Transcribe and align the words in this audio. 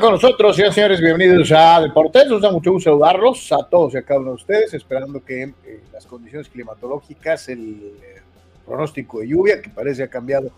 con 0.00 0.12
nosotros, 0.12 0.54
señores, 0.54 0.74
señores, 0.74 1.00
bienvenidos 1.00 1.50
a 1.50 1.80
Deportes. 1.80 2.28
Nos 2.28 2.42
da 2.42 2.52
mucho 2.52 2.72
gusto 2.72 2.90
saludarlos 2.90 3.50
a 3.52 3.68
todos 3.68 3.94
y 3.94 3.96
a 3.96 4.02
cada 4.02 4.20
uno 4.20 4.30
de 4.30 4.36
ustedes, 4.36 4.74
esperando 4.74 5.24
que 5.24 5.42
eh, 5.42 5.80
las 5.92 6.06
condiciones 6.06 6.48
climatológicas, 6.48 7.48
el 7.48 7.94
eh, 8.02 8.20
pronóstico 8.64 9.20
de 9.20 9.28
lluvia, 9.28 9.60
que 9.60 9.70
parece 9.70 10.04
ha 10.04 10.08
cambiado 10.08 10.50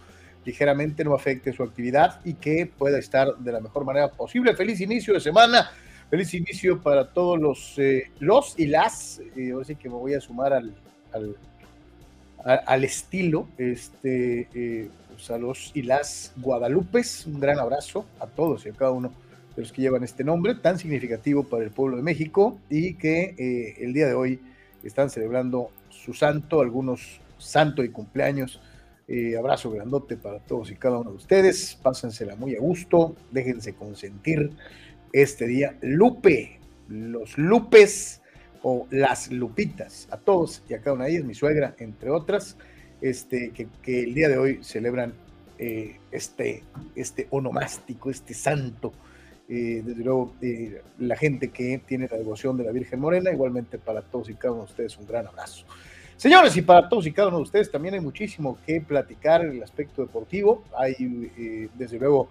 ligeramente, 0.45 1.05
no 1.05 1.15
afecte 1.15 1.53
su 1.53 1.63
actividad 1.63 2.21
y 2.25 2.35
que 2.35 2.67
pueda 2.67 2.99
estar 2.99 3.35
de 3.37 3.53
la 3.53 3.61
mejor 3.61 3.85
manera 3.85 4.11
posible. 4.11 4.55
Feliz 4.55 4.81
inicio 4.81 5.15
de 5.15 5.21
semana, 5.21 5.71
feliz 6.11 6.35
inicio 6.35 6.83
para 6.83 7.09
todos 7.09 7.39
los, 7.39 7.79
eh, 7.79 8.11
los 8.19 8.59
y 8.59 8.67
las. 8.67 9.23
así 9.61 9.77
que 9.77 9.89
me 9.89 9.95
voy 9.95 10.15
a 10.15 10.21
sumar 10.21 10.53
al, 10.53 10.75
al, 11.13 11.37
al 12.45 12.85
estilo. 12.85 13.49
Este 13.57 14.91
a 15.29 15.37
los 15.37 15.71
y 15.75 15.83
las 15.83 16.33
Guadalupes. 16.37 17.27
Un 17.27 17.41
gran 17.41 17.59
abrazo 17.59 18.07
a 18.19 18.27
todos 18.27 18.65
y 18.65 18.71
a 18.71 18.73
cada 18.73 18.91
uno 18.93 19.13
los 19.61 19.73
que 19.73 19.83
llevan 19.83 20.03
este 20.03 20.25
nombre 20.25 20.55
tan 20.55 20.79
significativo 20.79 21.45
para 21.45 21.65
el 21.65 21.71
pueblo 21.71 21.97
de 21.97 22.03
México 22.03 22.59
y 22.69 22.95
que 22.95 23.35
eh, 23.39 23.85
el 23.85 23.93
día 23.93 24.07
de 24.07 24.15
hoy 24.15 24.41
están 24.83 25.11
celebrando 25.11 25.71
su 25.89 26.15
santo, 26.15 26.61
algunos 26.61 27.21
santo 27.39 27.85
y 27.85 27.91
cumpleaños. 27.91 28.61
Eh, 29.09 29.37
abrazo 29.37 29.71
grandote 29.71 30.17
para 30.17 30.39
todos 30.39 30.71
y 30.71 30.77
cada 30.77 30.99
uno 30.99 31.11
de 31.11 31.17
ustedes. 31.17 31.79
Pásensela 31.83 32.37
muy 32.37 32.55
a 32.55 32.61
gusto, 32.61 33.17
déjense 33.31 33.75
consentir 33.75 34.51
este 35.13 35.47
día. 35.47 35.77
Lupe, 35.83 36.59
los 36.89 37.37
Lupes 37.37 38.23
o 38.63 38.87
las 38.91 39.31
Lupitas, 39.33 40.07
a 40.11 40.17
todos 40.17 40.63
y 40.69 40.75
a 40.75 40.81
cada 40.81 40.95
una 40.95 41.05
de 41.07 41.13
ellas, 41.13 41.25
mi 41.25 41.35
suegra, 41.35 41.75
entre 41.79 42.11
otras 42.11 42.57
este, 43.01 43.51
que, 43.51 44.03
el 44.03 44.15
día 44.15 44.29
de 44.29 44.39
hoy 44.39 44.59
celebran 44.63 45.15
eh, 45.59 45.99
este, 46.13 46.63
este 46.95 47.27
onomástico, 47.31 48.11
este 48.11 48.35
santo. 48.35 48.93
Eh, 49.53 49.83
desde 49.85 50.05
luego, 50.05 50.33
eh, 50.41 50.81
la 51.01 51.17
gente 51.17 51.49
que 51.49 51.83
tiene 51.85 52.07
la 52.09 52.17
devoción 52.17 52.57
de 52.57 52.63
la 52.63 52.71
Virgen 52.71 53.01
Morena, 53.01 53.33
igualmente 53.33 53.79
para 53.79 54.01
todos 54.01 54.31
y 54.31 54.35
cada 54.35 54.53
uno 54.53 54.63
de 54.63 54.71
ustedes 54.71 54.97
un 54.97 55.09
gran 55.09 55.27
abrazo. 55.27 55.67
Señores, 56.17 56.57
y 56.57 56.63
para 56.63 56.89
todos 56.89 57.05
y 57.09 57.13
cada 57.13 57.29
uno 57.29 57.39
de 57.39 57.43
ustedes 57.43 57.69
también 57.69 57.95
hay 57.95 58.01
muchísimo 58.01 58.59
que 58.65 58.81
platicar 58.81 59.45
en 59.45 59.51
el 59.57 59.63
aspecto 59.65 60.03
deportivo. 60.03 60.63
Hay, 60.79 61.69
desde 61.75 61.99
luego, 61.99 62.29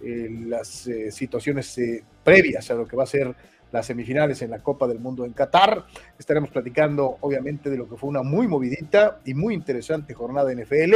las 0.00 0.88
situaciones 1.10 1.80
previas 2.22 2.70
a 2.70 2.74
lo 2.74 2.86
que 2.86 2.96
va 2.96 3.04
a 3.04 3.06
ser 3.06 3.34
las 3.72 3.86
semifinales 3.86 4.42
en 4.42 4.50
la 4.50 4.58
Copa 4.58 4.86
del 4.86 4.98
Mundo 4.98 5.24
en 5.24 5.32
Qatar. 5.32 5.86
Estaremos 6.18 6.50
platicando, 6.50 7.16
obviamente, 7.22 7.70
de 7.70 7.78
lo 7.78 7.88
que 7.88 7.96
fue 7.96 8.10
una 8.10 8.22
muy 8.22 8.46
movidita 8.46 9.20
y 9.24 9.32
muy 9.32 9.54
interesante 9.54 10.12
jornada 10.12 10.52
en 10.52 10.60
NFL. 10.60 10.94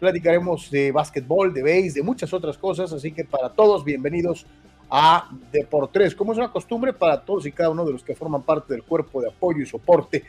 Platicaremos 0.00 0.70
de 0.70 0.92
básquetbol, 0.92 1.52
de 1.52 1.62
base, 1.62 1.92
de 1.92 2.02
muchas 2.02 2.32
otras 2.32 2.56
cosas. 2.56 2.92
Así 2.92 3.12
que 3.12 3.24
para 3.24 3.50
todos, 3.50 3.84
bienvenidos 3.84 4.46
a 4.94 5.30
Deportes, 5.50 6.14
como 6.14 6.32
es 6.32 6.38
una 6.38 6.52
costumbre 6.52 6.92
para 6.92 7.24
todos 7.24 7.46
y 7.46 7.52
cada 7.52 7.70
uno 7.70 7.86
de 7.86 7.92
los 7.92 8.04
que 8.04 8.14
forman 8.14 8.42
parte 8.42 8.74
del 8.74 8.82
cuerpo 8.82 9.22
de 9.22 9.28
apoyo 9.28 9.62
y 9.62 9.66
soporte 9.66 10.22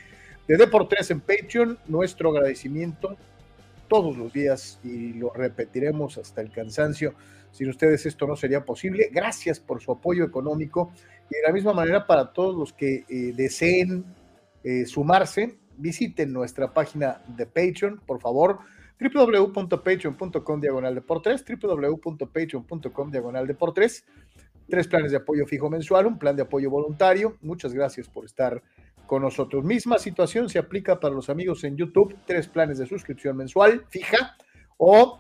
de 0.48 0.56
Deportes 0.56 1.12
en 1.12 1.20
Patreon. 1.20 1.78
Nuestro 1.88 2.30
agradecimiento 2.30 3.18
todos 3.90 4.16
los 4.16 4.32
días 4.32 4.80
y 4.82 5.16
lo 5.16 5.34
repetiremos 5.34 6.18
hasta 6.18 6.40
el 6.40 6.50
cansancio. 6.50 7.14
Sin 7.52 7.68
ustedes 7.68 8.06
esto 8.06 8.26
no 8.26 8.38
sería 8.38 8.64
posible. 8.64 9.10
Gracias 9.12 9.60
por 9.60 9.82
su 9.82 9.92
apoyo 9.92 10.24
económico 10.24 10.94
y 11.30 11.36
de 11.36 11.42
la 11.46 11.52
misma 11.52 11.74
manera 11.74 12.08
para 12.08 12.32
todos 12.32 12.56
los 12.56 12.72
que 12.72 13.04
eh, 13.10 13.34
deseen 13.36 14.06
eh, 14.64 14.86
sumarse, 14.86 15.58
visiten 15.76 16.32
nuestra 16.32 16.74
página 16.74 17.22
de 17.28 17.46
Patreon, 17.46 18.00
por 18.06 18.22
favor 18.22 18.60
www.patreon.com 19.00 20.62
diagonal 20.62 20.96
de 20.96 21.02
por 21.02 21.22
tres, 21.22 21.44
www.patreon.com 21.44 23.12
diagonal 23.12 23.48
de 23.48 23.54
por 23.54 23.74
tres, 23.74 24.06
tres 24.70 24.88
planes 24.88 25.12
de 25.12 25.18
apoyo 25.18 25.46
fijo 25.46 25.70
mensual, 25.70 26.06
un 26.06 26.20
plan 26.20 26.36
de 26.36 26.44
apoyo 26.44 26.70
voluntario. 26.70 27.38
Muchas 27.42 27.74
gracias 27.74 28.08
por 28.08 28.26
estar 28.26 28.62
con 29.06 29.22
nosotros. 29.22 29.64
Misma 29.64 30.00
situación 30.00 30.50
se 30.50 30.60
aplica 30.60 31.00
para 31.00 31.14
los 31.14 31.30
amigos 31.30 31.64
en 31.64 31.76
YouTube, 31.76 32.16
tres 32.26 32.48
planes 32.48 32.78
de 32.78 32.86
suscripción 32.86 33.38
mensual 33.38 33.86
fija 33.90 34.36
o 34.78 35.20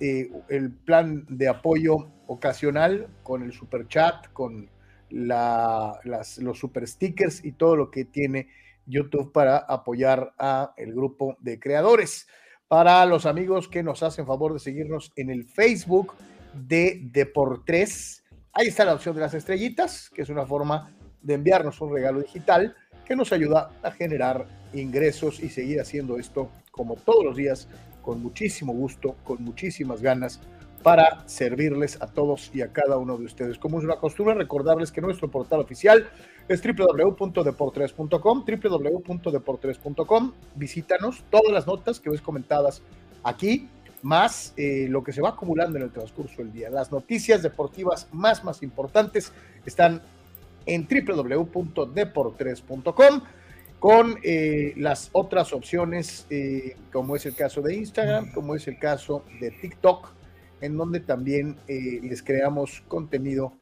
eh, 0.00 0.30
el 0.48 0.70
plan 0.70 1.24
de 1.28 1.48
apoyo 1.48 2.08
ocasional 2.26 3.08
con 3.22 3.42
el 3.42 3.52
super 3.52 3.88
chat, 3.88 4.32
con 4.32 4.68
la, 5.10 5.98
los 6.04 6.58
super 6.58 6.86
stickers 6.86 7.44
y 7.44 7.52
todo 7.52 7.76
lo 7.76 7.90
que 7.90 8.04
tiene 8.04 8.48
YouTube 8.86 9.32
para 9.32 9.58
apoyar 9.58 10.34
a 10.38 10.72
el 10.76 10.92
grupo 10.92 11.36
de 11.40 11.58
creadores. 11.58 12.26
Para 12.68 13.04
los 13.06 13.26
amigos 13.26 13.68
que 13.68 13.82
nos 13.82 14.02
hacen 14.02 14.26
favor 14.26 14.52
de 14.52 14.58
seguirnos 14.58 15.12
en 15.16 15.30
el 15.30 15.44
Facebook 15.44 16.14
de 16.52 17.00
Deportes, 17.12 18.24
ahí 18.56 18.68
está 18.68 18.84
la 18.86 18.94
opción 18.94 19.14
de 19.14 19.20
las 19.20 19.34
estrellitas, 19.34 20.10
que 20.10 20.22
es 20.22 20.30
una 20.30 20.46
forma 20.46 20.90
de 21.22 21.34
enviarnos 21.34 21.80
un 21.80 21.92
regalo 21.92 22.20
digital 22.22 22.74
que 23.04 23.14
nos 23.14 23.32
ayuda 23.32 23.70
a 23.82 23.90
generar 23.90 24.46
ingresos 24.72 25.40
y 25.40 25.50
seguir 25.50 25.80
haciendo 25.80 26.18
esto 26.18 26.50
como 26.70 26.96
todos 26.96 27.24
los 27.24 27.36
días, 27.36 27.68
con 28.02 28.22
muchísimo 28.22 28.72
gusto, 28.72 29.16
con 29.24 29.44
muchísimas 29.44 30.00
ganas 30.00 30.40
para 30.82 31.26
servirles 31.28 32.00
a 32.00 32.06
todos 32.06 32.50
y 32.54 32.62
a 32.62 32.72
cada 32.72 32.96
uno 32.96 33.18
de 33.18 33.24
ustedes. 33.24 33.58
Como 33.58 33.78
es 33.78 33.84
una 33.84 33.96
costumbre, 33.96 34.34
recordarles 34.34 34.90
que 34.92 35.00
nuestro 35.00 35.30
portal 35.30 35.60
oficial 35.60 36.08
es 36.48 36.62
www.deportres.com, 36.62 38.44
www.deportres.com. 38.46 40.32
Visítanos, 40.54 41.24
todas 41.30 41.52
las 41.52 41.66
notas 41.66 42.00
que 42.00 42.08
ves 42.10 42.22
comentadas 42.22 42.82
aquí, 43.22 43.68
más 44.06 44.54
eh, 44.56 44.86
lo 44.88 45.02
que 45.02 45.12
se 45.12 45.20
va 45.20 45.30
acumulando 45.30 45.78
en 45.78 45.82
el 45.82 45.90
transcurso 45.90 46.36
del 46.38 46.52
día. 46.52 46.70
Las 46.70 46.92
noticias 46.92 47.42
deportivas 47.42 48.06
más, 48.12 48.44
más 48.44 48.62
importantes 48.62 49.32
están 49.64 50.00
en 50.64 50.86
www.deportres.com 50.86 53.20
con 53.80 54.16
eh, 54.22 54.74
las 54.76 55.10
otras 55.12 55.52
opciones, 55.52 56.24
eh, 56.30 56.76
como 56.92 57.16
es 57.16 57.26
el 57.26 57.34
caso 57.34 57.60
de 57.62 57.74
Instagram, 57.74 58.30
como 58.32 58.54
es 58.54 58.68
el 58.68 58.78
caso 58.78 59.24
de 59.40 59.50
TikTok, 59.50 60.08
en 60.60 60.76
donde 60.76 61.00
también 61.00 61.56
les 61.66 62.22
creamos 62.22 62.84
contenido 62.88 63.52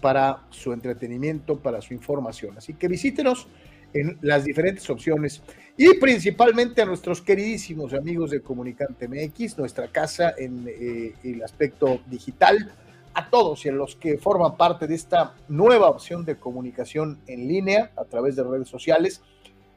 para 0.00 0.44
su 0.50 0.72
entretenimiento, 0.72 1.60
para 1.60 1.80
su 1.80 1.94
información. 1.94 2.56
Así 2.56 2.74
que 2.74 2.88
visítenos 2.88 3.46
en 3.92 4.18
las 4.22 4.44
diferentes 4.44 4.88
opciones 4.90 5.40
y 5.82 5.94
principalmente 5.94 6.82
a 6.82 6.84
nuestros 6.84 7.22
queridísimos 7.22 7.94
amigos 7.94 8.32
de 8.32 8.42
Comunicante 8.42 9.08
MX, 9.08 9.56
nuestra 9.56 9.88
casa 9.88 10.34
en 10.36 10.66
eh, 10.68 11.14
el 11.24 11.42
aspecto 11.42 12.02
digital, 12.04 12.70
a 13.14 13.30
todos 13.30 13.64
y 13.64 13.70
a 13.70 13.72
los 13.72 13.96
que 13.96 14.18
forman 14.18 14.58
parte 14.58 14.86
de 14.86 14.94
esta 14.94 15.32
nueva 15.48 15.88
opción 15.88 16.26
de 16.26 16.36
comunicación 16.36 17.18
en 17.26 17.48
línea 17.48 17.92
a 17.96 18.04
través 18.04 18.36
de 18.36 18.42
redes 18.44 18.68
sociales 18.68 19.22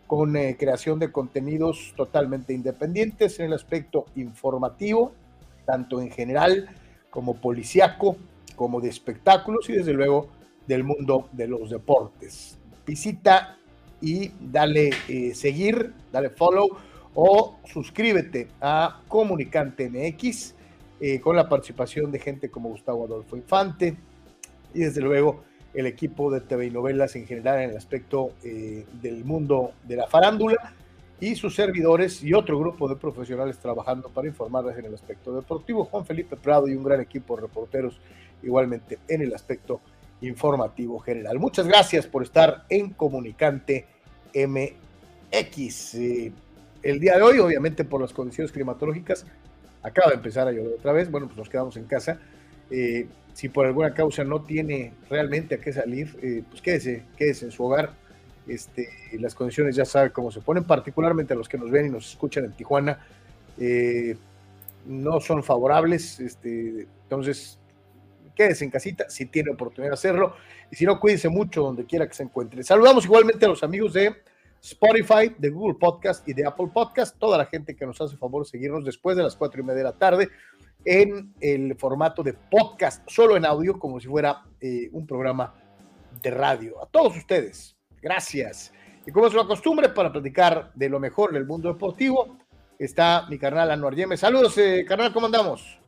con 0.05 0.33
creación 0.33 0.99
de 0.99 1.09
contenidos 1.09 1.93
totalmente 1.95 2.51
independientes 2.51 3.39
en 3.39 3.45
el 3.45 3.53
aspecto 3.53 4.03
informativo, 4.17 5.13
tanto 5.65 6.01
en 6.01 6.11
general 6.11 6.67
como 7.09 7.35
policiaco, 7.35 8.17
como 8.57 8.81
de 8.81 8.89
espectáculos 8.89 9.69
y 9.69 9.73
desde 9.73 9.93
luego 9.93 10.27
del 10.67 10.83
mundo 10.83 11.29
de 11.31 11.47
los 11.47 11.69
deportes. 11.69 12.57
Visita 12.85 13.57
y 14.03 14.33
dale 14.37 14.91
eh, 15.07 15.33
seguir, 15.33 15.93
dale 16.11 16.29
follow 16.29 16.77
o 17.15 17.57
suscríbete 17.63 18.49
a 18.59 19.01
Comunicante 19.07 19.89
MX 19.89 20.55
eh, 20.99 21.21
con 21.21 21.37
la 21.37 21.47
participación 21.47 22.11
de 22.11 22.19
gente 22.19 22.51
como 22.51 22.69
Gustavo 22.69 23.05
Adolfo 23.05 23.37
Infante 23.37 23.95
y 24.73 24.79
desde 24.79 24.99
luego 24.99 25.43
el 25.73 25.85
equipo 25.85 26.29
de 26.29 26.41
TV 26.41 26.65
y 26.65 26.71
novelas 26.71 27.15
en 27.15 27.25
general 27.25 27.61
en 27.61 27.69
el 27.69 27.77
aspecto 27.77 28.33
eh, 28.43 28.85
del 29.01 29.23
mundo 29.23 29.71
de 29.87 29.95
la 29.95 30.07
farándula 30.07 30.73
y 31.21 31.35
sus 31.35 31.55
servidores 31.55 32.21
y 32.21 32.33
otro 32.33 32.59
grupo 32.59 32.89
de 32.89 32.97
profesionales 32.97 33.57
trabajando 33.57 34.09
para 34.09 34.27
informarles 34.27 34.77
en 34.77 34.85
el 34.85 34.93
aspecto 34.95 35.33
deportivo, 35.33 35.85
Juan 35.85 36.05
Felipe 36.05 36.35
Prado 36.35 36.67
y 36.67 36.75
un 36.75 36.83
gran 36.83 36.99
equipo 36.99 37.37
de 37.37 37.43
reporteros 37.43 38.01
igualmente 38.41 38.99
en 39.07 39.21
el 39.21 39.33
aspecto 39.33 39.79
informativo 40.19 40.99
general. 40.99 41.39
Muchas 41.39 41.67
gracias 41.67 42.05
por 42.05 42.23
estar 42.23 42.65
en 42.69 42.89
Comunicante 42.91 43.92
MX. 44.33 45.95
El 46.83 46.99
día 46.99 47.15
de 47.15 47.21
hoy, 47.21 47.39
obviamente 47.39 47.83
por 47.83 48.01
las 48.01 48.13
condiciones 48.13 48.51
climatológicas, 48.51 49.25
acaba 49.81 50.09
de 50.09 50.15
empezar 50.15 50.47
a 50.47 50.51
llover 50.51 50.73
otra 50.79 50.91
vez, 50.91 51.09
bueno, 51.09 51.27
pues 51.27 51.37
nos 51.37 51.49
quedamos 51.49 51.77
en 51.77 51.85
casa. 51.85 52.19
Eh, 52.69 53.07
si 53.33 53.49
por 53.49 53.65
alguna 53.65 53.93
causa 53.93 54.23
no 54.23 54.41
tiene 54.41 54.93
realmente 55.09 55.55
a 55.55 55.57
qué 55.59 55.73
salir, 55.73 56.17
eh, 56.21 56.43
pues 56.49 56.61
quédese, 56.61 57.03
quédese 57.17 57.45
en 57.45 57.51
su 57.51 57.63
hogar 57.63 57.93
este, 58.47 58.89
las 59.19 59.35
condiciones 59.35 59.75
ya 59.75 59.85
saben 59.85 60.11
cómo 60.11 60.31
se 60.31 60.41
ponen, 60.41 60.63
particularmente 60.63 61.33
a 61.33 61.37
los 61.37 61.47
que 61.47 61.57
nos 61.57 61.71
ven 61.71 61.87
y 61.87 61.89
nos 61.89 62.09
escuchan 62.09 62.45
en 62.45 62.51
Tijuana, 62.53 62.99
eh, 63.57 64.17
no 64.85 65.19
son 65.21 65.43
favorables. 65.43 66.19
Este, 66.19 66.87
entonces, 67.03 67.57
quédese 68.35 68.65
en 68.65 68.71
casita 68.71 69.09
si 69.09 69.25
tiene 69.25 69.51
oportunidad 69.51 69.91
de 69.91 69.95
hacerlo. 69.95 70.35
Y 70.71 70.75
si 70.75 70.85
no, 70.85 70.99
cuídense 70.99 71.29
mucho 71.29 71.61
donde 71.61 71.85
quiera 71.85 72.07
que 72.07 72.13
se 72.13 72.23
encuentre. 72.23 72.63
Saludamos 72.63 73.05
igualmente 73.05 73.45
a 73.45 73.49
los 73.49 73.63
amigos 73.63 73.93
de 73.93 74.15
Spotify, 74.61 75.35
de 75.37 75.49
Google 75.49 75.77
Podcast 75.77 76.27
y 76.27 76.33
de 76.33 76.45
Apple 76.45 76.69
Podcast, 76.73 77.17
toda 77.19 77.37
la 77.37 77.45
gente 77.45 77.75
que 77.75 77.85
nos 77.85 77.99
hace 77.99 78.15
favor 78.15 78.45
seguirnos 78.47 78.85
después 78.85 79.17
de 79.17 79.23
las 79.23 79.35
cuatro 79.35 79.61
y 79.61 79.63
media 79.63 79.79
de 79.79 79.83
la 79.83 79.97
tarde 79.97 80.29
en 80.85 81.33
el 81.39 81.75
formato 81.75 82.23
de 82.23 82.33
podcast, 82.33 83.07
solo 83.09 83.35
en 83.35 83.45
audio, 83.45 83.77
como 83.77 83.99
si 83.99 84.07
fuera 84.07 84.43
eh, 84.61 84.89
un 84.91 85.05
programa 85.05 85.53
de 86.21 86.31
radio. 86.31 86.81
A 86.81 86.85
todos 86.85 87.17
ustedes, 87.17 87.77
gracias. 88.01 88.73
Y 89.05 89.11
como 89.11 89.27
es 89.27 89.33
la 89.33 89.45
costumbre, 89.45 89.89
para 89.89 90.11
platicar 90.11 90.71
de 90.73 90.89
lo 90.89 90.99
mejor 90.99 91.33
del 91.33 91.45
mundo 91.45 91.71
deportivo, 91.71 92.37
está 92.79 93.25
mi 93.29 93.37
carnal 93.37 93.71
Anuar 93.71 93.95
Yemes. 93.95 94.19
Saludos, 94.19 94.57
eh, 94.57 94.85
carnal, 94.87 95.11
¿cómo 95.11 95.25
andamos? 95.25 95.82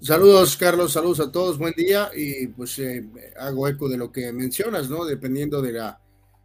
Saludos, 0.00 0.58
Carlos, 0.58 0.92
saludos 0.92 1.20
a 1.20 1.32
todos, 1.32 1.56
buen 1.56 1.72
día. 1.74 2.10
Y 2.14 2.48
pues 2.48 2.78
eh, 2.78 3.08
hago 3.38 3.66
eco 3.66 3.88
de 3.88 3.96
lo 3.96 4.12
que 4.12 4.30
mencionas, 4.32 4.90
¿no? 4.90 5.04
Dependiendo 5.04 5.62
de 5.62 5.72
la, 5.72 5.98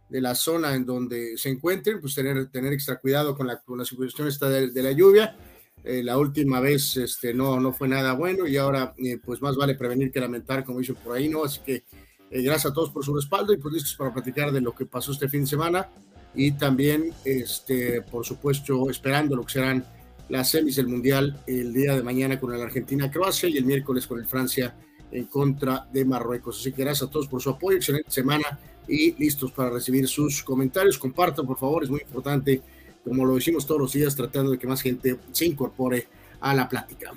de 0.08 0.20
la 0.20 0.34
zona 0.34 0.74
en 0.74 0.86
donde 0.86 1.36
se 1.36 1.50
encuentren, 1.50 2.00
pues 2.00 2.14
tener, 2.14 2.50
tener 2.50 2.72
extra 2.72 2.98
cuidado 2.98 3.36
con 3.36 3.46
la, 3.46 3.60
con 3.60 3.84
situación 3.84 4.28
esta 4.28 4.48
de, 4.48 4.82
la 4.82 4.92
lluvia. 4.92 5.36
Eh, 5.84 6.02
la 6.02 6.16
última 6.16 6.60
vez 6.60 6.96
este, 6.96 7.34
no, 7.34 7.60
no 7.60 7.72
fue 7.72 7.88
nada 7.88 8.14
bueno 8.14 8.46
y 8.46 8.56
ahora 8.56 8.94
eh, 8.98 9.18
pues 9.22 9.42
más 9.42 9.56
vale 9.56 9.74
prevenir 9.74 10.10
que 10.10 10.20
lamentar, 10.20 10.64
como 10.64 10.78
dicho 10.78 10.94
por 10.94 11.16
ahí, 11.16 11.28
¿no? 11.28 11.44
Así 11.44 11.60
que 11.60 11.84
gracias 12.30 12.66
a 12.66 12.72
todos 12.72 12.90
por 12.90 13.04
su 13.04 13.14
respaldo 13.14 13.52
y 13.52 13.58
pues 13.58 13.74
listos 13.74 13.96
para 13.96 14.14
platicar 14.14 14.50
de 14.50 14.60
lo 14.60 14.74
que 14.74 14.86
pasó 14.86 15.12
este 15.12 15.28
fin 15.28 15.42
de 15.42 15.48
semana 15.48 15.90
y 16.34 16.52
también, 16.52 17.12
este, 17.24 18.00
por 18.02 18.24
supuesto, 18.24 18.88
esperando 18.88 19.36
lo 19.36 19.44
que 19.44 19.52
serán 19.52 19.84
las 20.32 20.48
semis 20.48 20.76
del 20.76 20.86
Mundial 20.86 21.38
el 21.46 21.74
día 21.74 21.94
de 21.94 22.02
mañana 22.02 22.40
con 22.40 22.54
el 22.54 22.62
Argentina-Croacia 22.62 23.50
y 23.50 23.58
el 23.58 23.66
miércoles 23.66 24.06
con 24.06 24.18
el 24.18 24.24
Francia 24.24 24.74
en 25.10 25.26
contra 25.26 25.86
de 25.92 26.06
Marruecos. 26.06 26.58
Así 26.58 26.72
que 26.72 26.84
gracias 26.84 27.06
a 27.06 27.12
todos 27.12 27.28
por 27.28 27.42
su 27.42 27.50
apoyo, 27.50 27.76
excelente 27.76 28.10
semana 28.10 28.58
y 28.88 29.12
listos 29.22 29.52
para 29.52 29.68
recibir 29.68 30.08
sus 30.08 30.42
comentarios. 30.42 30.96
Compartan, 30.96 31.46
por 31.46 31.58
favor, 31.58 31.84
es 31.84 31.90
muy 31.90 32.00
importante, 32.00 32.62
como 33.04 33.26
lo 33.26 33.34
decimos 33.34 33.66
todos 33.66 33.82
los 33.82 33.92
días, 33.92 34.16
tratando 34.16 34.52
de 34.52 34.58
que 34.58 34.66
más 34.66 34.80
gente 34.80 35.18
se 35.32 35.44
incorpore 35.44 36.06
a 36.40 36.54
la 36.54 36.66
plática. 36.66 37.12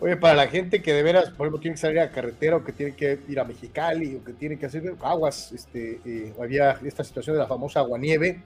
Oye, 0.00 0.16
para 0.16 0.34
la 0.34 0.48
gente 0.48 0.80
que 0.80 0.94
de 0.94 1.02
veras, 1.02 1.28
por 1.28 1.46
ejemplo, 1.46 1.60
tiene 1.60 1.74
que 1.74 1.80
salir 1.82 2.00
a 2.00 2.10
carretera 2.10 2.56
o 2.56 2.64
que 2.64 2.72
tiene 2.72 2.96
que 2.96 3.18
ir 3.28 3.38
a 3.38 3.44
Mexicali 3.44 4.14
o 4.14 4.24
que 4.24 4.32
tiene 4.32 4.58
que 4.58 4.64
hacer 4.64 4.94
aguas, 5.02 5.52
este, 5.52 6.00
eh, 6.06 6.32
había 6.40 6.80
esta 6.82 7.04
situación 7.04 7.36
de 7.36 7.40
la 7.42 7.46
famosa 7.46 7.80
aguanieve, 7.80 8.40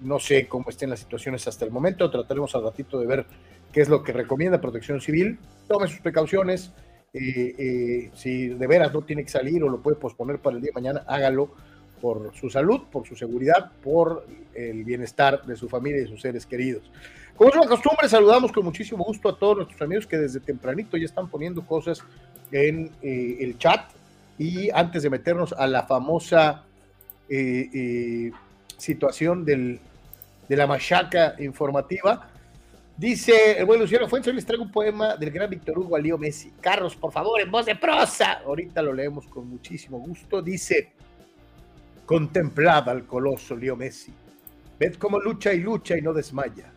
no 0.00 0.18
sé 0.18 0.46
cómo 0.46 0.68
estén 0.68 0.90
las 0.90 1.00
situaciones 1.00 1.46
hasta 1.48 1.64
el 1.64 1.70
momento, 1.70 2.10
trataremos 2.10 2.54
al 2.54 2.62
ratito 2.62 2.98
de 3.00 3.06
ver 3.06 3.26
qué 3.72 3.80
es 3.80 3.88
lo 3.88 4.02
que 4.02 4.12
recomienda 4.12 4.60
Protección 4.60 5.00
Civil. 5.00 5.38
Tome 5.66 5.88
sus 5.88 6.00
precauciones. 6.00 6.72
Eh, 7.14 7.54
eh, 7.58 8.10
si 8.14 8.48
de 8.48 8.66
veras 8.66 8.92
no 8.92 9.02
tiene 9.02 9.22
que 9.22 9.30
salir 9.30 9.62
o 9.62 9.68
lo 9.68 9.82
puede 9.82 9.96
posponer 9.96 10.38
para 10.38 10.56
el 10.56 10.62
día 10.62 10.70
de 10.74 10.80
mañana, 10.80 11.04
hágalo 11.06 11.50
por 12.00 12.34
su 12.34 12.50
salud, 12.50 12.82
por 12.90 13.06
su 13.06 13.14
seguridad, 13.14 13.72
por 13.82 14.26
el 14.54 14.84
bienestar 14.84 15.44
de 15.44 15.56
su 15.56 15.68
familia 15.68 15.98
y 15.98 16.04
de 16.04 16.08
sus 16.08 16.20
seres 16.20 16.46
queridos. 16.46 16.90
Como 17.36 17.50
es 17.50 17.56
una 17.56 17.66
costumbre, 17.66 18.08
saludamos 18.08 18.52
con 18.52 18.64
muchísimo 18.64 19.04
gusto 19.04 19.28
a 19.28 19.38
todos 19.38 19.56
nuestros 19.56 19.80
amigos 19.82 20.06
que 20.06 20.18
desde 20.18 20.40
tempranito 20.40 20.96
ya 20.96 21.04
están 21.04 21.28
poniendo 21.28 21.64
cosas 21.64 22.02
en 22.50 22.90
eh, 23.02 23.38
el 23.40 23.58
chat. 23.58 23.90
Y 24.38 24.70
antes 24.70 25.02
de 25.02 25.10
meternos 25.10 25.52
a 25.52 25.66
la 25.66 25.84
famosa 25.84 26.64
situación 28.82 29.44
del, 29.44 29.78
de 30.48 30.56
la 30.56 30.66
machaca 30.66 31.36
informativa. 31.38 32.28
Dice 32.96 33.58
el 33.58 33.64
buen 33.64 33.80
Luciano 33.80 34.08
Fuentes, 34.08 34.34
les 34.34 34.44
traigo 34.44 34.64
un 34.64 34.72
poema 34.72 35.16
del 35.16 35.30
gran 35.30 35.48
Víctor 35.48 35.78
Hugo 35.78 35.96
a 35.96 36.00
Leo 36.00 36.18
Messi. 36.18 36.52
Carlos, 36.60 36.96
por 36.96 37.12
favor, 37.12 37.40
en 37.40 37.50
voz 37.50 37.66
de 37.66 37.76
prosa. 37.76 38.42
Ahorita 38.44 38.82
lo 38.82 38.92
leemos 38.92 39.26
con 39.28 39.48
muchísimo 39.48 39.98
gusto. 40.00 40.42
Dice, 40.42 40.92
contemplad 42.04 42.88
al 42.88 43.06
coloso 43.06 43.56
Leo 43.56 43.76
Messi. 43.76 44.12
Ved 44.78 44.96
cómo 44.96 45.20
lucha 45.20 45.52
y 45.52 45.60
lucha 45.60 45.96
y 45.96 46.02
no 46.02 46.12
desmaya. 46.12 46.72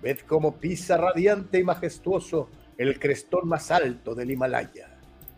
Ved 0.00 0.20
cómo 0.20 0.56
pisa 0.56 0.96
radiante 0.96 1.58
y 1.58 1.64
majestuoso 1.64 2.48
el 2.78 2.98
crestón 2.98 3.48
más 3.48 3.70
alto 3.70 4.14
del 4.14 4.30
Himalaya. 4.30 4.88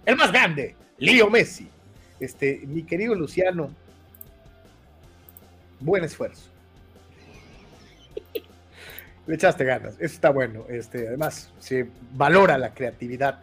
El 0.05 0.17
más 0.17 0.31
grande, 0.31 0.77
Leo 0.99 1.31
Messi. 1.31 1.69
Este, 2.21 2.61
mi 2.67 2.85
querido 2.85 3.15
Luciano, 3.15 3.75
buen 5.85 6.05
esfuerzo. 6.05 6.51
Le 9.27 9.37
echaste 9.37 9.65
ganas, 9.65 9.95
eso 9.95 10.15
está 10.15 10.31
bueno. 10.31 10.65
Este, 10.69 11.09
además, 11.09 11.53
se 11.59 11.89
valora 12.13 12.59
la 12.59 12.75
creatividad. 12.75 13.41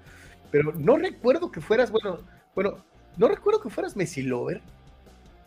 Pero 0.51 0.73
no 0.73 0.97
recuerdo 0.97 1.51
que 1.51 1.61
fueras, 1.61 1.91
bueno, 1.91 2.19
bueno, 2.55 2.77
no 3.17 3.27
recuerdo 3.27 3.61
que 3.61 3.69
fueras 3.69 3.95
Messi 3.95 4.23
Lover. 4.23 4.61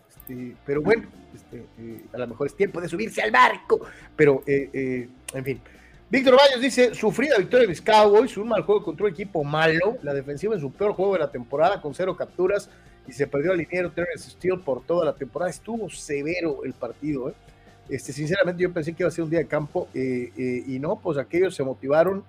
Este, 0.09 0.57
pero 0.65 0.81
bueno, 0.81 1.09
este, 1.35 1.67
eh, 1.79 2.05
a 2.13 2.19
lo 2.19 2.29
mejor 2.29 2.47
es 2.47 2.57
tiempo 2.57 2.81
de 2.81 2.89
subirse 2.89 3.21
al 3.21 3.31
barco. 3.31 3.81
Pero, 4.17 4.43
eh, 4.47 4.71
eh, 4.73 5.09
en 5.35 5.45
fin. 5.45 5.61
Víctor 6.09 6.37
Baños 6.37 6.61
dice, 6.61 6.95
sufrida 6.95 7.39
victoria 7.39 7.63
de 7.63 7.69
mis 7.69 7.81
Cowboys, 7.81 8.37
un 8.37 8.49
mal 8.49 8.63
juego 8.65 8.85
contra 8.85 9.07
un 9.07 9.13
equipo 9.13 9.43
malo, 9.45 9.97
la 10.03 10.13
defensiva 10.13 10.55
en 10.55 10.61
su 10.61 10.71
peor 10.71 10.93
juego 10.93 11.15
de 11.15 11.21
la 11.21 11.31
temporada 11.31 11.81
con 11.81 11.95
cero 11.95 12.15
capturas, 12.15 12.69
y 13.07 13.13
se 13.13 13.27
perdió 13.27 13.53
al 13.53 13.59
liniero 13.59 13.91
Terrence 13.91 14.31
Steele 14.31 14.59
por 14.59 14.85
toda 14.85 15.05
la 15.05 15.15
temporada. 15.15 15.51
Estuvo 15.51 15.91
severo 15.91 16.65
el 16.65 16.73
partido. 16.73 17.31
¿eh? 17.31 17.35
Este, 17.89 18.13
sinceramente, 18.13 18.63
yo 18.63 18.73
pensé 18.73 18.93
que 18.93 19.03
iba 19.03 19.09
a 19.09 19.13
ser 19.13 19.25
un 19.25 19.31
día 19.31 19.41
de 19.41 19.47
campo 19.47 19.89
eh, 19.95 20.33
eh, 20.37 20.65
y 20.67 20.79
no, 20.79 21.01
pues 21.01 21.19
aquellos 21.19 21.55
se 21.55 21.65
motivaron 21.65 22.25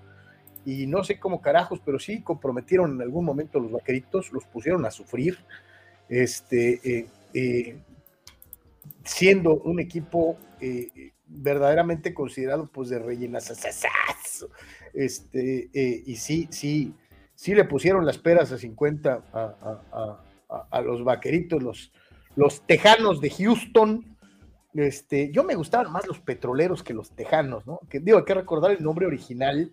y 0.66 0.88
no 0.88 1.04
sé 1.04 1.20
cómo 1.20 1.42
carajos, 1.42 1.80
pero 1.84 2.00
sí 2.00 2.22
comprometieron 2.22 2.96
en 2.96 3.02
algún 3.02 3.26
momento 3.26 3.60
los 3.60 3.72
vaqueritos, 3.72 4.32
los 4.32 4.46
pusieron 4.46 4.86
a 4.86 4.92
sufrir. 4.92 5.38
Este, 6.10 7.08
siendo 9.04 9.56
un 9.56 9.80
equipo 9.80 10.38
verdaderamente 11.28 12.14
considerado 12.14 12.68
pues 12.68 12.90
de 12.90 13.00
rellenas 13.00 13.52
este 14.94 15.70
y 16.06 16.16
sí 16.18 16.48
sí 16.52 16.94
sí 17.34 17.56
le 17.56 17.64
pusieron 17.64 18.06
las 18.06 18.18
peras 18.18 18.52
a 18.52 18.58
50 18.58 19.24
a, 19.34 19.40
a, 19.92 20.24
los 20.84 21.04
vaqueritos, 21.04 21.62
los, 21.62 21.92
los 22.36 22.62
tejanos 22.66 23.22
de 23.22 23.30
Houston. 23.30 24.18
Este, 24.74 25.32
yo 25.32 25.44
me 25.44 25.56
gustaban 25.56 25.92
más 25.92 26.08
los 26.08 26.20
petroleros 26.20 26.84
que 26.84 26.94
los 26.94 27.12
tejanos, 27.12 27.66
¿no? 27.68 27.80
Que 27.90 28.00
digo, 28.00 28.18
hay 28.18 28.26
que 28.26 28.34
recordar 28.34 28.72
el 28.72 28.84
nombre 28.84 29.06
original 29.06 29.72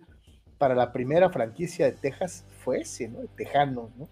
para 0.57 0.75
la 0.75 0.91
primera 0.91 1.31
franquicia 1.31 1.85
de 1.87 1.93
Texas 1.93 2.45
fue 2.63 2.81
ese, 2.81 3.07
¿no? 3.07 3.19
Tejanos, 3.35 3.89
¿no? 3.97 4.07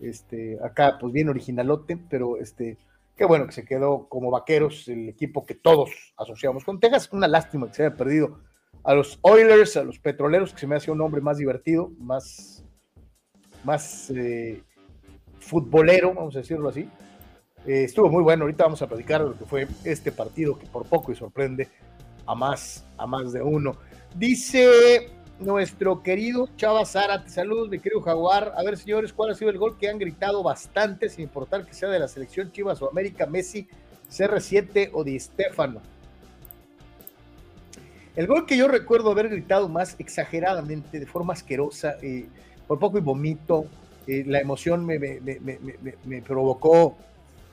Este, 0.00 0.58
acá, 0.62 0.98
pues 1.00 1.12
bien 1.12 1.28
originalote, 1.28 1.98
pero 2.10 2.36
este, 2.36 2.76
qué 3.16 3.24
bueno 3.24 3.46
que 3.46 3.52
se 3.52 3.64
quedó 3.64 4.08
como 4.08 4.30
vaqueros, 4.30 4.86
el 4.88 5.08
equipo 5.08 5.44
que 5.46 5.54
todos 5.54 5.90
asociamos 6.16 6.64
con 6.64 6.78
Texas. 6.78 7.08
Una 7.12 7.26
lástima 7.26 7.68
que 7.68 7.74
se 7.74 7.86
haya 7.86 7.96
perdido 7.96 8.38
a 8.84 8.94
los 8.94 9.18
Oilers, 9.22 9.76
a 9.76 9.84
los 9.84 9.98
petroleros, 9.98 10.52
que 10.52 10.60
se 10.60 10.66
me 10.66 10.76
hace 10.76 10.90
un 10.90 10.98
nombre 10.98 11.20
más 11.20 11.38
divertido, 11.38 11.90
más, 11.98 12.64
más 13.64 14.10
eh, 14.10 14.62
futbolero, 15.40 16.14
vamos 16.14 16.36
a 16.36 16.40
decirlo 16.40 16.68
así. 16.68 16.88
Eh, 17.66 17.84
estuvo 17.84 18.08
muy 18.08 18.22
bueno, 18.22 18.44
ahorita 18.44 18.64
vamos 18.64 18.80
a 18.82 18.86
platicar 18.86 19.20
lo 19.20 19.36
que 19.36 19.44
fue 19.44 19.68
este 19.84 20.12
partido 20.12 20.58
que 20.58 20.66
por 20.66 20.86
poco 20.86 21.12
y 21.12 21.16
sorprende 21.16 21.68
a 22.26 22.34
más, 22.34 22.84
a 22.96 23.06
más 23.06 23.32
de 23.32 23.42
uno. 23.42 23.76
Dice 24.16 25.10
nuestro 25.40 26.02
querido 26.02 26.48
Chava 26.56 26.84
Zárate, 26.84 27.30
saludos 27.30 27.68
mi 27.68 27.78
querido 27.78 28.00
Jaguar. 28.00 28.52
A 28.56 28.62
ver 28.62 28.76
señores, 28.76 29.12
¿cuál 29.12 29.30
ha 29.30 29.34
sido 29.34 29.50
el 29.50 29.58
gol 29.58 29.78
que 29.78 29.88
han 29.88 29.98
gritado 29.98 30.42
bastante, 30.42 31.08
sin 31.08 31.24
importar 31.24 31.64
que 31.64 31.74
sea 31.74 31.88
de 31.88 31.98
la 31.98 32.08
selección 32.08 32.52
Chivas 32.52 32.80
o 32.82 32.90
América, 32.90 33.26
Messi, 33.26 33.68
CR7 34.10 34.90
o 34.92 35.04
Di 35.04 35.18
Stefano? 35.18 35.80
El 38.16 38.26
gol 38.26 38.46
que 38.46 38.56
yo 38.56 38.66
recuerdo 38.66 39.12
haber 39.12 39.28
gritado 39.28 39.68
más 39.68 39.94
exageradamente, 39.98 40.98
de 40.98 41.06
forma 41.06 41.34
asquerosa, 41.34 41.96
eh, 42.02 42.26
por 42.66 42.80
poco 42.80 42.98
y 42.98 43.00
vomito, 43.00 43.66
eh, 44.08 44.24
la 44.26 44.40
emoción 44.40 44.86
me, 44.86 44.98
provocó 46.26 46.96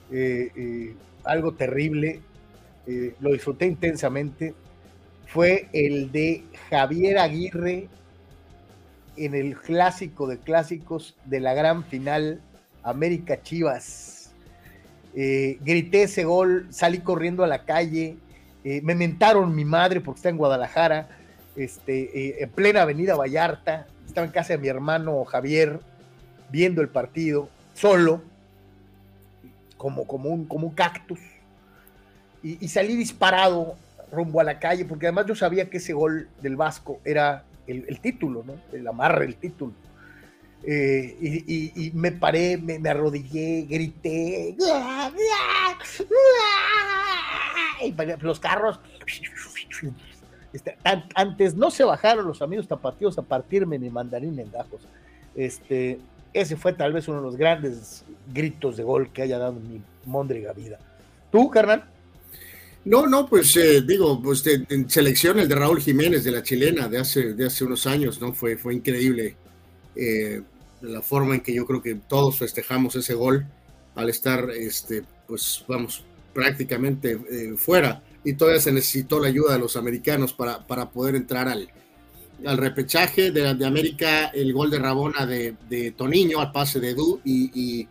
eh, 0.09 0.51
eh, 0.55 0.95
algo 1.25 1.53
terrible, 1.53 2.21
lo 3.19 3.33
disfruté 3.33 3.65
intensamente, 3.65 4.53
fue 5.27 5.67
el 5.73 6.13
de 6.13 6.43
Javier 6.69 7.17
Aguirre 7.17 7.89
en 9.17 9.35
el 9.35 9.57
clásico 9.57 10.27
de 10.27 10.37
clásicos 10.37 11.17
de 11.25 11.41
la 11.41 11.53
gran 11.55 11.83
final 11.83 12.39
América 12.83 13.41
Chivas. 13.41 14.31
grité 15.13 16.03
ese 16.03 16.23
gol, 16.23 16.67
salí 16.69 16.99
corriendo 16.99 17.43
a 17.43 17.47
la 17.47 17.65
calle, 17.65 18.15
me 18.63 18.95
mentaron 18.95 19.53
mi 19.53 19.65
madre 19.65 19.99
porque 19.99 20.19
está 20.19 20.29
en 20.29 20.37
Guadalajara, 20.37 21.09
este, 21.57 22.41
en 22.43 22.49
plena 22.51 22.83
avenida 22.83 23.15
Vallarta, 23.15 23.87
estaba 24.07 24.25
en 24.25 24.31
casa 24.31 24.53
de 24.53 24.59
mi 24.59 24.67
hermano 24.69 25.25
Javier, 25.25 25.81
viendo 26.55 26.81
el 26.81 26.87
partido, 26.87 27.49
solo, 27.73 28.21
como, 29.75 30.07
como, 30.07 30.29
un, 30.29 30.45
como 30.45 30.67
un 30.67 30.73
cactus, 30.73 31.19
y, 32.41 32.65
salí 32.69 32.95
disparado 32.95 33.75
rumbo 34.09 34.39
a 34.39 34.45
la 34.45 34.57
calle, 34.57 34.85
porque 34.85 35.07
además 35.07 35.25
yo 35.25 35.35
sabía 35.35 35.69
que 35.69 35.77
ese 35.77 35.91
gol 35.91 36.29
del 36.41 36.55
Vasco 36.55 37.01
era 37.03 37.43
el, 37.67 37.99
título, 37.99 38.43
¿no? 38.45 38.53
El 38.71 38.87
amarre, 38.87 39.25
el 39.25 39.35
título. 39.35 39.73
Eh, 40.63 41.17
y, 41.19 41.91
me 41.93 42.13
paré, 42.13 42.55
me, 42.55 42.87
arrodillé, 42.87 43.63
grité, 43.63 44.55
y 47.81 47.93
los 48.21 48.39
carros, 48.39 48.79
Este, 50.53 50.77
antes 51.15 51.53
no 51.55 51.69
se 51.69 51.83
bajaron 51.83 52.25
los 52.25 52.41
amigos 52.41 52.65
tapatíos 52.65 53.17
a 53.17 53.23
partirme 53.23 53.77
ni 53.77 53.89
mandarín 53.89 54.39
en. 54.39 54.53
Este, 55.35 55.99
ese 56.35 56.57
fue 56.57 56.73
tal 56.73 56.91
vez 56.91 57.07
uno 57.07 57.19
de 57.19 57.23
los 57.23 57.37
grandes 57.37 58.03
gritos 58.33 58.75
de 58.75 58.83
gol 58.83 59.09
que 59.13 59.21
haya 59.21 59.39
dado 59.39 59.53
mi 59.53 59.81
Mondriga 60.05 60.51
vida. 60.51 60.77
¿Tú, 61.31 61.49
carnal? 61.49 61.85
No, 62.83 63.07
no, 63.07 63.27
pues 63.27 63.55
eh, 63.55 63.81
digo, 63.81 64.21
pues 64.21 64.43
en 64.45 64.89
selección 64.89 65.39
el 65.39 65.47
de 65.47 65.55
Raúl 65.55 65.81
Jiménez 65.81 66.23
de 66.23 66.31
la 66.31 66.43
chilena 66.43 66.87
de 66.87 66.99
hace, 66.99 67.33
de 67.33 67.45
hace 67.45 67.63
unos 67.63 67.87
años, 67.87 68.21
¿no? 68.21 68.33
Fue, 68.33 68.57
fue 68.57 68.75
increíble 68.75 69.35
eh, 69.95 70.41
la 70.81 71.01
forma 71.01 71.35
en 71.35 71.41
que 71.41 71.53
yo 71.53 71.65
creo 71.65 71.81
que 71.81 71.95
todos 71.95 72.37
festejamos 72.37 72.95
ese 72.95 73.13
gol 73.15 73.45
al 73.95 74.09
estar, 74.09 74.49
este, 74.51 75.03
pues 75.25 75.63
vamos, 75.67 76.03
prácticamente 76.33 77.17
eh, 77.31 77.53
fuera 77.55 78.03
y 78.25 78.33
todavía 78.33 78.59
se 78.59 78.73
necesitó 78.73 79.19
la 79.19 79.29
ayuda 79.29 79.53
de 79.53 79.59
los 79.59 79.77
americanos 79.77 80.33
para, 80.33 80.67
para 80.67 80.89
poder 80.89 81.15
entrar 81.15 81.47
al, 81.47 81.69
al 82.45 82.57
repechaje 82.57 83.31
de, 83.31 83.65
América, 83.65 84.27
el 84.27 84.53
gol 84.53 84.69
de 84.69 84.79
Rabona 84.79 85.25
de, 85.25 85.93
Toniño 85.95 86.39
al 86.39 86.51
pase 86.51 86.79
de 86.79 86.89
Edu 86.91 87.21
y, 87.23 87.87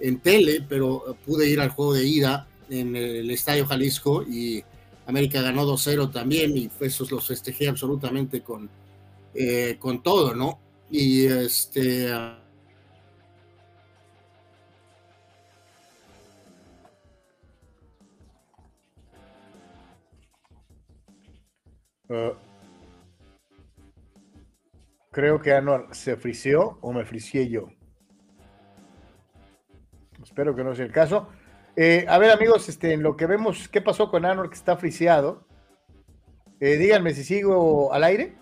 en 0.00 0.20
tele, 0.20 0.64
pero 0.68 1.16
pude 1.26 1.48
ir 1.48 1.60
al 1.60 1.70
juego 1.70 1.94
de 1.94 2.06
ida 2.06 2.46
en 2.70 2.94
el 2.94 3.28
Estadio 3.30 3.66
Jalisco 3.66 4.22
y 4.22 4.62
América 5.06 5.42
ganó 5.42 5.66
2-0 5.66 6.12
también 6.12 6.56
y 6.56 6.70
esos 6.80 7.10
los 7.10 7.26
festejé 7.26 7.66
absolutamente 7.68 8.42
con, 8.42 8.70
eh, 9.34 9.76
con 9.80 10.02
todo, 10.02 10.34
¿no? 10.34 10.60
Y 10.90 11.26
este... 11.26 12.12
Uh, 22.10 22.47
creo 25.18 25.40
que 25.40 25.52
Anuar 25.52 25.88
se 25.96 26.16
frició 26.16 26.78
o 26.80 26.92
me 26.92 27.04
fricié 27.04 27.48
yo. 27.48 27.70
Espero 30.22 30.54
que 30.54 30.62
no 30.62 30.76
sea 30.76 30.84
el 30.84 30.92
caso. 30.92 31.28
Eh, 31.74 32.06
a 32.08 32.18
ver, 32.18 32.30
amigos, 32.30 32.68
este, 32.68 32.92
en 32.92 33.02
lo 33.02 33.16
que 33.16 33.26
vemos, 33.26 33.68
¿qué 33.68 33.80
pasó 33.80 34.12
con 34.12 34.24
Anor 34.24 34.48
que 34.48 34.54
está 34.54 34.76
friseado? 34.76 35.44
Eh, 36.60 36.76
díganme 36.76 37.14
si 37.14 37.24
sigo 37.24 37.92
al 37.92 38.04
aire. 38.04 38.38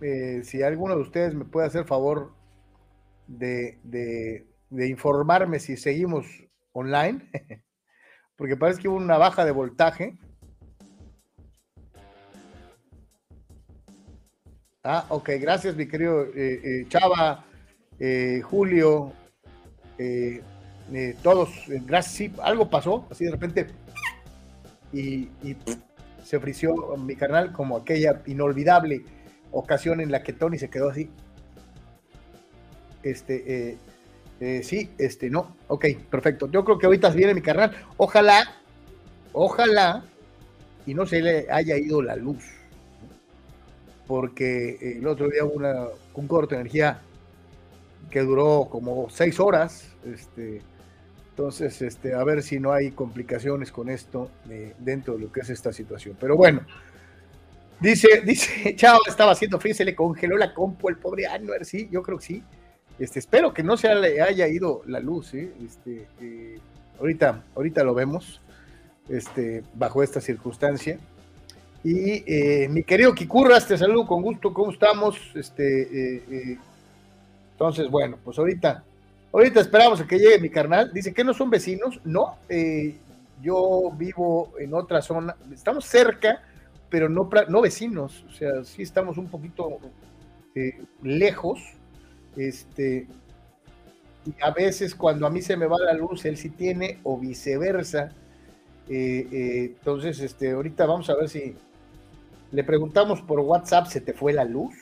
Eh, 0.00 0.40
si 0.42 0.64
alguno 0.64 0.96
de 0.96 1.02
ustedes 1.02 1.32
me 1.32 1.44
puede 1.44 1.68
hacer 1.68 1.84
favor 1.84 2.32
de 3.28 3.78
informarme 4.72 5.60
si 5.60 5.76
seguimos 5.76 6.26
online, 6.72 7.30
porque 8.36 8.56
parece 8.56 8.82
que 8.82 8.88
hubo 8.88 8.96
una 8.96 9.16
baja 9.16 9.44
de 9.44 9.52
voltaje. 9.52 10.18
Ah, 14.88 15.04
ok, 15.08 15.30
gracias, 15.40 15.74
mi 15.74 15.88
querido 15.88 16.28
Chava, 16.88 17.44
Julio, 18.44 19.12
eh, 19.98 20.42
eh, 20.92 21.16
todos, 21.22 21.50
eh, 21.68 21.82
gracias, 21.84 22.14
sí, 22.14 22.32
algo 22.42 22.70
pasó, 22.70 23.06
así 23.10 23.24
de 23.24 23.32
repente, 23.32 23.66
y, 24.92 25.28
se 26.22 26.36
ofreció 26.36 26.74
mi 26.96 27.14
canal 27.14 27.52
como 27.52 27.76
aquella 27.76 28.22
inolvidable 28.26 29.04
ocasión 29.52 30.00
en 30.00 30.10
la 30.10 30.22
que 30.24 30.32
Tony 30.32 30.58
se 30.58 30.68
quedó 30.68 30.90
así. 30.90 31.08
Este, 33.04 33.78
sí, 34.64 34.90
este, 34.98 35.30
no, 35.30 35.56
ok, 35.68 35.86
perfecto. 36.10 36.50
Yo 36.50 36.64
creo 36.64 36.78
que 36.78 36.86
ahorita 36.86 37.10
viene 37.10 37.32
mi 37.32 37.42
canal. 37.42 37.70
Ojalá, 37.96 38.56
ojalá, 39.32 40.04
y 40.84 40.94
no 40.94 41.06
se 41.06 41.22
le 41.22 41.46
haya 41.48 41.76
ido 41.76 42.02
la 42.02 42.16
luz, 42.16 42.42
porque 44.06 44.96
el 44.98 45.06
otro 45.06 45.28
día 45.28 45.44
hubo 45.44 45.54
una, 45.54 45.86
un 46.14 46.26
corto 46.28 46.54
de 46.54 46.60
energía 46.60 47.00
que 48.10 48.20
duró 48.20 48.68
como 48.70 49.08
seis 49.10 49.40
horas. 49.40 49.92
Este, 50.04 50.62
entonces, 51.30 51.82
este, 51.82 52.14
a 52.14 52.24
ver 52.24 52.42
si 52.42 52.58
no 52.58 52.72
hay 52.72 52.92
complicaciones 52.92 53.70
con 53.70 53.90
esto 53.90 54.30
eh, 54.48 54.74
dentro 54.78 55.14
de 55.14 55.20
lo 55.20 55.32
que 55.32 55.40
es 55.40 55.50
esta 55.50 55.72
situación. 55.72 56.16
Pero 56.18 56.36
bueno, 56.36 56.62
dice, 57.80 58.22
dice, 58.24 58.74
Chao, 58.76 59.00
estaba 59.06 59.32
haciendo 59.32 59.60
frío, 59.60 59.74
se 59.74 59.84
le 59.84 59.94
congeló 59.94 60.36
la 60.38 60.54
compu 60.54 60.88
el 60.88 60.96
pobre 60.96 61.26
Anuer, 61.26 61.64
sí, 61.64 61.88
yo 61.90 62.02
creo 62.02 62.18
que 62.18 62.24
sí. 62.24 62.42
Este, 62.98 63.18
espero 63.18 63.52
que 63.52 63.62
no 63.62 63.76
se 63.76 63.88
haya 63.88 64.48
ido 64.48 64.82
la 64.86 65.00
luz, 65.00 65.34
¿eh? 65.34 65.52
este, 65.62 66.08
eh, 66.22 66.58
ahorita, 66.98 67.44
ahorita 67.54 67.84
lo 67.84 67.92
vemos, 67.92 68.40
este, 69.10 69.62
bajo 69.74 70.02
esta 70.02 70.22
circunstancia. 70.22 70.98
Y 71.88 72.68
mi 72.68 72.82
querido 72.82 73.14
Kikurras, 73.14 73.68
te 73.68 73.78
saludo 73.78 74.06
con 74.06 74.20
gusto, 74.20 74.52
¿cómo 74.52 74.72
estamos? 74.72 75.16
Este, 75.36 76.20
entonces, 77.56 77.90
bueno, 77.90 78.18
pues 78.22 78.38
ahorita, 78.38 78.84
ahorita 79.32 79.60
esperamos 79.60 79.98
a 80.02 80.06
que 80.06 80.18
llegue 80.18 80.38
mi 80.38 80.50
carnal. 80.50 80.92
Dice 80.92 81.14
que 81.14 81.24
no 81.24 81.32
son 81.32 81.48
vecinos. 81.48 81.98
No, 82.04 82.36
eh, 82.50 82.96
yo 83.40 83.90
vivo 83.96 84.52
en 84.58 84.74
otra 84.74 85.00
zona. 85.00 85.34
Estamos 85.50 85.86
cerca, 85.86 86.42
pero 86.90 87.08
no, 87.08 87.30
no 87.48 87.62
vecinos. 87.62 88.26
O 88.28 88.32
sea, 88.32 88.62
sí 88.62 88.82
estamos 88.82 89.16
un 89.16 89.28
poquito 89.28 89.78
eh, 90.54 90.78
lejos. 91.02 91.60
Este, 92.36 93.06
y 94.26 94.34
a 94.42 94.50
veces 94.50 94.94
cuando 94.94 95.26
a 95.26 95.30
mí 95.30 95.40
se 95.40 95.56
me 95.56 95.64
va 95.64 95.78
la 95.78 95.94
luz, 95.94 96.26
él 96.26 96.36
sí 96.36 96.50
tiene, 96.50 96.98
o 97.04 97.16
viceversa. 97.16 98.12
Eh, 98.86 99.72
entonces, 99.78 100.20
este, 100.20 100.50
ahorita 100.50 100.84
vamos 100.84 101.08
a 101.08 101.16
ver 101.16 101.30
si 101.30 101.56
le 102.56 102.64
preguntamos 102.64 103.20
por 103.20 103.38
WhatsApp, 103.40 103.86
¿se 103.86 104.00
te 104.00 104.14
fue 104.14 104.32
la 104.32 104.44
luz? 104.44 104.74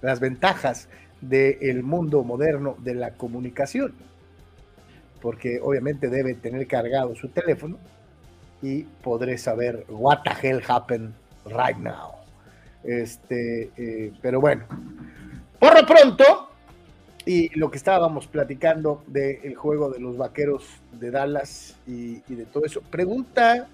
las 0.00 0.18
ventajas 0.20 0.88
del 1.20 1.82
mundo 1.82 2.22
moderno 2.24 2.76
de 2.78 2.94
la 2.94 3.12
comunicación, 3.12 3.94
porque 5.20 5.60
obviamente 5.62 6.08
debe 6.08 6.34
tener 6.34 6.66
cargado 6.66 7.14
su 7.14 7.28
teléfono 7.28 7.78
y 8.62 8.82
podré 8.82 9.36
saber 9.36 9.84
what 9.88 10.18
the 10.24 10.46
hell 10.46 10.62
happened 10.66 11.12
right 11.46 11.76
now. 11.78 12.12
Este, 12.82 13.70
eh, 13.76 14.12
pero 14.22 14.40
bueno, 14.40 14.64
por 15.58 15.74
lo 15.74 15.86
pronto, 15.86 16.50
y 17.26 17.58
lo 17.58 17.70
que 17.70 17.78
estábamos 17.78 18.26
platicando 18.26 19.04
del 19.06 19.54
juego 19.54 19.90
de 19.90 20.00
los 20.00 20.16
vaqueros 20.16 20.66
de 20.92 21.10
Dallas 21.10 21.76
y, 21.86 22.22
y 22.26 22.34
de 22.34 22.44
todo 22.46 22.64
eso, 22.66 22.82
pregunta 22.90 23.68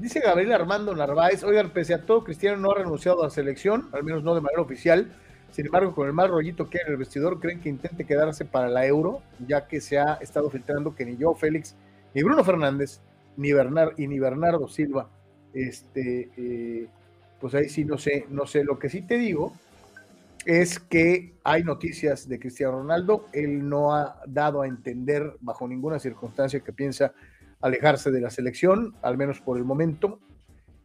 Dice 0.00 0.20
Gabriel 0.20 0.52
Armando 0.52 0.96
Narváez, 0.96 1.44
oigan, 1.44 1.74
pese 1.74 1.92
a 1.92 2.06
todo, 2.06 2.24
Cristiano 2.24 2.56
no 2.56 2.70
ha 2.70 2.74
renunciado 2.74 3.20
a 3.20 3.24
la 3.24 3.30
selección, 3.30 3.90
al 3.92 4.02
menos 4.02 4.22
no 4.22 4.34
de 4.34 4.40
manera 4.40 4.62
oficial. 4.62 5.12
Sin 5.50 5.66
embargo, 5.66 5.94
con 5.94 6.06
el 6.06 6.14
mal 6.14 6.30
rollito 6.30 6.70
que 6.70 6.78
hay 6.78 6.84
en 6.86 6.92
el 6.92 6.96
vestidor, 6.96 7.38
creen 7.38 7.60
que 7.60 7.68
intente 7.68 8.06
quedarse 8.06 8.46
para 8.46 8.70
la 8.70 8.86
Euro, 8.86 9.20
ya 9.46 9.68
que 9.68 9.82
se 9.82 9.98
ha 9.98 10.14
estado 10.14 10.48
filtrando 10.48 10.94
que 10.94 11.04
ni 11.04 11.18
yo, 11.18 11.34
Félix, 11.34 11.76
ni 12.14 12.22
Bruno 12.22 12.42
Fernández, 12.44 13.00
ni 13.36 13.52
Bernard 13.52 13.92
y 13.98 14.06
ni 14.06 14.18
Bernardo 14.18 14.68
Silva, 14.68 15.06
este, 15.52 16.30
eh, 16.34 16.88
pues 17.38 17.54
ahí 17.54 17.68
sí 17.68 17.84
no 17.84 17.98
sé, 17.98 18.24
no 18.30 18.46
sé. 18.46 18.64
Lo 18.64 18.78
que 18.78 18.88
sí 18.88 19.02
te 19.02 19.18
digo 19.18 19.52
es 20.46 20.78
que 20.78 21.34
hay 21.44 21.62
noticias 21.62 22.26
de 22.26 22.38
Cristiano 22.38 22.72
Ronaldo. 22.72 23.26
Él 23.34 23.68
no 23.68 23.94
ha 23.94 24.22
dado 24.26 24.62
a 24.62 24.66
entender 24.66 25.36
bajo 25.40 25.68
ninguna 25.68 25.98
circunstancia 25.98 26.60
que 26.60 26.72
piensa 26.72 27.12
alejarse 27.60 28.10
de 28.10 28.20
la 28.20 28.30
selección, 28.30 28.94
al 29.02 29.16
menos 29.16 29.40
por 29.40 29.58
el 29.58 29.64
momento. 29.64 30.20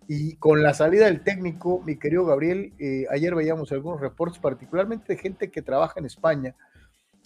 Y 0.08 0.36
con 0.36 0.62
la 0.62 0.74
salida 0.74 1.06
del 1.06 1.24
técnico, 1.24 1.82
mi 1.84 1.98
querido 1.98 2.26
Gabriel, 2.26 2.74
eh, 2.78 3.06
ayer 3.10 3.34
veíamos 3.34 3.72
algunos 3.72 4.02
reportes, 4.02 4.40
particularmente 4.40 5.14
de 5.14 5.20
gente 5.20 5.50
que 5.50 5.62
trabaja 5.62 6.00
en 6.00 6.06
España, 6.06 6.56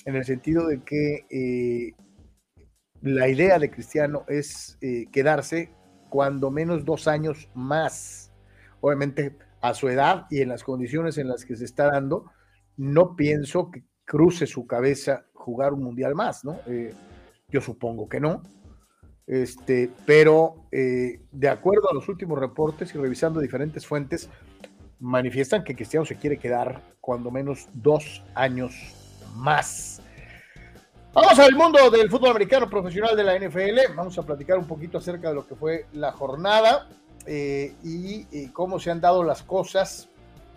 en 0.05 0.15
el 0.15 0.23
sentido 0.23 0.67
de 0.67 0.81
que 0.83 1.25
eh, 1.29 1.93
la 3.01 3.27
idea 3.27 3.59
de 3.59 3.69
Cristiano 3.69 4.23
es 4.29 4.77
eh, 4.81 5.07
quedarse 5.11 5.73
cuando 6.09 6.51
menos 6.51 6.85
dos 6.85 7.07
años 7.07 7.49
más. 7.53 8.31
Obviamente, 8.79 9.37
a 9.61 9.73
su 9.73 9.89
edad 9.89 10.25
y 10.29 10.41
en 10.41 10.47
las 10.47 10.63
condiciones 10.63 11.17
en 11.17 11.27
las 11.27 11.43
que 11.43 11.57
se 11.57 11.65
está 11.65 11.87
dando, 11.87 12.31
no 12.77 13.17
pienso 13.17 13.71
que 13.71 13.83
cruce 14.05 14.47
su 14.47 14.65
cabeza 14.65 15.25
jugar 15.33 15.73
un 15.73 15.83
mundial 15.83 16.15
más, 16.15 16.45
¿no? 16.45 16.59
yo 17.49 17.61
supongo 17.61 18.07
que 18.07 18.19
no 18.19 18.41
este, 19.29 19.91
pero 20.07 20.55
eh, 20.71 21.21
de 21.31 21.49
acuerdo 21.49 21.87
a 21.89 21.93
los 21.93 22.09
últimos 22.09 22.39
reportes 22.39 22.93
y 22.95 22.97
revisando 22.97 23.39
diferentes 23.39 23.85
fuentes, 23.85 24.27
manifiestan 24.99 25.63
que 25.63 25.75
Cristiano 25.75 26.03
se 26.03 26.15
quiere 26.15 26.37
quedar 26.37 26.81
cuando 26.99 27.29
menos 27.29 27.67
dos 27.73 28.23
años 28.33 28.73
más. 29.35 30.01
Vamos 31.13 31.37
al 31.37 31.55
mundo 31.55 31.91
del 31.91 32.09
fútbol 32.09 32.31
americano 32.31 32.67
profesional 32.69 33.15
de 33.15 33.23
la 33.23 33.37
NFL. 33.37 33.95
Vamos 33.95 34.17
a 34.17 34.23
platicar 34.23 34.57
un 34.57 34.65
poquito 34.65 34.97
acerca 34.97 35.29
de 35.29 35.35
lo 35.35 35.47
que 35.47 35.55
fue 35.55 35.85
la 35.93 36.11
jornada 36.11 36.87
eh, 37.27 37.73
y, 37.83 38.47
cómo 38.47 38.79
se 38.79 38.89
han 38.89 38.99
dado 38.99 39.23
las 39.23 39.43
cosas 39.43 40.09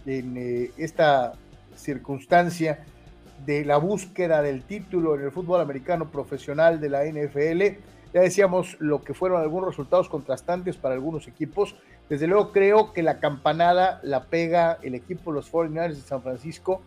en 0.06 0.36
eh, 0.38 0.70
esta 0.78 1.34
circunstancia 1.76 2.86
de 3.44 3.66
la 3.66 3.76
búsqueda 3.76 4.40
del 4.40 4.62
título 4.62 5.14
en 5.14 5.24
el 5.24 5.30
fútbol 5.30 5.60
americano 5.60 6.10
profesional 6.10 6.80
de 6.80 6.88
la 6.88 7.04
NFL. 7.04 7.78
Ya 8.12 8.20
decíamos 8.20 8.76
lo 8.78 9.02
que 9.02 9.14
fueron 9.14 9.40
algunos 9.40 9.68
resultados 9.68 10.08
contrastantes 10.08 10.76
para 10.76 10.94
algunos 10.94 11.28
equipos. 11.28 11.74
Desde 12.08 12.26
luego 12.26 12.52
creo 12.52 12.92
que 12.92 13.02
la 13.02 13.20
campanada 13.20 14.00
la 14.02 14.24
pega 14.24 14.78
el 14.82 14.94
equipo 14.94 15.32
los 15.32 15.50
49ers 15.50 15.94
de 15.94 16.02
San 16.02 16.22
Francisco 16.22 16.82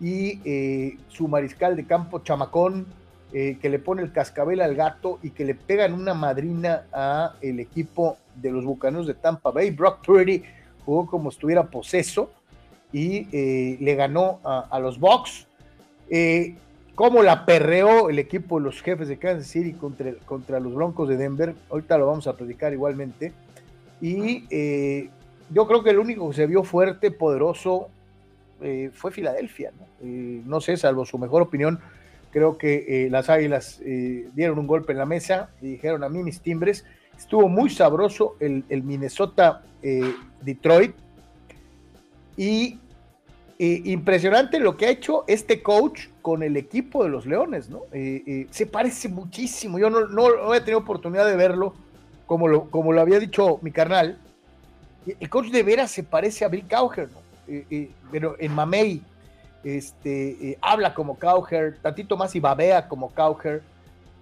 y 0.00 0.40
eh, 0.44 0.98
su 1.08 1.28
mariscal 1.28 1.76
de 1.76 1.86
campo 1.86 2.18
chamacón 2.18 2.86
eh, 3.32 3.58
que 3.60 3.68
le 3.68 3.78
pone 3.78 4.02
el 4.02 4.12
cascabel 4.12 4.60
al 4.60 4.74
gato 4.74 5.18
y 5.22 5.30
que 5.30 5.44
le 5.44 5.54
pegan 5.54 5.92
una 5.92 6.14
madrina 6.14 6.86
a 6.92 7.34
el 7.40 7.58
equipo 7.58 8.18
de 8.34 8.52
los 8.52 8.64
Bucaneros 8.64 9.06
de 9.06 9.14
Tampa 9.14 9.50
Bay. 9.50 9.70
Brock 9.70 10.04
Purdy 10.04 10.42
jugó 10.84 11.06
como 11.06 11.30
estuviera 11.30 11.64
poseso 11.64 12.30
y 12.92 13.28
eh, 13.32 13.78
le 13.80 13.94
ganó 13.96 14.40
a, 14.44 14.78
los 14.78 14.98
Bucks. 15.00 15.46
Eh, 16.08 16.54
cómo 16.96 17.22
la 17.22 17.46
perreó 17.46 18.10
el 18.10 18.18
equipo 18.18 18.58
de 18.58 18.64
los 18.64 18.82
jefes 18.82 19.06
de 19.06 19.18
Kansas 19.18 19.46
City 19.46 19.74
contra, 19.74 20.14
contra 20.24 20.58
los 20.58 20.74
Broncos 20.74 21.08
de 21.08 21.16
Denver. 21.16 21.54
Ahorita 21.70 21.96
lo 21.98 22.08
vamos 22.08 22.26
a 22.26 22.32
platicar 22.32 22.72
igualmente. 22.72 23.32
Y 24.00 24.44
eh, 24.50 25.08
yo 25.50 25.68
creo 25.68 25.84
que 25.84 25.90
el 25.90 26.00
único 26.00 26.28
que 26.30 26.36
se 26.36 26.46
vio 26.46 26.64
fuerte, 26.64 27.12
poderoso, 27.12 27.90
fue 28.94 29.12
Filadelfia. 29.12 29.70
¿no? 30.00 30.62
sé, 30.62 30.78
salvo 30.78 31.04
su 31.04 31.18
mejor 31.18 31.42
opinión, 31.42 31.78
creo 32.30 32.56
que 32.56 33.06
las 33.10 33.28
Águilas 33.28 33.82
dieron 34.34 34.58
un 34.58 34.66
golpe 34.66 34.92
en 34.92 34.98
la 34.98 35.04
mesa 35.04 35.50
dijeron 35.60 36.02
a 36.02 36.08
mí 36.08 36.22
mis 36.22 36.40
timbres. 36.40 36.86
Estuvo 37.16 37.48
muy 37.48 37.70
sabroso 37.70 38.36
el, 38.40 38.82
Minnesota-Detroit 38.82 40.94
y 42.36 42.78
eh, 43.58 43.80
impresionante 43.84 44.60
lo 44.60 44.76
que 44.76 44.84
ha 44.86 44.90
hecho 44.90 45.24
este 45.26 45.62
coach 45.62 46.08
con 46.26 46.42
el 46.42 46.56
equipo 46.56 47.04
de 47.04 47.08
los 47.08 47.24
Leones, 47.24 47.70
¿no? 47.70 47.82
Eh, 47.92 48.20
eh, 48.26 48.46
se 48.50 48.66
parece 48.66 49.08
muchísimo. 49.08 49.78
Yo 49.78 49.88
no, 49.90 50.52
he 50.52 50.58
tenido 50.58 50.80
oportunidad 50.80 51.24
de 51.24 51.36
verlo, 51.36 51.72
como 52.26 52.48
lo, 52.48 53.00
había 53.00 53.20
dicho 53.20 53.60
mi 53.62 53.70
carnal. 53.70 54.18
El 55.06 55.30
coach 55.30 55.50
de 55.50 55.62
veras 55.62 55.92
se 55.92 56.02
parece 56.02 56.44
a 56.44 56.48
Bill 56.48 56.66
Cowher, 56.68 57.08
¿no? 57.12 57.20
pero 58.10 58.34
en 58.40 58.52
Mamey 58.52 59.02
este, 59.62 60.58
habla 60.60 60.94
como 60.94 61.16
Cowher, 61.16 61.78
tantito 61.80 62.16
más 62.16 62.34
y 62.34 62.40
babea 62.40 62.88
como 62.88 63.10
Cowher. 63.10 63.62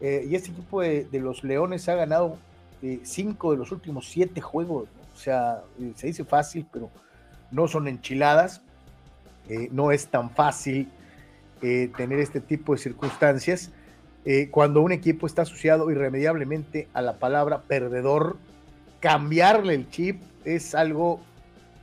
y 0.03 0.35
este 0.35 0.51
equipo 0.51 0.83
de, 0.83 1.09
los 1.13 1.43
Leones 1.43 1.89
ha 1.89 1.95
ganado 1.95 2.37
cinco 3.03 3.53
de 3.53 3.57
los 3.57 3.73
últimos 3.73 4.07
siete 4.11 4.43
juegos. 4.43 4.91
O 5.15 5.17
sea, 5.17 5.63
se 5.95 6.09
dice 6.09 6.23
fácil, 6.23 6.67
pero 6.71 6.91
no 7.51 7.67
son 7.67 7.89
enchiladas, 7.89 8.61
eh, 9.49 9.71
no 9.73 9.91
es 9.91 10.07
tan 10.07 10.29
fácil 10.29 10.91
eh, 11.63 11.91
tener 11.97 12.21
este 12.21 12.41
tipo 12.41 12.73
de 12.73 12.79
circunstancias. 12.79 13.71
Eh, 14.25 14.49
cuando 14.51 14.81
un 14.81 14.93
equipo 14.93 15.27
está 15.27 15.43
asociado 15.43 15.91
irremediablemente 15.91 16.89
a 16.95 17.03
la 17.03 17.15
palabra 17.19 17.63
perdedor, 17.63 18.37
cambiarle 19.01 19.75
el 19.75 19.89
chip 19.91 20.23
es 20.45 20.75
algo 20.75 21.21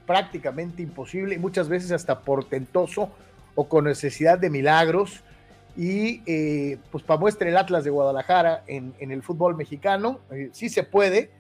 prácticamente 0.08 0.82
imposible 0.82 1.36
y 1.36 1.38
muchas 1.38 1.70
veces 1.70 1.92
hasta 1.92 2.22
portentoso 2.22 3.12
o 3.56 3.68
con 3.68 3.86
necesidad 3.86 4.40
de 4.40 4.50
milagros. 4.50 5.24
Y 5.78 6.20
pues 6.92 7.04
para 7.04 7.20
muestra 7.20 7.48
el 7.48 7.56
Atlas 7.56 7.86
de 7.86 7.92
Guadalajara 7.92 8.64
en, 8.68 8.94
en 9.00 9.12
el 9.12 9.24
fútbol 9.24 9.56
mexicano, 9.56 10.20
sí 10.52 10.68
se 10.68 10.84
puede, 10.84 11.32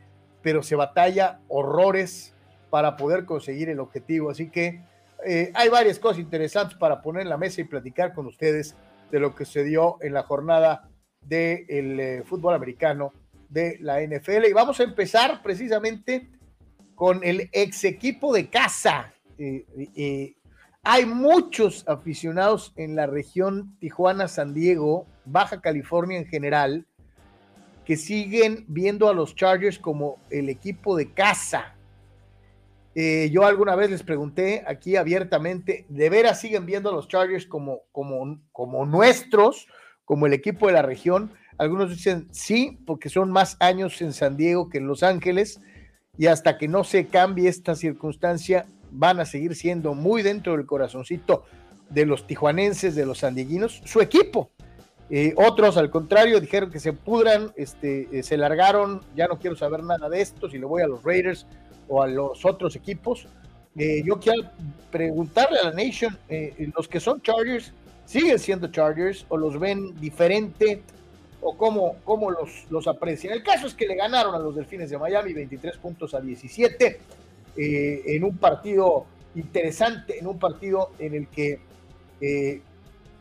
pero 0.41 0.63
se 0.63 0.76
batalla 0.76 1.39
horrores 1.50 2.34
para 2.70 2.96
poder 2.96 3.26
conseguir 3.26 3.70
el 3.70 3.80
objetivo. 3.80 4.32
Así 4.32 4.50
que 4.50 4.82
eh, 5.26 5.52
hay 5.54 5.70
varias 5.70 6.00
cosas 6.00 6.20
interesantes 6.20 6.78
para 6.78 7.02
poner 7.02 7.24
en 7.24 7.30
la 7.30 7.38
mesa 7.38 7.62
y 7.62 7.66
platicar 7.66 8.14
con 8.14 8.26
ustedes 8.26 8.76
de 9.12 9.20
lo 9.20 9.36
que 9.36 9.46
se 9.46 9.64
dio 9.64 9.98
en 10.02 10.14
la 10.14 10.24
jornada 10.24 10.90
del 11.22 12.00
eh, 12.00 12.24
fútbol 12.26 12.56
americano 12.56 13.14
de 13.50 13.78
la 13.82 14.02
NFL. 14.02 14.46
Y 14.46 14.54
vamos 14.54 14.80
a 14.80 14.84
empezar 14.84 15.42
precisamente 15.44 16.30
con 16.96 17.24
el 17.24 17.50
ex 17.52 17.84
equipo 17.84 18.34
de 18.34 18.50
casa. 18.50 19.14
Eh, 19.38 20.36
hay 20.84 21.06
muchos 21.06 21.88
aficionados 21.88 22.74
en 22.76 22.96
la 22.96 23.06
región 23.06 23.76
Tijuana-San 23.80 24.54
Diego, 24.54 25.06
Baja 25.26 25.62
California 25.62 26.18
en 26.18 26.26
general, 26.26 26.88
que 27.86 27.98
siguen 27.98 28.66
viendo 28.68 29.10
a 29.10 29.14
los 29.14 29.36
Chargers 29.36 29.78
como 29.78 30.20
el 30.30 30.50
equipo 30.50 30.96
de 30.96 31.12
casa 31.12 31.76
eh, 32.93 33.30
yo 33.32 33.45
alguna 33.45 33.75
vez 33.75 33.89
les 33.89 34.04
pregunté 34.04 34.63
aquí 34.67 34.95
abiertamente, 34.95 35.86
¿de 35.89 36.10
veras 36.10 36.41
siguen 36.41 36.65
viendo 36.65 36.89
a 36.89 36.93
los 36.93 37.08
Chargers 37.08 37.45
como, 37.45 37.84
como, 37.91 38.41
como 38.51 38.86
nuestros, 38.86 39.67
como 40.04 40.27
el 40.27 40.34
equipo 40.34 40.67
de 40.67 40.73
la 40.73 40.82
región? 40.82 41.32
Algunos 41.58 41.89
dicen 41.89 42.27
sí, 42.32 42.80
porque 42.86 43.10
son 43.10 43.32
más 43.32 43.56
años 43.60 44.01
en 44.01 44.13
San 44.13 44.36
Diego 44.36 44.69
que 44.69 44.80
en 44.80 44.88
Los 44.88 45.04
Ángeles, 45.04 45.62
y 46.17 46.27
hasta 46.27 46.58
que 46.58 46.67
no 46.67 46.84
se 46.84 47.08
cambie 47.08 47.47
esta 47.47 47.75
circunstancia, 47.75 48.65
van 48.91 49.19
a 49.19 49.25
seguir 49.25 49.56
siendo 49.56 49.93
muy 49.93 50.21
dentro 50.21 50.58
del 50.58 50.65
corazoncito 50.65 51.45
de 51.89 52.06
los 52.06 52.27
tijuanenses, 52.27 52.95
de 52.95 53.06
los 53.06 53.19
sandieguinos, 53.19 53.82
su 53.86 54.01
equipo. 54.01 54.51
Eh, 55.10 55.34
otros, 55.36 55.77
al 55.77 55.89
contrario, 55.89 56.39
dijeron 56.39 56.71
que 56.71 56.80
se 56.80 56.93
pudran, 56.93 57.51
este, 57.56 58.08
eh, 58.12 58.23
se 58.23 58.38
largaron, 58.38 59.01
ya 59.15 59.27
no 59.27 59.39
quiero 59.39 59.56
saber 59.56 59.84
nada 59.84 60.10
de 60.10 60.21
esto, 60.21 60.49
si 60.49 60.58
le 60.58 60.65
voy 60.65 60.82
a 60.82 60.88
los 60.88 61.04
Raiders, 61.04 61.47
o 61.91 62.01
a 62.01 62.08
los 62.08 62.45
otros 62.45 62.75
equipos. 62.77 63.27
Eh, 63.75 64.01
yo 64.06 64.17
quiero 64.17 64.49
preguntarle 64.89 65.60
a 65.60 65.65
la 65.65 65.71
Nation, 65.71 66.17
eh, 66.30 66.69
los 66.75 66.88
que 66.88 67.01
son 67.01 67.21
Chargers, 67.21 67.73
¿siguen 68.06 68.39
siendo 68.39 68.71
Chargers 68.71 69.25
o 69.27 69.36
los 69.36 69.60
ven 69.60 69.99
diferente 69.99 70.82
o 71.41 71.56
cómo, 71.58 71.97
cómo 72.06 72.32
los, 72.32 72.65
los 72.69 72.88
aprecian? 72.88 73.34
El 73.34 73.43
caso 73.43 73.67
es 73.67 73.73
que 73.73 73.86
le 73.86 73.95
ganaron 73.95 74.34
a 74.34 74.39
los 74.39 74.56
Delfines 74.56 74.89
de 74.89 74.97
Miami 74.97 75.34
23 75.34 75.77
puntos 75.77 76.13
a 76.13 76.21
17 76.21 76.99
eh, 77.58 78.01
en 78.06 78.23
un 78.23 78.38
partido 78.38 79.06
interesante, 79.36 80.17
en 80.17 80.27
un 80.27 80.39
partido 80.39 80.91
en 80.97 81.13
el 81.13 81.27
que 81.27 81.60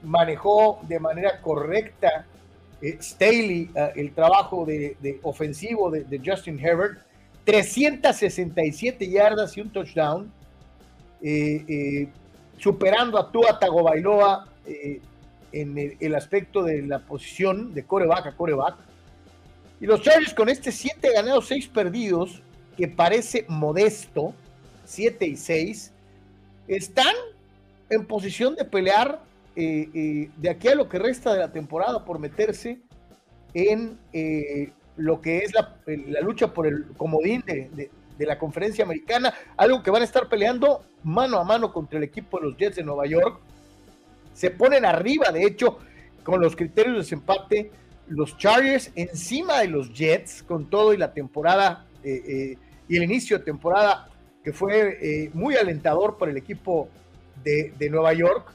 manejó 0.02 0.80
de 0.86 1.00
manera 1.00 1.40
correcta 1.40 2.26
Staley 2.82 3.70
el 3.96 4.12
trabajo 4.12 4.66
de, 4.66 5.18
ofensivo 5.22 5.90
de 5.90 6.20
Justin 6.22 6.60
Herbert 6.60 7.00
367 7.44 9.08
yardas 9.08 9.56
y 9.56 9.60
un 9.60 9.70
touchdown, 9.70 10.30
eh, 11.22 11.64
eh, 11.68 12.08
superando 12.58 13.18
a 13.18 13.30
Tua 13.30 13.58
Tagovailoa 13.58 14.46
eh, 14.66 15.00
en 15.52 15.96
el, 15.98 16.14
aspecto 16.14 16.62
de 16.62 16.82
la 16.82 17.00
posición 17.00 17.74
de 17.74 17.84
coreback 17.84 18.26
a 18.26 18.36
coreback. 18.36 18.76
Y 19.80 19.86
los 19.86 20.02
Chargers 20.02 20.34
con 20.34 20.48
este 20.48 20.70
7 20.70 21.12
ganados, 21.14 21.48
6 21.48 21.68
perdidos, 21.68 22.42
que 22.76 22.86
parece 22.86 23.46
modesto, 23.48 24.34
7 24.84 25.26
y 25.26 25.36
6, 25.36 25.92
están 26.68 27.14
en 27.88 28.06
posición 28.06 28.54
de 28.54 28.64
pelear 28.64 29.22
de 29.56 30.48
aquí 30.48 30.68
a 30.68 30.74
lo 30.74 30.88
que 30.88 30.98
resta 30.98 31.32
de 31.32 31.40
la 31.40 31.52
temporada 31.52 32.04
por 32.04 32.18
meterse 32.18 32.78
en 33.52 33.98
lo 35.00 35.20
que 35.20 35.38
es 35.38 35.52
la, 35.54 35.76
lucha 36.22 36.52
por 36.52 36.66
el 36.66 36.86
comodín 36.96 37.42
de, 37.46 37.90
la 38.18 38.38
conferencia 38.38 38.84
americana, 38.84 39.32
algo 39.56 39.82
que 39.82 39.90
van 39.90 40.02
a 40.02 40.04
estar 40.04 40.28
peleando 40.28 40.84
mano 41.02 41.38
a 41.38 41.44
mano 41.44 41.72
contra 41.72 41.96
el 41.96 42.04
equipo 42.04 42.38
de 42.38 42.46
los 42.46 42.56
Jets 42.56 42.76
de 42.76 42.82
Nueva 42.82 43.06
York. 43.06 43.40
Se 44.34 44.50
ponen 44.50 44.84
arriba, 44.84 45.32
de 45.32 45.44
hecho, 45.44 45.78
con 46.22 46.40
los 46.40 46.54
criterios 46.54 46.96
de 46.96 46.98
desempate, 47.00 47.70
los 48.08 48.36
Chargers 48.36 48.90
encima 48.94 49.60
de 49.60 49.68
los 49.68 49.94
Jets, 49.94 50.42
con 50.42 50.68
todo 50.68 50.92
y 50.92 50.98
la 50.98 51.14
temporada 51.14 51.86
eh, 52.04 52.22
eh, 52.26 52.58
y 52.88 52.96
el 52.96 53.04
inicio 53.04 53.38
de 53.38 53.44
temporada 53.44 54.08
que 54.44 54.52
fue 54.52 54.98
eh, 55.00 55.30
muy 55.32 55.56
alentador 55.56 56.18
para 56.18 56.30
el 56.30 56.36
equipo 56.36 56.88
de, 57.42 57.72
de 57.78 57.88
Nueva 57.88 58.12
York. 58.12 58.52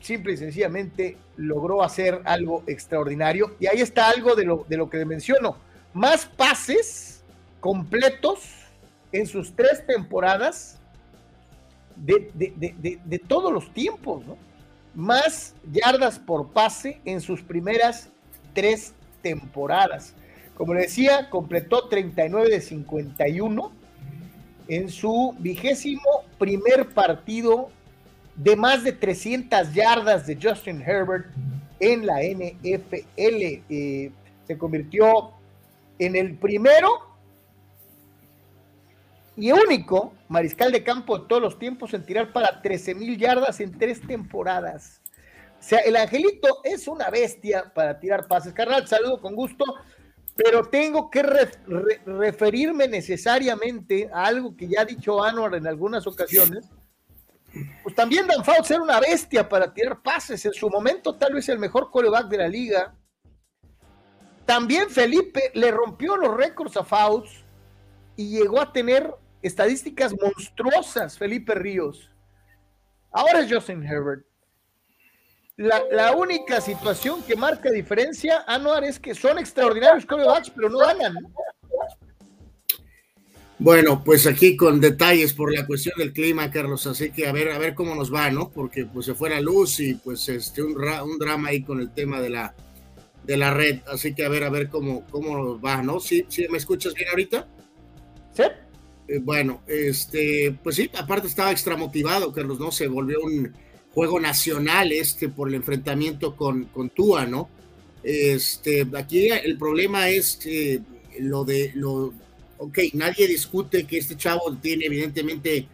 Simple 0.00 0.32
y 0.32 0.36
sencillamente 0.36 1.16
logró 1.36 1.82
hacer 1.82 2.20
algo 2.24 2.64
extraordinario. 2.66 3.54
Y 3.60 3.66
ahí 3.66 3.80
está 3.80 4.08
algo 4.08 4.34
de 4.34 4.44
lo, 4.44 4.66
de 4.68 4.76
lo 4.76 4.90
que 4.90 5.04
menciono. 5.04 5.56
Más 5.92 6.26
pases 6.26 7.22
completos 7.60 8.40
en 9.12 9.26
sus 9.26 9.54
tres 9.54 9.86
temporadas 9.86 10.80
de, 11.96 13.22
todos 13.26 13.52
los 13.52 13.72
tiempos. 13.72 14.24
Más 14.94 15.54
yardas 15.72 16.18
por 16.18 16.52
pase 16.52 17.00
en 17.04 17.20
sus 17.20 17.42
primeras 17.42 18.10
tres 18.52 18.92
temporadas. 19.22 20.14
Como 20.56 20.74
le 20.74 20.82
decía, 20.82 21.30
completó 21.30 21.88
39 21.88 22.48
de 22.48 22.60
51 22.60 23.72
en 24.68 24.88
su 24.88 25.34
vigésimo 25.38 26.24
primer 26.38 26.88
partido 26.90 27.70
de 28.36 28.56
más 28.56 28.82
de 28.82 28.92
300 28.92 29.72
yardas 29.72 30.26
de 30.26 30.38
Justin 30.40 30.80
Herbert 30.80 31.26
en 31.80 32.06
la 32.06 32.20
NFL. 32.22 33.04
Eh, 33.16 34.10
se 34.46 34.58
convirtió 34.58 35.32
en 35.98 36.16
el 36.16 36.36
primero 36.36 37.14
y 39.36 39.50
único 39.50 40.14
mariscal 40.28 40.70
de 40.70 40.84
campo 40.84 41.18
de 41.18 41.26
todos 41.28 41.42
los 41.42 41.58
tiempos 41.58 41.92
en 41.94 42.04
tirar 42.04 42.32
para 42.32 42.62
13 42.62 42.94
mil 42.94 43.18
yardas 43.18 43.60
en 43.60 43.76
tres 43.76 44.00
temporadas. 44.06 45.00
sea, 45.58 45.80
el 45.80 45.96
angelito 45.96 46.60
es 46.62 46.86
una 46.86 47.10
bestia 47.10 47.72
para 47.74 47.98
tirar 47.98 48.28
pases. 48.28 48.52
Carnal, 48.52 48.86
saludo 48.86 49.20
con 49.20 49.34
gusto, 49.34 49.64
pero 50.36 50.64
tengo 50.64 51.10
que 51.10 51.22
referirme 52.06 52.86
necesariamente 52.86 54.08
a 54.12 54.26
algo 54.26 54.56
que 54.56 54.68
ya 54.68 54.82
ha 54.82 54.84
dicho 54.84 55.22
Anwar 55.22 55.54
en 55.54 55.66
algunas 55.66 56.06
ocasiones. 56.06 56.68
También 57.94 58.26
Dan 58.26 58.44
Fouts 58.44 58.70
era 58.70 58.82
una 58.82 59.00
bestia 59.00 59.48
para 59.48 59.72
tirar 59.72 60.02
pases. 60.02 60.44
En 60.44 60.52
su 60.52 60.68
momento, 60.68 61.14
tal 61.14 61.34
vez 61.34 61.48
el 61.48 61.58
mejor 61.58 61.90
coreback 61.90 62.28
de 62.28 62.38
la 62.38 62.48
liga. 62.48 62.94
También 64.46 64.90
Felipe 64.90 65.50
le 65.54 65.70
rompió 65.70 66.16
los 66.16 66.36
récords 66.36 66.76
a 66.76 66.84
Fouts 66.84 67.44
y 68.16 68.30
llegó 68.30 68.60
a 68.60 68.72
tener 68.72 69.14
estadísticas 69.42 70.14
monstruosas, 70.20 71.16
Felipe 71.18 71.54
Ríos. 71.54 72.10
Ahora 73.10 73.40
es 73.40 73.52
Justin 73.52 73.82
Herbert. 73.82 74.24
La, 75.56 76.16
única 76.16 76.60
situación 76.60 77.22
que 77.22 77.36
marca 77.36 77.70
diferencia, 77.70 78.44
Anuar, 78.46 78.82
es 78.82 78.98
que 78.98 79.14
son 79.14 79.38
extraordinarios 79.38 80.04
corebacks, 80.04 80.50
pero 80.50 80.68
no 80.68 80.78
ganan. 80.78 81.14
Bueno, 83.58 84.02
pues 84.02 84.26
aquí 84.26 84.56
con 84.56 84.80
detalles 84.80 85.32
por 85.32 85.54
la 85.54 85.66
cuestión 85.66 85.94
del 85.96 86.12
clima, 86.12 86.50
Carlos, 86.50 86.86
así 86.86 87.10
que 87.10 87.28
a 87.28 87.32
ver, 87.32 87.50
a 87.50 87.58
ver 87.58 87.74
cómo 87.74 87.94
nos 87.94 88.12
va, 88.12 88.30
¿no? 88.30 88.50
Porque 88.50 88.84
pues 88.84 89.06
se 89.06 89.14
fue 89.14 89.30
la 89.30 89.40
luz 89.40 89.78
y 89.78 89.94
pues 89.94 90.28
este 90.28 90.62
un, 90.62 90.76
un 90.76 91.18
drama 91.18 91.48
ahí 91.48 91.62
con 91.62 91.80
el 91.80 91.92
tema 91.92 92.20
de 92.20 92.30
la 92.30 92.54
de 93.24 93.36
la 93.36 93.54
red, 93.54 93.80
así 93.86 94.14
que 94.14 94.24
a 94.24 94.28
ver, 94.28 94.44
a 94.44 94.50
ver 94.50 94.68
cómo, 94.68 95.06
cómo 95.10 95.36
nos 95.36 95.64
va, 95.64 95.82
¿no? 95.82 95.98
¿Sí, 95.98 96.26
sí 96.28 96.46
me 96.50 96.58
escuchas 96.58 96.94
bien 96.94 97.08
ahorita? 97.08 97.48
Sí. 98.34 98.42
Eh, 99.08 99.18
bueno, 99.18 99.62
este, 99.66 100.58
pues 100.62 100.76
sí, 100.76 100.90
aparte 100.96 101.28
estaba 101.28 101.50
extra 101.50 101.76
motivado, 101.76 102.32
Carlos, 102.32 102.60
¿no? 102.60 102.70
Se 102.70 102.86
volvió 102.86 103.20
un 103.22 103.52
juego 103.92 104.20
nacional 104.20 104.92
este 104.92 105.28
por 105.28 105.48
el 105.48 105.54
enfrentamiento 105.54 106.36
con, 106.36 106.64
con 106.66 106.90
Tua, 106.90 107.26
¿no? 107.26 107.48
Este, 108.02 108.86
aquí 108.94 109.28
el 109.28 109.56
problema 109.56 110.10
es 110.10 110.36
que 110.36 110.82
lo 111.20 111.44
de 111.44 111.72
lo, 111.74 112.12
ok, 112.58 112.78
nadie 112.94 113.26
discute 113.26 113.86
que 113.86 113.98
este 113.98 114.16
chavo 114.16 114.56
tiene 114.56 114.86
evidentemente 114.86 115.66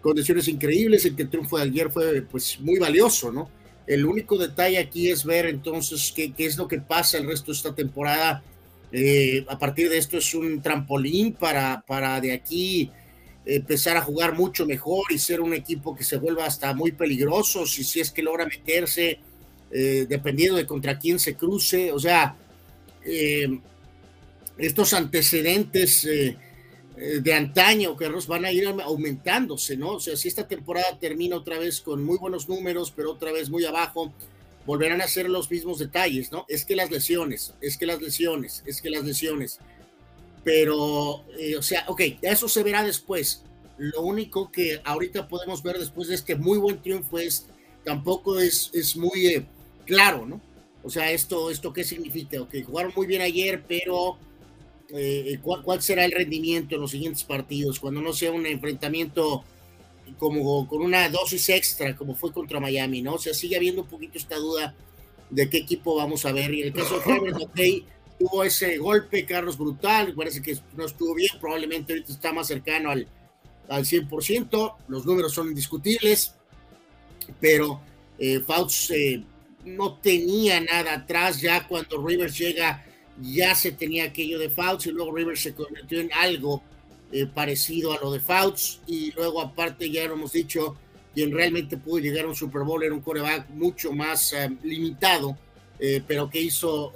condiciones 0.00 0.48
increíbles, 0.48 1.04
el 1.04 1.16
que 1.16 1.26
triunfo 1.26 1.58
de 1.58 1.64
ayer 1.64 1.90
fue 1.90 2.22
pues 2.22 2.58
muy 2.60 2.78
valioso, 2.78 3.30
¿no? 3.30 3.50
El 3.86 4.04
único 4.06 4.38
detalle 4.38 4.78
aquí 4.78 5.10
es 5.10 5.24
ver 5.24 5.46
entonces 5.46 6.12
qué, 6.14 6.32
es 6.38 6.56
lo 6.56 6.68
que 6.68 6.80
pasa 6.80 7.18
el 7.18 7.26
resto 7.26 7.50
de 7.50 7.56
esta 7.56 7.74
temporada. 7.74 8.42
Eh, 8.92 9.44
a 9.48 9.58
partir 9.58 9.88
de 9.88 9.98
esto 9.98 10.18
es 10.18 10.34
un 10.34 10.62
trampolín 10.62 11.32
para, 11.32 11.82
para 11.86 12.20
de 12.20 12.32
aquí 12.32 12.90
empezar 13.44 13.96
a 13.96 14.02
jugar 14.02 14.34
mucho 14.34 14.66
mejor 14.66 15.04
y 15.10 15.18
ser 15.18 15.40
un 15.40 15.54
equipo 15.54 15.94
que 15.94 16.04
se 16.04 16.18
vuelva 16.18 16.44
hasta 16.46 16.72
muy 16.74 16.92
peligroso, 16.92 17.66
si, 17.66 17.84
si 17.84 18.00
es 18.00 18.10
que 18.10 18.22
logra 18.22 18.46
meterse, 18.46 19.18
eh, 19.72 20.06
dependiendo 20.08 20.56
de 20.56 20.66
contra 20.66 20.98
quién 20.98 21.18
se 21.18 21.34
cruce, 21.34 21.92
o 21.92 21.98
sea, 21.98 22.36
eh, 23.04 23.60
estos 24.60 24.92
antecedentes 24.92 26.04
eh, 26.04 26.36
de 26.96 27.34
antaño, 27.34 27.96
Carlos, 27.96 28.26
van 28.26 28.44
a 28.44 28.52
ir 28.52 28.66
aumentándose, 28.66 29.76
¿no? 29.76 29.92
O 29.92 30.00
sea, 30.00 30.16
si 30.16 30.28
esta 30.28 30.46
temporada 30.46 30.98
termina 30.98 31.36
otra 31.36 31.58
vez 31.58 31.80
con 31.80 32.04
muy 32.04 32.18
buenos 32.18 32.48
números, 32.48 32.92
pero 32.94 33.12
otra 33.12 33.32
vez 33.32 33.48
muy 33.48 33.64
abajo, 33.64 34.12
volverán 34.66 35.00
a 35.00 35.08
ser 35.08 35.28
los 35.28 35.50
mismos 35.50 35.78
detalles, 35.78 36.30
¿no? 36.30 36.44
Es 36.48 36.64
que 36.64 36.76
las 36.76 36.90
lesiones, 36.90 37.54
es 37.60 37.76
que 37.76 37.86
las 37.86 38.02
lesiones, 38.02 38.62
es 38.66 38.82
que 38.82 38.90
las 38.90 39.04
lesiones 39.04 39.58
pero, 40.42 41.24
eh, 41.38 41.56
o 41.56 41.62
sea, 41.62 41.84
ok, 41.88 42.00
eso 42.22 42.48
se 42.48 42.62
verá 42.62 42.82
después. 42.82 43.44
Lo 43.76 44.02
único 44.02 44.50
que 44.50 44.80
ahorita 44.84 45.28
podemos 45.28 45.62
ver 45.62 45.78
después 45.78 46.08
de 46.08 46.14
este 46.14 46.34
muy 46.36 46.58
buen 46.58 46.80
triunfo 46.82 47.18
es, 47.18 47.46
tampoco 47.84 48.38
es, 48.38 48.70
es 48.74 48.96
muy 48.96 49.26
eh, 49.26 49.46
claro, 49.86 50.26
¿no? 50.26 50.40
O 50.82 50.88
sea, 50.88 51.10
esto, 51.10 51.50
esto 51.50 51.72
qué 51.72 51.84
significa, 51.84 52.40
ok, 52.40 52.54
jugaron 52.64 52.92
muy 52.96 53.06
bien 53.06 53.20
ayer, 53.20 53.62
pero 53.68 54.16
eh, 54.94 55.38
¿cuál, 55.42 55.82
será 55.82 56.04
el 56.04 56.12
rendimiento 56.12 56.74
en 56.74 56.80
los 56.80 56.90
siguientes 56.90 57.24
partidos? 57.24 57.80
Cuando 57.80 58.00
no 58.00 58.12
sea 58.12 58.32
un 58.32 58.46
enfrentamiento 58.46 59.44
como 60.18 60.66
con 60.68 60.82
una 60.82 61.08
dosis 61.08 61.48
extra, 61.48 61.96
como 61.96 62.14
fue 62.14 62.32
contra 62.32 62.60
Miami, 62.60 63.02
¿no? 63.02 63.14
O 63.14 63.18
sea, 63.18 63.32
sigue 63.32 63.56
habiendo 63.56 63.82
un 63.82 63.88
poquito 63.88 64.18
esta 64.18 64.36
duda 64.36 64.74
de 65.30 65.48
qué 65.48 65.58
equipo 65.58 65.96
vamos 65.96 66.24
a 66.24 66.32
ver. 66.32 66.52
Y 66.52 66.62
en 66.62 66.66
el 66.68 66.72
caso 66.72 66.98
de 66.98 67.12
Herbert, 67.12 67.36
ok, 67.40 67.60
tuvo 68.18 68.44
ese 68.44 68.76
golpe, 68.78 69.24
Carlos, 69.24 69.56
brutal, 69.56 70.12
parece 70.14 70.42
que 70.42 70.58
no 70.76 70.84
estuvo 70.84 71.14
bien, 71.14 71.30
probablemente 71.40 71.92
ahorita 71.92 72.12
está 72.12 72.32
más 72.32 72.48
cercano 72.48 72.90
al, 72.90 73.06
al 73.68 73.84
100%, 73.84 74.74
los 74.88 75.06
números 75.06 75.32
son 75.32 75.48
indiscutibles, 75.48 76.34
pero 77.40 77.80
eh, 78.18 78.40
Fauci 78.40 78.94
eh, 78.94 79.24
no 79.64 79.94
tenía 79.98 80.60
nada 80.60 80.94
atrás, 80.94 81.40
ya 81.40 81.66
cuando 81.66 82.04
Rivers 82.04 82.36
llega, 82.36 82.84
ya 83.22 83.54
se 83.54 83.72
tenía 83.72 84.04
aquello 84.04 84.38
de 84.38 84.50
Fauci, 84.50 84.90
y 84.90 84.92
luego 84.92 85.14
Rivers 85.14 85.40
se 85.42 85.54
convirtió 85.54 86.00
en 86.00 86.10
algo 86.12 86.62
eh, 87.12 87.26
parecido 87.26 87.92
a 87.92 88.00
lo 88.00 88.12
de 88.12 88.20
Fauci, 88.20 88.78
y 88.86 89.12
luego 89.12 89.40
aparte 89.40 89.90
ya 89.90 90.06
lo 90.06 90.14
hemos 90.14 90.32
dicho, 90.32 90.76
quien 91.14 91.32
realmente 91.32 91.76
pudo 91.76 91.98
llegar 91.98 92.24
a 92.24 92.28
un 92.28 92.36
Super 92.36 92.62
Bowl 92.62 92.82
era 92.82 92.94
un 92.94 93.00
coreback 93.00 93.50
mucho 93.50 93.92
más 93.92 94.34
limitado, 94.62 95.36
pero 96.06 96.28
que 96.28 96.40
hizo 96.40 96.92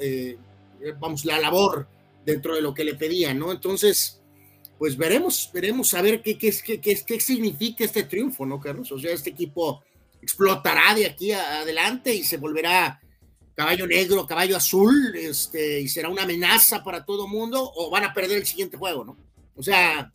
eh, 0.85 0.93
vamos, 1.01 1.25
la 1.25 1.39
labor 1.39 1.87
dentro 2.25 2.55
de 2.55 2.61
lo 2.61 2.75
que 2.75 2.85
le 2.85 2.95
pedían, 2.95 3.39
¿no? 3.39 3.53
Entonces, 3.53 4.21
pues 4.79 4.97
veremos, 4.97 5.51
veremos 5.53 5.95
a 5.95 6.03
ver 6.03 6.23
qué, 6.23 6.37
qué, 6.37 6.53
qué, 6.53 6.81
qué, 6.81 7.21
significa 7.21 7.85
este 7.85 8.03
triunfo, 8.03 8.45
¿no, 8.45 8.61
Carlos? 8.61 8.93
O 8.93 8.99
sea, 8.99 9.13
este 9.13 9.31
equipo 9.31 9.83
explotará 10.21 10.95
de 10.95 11.07
aquí 11.07 11.33
adelante 11.33 12.15
y 12.15 12.23
se 12.23 12.37
volverá 12.37 13.01
caballo 13.55 13.87
negro, 13.87 14.27
caballo 14.27 14.57
azul, 14.57 15.15
este, 15.17 15.81
y 15.81 15.89
será 15.89 16.09
una 16.09 16.23
amenaza 16.23 16.83
para 16.83 17.05
todo 17.05 17.29
mundo, 17.29 17.73
o 17.75 17.91
van 17.91 18.05
a 18.05 18.13
perder 18.13 18.39
el 18.39 18.47
siguiente 18.47 18.77
juego, 18.77 19.05
¿no? 19.05 19.17
O 19.57 19.63
sea, 19.63 20.13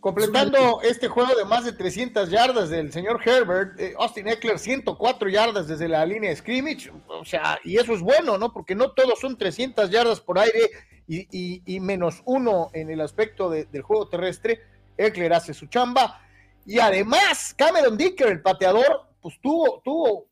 Completando 0.00 0.80
este 0.82 1.08
juego 1.08 1.34
de 1.34 1.44
más 1.44 1.64
de 1.64 1.72
300 1.72 2.30
yardas 2.30 2.70
del 2.70 2.92
señor 2.92 3.20
Herbert, 3.24 3.80
eh, 3.80 3.94
Austin 3.98 4.28
Eckler 4.28 4.56
104 4.56 5.28
yardas 5.28 5.66
desde 5.66 5.88
la 5.88 6.06
línea 6.06 6.30
de 6.30 6.36
scrimmage, 6.36 6.92
o 7.08 7.24
sea, 7.24 7.58
y 7.64 7.78
eso 7.78 7.94
es 7.94 8.00
bueno, 8.00 8.38
¿no? 8.38 8.52
Porque 8.52 8.76
no 8.76 8.92
todos 8.92 9.18
son 9.18 9.36
300 9.36 9.90
yardas 9.90 10.20
por 10.20 10.38
aire 10.38 10.70
y, 11.08 11.80
menos 11.80 12.22
uno 12.26 12.70
en 12.74 12.90
el 12.90 13.00
aspecto 13.00 13.50
del 13.50 13.82
juego 13.82 14.08
terrestre. 14.08 14.60
Eckler 14.96 15.32
hace 15.32 15.52
su 15.52 15.66
chamba. 15.66 16.20
Y 16.64 16.78
además, 16.78 17.54
Cameron 17.56 17.96
Dicker, 17.96 18.28
el 18.28 18.42
pateador, 18.42 19.08
pues 19.20 19.40
tuvo, 19.40 19.80
tuvo 19.84 20.27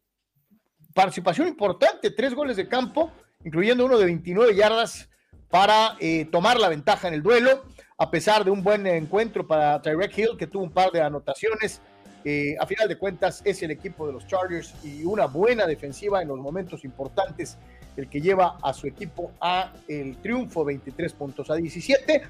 participación 0.97 1.47
importante, 1.47 2.11
tres 2.11 2.35
goles 2.35 2.57
de 2.57 2.67
campo, 2.67 3.13
incluyendo 3.45 3.85
uno 3.85 3.99
de 3.99 4.07
29 4.07 4.57
yardas 4.57 5.11
para 5.51 5.97
eh, 6.01 6.25
tomar 6.33 6.59
la 6.59 6.71
ventaja 6.71 7.07
en 7.07 7.15
el 7.15 7.23
duelo 7.23 7.63
a 7.99 8.11
pesar 8.11 8.45
de 8.45 8.51
un 8.51 8.63
buen 8.63 8.87
encuentro 8.87 9.47
para 9.47 9.81
Tyrek 9.81 10.17
Hill, 10.17 10.37
que 10.39 10.47
tuvo 10.47 10.65
un 10.65 10.71
par 10.71 10.91
de 10.91 11.01
anotaciones. 11.01 11.81
Eh, 12.25 12.57
a 12.59 12.67
final 12.67 12.89
de 12.89 12.97
cuentas, 12.97 13.41
es 13.45 13.63
el 13.63 13.71
equipo 13.71 14.07
de 14.07 14.15
los 14.15 14.27
Chargers 14.27 14.75
y 14.85 15.05
una 15.05 15.27
buena 15.27 15.67
defensiva 15.67 16.21
en 16.21 16.29
los 16.29 16.39
momentos 16.39 16.85
importantes, 16.85 17.57
el 17.97 18.09
que 18.09 18.21
lleva 18.21 18.59
a 18.63 18.73
su 18.73 18.87
equipo 18.87 19.33
a 19.41 19.73
el 19.89 20.17
triunfo 20.17 20.65
23 20.65 21.13
puntos 21.13 21.51
a 21.51 21.55
17. 21.55 22.23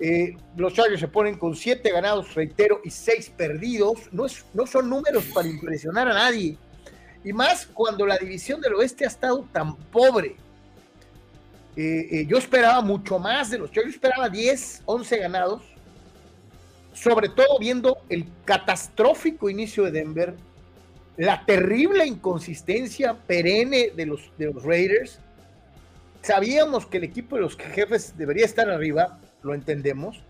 Eh, 0.00 0.36
los 0.56 0.72
Chargers 0.72 1.00
se 1.00 1.08
ponen 1.08 1.36
con 1.36 1.54
7 1.54 1.92
ganados, 1.92 2.34
reitero, 2.34 2.80
y 2.84 2.90
6 2.90 3.34
perdidos. 3.36 4.12
No, 4.12 4.26
es, 4.26 4.44
no 4.54 4.66
son 4.66 4.88
números 4.88 5.24
para 5.32 5.46
impresionar 5.46 6.08
a 6.08 6.14
nadie. 6.14 6.56
Y 7.24 7.32
más 7.32 7.66
cuando 7.66 8.06
la 8.06 8.18
división 8.18 8.60
del 8.60 8.74
oeste 8.74 9.04
ha 9.04 9.08
estado 9.08 9.48
tan 9.50 9.74
pobre. 9.76 10.36
Eh, 11.76 12.08
eh, 12.10 12.26
yo 12.28 12.36
esperaba 12.36 12.80
mucho 12.82 13.18
más 13.18 13.50
de 13.50 13.58
los 13.58 13.72
Yo 13.72 13.82
esperaba 13.82 14.28
10, 14.28 14.82
11 14.84 15.18
ganados. 15.18 15.62
Sobre 16.92 17.28
todo 17.28 17.58
viendo 17.58 17.98
el 18.08 18.26
catastrófico 18.44 19.50
inicio 19.50 19.84
de 19.84 19.90
Denver, 19.90 20.34
la 21.16 21.44
terrible 21.44 22.06
inconsistencia 22.06 23.14
perenne 23.14 23.90
de 23.96 24.06
los, 24.06 24.30
de 24.38 24.52
los 24.52 24.62
Raiders. 24.62 25.18
Sabíamos 26.22 26.86
que 26.86 26.98
el 26.98 27.04
equipo 27.04 27.36
de 27.36 27.42
los 27.42 27.56
jefes 27.56 28.16
debería 28.16 28.44
estar 28.44 28.70
arriba, 28.70 29.18
lo 29.42 29.54
entendemos, 29.54 30.22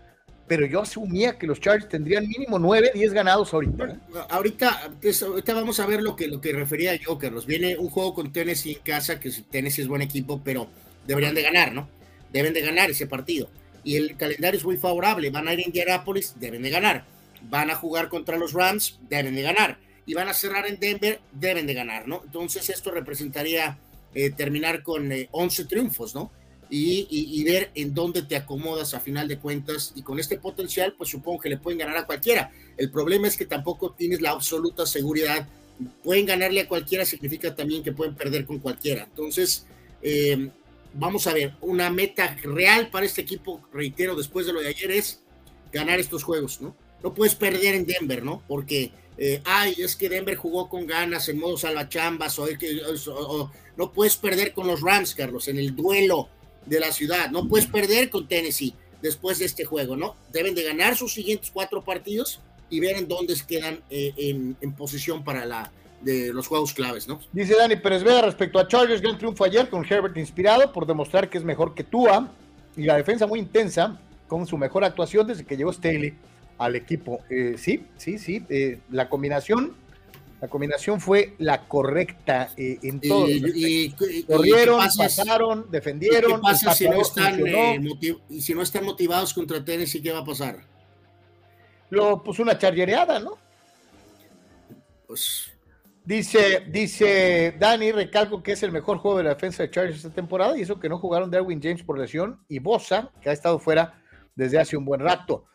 pero 0.47 0.65
yo 0.65 0.81
asumía 0.81 1.37
que 1.37 1.47
los 1.47 1.59
Chargers 1.59 1.89
tendrían 1.89 2.27
mínimo 2.27 2.59
9, 2.59 2.91
10 2.93 3.13
ganados 3.13 3.53
ahorita. 3.53 3.99
Ahorita, 4.29 4.91
pues, 5.01 5.23
ahorita 5.23 5.53
vamos 5.53 5.79
a 5.79 5.87
ver 5.87 6.01
lo 6.01 6.15
que, 6.15 6.27
lo 6.27 6.39
que 6.39 6.53
refería 6.53 6.95
yo, 6.95 7.17
Carlos. 7.17 7.47
Viene 7.47 7.77
un 7.77 7.89
juego 7.89 8.13
con 8.13 8.31
Tennessee 8.31 8.73
en 8.73 8.79
casa, 8.79 9.19
que 9.19 9.31
Tennessee 9.49 9.81
es 9.81 9.87
buen 9.87 10.03
equipo, 10.03 10.41
pero 10.43 10.67
deberían 11.07 11.33
de 11.33 11.41
ganar, 11.41 11.73
¿no? 11.73 11.89
Deben 12.31 12.53
de 12.53 12.61
ganar 12.61 12.91
ese 12.91 13.07
partido. 13.07 13.49
Y 13.83 13.95
el 13.95 14.17
calendario 14.17 14.59
es 14.59 14.65
muy 14.65 14.77
favorable. 14.77 15.29
Van 15.31 15.47
a 15.47 15.53
ir 15.53 15.59
a 15.59 15.63
Indianapolis, 15.63 16.35
deben 16.39 16.61
de 16.61 16.69
ganar. 16.69 17.05
Van 17.49 17.71
a 17.71 17.75
jugar 17.75 18.09
contra 18.09 18.37
los 18.37 18.53
Rams, 18.53 18.99
deben 19.09 19.35
de 19.35 19.41
ganar. 19.41 19.79
Y 20.05 20.13
van 20.13 20.27
a 20.27 20.33
cerrar 20.33 20.67
en 20.67 20.79
Denver, 20.79 21.19
deben 21.31 21.65
de 21.65 21.73
ganar, 21.73 22.07
¿no? 22.07 22.21
Entonces 22.23 22.69
esto 22.69 22.91
representaría 22.91 23.79
eh, 24.13 24.29
terminar 24.29 24.83
con 24.83 25.09
11 25.31 25.61
eh, 25.61 25.65
triunfos, 25.65 26.13
¿no? 26.13 26.31
Y, 26.69 27.43
ver 27.43 27.71
en 27.75 27.93
dónde 27.93 28.23
te 28.23 28.35
acomodas 28.35 28.93
a 28.93 28.99
final 28.99 29.27
de 29.27 29.37
cuentas. 29.37 29.93
Y 29.95 30.01
con 30.01 30.19
este 30.19 30.37
potencial, 30.37 30.95
pues 30.97 31.09
supongo 31.09 31.39
que 31.39 31.49
le 31.49 31.57
pueden 31.57 31.79
ganar 31.79 31.97
a 31.97 32.05
cualquiera. 32.05 32.51
El 32.77 32.89
problema 32.91 33.27
es 33.27 33.37
que 33.37 33.45
tampoco 33.45 33.91
tienes 33.91 34.21
la 34.21 34.31
absoluta 34.31 34.85
seguridad 34.85 35.47
pueden 36.03 36.25
ganarle 36.25 36.61
a 36.61 36.67
cualquiera 36.67 37.05
significa 37.05 37.53
también 37.53 37.83
que 37.83 37.91
pueden 37.91 38.15
perder 38.15 38.45
con 38.45 38.59
cualquiera. 38.59 39.03
Entonces, 39.03 39.65
eh, 40.01 40.49
vamos 40.93 41.27
a 41.27 41.33
ver, 41.33 41.53
una 41.61 41.89
meta 41.89 42.35
real 42.43 42.89
para 42.89 43.05
este 43.05 43.21
equipo, 43.21 43.61
reitero, 43.73 44.15
después 44.15 44.45
de 44.45 44.53
lo 44.53 44.61
de 44.61 44.69
ayer 44.69 44.91
es 44.91 45.21
ganar 45.71 45.99
estos 45.99 46.23
juegos, 46.23 46.61
¿no? 46.61 46.75
No 47.03 47.13
puedes 47.13 47.35
perder 47.35 47.75
en 47.75 47.85
Denver, 47.85 48.23
¿no? 48.23 48.41
Porque, 48.47 48.91
eh, 49.17 49.41
ay, 49.45 49.75
es 49.77 49.95
que 49.95 50.09
Denver 50.09 50.35
jugó 50.35 50.69
con 50.69 50.87
ganas 50.87 51.27
en 51.29 51.37
modo 51.37 51.57
salvachambas, 51.57 52.39
o, 52.39 52.47
o, 53.09 53.51
no 53.77 53.91
puedes 53.91 54.15
perder 54.15 54.53
con 54.53 54.67
los 54.67 54.81
Rams, 54.81 55.13
Carlos, 55.13 55.47
en 55.47 55.57
el 55.57 55.75
duelo 55.75 56.29
de 56.65 56.79
la 56.79 56.91
ciudad, 56.91 57.29
no 57.29 57.47
puedes 57.47 57.67
perder 57.67 58.09
con 58.09 58.27
Tennessee 58.27 58.73
después 59.01 59.39
de 59.39 59.45
este 59.45 59.65
juego, 59.65 59.95
¿no? 59.95 60.15
Deben 60.31 60.55
de 60.55 60.63
ganar 60.63 60.95
sus 60.95 61.13
siguientes 61.13 61.51
cuatro 61.51 61.83
partidos 61.83 62.39
y 62.69 62.79
ver 62.79 62.97
en 62.97 63.07
dónde 63.07 63.35
quedan 63.47 63.81
eh, 63.89 64.13
en, 64.17 64.57
en, 64.61 64.73
posición 64.73 65.23
para 65.23 65.45
la 65.45 65.71
de 66.01 66.33
los 66.33 66.47
juegos 66.47 66.73
claves, 66.73 67.07
¿no? 67.07 67.19
Dice 67.31 67.55
Dani 67.55 67.75
Pérez 67.75 68.03
Vega 68.03 68.21
respecto 68.21 68.59
a 68.59 68.67
Chargers, 68.67 69.01
gran 69.01 69.17
triunfo 69.17 69.43
ayer 69.43 69.69
con 69.69 69.85
Herbert 69.85 70.17
inspirado 70.17 70.71
por 70.71 70.85
demostrar 70.85 71.29
que 71.29 71.37
es 71.37 71.43
mejor 71.43 71.73
que 71.73 71.83
Tua 71.83 72.31
y 72.75 72.83
la 72.83 72.97
defensa 72.97 73.27
muy 73.27 73.39
intensa 73.39 73.99
con 74.27 74.45
su 74.47 74.57
mejor 74.57 74.83
actuación 74.83 75.27
desde 75.27 75.45
que 75.45 75.57
llegó 75.57 75.71
Staley 75.71 76.13
al 76.57 76.75
equipo. 76.75 77.19
Eh, 77.29 77.55
sí, 77.57 77.85
sí, 77.97 78.17
sí, 78.17 78.43
eh, 78.49 78.79
la 78.89 79.09
combinación 79.09 79.75
la 80.41 80.47
combinación 80.47 80.99
fue 80.99 81.35
la 81.39 81.67
correcta 81.67 82.51
eh, 82.57 82.77
en 82.83 82.99
todo. 82.99 83.27
Y, 83.29 83.95
Corrieron, 84.27 84.79
pasaron, 84.97 85.71
defendieron. 85.71 86.35
¿Qué 86.35 86.41
pasa 86.41 86.73
si 86.73 86.89
no, 86.89 87.01
están, 87.01 87.39
y 88.29 88.41
si 88.41 88.53
no 88.53 88.61
están 88.61 88.85
motivados 88.85 89.33
contra 89.33 89.63
Tennessee? 89.63 90.01
¿Qué 90.01 90.11
va 90.11 90.19
a 90.19 90.25
pasar? 90.25 90.59
Lo 91.89 92.21
puso 92.21 92.43
una 92.43 92.57
chargereada, 92.57 93.19
¿no? 93.19 93.37
Pues. 95.07 95.51
Dice, 96.03 96.63
dice 96.67 97.55
Dani, 97.57 97.91
recalco 97.91 98.43
que 98.43 98.51
es 98.51 98.61
el 98.61 98.71
mejor 98.71 98.99
juego 98.99 99.17
de 99.17 99.23
la 99.23 99.31
defensa 99.31 99.63
de 99.63 99.71
Chargers 99.71 99.97
esta 99.97 100.11
temporada 100.11 100.55
y 100.55 100.61
eso 100.61 100.79
que 100.79 100.87
no 100.87 100.99
jugaron 100.99 101.31
Darwin 101.31 101.59
James 101.59 101.81
por 101.81 101.97
lesión 101.97 102.39
y 102.47 102.59
Bosa, 102.59 103.11
que 103.21 103.31
ha 103.31 103.33
estado 103.33 103.57
fuera 103.57 103.99
desde 104.35 104.59
hace 104.59 104.77
un 104.77 104.85
buen 104.85 105.01
rato. 105.01 105.45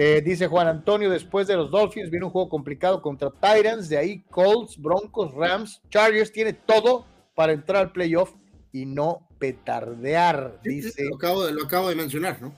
Eh, 0.00 0.22
dice 0.24 0.46
Juan 0.46 0.68
Antonio, 0.68 1.10
después 1.10 1.48
de 1.48 1.56
los 1.56 1.72
Dolphins 1.72 2.08
viene 2.08 2.24
un 2.24 2.30
juego 2.30 2.48
complicado 2.48 3.02
contra 3.02 3.32
Titans, 3.32 3.88
de 3.88 3.98
ahí 3.98 4.22
Colts, 4.30 4.80
Broncos, 4.80 5.34
Rams, 5.34 5.82
Chargers, 5.90 6.30
tiene 6.30 6.52
todo 6.52 7.04
para 7.34 7.52
entrar 7.52 7.82
al 7.82 7.90
playoff 7.90 8.32
y 8.70 8.86
no 8.86 9.26
petardear, 9.40 10.60
dice. 10.62 11.04
Lo 11.04 11.16
acabo, 11.16 11.44
de, 11.44 11.52
lo 11.52 11.64
acabo 11.64 11.88
de 11.88 11.96
mencionar, 11.96 12.40
¿no? 12.40 12.54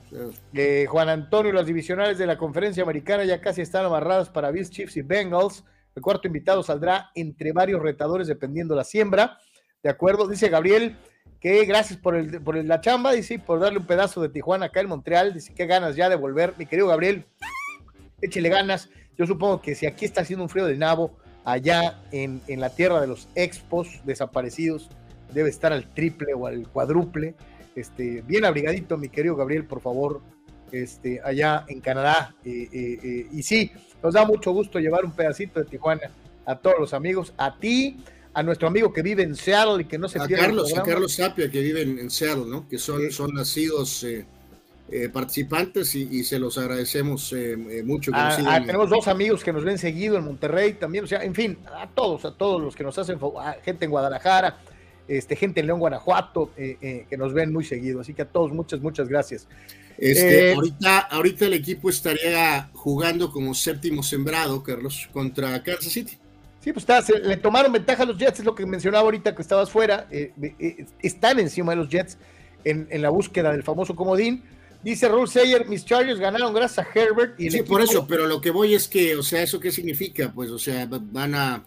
Eh, 0.52 0.84
Juan 0.86 1.08
Antonio, 1.08 1.50
las 1.54 1.64
divisionales 1.64 2.18
de 2.18 2.26
la 2.26 2.36
conferencia 2.36 2.82
americana 2.82 3.24
ya 3.24 3.40
casi 3.40 3.62
están 3.62 3.86
amarradas 3.86 4.28
para 4.28 4.50
Bills, 4.50 4.68
Chiefs 4.68 4.98
y 4.98 5.02
Bengals. 5.02 5.64
El 5.94 6.02
cuarto 6.02 6.26
invitado 6.26 6.62
saldrá 6.62 7.10
entre 7.14 7.52
varios 7.52 7.80
retadores 7.80 8.26
dependiendo 8.26 8.74
la 8.74 8.84
siembra. 8.84 9.38
De 9.82 9.88
acuerdo, 9.88 10.28
dice 10.28 10.50
Gabriel 10.50 10.98
que 11.40 11.64
gracias 11.64 11.98
por, 11.98 12.14
el, 12.14 12.40
por 12.40 12.62
la 12.62 12.80
chamba, 12.80 13.12
dice, 13.12 13.38
por 13.38 13.60
darle 13.60 13.78
un 13.78 13.86
pedazo 13.86 14.20
de 14.20 14.28
Tijuana 14.28 14.66
acá 14.66 14.80
en 14.80 14.88
Montreal. 14.88 15.32
Dice, 15.32 15.54
qué 15.54 15.66
ganas 15.66 15.96
ya 15.96 16.08
de 16.08 16.16
volver. 16.16 16.54
Mi 16.58 16.66
querido 16.66 16.88
Gabriel, 16.88 17.24
échele 18.20 18.50
ganas. 18.50 18.90
Yo 19.16 19.26
supongo 19.26 19.60
que 19.60 19.74
si 19.74 19.86
aquí 19.86 20.04
está 20.04 20.20
haciendo 20.20 20.44
un 20.44 20.50
frío 20.50 20.66
del 20.66 20.78
nabo, 20.78 21.16
allá 21.44 21.98
en, 22.12 22.42
la 22.46 22.70
tierra 22.70 23.00
de 23.00 23.06
los 23.06 23.28
expos 23.34 24.00
desaparecidos, 24.04 24.90
debe 25.32 25.48
estar 25.48 25.72
al 25.72 25.86
triple 25.94 26.34
o 26.34 26.46
al 26.46 26.68
cuádruple. 26.68 27.34
Este, 27.74 28.22
bien 28.22 28.44
abrigadito, 28.44 28.98
mi 28.98 29.08
querido 29.08 29.36
Gabriel, 29.36 29.64
por 29.64 29.80
favor, 29.80 30.20
este, 30.72 31.20
allá 31.24 31.64
en 31.68 31.80
Canadá. 31.80 32.34
Eh, 32.44 32.68
eh, 32.72 32.98
eh, 33.02 33.26
y 33.32 33.42
sí, 33.42 33.72
nos 34.02 34.12
da 34.12 34.26
mucho 34.26 34.52
gusto 34.52 34.78
llevar 34.78 35.04
un 35.06 35.12
pedacito 35.12 35.60
de 35.60 35.66
Tijuana 35.66 36.10
a 36.44 36.56
todos 36.56 36.76
los 36.78 36.92
amigos, 36.92 37.32
a 37.38 37.56
ti, 37.56 37.98
a 38.32 38.42
nuestro 38.42 38.68
amigo 38.68 38.92
que 38.92 39.02
vive 39.02 39.22
en 39.22 39.34
Seattle 39.34 39.82
y 39.82 39.84
que 39.86 39.98
no 39.98 40.08
se 40.08 40.20
a 40.20 40.28
Carlos, 40.28 40.76
a 40.76 40.82
Carlos 40.82 41.12
Sapia, 41.12 41.50
que 41.50 41.60
vive 41.60 41.82
en, 41.82 42.10
Seattle, 42.10 42.46
¿no? 42.46 42.68
Que 42.68 42.78
son, 42.78 43.10
son 43.10 43.34
nacidos 43.34 44.06
participantes 45.12 45.94
y, 45.94 46.24
se 46.24 46.38
los 46.38 46.58
agradecemos 46.58 47.34
mucho. 47.84 48.10
Ah, 48.14 48.36
ah, 48.46 48.60
tenemos 48.60 48.90
dos 48.90 49.08
amigos 49.08 49.44
que 49.44 49.52
nos 49.52 49.64
ven 49.64 49.78
seguido 49.78 50.16
en 50.16 50.24
Monterrey 50.24 50.74
también, 50.74 51.04
o 51.04 51.06
sea, 51.06 51.22
en 51.22 51.34
fin, 51.34 51.58
a 51.66 51.88
todos, 51.88 52.24
a 52.24 52.32
todos 52.32 52.60
los 52.60 52.74
que 52.74 52.84
nos 52.84 52.98
hacen, 52.98 53.18
gente 53.64 53.84
en 53.84 53.90
Guadalajara, 53.90 54.58
este, 55.10 55.34
gente 55.34 55.58
en 55.58 55.66
León, 55.66 55.80
Guanajuato, 55.80 56.52
eh, 56.56 56.78
eh, 56.80 57.06
que 57.10 57.16
nos 57.16 57.34
ven 57.34 57.52
muy 57.52 57.64
seguido. 57.64 58.00
Así 58.00 58.14
que 58.14 58.22
a 58.22 58.26
todos, 58.26 58.52
muchas, 58.52 58.80
muchas 58.80 59.08
gracias. 59.08 59.48
Este, 59.98 60.50
eh, 60.50 60.54
ahorita, 60.54 60.98
ahorita 61.00 61.46
el 61.46 61.54
equipo 61.54 61.90
estaría 61.90 62.70
jugando 62.72 63.32
como 63.32 63.52
séptimo 63.52 64.04
sembrado, 64.04 64.62
Carlos, 64.62 65.08
contra 65.12 65.60
Kansas 65.64 65.92
City. 65.92 66.16
Sí, 66.60 66.72
pues 66.72 66.88
está, 66.88 67.02
le 67.22 67.36
tomaron 67.38 67.72
ventaja 67.72 68.02
a 68.02 68.06
los 68.06 68.18
Jets, 68.18 68.40
es 68.40 68.44
lo 68.44 68.54
que 68.54 68.66
mencionaba 68.66 69.04
ahorita 69.04 69.34
que 69.34 69.42
estabas 69.42 69.70
fuera. 69.70 70.06
están 71.02 71.40
encima 71.40 71.72
de 71.72 71.76
los 71.76 71.88
Jets 71.88 72.18
en, 72.64 73.02
la 73.02 73.10
búsqueda 73.10 73.52
del 73.52 73.62
famoso 73.62 73.96
comodín. 73.96 74.42
Dice 74.82 75.08
Raúl 75.08 75.28
Sayer, 75.28 75.66
mis 75.68 75.84
Chargers 75.84 76.18
ganaron 76.18 76.54
gracias 76.54 76.86
a 76.86 76.98
Herbert. 76.98 77.38
Y 77.38 77.50
sí, 77.50 77.62
por 77.62 77.82
eso, 77.82 78.06
pero 78.06 78.26
lo 78.26 78.40
que 78.40 78.50
voy 78.50 78.74
es 78.74 78.88
que, 78.88 79.16
o 79.16 79.22
sea, 79.22 79.42
¿eso 79.42 79.60
qué 79.60 79.70
significa? 79.70 80.32
Pues, 80.34 80.50
o 80.50 80.58
sea, 80.58 80.86
van 80.88 81.34
a 81.34 81.64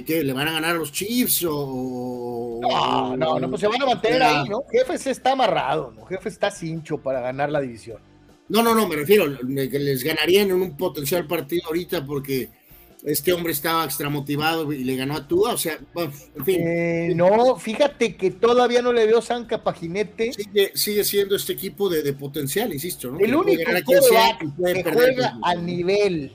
que, 0.00 0.24
le 0.24 0.32
van 0.32 0.48
a 0.48 0.52
ganar 0.52 0.76
a 0.76 0.78
los 0.78 0.90
Chiefs 0.90 1.44
o. 1.48 2.60
No, 2.62 3.16
no, 3.16 3.38
no, 3.38 3.48
pues 3.50 3.60
se 3.60 3.66
van 3.66 3.82
a 3.82 3.86
mantener 3.86 4.22
ahí, 4.22 4.48
¿no? 4.48 4.62
Jefe 4.70 4.96
se 4.96 5.10
está 5.10 5.32
amarrado, 5.32 5.92
¿no? 5.92 6.06
Jefe 6.06 6.30
está 6.30 6.50
cincho 6.50 6.98
para 6.98 7.20
ganar 7.20 7.50
la 7.50 7.60
división. 7.60 7.98
No, 8.48 8.62
no, 8.62 8.74
no, 8.74 8.88
me 8.88 8.96
refiero 8.96 9.26
que 9.38 9.78
les 9.78 10.02
ganarían 10.02 10.50
en 10.50 10.62
un 10.62 10.76
potencial 10.76 11.26
partido 11.26 11.66
ahorita 11.66 12.04
porque 12.04 12.50
este 13.02 13.32
hombre 13.32 13.52
estaba 13.52 13.84
extramotivado 13.84 14.72
y 14.72 14.84
le 14.84 14.96
ganó 14.96 15.16
a 15.16 15.26
Tua, 15.26 15.54
o 15.54 15.58
sea, 15.58 15.78
en 15.96 16.44
fin. 16.44 16.60
Eh, 16.60 17.12
no, 17.16 17.56
fíjate 17.56 18.16
que 18.16 18.30
todavía 18.30 18.80
no 18.80 18.92
le 18.92 19.06
veo 19.06 19.20
Sanca 19.20 19.62
Paginete. 19.62 20.32
Sigue, 20.32 20.72
sigue 20.74 21.04
siendo 21.04 21.34
este 21.34 21.52
equipo 21.52 21.88
de, 21.88 22.12
potencial, 22.12 22.72
insisto, 22.72 23.10
¿no? 23.10 23.18
El 23.18 23.34
único 23.34 23.64
que, 23.64 23.82
juega 24.92 25.38
al 25.42 25.66
nivel, 25.66 26.32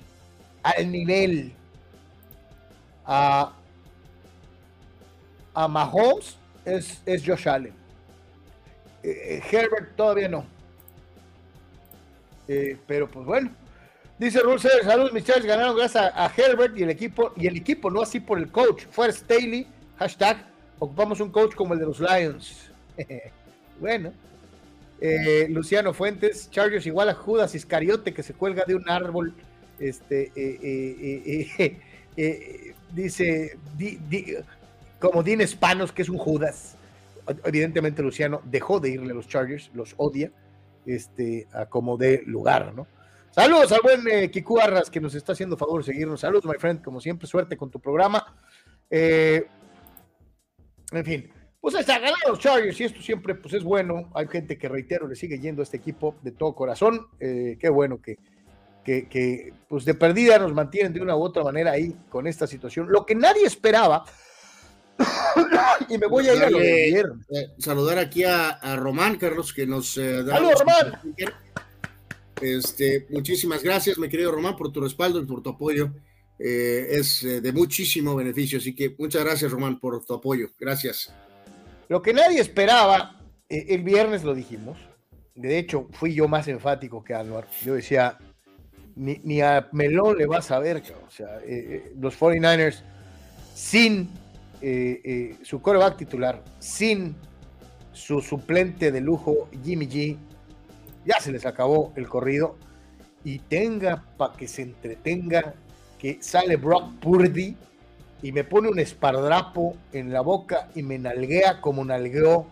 al 0.63 0.91
nivel 0.91 1.53
a, 3.05 3.53
a 5.53 5.67
Mahomes 5.67 6.35
es, 6.65 7.01
es 7.05 7.23
Josh 7.25 7.47
Allen. 7.47 7.73
Eh, 9.03 9.09
eh, 9.09 9.43
Herbert 9.51 9.95
todavía 9.95 10.27
no. 10.27 10.45
Eh, 12.47 12.77
pero 12.85 13.09
pues 13.09 13.25
bueno. 13.25 13.51
Dice 14.19 14.39
Russell, 14.39 14.83
saludos 14.83 15.13
mis 15.13 15.23
chavos, 15.23 15.45
ganaron 15.45 15.77
gracias 15.77 16.11
a, 16.15 16.31
Herbert 16.35 16.75
y 16.75 16.81
el 16.81 16.89
equipo, 16.89 17.33
y 17.35 17.45
el 17.45 17.55
equipo, 17.55 17.91
no 17.91 18.01
así 18.01 18.19
por 18.19 18.39
el 18.39 18.51
coach. 18.51 18.85
Fue 18.89 19.11
Staley, 19.11 19.67
hashtag, 19.99 20.43
ocupamos 20.79 21.19
un 21.19 21.29
coach 21.29 21.53
como 21.53 21.75
el 21.75 21.79
de 21.79 21.85
los 21.85 21.99
Lions. 21.99 22.71
bueno. 23.79 24.11
Luciano 25.49 25.93
Fuentes, 25.93 26.49
Chargers 26.49 26.87
igual 26.87 27.09
a 27.09 27.13
Judas 27.13 27.53
Iscariote 27.53 28.15
que 28.15 28.23
se 28.23 28.33
cuelga 28.33 28.63
de 28.65 28.73
un 28.73 28.89
árbol. 28.89 29.35
Este, 29.77 30.31
dice, 32.95 33.57
como 34.99 35.21
Dean 35.21 35.47
Spanos, 35.47 35.91
que 35.91 36.01
es 36.01 36.09
un 36.09 36.17
Judas. 36.17 36.75
Evidentemente, 37.43 38.01
Luciano 38.01 38.41
dejó 38.45 38.79
de 38.79 38.89
irle 38.89 39.11
a 39.11 39.15
los 39.15 39.27
Chargers, 39.27 39.69
los 39.75 39.93
odia, 39.97 40.31
este, 40.87 41.45
a 41.53 41.67
como 41.67 41.97
de 41.97 42.23
lugar, 42.25 42.73
¿no? 42.73 42.87
Saludos 43.37 43.71
al 43.71 43.81
buen 43.83 44.07
eh, 44.07 44.31
Kiku 44.31 44.59
Arras, 44.59 44.89
que 44.89 44.99
nos 44.99 45.13
está 45.13 45.33
haciendo 45.33 45.55
favor 45.55 45.81
de 45.81 45.93
seguirnos. 45.93 46.21
Saludos, 46.21 46.45
my 46.45 46.55
friend, 46.57 46.83
como 46.83 46.99
siempre, 46.99 47.27
suerte 47.27 47.55
con 47.55 47.69
tu 47.69 47.79
programa. 47.79 48.35
Eh, 48.89 49.45
en 50.91 51.05
fin, 51.05 51.31
pues 51.61 51.75
está 51.75 51.99
ganado 51.99 52.17
los 52.29 52.39
Chargers 52.39 52.81
y 52.81 52.85
esto 52.85 52.99
siempre 52.99 53.35
pues 53.35 53.53
es 53.53 53.63
bueno. 53.63 54.09
Hay 54.15 54.27
gente 54.27 54.57
que, 54.57 54.67
reitero, 54.67 55.07
le 55.07 55.15
sigue 55.15 55.39
yendo 55.39 55.61
a 55.61 55.65
este 55.65 55.77
equipo 55.77 56.15
de 56.23 56.31
todo 56.31 56.55
corazón. 56.55 57.09
Eh, 57.19 57.59
qué 57.59 57.69
bueno 57.69 58.01
que, 58.01 58.17
que, 58.83 59.53
pues 59.69 59.85
de 59.85 59.93
perdida 59.93 60.39
nos 60.39 60.55
mantienen 60.55 60.91
de 60.91 61.01
una 61.01 61.15
u 61.15 61.21
otra 61.21 61.43
manera 61.43 61.73
ahí 61.73 61.95
con 62.09 62.25
esta 62.25 62.47
situación. 62.47 62.87
Lo 62.89 63.05
que 63.05 63.13
nadie 63.13 63.45
esperaba, 63.45 64.03
y 65.87 65.95
me 65.99 66.07
voy 66.07 66.27
a 66.27 66.33
ir 66.33 66.43
a 66.43 66.49
lo 66.49 66.59
eh, 66.59 67.03
saludar 67.59 67.99
aquí 67.99 68.23
a, 68.23 68.75
Román, 68.77 69.15
Carlos, 69.17 69.53
que 69.53 69.67
nos 69.67 69.95
da. 69.95 70.39
Román! 70.39 70.99
Este, 72.41 73.07
muchísimas 73.09 73.63
gracias, 73.63 73.97
mi 73.97 74.09
querido 74.09 74.31
Román, 74.31 74.55
por 74.55 74.71
tu 74.71 74.81
respaldo 74.81 75.19
y 75.19 75.25
por 75.25 75.41
tu 75.41 75.51
apoyo. 75.51 75.91
Eh, 76.39 76.87
es 76.91 77.21
de 77.23 77.51
muchísimo 77.51 78.15
beneficio, 78.15 78.59
así 78.59 78.75
que 78.75 78.95
muchas 78.97 79.23
gracias, 79.23 79.51
Román, 79.51 79.79
por 79.79 80.03
tu 80.05 80.13
apoyo. 80.13 80.49
Gracias. 80.59 81.13
Lo 81.89 82.01
que 82.01 82.13
nadie 82.13 82.39
esperaba, 82.39 83.21
el 83.49 83.81
viernes 83.81 84.23
lo 84.23 84.35
dijimos, 84.35 84.77
de 85.37 85.59
hecho, 85.59 85.87
fui 85.91 86.15
yo 86.15 86.27
más 86.27 86.47
enfático 86.47 87.03
que 87.03 87.13
Anuar. 87.13 87.47
Yo 87.63 87.75
decía, 87.75 88.17
ni, 88.95 89.41
a 89.41 89.69
Melón 89.71 90.17
le 90.17 90.25
vas 90.25 90.49
a 90.49 90.59
ver. 90.59 90.81
O 91.07 91.11
sea, 91.11 91.37
eh, 91.39 91.43
eh, 91.47 91.93
los 91.99 92.19
49ers 92.19 92.81
sin 93.53 94.09
eh, 94.61 95.35
su 95.43 95.61
coreback 95.61 95.97
titular, 95.97 96.43
sin 96.57 97.15
su 97.93 98.19
suplente 98.21 98.91
de 98.91 98.99
lujo, 98.99 99.47
Jimmy 99.63 99.87
G, 99.87 100.17
ya 101.07 101.19
se 101.21 101.31
les 101.31 101.45
acabó 101.45 101.93
el 101.95 102.07
corrido. 102.07 102.55
Y 103.23 103.39
tenga 103.39 104.03
para 104.17 104.33
que 104.35 104.47
se 104.47 104.61
entretenga 104.61 105.55
que 105.97 106.19
sale 106.21 106.57
Brock 106.57 106.93
Purdy 106.99 107.55
y 108.21 108.31
me 108.31 108.43
pone 108.43 108.69
un 108.69 108.79
espardrapo 108.79 109.75
en 109.93 110.11
la 110.11 110.21
boca 110.21 110.69
y 110.75 110.83
me 110.83 110.99
nalguea 110.99 111.61
como 111.61 111.83
nalgueó 111.83 112.45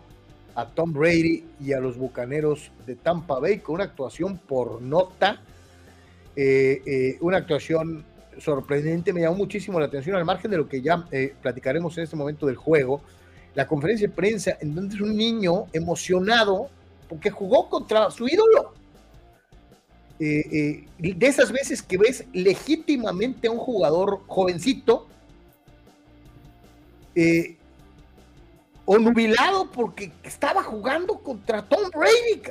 a 0.54 0.66
Tom 0.66 0.92
Brady 0.92 1.44
y 1.60 1.72
a 1.72 1.80
los 1.80 1.98
Bucaneros 1.98 2.72
de 2.86 2.96
Tampa 2.96 3.38
Bay 3.38 3.58
con 3.58 3.76
una 3.76 3.84
actuación 3.84 4.38
por 4.38 4.80
nota, 4.80 5.40
eh, 6.34 6.82
eh, 6.86 7.18
una 7.20 7.38
actuación 7.38 8.04
sorprendente, 8.38 9.12
me 9.12 9.20
llamó 9.20 9.36
muchísimo 9.36 9.78
la 9.78 9.86
atención 9.86 10.16
al 10.16 10.24
margen 10.24 10.50
de 10.50 10.56
lo 10.56 10.68
que 10.68 10.80
ya 10.80 11.06
eh, 11.10 11.34
platicaremos 11.40 11.96
en 11.98 12.04
este 12.04 12.16
momento 12.16 12.46
del 12.46 12.56
juego, 12.56 13.02
la 13.54 13.66
conferencia 13.66 14.08
de 14.08 14.14
prensa 14.14 14.56
en 14.60 14.74
donde 14.74 14.94
es 14.94 15.00
un 15.00 15.16
niño 15.16 15.66
emocionado 15.72 16.70
porque 17.08 17.30
jugó 17.30 17.68
contra 17.68 18.10
su 18.10 18.26
ídolo. 18.28 18.74
de 20.18 20.86
esas 21.20 21.52
veces 21.52 21.82
que 21.82 21.98
ves 21.98 22.24
legítimamente 22.32 23.48
a 23.48 23.50
un 23.50 23.58
jugador 23.58 24.22
jovencito 24.26 25.08
eh, 27.16 27.56
o 28.84 28.98
nubilado 28.98 29.72
porque 29.72 30.12
estaba 30.22 30.62
jugando 30.62 31.18
contra 31.18 31.62
Tom 31.62 31.90
Brady. 31.90 32.42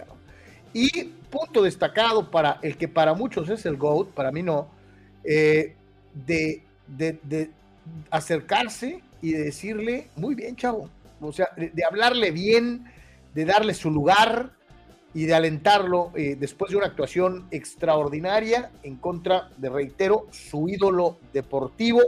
Y 0.74 1.04
punto 1.30 1.62
destacado 1.62 2.30
para 2.30 2.60
el 2.62 2.76
que 2.76 2.90
para 2.90 3.14
muchos 3.14 3.48
es 3.50 3.66
el 3.66 3.78
GOAT, 3.78 4.10
para 4.10 4.32
mí 4.32 4.44
no, 4.44 4.68
eh, 5.24 5.76
de, 6.14 6.62
acercarse 8.10 9.02
y 9.22 9.32
de 9.32 9.44
decirle, 9.46 10.10
muy 10.18 10.36
bien, 10.36 10.56
chavo, 10.56 10.90
o 11.22 11.32
sea, 11.32 11.50
de, 11.56 11.84
hablarle 11.86 12.32
bien, 12.32 12.86
de 13.36 13.46
darle 13.46 13.76
su 13.76 13.92
lugar 13.92 14.52
y 15.14 15.26
de 15.26 15.36
alentarlo 15.36 16.12
eh, 16.16 16.36
después 16.40 16.72
de 16.72 16.78
una 16.78 16.88
actuación 16.88 17.48
extraordinaria 17.52 18.72
en 18.82 18.96
contra 18.96 19.50
de, 19.58 19.70
reitero, 19.70 20.28
su 20.32 20.68
ídolo 20.68 21.20
deportivo. 21.32 22.02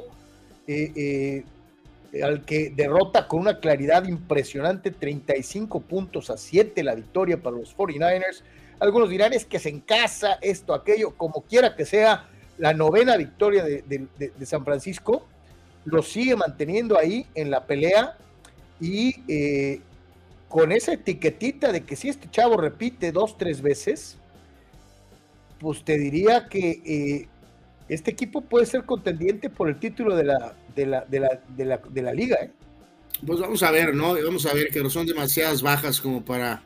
Eh, 0.67 1.45
al 2.23 2.45
que 2.45 2.69
derrota 2.69 3.27
con 3.27 3.41
una 3.41 3.59
claridad 3.59 4.05
impresionante, 4.05 4.91
35 4.91 5.81
puntos 5.81 6.29
a 6.29 6.37
7 6.37 6.83
la 6.83 6.95
victoria 6.95 7.41
para 7.41 7.57
los 7.57 7.75
49ers. 7.75 8.41
Algunos 8.79 9.09
dirán 9.09 9.33
es 9.33 9.45
que 9.45 9.59
se 9.59 9.69
encasa 9.69 10.37
esto, 10.41 10.73
aquello, 10.73 11.11
como 11.15 11.41
quiera 11.41 11.75
que 11.75 11.85
sea, 11.85 12.29
la 12.57 12.73
novena 12.73 13.17
victoria 13.17 13.63
de, 13.63 14.45
San 14.45 14.63
Francisco, 14.63 15.27
lo 15.85 16.01
sigue 16.01 16.35
manteniendo 16.35 16.97
ahí 16.97 17.27
en 17.35 17.51
la 17.51 17.65
pelea 17.65 18.17
y 18.79 19.15
eh, 19.27 19.81
con 20.47 20.71
esa 20.71 20.93
etiquetita 20.93 21.71
de 21.71 21.81
que 21.81 21.95
si 21.95 22.09
este 22.09 22.29
chavo 22.29 22.57
repite 22.57 23.11
dos, 23.11 23.37
tres 23.37 23.61
veces, 23.61 24.17
pues 25.59 25.83
te 25.83 25.97
diría 25.97 26.47
que 26.47 26.81
eh, 26.85 27.27
este 27.89 28.11
equipo 28.11 28.41
puede 28.41 28.65
ser 28.65 28.85
contendiente 28.85 29.49
por 29.49 29.67
el 29.67 29.79
título 29.79 30.15
de 30.15 30.23
la, 30.23 30.55
de 30.75 30.85
la, 30.85 31.01
de 31.05 31.19
la, 31.19 31.41
de 31.55 31.65
la, 31.65 31.77
de 31.89 32.01
la 32.01 32.13
liga. 32.13 32.37
¿eh? 32.41 32.51
Pues 33.25 33.39
vamos 33.39 33.63
a 33.63 33.71
ver, 33.71 33.93
¿no? 33.93 34.13
Vamos 34.13 34.45
a 34.45 34.53
ver 34.53 34.69
que 34.69 34.81
no 34.81 34.89
son 34.89 35.05
demasiadas 35.05 35.61
bajas 35.61 35.99
como 35.99 36.23
para, 36.23 36.63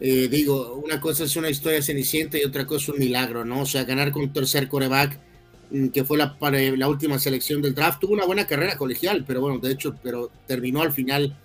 eh, 0.00 0.28
digo, 0.28 0.74
una 0.76 1.00
cosa 1.00 1.24
es 1.24 1.36
una 1.36 1.50
historia 1.50 1.82
cenicienta 1.82 2.38
y 2.38 2.44
otra 2.44 2.66
cosa 2.66 2.84
es 2.84 2.88
un 2.90 2.98
milagro, 2.98 3.44
¿no? 3.44 3.62
O 3.62 3.66
sea, 3.66 3.84
ganar 3.84 4.12
con 4.12 4.22
un 4.22 4.32
tercer 4.32 4.68
coreback, 4.68 5.18
mm, 5.70 5.88
que 5.88 6.04
fue 6.04 6.16
la, 6.16 6.36
la 6.40 6.88
última 6.88 7.18
selección 7.18 7.60
del 7.60 7.74
draft, 7.74 8.00
tuvo 8.00 8.14
una 8.14 8.24
buena 8.24 8.46
carrera 8.46 8.76
colegial, 8.76 9.24
pero 9.26 9.40
bueno, 9.40 9.58
de 9.58 9.72
hecho, 9.72 9.94
pero 10.02 10.30
terminó 10.46 10.80
al 10.80 10.92
final 10.92 11.36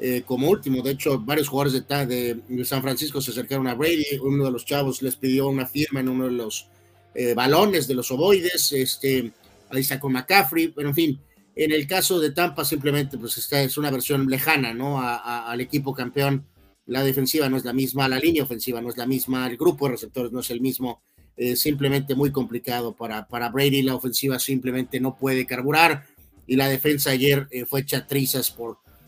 eh, 0.00 0.22
como 0.26 0.48
último. 0.48 0.82
De 0.82 0.92
hecho, 0.92 1.18
varios 1.18 1.48
jugadores 1.48 1.84
de, 1.86 2.64
San 2.64 2.82
Francisco 2.82 3.20
se 3.20 3.30
acercaron 3.30 3.66
a 3.68 3.74
Brady, 3.74 4.18
uno 4.22 4.44
de 4.44 4.50
los 4.50 4.64
chavos 4.64 5.02
les 5.02 5.16
pidió 5.16 5.48
una 5.48 5.66
firma 5.66 6.00
en 6.00 6.08
uno 6.08 6.24
de 6.24 6.32
los 6.32 6.68
eh, 7.14 7.34
balones 7.34 7.86
de 7.86 7.94
los 7.94 8.10
ovoides, 8.10 8.72
este, 8.72 9.32
ahí 9.70 9.84
con 10.00 10.12
McCaffrey, 10.12 10.68
pero 10.68 10.88
en 10.88 10.94
fin, 10.94 11.20
en 11.54 11.72
el 11.72 11.86
caso 11.86 12.18
de 12.18 12.32
Tampa 12.32 12.64
simplemente 12.64 13.16
pues 13.16 13.38
esta 13.38 13.62
es 13.62 13.76
una 13.78 13.90
versión 13.90 14.26
lejana, 14.28 14.74
¿no? 14.74 15.00
al 15.00 15.60
equipo 15.60 15.94
campeón, 15.94 16.44
la 16.86 17.02
defensiva 17.02 17.48
no 17.48 17.56
es 17.56 17.64
la 17.64 17.72
misma, 17.72 18.08
la 18.08 18.18
línea 18.18 18.42
ofensiva 18.42 18.80
no 18.80 18.90
es 18.90 18.96
la 18.96 19.06
misma, 19.06 19.46
el 19.46 19.56
grupo 19.56 19.86
de 19.86 19.92
receptores 19.92 20.32
no 20.32 20.40
es 20.40 20.50
el 20.50 20.60
mismo, 20.60 21.02
eh, 21.36 21.56
simplemente 21.56 22.14
muy 22.14 22.30
complicado 22.30 22.94
para, 22.94 23.26
para 23.26 23.48
Brady, 23.48 23.82
la 23.82 23.94
ofensiva 23.94 24.38
simplemente 24.38 25.00
no 25.00 25.16
puede 25.16 25.46
carburar. 25.46 26.06
Y 26.46 26.56
la 26.56 26.68
defensa 26.68 27.10
ayer 27.10 27.48
eh, 27.50 27.64
fue 27.64 27.80
hecha 27.80 28.06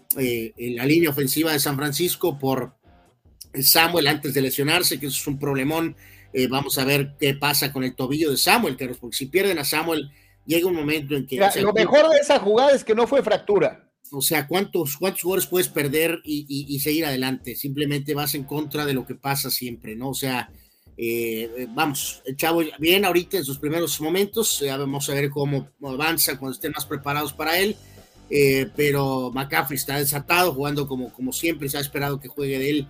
trizas 0.08 0.52
por 0.54 0.76
la 0.76 0.86
línea 0.86 1.10
ofensiva 1.10 1.52
de 1.52 1.60
San 1.60 1.76
Francisco, 1.76 2.38
por 2.38 2.74
Samuel 3.60 4.06
antes 4.06 4.34
de 4.34 4.42
lesionarse, 4.42 5.00
que 5.00 5.06
es 5.06 5.26
un 5.26 5.38
problemón 5.38 5.96
eh, 6.38 6.48
vamos 6.48 6.76
a 6.76 6.84
ver 6.84 7.14
qué 7.18 7.32
pasa 7.32 7.72
con 7.72 7.82
el 7.82 7.94
tobillo 7.94 8.30
de 8.30 8.36
Samuel, 8.36 8.76
Carlos, 8.76 8.98
porque 9.00 9.16
si 9.16 9.24
pierden 9.24 9.58
a 9.58 9.64
Samuel, 9.64 10.10
llega 10.44 10.66
un 10.66 10.74
momento 10.74 11.16
en 11.16 11.26
que. 11.26 11.38
lo 11.62 11.72
mejor 11.72 12.10
de 12.10 12.18
esa 12.18 12.38
jugada 12.38 12.72
es 12.72 12.84
que 12.84 12.94
no 12.94 13.06
fue 13.06 13.22
fractura. 13.22 13.90
O 14.12 14.20
sea, 14.20 14.46
¿cuántos, 14.46 14.98
cuántos 14.98 15.22
jugadores 15.22 15.46
puedes 15.46 15.68
perder 15.68 16.20
y, 16.24 16.78
seguir 16.80 17.06
adelante? 17.06 17.56
Simplemente 17.56 18.12
vas 18.12 18.34
en 18.34 18.44
contra 18.44 18.84
de 18.84 18.92
lo 18.92 19.06
que 19.06 19.14
pasa 19.14 19.50
siempre, 19.50 19.96
¿no? 19.96 20.10
O 20.10 20.14
sea, 20.14 20.50
eh, 20.98 21.66
vamos, 21.70 22.20
el 22.26 22.36
chavo 22.36 22.62
bien 22.78 23.06
ahorita 23.06 23.38
en 23.38 23.44
sus 23.44 23.58
primeros 23.58 23.98
momentos, 24.02 24.62
vamos 24.62 25.08
a 25.08 25.14
ver 25.14 25.30
cómo 25.30 25.70
avanza 25.82 26.38
cuando 26.38 26.54
estén 26.54 26.72
más 26.72 26.84
preparados 26.84 27.32
para 27.32 27.58
él. 27.58 27.76
Eh, 28.28 28.68
pero 28.74 29.30
McCaffrey 29.32 29.76
está 29.76 29.98
desatado, 29.98 30.52
jugando 30.52 30.88
como, 30.88 31.12
como 31.12 31.32
siempre, 31.32 31.68
se 31.68 31.78
ha 31.78 31.80
esperado 31.80 32.20
que 32.20 32.28
juegue 32.28 32.58
de 32.58 32.70
él 32.70 32.88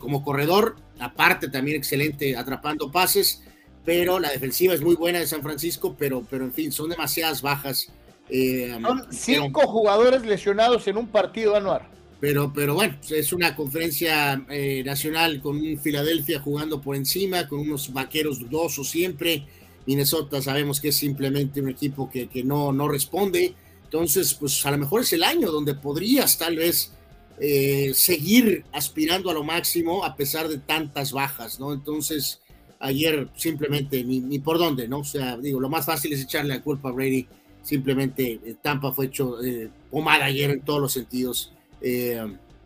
como 0.00 0.24
corredor 0.24 0.74
aparte 1.02 1.48
también 1.48 1.76
excelente 1.76 2.36
atrapando 2.36 2.90
pases, 2.90 3.42
pero 3.84 4.20
la 4.20 4.30
defensiva 4.30 4.74
es 4.74 4.80
muy 4.80 4.94
buena 4.94 5.18
de 5.18 5.26
San 5.26 5.42
Francisco, 5.42 5.96
pero, 5.98 6.24
pero 6.30 6.44
en 6.44 6.52
fin, 6.52 6.70
son 6.70 6.88
demasiadas 6.88 7.42
bajas. 7.42 7.90
Eh, 8.30 8.78
son 8.80 9.06
cinco 9.10 9.66
jugadores 9.66 10.24
lesionados 10.24 10.86
en 10.86 10.96
un 10.96 11.08
partido 11.08 11.56
anual. 11.56 11.82
Pero, 12.20 12.52
pero 12.54 12.74
bueno, 12.74 12.96
es 13.10 13.32
una 13.32 13.56
conferencia 13.56 14.44
eh, 14.48 14.84
nacional 14.84 15.40
con 15.40 15.56
un 15.56 15.76
Filadelfia 15.76 16.38
jugando 16.38 16.80
por 16.80 16.94
encima, 16.94 17.48
con 17.48 17.58
unos 17.58 17.92
vaqueros 17.92 18.38
dudosos 18.38 18.88
siempre. 18.88 19.44
Minnesota 19.86 20.40
sabemos 20.40 20.80
que 20.80 20.88
es 20.88 20.96
simplemente 20.96 21.60
un 21.60 21.68
equipo 21.68 22.08
que, 22.08 22.28
que 22.28 22.44
no, 22.44 22.72
no 22.72 22.86
responde. 22.86 23.56
Entonces, 23.92 24.32
pues 24.32 24.64
a 24.64 24.70
lo 24.70 24.78
mejor 24.78 25.02
es 25.02 25.12
el 25.12 25.22
año 25.22 25.50
donde 25.50 25.74
podrías 25.74 26.38
tal 26.38 26.56
vez 26.56 26.92
eh, 27.38 27.92
seguir 27.94 28.64
aspirando 28.72 29.30
a 29.30 29.34
lo 29.34 29.44
máximo 29.44 30.02
a 30.02 30.16
pesar 30.16 30.48
de 30.48 30.56
tantas 30.56 31.12
bajas, 31.12 31.60
¿no? 31.60 31.74
Entonces, 31.74 32.40
ayer 32.80 33.28
simplemente 33.36 34.02
ni, 34.02 34.38
por 34.38 34.56
dónde, 34.56 34.88
¿no? 34.88 35.00
O 35.00 35.04
sea, 35.04 35.36
digo, 35.36 35.60
lo 35.60 35.68
más 35.68 35.84
fácil 35.84 36.10
es 36.14 36.22
echarle 36.22 36.54
la 36.54 36.62
culpa 36.62 36.88
a 36.88 36.92
Brady. 36.92 37.26
Simplemente 37.60 38.40
eh, 38.42 38.56
Tampa 38.62 38.92
fue 38.92 39.06
hecho 39.06 39.44
eh, 39.44 39.68
pomada 39.90 40.24
ayer 40.24 40.52
en 40.52 40.62
todos 40.62 40.80
los 40.80 40.92
sentidos. 40.94 41.52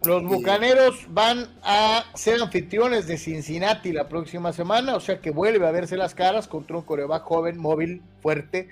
los 0.04 0.22
bucaneros 0.22 1.06
van 1.08 1.48
a 1.64 2.04
ser 2.14 2.40
anfitriones 2.40 3.08
de 3.08 3.18
Cincinnati 3.18 3.90
la 3.90 4.08
próxima 4.08 4.52
semana, 4.52 4.94
o 4.94 5.00
sea 5.00 5.20
que 5.20 5.32
vuelve 5.32 5.66
a 5.66 5.72
verse 5.72 5.96
las 5.96 6.14
caras 6.14 6.46
contra 6.46 6.76
un 6.76 6.82
coreback 6.82 7.24
joven, 7.24 7.58
móvil, 7.58 8.00
fuerte, 8.22 8.68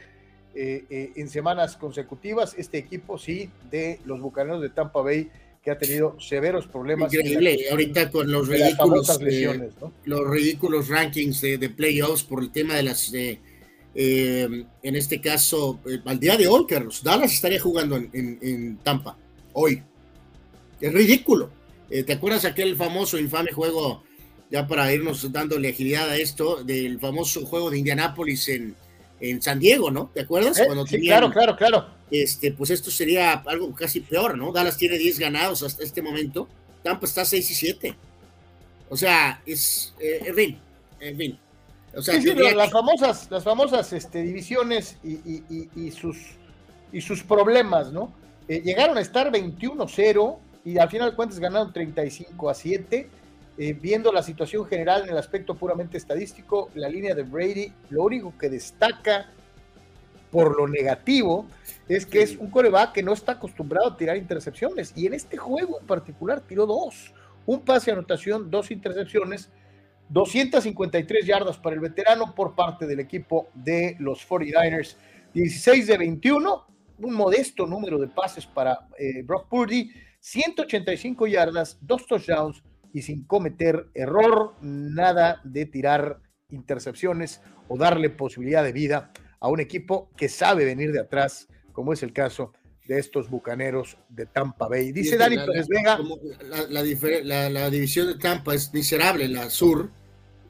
en 0.55 1.28
semanas 1.28 1.76
consecutivas. 1.76 2.55
Este 2.57 2.78
equipo, 2.78 3.18
sí, 3.18 3.50
de 3.70 4.00
los 4.05 4.20
bucaneros 4.20 4.62
de 4.62 4.70
Tampa 4.70 5.02
Bay 5.02 5.30
que 5.64 5.70
ha 5.70 5.78
tenido 5.78 6.20
severos 6.20 6.66
problemas. 6.66 7.12
Increíble, 7.12 7.59
ahorita 7.70 8.11
con 8.11 8.30
los 8.30 8.46
ridículos, 8.46 9.18
eh, 9.22 9.70
los 10.05 10.28
ridículos 10.28 10.88
rankings 10.88 11.40
de, 11.40 11.70
playoffs 11.70 12.22
por 12.22 12.42
el 12.42 12.52
tema 12.52 12.74
de 12.74 12.82
las, 12.82 13.11
eh, 13.14 13.38
en 13.94 14.96
este 14.96 15.22
caso, 15.22 15.80
eh, 15.88 16.00
al 16.05 16.20
día 16.20 16.36
de 16.36 16.46
hoy, 16.46 16.66
Carlos, 16.68 17.02
Dallas 17.02 17.32
estaría 17.32 17.59
jugando 17.59 17.96
en, 17.96 18.78
Tampa, 18.82 19.16
hoy. 19.55 19.82
Es 20.80 20.92
ridículo. 20.92 21.50
¿Te 21.88 22.12
acuerdas 22.12 22.44
aquel 22.44 22.76
famoso, 22.76 23.18
infame 23.18 23.52
juego, 23.52 24.02
ya 24.50 24.66
para 24.66 24.92
irnos 24.92 25.30
dándole 25.32 25.68
agilidad 25.68 26.11
a 26.11 26.16
esto, 26.16 26.62
del 26.62 26.98
famoso 26.98 27.46
juego 27.46 27.70
de 27.70 27.78
Indianápolis 27.78 28.48
en, 28.48 28.74
en 29.31 29.43
San 29.43 29.59
Diego, 29.59 29.91
¿no? 29.91 30.11
¿Te 30.12 30.20
acuerdas? 30.20 30.61
Cuando 30.66 30.87
sí, 30.87 31.01
claro, 31.01 31.31
claro, 31.31 31.57
claro 31.57 31.87
este, 32.11 32.53
pues 32.53 32.70
esto 32.70 32.91
sería 32.91 33.33
algo 33.47 33.75
casi 33.75 34.01
peor, 34.01 34.37
¿no? 34.37 34.53
Dallas 34.53 34.77
tiene 34.77 34.99
10 34.99 35.18
ganados 35.18 35.62
hasta 35.62 35.83
este 35.83 36.03
momento, 36.03 36.49
Tampa 36.83 37.07
está 37.07 37.25
6 37.25 37.51
y 37.51 37.55
7. 37.55 37.95
O 38.91 38.97
sea, 38.97 39.43
es, 39.47 39.95
eh, 39.99 40.20
en 40.27 40.35
fin, 40.35 40.59
en 41.01 41.16
fin. 41.16 41.39
O 41.97 42.03
sea, 42.03 42.20
las 42.55 42.70
famosas, 42.70 43.31
las 43.31 43.45
famosas 43.45 43.93
este, 43.93 44.22
divisiones 44.22 44.97
y, 45.03 45.91
sus, 45.93 46.18
y 46.93 47.01
sus 47.01 47.22
problemas, 47.22 47.93
¿no? 47.93 48.12
Eh, 48.49 48.61
llegaron 48.64 48.99
a 48.99 49.01
estar 49.01 49.33
21-0 49.33 50.39
y 50.64 50.79
al 50.79 50.91
final 50.91 51.11
de 51.11 51.16
cuentas 51.16 51.39
ganaron 51.39 51.72
35 51.72 52.51
a 52.51 52.55
7. 52.55 53.09
Eh, 53.57 53.72
viendo 53.72 54.12
la 54.12 54.22
situación 54.22 54.66
general 54.66 55.05
en 55.05 55.11
el 55.11 55.18
aspecto 55.18 55.55
puramente 55.55 55.96
estadístico, 55.96 56.70
la 56.74 56.88
línea 56.88 57.14
de 57.14 57.22
Brady, 57.22 57.72
lo 57.90 58.02
único 58.02 58.36
que 58.36 58.48
destaca 58.48 59.30
por 60.30 60.57
lo 60.57 60.66
negativo 60.66 61.46
es 61.88 62.05
que 62.05 62.22
es 62.22 62.36
un 62.36 62.50
coreback 62.50 62.92
que 62.92 63.02
no 63.05 63.12
está 63.12 63.32
acostumbrado 63.32 63.88
a 63.88 63.96
tirar 63.96 64.16
intercepciones. 64.16 64.92
Y 64.96 65.07
en 65.07 65.14
este 65.14 65.36
juego 65.36 65.80
en 65.80 65.86
particular 65.86 66.40
tiró 66.40 66.66
dos. 66.66 67.14
Un 67.46 67.61
pase 67.61 67.92
anotación, 67.92 68.50
dos 68.50 68.72
intercepciones, 68.72 69.50
253 70.09 71.24
yardas 71.24 71.57
para 71.57 71.74
el 71.74 71.80
veterano 71.80 72.34
por 72.34 72.55
parte 72.55 72.86
del 72.86 72.98
equipo 72.98 73.48
de 73.55 73.96
los 74.00 74.28
49ers. 74.28 74.96
16 75.32 75.86
de 75.86 75.98
21 75.98 76.74
un 76.98 77.14
modesto 77.14 77.66
número 77.66 77.98
de 77.98 78.09
pases 78.09 78.46
para 78.46 78.86
eh, 78.98 79.22
Brock 79.22 79.48
Purdy, 79.48 79.90
185 80.20 81.26
yardas, 81.26 81.76
dos 81.80 82.07
touchdowns 82.07 82.62
y 82.95 83.03
sin 83.03 83.24
cometer 83.24 83.88
error, 83.92 84.55
nada 84.62 85.40
de 85.42 85.66
tirar 85.66 86.20
intercepciones 86.49 87.42
o 87.66 87.76
darle 87.76 88.09
posibilidad 88.09 88.62
de 88.62 88.72
vida 88.72 89.12
a 89.40 89.49
un 89.49 89.59
equipo 89.59 90.11
que 90.16 90.28
sabe 90.28 90.64
venir 90.64 90.92
de 90.92 91.01
atrás, 91.01 91.49
como 91.72 91.92
es 91.92 92.05
el 92.05 92.12
caso 92.12 92.53
de 92.86 93.01
estos 93.01 93.28
bucaneros 93.28 93.99
de 94.09 94.26
Tampa 94.26 94.68
Bay. 94.68 94.92
Dice 94.92 95.16
Dani 95.16 95.36
Pérez 95.38 95.66
Vega. 95.66 95.99
La, 96.68 97.68
división 97.68 98.07
de 98.07 98.14
Tampa 98.14 98.55
es 98.55 98.72
miserable, 98.72 99.26
la 99.26 99.51
sur, 99.51 99.90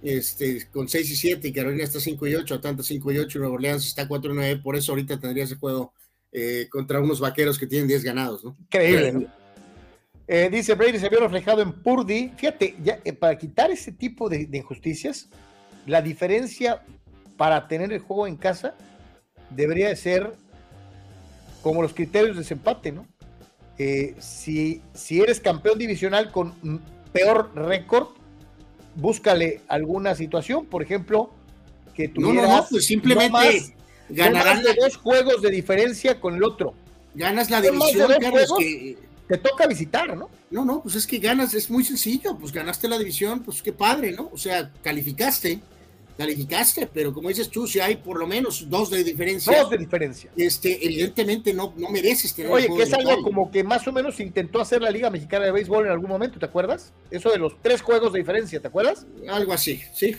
este, 0.03 0.69
con 0.71 0.87
6 0.87 1.11
y 1.11 1.17
7, 1.17 1.49
y 1.49 1.53
Carolina 1.53 1.85
está 1.85 1.99
5 1.99 2.27
y 2.27 2.35
8, 2.35 2.57
Atlanta 2.57 2.83
5 2.83 3.11
y 3.11 3.19
8, 3.19 3.39
Nueva 3.39 3.55
Orleans 3.55 3.87
está 3.87 4.07
4 4.07 4.33
y 4.33 4.37
9, 4.37 4.61
por 4.63 4.77
eso 4.77 4.93
ahorita 4.93 5.19
tendría 5.19 5.45
ese 5.45 5.57
juego 5.57 5.95
eh, 6.31 6.69
contra 6.71 7.01
unos 7.01 7.21
vaqueros 7.21 7.59
que 7.59 7.67
tienen 7.67 7.89
10 7.89 8.05
ganados, 8.05 8.45
¿no? 8.45 8.55
Increíble, 8.61 9.13
¿no? 9.13 9.44
Eh, 10.27 10.49
dice 10.51 10.75
Brady 10.75 10.99
se 10.99 11.09
vio 11.09 11.21
reflejado 11.21 11.63
en 11.63 11.73
Purdy. 11.73 12.33
Fíjate, 12.37 12.77
ya, 12.83 12.99
eh, 13.05 13.13
para 13.13 13.37
quitar 13.37 13.71
ese 13.71 13.93
tipo 13.93 14.29
de, 14.29 14.47
de, 14.47 14.59
injusticias, 14.59 15.29
la 15.87 16.01
diferencia 16.01 16.83
para 17.37 17.69
tener 17.69 17.93
el 17.93 18.01
juego 18.01 18.27
en 18.27 18.37
casa 18.37 18.75
debería 19.51 19.89
de 19.89 19.97
ser 19.97 20.33
como 21.63 21.83
los 21.83 21.95
criterios 21.95 22.37
de 22.37 22.43
desempate, 22.43 22.93
¿no? 22.93 23.07
Eh, 23.79 24.15
si, 24.19 24.83
si 24.93 25.21
eres 25.21 25.41
campeón 25.41 25.79
divisional 25.79 26.31
con 26.31 26.55
peor 27.13 27.51
récord, 27.55 28.09
búscale 28.95 29.63
alguna 29.67 30.15
situación, 30.15 30.67
por 30.67 30.83
ejemplo, 30.83 31.31
que 31.95 32.09
tuvieras 32.09 32.51
no, 32.51 32.57
no, 32.59 32.67
pues 32.71 32.85
simplemente 32.85 33.75
ganarás 34.09 34.63
de 34.63 34.75
dos 34.75 34.97
juegos 34.97 35.43
de 35.43 35.51
diferencia 35.51 36.21
con 36.21 36.35
el 36.37 36.45
otro. 36.45 36.75
Ganas 37.15 37.51
la 37.51 37.61
división, 37.61 38.13
Carlos, 38.21 38.55
que 38.59 38.97
te 39.29 39.39
toca 39.39 39.67
visitar, 39.67 40.17
¿no? 40.17 40.31
No, 40.51 40.65
no, 40.65 40.83
pues 40.83 40.95
es 40.95 41.07
que 41.07 41.19
ganas, 41.19 41.55
es 41.55 41.71
muy 41.71 41.85
sencillo, 41.85 42.37
pues 42.39 42.53
ganaste 42.53 42.89
la 42.89 42.99
división, 42.99 43.43
pues 43.43 43.63
qué 43.63 43.73
padre, 43.73 44.13
¿no? 44.13 44.31
O 44.33 44.39
sea, 44.39 44.73
calificaste 44.83 45.61
calificaste, 46.17 46.87
pero 46.87 47.13
como 47.13 47.29
dices 47.29 47.49
tú, 47.51 47.67
si 47.67 47.81
hay 47.81 47.97
por 47.97 48.19
lo 48.19 48.27
menos 48.27 48.69
dos 48.69 48.91
de 48.91 49.03
diferencia. 49.03 49.61
Dos 49.61 49.71
de 49.71 49.79
diferencia. 49.79 50.31
Este, 50.37 50.85
evidentemente 50.85 51.53
no, 51.53 51.75
no 51.77 51.91
mereces 51.91 52.35
tener. 52.35 52.53
Oye, 52.53 52.69
que 52.75 52.83
es 52.83 52.93
algo 52.93 53.23
como 53.23 53.51
que 53.51 53.65
más 53.65 53.87
o 53.87 53.93
menos 53.93 54.21
intentó 54.21 54.61
hacer 54.61 54.83
la 54.83 54.91
Liga 54.91 55.11
Mexicana 55.11 55.47
de 55.47 55.53
Béisbol 55.53 55.87
en 55.87 55.93
algún 55.93 56.09
momento, 56.09 56.39
¿te 56.39 56.47
acuerdas? 56.47 56.93
Eso 57.11 57.31
de 57.31 57.39
los 57.39 57.61
tres 57.63 57.83
juegos 57.83 58.13
de 58.13 58.21
diferencia, 58.21 58.61
¿te 58.61 58.69
acuerdas? 58.69 59.07
Algo 59.29 59.53
así, 59.53 59.83
sí. 59.93 60.17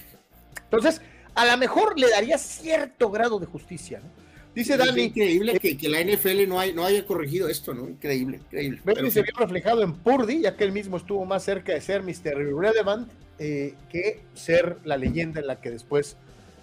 Entonces, 0.63 1.01
a 1.33 1.45
lo 1.45 1.57
mejor 1.57 1.97
le 1.97 2.09
daría 2.09 2.37
cierto 2.37 3.09
grado 3.09 3.39
de 3.39 3.45
justicia, 3.45 3.99
¿no? 3.99 4.24
Dice 4.55 4.77
Dani. 4.77 5.01
Es 5.01 5.07
increíble 5.07 5.59
que, 5.59 5.77
que, 5.77 5.89
la 5.89 6.01
NFL 6.01 6.47
no, 6.47 6.59
hay, 6.59 6.73
no 6.73 6.85
haya 6.85 7.05
corregido 7.05 7.49
esto, 7.49 7.73
¿no? 7.73 7.89
Increíble, 7.89 8.37
increíble. 8.37 8.79
Dani 8.85 9.11
se 9.11 9.21
vio 9.21 9.33
reflejado 9.37 9.83
en 9.83 9.93
Purdy, 9.93 10.41
ya 10.41 10.55
que 10.55 10.63
él 10.63 10.71
mismo 10.71 10.95
estuvo 10.95 11.25
más 11.25 11.43
cerca 11.43 11.73
de 11.73 11.81
ser 11.81 12.03
Mr. 12.03 12.37
Relevant 12.57 13.11
eh, 13.37 13.73
que 13.89 14.21
ser 14.33 14.77
la 14.85 14.95
leyenda 14.95 15.41
en 15.41 15.47
la 15.47 15.59
que 15.59 15.69
después 15.69 16.15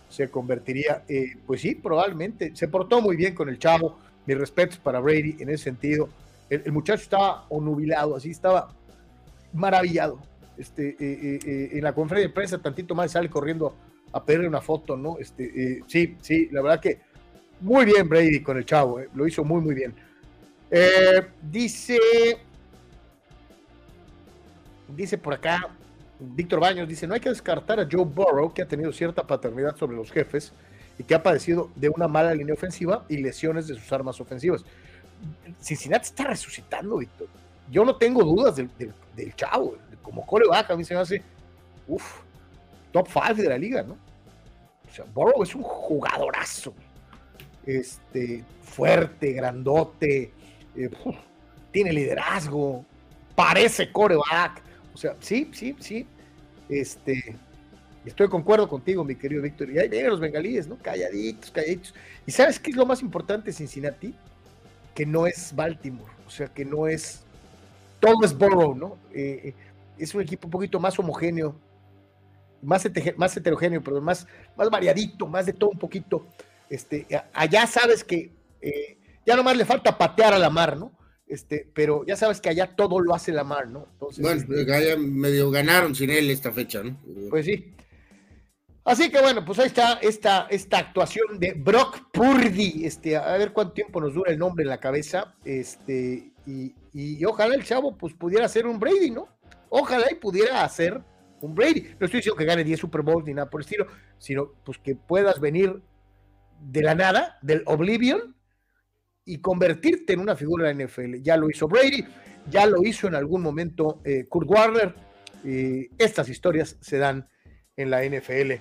se 0.09 0.28
convertiría. 0.28 1.05
Eh, 1.07 1.36
pues 1.47 1.61
sí, 1.61 1.74
probablemente. 1.74 2.57
Se 2.57 2.66
portó 2.66 3.03
muy 3.03 3.14
bien 3.14 3.34
con 3.34 3.51
el 3.51 3.59
chavo. 3.59 3.99
Mis 4.24 4.38
respetos 4.38 4.78
para 4.78 4.99
Brady 5.01 5.36
en 5.40 5.51
ese 5.51 5.64
sentido. 5.64 6.09
El, 6.49 6.72
muchacho 6.72 7.03
estaba 7.03 7.45
onubilado, 7.51 8.16
así 8.16 8.30
estaba 8.30 8.72
maravillado. 9.53 10.18
Este, 10.57 10.97
eh, 10.99 11.70
en 11.72 11.82
la 11.82 11.95
conferencia 11.95 12.28
de 12.28 12.34
prensa, 12.34 12.59
tantito 12.59 12.95
más 12.95 13.12
sale 13.12 13.28
corriendo 13.28 13.74
a 14.12 14.24
pedirle 14.24 14.49
una 14.49 14.61
foto, 14.61 14.97
¿no? 14.97 15.18
Este, 15.18 15.82
sí, 15.88 16.16
sí, 16.20 16.49
la 16.53 16.62
verdad 16.62 16.80
que 16.80 17.01
muy 17.62 17.84
bien 17.84 18.08
Brady 18.08 18.42
con 18.42 18.56
el 18.56 18.64
chavo, 18.64 19.00
lo 19.14 19.26
hizo 19.26 19.44
muy, 19.44 19.60
muy 19.60 19.74
bien. 19.74 19.94
dice, 21.50 21.98
dice 24.88 25.18
por 25.18 25.34
acá, 25.34 25.70
Víctor 26.18 26.60
Baños 26.60 26.88
dice, 26.88 27.06
no 27.06 27.14
hay 27.14 27.20
que 27.20 27.28
descartar 27.28 27.80
a 27.80 27.88
Joe 27.90 28.04
Burrow, 28.04 28.52
que 28.52 28.62
ha 28.62 28.68
tenido 28.68 28.92
cierta 28.92 29.26
paternidad 29.26 29.76
sobre 29.76 29.96
los 29.96 30.10
jefes 30.10 30.52
y 30.98 31.04
que 31.04 31.14
ha 31.14 31.22
padecido 31.22 31.70
de 31.74 31.88
una 31.88 32.06
mala 32.06 32.34
línea 32.34 32.54
ofensiva 32.54 33.04
y 33.08 33.16
lesiones 33.18 33.66
de 33.66 33.74
sus 33.74 33.92
armas 33.92 34.20
ofensivas. 34.20 34.64
Cincinnati 35.60 36.06
está 36.06 36.24
resucitando, 36.24 36.98
Víctor. 36.98 37.28
Yo 37.70 37.84
no 37.84 37.96
tengo 37.96 38.22
dudas 38.22 38.56
del, 38.56 38.70
chavo, 39.34 39.76
como 40.02 40.26
cole 40.26 40.46
baja, 40.48 40.74
a 40.74 40.76
mí 40.76 40.84
se 40.84 40.94
me 40.94 41.00
hace, 41.00 41.22
uff, 41.88 42.20
top 42.92 43.08
5 43.08 43.34
de 43.34 43.48
la 43.48 43.58
liga, 43.58 43.82
¿no? 43.82 43.96
O 44.88 44.94
sea, 44.94 45.04
Burrow 45.12 45.42
es 45.42 45.54
un 45.54 45.62
jugadorazo, 45.62 46.74
este, 47.66 48.44
fuerte, 48.62 49.32
grandote, 49.32 50.32
eh, 50.76 50.90
tiene 51.70 51.92
liderazgo, 51.92 52.84
parece 53.34 53.90
coreback. 53.90 54.62
O 54.94 54.96
sea, 54.96 55.16
sí, 55.20 55.50
sí, 55.52 55.76
sí. 55.80 56.06
Este, 56.68 57.36
estoy 58.04 58.26
de 58.26 58.30
concuerdo 58.30 58.68
contigo, 58.68 59.04
mi 59.04 59.16
querido 59.16 59.42
Víctor. 59.42 59.70
Y 59.70 59.78
ahí 59.78 59.88
vienen 59.88 60.10
los 60.10 60.20
bengalíes, 60.20 60.66
¿no? 60.66 60.76
Calladitos, 60.78 61.50
calladitos. 61.50 61.94
¿Y 62.26 62.30
sabes 62.30 62.58
qué 62.58 62.70
es 62.70 62.76
lo 62.76 62.86
más 62.86 63.02
importante 63.02 63.52
Cincinnati? 63.52 64.14
Que 64.94 65.06
no 65.06 65.26
es 65.26 65.54
Baltimore. 65.54 66.12
O 66.26 66.30
sea, 66.30 66.48
que 66.48 66.64
no 66.64 66.86
es. 66.86 67.22
Todo 68.00 68.24
es 68.24 68.36
Borough, 68.36 68.76
¿no? 68.76 68.98
Eh, 69.12 69.40
eh, 69.44 69.54
es 69.98 70.14
un 70.14 70.22
equipo 70.22 70.48
un 70.48 70.50
poquito 70.50 70.80
más 70.80 70.98
homogéneo, 70.98 71.54
más, 72.62 72.84
heterogéneo, 72.84 73.82
pero 73.82 74.00
más, 74.00 74.26
más 74.56 74.70
variadito, 74.70 75.26
más 75.26 75.46
de 75.46 75.52
todo 75.52 75.70
un 75.70 75.78
poquito. 75.78 76.26
Este, 76.72 77.06
allá 77.34 77.66
sabes 77.66 78.02
que 78.02 78.32
eh, 78.62 78.96
ya 79.26 79.36
nomás 79.36 79.58
le 79.58 79.66
falta 79.66 79.98
patear 79.98 80.32
a 80.32 80.38
la 80.38 80.48
mar, 80.48 80.78
¿no? 80.78 80.96
Este, 81.26 81.70
pero 81.74 82.02
ya 82.06 82.16
sabes 82.16 82.40
que 82.40 82.48
allá 82.48 82.74
todo 82.74 82.98
lo 82.98 83.14
hace 83.14 83.30
la 83.30 83.44
mar, 83.44 83.68
¿no? 83.68 83.88
bueno, 84.18 84.40
este, 84.40 84.96
medio 84.96 85.50
ganaron 85.50 85.94
sin 85.94 86.08
él 86.08 86.30
esta 86.30 86.50
fecha, 86.50 86.82
¿no? 86.82 86.98
Pues 87.28 87.44
sí. 87.44 87.74
Así 88.84 89.10
que 89.10 89.20
bueno, 89.20 89.44
pues 89.44 89.58
ahí 89.58 89.66
está 89.66 89.98
esta, 90.00 90.46
esta 90.48 90.78
actuación 90.78 91.38
de 91.38 91.52
Brock 91.52 92.10
Purdy. 92.10 92.86
Este, 92.86 93.18
a 93.18 93.36
ver 93.36 93.52
cuánto 93.52 93.74
tiempo 93.74 94.00
nos 94.00 94.14
dura 94.14 94.32
el 94.32 94.38
nombre 94.38 94.62
en 94.62 94.70
la 94.70 94.80
cabeza. 94.80 95.34
Este, 95.44 96.32
y, 96.46 97.22
ojalá 97.26 97.54
el 97.54 97.64
chavo 97.64 97.98
pues 97.98 98.14
pudiera 98.14 98.48
ser 98.48 98.66
un 98.66 98.80
Brady, 98.80 99.10
¿no? 99.10 99.28
Ojalá 99.68 100.06
y 100.10 100.14
pudiera 100.14 100.64
hacer 100.64 101.02
un 101.42 101.54
Brady. 101.54 101.82
No 102.00 102.06
estoy 102.06 102.20
diciendo 102.20 102.36
que 102.36 102.46
gane 102.46 102.64
10 102.64 102.80
Super 102.80 103.02
Bowls 103.02 103.26
ni 103.26 103.34
nada 103.34 103.50
por 103.50 103.60
el 103.60 103.66
estilo, 103.66 103.88
sino 104.16 104.52
pues 104.64 104.78
que 104.78 104.94
puedas 104.94 105.38
venir 105.38 105.82
de 106.62 106.82
la 106.82 106.94
nada, 106.94 107.38
del 107.42 107.62
Oblivion, 107.66 108.36
y 109.24 109.40
convertirte 109.40 110.12
en 110.12 110.20
una 110.20 110.36
figura 110.36 110.68
de 110.68 110.74
la 110.74 110.84
NFL. 110.84 111.22
Ya 111.22 111.36
lo 111.36 111.48
hizo 111.48 111.68
Brady, 111.68 112.04
ya 112.50 112.66
lo 112.66 112.82
hizo 112.82 113.06
en 113.06 113.14
algún 113.14 113.42
momento 113.42 114.00
eh, 114.04 114.26
Kurt 114.28 114.48
Warner. 114.50 114.94
estas 115.44 116.28
historias 116.28 116.76
se 116.80 116.98
dan 116.98 117.28
en 117.76 117.90
la 117.90 118.04
NFL. 118.04 118.52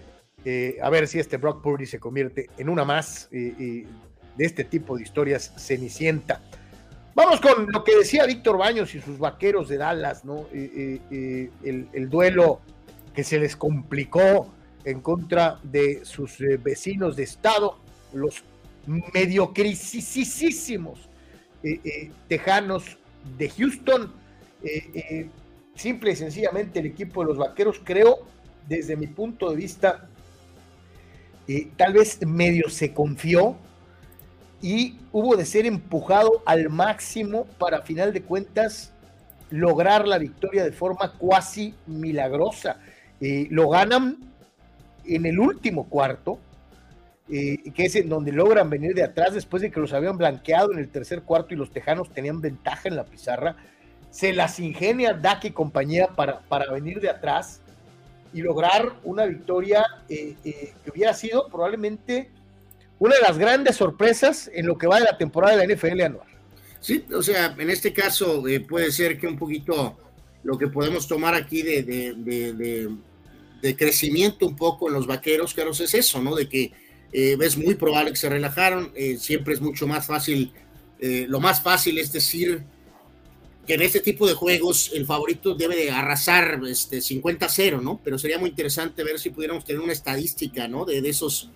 Eh, 0.44 0.78
a 0.82 0.90
ver 0.90 1.08
si 1.08 1.20
este 1.20 1.38
Brock 1.38 1.62
Purdy 1.62 1.86
se 1.86 2.00
convierte 2.00 2.50
en 2.58 2.70
una 2.70 2.84
más 2.84 3.30
eh, 3.32 3.86
de 4.36 4.46
este 4.46 4.64
tipo 4.64 4.98
de 4.98 5.04
historias 5.04 5.54
cenicienta. 5.58 6.42
Vamos 7.14 7.42
con 7.42 7.68
lo 7.72 7.84
que 7.84 7.98
decía 7.98 8.26
Víctor 8.26 8.58
Baños 8.58 8.96
y 8.96 9.02
sus 9.02 9.20
vaqueros 9.20 9.68
de 9.68 9.78
Dallas, 9.78 10.24
¿no? 10.24 10.48
El, 10.54 11.52
el, 11.62 12.10
duelo 12.10 12.62
que 13.14 13.26
se 13.26 13.38
les 13.38 13.58
complicó 13.58 14.54
en 14.86 15.02
contra 15.02 15.60
de 15.62 16.06
sus 16.06 16.38
vecinos 16.64 17.18
de 17.18 17.24
estado, 17.24 17.81
los 18.14 18.44
mediocricisísimos 18.86 21.10
eh, 21.64 21.80
eh, 21.84 22.12
tejanos 22.28 22.98
de 23.38 23.50
Houston. 23.50 24.12
Eh, 24.64 25.28
simple 25.76 26.12
y 26.12 26.16
sencillamente 26.16 26.80
el 26.80 26.88
equipo 26.88 27.22
de 27.22 27.28
los 27.28 27.38
vaqueros, 27.38 27.80
creo, 27.84 28.26
desde 28.68 28.96
mi 28.96 29.08
punto 29.08 29.50
de 29.50 29.56
vista, 29.56 30.08
tal 31.76 31.94
vez 31.94 32.24
medio 32.26 32.70
se 32.70 32.94
confió 32.94 33.58
y 34.62 35.00
hubo 35.12 35.36
de 35.36 35.46
ser 35.46 35.66
empujado 35.66 36.44
al 36.46 36.70
máximo 36.70 37.46
para, 37.58 37.82
final 37.82 38.14
de 38.14 38.22
cuentas, 38.22 38.94
lograr 39.50 40.08
la 40.08 40.20
victoria 40.20 40.64
de 40.64 40.72
forma 40.72 41.14
cuasi 41.18 41.74
milagrosa. 41.88 42.80
lo 43.20 43.70
ganan 43.70 44.20
en 45.06 45.26
el 45.26 45.40
último 45.40 45.90
cuarto, 45.90 46.40
eh, 47.30 47.72
que 47.74 47.86
es 47.86 47.96
en 47.96 48.10
donde 48.10 48.32
logran 48.32 48.70
venir 48.70 48.94
de 48.94 49.04
atrás 49.04 49.34
después 49.34 49.62
de 49.62 49.72
que 49.72 49.80
los 49.80 49.94
habían 49.94 50.18
blanqueado 50.18 50.74
en 50.74 50.80
el 50.80 50.90
tercer 50.90 51.22
cuarto 51.24 51.54
y 51.54 51.58
los 51.58 51.72
tejanos 51.72 52.12
tenían 52.14 52.42
ventaja 52.42 52.90
en 52.90 52.96
la 52.96 53.06
pizarra. 53.06 53.56
Se 54.10 54.34
las 54.34 54.60
ingenia 54.60 55.14
Dak 55.14 55.46
y 55.46 55.52
compañía 55.52 56.08
para, 56.08 56.42
para 56.42 56.72
venir 56.72 57.00
de 57.00 57.10
atrás 57.10 57.62
y 58.34 58.42
lograr 58.42 58.94
una 59.04 59.26
victoria 59.26 59.86
eh, 60.10 60.36
eh, 60.44 60.74
que 60.84 60.92
hubiera 60.92 61.14
sido 61.14 61.48
probablemente 61.48 62.30
una 63.00 63.16
de 63.16 63.22
las 63.22 63.38
grandes 63.38 63.78
sorpresas 63.78 64.50
en 64.54 64.68
lo 64.68 64.78
que 64.78 64.88
va 64.88 65.00
de 65.00 65.06
la 65.06 65.18
temporada 65.18 65.56
de 65.56 65.68
la 65.68 65.76
NFL 65.76 66.02
anual. 66.02 66.28
Sí, 66.80 67.06
o 67.14 67.22
sea, 67.22 67.56
en 67.58 67.70
este 67.70 67.94
caso 67.94 68.44
puede 68.68 68.92
ser 68.92 69.20
que 69.20 69.28
un 69.28 69.38
poquito 69.38 69.98
lo 70.44 70.58
que 70.58 70.68
podemos 70.68 71.08
tomar 71.08 71.36
aquí 71.36 71.62
de, 71.62 71.84
de, 71.84 72.90
de, 73.62 73.76
crecimiento 73.76 74.48
un 74.48 74.56
poco 74.56 74.88
en 74.88 74.96
los 74.96 75.06
vaqueros, 75.06 75.54
Carlos, 75.54 75.80
es 75.82 75.94
eso, 75.94 76.22
¿no? 76.22 76.36
De 76.36 76.50
que 76.50 76.72
eh, 77.14 77.38
es 77.42 77.58
muy 77.58 77.76
probable 77.76 78.12
que 78.12 78.18
se 78.18 78.30
relajaron, 78.30 78.92
eh, 78.96 79.18
siempre 79.20 79.54
es 79.54 79.62
mucho 79.62 79.88
más 79.88 80.06
fácil 80.06 80.52
eh, 81.04 81.26
lo 81.28 81.40
más 81.40 81.64
fácil 81.64 81.98
es 81.98 82.12
decir 82.12 82.64
que 83.66 83.74
en 83.74 83.82
este 83.82 84.02
tipo 84.02 84.28
de 84.28 84.36
juegos 84.36 84.92
el 84.94 85.08
favorito 85.08 85.56
debe 85.56 85.76
de 85.76 85.90
arrasar 85.90 86.62
este 86.68 87.00
50-0, 87.00 87.82
¿no? 87.82 88.00
Pero 88.04 88.20
sería 88.20 88.38
muy 88.38 88.50
interesante 88.50 89.04
ver 89.04 89.20
si 89.20 89.32
pudiéramos 89.32 89.66
tener 89.66 89.82
una 89.82 89.94
estadística, 89.94 90.68
¿no? 90.68 90.86
De, 90.86 91.00
esos 91.10 91.50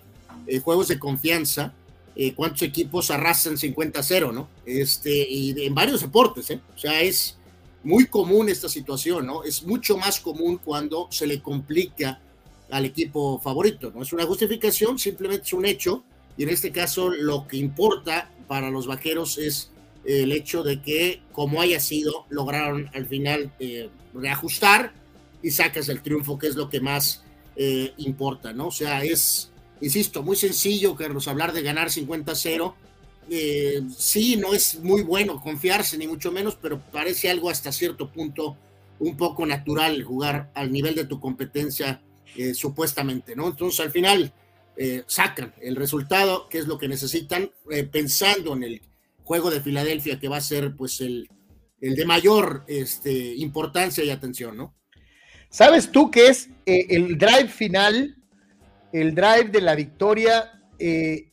eh, 0.48 0.60
juegos 0.60 0.88
de 0.88 0.98
confianza, 0.98 1.74
eh, 2.16 2.34
cuántos 2.34 2.64
equipos 2.64 3.12
arrasan 3.12 3.56
50-0, 3.56 4.34
¿no? 4.34 4.50
Este, 4.66 5.12
y 5.30 5.64
en 5.64 5.76
varios 5.76 6.02
deportes, 6.02 6.50
¿eh? 6.50 6.60
O 6.76 6.78
sea, 6.78 7.02
es 7.02 7.38
muy 7.84 8.08
común 8.08 8.50
esta 8.50 8.68
situación, 8.68 9.28
¿no? 9.28 9.44
Es 9.44 9.62
mucho 9.62 9.96
más 9.96 10.20
común 10.20 10.60
cuando 10.64 11.08
se 11.12 11.28
le 11.28 11.40
complica 11.40 12.20
al 12.72 12.86
equipo 12.86 13.40
favorito, 13.40 13.92
¿no? 13.94 14.02
Es 14.02 14.14
una 14.14 14.26
justificación, 14.26 14.98
simplemente 15.00 15.46
es 15.46 15.54
un 15.54 15.66
hecho, 15.66 16.04
y 16.38 16.44
en 16.44 16.50
este 16.50 16.72
caso 16.72 17.10
lo 17.10 17.48
que 17.48 17.58
importa 17.58 18.30
para 18.48 18.70
los 18.70 18.88
vaqueros 18.88 19.38
es 19.38 19.72
el 20.06 20.32
hecho 20.32 20.64
de 20.64 20.82
que, 20.82 21.22
como 21.32 21.62
haya 21.62 21.80
sido, 21.80 22.26
lograron 22.30 22.90
al 22.94 23.08
final 23.08 23.52
eh, 23.60 23.90
reajustar 24.14 24.94
y 25.42 25.52
sacas 25.52 25.90
el 25.90 26.02
triunfo, 26.02 26.38
que 26.38 26.48
es 26.48 26.56
lo 26.56 26.70
que 26.70 26.80
más 26.80 27.24
eh, 27.56 27.94
importa, 27.98 28.54
¿no? 28.54 28.68
O 28.68 28.72
sea, 28.72 29.04
es, 29.04 29.52
insisto, 29.82 30.24
muy 30.24 30.36
sencillo, 30.36 30.96
Carlos, 30.96 31.28
hablar 31.28 31.54
de 31.54 31.64
ganar 31.64 31.90
50-0. 31.90 32.74
Eh, 33.30 33.82
sí, 33.98 34.38
no 34.38 34.54
es 34.54 34.80
muy 34.80 35.02
bueno 35.02 35.42
confiarse, 35.42 35.98
ni 35.98 36.08
mucho 36.08 36.32
menos, 36.32 36.58
pero 36.62 36.80
parece 36.80 37.30
algo 37.30 37.50
hasta 37.50 37.72
cierto 37.72 38.12
punto 38.12 38.58
un 39.00 39.18
poco 39.18 39.46
natural 39.46 40.04
jugar 40.04 40.52
al 40.54 40.72
nivel 40.72 40.96
de 40.96 41.06
tu 41.06 41.20
competencia, 41.20 42.02
supuestamente, 42.54 43.36
¿no? 43.36 43.48
Entonces, 43.48 43.80
al 43.80 43.92
final, 43.92 44.34
sacan 45.08 45.54
el 45.62 45.76
resultado, 45.76 46.50
que 46.50 46.58
es 46.58 46.68
lo 46.68 46.78
que 46.78 46.88
necesitan, 46.88 47.52
pensando 47.92 48.54
en 48.54 48.64
el 48.64 48.82
juego 49.24 49.50
de 49.50 49.62
Filadelfia, 49.62 50.20
que 50.20 50.28
va 50.28 50.38
a 50.38 50.42
ser 50.42 50.76
pues 50.76 51.02
el, 51.02 51.30
el 51.82 51.96
de 51.96 52.06
mayor 52.06 52.64
este, 52.68 53.36
importancia 53.36 54.04
y 54.04 54.10
atención, 54.10 54.58
¿no? 54.58 54.74
¿Sabes 55.50 55.92
tú 55.92 56.12
qué 56.12 56.28
es 56.28 56.50
eh, 56.66 56.88
el 56.90 57.18
drive 57.18 57.48
final, 57.48 58.18
el 58.92 59.16
drive 59.16 59.46
de 59.46 59.62
la 59.62 59.76
victoria, 59.76 60.62
eh, 60.80 61.32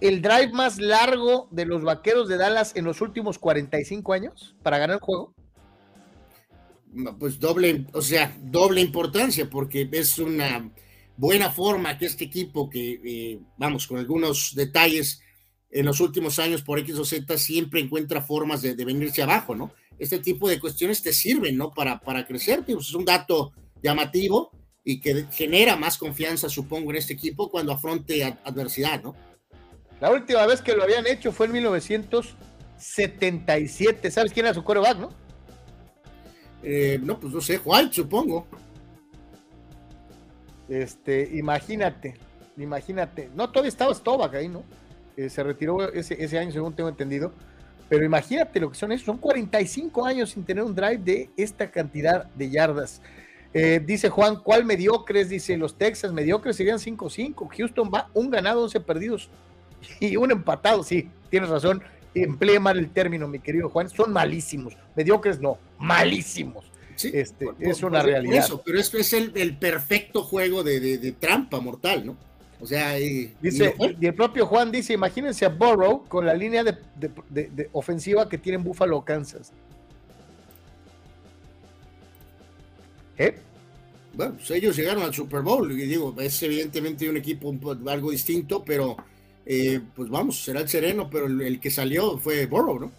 el 0.00 0.22
drive 0.22 0.52
más 0.52 0.78
largo 0.78 1.48
de 1.50 1.66
los 1.66 1.82
vaqueros 1.82 2.28
de 2.28 2.36
Dallas 2.36 2.74
en 2.76 2.84
los 2.84 3.00
últimos 3.00 3.38
45 3.38 4.12
años 4.12 4.56
para 4.62 4.78
ganar 4.78 4.94
el 4.96 5.00
juego? 5.00 5.34
Pues 7.18 7.38
doble, 7.38 7.86
o 7.92 8.02
sea, 8.02 8.36
doble 8.42 8.80
importancia, 8.80 9.48
porque 9.48 9.88
es 9.92 10.18
una 10.18 10.70
buena 11.16 11.50
forma 11.50 11.96
que 11.96 12.06
este 12.06 12.24
equipo, 12.24 12.68
que 12.68 13.00
eh, 13.04 13.38
vamos, 13.56 13.86
con 13.86 13.98
algunos 13.98 14.52
detalles, 14.54 15.22
en 15.70 15.84
los 15.84 16.00
últimos 16.00 16.38
años 16.38 16.62
por 16.62 16.78
X 16.78 16.98
o 16.98 17.04
Z 17.04 17.36
siempre 17.36 17.80
encuentra 17.80 18.22
formas 18.22 18.62
de, 18.62 18.74
venirse 18.74 19.22
abajo, 19.22 19.54
¿no? 19.54 19.70
Este 19.98 20.18
tipo 20.18 20.48
de 20.48 20.58
cuestiones 20.58 21.02
te 21.02 21.12
sirven, 21.12 21.54
¿no? 21.56 21.74
Para, 21.74 22.00
para 22.00 22.26
crecer, 22.26 22.64
es 22.66 22.94
un 22.94 23.04
dato 23.04 23.52
llamativo 23.82 24.50
y 24.82 24.98
que 25.00 25.26
genera 25.30 25.76
más 25.76 25.98
confianza, 25.98 26.48
supongo, 26.48 26.90
en 26.90 26.96
este 26.96 27.12
equipo 27.12 27.50
cuando 27.50 27.72
afronte 27.72 28.24
adversidad, 28.24 29.02
¿no? 29.02 29.14
La 30.00 30.10
última 30.10 30.46
vez 30.46 30.62
que 30.62 30.74
lo 30.74 30.84
habían 30.84 31.06
hecho 31.06 31.32
fue 31.32 31.44
en 31.46 31.52
1977. 31.52 34.10
¿Sabes 34.10 34.32
quién 34.32 34.46
era 34.46 34.54
su 34.54 34.64
coreback, 34.64 34.98
no? 34.98 35.27
Eh, 36.70 37.00
no, 37.02 37.18
pues 37.18 37.32
no 37.32 37.40
sé, 37.40 37.56
Juan, 37.56 37.90
supongo. 37.90 38.46
Este, 40.68 41.30
imagínate, 41.32 42.14
imagínate. 42.58 43.30
No, 43.34 43.48
todavía 43.48 43.70
estaba 43.70 43.94
Stovak 43.94 44.34
ahí, 44.34 44.48
¿no? 44.48 44.62
se 45.16 45.42
retiró 45.42 45.90
ese, 45.92 46.22
ese, 46.22 46.38
año, 46.38 46.52
según 46.52 46.74
tengo 46.74 46.90
entendido. 46.90 47.32
Pero 47.88 48.04
imagínate 48.04 48.60
lo 48.60 48.70
que 48.70 48.76
son 48.76 48.92
esos, 48.92 49.06
son 49.06 49.16
45 49.16 50.04
años 50.04 50.30
sin 50.30 50.44
tener 50.44 50.62
un 50.62 50.74
drive 50.74 50.98
de 50.98 51.30
esta 51.38 51.70
cantidad 51.70 52.26
de 52.34 52.50
yardas. 52.50 53.00
Eh, 53.54 53.80
dice 53.82 54.10
Juan, 54.10 54.36
¿cuál 54.36 54.66
mediocres? 54.66 55.30
Dice 55.30 55.56
los 55.56 55.78
Texas, 55.78 56.12
mediocres 56.12 56.54
serían 56.54 56.78
5-5. 56.78 57.48
Houston 57.56 57.90
va 57.92 58.10
un 58.12 58.28
ganado, 58.28 58.62
11 58.62 58.78
perdidos 58.80 59.30
y 60.00 60.16
un 60.16 60.30
empatado. 60.30 60.82
Sí, 60.82 61.08
tienes 61.30 61.48
razón. 61.48 61.82
Emplea 62.22 62.60
mal 62.60 62.78
el 62.78 62.90
término, 62.90 63.28
mi 63.28 63.38
querido 63.38 63.68
Juan. 63.68 63.88
Son 63.88 64.12
malísimos. 64.12 64.76
Mediocres 64.96 65.40
no, 65.40 65.58
malísimos. 65.78 66.64
Sí, 66.96 67.10
este, 67.14 67.46
es 67.60 67.82
una 67.82 68.02
realidad. 68.02 68.38
Eso, 68.44 68.60
pero 68.64 68.78
esto 68.78 68.98
es 68.98 69.12
el, 69.12 69.32
el 69.36 69.56
perfecto 69.56 70.24
juego 70.24 70.64
de, 70.64 70.80
de, 70.80 70.98
de, 70.98 71.12
trampa 71.12 71.60
mortal, 71.60 72.04
¿no? 72.04 72.16
O 72.60 72.66
sea, 72.66 72.98
y, 72.98 73.32
dice, 73.40 73.74
y, 74.00 74.06
el 74.06 74.14
propio 74.14 74.44
Juan 74.46 74.72
dice, 74.72 74.92
imagínense 74.92 75.44
a 75.44 75.48
Burrow 75.48 76.04
con 76.08 76.26
la 76.26 76.34
línea 76.34 76.64
de, 76.64 77.68
ofensiva 77.72 78.28
que 78.28 78.36
tienen 78.36 78.64
Buffalo, 78.64 79.04
Kansas. 79.04 79.52
¿Eh? 83.16 83.36
Bueno, 84.14 84.34
pues 84.34 84.50
ellos 84.50 84.76
llegaron 84.76 85.04
al 85.04 85.14
Super 85.14 85.42
Bowl 85.42 85.70
y 85.70 85.86
digo, 85.86 86.14
es 86.18 86.42
evidentemente 86.42 87.08
un 87.08 87.16
equipo 87.16 87.54
algo 87.86 88.10
distinto, 88.10 88.64
pero 88.64 88.96
eh, 89.50 89.80
pues 89.96 90.10
vamos, 90.10 90.44
será 90.44 90.60
el 90.60 90.68
sereno, 90.68 91.08
pero 91.10 91.24
el, 91.24 91.58
que 91.58 91.70
salió 91.70 92.18
fue 92.18 92.44
Burrow, 92.44 92.78
¿no? 92.78 92.92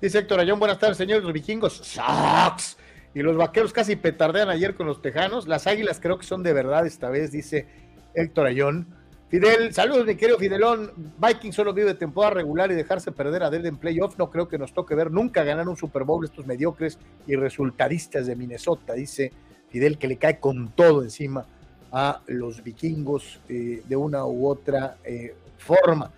Dice 0.00 0.20
Héctor 0.20 0.38
Ayón, 0.38 0.60
buenas 0.60 0.78
tardes, 0.78 0.96
señores, 0.96 1.24
los 1.24 1.32
vikingos, 1.32 1.72
sucks. 1.72 2.76
Y 3.14 3.20
los 3.20 3.36
vaqueros 3.36 3.72
casi 3.72 3.96
petardean 3.96 4.48
ayer 4.48 4.76
con 4.76 4.86
los 4.86 5.02
tejanos. 5.02 5.48
Las 5.48 5.66
águilas 5.66 5.98
creo 6.00 6.18
que 6.18 6.24
son 6.24 6.44
de 6.44 6.52
verdad 6.52 6.86
esta 6.86 7.10
vez, 7.10 7.32
dice 7.32 7.66
Héctor 8.14 8.46
Ayón. 8.46 8.86
Fidel, 9.28 9.74
saludos 9.74 10.06
mi 10.06 10.14
querido 10.14 10.38
Fidelón. 10.38 10.92
Vikings 11.18 11.56
solo 11.56 11.74
vive 11.74 11.94
temporada 11.94 12.34
regular 12.34 12.70
y 12.70 12.76
dejarse 12.76 13.10
perder 13.10 13.42
a 13.42 13.50
Dell 13.50 13.66
en 13.66 13.76
playoff. 13.76 14.16
No 14.18 14.30
creo 14.30 14.46
que 14.46 14.58
nos 14.58 14.72
toque 14.72 14.94
ver 14.94 15.10
nunca 15.10 15.42
ganar 15.42 15.68
un 15.68 15.76
Super 15.76 16.04
Bowl 16.04 16.24
estos 16.24 16.46
mediocres 16.46 16.96
y 17.26 17.34
resultadistas 17.34 18.28
de 18.28 18.36
Minnesota, 18.36 18.92
dice 18.92 19.32
Fidel, 19.68 19.98
que 19.98 20.06
le 20.06 20.16
cae 20.16 20.38
con 20.38 20.70
todo 20.76 21.02
encima 21.02 21.44
a 21.90 22.22
los 22.28 22.62
vikingos 22.62 23.40
eh, 23.48 23.82
de 23.88 23.96
una 23.96 24.24
u 24.24 24.46
otra 24.46 24.96
eh, 25.04 25.34
forma. 25.62 26.12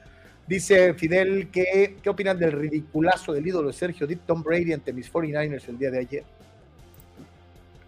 Dice 0.46 0.92
Fidel 0.94 1.48
que, 1.50 1.96
¿qué 2.02 2.10
opinan 2.10 2.38
del 2.38 2.52
ridiculazo 2.52 3.32
del 3.32 3.46
ídolo 3.46 3.68
de 3.68 3.74
Sergio 3.74 4.06
Deep 4.06 4.26
Tom 4.26 4.42
Brady 4.42 4.72
ante 4.72 4.92
mis 4.92 5.10
49ers 5.10 5.68
el 5.68 5.78
día 5.78 5.90
de 5.90 5.98
ayer? 6.00 6.24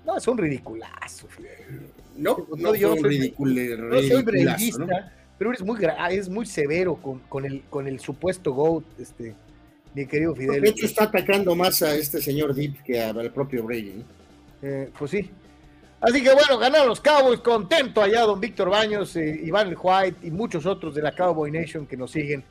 No, 0.07 0.16
es 0.16 0.26
un 0.28 0.38
ridiculazo, 0.38 1.26
Fidel. 1.28 1.90
No, 2.16 2.46
no, 2.57 2.74
yo 2.74 2.94
no 2.94 3.02
soy, 3.02 3.34
no 3.38 4.02
soy 4.02 4.24
pero 5.38 5.52
es 5.52 5.62
muy, 5.62 5.78
es 6.11 6.28
muy 6.28 6.46
severo 6.46 6.96
con, 6.96 7.18
con, 7.28 7.44
el, 7.44 7.62
con 7.68 7.86
el 7.86 8.00
supuesto 8.00 8.54
GOAT, 8.54 8.84
este, 8.98 9.34
mi 9.94 10.07
querido 10.07 10.34
Fidel. 10.34 10.62
De 10.62 10.70
hecho, 10.70 10.86
está 10.86 11.04
atacando 11.04 11.54
más 11.54 11.82
a 11.82 11.94
este 11.94 12.22
señor 12.22 12.54
Deep 12.54 12.82
que 12.82 13.02
al 13.02 13.30
propio 13.32 13.62
Brady. 13.64 14.02
Eh, 14.62 14.90
pues 14.98 15.11
sí. 15.11 15.30
Así 16.07 16.22
que 16.22 16.32
bueno, 16.32 16.57
ganaron 16.57 16.86
los 16.86 17.00
Cowboys, 17.00 17.40
contento 17.40 18.00
allá 18.00 18.20
don 18.20 18.40
Víctor 18.40 18.70
Baños, 18.70 19.16
eh, 19.16 19.40
Iván 19.42 19.74
White 19.76 20.24
y 20.24 20.30
muchos 20.30 20.64
otros 20.64 20.94
de 20.94 21.02
la 21.02 21.11
Cowboy 21.11 21.50
Nation 21.50 21.84
que 21.84 21.96
nos 21.96 22.12
siguen 22.12 22.44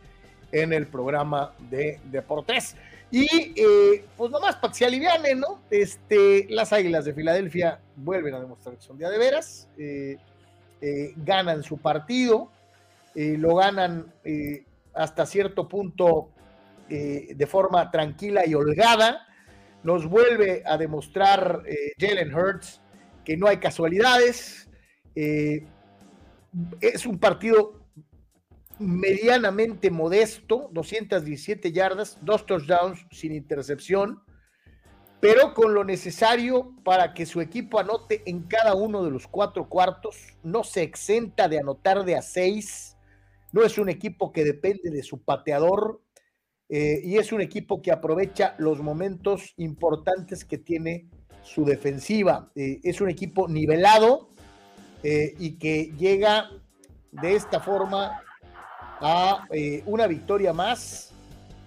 en 0.52 0.74
el 0.74 0.88
programa 0.88 1.54
de 1.70 2.02
Deportes. 2.04 2.76
Y 3.12 3.54
eh, 3.56 4.04
pues 4.18 4.30
nomás 4.30 4.58
para 4.58 4.74
que 4.74 4.80
se 4.80 4.86
aliviane, 4.86 5.36
¿no? 5.36 5.62
Este, 5.70 6.48
las 6.50 6.74
Águilas 6.74 7.06
de 7.06 7.14
Filadelfia 7.14 7.80
vuelven 7.96 8.34
a 8.34 8.42
demostrar 8.42 8.76
que 8.76 8.82
son 8.82 8.98
día 8.98 9.10
de 9.10 9.18
veras, 9.18 9.70
eh, 9.78 10.18
eh, 10.82 11.14
ganan 11.16 11.64
su 11.64 11.78
partido, 11.78 12.52
lo 13.16 13.56
ganan 13.56 14.12
hasta 14.94 15.26
cierto 15.26 15.70
punto 15.70 16.28
de 16.90 17.48
forma 17.48 17.90
tranquila 17.90 18.46
y 18.46 18.54
holgada. 18.54 19.26
Nos 19.84 20.06
vuelve 20.06 20.64
a 20.66 20.78
demostrar 20.78 21.64
Jalen 21.98 22.36
Hurts 22.36 22.82
que 23.26 23.36
no 23.36 23.48
hay 23.48 23.58
casualidades. 23.58 24.70
es 25.16 27.06
un 27.06 27.20
partido 27.20 27.86
medianamente 28.80 29.90
modesto, 29.90 30.70
217 30.74 31.72
yardas, 31.72 32.18
dos 32.22 32.46
touchdowns 32.46 33.06
sin 33.12 33.34
intercepción, 33.34 34.22
pero 35.20 35.54
con 35.54 35.74
lo 35.74 35.84
necesario 35.84 36.74
para 36.84 37.14
que 37.14 37.26
su 37.26 37.42
equipo 37.42 37.80
anote 37.80 38.22
en 38.26 38.44
cada 38.44 38.76
uno 38.76 39.04
de 39.04 39.12
los 39.12 39.28
cuatro 39.28 39.70
cuartos, 39.70 40.18
no 40.44 40.64
se 40.64 40.84
exenta 40.84 41.48
de 41.48 41.60
anotar 41.60 42.04
de 42.04 42.16
a 42.16 42.22
seis, 42.22 42.98
no 43.52 43.64
es 43.64 43.78
un 43.78 43.90
equipo 43.90 44.32
que 44.32 44.44
depende 44.44 44.90
de 44.92 45.04
su 45.04 45.24
pateador 45.24 46.02
eh, 46.68 47.00
y 47.04 47.18
es 47.18 47.32
un 47.32 47.42
equipo 47.42 47.82
que 47.82 47.92
aprovecha 47.92 48.56
los 48.58 48.82
momentos 48.82 49.54
importantes 49.58 50.44
que 50.44 50.58
tiene 50.58 51.10
su 51.46 51.64
defensiva. 51.64 52.50
Eh, 52.56 52.80
es 52.84 53.00
un 53.00 53.10
equipo 53.10 53.48
nivelado 53.48 54.30
eh, 55.04 55.36
y 55.40 55.52
que 55.54 55.94
llega 55.98 56.50
de 57.12 57.36
esta 57.36 57.60
forma 57.60 58.22
a 59.00 59.48
eh, 59.52 59.84
una 59.86 60.08
victoria 60.08 60.52
más 60.54 61.12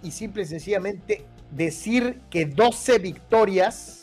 y 0.03 0.11
simple 0.11 0.43
y 0.43 0.45
sencillamente 0.45 1.25
decir 1.51 2.19
que 2.29 2.45
12 2.45 2.99
victorias 2.99 3.95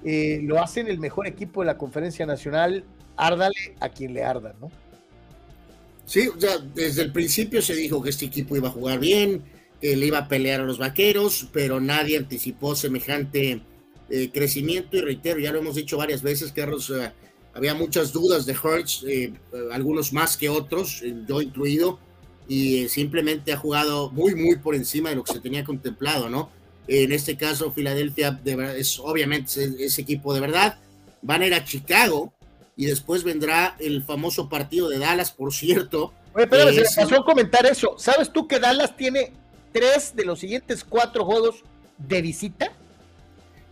lo 0.00 0.62
hacen 0.62 0.86
el 0.86 0.98
mejor 0.98 1.26
equipo 1.26 1.60
de 1.60 1.66
la 1.66 1.76
conferencia 1.76 2.24
nacional, 2.24 2.84
árdale 3.16 3.74
a 3.80 3.90
quien 3.90 4.14
le 4.14 4.24
arda, 4.24 4.54
¿no? 4.58 4.70
Sí, 6.06 6.28
o 6.28 6.40
sea, 6.40 6.56
desde 6.58 7.02
el 7.02 7.12
principio 7.12 7.60
se 7.60 7.74
dijo 7.74 8.00
que 8.00 8.10
este 8.10 8.24
equipo 8.24 8.56
iba 8.56 8.68
a 8.68 8.70
jugar 8.70 9.00
bien, 9.00 9.42
que 9.80 9.96
le 9.96 10.06
iba 10.06 10.18
a 10.18 10.28
pelear 10.28 10.60
a 10.60 10.64
los 10.64 10.78
vaqueros, 10.78 11.48
pero 11.52 11.80
nadie 11.80 12.16
anticipó 12.16 12.74
semejante 12.74 13.60
eh, 14.10 14.30
crecimiento 14.32 14.96
y 14.96 15.00
reitero, 15.00 15.38
ya 15.38 15.52
lo 15.52 15.58
hemos 15.58 15.74
dicho 15.74 15.96
varias 15.96 16.22
veces, 16.22 16.52
Carlos, 16.52 16.90
eh, 16.90 17.12
había 17.54 17.74
muchas 17.74 18.12
dudas 18.12 18.46
de 18.46 18.52
Hertz, 18.52 19.04
eh, 19.06 19.32
algunos 19.72 20.12
más 20.12 20.36
que 20.36 20.48
otros, 20.48 21.02
yo 21.26 21.42
incluido, 21.42 21.98
y 22.48 22.88
simplemente 22.88 23.52
ha 23.52 23.58
jugado 23.58 24.10
muy, 24.10 24.34
muy 24.34 24.56
por 24.56 24.74
encima 24.74 25.10
de 25.10 25.16
lo 25.16 25.24
que 25.24 25.32
se 25.32 25.40
tenía 25.40 25.64
contemplado, 25.64 26.30
¿no? 26.30 26.50
En 26.86 27.12
este 27.12 27.36
caso, 27.36 27.70
Filadelfia 27.70 28.40
es 28.76 28.98
obviamente 28.98 29.84
ese 29.84 30.00
equipo 30.00 30.32
de 30.32 30.40
verdad. 30.40 30.78
Van 31.20 31.42
a 31.42 31.46
ir 31.46 31.52
a 31.52 31.64
Chicago 31.64 32.32
y 32.76 32.86
después 32.86 33.24
vendrá 33.24 33.76
el 33.78 34.02
famoso 34.02 34.48
partido 34.48 34.88
de 34.88 34.98
Dallas, 34.98 35.30
por 35.30 35.52
cierto. 35.52 36.14
Oye, 36.32 36.46
pero 36.46 36.72
se 36.72 36.80
me 36.80 36.86
pasó 37.02 37.20
a 37.20 37.24
comentar 37.24 37.66
eso. 37.66 37.96
¿Sabes 37.98 38.32
tú 38.32 38.48
que 38.48 38.58
Dallas 38.58 38.96
tiene 38.96 39.32
tres 39.72 40.16
de 40.16 40.24
los 40.24 40.38
siguientes 40.38 40.82
cuatro 40.82 41.26
juegos 41.26 41.56
de 41.98 42.22
visita? 42.22 42.72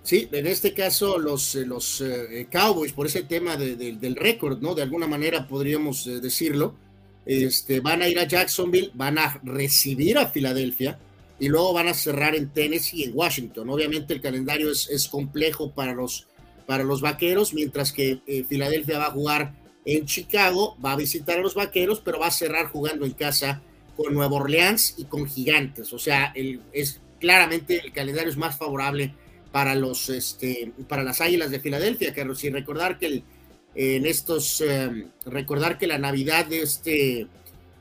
Sí, 0.07 0.28
en 0.30 0.46
este 0.46 0.72
caso 0.72 1.18
los, 1.18 1.57
eh, 1.57 1.66
los 1.66 2.00
eh, 2.00 2.46
Cowboys, 2.48 2.92
por 2.92 3.07
ese 3.07 3.24
tema 3.24 3.57
del 3.57 4.14
récord, 4.14 4.61
¿no? 4.61 4.76
De 4.76 4.82
alguna 4.82 5.09
manera 5.09 5.48
podríamos 5.48 6.07
eh, 6.07 6.20
decirlo, 6.20 6.76
este, 7.24 7.80
van 7.80 8.02
a 8.02 8.09
ir 8.09 8.20
a 8.20 8.28
Jacksonville, 8.28 8.92
van 8.94 9.18
a 9.18 9.40
recibir 9.42 10.16
a 10.16 10.28
Filadelfia 10.28 10.96
y 11.40 11.48
luego 11.48 11.72
van 11.72 11.88
a 11.88 11.94
cerrar 11.94 12.36
en 12.36 12.50
Tennessee 12.50 12.98
y 12.98 13.02
en 13.02 13.16
Washington. 13.16 13.68
Obviamente 13.68 14.14
el 14.14 14.20
calendario 14.20 14.70
es, 14.70 14.88
es 14.90 15.09
complejo 15.09 15.72
para 15.72 15.92
los, 15.92 16.28
para 16.66 16.84
los 16.84 17.00
vaqueros, 17.00 17.52
mientras 17.52 17.92
que 17.92 18.20
eh, 18.28 18.44
Filadelfia 18.48 19.00
va 19.00 19.07
a 19.07 19.11
jugar 19.11 19.54
en 19.84 20.07
Chicago, 20.07 20.76
va 20.84 20.92
a 20.92 20.96
visitar 20.96 21.40
a 21.40 21.42
los 21.42 21.57
vaqueros, 21.57 22.00
pero 22.00 22.20
va 22.20 22.28
a 22.28 22.30
cerrar 22.30 22.66
jugando 22.66 23.07
en 23.07 23.12
casa 23.12 23.61
con 23.96 24.14
Nueva 24.14 24.36
Orleans 24.36 24.94
y 24.98 25.07
con 25.07 25.26
Gigantes. 25.26 25.92
O 25.92 25.98
sea, 25.98 26.30
el, 26.36 26.61
es 26.72 27.00
claramente 27.18 27.80
el 27.84 27.90
calendario 27.90 28.30
es 28.30 28.36
más 28.36 28.57
favorable 28.57 29.12
para 29.57 29.74
los 29.74 30.11
este, 30.11 30.70
para 30.86 31.02
las 31.02 31.22
Águilas 31.22 31.50
de 31.50 31.61
Filadelfia, 31.61 32.12
Carlos. 32.12 32.44
Y 32.44 32.50
recordar 32.50 32.98
que 32.98 33.07
el, 33.07 33.24
en 33.74 34.04
estos 34.04 34.61
eh, 34.61 35.07
recordar 35.24 35.78
que 35.78 35.86
la 35.86 35.96
Navidad 35.96 36.44
de 36.44 36.61
este 36.61 37.26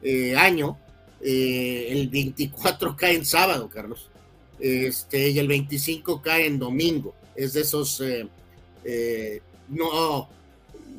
eh, 0.02 0.38
año 0.38 0.80
eh, 1.20 1.88
el 1.90 2.08
24 2.08 2.96
cae 2.96 3.16
en 3.16 3.26
sábado, 3.26 3.70
Carlos, 3.70 4.10
este, 4.58 5.32
y 5.32 5.38
el 5.38 5.50
25 5.50 6.22
cae 6.22 6.46
en 6.46 6.60
domingo. 6.60 7.14
Es 7.36 7.52
de 7.52 7.62
esos 7.64 8.02
eh, 8.86 9.42
no, 9.68 10.30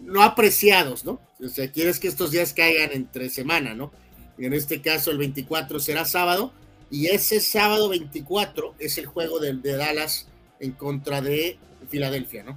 no 0.05 0.23
apreciados, 0.23 1.07
¿no? 1.07 1.19
O 1.43 1.49
sea, 1.49 1.73
quieres 1.73 1.99
que 1.99 2.09
estos 2.09 2.33
días 2.33 2.53
caigan 2.53 2.91
entre 2.93 3.31
semana, 3.31 3.73
¿no? 3.73 3.93
En 4.37 4.53
este 4.53 4.83
caso, 4.83 5.11
el 5.11 5.17
24 5.17 5.81
será 5.81 6.05
sábado, 6.05 6.53
y 6.91 7.07
ese 7.07 7.41
sábado 7.41 7.89
24 7.89 8.75
es 8.79 8.99
el 8.99 9.07
juego 9.07 9.41
de, 9.41 9.55
de 9.55 9.73
Dallas 9.73 10.29
en 10.61 10.73
contra 10.73 11.21
de 11.21 11.59
Filadelfia, 11.89 12.43
¿no? 12.45 12.57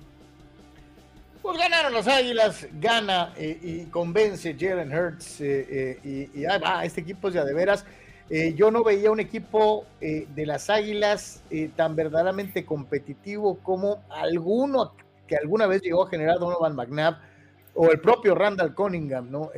Pues 1.41 1.57
ganaron 1.57 1.93
las 1.93 2.07
Águilas, 2.07 2.67
gana 2.79 3.33
eh, 3.37 3.57
y 3.61 3.85
convence 3.85 4.55
Jalen 4.59 4.93
Hurts 4.93 5.41
eh, 5.41 5.99
eh, 6.03 6.29
y, 6.33 6.43
va, 6.43 6.83
este 6.83 7.01
equipo 7.01 7.29
es 7.29 7.33
ya 7.33 7.45
de 7.45 7.53
veras. 7.53 7.85
yo 8.55 8.69
no 8.69 8.83
veía 8.83 9.09
un 9.09 9.19
equipo 9.19 9.87
de 9.99 10.45
las 10.45 10.69
Águilas 10.69 11.41
tan 11.75 11.95
verdaderamente 11.95 12.63
competitivo 12.63 13.57
como 13.63 14.03
alguno 14.09 14.93
que 15.27 15.35
alguna 15.35 15.65
vez 15.65 15.81
llegó 15.81 16.03
a 16.03 16.09
generar 16.09 16.37
Donovan 16.37 16.75
McNabb 16.75 17.17
o 17.73 17.89
el 17.89 17.99
propio 17.99 18.35
Randall 18.35 18.75
Cunningham, 18.75 19.31
¿no? 19.31 19.49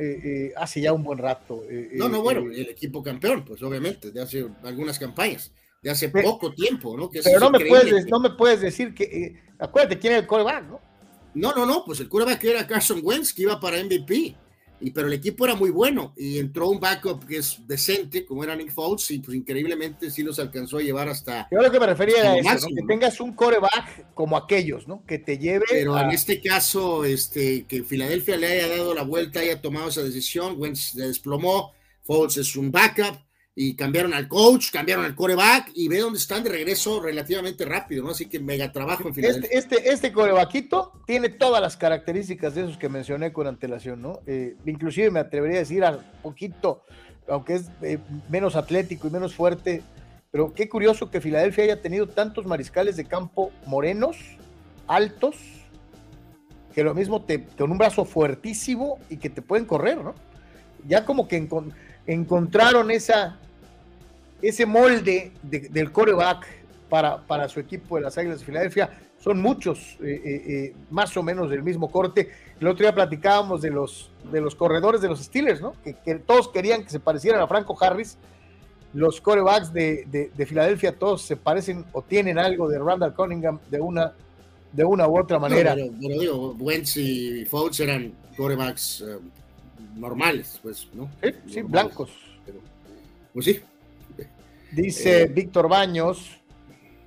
hace 0.56 0.80
ya 0.80 0.94
un 0.94 1.02
buen 1.02 1.18
rato. 1.18 1.62
no, 1.92 2.08
no, 2.08 2.22
bueno, 2.22 2.50
el 2.50 2.70
equipo 2.70 3.02
campeón, 3.02 3.44
pues 3.44 3.62
obviamente, 3.62 4.10
de 4.10 4.22
hace 4.22 4.46
algunas 4.62 4.98
campañas, 4.98 5.52
de 5.82 5.90
hace 5.90 6.08
poco 6.08 6.54
tiempo, 6.54 6.96
¿no? 6.96 7.10
pero 7.10 7.40
no 7.40 7.50
me, 7.50 7.66
puedes, 7.66 8.06
no 8.06 8.20
me 8.20 8.30
puedes 8.30 8.60
decir 8.60 8.94
que, 8.94 9.42
acuérdate 9.58 9.98
quién 9.98 10.14
es 10.14 10.20
el 10.20 10.26
coreback, 10.26 10.64
¿no? 10.68 10.80
No, 11.34 11.52
no, 11.54 11.66
no, 11.66 11.84
pues 11.84 12.00
el 12.00 12.08
que 12.38 12.50
era 12.50 12.66
Carson 12.66 13.00
Wentz, 13.02 13.32
que 13.32 13.42
iba 13.42 13.58
para 13.58 13.82
MVP. 13.82 14.36
Y, 14.84 14.90
pero 14.90 15.06
el 15.06 15.12
equipo 15.12 15.44
era 15.44 15.54
muy 15.54 15.70
bueno 15.70 16.12
y 16.16 16.40
entró 16.40 16.68
un 16.68 16.80
backup 16.80 17.24
que 17.24 17.36
es 17.36 17.56
decente, 17.68 18.26
como 18.26 18.42
era 18.42 18.56
Nick 18.56 18.72
Foles, 18.72 19.08
y 19.12 19.20
pues 19.20 19.36
increíblemente 19.36 20.10
sí 20.10 20.24
los 20.24 20.40
alcanzó 20.40 20.78
a 20.78 20.82
llevar 20.82 21.08
hasta. 21.08 21.46
Yo 21.52 21.62
lo 21.62 21.70
que 21.70 21.78
me 21.78 21.86
refería 21.86 22.32
a 22.32 22.36
eso, 22.38 22.66
que 22.66 22.82
tengas 22.86 23.20
un 23.20 23.32
coreback 23.32 24.12
como 24.12 24.36
aquellos, 24.36 24.88
¿no? 24.88 25.04
Que 25.06 25.20
te 25.20 25.38
lleve. 25.38 25.64
Pero 25.68 25.96
en 25.98 26.10
este 26.10 26.40
caso, 26.40 27.04
este, 27.04 27.64
que 27.64 27.84
Filadelfia 27.84 28.36
le 28.36 28.48
haya 28.48 28.76
dado 28.76 28.92
la 28.92 29.04
vuelta, 29.04 29.38
haya 29.38 29.62
tomado 29.62 29.88
esa 29.88 30.02
decisión, 30.02 30.56
Wentz 30.58 30.94
se 30.94 31.06
desplomó, 31.06 31.72
Foles 32.02 32.36
es 32.36 32.56
un 32.56 32.72
backup, 32.72 33.20
y 33.54 33.74
cambiaron 33.74 34.14
al 34.14 34.28
coach, 34.28 34.70
cambiaron 34.70 35.04
al 35.04 35.14
coreback 35.14 35.72
y 35.74 35.88
ve 35.88 35.98
dónde 35.98 36.18
están 36.18 36.42
de 36.42 36.50
regreso 36.50 37.02
relativamente 37.02 37.66
rápido, 37.66 38.02
¿no? 38.02 38.10
Así 38.10 38.26
que 38.26 38.40
mega 38.40 38.72
trabajo 38.72 39.08
en 39.08 39.14
final. 39.14 39.30
Este, 39.30 39.58
este, 39.58 39.92
este, 39.92 40.12
corebaquito 40.12 41.02
tiene 41.06 41.28
todas 41.28 41.60
las 41.60 41.76
características 41.76 42.54
de 42.54 42.62
esos 42.62 42.78
que 42.78 42.88
mencioné 42.88 43.32
con 43.32 43.46
antelación, 43.46 44.00
¿no? 44.00 44.20
Eh, 44.26 44.56
inclusive 44.64 45.10
me 45.10 45.20
atrevería 45.20 45.58
a 45.58 45.60
decir 45.60 45.84
a 45.84 45.98
poquito, 46.22 46.82
aunque 47.28 47.56
es 47.56 47.66
eh, 47.82 47.98
menos 48.30 48.56
atlético 48.56 49.08
y 49.08 49.10
menos 49.10 49.34
fuerte, 49.34 49.82
pero 50.30 50.54
qué 50.54 50.70
curioso 50.70 51.10
que 51.10 51.20
Filadelfia 51.20 51.64
haya 51.64 51.82
tenido 51.82 52.08
tantos 52.08 52.46
mariscales 52.46 52.96
de 52.96 53.04
campo 53.04 53.52
morenos, 53.66 54.16
altos, 54.86 55.36
que 56.74 56.82
lo 56.82 56.94
mismo 56.94 57.20
te, 57.20 57.44
con 57.44 57.70
un 57.70 57.76
brazo 57.76 58.06
fuertísimo 58.06 58.98
y 59.10 59.18
que 59.18 59.28
te 59.28 59.42
pueden 59.42 59.66
correr, 59.66 59.98
¿no? 59.98 60.14
Ya 60.88 61.04
como 61.04 61.28
que 61.28 61.36
encontraron 62.06 62.90
esa, 62.90 63.36
ese 64.40 64.66
molde 64.66 65.32
del 65.42 65.92
coreback 65.92 66.46
para, 66.88 67.18
para 67.18 67.48
su 67.48 67.60
equipo 67.60 67.96
de 67.96 68.02
las 68.02 68.18
Águilas 68.18 68.40
de 68.40 68.46
Filadelfia. 68.46 68.90
Son 69.18 69.40
muchos, 69.40 69.96
eh, 70.02 70.20
eh, 70.24 70.42
eh, 70.46 70.74
más 70.90 71.16
o 71.16 71.22
menos 71.22 71.48
del 71.48 71.62
mismo 71.62 71.90
corte. 71.90 72.30
El 72.60 72.66
otro 72.66 72.84
día 72.84 72.94
platicábamos 72.94 73.62
de 73.62 73.70
los, 73.70 74.10
de 74.32 74.40
los 74.40 74.54
corredores 74.54 75.00
de 75.00 75.08
los 75.08 75.20
Steelers, 75.20 75.60
¿no? 75.60 75.74
Que, 75.84 76.16
todos 76.16 76.48
querían 76.48 76.82
que 76.82 76.90
se 76.90 76.98
parecieran 76.98 77.40
a 77.40 77.46
Franco 77.46 77.76
Harris. 77.80 78.18
Los 78.94 79.20
corebacks 79.20 79.72
de, 79.72 80.30
de, 80.34 80.46
Filadelfia 80.46 80.98
todos 80.98 81.22
se 81.22 81.36
parecen 81.36 81.84
o 81.92 82.02
tienen 82.02 82.38
algo 82.38 82.68
de 82.68 82.78
Randall 82.78 83.14
Cunningham 83.14 83.58
de 83.70 83.80
una, 83.80 84.12
de 84.72 84.84
una 84.84 85.08
u 85.08 85.18
otra 85.18 85.38
manera. 85.38 85.74
pero, 85.74 86.20
digo, 86.20 86.56
Wentz 86.58 86.96
y 86.98 87.46
Fouts 87.46 87.80
eran 87.80 88.12
corebacks 88.36 89.02
normales, 89.94 90.58
pues, 90.62 90.88
¿no? 90.92 91.10
Sí, 91.46 91.62
blancos. 91.62 92.10
pues 93.32 93.46
sí. 93.46 93.60
Dice 94.72 95.22
eh, 95.22 95.26
Víctor 95.26 95.68
Baños, 95.68 96.40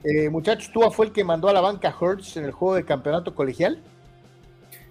eh, 0.03 0.29
muchachos, 0.29 0.71
¿tú 0.71 0.81
fue 0.91 1.07
el 1.07 1.11
que 1.11 1.23
mandó 1.23 1.49
a 1.49 1.53
la 1.53 1.61
banca 1.61 1.95
Hertz 1.99 2.37
en 2.37 2.45
el 2.45 2.51
juego 2.51 2.75
de 2.75 2.85
campeonato 2.85 3.33
colegial? 3.33 3.81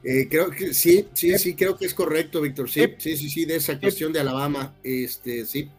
Eh, 0.03 0.29
creo 0.29 0.51
que 0.51 0.75
sí, 0.75 1.09
sí, 1.15 1.39
sí, 1.39 1.55
creo 1.55 1.77
que 1.77 1.87
es 1.87 1.95
correcto, 1.95 2.41
Víctor. 2.41 2.69
Sí, 2.69 2.83
sí, 2.99 3.17
sí, 3.17 3.31
sí, 3.31 3.45
de 3.45 3.57
esa 3.57 3.79
cuestión 3.79 4.13
de 4.13 4.21
Alabama, 4.21 4.75
este, 4.83 5.47
sí. 5.47 5.71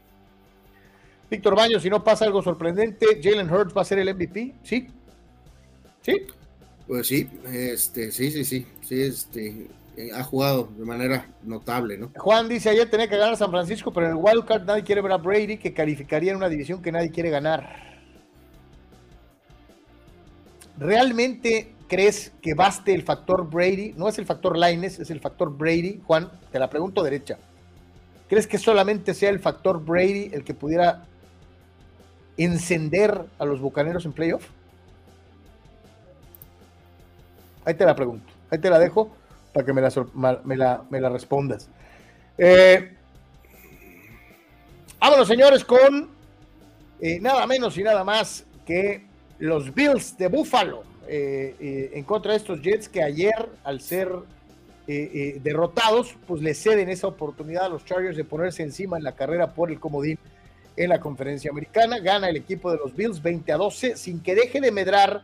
Víctor 1.29 1.55
Baños, 1.55 1.83
si 1.83 1.89
no 1.89 2.03
pasa 2.03 2.25
algo 2.25 2.41
sorprendente, 2.41 3.19
Jalen 3.21 3.51
Hurts 3.51 3.75
va 3.75 3.81
a 3.81 3.85
ser 3.85 3.99
el 3.99 4.13
MVP, 4.13 4.53
¿sí? 4.63 4.87
¿Sí? 6.01 6.13
Pues 6.87 7.07
sí, 7.07 7.27
este, 7.51 8.11
sí, 8.11 8.31
sí, 8.31 8.45
sí, 8.45 8.65
sí, 8.81 9.01
este, 9.01 9.67
eh, 9.97 10.09
ha 10.13 10.23
jugado 10.23 10.69
de 10.77 10.83
manera 10.83 11.27
notable, 11.43 11.97
¿no? 11.97 12.11
Juan 12.17 12.49
dice, 12.49 12.69
ayer 12.69 12.89
tenía 12.89 13.07
que 13.07 13.17
ganar 13.17 13.37
San 13.37 13.49
Francisco, 13.49 13.93
pero 13.93 14.07
en 14.07 14.11
el 14.13 14.17
wildcard 14.17 14.65
nadie 14.65 14.83
quiere 14.83 15.01
ver 15.01 15.13
a 15.13 15.17
Brady, 15.17 15.57
que 15.57 15.73
calificaría 15.73 16.31
en 16.31 16.37
una 16.37 16.49
división 16.49 16.81
que 16.81 16.91
nadie 16.91 17.11
quiere 17.11 17.29
ganar. 17.29 17.95
¿Realmente 20.77 21.73
crees 21.87 22.33
que 22.41 22.53
baste 22.53 22.93
el 22.93 23.03
factor 23.03 23.49
Brady? 23.49 23.93
No 23.95 24.09
es 24.09 24.17
el 24.17 24.25
factor 24.25 24.57
Lines, 24.57 24.99
es 24.99 25.09
el 25.09 25.21
factor 25.21 25.55
Brady. 25.55 26.01
Juan, 26.05 26.29
te 26.51 26.59
la 26.59 26.69
pregunto 26.69 27.01
derecha. 27.01 27.37
¿Crees 28.27 28.47
que 28.47 28.57
solamente 28.57 29.13
sea 29.13 29.29
el 29.29 29.39
factor 29.39 29.83
Brady 29.83 30.31
el 30.33 30.43
que 30.43 30.53
pudiera 30.53 31.05
encender 32.35 33.25
a 33.39 33.45
los 33.45 33.61
bucaneros 33.61 34.03
en 34.05 34.11
playoff? 34.11 34.49
Ahí 37.63 37.75
te 37.75 37.85
la 37.85 37.95
pregunto, 37.95 38.31
ahí 38.51 38.59
te 38.59 38.69
la 38.69 38.77
dejo 38.77 39.09
para 39.55 39.65
que 39.65 39.71
me 39.71 39.81
la, 40.57 40.83
me 40.89 40.99
la, 40.99 41.09
respondas. 41.09 41.69
Eh, 42.37 42.91
vámonos, 44.99 45.29
señores, 45.29 45.63
con 45.63 46.09
eh, 46.99 47.21
nada 47.21 47.47
menos 47.47 47.77
y 47.77 47.83
nada 47.83 48.03
más 48.03 48.45
que 48.65 49.05
los 49.39 49.73
Bills 49.73 50.17
de 50.17 50.27
Buffalo 50.27 50.83
eh, 51.07 51.89
en 51.93 52.03
contra 52.03 52.33
de 52.33 52.37
estos 52.39 52.61
Jets 52.61 52.89
que 52.89 53.01
ayer, 53.01 53.49
al 53.63 53.79
ser 53.79 54.11
derrotados, 54.85 56.15
pues 56.27 56.41
le 56.41 56.53
ceden 56.53 56.89
esa 56.89 57.07
oportunidad 57.07 57.65
a 57.65 57.69
los 57.69 57.85
Chargers 57.85 58.17
de 58.17 58.25
ponerse 58.25 58.61
encima 58.61 58.97
en 58.97 59.03
la 59.03 59.13
carrera 59.13 59.53
por 59.53 59.71
el 59.71 59.79
comodín 59.79 60.19
en 60.75 60.89
la 60.89 60.99
conferencia 60.99 61.49
americana. 61.49 61.99
Gana 61.99 62.27
el 62.27 62.35
equipo 62.35 62.69
de 62.71 62.77
los 62.77 62.93
Bills 62.93 63.23
20 63.23 63.53
a 63.53 63.57
12 63.57 63.95
sin 63.95 64.19
que 64.19 64.35
deje 64.35 64.59
de 64.59 64.73
medrar 64.73 65.23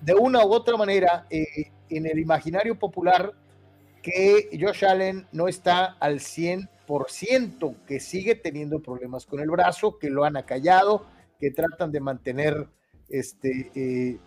de 0.00 0.14
una 0.14 0.46
u 0.46 0.52
otra 0.54 0.78
manera 0.78 1.26
en 1.30 2.06
el 2.06 2.18
imaginario 2.18 2.74
popular 2.76 3.34
que 4.06 4.56
Josh 4.60 4.84
Allen 4.84 5.26
no 5.32 5.48
está 5.48 5.96
al 5.98 6.20
100%, 6.20 7.74
que 7.88 7.98
sigue 7.98 8.36
teniendo 8.36 8.80
problemas 8.80 9.26
con 9.26 9.40
el 9.40 9.50
brazo, 9.50 9.98
que 9.98 10.10
lo 10.10 10.22
han 10.22 10.36
acallado, 10.36 11.06
que 11.40 11.50
tratan 11.50 11.90
de 11.90 11.98
mantener 11.98 12.68
este, 13.08 13.72
eh, 13.74 14.20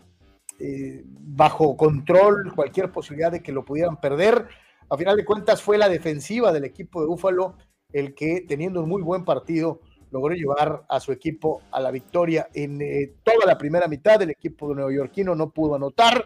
eh, 0.60 1.02
bajo 1.06 1.78
control 1.78 2.54
cualquier 2.54 2.92
posibilidad 2.92 3.32
de 3.32 3.42
que 3.42 3.54
lo 3.54 3.64
pudieran 3.64 4.02
perder. 4.02 4.50
A 4.90 4.98
final 4.98 5.16
de 5.16 5.24
cuentas 5.24 5.62
fue 5.62 5.78
la 5.78 5.88
defensiva 5.88 6.52
del 6.52 6.66
equipo 6.66 7.00
de 7.00 7.08
Búfalo 7.08 7.56
el 7.94 8.14
que 8.14 8.44
teniendo 8.50 8.84
un 8.84 8.90
muy 8.90 9.02
buen 9.02 9.24
partido 9.24 9.80
logró 10.12 10.36
llevar 10.36 10.84
a 10.90 11.00
su 11.00 11.14
equipo 11.14 11.62
a 11.72 11.80
la 11.80 11.90
victoria 11.90 12.50
en 12.54 12.82
eh, 12.82 13.14
toda 13.24 13.46
la 13.46 13.58
primera 13.58 13.88
mitad. 13.88 14.22
El 14.22 14.32
equipo 14.32 14.68
de 14.68 14.76
neoyorquino 14.76 15.36
no 15.36 15.52
pudo 15.52 15.76
anotar. 15.76 16.26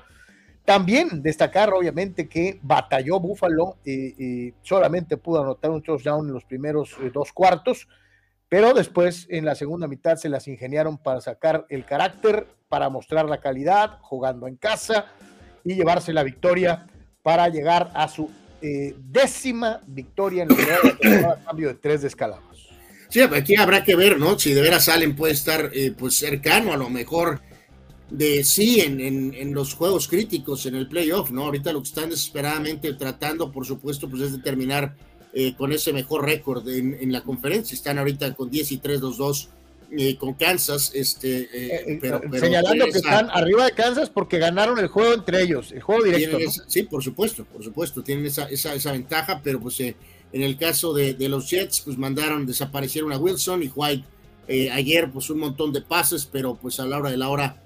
También 0.66 1.22
destacar, 1.22 1.74
obviamente, 1.74 2.30
que 2.30 2.59
batalló 2.61 3.20
Búfalo 3.20 3.78
y 3.86 4.53
solamente 4.61 5.18
pudo 5.18 5.41
anotar 5.41 5.72
un 5.72 5.82
touchdown 5.82 6.28
en 6.28 6.34
los 6.34 6.45
primeros 6.45 6.95
dos 7.14 7.34
cuartos 7.34 7.88
pero 8.53 8.72
después 8.76 9.26
en 9.32 9.45
la 9.45 9.55
segunda 9.55 9.88
mitad 9.88 10.16
se 10.16 10.30
las 10.30 10.47
ingeniaron 10.47 10.99
para 10.99 11.22
sacar 11.22 11.66
el 11.70 11.86
carácter, 11.86 12.45
para 12.70 12.88
mostrar 12.88 13.28
la 13.28 13.39
calidad, 13.39 13.97
jugando 14.01 14.45
en 14.45 14.57
casa 14.57 15.07
y 15.64 15.74
llevarse 15.74 16.14
la 16.14 16.22
victoria 16.22 16.86
para 17.24 17.49
llegar 17.49 17.89
a 17.95 18.07
su 18.07 18.30
eh, 18.61 18.93
décima 19.09 19.82
victoria 19.88 20.43
en 20.43 20.49
el 20.51 21.26
cambio 21.43 21.70
de 21.70 21.74
tres 21.74 22.03
descalabros. 22.03 22.70
Sí, 23.09 23.22
aquí 23.22 23.55
habrá 23.55 23.84
que 23.84 23.95
ver, 23.95 24.20
¿no? 24.20 24.38
Si 24.38 24.53
de 24.53 24.61
veras 24.61 24.88
Allen 24.88 25.16
puede 25.16 25.34
estar 25.34 25.72
eh, 25.74 25.91
pues 25.97 26.14
cercano 26.14 26.74
a 26.74 26.78
lo 26.78 26.91
mejor 26.91 27.41
de 28.14 28.43
sí 28.43 28.80
en, 28.80 29.01
en, 29.01 29.53
los 29.55 29.74
juegos 29.74 30.07
críticos, 30.07 30.68
en 30.68 30.76
el 30.76 30.88
playoff, 30.88 31.32
¿no? 31.32 31.45
Ahorita 31.45 31.74
lo 31.74 31.82
que 31.82 31.88
están 31.88 32.11
desesperadamente 32.11 32.93
tratando, 32.93 33.51
por 33.51 33.66
supuesto, 33.66 34.07
pues 34.07 34.22
es 34.22 34.32
determinar 34.34 34.95
eh, 35.34 35.55
con 35.57 35.72
ese 35.72 35.91
mejor 35.93 36.24
récord 36.24 36.68
en, 36.70 37.11
la 37.11 37.22
conferencia. 37.22 37.74
Están 37.74 37.97
ahorita 37.97 38.36
con 38.36 38.51
10 38.51 38.72
y 38.72 38.78
3, 38.78 39.01
2, 39.01 39.18
2 39.18 39.49
con 40.20 40.36
Kansas. 40.36 40.91
Este, 40.93 41.49
eh, 41.51 41.97
pero, 41.99 42.22
señalando 42.39 42.86
que 42.86 42.99
están 42.99 43.32
arriba 43.32 43.66
de 43.66 43.72
Kansas 43.72 44.11
porque 44.11 44.38
ganaron 44.38 44.78
el 44.78 44.89
juego 44.89 45.14
entre 45.14 45.41
ellos, 45.41 45.72
el 45.72 45.82
juego 45.82 46.03
directo. 46.03 46.38
sí, 46.68 46.84
por 46.84 47.03
supuesto, 47.03 47.45
por 47.45 47.64
supuesto, 47.64 48.03
tienen 48.03 48.28
esa, 48.28 48.45
esa, 48.45 48.76
esa 48.76 48.91
ventaja, 48.91 49.41
pero 49.43 49.59
pues 49.59 49.80
en 49.80 49.95
el 50.32 50.55
caso 50.55 50.93
de, 50.93 51.16
de, 51.16 51.30
los 51.30 51.49
Jets, 51.49 51.82
pues 51.82 51.97
mandaron, 51.97 52.45
desaparecieron 52.45 53.11
a 53.11 53.18
Wilson 53.18 53.64
y 53.64 53.72
White. 53.74 54.05
ayer, 54.72 55.09
pues 55.11 55.32
un 55.32 55.39
montón 55.39 55.74
de 55.74 55.82
pases, 55.82 56.28
pero 56.32 56.53
pues 56.53 56.80
a 56.80 56.86
la 56.86 56.99
hora 56.99 57.09
de 57.09 57.18
la 57.18 57.30
hora. 57.30 57.62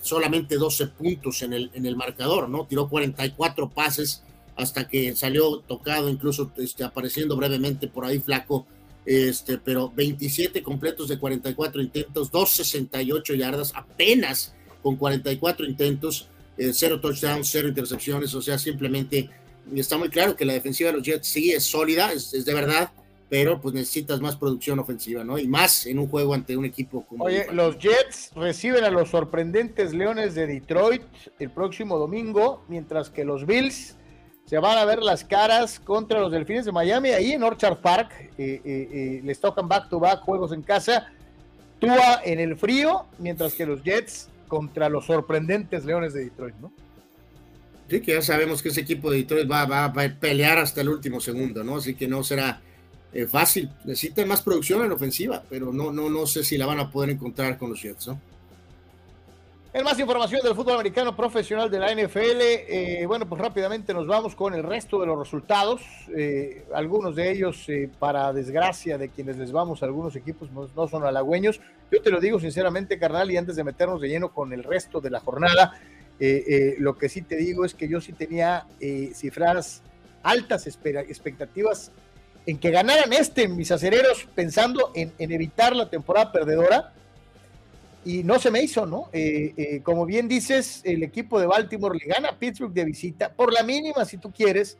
Solamente 0.00 0.56
12 0.56 0.86
puntos 0.88 1.42
en 1.42 1.52
el, 1.52 1.70
en 1.74 1.86
el 1.86 1.96
marcador, 1.96 2.48
¿no? 2.48 2.66
Tiró 2.66 2.88
44 2.88 3.70
pases 3.70 4.22
hasta 4.56 4.86
que 4.88 5.14
salió 5.16 5.58
tocado, 5.60 6.08
incluso 6.08 6.52
este, 6.56 6.84
apareciendo 6.84 7.36
brevemente 7.36 7.88
por 7.88 8.04
ahí 8.04 8.20
flaco, 8.20 8.66
este, 9.04 9.58
pero 9.58 9.92
27 9.94 10.62
completos 10.62 11.08
de 11.08 11.18
44 11.18 11.82
intentos, 11.82 12.30
268 12.30 13.34
yardas, 13.34 13.72
apenas 13.74 14.54
con 14.82 14.96
44 14.96 15.66
intentos, 15.66 16.28
eh, 16.56 16.70
cero 16.72 17.00
touchdowns, 17.00 17.48
cero 17.50 17.68
intercepciones, 17.68 18.34
o 18.34 18.42
sea, 18.42 18.58
simplemente 18.58 19.28
está 19.74 19.98
muy 19.98 20.08
claro 20.08 20.36
que 20.36 20.44
la 20.44 20.52
defensiva 20.52 20.90
de 20.90 20.98
los 20.98 21.06
Jets 21.06 21.26
sí 21.26 21.50
es 21.50 21.64
sólida, 21.64 22.12
es, 22.12 22.44
de 22.44 22.54
verdad, 22.54 22.92
pero 23.28 23.60
pues 23.60 23.74
necesitas 23.74 24.20
más 24.20 24.36
producción 24.36 24.78
ofensiva, 24.78 25.24
¿no? 25.24 25.38
Y 25.38 25.48
más 25.48 25.86
en 25.86 25.98
un 25.98 26.08
juego 26.08 26.34
ante 26.34 26.56
un 26.56 26.64
equipo 26.64 27.04
como... 27.06 27.24
Oye, 27.24 27.46
los 27.52 27.78
Jets 27.78 28.30
reciben 28.34 28.84
a 28.84 28.90
los 28.90 29.10
sorprendentes 29.10 29.92
Leones 29.94 30.34
de 30.34 30.46
Detroit 30.46 31.02
el 31.38 31.50
próximo 31.50 31.98
domingo, 31.98 32.62
mientras 32.68 33.10
que 33.10 33.24
los 33.24 33.46
Bills 33.46 33.96
se 34.46 34.58
van 34.58 34.76
a 34.76 34.84
ver 34.84 35.02
las 35.02 35.24
caras 35.24 35.80
contra 35.80 36.20
los 36.20 36.30
Delfines 36.30 36.66
de 36.66 36.72
Miami 36.72 37.10
ahí 37.10 37.32
en 37.32 37.42
Orchard 37.42 37.78
Park. 37.78 38.12
Eh, 38.36 38.60
eh, 38.64 38.88
eh, 38.92 39.20
les 39.24 39.40
tocan 39.40 39.66
back 39.68 39.88
to 39.88 39.98
back 39.98 40.20
juegos 40.20 40.52
en 40.52 40.62
casa. 40.62 41.10
Tua 41.78 42.20
en 42.24 42.40
el 42.40 42.56
frío, 42.56 43.06
mientras 43.18 43.54
que 43.54 43.66
los 43.66 43.82
Jets 43.82 44.28
contra 44.48 44.88
los 44.88 45.06
sorprendentes 45.06 45.84
Leones 45.84 46.12
de 46.12 46.24
Detroit, 46.24 46.54
¿no? 46.60 46.72
Sí, 47.88 48.00
que 48.00 48.12
ya 48.12 48.22
sabemos 48.22 48.62
que 48.62 48.68
ese 48.68 48.80
equipo 48.80 49.10
de 49.10 49.18
Detroit 49.18 49.50
va, 49.50 49.66
va, 49.66 49.84
a 49.84 49.92
pelear 49.92 50.58
hasta 50.58 50.80
el 50.80 50.88
último 50.88 51.20
segundo, 51.20 51.64
¿no? 51.64 51.76
Así 51.76 51.94
que 51.94 52.08
no 52.08 52.22
será 52.22 52.62
fácil. 53.30 53.70
Necesitan 53.84 54.28
más 54.28 54.42
producción 54.42 54.84
en 54.84 54.92
ofensiva, 54.92 55.42
pero 55.48 55.72
no, 55.72 55.92
no, 55.92 56.08
no 56.08 56.26
sé 56.26 56.42
si 56.42 56.58
la 56.58 56.66
van 56.66 56.80
a 56.80 56.90
poder 56.90 57.10
encontrar 57.10 57.58
con 57.58 57.70
los 57.70 57.80
Jets, 57.80 58.08
¿no? 58.08 58.18
En 59.74 59.82
más 59.82 59.98
información 59.98 60.40
del 60.44 60.54
fútbol 60.54 60.74
americano 60.74 61.16
profesional 61.16 61.68
de 61.68 61.80
la 61.80 61.92
NFL, 61.92 62.40
eh, 62.40 63.04
bueno, 63.08 63.28
pues 63.28 63.40
rápidamente 63.40 63.92
nos 63.92 64.06
vamos 64.06 64.36
con 64.36 64.54
el 64.54 64.62
resto 64.62 65.00
de 65.00 65.06
los 65.06 65.18
resultados. 65.18 65.82
Eh, 66.16 66.64
algunos 66.72 67.16
de 67.16 67.32
ellos, 67.32 67.68
eh, 67.68 67.90
para 67.98 68.32
desgracia 68.32 68.98
de 68.98 69.08
quienes 69.08 69.36
les 69.36 69.50
vamos 69.50 69.82
algunos 69.82 70.14
equipos, 70.14 70.48
no, 70.52 70.86
son 70.86 71.04
halagüeños. 71.04 71.60
Yo 71.90 72.00
te 72.00 72.10
lo 72.10 72.20
digo 72.20 72.38
sinceramente, 72.38 73.00
carnal, 73.00 73.32
y 73.32 73.36
antes 73.36 73.56
de 73.56 73.64
meternos 73.64 74.00
de 74.00 74.06
lleno 74.10 74.32
con 74.32 74.52
el 74.52 74.62
resto 74.62 75.00
de 75.00 75.10
la 75.10 75.18
jornada, 75.18 75.72
lo 76.78 76.96
que 76.96 77.08
sí 77.08 77.22
te 77.22 77.34
digo 77.34 77.64
es 77.64 77.74
que 77.74 77.88
yo 77.88 78.00
sí 78.00 78.12
tenía 78.12 78.68
cifras 79.12 79.82
altas 80.22 80.68
expectativas 80.68 81.90
en 82.46 82.58
que 82.58 82.70
ganaran 82.70 83.12
este, 83.12 83.48
mis 83.48 83.70
acereros, 83.70 84.28
pensando 84.34 84.92
en 84.94 85.12
evitar 85.18 85.74
la 85.74 85.88
temporada 85.88 86.32
perdedora 86.32 86.92
y 88.04 88.22
no 88.22 88.38
se 88.38 88.50
me 88.50 88.62
hizo, 88.62 88.86
¿no? 88.86 89.08
Eh, 89.12 89.54
eh, 89.56 89.80
como 89.82 90.04
bien 90.04 90.28
dices, 90.28 90.82
el 90.84 91.02
equipo 91.02 91.40
de 91.40 91.46
Baltimore 91.46 91.98
le 91.98 92.06
gana 92.06 92.30
a 92.30 92.38
Pittsburgh 92.38 92.72
de 92.72 92.84
visita, 92.84 93.32
por 93.32 93.52
la 93.52 93.62
mínima 93.62 94.04
si 94.04 94.18
tú 94.18 94.30
quieres, 94.30 94.78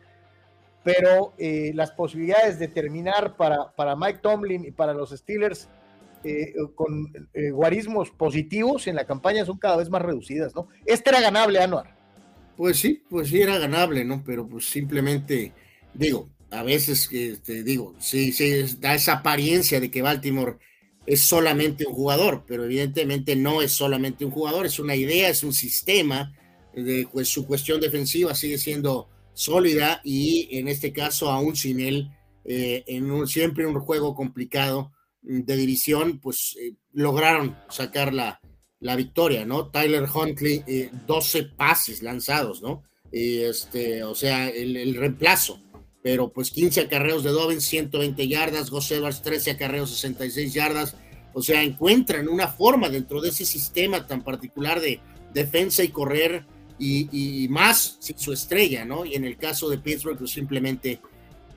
pero 0.83 1.33
eh, 1.39 1.73
las 1.75 1.91
posibilidades 1.93 2.59
de 2.59 2.69
terminar 2.69 3.37
para, 3.37 3.71
para 3.71 3.97
Mike 3.97 4.19
Tomlin 4.23 4.65
y 4.67 4.71
para 4.71 4.93
los 4.93 5.11
Steelers 5.11 5.69
con 6.75 7.13
guarismos 7.53 8.11
positivos 8.11 8.87
en 8.87 8.97
la 8.97 9.05
campaña 9.05 9.45
son 9.45 9.59
cada 9.59 9.77
vez 9.77 9.91
más 9.91 10.01
reducidas, 10.01 10.55
¿no? 10.55 10.69
Este 10.87 11.11
era 11.11 11.21
ganable, 11.21 11.63
Anuar. 11.63 11.95
Pues 12.57 12.79
sí, 12.79 13.05
pues 13.11 13.29
sí 13.29 13.43
era 13.43 13.59
ganable, 13.59 14.07
¿no? 14.07 14.23
Pero 14.25 14.49
pues 14.49 14.71
simplemente, 14.71 15.53
digo, 15.93 16.31
a 16.55 16.63
veces, 16.63 17.09
este, 17.13 17.63
digo, 17.63 17.95
sí, 17.99 18.33
sí, 18.33 18.63
da 18.79 18.95
esa 18.95 19.15
apariencia 19.15 19.81
de 19.81 19.91
que 19.91 20.03
Baltimore 20.03 20.59
es 21.07 21.21
solamente 21.21 21.87
un 21.87 21.95
jugador, 21.95 22.45
pero 22.47 22.65
evidentemente 22.65 23.37
no 23.37 23.61
es 23.61 23.73
solamente 23.73 24.25
un 24.25 24.31
jugador, 24.31 24.67
es 24.67 24.79
una 24.79 24.97
idea, 24.97 25.29
es 25.29 25.43
un 25.43 25.53
sistema, 25.53 26.33
de, 26.75 27.07
pues 27.13 27.29
su 27.29 27.47
cuestión 27.47 27.81
defensiva 27.81 28.35
sigue 28.35 28.59
siendo 28.59 29.09
sólida 29.33 30.01
y 30.05 30.49
en 30.59 30.69
este 30.69 30.93
caso 30.93 31.31
aún 31.31 31.57
sin 31.57 31.81
él, 31.81 32.11
eh, 32.45 32.85
en 32.87 33.11
un, 33.11 33.27
siempre 33.27 33.67
un 33.67 33.79
juego 33.81 34.15
complicado 34.15 34.93
de 35.23 35.57
división, 35.57 36.21
pues 36.21 36.57
eh, 36.61 36.75
lograron 36.93 37.57
sacar 37.69 38.13
la, 38.13 38.41
la, 38.81 38.97
victoria, 38.97 39.45
¿no? 39.45 39.71
Tyler 39.71 40.07
Huntley, 40.13 40.91
12 41.07 41.39
eh, 41.39 41.49
pases 41.57 42.03
lanzados, 42.03 42.63
¿no? 42.63 42.83
este, 43.13 44.03
o 44.03 44.15
sea, 44.17 44.49
el 44.49 44.93
reemplazo 44.97 45.61
pero 46.05 46.29
pues 46.29 46.51
15 46.51 46.83
acarreos 46.83 47.25
de 47.25 47.31
Dobbins, 47.31 47.65
120 47.65 48.29
yardas, 48.29 48.69
Gus 48.69 48.91
Edwards 48.91 49.23
13 49.23 49.53
acarreos, 49.53 49.89
66 49.89 50.53
yardas, 50.53 50.97
o 51.33 51.43
sea, 51.43 51.63
encuentran 51.63 52.29
una 52.29 52.47
forma 52.47 52.91
dentro 52.91 53.23
de 53.23 53.31
ese 53.31 53.47
sistema 53.47 54.07
tan 54.07 54.23
particular 54.23 54.83
de 54.83 55.01
defensa 55.33 55.83
y 55.83 55.89
correr 55.89 56.45
y, 56.79 57.47
más 57.49 57.97
sin 58.01 58.19
su 58.19 58.35
estrella, 58.35 58.85
¿no? 58.85 59.07
Y 59.07 59.15
en 59.15 59.25
el 59.25 59.39
caso 59.39 59.71
de 59.71 59.79
Pittsburgh, 59.79 60.19
pues 60.19 60.33
simplemente, 60.33 61.01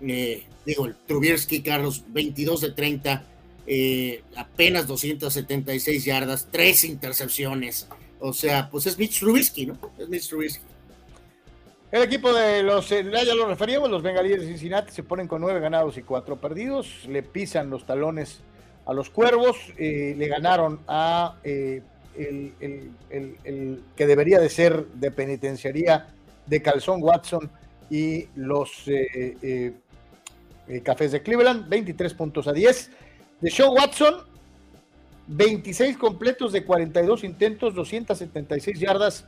eh, 0.02 0.44
digo, 0.66 0.86
el 0.86 0.96
Trubisky, 0.96 1.62
Carlos, 1.62 2.06
22 2.08 2.62
de 2.62 2.72
30, 2.72 3.26
eh, 3.68 4.24
apenas 4.38 4.88
276 4.88 6.06
yardas, 6.06 6.48
tres 6.50 6.86
intercepciones, 6.86 7.90
o 8.22 8.32
sea, 8.32 8.70
pues 8.70 8.86
es 8.88 8.98
Mitch 8.98 9.20
Trubisky, 9.20 9.66
¿no? 9.66 9.78
Es 10.00 10.08
Mitch 10.08 10.30
Trubisky. 10.30 10.64
El 11.90 12.04
equipo 12.04 12.34
de 12.34 12.64
los, 12.64 12.92
eh, 12.92 13.06
ya 13.26 13.34
lo 13.34 13.48
referíamos, 13.48 13.90
los 13.90 14.04
bengalíes 14.04 14.42
de 14.42 14.48
Cincinnati 14.48 14.92
se 14.92 15.04
ponen 15.04 15.26
con 15.26 15.40
nueve 15.40 15.62
ganados 15.62 15.98
y 15.98 16.02
cuatro 16.02 16.36
perdidos, 16.36 17.06
le 17.08 17.24
pisan 17.24 17.70
los 17.70 17.86
talones 17.86 18.42
a 18.86 18.94
los 18.94 19.10
cuervos, 19.10 19.56
eh, 19.78 20.14
le 20.18 20.28
ganaron 20.28 20.82
a 20.86 21.36
eh, 21.46 21.82
el, 22.18 23.82
que 23.96 24.06
debería 24.06 24.40
de 24.40 24.50
ser 24.50 24.86
de 24.88 25.12
penitenciaría 25.12 26.08
de 26.46 26.62
Calzón 26.62 27.02
Watson 27.02 27.50
y 27.90 28.26
los 28.36 28.84
Cafés 30.84 31.12
de 31.14 31.22
Cleveland, 31.22 31.70
23 31.70 32.14
puntos 32.16 32.48
a 32.48 32.54
10. 32.54 32.92
De 33.40 33.50
Sean 33.50 33.70
Watson, 33.70 34.16
26 35.28 35.96
completos 35.96 36.52
de 36.52 36.66
42 36.66 37.24
intentos, 37.24 37.76
276 37.76 38.80
yardas, 38.80 39.26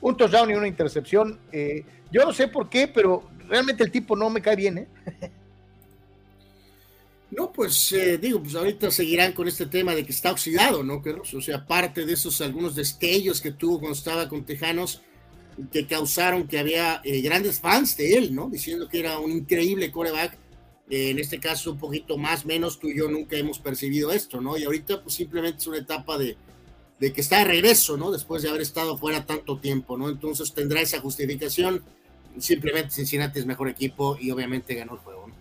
un 0.00 0.16
touchdown 0.16 0.50
y 0.50 0.54
una 0.54 0.68
intercepción. 0.68 1.38
Eh, 1.52 1.84
yo 2.10 2.24
no 2.24 2.32
sé 2.32 2.48
por 2.48 2.68
qué, 2.68 2.88
pero 2.88 3.28
realmente 3.48 3.84
el 3.84 3.90
tipo 3.90 4.16
no 4.16 4.30
me 4.30 4.40
cae 4.40 4.56
bien, 4.56 4.78
¿eh? 4.78 4.88
No, 7.30 7.52
pues 7.52 7.92
eh, 7.92 8.16
digo, 8.16 8.42
pues 8.42 8.54
ahorita 8.54 8.90
seguirán 8.90 9.32
con 9.32 9.46
este 9.46 9.66
tema 9.66 9.94
de 9.94 10.02
que 10.04 10.12
está 10.12 10.32
oxidado, 10.32 10.82
¿no? 10.82 11.02
O 11.34 11.40
sea, 11.42 11.58
aparte 11.58 12.06
de 12.06 12.14
esos 12.14 12.40
algunos 12.40 12.74
destellos 12.74 13.42
que 13.42 13.52
tuvo 13.52 13.80
cuando 13.80 13.98
estaba 13.98 14.26
con 14.30 14.46
Tejanos, 14.46 15.02
que 15.70 15.86
causaron 15.86 16.48
que 16.48 16.58
había 16.58 17.02
grandes 17.22 17.60
fans 17.60 17.98
de 17.98 18.14
él, 18.14 18.34
¿no? 18.34 18.48
Diciendo 18.48 18.88
que 18.88 19.00
era 19.00 19.18
un 19.18 19.30
increíble 19.30 19.92
coreback, 19.92 20.38
en 20.88 21.18
este 21.18 21.38
caso 21.38 21.72
un 21.72 21.78
poquito 21.78 22.16
más, 22.16 22.46
menos, 22.46 22.78
tú 22.78 22.88
y 22.88 22.96
yo 22.96 23.08
nunca 23.10 23.36
hemos 23.36 23.58
percibido 23.58 24.10
esto, 24.10 24.40
¿no? 24.40 24.56
Y 24.56 24.64
ahorita 24.64 25.02
pues 25.02 25.14
simplemente 25.14 25.58
es 25.58 25.66
una 25.66 25.78
etapa 25.78 26.16
de, 26.16 26.38
de 26.98 27.12
que 27.12 27.20
está 27.20 27.38
de 27.38 27.44
regreso, 27.44 27.96
¿no? 27.96 28.10
Después 28.10 28.42
de 28.42 28.48
haber 28.48 28.60
estado 28.60 28.96
fuera 28.96 29.24
tanto 29.24 29.58
tiempo, 29.58 29.96
¿no? 29.96 30.08
Entonces 30.08 30.52
tendrá 30.52 30.80
esa 30.80 31.00
justificación. 31.00 31.82
Simplemente 32.38 32.90
Cincinnati 32.90 33.38
es 33.38 33.46
mejor 33.46 33.68
equipo 33.68 34.16
y 34.20 34.30
obviamente 34.30 34.74
ganó 34.74 34.94
el 34.94 34.98
juego, 35.00 35.28
¿no? 35.28 35.34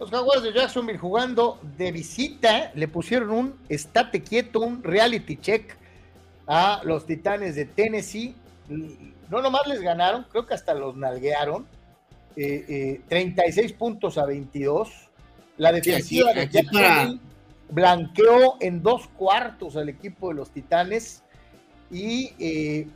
Los 0.00 0.10
Jaguars 0.10 0.42
de 0.42 0.52
Jacksonville 0.54 0.98
jugando 0.98 1.60
de 1.76 1.92
visita 1.92 2.72
le 2.74 2.88
pusieron 2.88 3.30
un 3.30 3.54
estate 3.68 4.22
quieto, 4.22 4.60
un 4.60 4.82
reality 4.82 5.36
check 5.36 5.76
a 6.46 6.80
los 6.84 7.04
Titanes 7.04 7.54
de 7.54 7.66
Tennessee. 7.66 8.34
No 9.28 9.42
nomás 9.42 9.66
les 9.66 9.82
ganaron, 9.82 10.24
creo 10.30 10.46
que 10.46 10.54
hasta 10.54 10.72
los 10.72 10.96
nalguearon 10.96 11.66
36 12.34 13.58
eh, 13.58 13.66
eh, 13.66 13.76
puntos 13.78 14.16
a 14.16 14.24
22. 14.24 14.88
La 15.58 15.70
defensiva 15.70 16.32
de 16.32 16.48
blanqueó 17.70 18.56
en 18.60 18.82
dos 18.82 19.08
cuartos 19.08 19.76
al 19.76 19.88
equipo 19.88 20.28
de 20.28 20.34
los 20.34 20.50
Titanes 20.50 21.22
y 21.90 22.32
eh, 22.38 22.86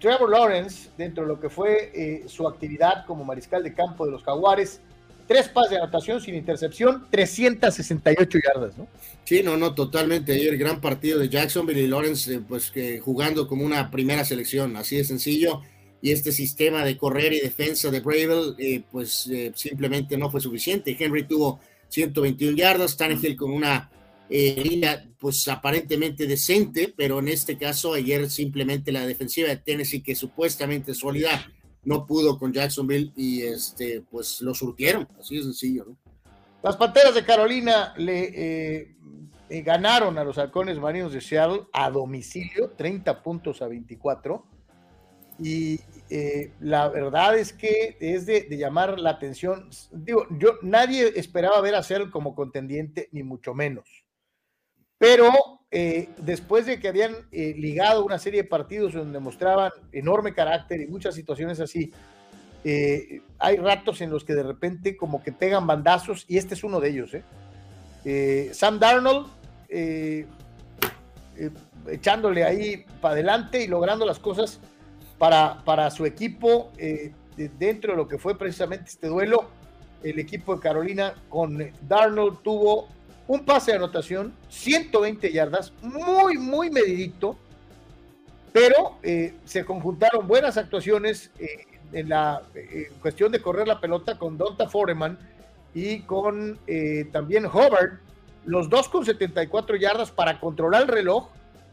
Trevor 0.00 0.30
Lawrence, 0.30 0.90
dentro 0.98 1.24
de 1.24 1.28
lo 1.28 1.40
que 1.40 1.48
fue 1.48 2.24
su 2.26 2.46
actividad 2.46 3.06
como 3.06 3.24
mariscal 3.24 3.62
de 3.62 3.72
campo 3.72 4.04
de 4.04 4.12
los 4.12 4.22
Jaguares, 4.22 4.80
tres 5.26 5.48
pases 5.48 5.70
de 5.70 5.76
anotación 5.78 6.20
sin 6.20 6.34
intercepción, 6.34 7.06
368 7.10 8.38
yardas, 8.46 8.76
¿no? 8.76 8.86
Sí, 9.24 9.42
no, 9.42 9.56
no, 9.56 9.74
totalmente. 9.74 10.32
Ayer 10.32 10.56
gran 10.56 10.80
partido 10.80 11.18
de 11.18 11.28
Jacksonville 11.28 11.80
y 11.80 11.86
Lawrence, 11.86 12.40
pues 12.40 12.70
que 12.70 13.00
jugando 13.00 13.48
como 13.48 13.64
una 13.64 13.90
primera 13.90 14.24
selección, 14.24 14.76
así 14.76 14.96
de 14.96 15.04
sencillo 15.04 15.62
y 16.02 16.12
este 16.12 16.32
sistema 16.32 16.84
de 16.84 16.98
correr 16.98 17.32
y 17.32 17.40
defensa 17.40 17.90
de 17.90 18.00
Bravel, 18.00 18.54
eh, 18.58 18.82
pues 18.90 19.26
eh, 19.28 19.52
simplemente 19.54 20.18
no 20.18 20.30
fue 20.30 20.40
suficiente. 20.40 20.94
Henry 20.98 21.26
tuvo 21.26 21.60
121 21.88 22.56
yardas, 22.56 22.96
Tannehill 22.98 23.36
con 23.36 23.52
una 23.52 23.90
eh, 24.30 25.08
pues 25.18 25.46
aparentemente 25.48 26.26
decente, 26.26 26.92
pero 26.96 27.18
en 27.18 27.28
este 27.28 27.56
caso 27.56 27.94
ayer 27.94 28.30
simplemente 28.30 28.92
la 28.92 29.06
defensiva 29.06 29.48
de 29.48 29.56
Tennessee, 29.56 30.02
que 30.02 30.14
supuestamente 30.14 30.92
es 30.92 30.98
sólida, 30.98 31.46
no 31.84 32.06
pudo 32.06 32.38
con 32.38 32.52
Jacksonville 32.52 33.12
y 33.16 33.42
este 33.42 34.02
pues 34.10 34.40
lo 34.40 34.54
surtieron, 34.54 35.08
así 35.18 35.36
de 35.36 35.42
sencillo. 35.42 35.86
Las 36.62 36.76
Panteras 36.76 37.14
de 37.14 37.24
Carolina 37.24 37.94
le 37.98 38.96
ganaron 39.48 40.16
a 40.18 40.24
los 40.24 40.38
halcones 40.38 40.78
marinos 40.78 41.12
de 41.12 41.20
Seattle 41.20 41.64
a 41.72 41.90
domicilio, 41.90 42.70
30 42.70 43.22
puntos 43.22 43.60
a 43.60 43.68
24 43.68 44.54
y 45.38 45.80
eh, 46.10 46.52
la 46.60 46.88
verdad 46.88 47.36
es 47.36 47.52
que 47.52 47.96
es 48.00 48.26
de, 48.26 48.46
llamar 48.50 48.98
la 49.00 49.10
atención. 49.10 49.68
Digo, 49.92 50.26
yo 50.38 50.58
nadie 50.62 51.12
esperaba 51.16 51.60
ver 51.60 51.74
a 51.74 51.82
Seattle 51.82 52.10
como 52.10 52.34
contendiente, 52.34 53.08
ni 53.12 53.22
mucho 53.22 53.54
menos. 53.54 54.03
Pero 55.04 55.60
eh, 55.70 56.08
después 56.18 56.66
de 56.66 56.80
que 56.80 56.88
habían 56.88 57.14
eh, 57.30 57.54
ligado 57.56 58.04
una 58.04 58.18
serie 58.18 58.42
de 58.42 58.48
partidos 58.48 58.94
donde 58.94 59.20
mostraban 59.20 59.70
enorme 59.92 60.32
carácter 60.32 60.80
y 60.80 60.86
muchas 60.86 61.14
situaciones 61.14 61.60
así, 61.60 61.92
hay 63.38 63.56
ratos 63.58 64.00
en 64.00 64.08
los 64.08 64.24
que 64.24 64.32
de 64.32 64.42
repente 64.42 64.96
como 64.96 65.22
que 65.22 65.32
pegan 65.32 65.66
bandazos 65.66 66.24
y 66.28 66.38
este 66.38 66.54
es 66.54 66.64
uno 66.64 66.80
de 66.80 66.88
ellos. 66.88 67.10
Sam 68.56 68.78
Darnold 68.78 69.26
echándole 71.88 72.44
ahí 72.44 72.84
para 73.00 73.14
adelante 73.14 73.62
y 73.62 73.66
logrando 73.66 74.06
las 74.06 74.18
cosas 74.18 74.60
para, 75.18 75.90
su 75.90 76.04
equipo 76.04 76.72
eh, 76.76 77.12
dentro 77.58 77.92
de 77.92 77.96
lo 77.96 78.08
que 78.08 78.18
fue 78.18 78.36
precisamente 78.36 78.90
este 78.90 79.08
duelo. 79.08 79.48
El 80.02 80.18
equipo 80.18 80.54
de 80.54 80.60
Carolina 80.60 81.14
con 81.30 81.72
Darnold 81.88 82.42
tuvo 82.42 82.88
un 83.26 83.44
pase 83.44 83.72
de 83.72 83.78
anotación, 83.78 84.34
120 84.48 85.32
yardas, 85.32 85.72
muy, 85.82 86.36
muy 86.36 86.70
medidito, 86.70 87.38
pero 88.52 88.98
eh, 89.02 89.34
se 89.44 89.64
conjuntaron 89.64 90.26
buenas 90.26 90.56
actuaciones 90.56 91.30
eh, 91.38 91.66
en 91.92 92.08
la 92.08 92.42
cuestión 93.00 93.32
de 93.32 93.40
correr 93.40 93.68
la 93.68 93.80
pelota 93.80 94.18
con 94.18 94.36
Donta 94.36 94.68
Foreman 94.68 95.18
y 95.74 96.00
con 96.00 96.58
también 97.12 97.46
Hobart, 97.46 98.00
los 98.44 98.68
dos 98.68 98.88
con 98.88 99.04
74 99.04 99.76
yardas 99.76 100.10
para 100.10 100.38
controlar 100.38 100.82
el 100.82 100.88
reloj 100.88 101.28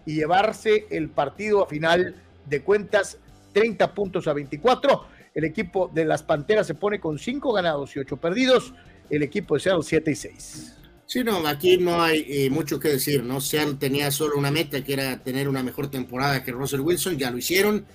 y 0.05 0.15
llevarse 0.15 0.87
el 0.89 1.09
partido 1.09 1.63
a 1.63 1.67
final 1.67 2.15
de 2.45 2.61
cuentas 2.61 3.17
30 3.53 3.93
puntos 3.93 4.27
a 4.27 4.33
24. 4.33 5.05
El 5.33 5.43
equipo 5.43 5.89
de 5.93 6.05
las 6.05 6.23
Panteras 6.23 6.67
se 6.67 6.75
pone 6.75 6.99
con 6.99 7.17
5 7.17 7.53
ganados 7.53 7.95
y 7.95 7.99
8 7.99 8.17
perdidos. 8.17 8.73
El 9.09 9.23
equipo 9.23 9.55
de 9.55 9.61
Seattle 9.61 9.83
7 9.83 10.11
y 10.11 10.15
6. 10.15 10.77
Sí, 11.11 11.25
no, 11.25 11.45
aquí 11.45 11.75
no 11.75 12.01
hay 12.01 12.25
eh, 12.25 12.49
mucho 12.49 12.79
que 12.79 12.87
decir, 12.87 13.21
¿no? 13.21 13.41
Seattle 13.41 13.75
tenía 13.77 14.11
solo 14.11 14.37
una 14.37 14.49
meta 14.49 14.81
que 14.81 14.93
era 14.93 15.21
tener 15.21 15.49
una 15.49 15.61
mejor 15.61 15.91
temporada 15.91 16.41
que 16.41 16.53
Russell 16.53 16.79
Wilson, 16.79 17.17
ya 17.17 17.29
lo 17.29 17.37
hicieron. 17.37 17.85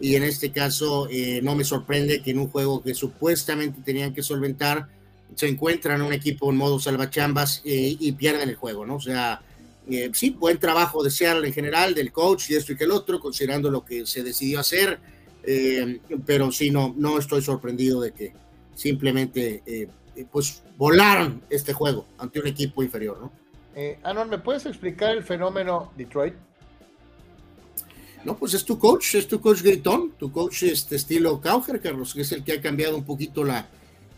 Y 0.00 0.14
en 0.14 0.22
este 0.22 0.52
caso 0.52 1.06
eh, 1.10 1.40
no 1.42 1.54
me 1.54 1.64
sorprende 1.64 2.22
que 2.22 2.30
en 2.30 2.38
un 2.38 2.48
juego 2.48 2.82
que 2.82 2.94
supuestamente 2.94 3.82
tenían 3.82 4.14
que 4.14 4.22
solventar, 4.22 4.88
se 5.34 5.48
encuentran 5.48 6.00
un 6.00 6.14
equipo 6.14 6.50
en 6.50 6.56
modo 6.56 6.80
salvachambas 6.80 7.60
eh, 7.66 7.94
y 8.00 8.12
pierden 8.12 8.48
el 8.48 8.56
juego, 8.56 8.86
¿no? 8.86 8.94
O 8.94 9.00
sea, 9.02 9.42
sí, 10.14 10.30
buen 10.30 10.58
trabajo 10.58 11.04
de 11.04 11.10
Seattle 11.10 11.46
en 11.46 11.52
general, 11.52 11.94
del 11.94 12.10
coach 12.10 12.48
y 12.48 12.54
esto 12.54 12.72
y 12.72 12.76
que 12.76 12.84
el 12.84 12.92
otro, 12.92 13.20
considerando 13.20 13.70
lo 13.70 13.84
que 13.84 14.06
se 14.06 14.22
decidió 14.22 14.60
hacer, 14.60 14.98
pero 16.24 16.50
sí, 16.50 16.70
no, 16.70 16.94
no 16.96 17.18
estoy 17.18 17.42
sorprendido 17.42 18.00
de 18.00 18.12
que 18.12 18.32
simplemente 18.74 19.90
pues 20.30 20.62
volaron 20.76 21.42
este 21.50 21.72
juego 21.72 22.06
ante 22.18 22.40
un 22.40 22.46
equipo 22.46 22.82
inferior, 22.82 23.18
¿no? 23.20 23.32
Anon, 24.02 24.28
¿me 24.28 24.38
puedes 24.38 24.66
explicar 24.66 25.16
el 25.16 25.22
fenómeno 25.22 25.92
Detroit? 25.96 26.34
No, 28.24 28.36
pues 28.36 28.54
es 28.54 28.64
tu 28.64 28.78
coach, 28.78 29.16
es 29.16 29.26
tu 29.26 29.40
coach 29.40 29.62
gritón, 29.62 30.12
tu 30.18 30.30
coach 30.30 30.62
este 30.62 30.96
estilo 30.96 31.40
Cauger, 31.40 31.80
Carlos, 31.80 32.14
que 32.14 32.20
es 32.20 32.30
el 32.32 32.44
que 32.44 32.52
ha 32.52 32.60
cambiado 32.60 32.96
un 32.96 33.04
poquito 33.04 33.42
la, 33.42 33.68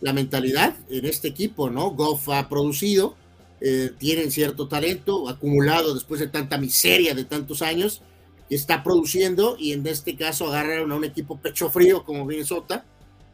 la 0.00 0.12
mentalidad 0.12 0.76
en 0.90 1.06
este 1.06 1.28
equipo, 1.28 1.70
¿no? 1.70 1.90
Goff 1.90 2.28
ha 2.28 2.46
producido, 2.50 3.16
eh, 3.62 3.90
tienen 3.96 4.30
cierto 4.30 4.68
talento 4.68 5.28
acumulado 5.30 5.94
después 5.94 6.20
de 6.20 6.28
tanta 6.28 6.58
miseria 6.58 7.14
de 7.14 7.24
tantos 7.24 7.62
años, 7.62 8.02
está 8.50 8.82
produciendo 8.82 9.56
y 9.58 9.72
en 9.72 9.86
este 9.86 10.16
caso 10.16 10.48
agarraron 10.48 10.92
a 10.92 10.96
un 10.96 11.04
equipo 11.04 11.38
pecho 11.38 11.70
frío 11.70 12.04
como 12.04 12.26
Minnesota, 12.26 12.84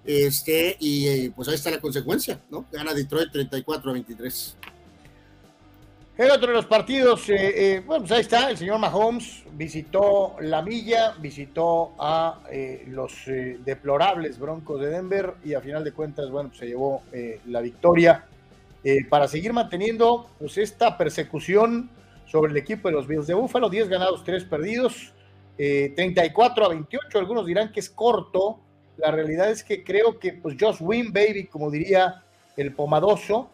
este, 0.05 0.77
y 0.81 1.09
eh, 1.09 1.33
pues 1.35 1.49
ahí 1.49 1.55
está 1.55 1.71
la 1.71 1.81
consecuencia, 1.81 2.41
¿no? 2.51 2.67
Gana 2.73 2.95
Detroit 2.95 3.31
34 3.31 3.91
a 3.91 3.93
23. 3.95 4.57
El 6.19 6.31
otro 6.31 6.49
de 6.49 6.55
los 6.55 6.67
partidos, 6.67 7.25
eh, 7.29 7.83
bueno, 7.87 8.03
pues 8.03 8.13
ahí 8.13 8.21
está, 8.21 8.51
el 8.51 8.59
señor 8.59 8.79
Mahomes 8.79 9.45
visitó 9.53 10.37
la 10.41 10.61
milla, 10.61 11.15
visitó 11.19 11.93
a 11.99 12.41
los 12.89 13.13
deplorables 13.65 14.39
Broncos 14.39 14.81
de 14.81 14.89
Denver 14.89 15.35
y 15.43 15.55
a 15.55 15.63
final 15.63 15.83
de 15.83 15.93
cuentas, 15.93 16.31
bueno, 16.31 16.51
pues 16.51 16.61
se 16.61 16.67
llevó 16.67 17.03
la 17.47 17.63
victoria 17.63 18.27
eh, 18.83 19.05
para 19.07 19.29
seguir 19.29 19.53
manteniendo 19.53 20.31
pues, 20.39 20.57
esta 20.57 20.97
persecución 20.97 21.91
sobre 22.25 22.51
el 22.53 22.57
equipo 22.57 22.89
de 22.89 22.95
los 22.95 23.07
Bills 23.07 23.27
de 23.27 23.35
Búfalo, 23.35 23.69
10 23.69 23.89
ganados, 23.89 24.25
3 24.25 24.45
perdidos, 24.45 25.13
34 25.57 26.63
eh, 26.63 26.67
a 26.67 26.69
28, 26.71 27.19
algunos 27.19 27.45
dirán 27.45 27.73
que 27.73 27.81
es 27.81 27.91
corto, 27.91 28.61
la 29.01 29.11
realidad 29.11 29.51
es 29.51 29.65
que 29.65 29.83
creo 29.83 30.19
que 30.19 30.35
pues 30.35 30.57
just 30.61 30.81
win 30.81 31.13
baby, 31.13 31.47
como 31.47 31.71
diría 31.71 32.25
el 32.57 32.75
pomadoso, 32.75 33.51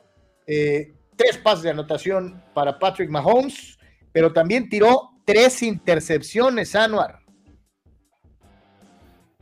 eh, 0.47 0.93
tres 1.17 1.39
pases 1.39 1.65
de 1.65 1.71
anotación 1.71 2.43
para 2.55 2.79
Patrick 2.79 3.11
Mahomes, 3.11 3.79
pero 4.13 4.33
también 4.33 4.69
tiró 4.69 5.11
tres 5.25 5.63
intercepciones, 5.63 6.75
Anuar. 6.75 7.21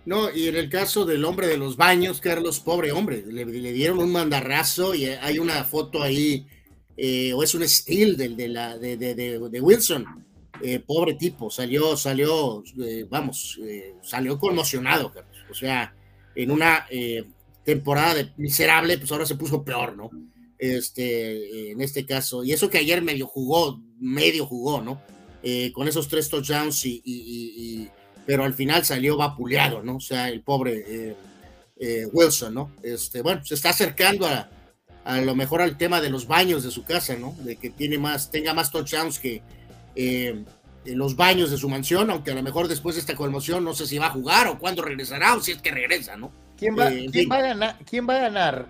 No, 0.05 0.31
y 0.31 0.49
en 0.49 0.57
el 0.57 0.69
caso 0.69 1.07
del 1.07 1.25
hombre 1.25 1.47
de 1.47 1.57
los 1.57 1.77
baños, 1.77 2.21
Carlos, 2.21 2.61
pobre 2.61 2.93
hombre, 2.93 3.25
le, 3.27 3.45
dieron 3.73 3.99
un 3.99 4.13
mandarrazo 4.13 4.95
y 4.95 5.07
hay 5.07 5.39
una 5.39 5.65
foto 5.65 6.03
ahí, 6.03 6.47
eh, 6.97 7.33
o 7.33 7.43
es 7.43 7.55
un 7.55 7.63
estilo 7.63 8.15
de, 8.15 8.29
de, 8.29 8.49
la, 8.49 8.77
de, 8.77 8.97
de 8.97 9.61
Wilson. 9.61 10.05
Eh, 10.63 10.79
pobre 10.79 11.15
tipo, 11.15 11.51
salió, 11.51 11.97
salió, 11.97 12.63
vamos, 13.09 13.59
salió 14.03 14.39
conmocionado, 14.39 15.11
Carlos. 15.11 15.34
O 15.57 15.59
sea, 15.59 15.95
en 16.35 16.51
una 16.51 16.87
temporada 17.65 18.15
de 18.15 18.33
miserable, 18.37 18.99
pues 18.99 19.11
ahora 19.13 19.27
se 19.27 19.37
puso 19.37 19.65
peor, 19.65 19.97
¿no? 19.97 20.11
Este, 20.59 21.71
en 21.73 21.81
este 21.81 22.07
caso, 22.07 22.45
y 22.45 22.53
eso 22.53 22.71
que 22.71 22.79
ayer 22.79 23.03
medio 23.03 23.27
jugó, 23.27 23.81
medio 23.99 24.47
jugó, 24.47 24.81
¿no? 24.81 25.01
con 25.75 25.87
esos 25.89 26.09
tres 26.09 26.31
touchdowns 26.31 26.87
y 26.87 27.91
pero 28.27 28.45
al 28.45 28.55
final 28.55 28.85
salió 28.85 29.17
vapuleado, 29.17 29.83
¿no? 29.83 29.97
O 29.97 30.01
sea, 30.01 30.29
el 30.29 30.43
pobre 30.43 30.85
eh, 30.87 31.17
eh, 31.79 32.07
Wilson, 32.13 32.55
¿no? 32.55 32.73
Este, 32.83 33.23
bueno, 33.23 33.45
se 33.45 33.55
está 33.55 33.71
acercando 33.71 34.27
a, 34.27 34.49
a 35.05 35.21
lo 35.21 35.35
mejor 35.35 35.61
al 35.61 35.77
tema 35.77 36.01
de 36.01 36.11
los 36.11 36.27
baños 36.27 36.65
de 36.65 36.71
su 36.71 36.85
casa, 36.85 37.17
¿no? 37.17 37.35
De 37.41 37.57
que 37.57 37.71
tiene 37.71 37.99
más, 37.99 38.31
tenga 38.31 38.55
más 38.55 38.71
touchdowns 38.71 39.19
que 39.19 39.43
eh, 40.85 40.95
los 40.95 41.16
baños 41.16 41.51
de 41.51 41.57
su 41.57 41.68
mansión, 41.68 42.11
aunque 42.11 42.30
a 42.30 42.35
lo 42.35 42.43
mejor 42.43 42.68
después 42.68 42.97
de 42.97 43.01
esta 43.01 43.14
conmoción 43.14 43.64
no 43.64 43.74
sé 43.74 43.87
si 43.87 43.99
va 43.99 44.07
a 44.07 44.11
jugar 44.11 44.47
o 44.49 44.59
cuándo 44.59 44.82
regresará 44.82 45.35
o 45.35 45.41
si 45.41 45.53
es 45.53 45.62
que 45.62 45.70
regresa, 45.70 46.16
¿no? 46.16 46.32
¿Quién 46.57 46.78
va, 46.78 46.91
¿quién 46.91 47.28
va 47.30 47.37
a 47.37 47.43
ganar, 47.43 47.78
¿quién 47.89 48.09
va 48.09 48.16
a 48.16 48.20
ganar 48.20 48.68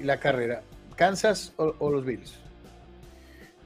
la 0.00 0.20
carrera? 0.20 0.62
¿Kansas 0.96 1.52
o, 1.56 1.90
los 1.90 2.04
Bills? 2.04 2.32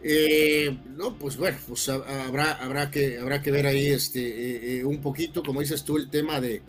Eh, 0.03 0.76
no, 0.97 1.14
pues 1.16 1.37
bueno, 1.37 1.57
pues 1.68 1.89
habrá, 1.89 2.53
habrá, 2.55 2.91
que, 2.91 3.18
habrá 3.18 3.41
que 3.41 3.51
ver 3.51 3.66
ahí 3.66 3.87
este, 3.89 4.85
un 4.85 5.01
poquito, 5.01 5.43
como 5.43 5.61
dices 5.61 5.85
tú, 5.85 5.97
el 5.97 6.11
tema 6.11 6.41
de, 6.41 6.62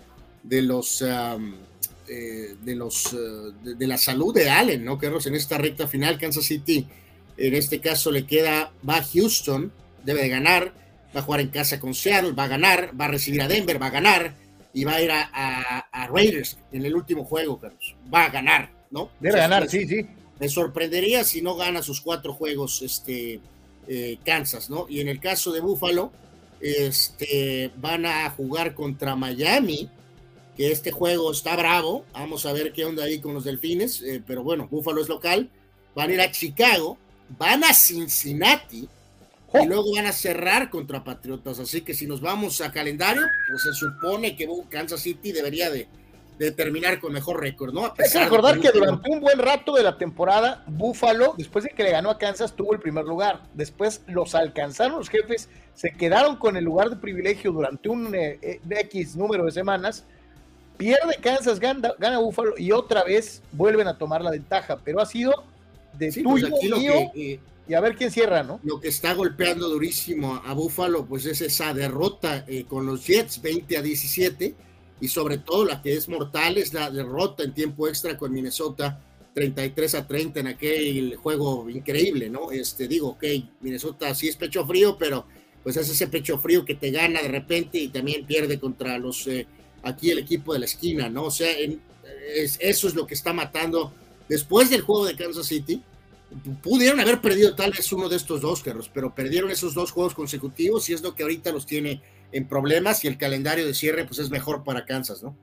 de 0.44 0.62
los 0.62 1.04
de 2.06 2.76
los 2.76 3.16
de, 3.64 3.88
la 3.88 3.98
salud 3.98 4.34
de 4.34 4.50
Allen, 4.50 4.84
¿no? 4.84 5.00
Que 5.00 5.08
en 5.08 5.36
esta 5.36 5.58
recta 5.58 5.88
final, 5.88 6.20
Kansas 6.20 6.46
City, 6.46 6.86
en 7.38 7.54
este 7.56 7.80
caso 7.80 8.12
le 8.12 8.26
queda, 8.26 8.72
va 8.88 9.04
Houston, 9.04 9.72
debe 10.04 10.24
de 10.24 10.30
ganar, 10.30 10.74
va 11.16 11.20
a 11.20 11.24
jugar 11.24 11.42
en 11.42 11.50
casa 11.50 11.80
con 11.80 11.94
Seattle, 11.94 12.32
va 12.32 12.46
a 12.46 12.48
ganar, 12.48 12.92
va 13.00 13.06
a 13.06 13.10
recibir 13.10 13.42
a 13.42 13.48
Denver, 13.48 13.82
va 13.82 13.88
a 13.88 13.92
ganar 13.92 14.36
y 14.74 14.84
va 14.84 14.96
a 14.96 15.02
ir 15.02 15.12
a, 15.12 16.08
Raiders 16.10 16.58
en 16.72 16.86
el 16.86 16.96
último 16.96 17.24
juego, 17.24 17.60
Carlos. 17.60 17.96
Va 18.14 18.26
a 18.26 18.30
ganar, 18.30 18.72
¿no? 18.92 19.10
Debe 19.20 19.40
ganar, 19.40 19.70
sí, 19.70 19.88
sí. 19.88 20.06
Me 20.40 20.50
sorprendería 20.50 21.24
si 21.24 21.42
no 21.42 21.56
gana 21.56 21.82
sus 21.82 22.02
cuatro 22.02 22.34
juegos 22.34 22.82
este, 22.82 23.40
eh, 23.88 24.18
Kansas, 24.26 24.70
¿no? 24.70 24.88
Y 24.90 25.00
en 25.00 25.08
el 25.08 25.20
caso 25.20 25.52
de 25.52 25.62
Buffalo, 25.62 26.12
este, 26.60 27.72
van 27.78 28.06
a 28.06 28.30
jugar 28.32 28.74
contra 28.74 29.16
Miami, 29.16 29.90
que 30.58 30.72
este 30.72 30.92
juego 30.92 31.32
está 31.32 31.56
bravo. 31.56 32.06
Vamos 32.14 32.46
a 32.46 32.54
ver 32.54 32.74
qué 32.74 32.86
onda 32.86 33.04
ahí 33.04 33.20
con 33.20 33.34
los 33.34 33.44
delfines, 33.44 34.02
eh, 34.02 34.24
pero 34.26 34.44
bueno, 34.44 34.68
Buffalo 34.70 35.02
es 35.02 35.10
local. 35.10 35.50
Van 35.96 36.10
a 36.10 36.14
ir 36.14 36.22
a 36.22 36.32
Chicago, 36.32 36.98
van 37.38 37.64
a 37.64 37.74
Cincinnati, 37.74 38.90
y 39.62 39.66
luego 39.66 39.94
van 39.96 40.08
a 40.08 40.12
cerrar 40.12 40.70
contra 40.70 41.04
Patriotas. 41.04 41.60
Así 41.60 41.82
que 41.82 41.94
si 41.94 42.08
nos 42.08 42.22
vamos 42.22 42.62
a 42.62 42.72
calendario, 42.72 43.24
pues 43.50 43.64
se 43.64 43.74
supone 43.74 44.36
que 44.36 44.48
Kansas 44.70 45.02
City 45.02 45.32
debería 45.32 45.70
de, 45.70 45.88
terminar 46.58 47.00
con 47.00 47.14
mejor 47.14 47.40
récord, 47.40 47.74
¿no? 47.74 47.86
Hay 47.86 48.12
que 48.12 48.20
recordar 48.20 48.60
que 48.60 48.72
durante 48.72 49.10
un 49.10 49.22
buen 49.22 49.40
rato 49.40 49.76
de 49.76 49.84
la 49.84 49.98
temporada, 49.98 50.64
Buffalo, 50.68 51.36
después 51.38 51.64
de 51.64 51.70
que 51.70 51.84
le 51.84 51.92
ganó 51.92 52.10
a 52.10 52.18
Kansas, 52.18 52.54
tuvo 52.54 52.74
el 52.74 52.80
primer 52.80 53.06
lugar. 53.06 53.44
Después 53.54 54.02
los 54.08 54.36
alcanzaron 54.36 54.98
los 54.98 55.10
jefes, 55.10 55.48
se 55.74 55.92
quedaron 55.92 56.36
con 56.36 56.58
el 56.58 56.66
lugar 56.66 56.90
de 56.90 56.98
privilegio 56.98 57.54
durante 57.54 57.88
un 57.88 58.14
eh, 58.14 58.40
eh, 58.42 58.60
X 58.70 59.16
número 59.16 59.46
de 59.46 59.52
semanas. 59.52 60.04
Pierde 60.76 61.16
Kansas, 61.22 61.60
gana, 61.60 61.94
gana 61.98 62.18
Buffalo 62.18 62.56
y 62.58 62.72
otra 62.74 63.04
vez 63.04 63.42
vuelven 63.54 63.88
a 63.88 63.98
tomar 63.98 64.22
la 64.22 64.32
ventaja. 64.32 64.78
Pero 64.84 65.00
ha 65.00 65.06
sido 65.06 65.46
de 65.94 66.12
sí, 66.12 66.24
pues 66.24 66.44
tuyo, 66.44 66.78
mío, 66.78 67.12
que, 67.14 67.40
y 67.68 67.74
a 67.74 67.80
ver 67.80 67.96
quién 67.96 68.12
cierra, 68.12 68.44
¿no? 68.44 68.60
Lo 68.64 68.80
que 68.82 68.90
está 68.90 69.14
golpeando 69.14 69.70
durísimo 69.70 70.42
a 70.44 70.54
Buffalo, 70.54 71.06
pues 71.06 71.26
es 71.26 71.42
esa 71.42 71.74
derrota 71.74 72.44
eh, 72.48 72.66
con 72.66 72.86
los 72.86 73.06
Jets 73.08 73.42
20 73.42 73.78
a 73.78 73.82
17 73.82 74.56
y 75.00 75.08
sobre 75.08 75.38
todo 75.38 75.66
la 75.66 75.82
que 75.82 75.94
es 75.94 76.10
mortal 76.10 76.58
es 76.58 76.74
la 76.74 76.92
derrota 76.92 77.44
en 77.44 77.54
tiempo 77.54 77.88
extra 77.88 78.18
con 78.18 78.34
Minnesota 78.34 79.00
33 79.34 79.96
a 79.96 80.08
30 80.08 80.40
en 80.42 80.48
aquel 80.48 81.16
juego 81.16 81.70
increíble, 81.70 82.30
¿no? 82.30 82.52
Este 82.52 82.88
digo, 82.88 83.10
ok, 83.10 83.24
Minnesota 83.62 84.14
sí 84.14 84.28
es 84.28 84.36
pecho 84.36 84.66
frío, 84.66 84.98
pero 84.98 85.26
pues 85.64 85.78
es 85.78 85.90
ese 85.90 86.08
pecho 86.08 86.38
frío 86.38 86.66
que 86.66 86.76
te 86.76 86.92
gana 86.92 87.22
de 87.22 87.30
repente 87.30 87.80
y 87.80 87.88
también 87.88 88.26
pierde 88.26 88.60
contra 88.60 88.98
los 88.98 89.26
eh, 89.28 89.48
aquí 89.84 90.12
el 90.12 90.20
equipo 90.20 90.54
de 90.54 90.60
la 90.60 90.66
esquina, 90.66 91.10
¿no? 91.10 91.24
O 91.24 91.32
sea, 91.32 91.50
eso 92.60 92.88
es 92.88 92.96
lo 92.96 93.08
que 93.08 93.14
está 93.14 93.32
matando 93.32 93.94
después 94.28 94.70
del 94.70 94.82
juego 94.82 95.06
de 95.06 95.16
Kansas 95.16 95.48
City 95.48 95.82
pudieron 96.62 97.00
haber 97.00 97.22
perdido 97.22 97.56
tal 97.56 97.72
vez 97.72 97.92
uno 97.92 98.10
de 98.10 98.16
estos 98.16 98.42
dos, 98.42 98.64
Carlos, 98.64 98.90
pero 98.94 99.14
perdieron 99.14 99.52
esos 99.52 99.74
dos 99.74 99.92
juegos 99.92 100.14
consecutivos 100.14 100.90
y 100.90 100.94
es 100.94 101.02
lo 101.02 101.16
que 101.16 101.24
ahorita 101.24 101.52
los 101.52 101.66
tiene 101.66 102.02
en 102.32 102.48
problemas 102.48 103.04
y 103.04 103.08
el 103.08 103.18
calendario 103.18 103.66
de 103.66 103.74
cierre 103.74 104.06
pues 104.06 104.20
es 104.20 104.30
mejor 104.30 104.64
para 104.64 104.86
Kansas, 104.86 105.24
¿no? 105.24 105.38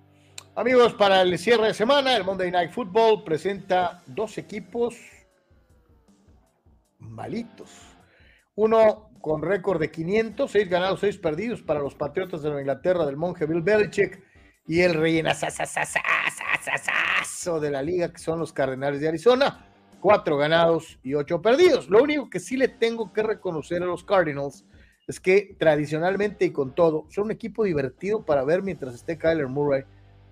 Amigos, 0.57 0.95
para 0.95 1.23
el 1.23 1.39
cierre 1.39 1.69
de 1.69 1.75
semana, 1.75 2.17
el 2.17 2.25
Monday 2.25 2.51
Night 2.51 2.73
Football 2.73 3.23
presenta 3.25 4.03
dos 4.07 4.37
equipos 4.37 4.97
malitos. 6.99 7.71
Uno 8.57 9.11
con 9.21 9.43
récord 9.43 9.81
de 9.81 9.91
500, 9.91 10.51
6 10.51 10.69
ganados, 10.69 11.01
6 11.01 11.19
perdidos 11.19 11.63
para 11.63 11.81
los 11.81 11.95
Patriotas 11.95 12.43
de 12.43 12.49
Nueva 12.49 12.63
Inglaterra 12.63 13.07
del 13.07 13.17
monje 13.17 13.47
Bill 13.47 13.63
Belichick 13.63 14.23
y 14.67 14.81
el 14.81 14.95
rellena 14.95 15.35
de 17.61 17.71
la 17.71 17.83
liga 17.83 18.13
que 18.13 18.19
son 18.19 18.39
los 18.39 18.53
Cardenales 18.53 19.01
de 19.01 19.09
Arizona 19.09 19.70
cuatro 20.01 20.37
ganados 20.37 20.99
y 21.03 21.15
ocho 21.15 21.41
perdidos. 21.41 21.89
Lo 21.89 22.03
único 22.03 22.29
que 22.29 22.41
sí 22.41 22.57
le 22.57 22.69
tengo 22.69 23.13
que 23.13 23.23
reconocer 23.23 23.83
a 23.83 23.87
los 23.87 24.05
Cardinals 24.05 24.65
es 25.07 25.21
que 25.21 25.57
tradicionalmente 25.59 26.45
y 26.45 26.51
con 26.51 26.75
todo, 26.75 27.07
son 27.11 27.25
un 27.25 27.31
equipo 27.33 27.65
divertido 27.65 28.25
para 28.25 28.45
ver 28.45 28.63
mientras 28.63 28.95
esté 28.95 29.19
Kyler 29.19 29.49
Murray 29.49 29.85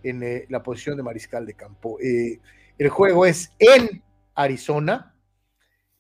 en 0.02 0.22
eh, 0.22 0.46
la 0.48 0.62
posición 0.62 0.96
de 0.96 1.02
mariscal 1.02 1.46
de 1.46 1.54
campo. 1.54 1.98
Eh, 2.00 2.40
el 2.78 2.88
juego 2.88 3.26
es 3.26 3.52
en 3.58 4.02
Arizona. 4.34 5.14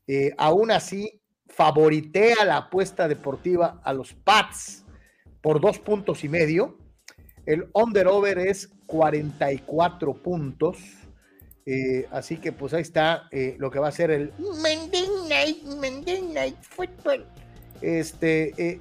Eh, 0.06 0.32
aún 0.38 0.70
así, 0.70 1.20
favoritea 1.48 2.44
la 2.44 2.56
apuesta 2.58 3.08
deportiva 3.08 3.80
a 3.82 3.92
los 3.92 4.14
Pats 4.14 4.84
por 5.42 5.60
dos 5.60 5.78
puntos 5.78 6.22
y 6.24 6.28
medio. 6.28 6.78
El 7.46 7.68
under-over 7.74 8.38
es 8.38 8.68
44 8.86 10.22
puntos. 10.22 10.78
Eh, 11.70 12.08
así 12.10 12.38
que 12.38 12.50
pues 12.50 12.72
ahí 12.72 12.80
está 12.80 13.28
eh, 13.30 13.54
lo 13.58 13.70
que 13.70 13.78
va 13.78 13.88
a 13.88 13.92
ser 13.92 14.10
el 14.10 14.32
Monday 14.38 15.06
Night, 15.28 15.62
Monday 15.64 16.22
Night 16.22 16.56
Football. 16.62 17.26
Este, 17.82 18.54
eh, 18.56 18.80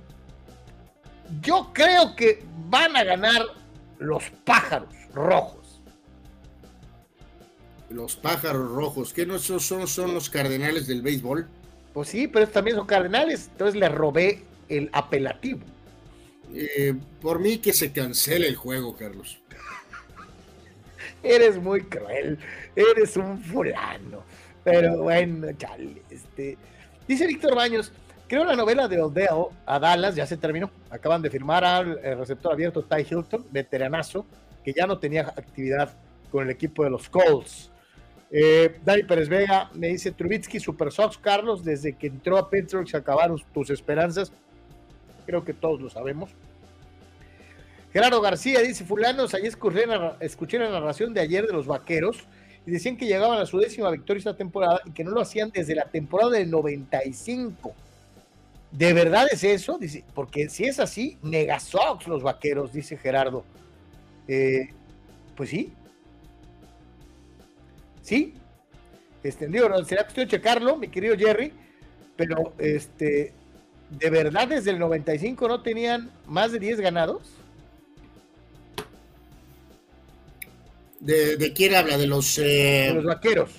yo 1.41 1.69
creo 1.73 2.15
que 2.15 2.45
van 2.69 2.95
a 2.95 3.03
ganar 3.03 3.41
los 3.99 4.23
pájaros 4.45 4.87
rojos. 5.13 5.81
Los 7.89 8.15
pájaros 8.15 8.71
rojos, 8.71 9.11
¿qué 9.11 9.25
no 9.25 9.37
son, 9.37 9.59
son, 9.59 10.13
los 10.13 10.29
cardenales 10.29 10.87
del 10.87 11.01
béisbol? 11.01 11.45
Pues 11.93 12.07
sí, 12.07 12.29
pero 12.29 12.47
también 12.47 12.77
son 12.77 12.87
cardenales, 12.87 13.49
entonces 13.51 13.77
le 13.77 13.89
robé 13.89 14.45
el 14.69 14.89
apelativo. 14.93 15.59
por 17.19 17.39
mí 17.39 17.57
que 17.57 17.73
se 17.73 17.91
cancele 17.91 18.47
el 18.47 18.55
juego, 18.55 18.95
Carlos. 18.95 19.41
Eres 21.23 21.57
muy 21.57 21.81
cruel 21.81 22.37
eres 22.77 23.17
un 23.17 23.39
fulano. 23.39 24.23
Pero 24.63 25.03
bueno, 25.03 25.47
chale, 25.57 26.01
este. 26.09 26.57
Dice 27.07 27.25
Víctor 27.25 27.55
Baños, 27.55 27.91
creo 28.27 28.43
la 28.43 28.55
novela 28.55 28.87
de 28.87 29.01
Odell 29.01 29.47
a 29.65 29.79
Dallas 29.79 30.15
ya 30.15 30.25
se 30.25 30.37
terminó. 30.37 30.69
Acaban 30.89 31.21
de 31.21 31.29
firmar 31.29 31.63
al 31.63 32.01
receptor 32.17 32.51
abierto 32.51 32.83
Ty 32.83 33.05
Hilton, 33.09 33.45
veteranazo, 33.49 34.25
que 34.63 34.73
ya 34.73 34.85
no 34.85 34.99
tenía 34.99 35.21
actividad 35.21 35.93
con 36.31 36.43
el 36.43 36.49
equipo 36.49 36.83
de 36.83 36.89
los 36.89 37.09
Colts. 37.09 37.71
Eh, 38.29 38.77
Dani 38.83 39.03
Pérez 39.03 39.29
Vega 39.29 39.69
me 39.73 39.87
dice 39.87 40.11
Trubitsky, 40.11 40.59
Super 40.59 40.91
Sox, 40.91 41.17
Carlos, 41.17 41.63
desde 41.63 41.93
que 41.93 42.07
entró 42.07 42.37
a 42.37 42.49
Pittsburgh 42.49 42.87
se 42.87 42.97
acabaron 42.97 43.41
tus 43.53 43.69
esperanzas. 43.69 44.33
Creo 45.25 45.45
que 45.45 45.53
todos 45.53 45.79
lo 45.81 45.89
sabemos. 45.89 46.31
Gerardo 47.97 48.21
García 48.21 48.61
dice, 48.61 48.85
fulanos, 48.85 49.33
ayer 49.33 49.57
escuché 50.19 50.59
la 50.59 50.69
narración 50.69 51.15
de 51.15 51.21
ayer 51.21 51.47
de 51.47 51.51
los 51.51 51.65
vaqueros 51.65 52.27
y 52.63 52.69
decían 52.69 52.95
que 52.95 53.07
llegaban 53.07 53.39
a 53.39 53.47
su 53.47 53.57
décima 53.57 53.89
victoria 53.89 54.19
esta 54.19 54.37
temporada 54.37 54.81
y 54.85 54.91
que 54.91 55.03
no 55.03 55.09
lo 55.09 55.21
hacían 55.21 55.49
desde 55.49 55.73
la 55.73 55.85
temporada 55.85 56.33
del 56.33 56.51
95. 56.51 57.73
¿De 58.69 58.93
verdad 58.93 59.25
es 59.31 59.43
eso? 59.43 59.79
Dice, 59.79 60.03
porque 60.13 60.47
si 60.47 60.65
es 60.65 60.79
así, 60.79 61.17
Negasox 61.23 62.07
los 62.07 62.21
vaqueros, 62.21 62.71
dice 62.71 62.97
Gerardo. 62.97 63.43
Eh, 64.27 64.69
pues 65.35 65.49
sí. 65.49 65.73
Sí. 68.03 68.35
Este, 69.23 69.47
digo, 69.47 69.69
será 69.85 70.03
cuestión 70.03 70.27
de 70.27 70.37
checarlo, 70.37 70.77
mi 70.77 70.87
querido 70.87 71.17
Jerry, 71.17 71.51
pero 72.15 72.53
este, 72.59 73.33
¿de 73.89 74.09
verdad 74.11 74.49
desde 74.49 74.69
el 74.69 74.77
95 74.77 75.47
no 75.47 75.63
tenían 75.63 76.11
más 76.27 76.51
de 76.51 76.59
10 76.59 76.79
ganados? 76.79 77.36
¿De, 81.07 81.53
quién 81.53 81.73
habla? 81.73 81.97
De 81.97 82.05
los, 82.05 82.37
eh, 82.37 82.91
los 82.93 83.05
vaqueros. 83.05 83.49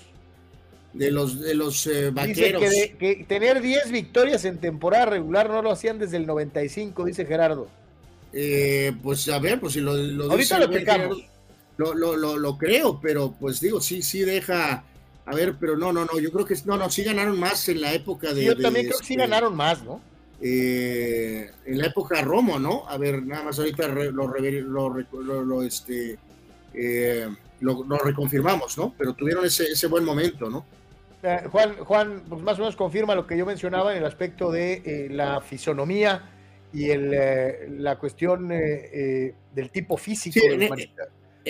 De 0.92 1.11
los, 1.11 1.40
de 1.40 1.55
los 1.55 1.86
eh, 1.86 2.11
vaqueros. 2.11 2.61
Dice 2.61 2.94
que, 2.99 3.24
tener 3.26 3.62
10 3.62 3.90
victorias 3.90 4.44
en 4.44 4.59
temporada 4.59 5.07
regular 5.07 5.49
no 5.49 5.62
lo 5.62 5.70
hacían 5.70 5.99
desde 5.99 6.18
el 6.18 6.26
95, 6.26 7.07
dice 7.07 7.24
Gerardo. 7.24 7.68
Eh, 8.34 8.92
pues 9.03 9.26
a 9.30 9.38
ver, 9.38 9.61
pues 9.61 9.72
si 9.72 9.80
lo, 9.80 9.96
lo 9.96 10.30
Ahorita 10.30 10.59
lo 10.59 10.66
explicamos. 10.66 11.24
Lo, 11.78 11.94
lo, 11.94 12.36
lo, 12.36 12.59
creo, 12.59 13.01
pero 13.01 13.34
pues 13.38 13.61
digo, 13.61 13.80
sí, 13.80 14.03
sí 14.03 14.20
deja. 14.20 14.84
A 15.24 15.34
ver, 15.34 15.55
pero 15.59 15.76
no, 15.76 15.90
no, 15.92 16.05
no, 16.05 16.18
yo 16.18 16.30
creo 16.30 16.44
que 16.44 16.57
no, 16.66 16.76
no, 16.76 16.90
sí 16.90 17.03
ganaron 17.03 17.38
más 17.38 17.66
en 17.68 17.80
la 17.80 17.94
época 17.94 18.34
de. 18.34 18.44
yo 18.44 18.59
también 18.59 18.86
creo 18.86 18.99
que 18.99 19.07
sí 19.07 19.14
este, 19.14 19.26
ganaron 19.26 19.57
más, 19.57 19.82
¿no? 19.84 20.03
en 20.40 21.78
la 21.78 21.86
época 21.86 22.20
Romo, 22.22 22.61
¿no? 22.61 22.88
A 22.88 22.96
ver, 22.96 23.22
nada 23.24 23.44
más 23.44 23.59
ahorita 23.59 23.88
lo, 23.88 24.28
lo, 24.28 25.44
lo, 25.44 25.62
este, 25.62 26.16
eh, 26.75 27.29
lo, 27.61 27.83
reconfirmamos, 27.99 28.77
¿no? 28.79 28.95
Pero 28.97 29.14
tuvieron 29.14 29.45
ese, 29.45 29.87
buen 29.87 30.05
momento, 30.05 30.49
¿no? 30.49 30.66
Eh, 31.23 31.43
Juan, 31.51 31.77
Juan 31.79 32.23
pues 32.29 32.43
más 32.43 32.57
o 32.59 32.61
menos 32.61 32.77
confirma 32.77 33.14
lo 33.14 33.27
que 33.27 33.37
yo 33.37 33.45
mencionaba 33.45 33.93
en 33.93 33.99
el 33.99 34.05
aspecto 34.05 34.53
de 34.53 34.83
eh, 34.85 35.09
la 35.11 35.41
fisonomía 35.41 36.31
y 36.73 36.91
el, 36.91 37.83
la 37.83 37.99
cuestión 37.99 38.49
del 38.49 39.71
tipo 39.73 39.97
físico 39.97 40.39
de 40.41 40.57
los 40.57 40.71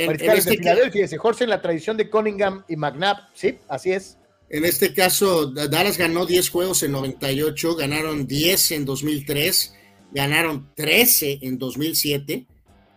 mariscales 0.06 0.44
de 0.44 0.56
Filadelfia. 0.56 1.18
Jorge, 1.18 1.44
en 1.44 1.50
la 1.50 1.60
tradición 1.60 1.96
de 1.96 2.08
Cunningham 2.08 2.64
y 2.68 2.76
McNabb, 2.76 3.28
sí, 3.34 3.58
así 3.68 3.92
es. 3.92 4.16
En 4.48 4.64
este 4.64 4.94
caso, 4.94 5.46
Dallas 5.46 5.98
ganó 5.98 6.24
10 6.24 6.48
juegos 6.48 6.82
en 6.82 6.92
98, 6.92 7.76
ganaron 7.76 8.26
10 8.26 8.70
en 8.70 8.84
2003, 8.86 9.74
ganaron 10.12 10.70
13 10.74 11.40
en 11.42 11.58
2007 11.58 12.46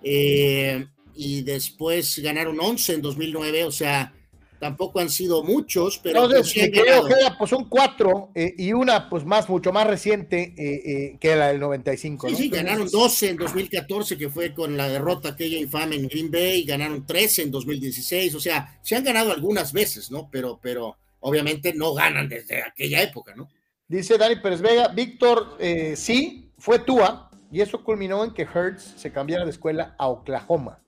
eh, 0.03 0.87
y 1.23 1.43
después 1.43 2.17
ganaron 2.17 2.59
11 2.59 2.95
en 2.95 3.01
2009, 3.03 3.65
o 3.65 3.71
sea, 3.71 4.11
tampoco 4.59 4.99
han 4.99 5.11
sido 5.11 5.43
muchos, 5.43 5.99
pero 5.99 6.27
pues, 6.27 6.55
pues, 7.37 7.49
son 7.49 7.69
cuatro 7.69 8.31
eh, 8.33 8.55
y 8.57 8.73
una 8.73 9.07
pues 9.07 9.23
más, 9.23 9.47
mucho 9.47 9.71
más 9.71 9.85
reciente 9.85 10.55
eh, 10.57 11.17
que 11.19 11.35
la 11.35 11.49
del 11.49 11.59
95. 11.59 12.29
Sí, 12.29 12.35
sí, 12.35 12.49
ganaron 12.49 12.89
12 12.89 13.29
en 13.29 13.37
2014, 13.37 14.17
que 14.17 14.29
fue 14.29 14.51
con 14.51 14.75
la 14.75 14.89
derrota 14.89 15.29
aquella 15.29 15.59
infame 15.59 15.97
en 15.97 16.07
Green 16.07 16.31
Bay, 16.31 16.63
ganaron 16.63 17.05
13 17.05 17.43
en 17.43 17.51
2016, 17.51 18.33
o 18.33 18.39
sea, 18.39 18.79
se 18.81 18.95
han 18.95 19.03
ganado 19.03 19.31
algunas 19.31 19.71
veces, 19.71 20.09
¿no? 20.09 20.27
Pero, 20.31 20.59
pero 20.59 20.97
obviamente 21.19 21.71
no 21.75 21.93
ganan 21.93 22.29
desde 22.29 22.63
aquella 22.63 23.03
época, 23.03 23.35
¿no? 23.35 23.47
Dice 23.87 24.17
Dani 24.17 24.37
Pérez 24.37 24.61
Vega, 24.61 24.87
Víctor, 24.87 25.57
eh, 25.59 25.93
sí, 25.95 26.49
fue 26.57 26.79
Tua, 26.79 27.29
y 27.51 27.61
eso 27.61 27.83
culminó 27.83 28.23
en 28.23 28.33
que 28.33 28.43
Hertz 28.43 28.95
se 28.97 29.11
cambiara 29.11 29.43
de 29.43 29.51
escuela 29.51 29.93
a 29.99 30.07
Oklahoma. 30.07 30.80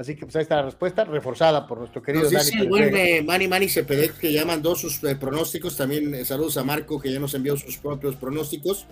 Así 0.00 0.16
que 0.16 0.24
pues 0.24 0.34
ahí 0.36 0.42
está 0.42 0.56
la 0.56 0.62
respuesta, 0.62 1.04
reforzada 1.04 1.66
por 1.66 1.78
nuestro 1.78 2.02
querido 2.02 2.30
Dani 2.30 2.44
sí, 2.44 2.66
Pérez 2.66 3.22
Manny 3.22 3.48
Manny 3.48 3.68
Cepedek, 3.68 4.18
que 4.18 4.32
ya 4.32 4.46
mandó 4.46 4.74
sus 4.74 5.04
eh, 5.04 5.14
pronósticos, 5.14 5.76
también 5.76 6.14
eh, 6.14 6.24
saludos 6.24 6.56
a 6.56 6.64
Marco, 6.64 6.98
que 6.98 7.12
ya 7.12 7.20
nos 7.20 7.34
envió 7.34 7.54
sus 7.58 7.76
propios 7.76 8.16
pronósticos. 8.16 8.86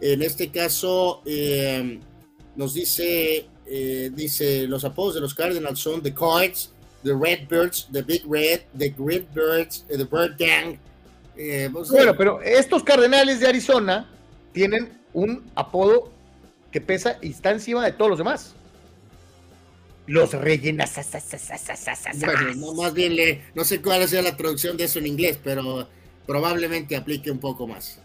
En 0.00 0.22
este 0.22 0.50
caso, 0.50 1.22
nos 2.56 2.74
dice, 2.74 3.46
dice, 4.12 4.66
los 4.66 4.84
apodos 4.84 5.14
de 5.14 5.20
los 5.20 5.32
Cardinals 5.32 5.78
son 5.78 6.02
The 6.02 6.12
Cards, 6.12 6.72
The 7.02 7.12
Redbirds, 7.12 7.88
The 7.92 8.02
Big 8.02 8.24
Red, 8.28 8.62
The 8.76 8.94
Great 8.96 9.32
Birds, 9.34 9.84
The 9.88 10.04
Bird 10.04 10.36
Gang. 10.38 10.78
Eh, 11.36 11.68
pues, 11.72 11.90
bueno, 11.90 12.14
pero 12.16 12.42
estos 12.42 12.82
Cardenales 12.82 13.40
de 13.40 13.48
Arizona 13.48 14.08
tienen 14.52 14.92
un 15.12 15.44
apodo 15.54 16.12
que 16.70 16.80
pesa 16.80 17.18
y 17.20 17.30
está 17.30 17.50
encima 17.50 17.84
de 17.84 17.92
todos 17.92 18.10
los 18.10 18.18
demás. 18.18 18.54
Los 20.06 20.32
rellenas. 20.32 20.94
Bueno, 22.20 22.54
no, 22.56 22.74
más 22.74 22.92
bien 22.92 23.14
le, 23.14 23.42
no 23.54 23.64
sé 23.64 23.80
cuál 23.80 24.06
sea 24.08 24.22
la 24.22 24.36
traducción 24.36 24.76
de 24.76 24.84
eso 24.84 24.98
en 24.98 25.06
inglés, 25.06 25.38
pero 25.42 25.88
probablemente 26.26 26.96
aplique 26.96 27.30
un 27.30 27.38
poco 27.38 27.66
más. 27.66 28.00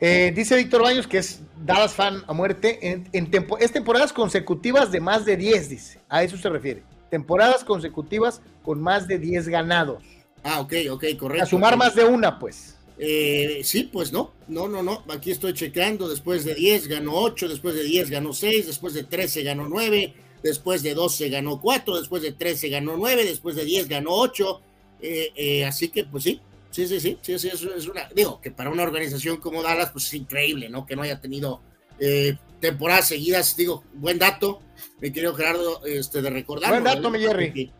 Eh, 0.00 0.32
dice 0.34 0.54
Víctor 0.56 0.82
Baños 0.82 1.08
que 1.08 1.18
es 1.18 1.40
Dallas 1.64 1.94
fan 1.94 2.22
a 2.26 2.32
muerte. 2.32 2.78
En, 2.82 3.08
en 3.12 3.30
es 3.58 3.72
temporadas 3.72 4.12
consecutivas 4.12 4.92
de 4.92 5.00
más 5.00 5.24
de 5.24 5.36
10, 5.36 5.68
dice. 5.68 6.00
A 6.08 6.22
eso 6.22 6.36
se 6.36 6.48
refiere 6.48 6.82
temporadas 7.10 7.64
consecutivas 7.64 8.40
con 8.62 8.80
más 8.80 9.08
de 9.08 9.18
10 9.18 9.48
ganados. 9.48 10.02
Ah, 10.42 10.60
ok, 10.60 10.74
ok, 10.90 11.04
correcto. 11.18 11.44
A 11.44 11.46
sumar 11.46 11.76
más 11.76 11.94
de 11.94 12.04
una, 12.04 12.38
pues. 12.38 12.76
Eh, 12.98 13.60
sí, 13.64 13.88
pues 13.92 14.12
no, 14.12 14.32
no, 14.48 14.68
no, 14.68 14.82
no. 14.82 15.04
Aquí 15.08 15.30
estoy 15.30 15.52
checando. 15.52 16.08
Después 16.08 16.44
de 16.44 16.54
10 16.54 16.88
ganó 16.88 17.14
8, 17.14 17.48
después 17.48 17.74
de 17.74 17.84
10 17.84 18.10
ganó 18.10 18.32
6, 18.32 18.66
después 18.66 18.94
de 18.94 19.04
13 19.04 19.42
ganó 19.42 19.68
9, 19.68 20.14
después 20.42 20.82
de 20.82 20.94
12 20.94 21.28
ganó 21.28 21.60
4, 21.60 21.98
después 21.98 22.22
de 22.22 22.32
13 22.32 22.68
ganó 22.68 22.96
9, 22.96 23.24
después 23.24 23.56
de 23.56 23.64
10 23.64 23.88
ganó 23.88 24.10
8. 24.12 24.60
Eh, 25.00 25.32
eh, 25.36 25.64
así 25.64 25.88
que, 25.88 26.04
pues 26.04 26.24
sí, 26.24 26.40
sí, 26.70 26.86
sí, 26.86 27.00
sí, 27.00 27.18
sí, 27.22 27.38
sí, 27.38 27.48
es 27.48 27.86
una. 27.86 28.08
Digo 28.14 28.40
que 28.40 28.50
para 28.50 28.70
una 28.70 28.82
organización 28.82 29.38
como 29.38 29.62
Dallas, 29.62 29.90
pues 29.92 30.06
es 30.06 30.14
increíble, 30.14 30.68
¿no? 30.68 30.86
Que 30.86 30.96
no 30.96 31.02
haya 31.02 31.20
tenido 31.20 31.60
temporadas 32.60 33.08
seguidas. 33.08 33.56
Digo, 33.56 33.82
buen 33.94 34.18
dato 34.18 34.60
mi 35.00 35.12
querido 35.12 35.34
Gerardo, 35.34 35.84
este, 35.84 36.22
de 36.22 36.30
recordar. 36.30 36.70
Buen 36.70 36.84
dato, 36.84 37.10
mi 37.10 37.18
Jerry. 37.20 37.72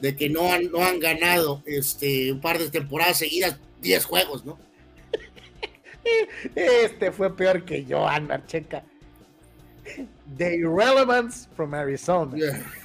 De 0.00 0.16
que, 0.16 0.30
no, 0.30 0.52
han, 0.52 0.70
no 0.70 0.84
han 0.84 0.98
ganado 0.98 1.62
este, 1.66 2.32
un 2.32 2.40
par 2.40 2.58
de 2.58 2.70
temporadas 2.70 3.18
seguidas, 3.18 3.58
10 3.80 4.04
juegos, 4.04 4.44
¿no? 4.44 4.58
Este 6.54 7.12
fue 7.12 7.36
peor 7.36 7.64
que 7.64 7.84
yo, 7.84 8.08
Ana 8.08 8.46
Checa. 8.46 8.82
The 10.36 10.56
Irrelevance 10.56 11.48
from 11.56 11.74
Arizona. 11.74 12.36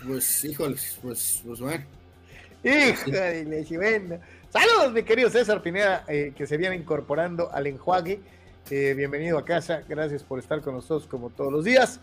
pues, 0.05 0.43
híjoles, 0.45 0.97
pues, 1.01 1.41
pues 1.45 1.59
bueno. 1.59 1.83
Híjole, 2.63 3.65
Saludos, 4.49 4.93
mi 4.93 5.03
querido 5.03 5.29
César 5.29 5.61
Pineda, 5.61 6.03
eh, 6.07 6.33
que 6.35 6.47
se 6.47 6.57
viene 6.57 6.75
incorporando 6.75 7.51
al 7.51 7.67
enjuague. 7.67 8.19
Eh, 8.71 8.93
bienvenido 8.95 9.37
a 9.37 9.45
casa, 9.45 9.83
gracias 9.87 10.23
por 10.23 10.39
estar 10.39 10.61
con 10.61 10.73
nosotros 10.73 11.07
como 11.07 11.29
todos 11.29 11.51
los 11.51 11.65
días. 11.65 11.99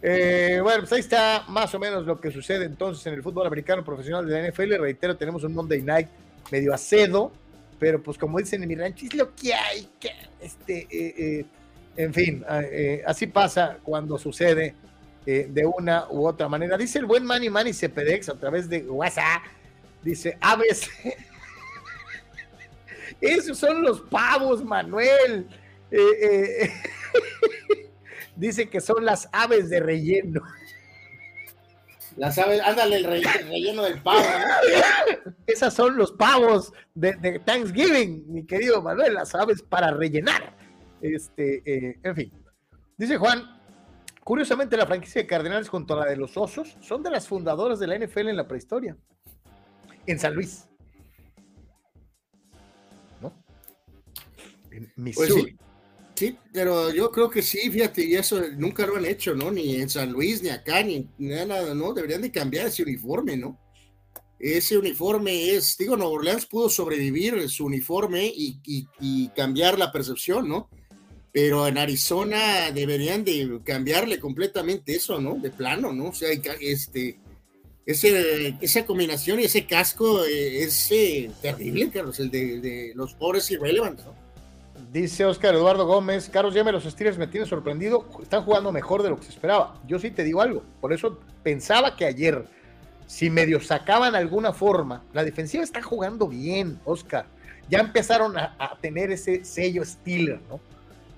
Eh, 0.00 0.60
bueno, 0.62 0.80
pues 0.80 0.92
ahí 0.92 1.00
está 1.00 1.44
más 1.48 1.74
o 1.74 1.80
menos 1.80 2.06
lo 2.06 2.20
que 2.20 2.30
sucede 2.30 2.66
entonces 2.66 3.04
en 3.06 3.14
el 3.14 3.22
fútbol 3.22 3.48
americano 3.48 3.84
profesional 3.84 4.24
de 4.26 4.40
la 4.40 4.48
NFL. 4.48 4.76
Reitero, 4.78 5.16
tenemos 5.16 5.42
un 5.42 5.54
Monday 5.54 5.82
Night 5.82 6.08
medio 6.52 6.72
acedo, 6.72 7.32
pero 7.80 8.00
pues 8.00 8.16
como 8.16 8.38
dicen 8.38 8.62
en 8.62 8.68
mi 8.68 8.76
rancho, 8.76 9.06
es 9.06 9.14
lo 9.14 9.34
que 9.34 9.52
hay. 9.52 9.88
Que, 9.98 10.12
este, 10.40 10.86
eh, 10.90 11.46
en 11.98 12.14
fin, 12.14 12.44
así 13.06 13.26
pasa 13.26 13.78
cuando 13.82 14.18
sucede 14.18 14.74
de 15.26 15.66
una 15.66 16.06
u 16.08 16.26
otra 16.26 16.48
manera. 16.48 16.78
Dice 16.78 16.98
el 16.98 17.04
buen 17.06 17.24
Manny 17.24 17.50
Manny 17.50 17.74
Cepedex 17.74 18.30
a 18.30 18.38
través 18.38 18.68
de 18.68 18.82
WhatsApp, 18.82 19.42
dice, 20.02 20.38
aves. 20.40 20.88
Esos 23.20 23.58
son 23.58 23.82
los 23.82 24.00
pavos, 24.00 24.64
Manuel. 24.64 25.48
eh, 25.90 26.72
dice 28.36 28.68
que 28.68 28.80
son 28.80 29.04
las 29.04 29.28
aves 29.32 29.68
de 29.68 29.80
relleno. 29.80 30.40
Las 32.18 32.36
aves, 32.36 32.60
ándale, 32.60 32.96
el, 32.96 33.04
relleno 33.04 33.84
del 33.84 34.02
pavo. 34.02 34.24
Esas 35.46 35.72
son 35.72 35.96
los 35.96 36.10
pavos 36.10 36.72
de, 36.94 37.40
Thanksgiving, 37.44 38.24
mi 38.26 38.44
querido 38.44 38.82
Manuel, 38.82 39.14
las 39.14 39.34
aves 39.36 39.62
para 39.62 39.92
rellenar. 39.92 40.56
Este, 41.00 41.62
eh, 41.64 42.00
en 42.02 42.14
fin. 42.14 42.32
Dice 42.96 43.16
Juan, 43.16 43.60
curiosamente 44.24 44.76
la 44.76 44.86
franquicia 44.86 45.22
de 45.22 45.28
Cardenales 45.28 45.68
junto 45.68 45.94
a 45.94 46.04
la 46.04 46.10
de 46.10 46.16
los 46.16 46.36
Osos 46.36 46.76
son 46.80 47.02
de 47.02 47.10
las 47.10 47.28
fundadoras 47.28 47.78
de 47.78 47.86
la 47.86 47.98
NFL 47.98 48.28
en 48.28 48.36
la 48.36 48.48
prehistoria. 48.48 48.96
En 50.06 50.18
San 50.18 50.34
Luis. 50.34 50.68
¿No? 53.20 53.32
En 54.70 54.90
Missouri. 54.96 55.32
Pues 55.32 55.44
sí. 55.44 55.58
Sí, 56.18 56.36
pero 56.52 56.92
yo 56.92 57.12
creo 57.12 57.30
que 57.30 57.42
sí, 57.42 57.70
fíjate, 57.70 58.04
y 58.04 58.16
eso 58.16 58.40
nunca 58.56 58.84
lo 58.84 58.96
han 58.96 59.04
hecho, 59.04 59.36
¿no? 59.36 59.52
Ni 59.52 59.76
en 59.76 59.88
San 59.88 60.10
Luis, 60.10 60.42
ni 60.42 60.48
acá, 60.48 60.82
ni, 60.82 61.08
nada, 61.16 61.72
¿no? 61.74 61.92
Deberían 61.92 62.22
de 62.22 62.32
cambiar 62.32 62.66
ese 62.66 62.82
uniforme, 62.82 63.36
¿no? 63.36 63.56
Ese 64.40 64.76
uniforme 64.76 65.52
es, 65.54 65.76
digo, 65.78 65.96
Nueva 65.96 66.14
Orleans 66.14 66.44
pudo 66.46 66.68
sobrevivir 66.68 67.48
su 67.48 67.66
uniforme 67.66 68.32
y, 68.34 69.28
cambiar 69.28 69.78
la 69.78 69.92
percepción, 69.92 70.48
¿no? 70.48 70.68
Pero 71.32 71.68
en 71.68 71.78
Arizona 71.78 72.70
deberían 72.72 73.24
de 73.24 73.60
cambiarle 73.64 74.18
completamente 74.18 74.96
eso, 74.96 75.20
¿no? 75.20 75.34
De 75.34 75.50
plano, 75.50 75.92
¿no? 75.92 76.08
O 76.08 76.14
sea, 76.14 76.30
este, 76.60 77.18
ese, 77.88 78.54
esa 78.60 78.84
combinación 78.84 79.40
y 79.40 79.44
ese 79.44 79.64
casco 79.64 80.22
eh, 80.24 80.62
es 80.62 80.92
eh, 80.92 81.30
terrible, 81.40 81.90
Carlos, 81.90 82.20
el 82.20 82.30
de, 82.30 82.92
los 82.94 83.14
pobres 83.14 83.50
irrelevantes, 83.50 84.04
¿no? 84.04 84.14
Dice 84.92 85.24
Oscar 85.24 85.54
Eduardo 85.54 85.86
Gómez, 85.86 86.28
Carlos 86.28 86.52
Yeme, 86.52 86.70
los 86.70 86.84
Steelers 86.84 87.16
me 87.16 87.26
tienen 87.26 87.48
sorprendido, 87.48 88.06
están 88.22 88.42
jugando 88.42 88.72
mejor 88.72 89.02
de 89.02 89.10
lo 89.10 89.16
que 89.16 89.24
se 89.24 89.30
esperaba. 89.30 89.80
Yo 89.86 89.98
sí 89.98 90.10
te 90.10 90.22
digo 90.22 90.42
algo, 90.42 90.62
por 90.82 90.92
eso 90.92 91.18
pensaba 91.42 91.96
que 91.96 92.04
ayer, 92.04 92.44
si 93.06 93.30
medio 93.30 93.58
sacaban 93.58 94.14
alguna 94.14 94.52
forma, 94.52 95.02
la 95.14 95.24
defensiva 95.24 95.64
está 95.64 95.82
jugando 95.82 96.28
bien, 96.28 96.78
Oscar. 96.84 97.24
Ya 97.70 97.80
empezaron 97.80 98.36
a, 98.36 98.78
tener 98.82 99.10
ese 99.10 99.44
sello 99.46 99.82
Steeler, 99.84 100.40
¿no? 100.48 100.60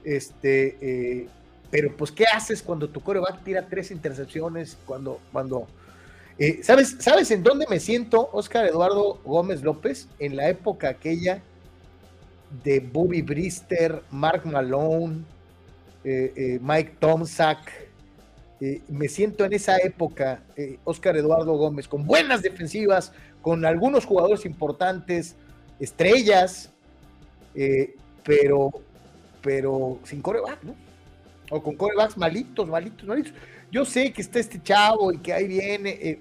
Este, 0.04 0.76
eh, 0.80 1.28
pero 1.70 1.96
pues, 1.96 2.12
¿qué 2.12 2.24
haces 2.24 2.62
cuando 2.62 2.88
tu 2.88 3.00
coreback 3.00 3.42
tira 3.44 3.66
tres 3.68 3.90
intercepciones? 3.90 4.76
Cuando, 4.86 5.20
cuando, 5.32 5.66
eh, 6.38 6.60
¿sabes, 6.62 6.96
¿Sabes 7.00 7.30
en 7.30 7.42
dónde 7.42 7.66
me 7.68 7.80
siento, 7.80 8.28
Oscar 8.32 8.66
Eduardo 8.66 9.20
Gómez 9.24 9.62
López? 9.62 10.08
En 10.18 10.36
la 10.36 10.48
época 10.48 10.88
aquella 10.88 11.42
de 12.64 12.80
Bobby 12.80 13.22
Brister, 13.22 14.02
Mark 14.10 14.44
Malone, 14.44 15.22
eh, 16.04 16.32
eh, 16.36 16.58
Mike 16.60 16.96
Tomzak. 16.98 17.88
Eh, 18.60 18.82
me 18.88 19.08
siento 19.08 19.44
en 19.44 19.54
esa 19.54 19.78
época, 19.78 20.42
Oscar 20.84 21.16
Eduardo 21.16 21.54
Gómez, 21.54 21.88
con 21.88 22.04
buenas 22.04 22.42
defensivas, 22.42 23.12
con 23.40 23.64
algunos 23.64 24.04
jugadores 24.04 24.44
importantes, 24.44 25.36
estrellas, 25.78 26.70
pero, 28.22 28.70
pero 29.40 29.98
sin 30.04 30.22
coreback, 30.22 30.62
¿no? 30.62 30.74
O 31.50 31.62
con 31.62 31.76
corebacks 31.76 32.16
malitos, 32.16 32.68
malitos, 32.68 33.06
malitos. 33.06 33.32
Yo 33.70 33.84
sé 33.84 34.12
que 34.12 34.22
está 34.22 34.38
este 34.38 34.62
chavo 34.62 35.12
y 35.12 35.18
que 35.18 35.32
ahí 35.32 35.48
viene. 35.48 36.20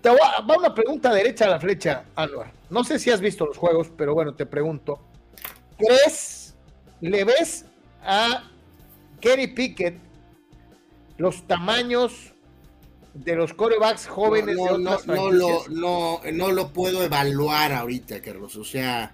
Te 0.00 0.08
va 0.08 0.56
una 0.56 0.74
pregunta 0.74 1.12
derecha 1.12 1.46
a 1.46 1.50
la 1.50 1.60
flecha, 1.60 2.04
Álvaro. 2.14 2.50
No 2.70 2.84
sé 2.84 2.98
si 2.98 3.10
has 3.10 3.20
visto 3.20 3.46
los 3.46 3.56
juegos, 3.56 3.90
pero 3.96 4.14
bueno, 4.14 4.34
te 4.34 4.46
pregunto. 4.46 5.00
¿Crees, 5.76 6.54
le 7.00 7.24
ves 7.24 7.66
a 8.02 8.50
Kenny 9.20 9.48
Pickett 9.48 9.98
los 11.18 11.46
tamaños 11.46 12.32
de 13.14 13.34
los 13.34 13.52
corebacks 13.52 14.06
jóvenes 14.06 14.56
no, 14.56 14.78
no, 14.78 14.98
no, 15.04 15.30
lo, 15.30 15.68
no, 15.68 16.20
no 16.32 16.52
lo 16.52 16.72
puedo 16.72 17.02
evaluar 17.02 17.72
ahorita, 17.72 18.22
Carlos. 18.22 18.56
O 18.56 18.64
sea, 18.64 19.12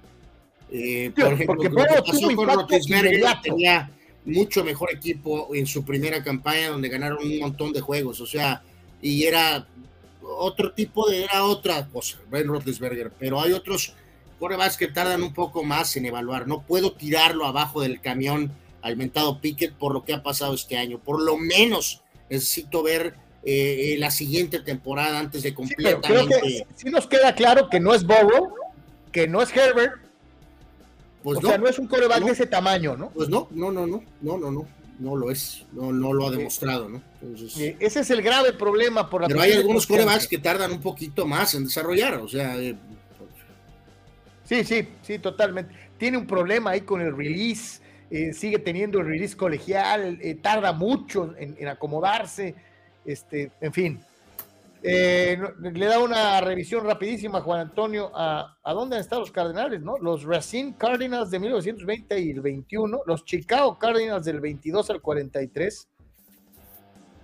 eh, 0.71 1.13
por 1.15 1.33
ejemplo, 1.33 1.47
porque 1.47 1.69
lo 1.69 1.77
que 1.77 2.13
pasó 2.13 2.35
con 2.35 2.49
Rotisberger 2.49 3.23
tenía 3.43 3.91
mucho 4.25 4.65
mejor 4.65 4.93
equipo 4.93 5.55
en 5.55 5.67
su 5.67 5.85
primera 5.85 6.23
campaña 6.23 6.71
donde 6.71 6.89
ganaron 6.89 7.19
un 7.25 7.39
montón 7.39 7.73
de 7.73 7.81
juegos. 7.81 8.21
O 8.21 8.27
sea, 8.27 8.63
y 9.01 9.25
era 9.25 9.67
otro 10.23 10.73
tipo 10.73 11.09
de, 11.09 11.25
era 11.25 11.45
otra 11.45 11.87
cosa, 11.87 12.19
Ben 12.31 12.49
Roethlisberger, 12.49 13.13
pero 13.19 13.41
hay 13.41 13.53
otros 13.53 13.95
corebacks 14.39 14.77
que 14.77 14.89
tardan 14.89 15.23
un 15.23 15.33
poco 15.33 15.63
más 15.63 15.97
en 15.97 16.07
evaluar. 16.07 16.47
No 16.47 16.63
puedo 16.63 16.93
tirarlo 16.93 17.47
abajo 17.47 17.81
del 17.81 18.01
camión 18.01 18.51
al 18.83 18.97
mentado 18.97 19.41
Pickett 19.41 19.73
por 19.75 19.93
lo 19.93 20.05
que 20.05 20.13
ha 20.13 20.23
pasado 20.23 20.55
este 20.55 20.77
año. 20.77 20.99
Por 20.99 21.23
lo 21.23 21.37
menos 21.37 22.03
necesito 22.29 22.83
ver 22.83 23.15
eh, 23.45 23.97
la 23.99 24.11
siguiente 24.11 24.61
temporada 24.61 25.19
antes 25.19 25.43
de 25.43 25.55
completamente. 25.55 26.41
Sí, 26.43 26.65
sí 26.75 26.91
nos 26.91 27.07
queda 27.07 27.35
claro 27.35 27.71
que 27.71 27.81
no 27.81 27.95
es 27.95 28.05
Burrow, 28.05 28.55
que 29.13 29.29
no 29.29 29.41
es 29.41 29.57
Herbert. 29.57 30.06
Pues 31.27 31.39
o 31.39 31.43
no, 31.43 31.49
sea, 31.49 31.59
no 31.59 31.67
es 31.67 31.77
un 31.81 31.89
coreback 31.89 32.23
de 32.23 32.31
ese 32.31 32.47
tamaño, 32.47 32.97
¿no? 32.97 33.11
Pues 33.11 33.29
no, 33.29 33.49
no, 33.51 33.73
no, 33.73 33.85
no, 33.85 34.01
no, 34.23 34.39
no, 34.39 34.51
no 34.53 34.67
no 35.01 35.17
lo 35.17 35.29
es, 35.29 35.67
no, 35.73 35.93
no 35.93 36.13
lo 36.13 36.29
ha 36.29 36.31
demostrado, 36.31 36.89
¿no? 36.89 37.03
ese 37.45 38.01
es 38.01 38.11
el 38.11 38.23
grave 38.23 38.53
problema 38.53 39.11
por 39.11 39.23
la 39.23 39.29
Pero 39.29 39.41
hay 39.41 39.53
algunos 39.53 39.89
corebacks 39.89 40.29
que 40.29 40.39
tardan 40.39 40.71
un 40.71 40.81
poquito 40.81 41.27
más 41.27 41.53
en 41.55 41.65
desarrollar, 41.65 42.15
o 42.15 42.29
sea. 42.29 42.57
Eh, 42.57 42.77
sí, 44.45 44.63
sí, 44.63 44.89
sí, 45.03 45.19
totalmente. 45.19 45.75
Tiene 45.99 46.17
un 46.17 46.29
problema 46.29 46.71
ahí 46.71 46.83
con 46.83 47.01
el 47.01 47.15
release, 47.15 47.81
eh, 48.09 48.33
sigue 48.33 48.61
teniendo 48.61 49.01
el 49.01 49.07
release 49.07 49.37
colegial, 49.37 50.21
eh, 50.23 50.37
tarda 50.37 50.73
mucho 50.73 51.35
en, 51.37 51.57
en, 51.59 51.67
acomodarse, 51.67 52.55
este, 53.05 53.51
en 53.61 53.73
fin. 53.73 54.01
Eh, 54.89 55.37
le 55.61 55.87
da 55.87 55.99
una 55.99 56.41
revisión 56.41 56.87
rapidísima, 56.87 57.41
Juan 57.41 57.59
Antonio, 57.59 58.13
a, 58.15 58.57
a 58.63 58.73
dónde 58.73 58.95
han 58.95 59.01
estado 59.01 59.23
los 59.23 59.33
Cardenales, 59.33 59.83
¿no? 59.83 59.99
Los 59.99 60.23
Racine 60.23 60.77
Cardinals 60.79 61.29
de 61.29 61.41
1920 61.41 62.21
y 62.21 62.31
el 62.31 62.41
21, 62.41 63.01
los 63.05 63.25
Chicago 63.25 63.81
Cardinals 63.81 64.25
del 64.25 64.41
22 64.41 64.91
al 64.91 65.01
43, 65.01 65.89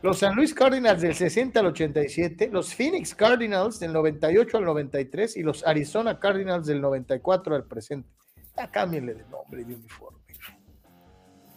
los 0.03 0.19
San 0.19 0.35
Luis 0.35 0.53
Cardinals 0.53 1.03
del 1.03 1.15
60 1.15 1.61
al 1.61 1.67
87, 1.67 2.49
los 2.51 2.75
Phoenix 2.75 3.15
Cardinals 3.15 3.79
del 3.79 3.93
98 3.93 4.59
al 4.59 4.65
93 4.65 5.37
y 5.37 5.45
los 5.45 5.65
Arizona 5.65 6.19
Cardinals 6.19 6.67
del 6.67 6.81
94 6.81 7.55
al 7.55 7.65
presente. 7.65 8.09
Ya 8.57 8.69
cámbienle 8.69 9.15
de 9.15 9.25
nombre 9.27 9.61
y 9.61 9.65
de 9.65 9.77
uniforme. 9.77 10.19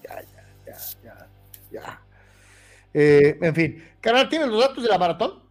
Ya, 0.03 0.21
ya, 0.21 0.45
ya, 0.67 0.77
ya, 1.03 1.29
ya. 1.71 2.01
Eh, 2.93 3.39
en 3.41 3.55
fin, 3.55 3.83
Canal, 3.99 4.29
¿tienes 4.29 4.49
los 4.49 4.61
datos 4.61 4.83
de 4.83 4.89
la 4.89 4.99
maratón? 4.99 5.44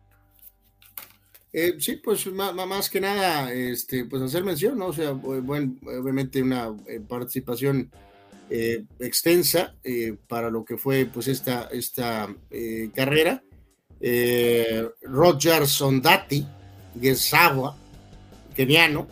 Eh, 1.56 1.76
sí, 1.78 2.00
pues 2.02 2.26
más, 2.26 2.90
que 2.90 3.00
nada, 3.00 3.52
este, 3.52 4.06
pues 4.06 4.20
hacer 4.22 4.42
mención, 4.42 4.76
¿no? 4.76 4.88
O 4.88 4.92
sea, 4.92 5.12
bueno, 5.12 5.76
obviamente 5.86 6.42
una 6.42 6.74
eh, 6.88 7.00
participación 7.08 7.92
eh, 8.50 8.82
extensa 8.98 9.72
para 10.26 10.50
lo 10.50 10.64
que 10.64 10.76
fue 10.76 11.06
pues 11.06 11.28
esta, 11.28 11.68
esta 11.70 12.34
carrera. 12.92 13.44
Roger 15.02 15.68
Sondati, 15.68 16.44
Gesawa, 17.00 17.76
keniano, 18.56 19.06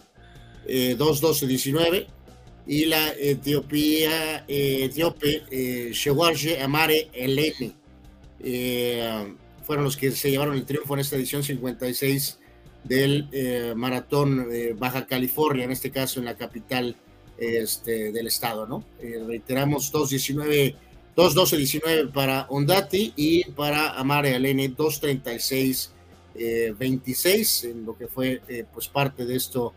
2-12-19, 0.66 2.08
y 2.66 2.86
la 2.86 3.12
Etiopía, 3.12 4.44
etíope 4.48 5.92
Shewarje 5.92 6.60
Amare 6.60 7.08
Eleni 7.12 7.72
fueron 9.62 9.84
los 9.84 9.96
que 9.96 10.10
se 10.12 10.30
llevaron 10.30 10.54
el 10.54 10.64
triunfo 10.64 10.94
en 10.94 11.00
esta 11.00 11.16
edición 11.16 11.42
56 11.42 12.38
del 12.84 13.28
eh, 13.32 13.74
Maratón 13.76 14.48
de 14.48 14.72
Baja 14.74 15.06
California, 15.06 15.64
en 15.64 15.70
este 15.70 15.90
caso 15.90 16.20
en 16.20 16.26
la 16.26 16.36
capital 16.36 16.96
este, 17.38 18.12
del 18.12 18.26
estado, 18.26 18.66
¿no? 18.66 18.84
Eh, 19.00 19.22
reiteramos 19.26 19.92
2.19, 19.92 20.74
2.12.19 21.16 22.12
para 22.12 22.46
Ondati 22.48 23.12
y 23.16 23.44
para 23.52 23.90
Amare 23.90 24.34
Alene 24.34 24.74
2.36 24.74 25.90
26 26.78 27.64
en 27.64 27.84
lo 27.84 27.94
que 27.94 28.06
fue 28.06 28.40
eh, 28.48 28.64
pues 28.72 28.88
parte 28.88 29.26
de 29.26 29.36
esto 29.36 29.74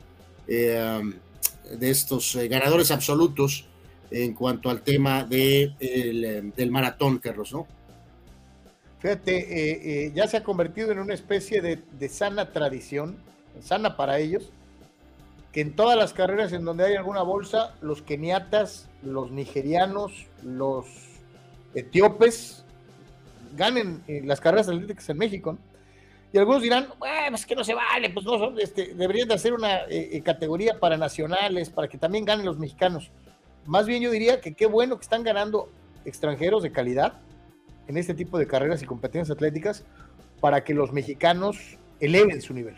de 0.47 1.89
estos 1.89 2.37
ganadores 2.49 2.91
absolutos 2.91 3.65
en 4.09 4.33
cuanto 4.33 4.69
al 4.69 4.81
tema 4.81 5.25
de, 5.25 5.73
del 6.55 6.71
maratón, 6.71 7.17
Carlos, 7.17 7.51
¿no? 7.51 7.67
Fíjate, 8.99 9.37
eh, 9.37 10.05
eh, 10.05 10.11
ya 10.15 10.27
se 10.27 10.37
ha 10.37 10.43
convertido 10.43 10.91
en 10.91 10.99
una 10.99 11.13
especie 11.13 11.61
de, 11.61 12.09
sana 12.09 12.51
tradición, 12.51 13.17
sana 13.61 13.97
para 13.97 14.19
ellos, 14.19 14.51
que 15.51 15.61
en 15.61 15.75
todas 15.75 15.97
las 15.97 16.13
carreras 16.13 16.53
en 16.53 16.65
donde 16.65 16.85
hay 16.85 16.95
alguna 16.95 17.21
bolsa, 17.21 17.75
los 17.81 18.01
keniatas, 18.01 18.89
los 19.03 19.31
nigerianos, 19.31 20.25
los 20.43 20.87
etíopes, 21.73 22.65
ganen 23.55 24.03
eh, 24.07 24.21
las 24.23 24.41
carreras 24.41 24.67
atléticas 24.67 25.09
en 25.09 25.17
México. 25.17 25.57
Y 26.33 26.37
algunos 26.37 26.61
dirán, 26.61 26.87
es 27.33 27.45
que 27.45 27.55
no 27.55 27.63
se 27.63 27.73
vale, 27.73 28.09
pues 28.09 28.25
no, 28.25 28.57
este, 28.59 28.93
deberían 28.93 29.27
de 29.29 29.35
hacer 29.35 29.53
una 29.53 29.81
categoría 30.23 30.79
para 30.79 30.97
nacionales, 30.97 31.69
para 31.69 31.87
que 31.87 31.97
también 31.97 32.25
ganen 32.25 32.45
los 32.45 32.57
mexicanos. 32.57 33.09
Más 33.65 33.85
bien 33.85 34.01
yo 34.01 34.11
diría 34.11 34.41
que 34.41 34.53
qué 34.53 34.65
bueno 34.65 34.97
que 34.97 35.03
están 35.03 35.23
ganando 35.23 35.69
extranjeros 36.03 36.61
de 36.61 36.71
calidad, 36.73 37.13
en 37.87 37.97
este 37.97 38.13
tipo 38.13 38.37
de 38.37 38.47
carreras 38.47 38.81
y 38.81 38.85
competencias 38.85 39.35
atléticas 39.35 39.83
para 40.39 40.63
que 40.63 40.73
los 40.73 40.91
mexicanos 40.91 41.57
eleven 41.99 42.41
su 42.41 42.53
nivel. 42.53 42.75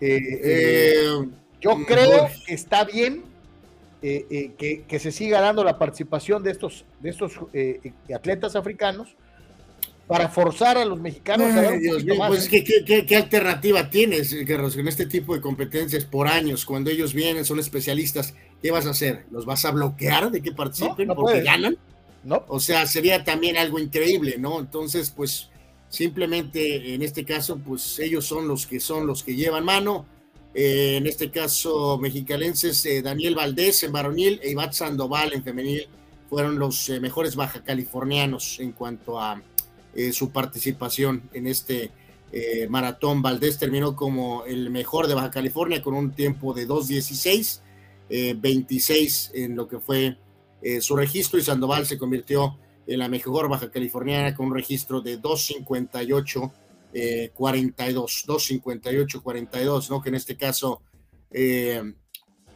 Eh, 0.00 0.18
eh, 0.42 1.28
yo 1.60 1.76
mm, 1.76 1.84
creo 1.84 2.28
que 2.46 2.54
está 2.54 2.84
bien 2.84 3.22
eh, 4.02 4.52
que, 4.88 4.98
se 4.98 5.12
siga 5.12 5.40
dando 5.40 5.62
la 5.62 5.78
participación 5.78 6.42
de 6.42 6.52
estos, 6.52 6.84
de 7.00 7.10
estos 7.10 7.38
atletas 8.14 8.56
africanos 8.56 9.14
para 10.06 10.28
forzar 10.28 10.76
a 10.76 10.84
los 10.84 10.98
mexicanos 10.98 11.54
a 11.54 11.70
Dios 11.70 12.04
pues, 12.26 12.48
¿qué, 12.48 13.16
alternativa 13.16 13.90
tienes, 13.90 14.34
Carlos, 14.44 14.76
en 14.76 14.88
este 14.88 15.06
tipo 15.06 15.34
de 15.34 15.40
competencias 15.40 16.04
por 16.04 16.26
años? 16.26 16.64
Cuando 16.64 16.90
ellos 16.90 17.14
vienen, 17.14 17.44
son 17.44 17.60
especialistas, 17.60 18.34
¿qué 18.60 18.72
vas 18.72 18.86
a 18.86 18.90
hacer? 18.90 19.26
¿Los 19.30 19.46
vas 19.46 19.64
a 19.64 19.70
bloquear 19.70 20.32
de 20.32 20.40
que 20.40 20.50
participen 20.50 21.08
porque 21.08 21.42
ganan? 21.42 21.76
O 22.48 22.60
sea, 22.60 22.86
sería 22.86 23.24
también 23.24 23.56
algo 23.56 23.78
increíble, 23.78 24.36
¿no? 24.38 24.60
Entonces, 24.60 25.10
pues 25.10 25.48
simplemente 25.88 26.94
en 26.94 27.02
este 27.02 27.24
caso, 27.24 27.58
pues 27.58 27.98
ellos 27.98 28.26
son 28.26 28.46
los 28.46 28.66
que 28.66 28.80
son 28.80 29.06
los 29.06 29.22
que 29.22 29.36
llevan 29.36 29.64
mano. 29.64 30.06
Eh, 30.54 30.96
en 30.96 31.06
este 31.06 31.30
caso, 31.30 31.98
mexicalenses, 31.98 32.84
eh, 32.86 33.02
Daniel 33.02 33.34
Valdés 33.34 33.82
en 33.84 33.92
varonil 33.92 34.40
e 34.42 34.50
Ibat 34.50 34.72
Sandoval 34.72 35.32
en 35.32 35.44
femenil 35.44 35.86
fueron 36.28 36.58
los 36.58 36.88
eh, 36.88 37.00
mejores 37.00 37.36
baja 37.36 37.62
californianos 37.62 38.58
en 38.60 38.72
cuanto 38.72 39.20
a 39.20 39.42
su 40.12 40.30
participación 40.30 41.28
en 41.32 41.48
este 41.48 41.90
maratón. 42.68 43.22
Valdés 43.22 43.58
terminó 43.58 43.96
como 43.96 44.44
el 44.44 44.70
mejor 44.70 45.08
de 45.08 45.14
Baja 45.14 45.32
California 45.32 45.82
con 45.82 45.94
un 45.94 46.12
tiempo 46.12 46.54
de 46.54 46.68
2.16, 46.68 48.36
26 48.38 49.32
en 49.34 49.56
lo 49.56 49.66
que 49.66 49.80
fue 49.80 50.16
eh, 50.62 50.80
su 50.80 50.96
registro 50.96 51.38
y 51.38 51.42
Sandoval 51.42 51.86
se 51.86 51.98
convirtió 51.98 52.58
en 52.86 52.98
la 52.98 53.08
mejor 53.08 53.48
baja 53.48 53.70
californiana 53.70 54.34
con 54.34 54.46
un 54.46 54.54
registro 54.54 55.00
de 55.00 55.16
258 55.16 56.52
42, 57.34 58.24
258 58.26 59.22
42, 59.22 59.90
¿no? 59.90 60.02
Que 60.02 60.08
en 60.08 60.14
este 60.16 60.36
caso 60.36 60.82
eh, 61.30 61.94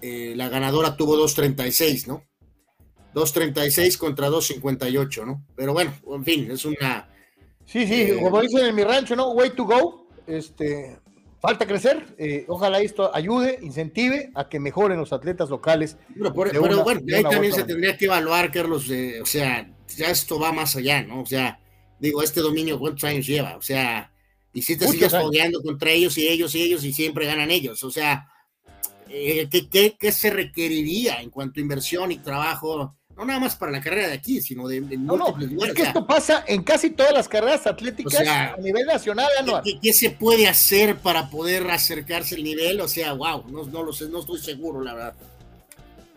eh, 0.03 0.35
la 0.37 0.49
ganadora 0.49 0.97
tuvo 0.97 1.17
236, 1.17 2.09
¿no? 2.09 2.25
236 3.15 3.97
contra 3.97 4.29
258, 4.29 5.25
¿no? 5.25 5.47
Pero 5.55 5.73
bueno, 5.73 5.95
en 6.13 6.25
fin, 6.25 6.51
es 6.51 6.65
una. 6.65 7.09
Sí, 7.65 7.87
sí, 7.87 8.11
como 8.21 8.41
dicen 8.41 8.67
en 8.67 8.75
mi 8.75 8.83
rancho, 8.83 9.15
¿no? 9.15 9.31
Way 9.31 9.51
to 9.51 9.65
go. 9.65 10.09
Este, 10.27 10.99
falta 11.45 11.67
crecer. 11.67 12.15
Eh, 12.17 12.47
ojalá 12.49 12.81
esto 12.81 13.15
ayude, 13.15 13.59
incentive 13.61 14.31
a 14.35 14.49
que 14.49 14.59
mejoren 14.59 14.99
los 14.99 15.13
atletas 15.13 15.51
locales. 15.51 15.99
Pero, 16.17 16.33
bueno, 16.33 17.03
ahí 17.15 17.23
también 17.23 17.53
se 17.53 17.65
tendría 17.65 17.99
que 17.99 18.07
evaluar, 18.07 18.51
Carlos, 18.51 18.91
o 19.21 19.27
sea, 19.27 19.71
ya 19.95 20.07
esto 20.07 20.41
va 20.41 20.53
más 20.53 20.75
allá, 20.77 21.03
¿no? 21.03 21.21
O 21.21 21.27
sea, 21.27 21.61
digo, 21.99 22.23
este 22.23 22.41
dominio, 22.41 22.79
¿cuántos 22.79 23.05
años 23.05 23.27
lleva? 23.27 23.57
O 23.59 23.63
sea, 23.63 24.11
y 24.55 24.63
si 24.63 24.77
te 24.77 24.89
sigues 24.89 25.13
fogueando 25.13 25.63
contra 25.63 25.91
ellos 25.91 26.17
y 26.17 26.27
ellos 26.27 26.55
y 26.55 26.63
ellos 26.63 26.83
y 26.83 26.95
siempre 26.95 27.27
ganan 27.27 27.51
ellos, 27.51 27.85
o 27.85 27.91
sea, 27.91 28.27
eh, 29.11 29.47
¿qué, 29.51 29.69
qué, 29.69 29.97
qué 30.01 30.13
se 30.13 30.31
requeriría 30.31 31.21
en 31.21 31.29
cuanto 31.29 31.61
a 31.61 31.63
inversión 31.63 32.11
y 32.11 32.19
trabajo? 32.19 32.97
No 33.17 33.25
nada 33.25 33.41
más 33.41 33.57
para 33.57 33.73
la 33.73 33.81
carrera 33.81 34.09
de 34.09 34.15
aquí, 34.15 34.41
sino 34.41 34.67
de, 34.67 34.81
no, 34.81 35.17
no, 35.17 35.37
Es 35.65 35.75
que 35.75 35.83
esto 35.83 36.07
pasa 36.07 36.45
en 36.47 36.63
casi 36.63 36.91
todas 36.91 37.13
las 37.13 37.29
carreras 37.29 37.67
atléticas 37.67 38.27
a 38.27 38.57
nivel 38.57 38.87
nacional, 38.87 39.29
¿qué, 39.81 39.93
se 39.93 40.11
puede 40.11 40.49
hacer 40.49 40.97
para 40.97 41.31
poder 41.31 41.71
acercarse 41.71 42.35
el 42.35 42.45
nivel? 42.45 42.81
O 42.81 42.89
sea, 42.89 43.13
wow, 43.13 43.45
no, 43.49 43.65
no 43.65 43.83
lo 43.83 43.93
sé, 43.93 44.09
no 44.09 44.21
estoy 44.21 44.41
seguro, 44.41 44.83
la 44.83 44.95
verdad. 44.95 45.15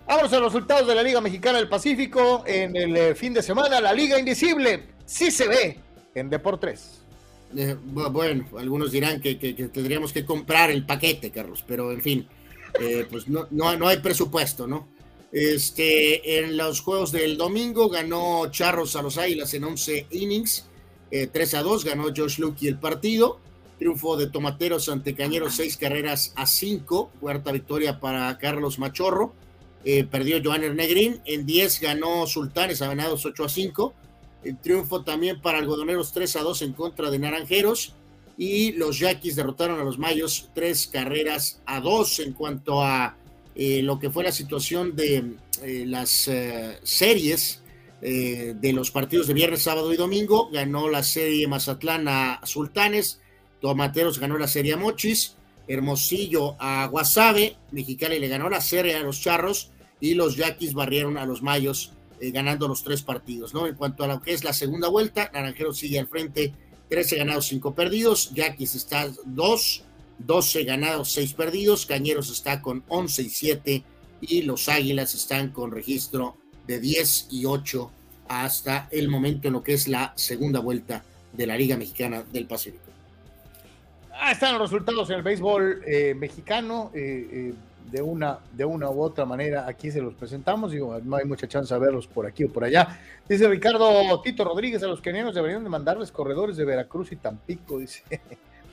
Vamos 0.07 0.31
a 0.31 0.39
los 0.39 0.53
resultados 0.53 0.87
de 0.87 0.95
la 0.95 1.03
Liga 1.03 1.19
Mexicana 1.19 1.57
del 1.57 1.67
Pacífico 1.67 2.43
en 2.47 2.75
el 2.77 2.95
eh, 2.95 3.15
fin 3.15 3.33
de 3.33 3.43
semana. 3.43 3.81
La 3.81 3.91
Liga 3.91 4.17
Invisible 4.17 4.83
sí 5.05 5.31
se 5.31 5.47
ve 5.49 5.79
en 6.15 6.29
Deportes. 6.29 7.01
Eh, 7.55 7.75
bueno, 7.83 8.45
algunos 8.57 8.91
dirán 8.91 9.21
que, 9.21 9.35
tendríamos 9.35 10.13
que 10.13 10.25
comprar 10.25 10.71
el 10.71 10.85
paquete, 10.85 11.29
Carlos, 11.29 11.63
pero 11.67 11.91
en 11.91 12.01
fin, 12.01 12.27
eh, 12.79 13.05
pues 13.09 13.27
no, 13.27 13.47
no, 13.51 13.87
hay 13.87 13.97
presupuesto, 13.97 14.65
¿no? 14.65 14.87
Este, 15.31 16.39
en 16.39 16.55
los 16.55 16.81
juegos 16.81 17.11
del 17.11 17.37
domingo 17.37 17.89
ganó 17.89 18.49
Charros 18.49 18.95
a 18.95 19.01
los 19.01 19.17
Águilas 19.17 19.53
en 19.53 19.65
11 19.65 20.07
innings, 20.11 20.65
3 21.09 21.53
a 21.53 21.63
2, 21.63 21.85
ganó 21.85 22.05
Josh 22.15 22.39
Lucky 22.39 22.67
el 22.67 22.79
partido. 22.79 23.39
Triunfo 23.77 24.17
de 24.17 24.27
Tomateros 24.27 24.89
ante 24.89 25.13
Cañeros, 25.13 25.55
6 25.55 25.77
carreras 25.77 26.33
a 26.35 26.47
5, 26.47 27.11
cuarta 27.19 27.51
victoria 27.51 27.99
para 27.99 28.35
Carlos 28.39 28.79
Machorro. 28.79 29.33
perdió 30.09 30.41
Joan 30.43 30.75
Negrín, 30.75 31.21
en 31.25 31.45
10 31.45 31.81
ganó 31.81 32.25
Sultanes, 32.25 32.81
a 32.81 32.89
Venados 32.89 33.25
8 33.25 33.43
a 33.43 33.49
5. 33.49 33.93
El 34.43 34.57
triunfo 34.57 35.03
también 35.03 35.41
para 35.41 35.59
Algodoneros 35.59 36.11
3 36.11 36.37
a 36.37 36.41
2 36.41 36.61
en 36.63 36.73
contra 36.73 37.11
de 37.11 37.19
Naranjeros. 37.19 37.93
Y 38.37 38.73
los 38.73 38.99
Yaquis 38.99 39.35
derrotaron 39.35 39.79
a 39.79 39.83
los 39.83 39.97
Mayos 39.97 40.49
tres 40.53 40.87
carreras 40.87 41.59
a 41.65 41.81
dos 41.81 42.19
en 42.19 42.33
cuanto 42.33 42.83
a 42.83 43.17
eh, 43.59 43.81
lo 43.81 43.97
que 43.97 44.11
fue 44.11 44.23
la 44.23 44.31
situación 44.31 44.95
de 44.95 45.33
eh, 45.63 45.83
las 45.87 46.27
eh, 46.27 46.77
series 46.83 47.63
de 47.99 48.73
los 48.73 48.91
partidos 48.91 49.25
de 49.25 49.33
viernes, 49.33 49.63
sábado 49.63 49.91
y 49.91 49.97
domingo. 49.97 50.51
Ganó 50.51 50.87
la 50.87 51.01
serie 51.01 51.47
Mazatlán 51.47 52.07
a 52.07 52.39
Sultanes, 52.43 53.19
Tomateros 53.59 54.19
ganó 54.19 54.37
la 54.37 54.47
serie 54.47 54.73
a 54.73 54.77
Mochis, 54.77 55.35
Hermosillo 55.67 56.55
a 56.59 56.85
Guasave, 56.85 57.55
Mexicali 57.71 58.19
le 58.19 58.27
ganó 58.27 58.49
la 58.49 58.61
serie 58.61 58.95
a 58.95 59.01
los 59.01 59.19
Charros. 59.19 59.71
Y 59.99 60.13
los 60.13 60.35
Yaquis 60.35 60.75
barrieron 60.75 61.17
a 61.17 61.25
los 61.25 61.41
Mayos 61.41 61.93
eh, 62.19 62.31
ganando 62.31 62.67
los 62.67 62.83
tres 62.83 63.01
partidos, 63.01 63.55
¿no? 63.55 63.65
En 63.65 63.73
cuanto 63.73 64.03
a 64.03 64.07
lo 64.07 64.21
que 64.21 64.33
es 64.33 64.43
la 64.43 64.53
segunda 64.53 64.89
vuelta, 64.89 65.31
Naranjero 65.33 65.73
sigue 65.73 65.99
al 65.99 66.07
frente, 66.07 66.53
13 66.89 67.15
ganados, 67.15 67.47
5 67.47 67.73
perdidos, 67.73 68.31
Yaquis 68.33 68.75
está 68.75 69.11
2, 69.25 69.83
12 70.19 70.63
ganados, 70.63 71.11
6 71.11 71.33
perdidos, 71.33 71.85
Cañeros 71.85 72.29
está 72.29 72.61
con 72.61 72.83
11 72.87 73.21
y 73.21 73.29
7 73.29 73.83
y 74.21 74.41
los 74.43 74.69
Águilas 74.69 75.13
están 75.13 75.51
con 75.51 75.71
registro 75.71 76.37
de 76.65 76.79
10 76.79 77.27
y 77.31 77.45
8 77.45 77.91
hasta 78.27 78.87
el 78.91 79.09
momento 79.09 79.47
en 79.47 79.53
lo 79.53 79.63
que 79.63 79.73
es 79.73 79.87
la 79.87 80.13
segunda 80.15 80.59
vuelta 80.59 81.03
de 81.33 81.47
la 81.47 81.55
Liga 81.55 81.77
Mexicana 81.77 82.23
del 82.31 82.47
Pacífico. 82.47 82.83
Ah, 84.11 84.31
están 84.31 84.53
los 84.53 84.71
resultados 84.71 85.09
en 85.11 85.17
el 85.17 85.21
béisbol 85.21 85.83
eh, 85.85 86.15
mexicano. 86.15 86.91
Eh, 86.93 87.27
eh 87.31 87.53
de 87.91 88.01
una, 88.01 88.39
de 88.51 88.65
una 88.65 88.89
u 88.89 89.01
otra 89.01 89.25
manera 89.25 89.65
aquí 89.67 89.91
se 89.91 90.01
los 90.01 90.13
presentamos. 90.13 90.71
Digo, 90.71 90.99
no 91.03 91.15
hay 91.15 91.25
mucha 91.25 91.47
chance 91.47 91.73
de 91.73 91.79
verlos 91.79 92.07
por 92.07 92.25
aquí 92.25 92.43
o 92.43 92.51
por 92.51 92.63
allá. 92.63 92.99
Dice 93.27 93.47
Ricardo 93.47 94.21
Tito 94.21 94.43
Rodríguez, 94.43 94.83
a 94.83 94.87
los 94.87 95.01
kenianos 95.01 95.35
deberían 95.35 95.63
de 95.63 95.69
mandarles 95.69 96.11
corredores 96.11 96.57
de 96.57 96.65
Veracruz 96.65 97.11
y 97.11 97.15
Tampico, 97.15 97.77
dice 97.79 98.03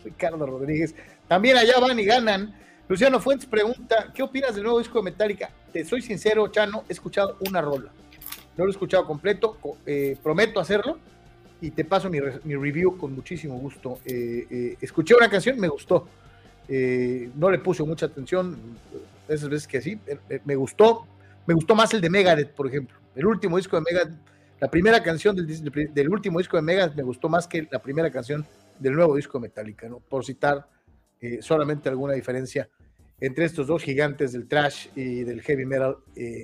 Ricardo 0.05 0.45
Rodríguez. 0.47 0.95
También 1.29 1.57
allá 1.57 1.79
van 1.81 1.99
y 1.99 2.05
ganan. 2.05 2.55
Luciano 2.89 3.19
Fuentes 3.19 3.47
pregunta, 3.47 4.13
¿qué 4.15 4.23
opinas 4.23 4.55
del 4.55 4.65
nuevo 4.65 4.79
disco 4.79 4.99
de 4.99 5.05
Metallica? 5.05 5.51
Te 5.73 5.85
soy 5.85 6.03
sincero, 6.03 6.49
Chano, 6.49 6.85
he 6.89 6.93
escuchado 6.93 7.39
una 7.49 7.61
rola. 7.61 7.91
No 8.57 8.65
lo 8.65 8.71
he 8.71 8.73
escuchado 8.73 9.07
completo, 9.07 9.57
eh, 9.87 10.17
prometo 10.23 10.61
hacerlo 10.61 10.99
y 11.61 11.71
te 11.71 11.85
paso 11.85 12.11
mi, 12.11 12.21
review 12.21 12.97
con 12.99 13.15
muchísimo 13.15 13.57
gusto. 13.59 13.99
Eh, 14.05 14.47
eh, 14.51 14.77
escuché 14.81 15.15
una 15.15 15.29
canción, 15.29 15.59
me 15.59 15.69
gustó 15.69 16.07
no 16.67 17.51
le 17.51 17.59
puse 17.59 17.83
mucha 17.83 18.07
atención, 18.07 18.57
esas 19.29 19.49
veces 19.49 19.69
que 19.69 19.83
sí, 19.83 19.99
me 20.45 20.57
gustó, 20.57 21.07
me 21.47 21.55
gustó 21.55 21.75
más 21.75 21.93
el 21.95 22.01
de 22.01 22.11
Megadeth, 22.11 22.53
por 22.53 22.67
ejemplo. 22.67 22.97
El 23.15 23.27
último 23.27 23.57
disco 23.57 23.77
de 23.77 23.83
Megadeth, 23.83 24.19
la 24.61 24.71
primera 24.71 25.03
canción 25.03 25.37
del, 25.37 26.09
último 26.09 26.39
disco 26.39 26.57
de 26.57 26.63
Megadeth 26.63 26.95
me 26.95 27.03
gustó 27.03 27.29
más 27.29 27.47
que 27.47 27.69
la 27.71 27.81
primera 27.81 28.11
canción 28.11 28.47
del 28.79 28.95
nuevo 28.95 29.15
disco 29.17 29.39
de 29.39 29.49
Metallica, 29.49 29.89
¿no? 29.89 29.99
Por 30.01 30.25
citar 30.25 30.67
solamente 31.41 31.89
alguna 31.89 32.15
diferencia 32.15 32.69
entre 33.21 33.45
estos 33.45 33.67
dos 33.67 33.83
gigantes 33.83 34.33
del 34.33 34.49
trash 34.49 34.89
y 34.95 35.23
del 35.25 35.41
heavy 35.43 35.65
metal 35.65 35.97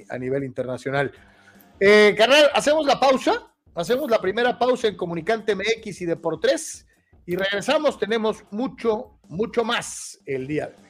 a 0.08 0.18
nivel 0.18 0.44
internacional. 0.44 1.12
carnal, 2.16 2.50
hacemos 2.54 2.86
la 2.86 2.98
pausa, 2.98 3.52
hacemos 3.74 4.10
la 4.10 4.20
primera 4.20 4.58
pausa 4.58 4.88
en 4.88 4.96
Comunicante 4.96 5.54
MX 5.54 6.02
y 6.02 6.06
de 6.06 6.16
por 6.16 6.40
tres 6.40 6.86
y 7.26 7.36
regresamos, 7.36 7.98
tenemos 7.98 8.44
mucho, 8.50 9.18
mucho 9.28 9.62
más 9.62 10.20
el 10.26 10.46
día 10.46 10.66
de 10.66 10.74
hoy. 10.74 10.89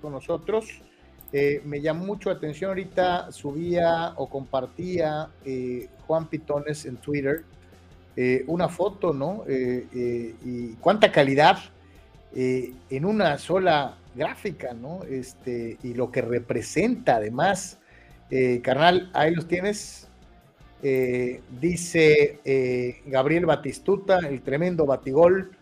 Con 0.00 0.12
nosotros. 0.12 0.82
Eh, 1.32 1.62
me 1.64 1.80
llamó 1.80 2.04
mucho 2.04 2.30
la 2.30 2.36
atención 2.36 2.70
ahorita, 2.70 3.30
subía 3.30 4.14
o 4.16 4.28
compartía 4.28 5.28
eh, 5.44 5.88
Juan 6.06 6.26
Pitones 6.26 6.86
en 6.86 6.96
Twitter 6.96 7.44
eh, 8.16 8.44
una 8.48 8.68
foto, 8.68 9.12
¿no? 9.12 9.44
y 9.48 10.74
cuánta 10.80 11.12
calidad 11.12 11.58
en 12.32 13.04
una 13.04 13.38
sola 13.38 13.96
gráfica, 14.14 14.74
¿no? 14.74 15.04
Este, 15.04 15.78
y 15.82 15.94
lo 15.94 16.10
que 16.10 16.20
representa 16.20 17.16
además. 17.16 17.78
carnal, 18.62 19.10
ahí 19.14 19.34
los 19.34 19.46
tienes. 19.46 20.08
dice 20.82 22.40
Gabriel 23.06 23.46
Batistuta, 23.46 24.18
el 24.18 24.42
tremendo 24.42 24.86
batigol 24.86 25.56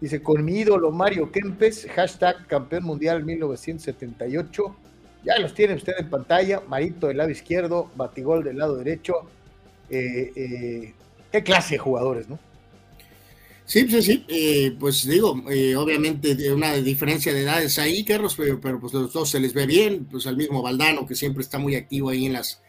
Dice, 0.00 0.22
con 0.22 0.44
mi 0.44 0.58
ídolo 0.58 0.90
Mario 0.90 1.32
Kempes, 1.32 1.86
hashtag 1.94 2.46
campeón 2.46 2.84
mundial 2.84 3.24
1978. 3.24 4.76
Ya 5.24 5.38
los 5.38 5.54
tiene 5.54 5.74
usted 5.74 5.94
en 5.98 6.10
pantalla. 6.10 6.62
Marito 6.68 7.08
del 7.08 7.16
lado 7.16 7.30
izquierdo, 7.30 7.90
Batigol 7.96 8.44
del 8.44 8.58
lado 8.58 8.76
derecho. 8.76 9.14
Eh, 9.88 10.32
eh, 10.36 10.94
qué 11.32 11.42
clase 11.42 11.74
de 11.74 11.78
jugadores, 11.78 12.28
¿no? 12.28 12.38
Sí, 13.64 13.88
sí, 13.88 14.02
sí. 14.02 14.24
Eh, 14.28 14.76
pues 14.78 15.08
digo, 15.08 15.30
obviamente 15.76 16.52
una 16.52 16.74
diferencia 16.74 17.32
de 17.32 17.42
edades 17.42 17.78
ahí, 17.78 18.04
Carlos, 18.04 18.34
pero, 18.36 18.60
pero, 18.60 18.78
pues 18.78 18.92
los 18.92 19.12
dos 19.12 19.30
se 19.30 19.40
les 19.40 19.54
ve 19.54 19.66
bien. 19.66 20.04
Pues 20.04 20.26
al 20.26 20.36
mismo 20.36 20.62
Valdano, 20.62 21.06
que 21.06 21.16
siempre 21.16 21.42
está 21.42 21.58
muy 21.58 21.74
activo 21.74 22.10
ahí 22.10 22.26
en 22.26 22.34
las 22.34 22.62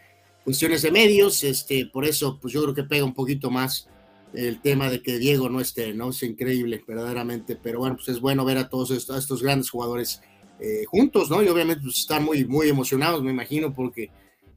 cuestiones 0.43 0.81
de 0.81 0.91
medios, 0.91 1.43
este, 1.43 1.87
por 1.87 2.05
eso, 2.05 2.39
pues 2.41 2.53
yo 2.53 2.63
creo 2.63 2.73
que 2.73 2.83
pega 2.83 3.03
un 3.03 3.13
poquito 3.13 3.51
más 3.51 3.89
el 4.33 4.61
tema 4.61 4.89
de 4.89 5.01
que 5.01 5.17
Diego 5.17 5.49
no 5.49 5.59
esté, 5.59 5.93
¿no? 5.93 6.09
Es 6.09 6.23
increíble, 6.23 6.83
verdaderamente, 6.85 7.55
pero 7.55 7.79
bueno, 7.79 7.95
pues 7.95 8.09
es 8.09 8.19
bueno 8.19 8.45
ver 8.45 8.57
a 8.57 8.69
todos 8.69 8.91
estos, 8.91 9.41
grandes 9.41 9.69
jugadores 9.69 10.21
eh, 10.59 10.83
juntos, 10.85 11.29
¿no? 11.29 11.41
Y 11.41 11.47
obviamente 11.47 11.83
pues, 11.83 11.99
están 11.99 12.23
muy, 12.23 12.45
muy 12.45 12.69
emocionados, 12.69 13.23
me 13.23 13.31
imagino, 13.31 13.73
porque 13.73 14.09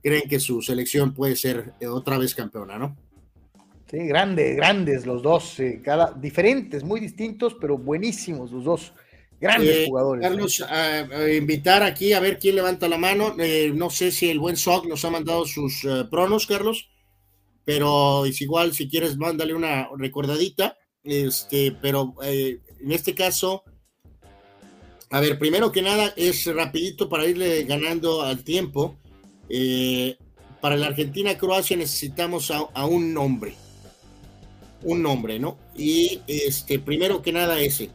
creen 0.02 0.28
que 0.28 0.40
su 0.40 0.60
selección 0.62 1.14
puede 1.14 1.36
ser 1.36 1.74
eh, 1.80 1.86
otra 1.86 2.18
vez 2.18 2.34
campeona, 2.34 2.78
¿no? 2.78 2.96
Sí, 3.90 3.98
grandes, 4.06 4.56
grandes 4.56 5.04
los 5.04 5.22
dos, 5.22 5.58
eh, 5.60 5.80
cada, 5.82 6.12
diferentes, 6.12 6.84
muy 6.84 7.00
distintos, 7.00 7.56
pero 7.60 7.76
buenísimos 7.76 8.52
los 8.52 8.64
dos. 8.64 8.92
Grandes 9.40 9.88
jugadores. 9.88 10.22
Carlos, 10.22 10.60
a, 10.68 11.30
invitar 11.32 11.82
aquí 11.82 12.12
a 12.12 12.20
ver 12.20 12.38
quién 12.38 12.56
levanta 12.56 12.88
la 12.90 12.98
mano. 12.98 13.34
no 13.74 13.88
sé 13.88 14.10
si 14.10 14.28
el 14.28 14.38
buen 14.38 14.54
Sock 14.54 14.86
nos 14.86 15.02
ha 15.06 15.10
mandado 15.10 15.46
sus 15.46 15.86
pronos, 16.10 16.46
Carlos 16.46 16.90
pero 17.70 18.24
es 18.26 18.40
igual, 18.40 18.74
si 18.74 18.88
quieres, 18.88 19.16
mándale 19.16 19.54
una 19.54 19.88
recordadita. 19.96 20.76
Este, 21.04 21.70
pero 21.80 22.16
eh, 22.24 22.58
en 22.80 22.90
este 22.90 23.14
caso, 23.14 23.62
a 25.08 25.20
ver, 25.20 25.38
primero 25.38 25.70
que 25.70 25.80
nada, 25.80 26.12
es 26.16 26.52
rapidito 26.52 27.08
para 27.08 27.26
irle 27.26 27.62
ganando 27.62 28.22
al 28.22 28.42
tiempo. 28.42 28.98
Eh, 29.48 30.16
para 30.60 30.76
la 30.76 30.88
Argentina-Croacia 30.88 31.76
necesitamos 31.76 32.50
a, 32.50 32.86
un 32.86 33.14
nombre. 33.14 33.54
Un 34.82 35.00
nombre, 35.00 35.38
¿no? 35.38 35.56
Y 35.76 36.22
este, 36.26 36.80
primero 36.80 37.22
que 37.22 37.30
nada 37.30 37.60
ese. 37.60 37.90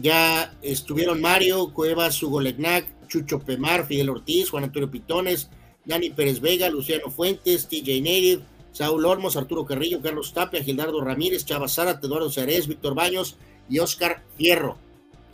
Ya 0.00 0.56
estuvieron 0.62 1.20
Mario, 1.20 1.74
Cuevas, 1.74 2.22
Hugo 2.22 2.40
Legnac, 2.40 2.86
Chucho 3.08 3.40
Pemar, 3.40 3.84
Fidel 3.84 4.10
Ortiz, 4.10 4.50
Juan 4.50 4.62
Antonio 4.62 4.88
Pitones, 4.88 5.50
Dani 5.84 6.10
Pérez 6.10 6.40
Vega, 6.40 6.70
Luciano 6.70 7.10
Fuentes, 7.10 7.66
TJ 7.66 8.00
Native, 8.00 8.42
Saúl 8.78 9.06
Olmos, 9.06 9.36
Arturo 9.36 9.66
Carrillo, 9.66 10.00
Carlos 10.00 10.32
Tapia, 10.32 10.62
Gildardo 10.62 11.00
Ramírez, 11.00 11.44
Chava 11.44 11.66
Zárate, 11.66 12.06
Eduardo 12.06 12.30
Ceres, 12.30 12.68
Víctor 12.68 12.94
Baños 12.94 13.36
y 13.68 13.80
Oscar 13.80 14.22
Fierro. 14.36 14.78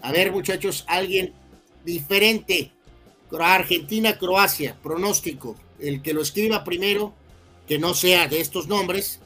A 0.01 0.13
ver, 0.13 0.33
muchachos, 0.33 0.87
alguien 0.89 1.35
diferente. 1.85 2.73
Argentina, 3.39 4.17
Croacia, 4.17 4.79
pronóstico. 4.83 5.57
El 5.79 6.01
que 6.01 6.15
lo 6.15 6.23
escriba 6.23 6.65
primero, 6.65 7.13
que 7.69 7.79
no 7.79 7.93
sea 7.93 8.29
de 8.29 8.41
estos 8.41 8.67
nombres, 8.67 9.21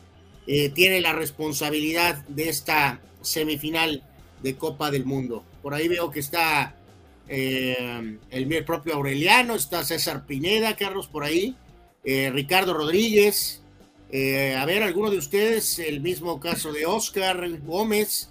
eh, 0.49 0.71
tiene 0.71 1.01
la 1.01 1.13
responsabilidad 1.13 2.27
de 2.27 2.49
esta 2.49 3.01
semifinal 3.21 4.03
de 4.43 4.57
Copa 4.57 4.91
del 4.91 5.05
Mundo. 5.05 5.45
Por 5.63 5.75
ahí 5.75 5.87
veo 5.87 6.11
que 6.11 6.19
está 6.19 6.75
eh, 7.29 8.19
el 8.31 8.65
propio 8.65 8.95
Aureliano, 8.95 9.55
está 9.55 9.85
César 9.85 10.27
Pineda, 10.27 10.75
Carlos, 10.75 11.07
por 11.07 11.23
ahí, 11.23 11.55
eh, 12.03 12.31
Ricardo 12.33 12.75
Rodríguez, 12.75 13.63
eh, 14.11 14.57
a 14.57 14.65
ver, 14.65 14.83
alguno 14.83 15.11
de 15.11 15.19
ustedes, 15.19 15.79
el 15.79 16.01
mismo 16.01 16.41
caso 16.41 16.73
de 16.73 16.87
Oscar 16.87 17.47
Gómez, 17.61 18.31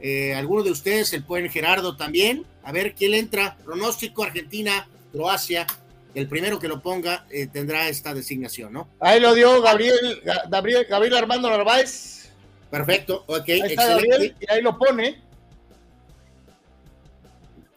eh, 0.00 0.34
alguno 0.34 0.64
de 0.64 0.72
ustedes, 0.72 1.12
el 1.12 1.22
buen 1.22 1.48
Gerardo 1.48 1.96
también. 1.96 2.44
A 2.64 2.72
ver, 2.72 2.94
¿quién 2.94 3.14
entra? 3.14 3.56
Pronóstico 3.64 4.24
Argentina, 4.24 4.88
Croacia. 5.12 5.66
El 6.14 6.28
primero 6.28 6.58
que 6.58 6.68
lo 6.68 6.82
ponga 6.82 7.24
eh, 7.30 7.46
tendrá 7.46 7.88
esta 7.88 8.12
designación, 8.12 8.72
¿no? 8.72 8.88
Ahí 9.00 9.20
lo 9.20 9.34
dio 9.34 9.62
Gabriel, 9.62 10.20
Gabriel, 10.50 10.86
Gabriel 10.88 11.16
Armando 11.16 11.48
Narváez. 11.48 12.30
Perfecto, 12.70 13.24
ok, 13.26 13.48
excelente. 13.48 14.34
y 14.40 14.52
ahí 14.52 14.60
lo 14.60 14.76
pone. 14.76 15.22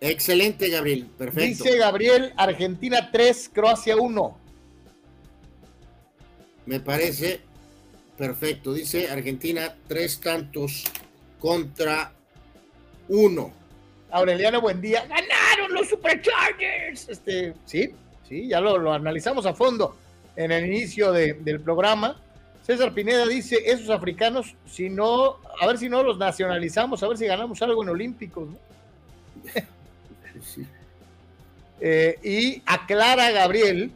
Excelente, 0.02 0.70
Gabriel, 0.70 1.08
perfecto. 1.18 1.64
Dice 1.64 1.78
Gabriel, 1.78 2.34
Argentina 2.36 3.10
3, 3.12 3.52
Croacia 3.54 3.96
1. 3.96 4.45
Me 6.66 6.80
parece 6.80 7.42
perfecto. 8.18 8.74
Dice 8.74 9.10
Argentina, 9.10 9.76
tres 9.88 10.20
tantos 10.20 10.84
contra 11.40 12.12
uno. 13.08 13.52
Aureliano, 14.12 14.62
buen 14.62 14.82
día. 14.82 15.06
Ganaron 15.06 15.74
los 15.74 15.90
Superchargers. 15.90 17.10
Este, 17.10 17.54
sí, 17.66 17.94
sí, 18.28 18.48
ya 18.48 18.62
lo, 18.62 18.92
analizamos 18.92 19.46
a 19.46 19.54
fondo 19.54 19.96
en 20.36 20.52
el 20.52 20.66
inicio 20.66 21.12
del 21.12 21.60
programa. 21.60 22.22
César 22.64 22.94
Pineda 22.94 23.28
dice, 23.28 23.58
esos 23.64 23.92
africanos, 23.92 24.56
si 24.66 24.90
no, 24.90 25.38
a 25.62 25.68
ver 25.68 25.78
si 25.78 25.88
no 25.88 26.02
los 26.02 26.18
nacionalizamos, 26.18 27.04
a 27.04 27.08
ver 27.08 27.18
si 27.18 27.28
ganamos 27.28 27.62
algo 27.62 27.84
en 27.84 27.90
Olímpicos. 27.90 28.50
Eh, 31.82 32.18
y 32.24 32.64
aclara 32.66 33.32
Gabriel 33.32 33.92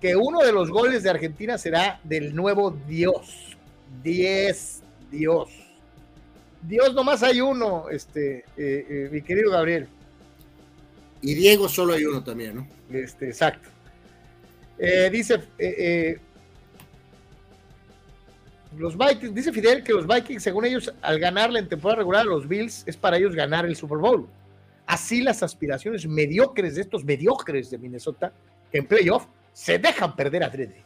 que 0.00 0.16
uno 0.16 0.40
de 0.40 0.52
los 0.52 0.70
goles 0.70 1.02
de 1.02 1.10
Argentina 1.10 1.58
será 1.58 2.00
del 2.04 2.34
nuevo 2.34 2.70
Dios. 2.88 3.56
Diez, 4.02 4.82
Dios. 5.10 5.50
Dios 6.62 6.94
nomás 6.94 7.22
hay 7.22 7.40
uno, 7.40 7.88
este, 7.90 8.38
eh, 8.38 8.44
eh, 8.56 9.08
mi 9.12 9.22
querido 9.22 9.50
Gabriel. 9.50 9.88
Y 11.22 11.34
Diego 11.34 11.68
solo 11.68 11.92
hay 11.92 12.04
uno 12.04 12.24
también, 12.24 12.56
¿no? 12.56 12.68
Este, 12.90 13.26
exacto. 13.26 13.68
Eh, 14.78 15.10
dice 15.12 15.38
los 18.78 18.96
Vikings, 18.96 19.34
dice 19.34 19.52
Fidel 19.52 19.82
que 19.82 19.92
los 19.92 20.06
Vikings, 20.06 20.42
según 20.42 20.64
ellos, 20.64 20.94
al 21.02 21.18
ganarle 21.18 21.58
en 21.58 21.68
temporada 21.68 21.98
regular 21.98 22.22
a 22.22 22.24
los 22.24 22.48
Bills, 22.48 22.84
es 22.86 22.96
para 22.96 23.18
ellos 23.18 23.34
ganar 23.34 23.66
el 23.66 23.76
Super 23.76 23.98
Bowl. 23.98 24.28
Así 24.86 25.20
las 25.20 25.42
aspiraciones 25.42 26.06
mediocres 26.06 26.76
de 26.76 26.82
estos 26.82 27.04
mediocres 27.04 27.70
de 27.70 27.78
Minnesota 27.78 28.32
en 28.72 28.86
playoff 28.86 29.26
se 29.52 29.78
dejan 29.78 30.16
perder 30.16 30.44
a 30.44 30.48
Drede. 30.48 30.84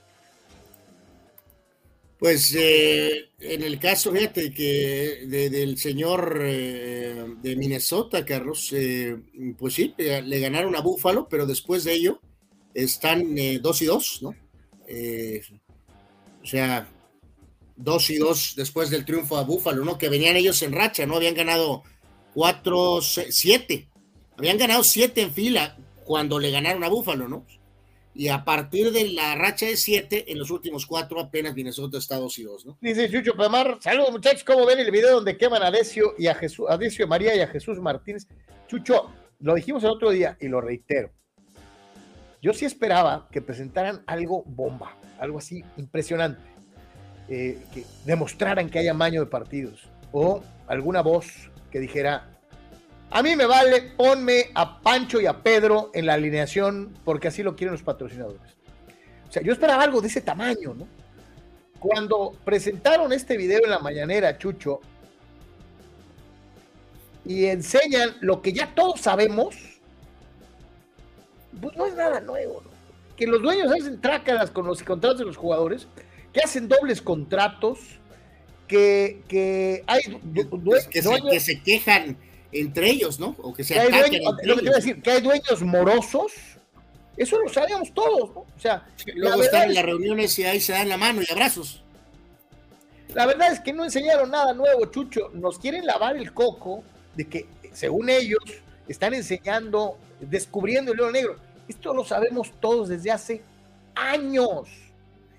Pues 2.18 2.54
eh, 2.56 3.28
en 3.40 3.62
el 3.62 3.78
caso, 3.78 4.12
fíjate, 4.12 4.52
que 4.52 5.26
del 5.26 5.76
señor 5.76 6.40
eh, 6.42 7.26
de 7.42 7.56
Minnesota, 7.56 8.24
Carlos, 8.24 8.72
eh, 8.72 9.16
pues 9.58 9.74
sí, 9.74 9.94
le 9.98 10.40
ganaron 10.40 10.74
a 10.74 10.80
Búfalo, 10.80 11.28
pero 11.28 11.44
después 11.44 11.84
de 11.84 11.92
ello 11.92 12.20
están 12.72 13.36
dos 13.60 13.82
y 13.82 13.84
dos, 13.84 14.20
¿no? 14.22 14.30
o 14.30 16.46
sea, 16.46 16.88
dos 17.76 18.10
y 18.10 18.16
dos 18.16 18.54
después 18.56 18.90
del 18.90 19.04
triunfo 19.04 19.36
a 19.36 19.44
Búfalo, 19.44 19.84
¿no? 19.84 19.98
Que 19.98 20.08
venían 20.08 20.36
ellos 20.36 20.62
en 20.62 20.72
racha, 20.72 21.06
¿no? 21.06 21.16
Habían 21.16 21.34
ganado 21.34 21.82
cuatro, 22.32 23.00
siete, 23.02 23.88
habían 24.38 24.58
ganado 24.58 24.82
siete 24.82 25.22
en 25.22 25.32
fila 25.32 25.76
cuando 26.04 26.38
le 26.38 26.50
ganaron 26.50 26.84
a 26.84 26.88
Búfalo, 26.88 27.28
¿no? 27.28 27.46
Y 28.14 28.28
a 28.28 28.44
partir 28.44 28.92
de 28.92 29.08
la 29.10 29.34
racha 29.34 29.66
de 29.66 29.76
siete, 29.76 30.30
en 30.30 30.38
los 30.38 30.50
últimos 30.50 30.86
cuatro 30.86 31.20
apenas 31.20 31.54
Minnesota 31.54 31.98
está 31.98 32.16
dos 32.16 32.38
y 32.38 32.44
dos, 32.44 32.64
¿no? 32.64 32.78
Dice 32.80 33.10
Chucho 33.10 33.34
Pamar, 33.34 33.78
saludos 33.80 34.12
muchachos, 34.12 34.44
¿cómo 34.44 34.64
ven 34.64 34.78
el 34.78 34.90
video 34.90 35.16
donde 35.16 35.36
queman 35.36 35.62
a 35.62 35.70
Decio 35.70 36.14
y 36.16 36.28
a 36.28 36.34
Jesús, 36.34 36.66
a 36.68 36.78
Decio 36.78 37.08
María 37.08 37.34
y 37.34 37.40
a 37.40 37.48
Jesús 37.48 37.80
Martínez? 37.80 38.28
Chucho, 38.68 39.10
lo 39.40 39.54
dijimos 39.54 39.82
el 39.82 39.90
otro 39.90 40.10
día 40.10 40.36
y 40.40 40.48
lo 40.48 40.60
reitero. 40.60 41.10
Yo 42.40 42.52
sí 42.52 42.66
esperaba 42.66 43.28
que 43.32 43.42
presentaran 43.42 44.04
algo 44.06 44.44
bomba, 44.46 44.96
algo 45.18 45.38
así 45.38 45.64
impresionante, 45.76 46.42
eh, 47.28 47.58
que 47.72 47.84
demostraran 48.04 48.70
que 48.70 48.78
hay 48.78 48.88
amaño 48.88 49.20
de 49.20 49.26
partidos 49.26 49.88
o 50.12 50.42
alguna 50.66 51.00
voz 51.00 51.50
que 51.72 51.80
dijera, 51.80 52.33
a 53.14 53.22
mí 53.22 53.36
me 53.36 53.46
vale, 53.46 53.80
ponme 53.96 54.50
a 54.54 54.80
Pancho 54.80 55.20
y 55.20 55.26
a 55.26 55.40
Pedro 55.40 55.92
en 55.94 56.06
la 56.06 56.14
alineación 56.14 56.98
porque 57.04 57.28
así 57.28 57.44
lo 57.44 57.54
quieren 57.54 57.70
los 57.70 57.84
patrocinadores. 57.84 58.40
O 59.28 59.32
sea, 59.32 59.40
yo 59.40 59.52
esperaba 59.52 59.84
algo 59.84 60.00
de 60.00 60.08
ese 60.08 60.20
tamaño, 60.20 60.74
¿no? 60.74 60.88
Cuando 61.78 62.36
presentaron 62.44 63.12
este 63.12 63.36
video 63.36 63.60
en 63.62 63.70
la 63.70 63.78
mañanera, 63.78 64.36
Chucho, 64.36 64.80
y 67.24 67.44
enseñan 67.44 68.16
lo 68.20 68.42
que 68.42 68.52
ya 68.52 68.74
todos 68.74 69.02
sabemos, 69.02 69.54
pues 71.60 71.76
no 71.76 71.86
es 71.86 71.94
nada 71.94 72.18
nuevo, 72.20 72.62
¿no? 72.64 72.70
Que 73.16 73.28
los 73.28 73.40
dueños 73.40 73.72
hacen 73.72 74.00
trácadas 74.00 74.50
con 74.50 74.66
los 74.66 74.82
contratos 74.82 75.20
de 75.20 75.24
los 75.24 75.36
jugadores, 75.36 75.86
que 76.32 76.40
hacen 76.40 76.66
dobles 76.66 77.00
contratos, 77.00 77.78
que, 78.66 79.22
que 79.28 79.84
hay 79.86 80.02
que 80.90 81.38
se 81.38 81.62
quejan 81.62 82.16
entre 82.54 82.88
ellos, 82.88 83.18
¿no? 83.18 83.34
O 83.42 83.52
que 83.52 83.64
se 83.64 83.74
dueños, 83.74 84.20
lo 84.44 84.54
que 84.54 84.60
te 84.60 84.66
iba 84.66 84.72
a 84.72 84.76
decir, 84.76 85.02
que 85.02 85.10
hay 85.10 85.20
dueños 85.20 85.62
morosos, 85.62 86.32
eso 87.16 87.38
lo 87.38 87.48
sabemos 87.48 87.92
todos, 87.92 88.30
¿no? 88.34 88.40
O 88.40 88.60
sea, 88.60 88.86
luego 89.14 89.42
están 89.42 89.64
en 89.64 89.74
las 89.74 89.84
reuniones 89.84 90.38
y 90.38 90.44
ahí 90.44 90.60
se 90.60 90.72
dan 90.72 90.88
la 90.88 90.96
mano 90.96 91.20
y 91.22 91.30
abrazos. 91.30 91.82
La 93.12 93.26
verdad 93.26 93.52
es 93.52 93.60
que 93.60 93.72
no 93.72 93.84
enseñaron 93.84 94.30
nada 94.30 94.54
nuevo, 94.54 94.86
Chucho. 94.86 95.30
Nos 95.34 95.58
quieren 95.58 95.86
lavar 95.86 96.16
el 96.16 96.32
coco 96.32 96.82
de 97.14 97.28
que, 97.28 97.46
según 97.72 98.08
ellos, 98.08 98.42
están 98.88 99.14
enseñando, 99.14 99.96
descubriendo 100.20 100.92
el 100.92 100.98
león 100.98 101.12
negro. 101.12 101.36
Esto 101.68 101.94
lo 101.94 102.04
sabemos 102.04 102.52
todos 102.60 102.88
desde 102.88 103.12
hace 103.12 103.42
años. 103.94 104.68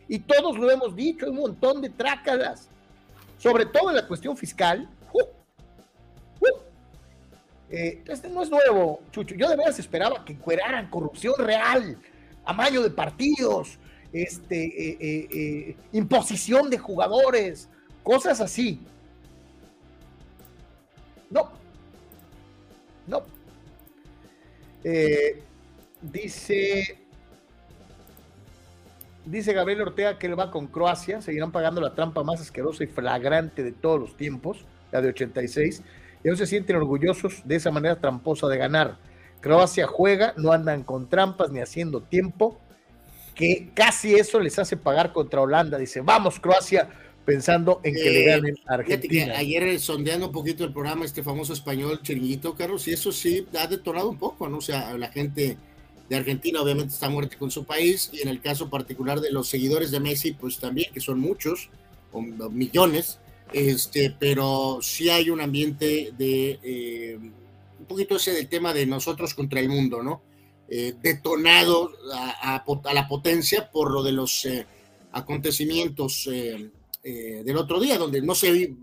Y 0.07 0.19
todos 0.19 0.57
lo 0.57 0.71
hemos 0.71 0.95
dicho, 0.95 1.25
hay 1.25 1.31
un 1.31 1.39
montón 1.39 1.81
de 1.81 1.89
trácadas. 1.89 2.69
Sobre 3.37 3.65
todo 3.65 3.89
en 3.89 3.97
la 3.97 4.07
cuestión 4.07 4.37
fiscal, 4.37 4.87
eh, 7.69 8.03
este 8.07 8.29
no 8.29 8.43
es 8.43 8.49
nuevo, 8.49 9.01
Chucho. 9.11 9.35
Yo 9.35 9.49
de 9.49 9.55
veras 9.55 9.79
esperaba 9.79 10.23
que 10.23 10.33
encueraran 10.33 10.89
corrupción 10.89 11.33
real, 11.37 11.97
amaño 12.45 12.81
de 12.81 12.89
partidos, 12.89 13.79
este, 14.13 15.75
imposición 15.91 16.69
de 16.69 16.77
jugadores, 16.77 17.69
cosas 18.03 18.39
así. 18.41 18.81
No. 21.29 21.49
No. 23.07 23.23
dice 26.01 27.05
Dice 29.25 29.53
Gabriel 29.53 29.81
Ortega 29.81 30.19
que 30.19 30.27
él 30.27 30.39
va 30.39 30.51
con 30.51 30.67
Croacia, 30.67 31.19
seguirán 31.19 31.51
pagando 31.51 31.81
la 31.81 31.95
trampa 31.95 32.23
más 32.23 32.41
asquerosa 32.41 32.83
y 32.83 32.87
flagrante 32.87 33.63
de 33.63 33.71
todos 33.71 33.99
los 33.99 34.15
tiempos, 34.15 34.65
la 34.91 35.01
de 35.01 35.09
86, 35.09 35.81
y 36.25 36.27
no 36.27 36.35
se 36.35 36.47
sienten 36.47 36.75
orgullosos 36.75 37.43
de 37.45 37.55
esa 37.55 37.69
manera 37.69 38.01
tramposa 38.01 38.47
de 38.47 38.57
ganar. 38.57 38.97
Croacia 39.41 39.85
juega, 39.85 40.33
no 40.37 40.51
andan 40.51 40.83
con 40.83 41.07
trampas 41.07 41.51
ni 41.51 41.59
haciendo 41.59 42.01
tiempo, 42.01 42.59
que 43.35 43.69
casi 43.75 44.15
eso 44.15 44.39
les 44.39 44.57
hace 44.57 44.75
pagar 44.75 45.13
contra 45.13 45.41
Holanda. 45.41 45.77
Dice, 45.77 46.01
vamos 46.01 46.39
Croacia, 46.39 46.89
pensando 47.25 47.79
en 47.83 47.93
que 47.93 48.09
le 48.09 48.23
eh, 48.23 48.25
ganen 48.25 48.57
a 48.65 48.73
Argentina. 48.73 49.37
ayer 49.37 49.79
sondeando 49.79 50.25
un 50.25 50.31
poquito 50.31 50.63
el 50.63 50.73
programa, 50.73 51.05
este 51.05 51.21
famoso 51.21 51.53
español 51.53 52.01
Chiringuito, 52.01 52.55
Carlos, 52.55 52.87
y 52.87 52.93
eso 52.93 53.11
sí 53.11 53.47
ha 53.59 53.67
detonado 53.67 54.09
un 54.09 54.17
poco, 54.17 54.49
¿no? 54.49 54.57
O 54.57 54.61
sea, 54.61 54.97
la 54.97 55.09
gente 55.09 55.57
de 56.09 56.15
Argentina 56.15 56.59
obviamente 56.59 56.91
está 56.91 57.07
muerta 57.07 57.37
con 57.37 57.51
su 57.51 57.65
país 57.65 58.09
y 58.11 58.23
en 58.23 58.29
el 58.29 58.41
caso 58.41 58.71
particular 58.71 59.21
de 59.21 59.31
los 59.31 59.47
seguidores 59.47 59.91
de 59.91 59.99
Messi, 59.99 60.31
pues 60.31 60.57
también, 60.57 60.91
que 60.91 61.01
son 61.01 61.19
muchos, 61.19 61.69
o 62.11 62.21
millones, 62.49 63.19
este, 63.53 64.15
pero 64.17 64.79
sí 64.81 65.09
hay 65.09 65.29
un 65.29 65.41
ambiente 65.41 66.13
de 66.17 66.59
eh, 66.63 67.17
un 67.79 67.85
poquito 67.85 68.15
ese 68.15 68.31
del 68.31 68.47
tema 68.47 68.73
de 68.73 68.85
nosotros 68.85 69.33
contra 69.33 69.59
el 69.59 69.69
mundo, 69.69 70.03
¿no? 70.03 70.21
Eh, 70.67 70.95
detonado 71.01 71.91
a, 72.11 72.63
la 72.93 73.07
potencia 73.07 73.69
por 73.71 73.91
lo 73.91 74.01
de 74.01 74.11
los 74.11 74.45
eh, 74.45 74.65
acontecimientos 75.11 76.27
del 76.27 77.57
otro 77.57 77.79
día, 77.79 77.99
donde 77.99 78.19
no 78.23 78.33
sé, 78.33 78.75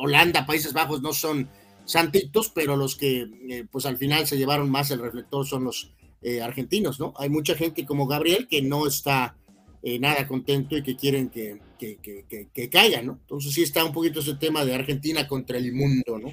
Holanda, 0.00 0.46
Países 0.46 0.72
Bajos 0.72 1.02
no 1.02 1.12
son 1.12 1.50
santitos, 1.84 2.50
pero 2.54 2.76
los 2.76 2.96
que 2.96 3.66
pues 3.70 3.84
al 3.84 3.98
final 3.98 4.26
se 4.26 4.38
llevaron 4.38 4.70
más 4.70 4.90
el 4.90 5.00
reflector 5.00 5.46
son 5.46 5.64
los 5.64 5.92
eh, 6.20 6.42
argentinos, 6.42 6.98
¿no? 6.98 7.14
Hay 7.16 7.28
mucha 7.28 7.54
gente 7.54 7.86
como 7.86 8.08
Gabriel 8.08 8.48
que 8.48 8.60
no 8.60 8.88
está 8.88 9.36
eh, 9.82 9.98
nada 9.98 10.26
contento 10.26 10.76
y 10.76 10.82
que 10.82 10.96
quieren 10.96 11.28
que, 11.28 11.58
que, 11.78 12.48
que, 12.52 12.68
caigan, 12.68 13.06
¿no? 13.06 13.18
Entonces 13.20 13.52
sí 13.52 13.62
está 13.62 13.84
un 13.84 13.92
poquito 13.92 14.20
ese 14.20 14.34
tema 14.34 14.64
de 14.64 14.74
Argentina 14.74 15.26
contra 15.26 15.58
el 15.58 15.72
mundo, 15.72 16.18
¿no? 16.18 16.32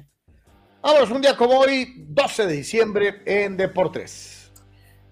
Vamos, 0.82 1.10
un 1.10 1.22
día 1.22 1.36
como 1.36 1.58
hoy, 1.58 2.04
12 2.08 2.46
de 2.46 2.56
diciembre 2.56 3.22
en 3.24 3.56
Deportes. 3.56 4.52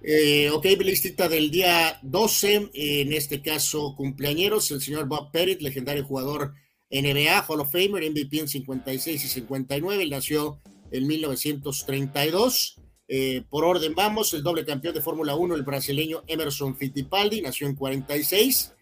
Eh, 0.02 0.50
ok, 0.50 0.66
listita 0.80 1.28
del 1.28 1.50
día 1.50 1.98
12, 2.02 2.70
en 2.74 3.12
este 3.12 3.40
caso 3.40 3.94
cumpleañeros, 3.96 4.70
el 4.70 4.82
señor 4.82 5.06
Bob 5.08 5.30
Pettit, 5.32 5.62
legendario 5.62 6.04
jugador 6.04 6.52
NBA, 6.90 7.44
Hall 7.48 7.60
of 7.60 7.72
Famer, 7.72 8.08
MVP 8.10 8.40
en 8.40 8.48
56 8.48 9.24
y 9.24 9.28
59, 9.28 10.02
él 10.02 10.10
nació 10.10 10.60
en 10.90 11.06
1932. 11.06 12.80
Eh, 13.06 13.42
por 13.50 13.64
orden 13.64 13.94
vamos, 13.94 14.32
el 14.32 14.42
doble 14.42 14.64
campeón 14.64 14.94
de 14.94 15.02
Fórmula 15.02 15.34
1, 15.34 15.54
el 15.54 15.62
brasileño 15.62 16.22
Emerson 16.26 16.76
Fittipaldi, 16.76 17.42
nació 17.42 17.66
en 17.66 17.74
46. 17.74 18.72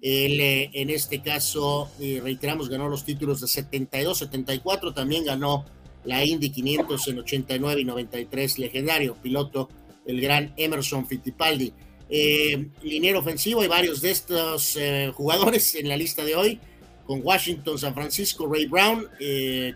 Él, 0.00 0.40
eh, 0.40 0.70
en 0.72 0.90
este 0.90 1.20
caso, 1.20 1.90
eh, 2.00 2.20
reiteramos, 2.22 2.68
ganó 2.68 2.88
los 2.88 3.04
títulos 3.04 3.40
de 3.40 3.48
72, 3.48 4.18
74, 4.18 4.94
también 4.94 5.24
ganó 5.24 5.64
la 6.04 6.24
Indy 6.24 6.50
500 6.50 7.08
en 7.08 7.18
89 7.20 7.80
y 7.80 7.84
93, 7.84 8.58
legendario 8.58 9.16
piloto, 9.22 9.68
el 10.06 10.20
gran 10.20 10.52
Emerson 10.56 11.06
Fittipaldi. 11.06 11.72
liniero 12.82 13.20
ofensivo, 13.20 13.62
hay 13.62 13.68
varios 13.68 14.02
de 14.02 14.10
estos 14.10 14.76
jugadores 15.14 15.74
en 15.76 15.88
la 15.88 15.96
lista 15.96 16.24
de 16.24 16.34
hoy, 16.34 16.60
con 17.06 17.20
Washington, 17.24 17.78
San 17.78 17.94
Francisco, 17.94 18.46
Ray 18.52 18.66
Brown, 18.66 19.06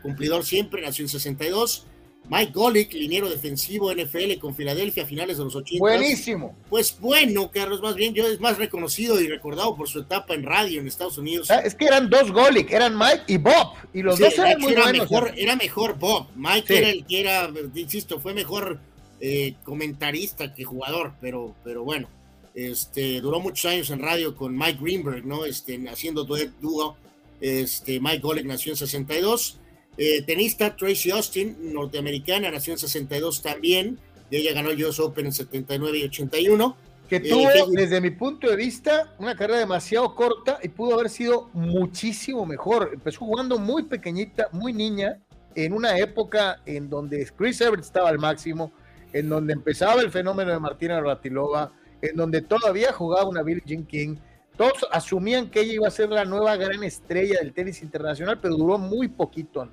cumplidor 0.02 0.44
siempre, 0.44 0.82
nació 0.82 1.04
en 1.04 1.08
62. 1.08 1.86
Mike 2.28 2.52
Golick, 2.52 2.92
liniero 2.92 3.28
defensivo 3.28 3.92
NFL 3.94 4.38
con 4.40 4.54
Filadelfia 4.54 5.04
a 5.04 5.06
finales 5.06 5.38
de 5.38 5.44
los 5.44 5.54
80. 5.54 5.78
Buenísimo. 5.78 6.56
Pues 6.68 6.98
bueno, 7.00 7.50
Carlos, 7.52 7.80
más 7.80 7.94
bien 7.94 8.14
yo 8.14 8.26
es 8.26 8.40
más 8.40 8.58
reconocido 8.58 9.20
y 9.20 9.28
recordado 9.28 9.76
por 9.76 9.88
su 9.88 10.00
etapa 10.00 10.34
en 10.34 10.42
radio 10.42 10.80
en 10.80 10.88
Estados 10.88 11.18
Unidos. 11.18 11.48
Es 11.50 11.74
que 11.74 11.84
eran 11.84 12.10
dos 12.10 12.32
Golick, 12.32 12.72
eran 12.72 12.98
Mike 12.98 13.24
y 13.28 13.36
Bob, 13.36 13.74
y 13.92 14.02
los 14.02 14.18
dos 14.18 14.36
eran 14.38 14.60
muy 14.60 14.72
era 14.72 14.82
buenos. 14.82 15.10
Mejor, 15.10 15.32
era 15.36 15.56
mejor 15.56 15.98
Bob. 15.98 16.26
Mike 16.34 16.78
era 16.78 16.90
el 16.90 17.06
que 17.06 17.20
era, 17.20 17.50
insisto, 17.74 18.18
fue 18.18 18.34
mejor 18.34 18.80
eh, 19.20 19.54
comentarista 19.62 20.52
que 20.52 20.64
jugador, 20.64 21.12
pero, 21.20 21.54
pero 21.62 21.84
bueno, 21.84 22.08
este, 22.54 23.20
duró 23.20 23.38
muchos 23.38 23.70
años 23.70 23.90
en 23.90 24.00
radio 24.00 24.34
con 24.34 24.56
Mike 24.56 24.78
Greenberg, 24.80 25.24
¿no? 25.24 25.44
Este, 25.44 25.80
haciendo 25.88 26.24
dúo. 26.24 26.96
Este, 27.40 28.00
Mike 28.00 28.20
Golick 28.20 28.46
nació 28.46 28.72
en 28.72 28.78
62 28.78 29.58
eh, 29.96 30.22
tenista 30.22 30.76
Tracy 30.76 31.10
Austin, 31.10 31.72
norteamericana, 31.72 32.50
nació 32.50 32.74
en 32.74 32.78
62 32.78 33.42
también. 33.42 33.98
Y 34.30 34.36
ella 34.36 34.52
ganó 34.52 34.70
el 34.70 34.84
US 34.84 34.98
Open 35.00 35.26
en 35.26 35.32
79 35.32 35.98
y 35.98 36.04
81. 36.04 36.76
Que 37.08 37.16
eh, 37.16 37.20
tuvo, 37.20 37.70
desde 37.70 38.00
mi 38.00 38.10
punto 38.10 38.50
de 38.50 38.56
vista, 38.56 39.14
una 39.18 39.36
carrera 39.36 39.60
demasiado 39.60 40.14
corta 40.14 40.58
y 40.62 40.68
pudo 40.68 40.94
haber 40.94 41.08
sido 41.08 41.48
muchísimo 41.52 42.44
mejor. 42.44 42.90
Empezó 42.92 43.20
jugando 43.20 43.58
muy 43.58 43.84
pequeñita, 43.84 44.48
muy 44.52 44.72
niña, 44.72 45.18
en 45.54 45.72
una 45.72 45.96
época 45.98 46.60
en 46.66 46.90
donde 46.90 47.26
Chris 47.36 47.60
Evert 47.60 47.82
estaba 47.82 48.08
al 48.08 48.18
máximo, 48.18 48.72
en 49.12 49.28
donde 49.28 49.52
empezaba 49.52 50.02
el 50.02 50.10
fenómeno 50.10 50.50
de 50.50 50.58
Martina 50.58 51.00
Ratilova, 51.00 51.72
en 52.02 52.16
donde 52.16 52.42
todavía 52.42 52.92
jugaba 52.92 53.28
una 53.28 53.42
Billie 53.42 53.62
Jean 53.64 53.86
King. 53.86 54.16
Todos 54.56 54.86
asumían 54.90 55.48
que 55.48 55.60
ella 55.60 55.74
iba 55.74 55.88
a 55.88 55.90
ser 55.90 56.10
la 56.10 56.24
nueva 56.24 56.56
gran 56.56 56.82
estrella 56.82 57.38
del 57.40 57.52
tenis 57.52 57.82
internacional, 57.82 58.38
pero 58.40 58.56
duró 58.56 58.78
muy 58.78 59.08
poquito. 59.08 59.68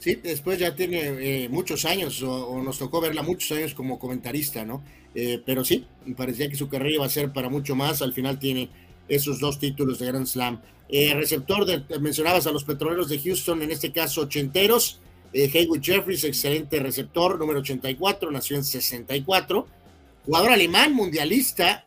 Sí, 0.00 0.14
después 0.14 0.58
ya 0.58 0.74
tiene 0.74 1.44
eh, 1.44 1.48
muchos 1.50 1.84
años, 1.84 2.22
o, 2.22 2.62
nos 2.62 2.78
tocó 2.78 3.02
verla 3.02 3.22
muchos 3.22 3.52
años 3.52 3.74
como 3.74 3.98
comentarista, 3.98 4.64
¿no? 4.64 4.82
Eh, 5.14 5.42
pero 5.44 5.62
sí, 5.62 5.84
parecía 6.16 6.48
que 6.48 6.56
su 6.56 6.70
carrera 6.70 6.94
iba 6.94 7.04
a 7.04 7.10
ser 7.10 7.34
para 7.34 7.50
mucho 7.50 7.76
más. 7.76 8.00
Al 8.00 8.14
final 8.14 8.38
tiene 8.38 8.70
esos 9.08 9.40
dos 9.40 9.58
títulos 9.58 9.98
de 9.98 10.06
Grand 10.06 10.26
Slam. 10.26 10.62
Eh, 10.88 11.12
receptor, 11.12 11.66
de, 11.66 11.98
mencionabas 11.98 12.46
a 12.46 12.50
los 12.50 12.64
petroleros 12.64 13.10
de 13.10 13.18
Houston, 13.18 13.60
en 13.60 13.72
este 13.72 13.92
caso 13.92 14.22
ochenteros. 14.22 15.00
Haywood 15.32 15.82
Jeffries, 15.82 16.24
excelente 16.24 16.80
receptor, 16.80 17.38
número 17.38 17.60
84, 17.60 18.30
nació 18.30 18.56
en 18.56 18.64
64. 18.64 19.66
Jugador 20.24 20.50
alemán, 20.50 20.94
mundialista, 20.94 21.86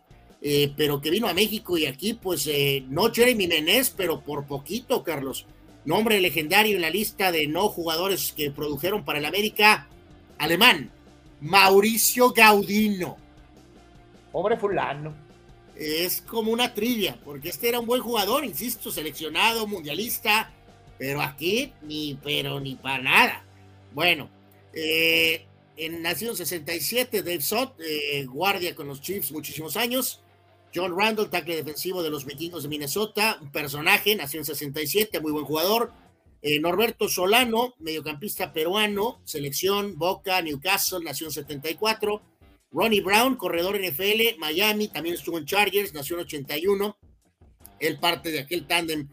pero 0.78 1.02
que 1.02 1.10
vino 1.10 1.28
a 1.28 1.34
México 1.34 1.78
y 1.78 1.86
aquí, 1.86 2.14
pues, 2.14 2.50
no 2.88 3.12
Jeremy 3.12 3.48
Menez, 3.48 3.90
pero 3.90 4.22
por 4.22 4.46
poquito, 4.46 5.04
Carlos 5.04 5.46
Nombre 5.86 6.20
legendario 6.22 6.76
en 6.76 6.82
la 6.82 6.90
lista 6.90 7.32
de 7.32 7.48
no 7.48 7.68
jugadores 7.68 8.34
que 8.36 8.52
produjeron 8.52 9.04
para 9.04 9.20
el 9.20 9.26
América, 9.26 9.88
alemán, 10.38 10.92
Mauricio 11.42 12.32
Gaudino. 12.32 13.18
Pobre 14.32 14.58
fulano. 14.58 15.14
Es 15.76 16.22
como 16.22 16.52
una 16.52 16.74
trivia, 16.74 17.20
porque 17.26 17.50
este 17.50 17.68
era 17.68 17.80
un 17.80 17.86
buen 17.86 18.02
jugador, 18.02 18.46
insisto, 18.46 18.92
seleccionado, 18.92 19.68
mundialista, 19.68 20.52
pero 20.98 21.22
aquí 21.22 21.74
ni, 21.82 22.18
pero 22.24 22.60
ni 22.60 22.76
para 22.76 23.04
nada. 23.04 23.44
Bueno, 23.94 24.30
eh, 24.74 25.46
en 25.76 26.02
Nación 26.02 26.38
67, 26.38 27.24
Dave 27.24 27.42
Sott, 27.42 27.80
eh, 27.82 28.26
guardia 28.26 28.74
con 28.74 28.88
los 28.88 29.02
Chiefs 29.02 29.32
muchísimos 29.32 29.76
años, 29.76 30.23
John 30.74 30.98
Randall, 30.98 31.30
tackle 31.30 31.56
defensivo 31.56 32.02
de 32.02 32.10
los 32.10 32.26
vikingos 32.26 32.64
de 32.64 32.70
Minnesota, 32.70 33.38
un 33.42 33.52
personaje, 33.52 34.16
nació 34.16 34.40
en 34.40 34.46
67, 34.46 35.20
muy 35.20 35.32
buen 35.32 35.46
jugador. 35.46 35.92
Eh, 36.42 36.60
Norberto 36.60 37.08
Solano, 37.08 37.76
mediocampista 37.80 38.52
peruano, 38.52 39.22
selección 39.24 39.98
Boca, 39.98 40.42
Newcastle, 40.42 41.04
nació 41.04 41.28
en 41.28 41.34
74. 41.34 42.22
Ronnie 42.72 43.02
Brown, 43.02 43.36
corredor 43.36 43.80
NFL, 43.80 44.40
Miami, 44.40 44.88
también 44.88 45.16
estuvo 45.16 45.38
en 45.38 45.46
Chargers, 45.46 45.94
nació 45.94 46.16
en 46.16 46.24
81. 46.24 46.98
Él 47.80 48.00
parte 48.00 48.32
de 48.32 48.40
aquel 48.40 48.66
tándem 48.66 49.08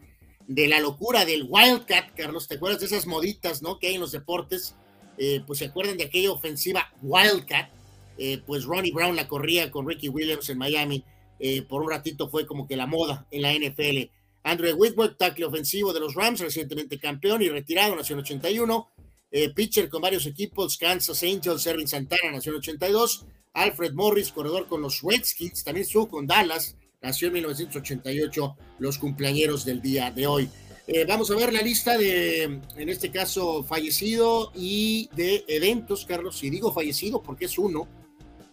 de 0.47 0.67
la 0.67 0.79
locura 0.79 1.25
del 1.25 1.45
Wildcat, 1.47 2.15
Carlos, 2.15 2.47
¿te 2.47 2.55
acuerdas 2.55 2.79
de 2.79 2.87
esas 2.87 3.05
moditas, 3.05 3.61
no? 3.61 3.77
Que 3.77 3.87
hay 3.87 3.95
en 3.95 4.01
los 4.01 4.11
deportes, 4.11 4.75
eh, 5.17 5.41
pues 5.45 5.59
se 5.59 5.65
acuerdan 5.65 5.97
de 5.97 6.05
aquella 6.05 6.31
ofensiva 6.31 6.91
Wildcat, 7.01 7.69
eh, 8.17 8.41
pues 8.45 8.65
Ronnie 8.65 8.91
Brown 8.91 9.15
la 9.15 9.27
corría 9.27 9.69
con 9.69 9.87
Ricky 9.87 10.09
Williams 10.09 10.49
en 10.49 10.57
Miami 10.57 11.05
eh, 11.43 11.63
por 11.63 11.81
un 11.81 11.89
ratito 11.89 12.29
fue 12.29 12.45
como 12.45 12.67
que 12.67 12.75
la 12.75 12.85
moda 12.85 13.25
en 13.31 13.41
la 13.41 13.51
NFL. 13.51 14.11
Andrew 14.43 14.75
Whitworth, 14.75 15.17
tackle 15.17 15.45
ofensivo 15.45 15.91
de 15.91 15.99
los 15.99 16.13
Rams, 16.13 16.39
recientemente 16.39 16.99
campeón 16.99 17.41
y 17.41 17.49
retirado, 17.49 17.95
nació 17.95 18.13
en 18.13 18.21
81. 18.21 18.91
Eh, 19.31 19.49
pitcher 19.53 19.89
con 19.89 20.01
varios 20.01 20.27
equipos, 20.27 20.77
Kansas 20.77 21.23
Angels, 21.23 21.65
Erwin 21.65 21.87
Santana, 21.87 22.31
nació 22.33 22.51
en 22.51 22.59
82. 22.59 23.25
Alfred 23.53 23.93
Morris, 23.93 24.31
corredor 24.31 24.67
con 24.67 24.81
los 24.81 25.01
Redskins, 25.01 25.63
también 25.63 25.85
estuvo 25.85 26.07
con 26.07 26.27
Dallas, 26.27 26.75
nació 27.01 27.27
en 27.27 27.33
1988, 27.33 28.57
los 28.79 28.97
cumpleañeros 28.99 29.65
del 29.65 29.81
día 29.81 30.11
de 30.11 30.27
hoy. 30.27 30.49
Eh, 30.85 31.05
vamos 31.05 31.31
a 31.31 31.35
ver 31.35 31.51
la 31.53 31.61
lista 31.61 31.97
de, 31.97 32.43
en 32.43 32.89
este 32.89 33.09
caso, 33.09 33.63
fallecido 33.63 34.51
y 34.55 35.09
de 35.15 35.43
eventos, 35.47 36.05
Carlos. 36.05 36.37
Si 36.37 36.49
digo 36.49 36.71
fallecido, 36.71 37.21
porque 37.21 37.45
es 37.45 37.57
uno, 37.57 37.87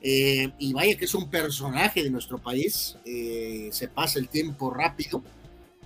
Eh, 0.01 0.51
y 0.59 0.73
vaya 0.73 0.97
que 0.97 1.07
es 1.07 1.15
un 1.15 1.29
personaje 1.29 2.03
de 2.03 2.11
nuestro 2.11 2.39
país, 2.39 2.97
eh, 3.05 3.69
se 3.73 3.89
pasa 3.89 4.19
el 4.19 4.29
tiempo 4.29 4.71
rápido. 4.71 5.23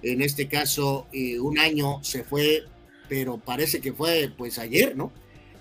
En 0.02 0.20
este 0.20 0.48
caso, 0.48 1.06
eh, 1.12 1.38
un 1.38 1.58
año 1.58 2.02
se 2.02 2.24
fue, 2.24 2.64
pero 3.08 3.38
parece 3.38 3.80
que 3.80 3.92
fue 3.92 4.30
pues 4.36 4.58
ayer, 4.58 4.96
¿no? 4.96 5.12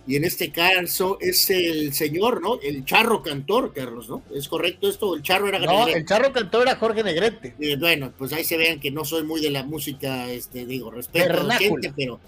Y 0.08 0.16
en 0.16 0.24
este 0.24 0.52
caso 0.52 1.20
es 1.22 1.50
el 1.52 1.94
señor, 1.94 2.42
¿no? 2.42 2.60
El 2.60 2.84
charro 2.86 3.22
cantor, 3.22 3.72
Carlos, 3.72 4.10
¿no? 4.10 4.24
¿Es 4.34 4.48
correcto 4.48 4.90
esto? 4.90 5.16
El 5.16 5.22
charro 5.22 5.48
era 5.48 5.60
No, 5.60 5.88
el 5.88 6.06
charro 6.06 6.34
cantor 6.34 6.64
era 6.64 6.76
Jorge 6.76 7.04
Negrete. 7.04 7.56
bueno, 7.80 8.12
pues 8.18 8.34
ahí 8.34 8.44
se 8.44 8.58
vean 8.58 8.80
que 8.80 8.90
no 8.90 9.06
soy 9.06 9.24
muy 9.24 9.42
de 9.42 9.52
la 9.52 9.64
música, 9.64 10.30
este, 10.32 10.66
digo, 10.66 10.90
respeto 10.90 11.42
a 11.42 11.44
la 11.44 11.58
gente, 11.58 11.94
pero 11.96 12.20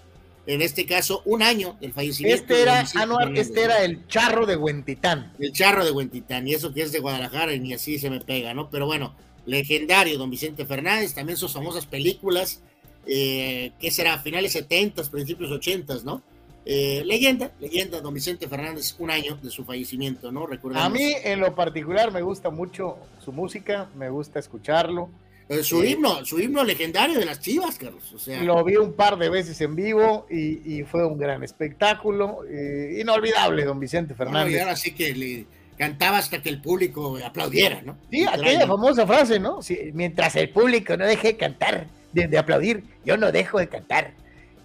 en 0.45 0.61
este 0.61 0.85
caso, 0.85 1.21
un 1.25 1.41
año 1.41 1.77
del 1.79 1.93
fallecimiento. 1.93 2.43
Este 2.43 2.61
era, 2.61 2.85
Anuar, 2.95 3.35
este 3.37 3.63
era 3.63 3.83
el 3.83 4.07
charro 4.07 4.45
de 4.45 4.55
Huentitán. 4.55 5.33
El 5.39 5.53
charro 5.53 5.85
de 5.85 5.91
Huentitán, 5.91 6.47
y 6.47 6.53
eso 6.53 6.73
que 6.73 6.81
es 6.81 6.91
de 6.91 6.99
Guadalajara, 6.99 7.53
y 7.53 7.59
ni 7.59 7.73
así 7.73 7.97
se 7.97 8.09
me 8.09 8.19
pega, 8.19 8.53
¿no? 8.53 8.69
Pero 8.69 8.85
bueno, 8.85 9.15
legendario, 9.45 10.17
don 10.17 10.29
Vicente 10.29 10.65
Fernández, 10.65 11.13
también 11.13 11.37
sus 11.37 11.53
famosas 11.53 11.85
películas, 11.85 12.61
eh, 13.05 13.71
que 13.79 13.91
será? 13.91 14.19
Finales 14.19 14.51
70, 14.53 15.03
principios 15.09 15.51
80, 15.51 15.99
¿no? 16.03 16.21
Eh, 16.65 17.03
leyenda, 17.05 17.51
leyenda, 17.59 17.99
don 17.99 18.13
Vicente 18.13 18.47
Fernández, 18.47 18.95
un 18.99 19.11
año 19.11 19.37
de 19.41 19.49
su 19.49 19.65
fallecimiento, 19.65 20.31
¿no? 20.31 20.47
A 20.75 20.89
mí, 20.89 21.13
en 21.23 21.39
lo 21.39 21.55
particular, 21.55 22.11
me 22.11 22.21
gusta 22.21 22.49
mucho 22.49 22.97
su 23.23 23.31
música, 23.31 23.89
me 23.95 24.09
gusta 24.09 24.39
escucharlo. 24.39 25.09
Eh, 25.49 25.63
su 25.63 25.83
himno, 25.83 26.23
su 26.25 26.39
himno 26.39 26.63
legendario 26.63 27.19
de 27.19 27.25
las 27.25 27.39
Chivas, 27.39 27.77
Carlos. 27.77 28.11
O 28.13 28.19
sea. 28.19 28.41
Lo 28.43 28.63
vi 28.63 28.77
un 28.77 28.93
par 28.93 29.17
de 29.17 29.29
veces 29.29 29.59
en 29.61 29.75
vivo 29.75 30.25
y, 30.29 30.83
fue 30.83 31.05
un 31.05 31.17
gran 31.17 31.43
espectáculo. 31.43 32.39
Eh, 32.49 32.97
inolvidable, 33.01 33.65
don 33.65 33.79
Vicente 33.79 34.15
Fernández. 34.15 34.61
ahora 34.61 34.75
sí 34.75 34.93
que 34.93 35.13
le 35.13 35.45
cantaba 35.77 36.17
hasta 36.19 36.41
que 36.41 36.49
el 36.49 36.61
público 36.61 37.17
aplaudiera, 37.23 37.81
¿no? 37.81 37.97
Sí, 38.09 38.25
aquella 38.25 38.67
famosa 38.67 39.07
frase, 39.07 39.39
¿no? 39.39 39.59
mientras 39.93 40.35
el 40.35 40.49
público 40.49 40.95
no 40.95 41.05
deje 41.05 41.29
de 41.29 41.37
cantar, 41.37 41.87
de, 42.13 42.37
aplaudir, 42.37 42.83
yo 43.03 43.17
no 43.17 43.31
dejo 43.31 43.59
de 43.59 43.67
cantar. 43.67 44.13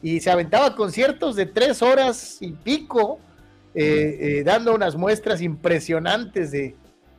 Y 0.03 0.21
se 0.21 0.31
aventaba 0.31 0.77
conciertos 0.77 1.35
de 1.35 1.47
tres 1.47 1.83
horas 1.83 2.37
y 2.41 2.53
pico, 2.53 3.19
eh, 3.75 4.43
dando 4.45 4.75
unas 4.75 4.97
muestras 4.97 5.41
impresionantes 5.41 6.51
de, 6.51 6.77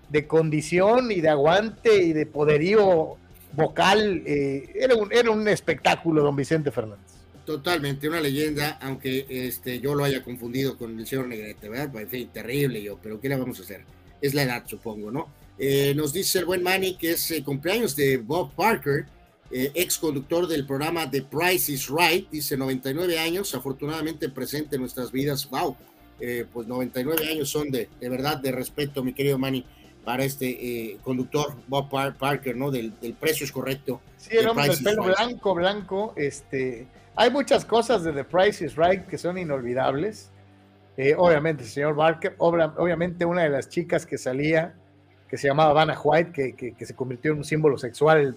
de 0.10 0.28
condición 0.28 1.12
y 1.12 1.22
de 1.22 1.30
aguante 1.30 2.04
y 2.04 2.14
de 2.14 2.26
poderío 2.26 3.18
vocal, 3.54 4.24
eh, 4.26 4.72
era, 4.76 5.32
un, 5.32 5.48
espectáculo, 5.48 6.24
don 6.24 6.36
Vicente 6.36 6.72
Fernández. 6.72 7.06
Totalmente, 7.46 8.08
una 8.08 8.22
leyenda, 8.22 8.78
aunque 8.82 9.26
este, 9.28 9.80
yo 9.80 9.96
lo 9.96 10.04
haya 10.04 10.24
confundido 10.24 10.78
con 10.78 11.00
el 11.00 11.08
señor 11.08 11.28
Negrete, 11.28 11.68
¿verdad? 11.68 12.02
En 12.02 12.10
fin, 12.10 12.30
terrible 12.32 12.82
yo, 12.82 13.00
pero 13.02 13.20
¿qué 13.20 13.28
le 13.30 13.38
vamos 13.38 13.60
a 13.60 13.64
hacer? 13.64 13.84
Es 14.22 14.34
la 14.34 14.44
edad, 14.44 14.64
supongo, 14.68 15.10
¿no? 15.10 15.30
Eh, 15.58 15.94
nos 15.96 16.14
dice 16.14 16.40
el 16.40 16.46
buen 16.46 16.64
Manny 16.64 16.96
que 16.96 17.12
es 17.12 17.32
eh, 17.32 17.44
cumpleaños 17.44 17.96
de 17.96 18.18
Bob 18.18 18.54
Parker, 18.56 19.06
ex 19.52 19.98
conductor 19.98 20.48
del 20.48 20.68
programa 20.68 21.10
The 21.10 21.24
Price 21.24 21.72
is 21.72 21.90
Right, 21.90 22.30
dice 22.30 22.56
99 22.56 23.18
años, 23.18 23.56
afortunadamente 23.56 24.30
presente 24.30 24.76
en 24.76 24.82
nuestras 24.82 25.12
vidas. 25.12 25.50
¡Wow! 25.50 25.76
pues 26.52 26.68
99 26.68 27.30
años 27.32 27.50
son 27.50 27.72
de, 27.72 27.88
de 28.00 28.10
verdad 28.10 28.38
de 28.38 28.52
respeto, 28.52 29.06
mi 29.06 29.14
querido 29.14 29.40
Manny 29.40 29.66
para 30.10 30.24
este 30.24 30.48
eh, 30.50 30.98
conductor 31.04 31.54
Bob 31.68 31.88
Parker, 32.18 32.58
¿no? 32.58 32.72
Del, 32.72 32.94
precio 33.20 33.46
es 33.46 33.52
correcto. 33.52 34.02
Sí, 34.18 34.36
el 34.36 34.48
hombre 34.48 34.70
del 34.70 34.84
pelo 34.84 35.04
blanco, 35.04 35.54
blanco. 35.54 36.14
Este, 36.16 36.88
hay 37.16 37.30
muchas 37.30 37.64
cosas 37.64 38.04
de 38.04 38.12
The 38.14 38.24
Price 38.24 38.66
is 38.66 38.76
Right 38.76 39.06
que 39.06 39.20
son 39.20 39.38
inolvidables. 39.38 40.32
Eh, 40.98 41.14
obviamente, 41.16 41.62
el 41.62 41.70
señor 41.70 41.94
Barker, 41.94 42.34
obviamente 42.40 43.24
una 43.24 43.44
de 43.44 43.50
las 43.50 43.70
chicas 43.70 44.08
que 44.08 44.18
salía, 44.18 44.74
que 45.30 45.38
se 45.38 45.48
llamaba 45.48 45.74
Vanna 45.74 45.96
White, 46.04 46.32
que, 46.32 46.74
que, 46.74 46.86
se 46.88 46.96
convirtió 46.96 47.34
en 47.34 47.38
un 47.38 47.46
símbolo 47.46 47.78
sexual 47.78 48.36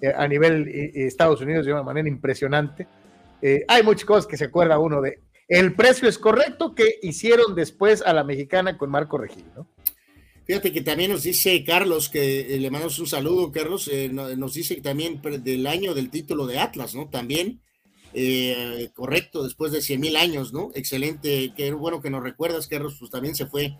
eh, 0.00 0.12
a 0.16 0.28
nivel 0.28 0.68
Estados 0.68 1.40
Unidos 1.40 1.66
de 1.66 1.72
una 1.72 1.82
manera 1.82 2.08
impresionante. 2.08 2.86
hay 3.66 3.82
muchas 3.82 4.04
cosas 4.04 4.26
que 4.28 4.36
se 4.36 4.44
acuerda 4.44 4.78
uno 4.78 5.00
de. 5.00 5.18
El 5.48 5.74
precio 5.74 6.08
es 6.08 6.16
correcto 6.16 6.76
que 6.76 7.00
hicieron 7.02 7.56
después 7.56 8.02
a 8.02 8.12
la 8.12 8.22
mexicana 8.22 8.78
con 8.78 8.88
Marco 8.88 9.18
Regil, 9.18 9.46
¿no? 9.56 9.66
Fíjate 10.48 10.72
que 10.72 10.80
también 10.80 11.10
nos 11.10 11.24
dice 11.24 11.62
Carlos, 11.62 12.08
que 12.08 12.54
eh, 12.54 12.58
le 12.58 12.70
mandamos 12.70 12.98
un 12.98 13.06
saludo, 13.06 13.52
Carlos, 13.52 13.86
eh, 13.92 14.08
nos 14.08 14.54
dice 14.54 14.76
que 14.76 14.80
también 14.80 15.20
del 15.20 15.66
año 15.66 15.92
del 15.92 16.08
título 16.08 16.46
de 16.46 16.58
Atlas, 16.58 16.94
¿no? 16.94 17.10
También, 17.10 17.60
eh, 18.14 18.88
correcto, 18.94 19.44
después 19.44 19.72
de 19.72 19.82
100 19.82 20.00
mil 20.00 20.16
años, 20.16 20.54
¿no? 20.54 20.70
Excelente, 20.74 21.52
qué 21.54 21.70
bueno 21.72 22.00
que 22.00 22.08
nos 22.08 22.22
recuerdas, 22.22 22.66
Carlos, 22.66 22.96
pues 22.98 23.10
también 23.10 23.34
se 23.34 23.44
fue 23.44 23.76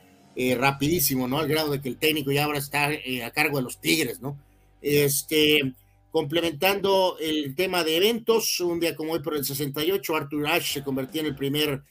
rapidísimo, 0.59 1.27
¿no? 1.27 1.39
Al 1.39 1.49
grado 1.49 1.73
de 1.73 1.81
que 1.81 1.89
el 1.89 1.97
técnico 1.97 2.33
ya 2.33 2.45
ahora 2.45 2.59
está 2.59 2.91
a 3.25 3.31
cargo 3.31 3.57
de 3.57 3.65
los 3.65 3.81
Tigres, 3.81 4.21
¿no? 4.21 4.39
Este, 4.83 5.73
complementando 6.11 7.17
el 7.19 7.55
tema 7.55 7.83
de 7.83 7.97
eventos, 7.97 8.61
un 8.61 8.79
día 8.79 8.95
como 8.95 9.15
hoy 9.15 9.21
por 9.21 9.35
el 9.35 9.45
68, 9.47 10.15
Arthur 10.15 10.47
Ashe 10.47 10.75
se 10.75 10.85
convertía 10.85 11.23
en 11.23 11.29
el 11.29 11.35
primer 11.35 11.83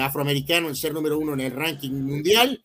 afroamericano 0.00 0.68
en 0.68 0.76
ser 0.76 0.94
número 0.94 1.18
uno 1.18 1.34
en 1.34 1.40
el 1.40 1.52
ranking 1.52 1.92
mundial. 1.92 2.64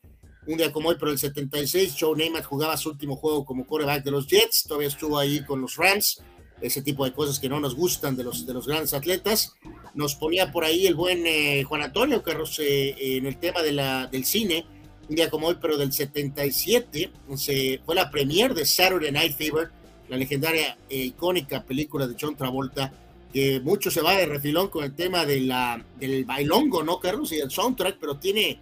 Un 0.49 0.57
día 0.57 0.71
como 0.71 0.89
hoy, 0.89 0.95
pero 0.99 1.11
el 1.11 1.19
76, 1.19 1.95
Joe 1.99 2.17
Namath 2.17 2.45
jugaba 2.45 2.75
su 2.75 2.89
último 2.89 3.15
juego 3.15 3.45
como 3.45 3.67
quarterback 3.67 4.03
de 4.03 4.09
los 4.09 4.25
Jets, 4.25 4.63
todavía 4.63 4.87
estuvo 4.87 5.19
ahí 5.19 5.45
con 5.45 5.61
los 5.61 5.75
Rams, 5.75 6.23
ese 6.59 6.81
tipo 6.81 7.05
de 7.05 7.13
cosas 7.13 7.37
que 7.37 7.47
no 7.47 7.59
nos 7.59 7.75
gustan 7.75 8.15
de 8.15 8.23
los, 8.23 8.47
de 8.47 8.55
los 8.55 8.65
grandes 8.65 8.95
atletas. 8.95 9.53
Nos 9.93 10.15
ponía 10.15 10.51
por 10.51 10.63
ahí 10.63 10.87
el 10.87 10.95
buen 10.95 11.21
eh, 11.27 11.63
Juan 11.65 11.83
Antonio 11.83 12.23
Carlos 12.23 12.57
eh, 12.57 12.95
en 12.97 13.27
el 13.27 13.37
tema 13.37 13.61
de 13.61 13.73
la, 13.73 14.07
del 14.07 14.25
cine, 14.25 14.65
un 15.07 15.15
día 15.15 15.29
como 15.29 15.49
hoy, 15.49 15.57
pero 15.61 15.77
del 15.77 15.93
77, 15.93 17.11
se, 17.35 17.79
fue 17.85 17.93
la 17.93 18.09
premier 18.09 18.55
de 18.55 18.65
Saturday 18.65 19.11
Night 19.11 19.37
Fever, 19.37 19.69
la 20.07 20.17
legendaria 20.17 20.79
e 20.89 20.97
icónica 20.97 21.63
película 21.63 22.07
de 22.07 22.15
John 22.19 22.35
Travolta, 22.35 22.91
que 23.31 23.59
mucho 23.59 23.91
se 23.91 24.01
va 24.01 24.17
de 24.17 24.25
refilón 24.25 24.69
con 24.69 24.83
el 24.83 24.95
tema 24.95 25.27
de 25.27 25.41
la, 25.41 25.85
del 25.99 26.25
bailongo, 26.25 26.81
¿no, 26.81 26.99
Carlos? 26.99 27.31
Y 27.33 27.39
el 27.39 27.51
soundtrack, 27.51 27.97
pero 27.99 28.17
tiene 28.17 28.59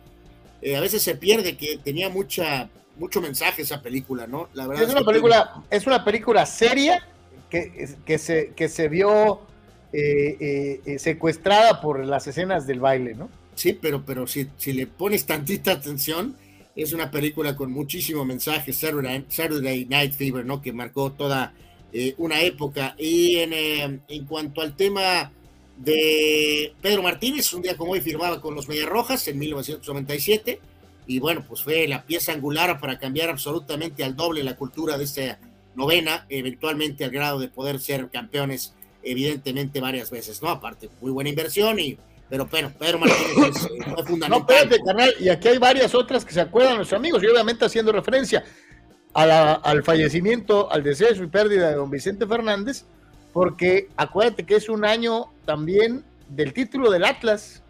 eh, 0.62 0.76
a 0.76 0.82
veces 0.82 1.02
se 1.02 1.16
pierde 1.16 1.56
que 1.56 1.78
tenía 1.84 2.10
mucha, 2.10 2.70
mucho 2.98 3.22
mensaje 3.22 3.62
esa 3.62 3.82
película, 3.82 4.28
¿no? 4.28 4.50
La 4.54 4.68
verdad 4.68 4.86
es, 4.86 4.92
una 4.92 5.04
película, 5.04 5.64
es 5.70 5.88
una 5.88 6.04
película 6.04 6.46
seria 6.46 7.06
que, 7.50 7.96
que, 8.06 8.18
se, 8.18 8.54
que 8.56 8.68
se 8.68 8.88
vio 8.90 9.42
eh, 9.94 10.82
eh, 10.86 11.00
secuestrada 11.00 11.80
por 11.82 12.04
las 12.06 12.28
escenas 12.28 12.66
del 12.66 12.80
baile, 12.80 13.14
¿no? 13.14 13.30
Sí, 13.56 13.74
pero, 13.74 14.04
pero 14.06 14.28
si, 14.28 14.48
si 14.58 14.74
le 14.74 14.88
pones 14.88 15.26
tantita 15.26 15.72
atención, 15.72 16.36
es 16.76 16.94
una 16.94 17.10
película 17.10 17.56
con 17.56 17.72
muchísimo 17.72 18.24
mensaje, 18.26 18.74
Saturday, 18.74 19.86
Night 19.86 20.14
Fever, 20.14 20.46
¿no? 20.46 20.62
Que 20.62 20.74
marcó 20.74 21.12
toda 21.12 21.54
una 22.18 22.42
época. 22.42 22.94
Y 23.00 23.38
en, 23.38 24.04
en 24.08 24.26
cuanto 24.26 24.62
al 24.62 24.76
tema 24.76 25.32
de 25.78 26.74
Pedro 26.82 27.04
Martínez, 27.04 27.54
un 27.54 27.62
día 27.62 27.78
como 27.78 27.92
hoy 27.92 28.02
firmaba 28.02 28.42
con 28.42 28.56
los 28.56 28.68
Medias 28.68 28.90
Rojas 28.90 29.28
en 29.28 29.38
1997 29.38 30.60
y 31.06 31.20
bueno, 31.20 31.46
pues 31.48 31.64
fue 31.64 31.88
la 31.88 32.04
pieza 32.04 32.34
angular 32.34 32.80
para 32.80 33.00
cambiar 33.00 33.30
absolutamente 33.30 34.04
al 34.04 34.16
doble 34.16 34.44
la 34.44 34.56
cultura 34.56 34.98
de 34.98 35.06
esta 35.06 35.40
novena, 35.76 36.26
eventualmente 36.30 37.06
al 37.06 37.12
grado 37.12 37.40
de 37.40 37.48
poder 37.48 37.80
ser 37.80 38.10
campeones 38.10 38.74
evidentemente 39.04 39.80
varias 39.80 40.10
veces, 40.12 40.42
¿no? 40.42 40.50
Aparte, 40.50 40.90
muy 41.00 41.12
buena 41.12 41.30
inversión 41.30 41.80
y 41.80 41.98
pero 42.30 42.46
pero 42.46 42.70
Pedro 42.72 43.00
Martínez 43.00 43.66
eh, 43.66 43.84
fue 43.84 44.04
fundamental. 44.04 44.30
No, 44.30 44.38
espérate, 44.40 44.84
carnal, 44.84 45.14
y 45.20 45.30
aquí 45.30 45.48
hay 45.48 45.58
varias 45.60 45.96
otras 45.96 46.26
que 46.26 46.34
se 46.34 46.42
acuerdan 46.42 46.76
nuestros 46.76 47.00
amigos, 47.00 47.24
y 47.24 47.28
obviamente 47.28 47.64
haciendo 47.64 47.92
referencia 47.92 48.44
al 49.14 49.84
fallecimiento, 49.84 50.72
al 50.72 50.84
deceso 50.84 51.24
y 51.24 51.28
pérdida 51.28 51.70
de 51.70 51.76
don 51.76 51.90
Vicente 51.90 52.28
Fernández, 52.28 52.86
porque 53.38 53.88
acuérdate 53.98 54.48
que 54.48 54.56
es 54.56 54.68
un 54.68 54.84
año 54.84 55.28
también 55.46 56.04
del 56.28 56.54
título 56.54 56.90
del 56.90 57.06
Atlas. 57.06 57.62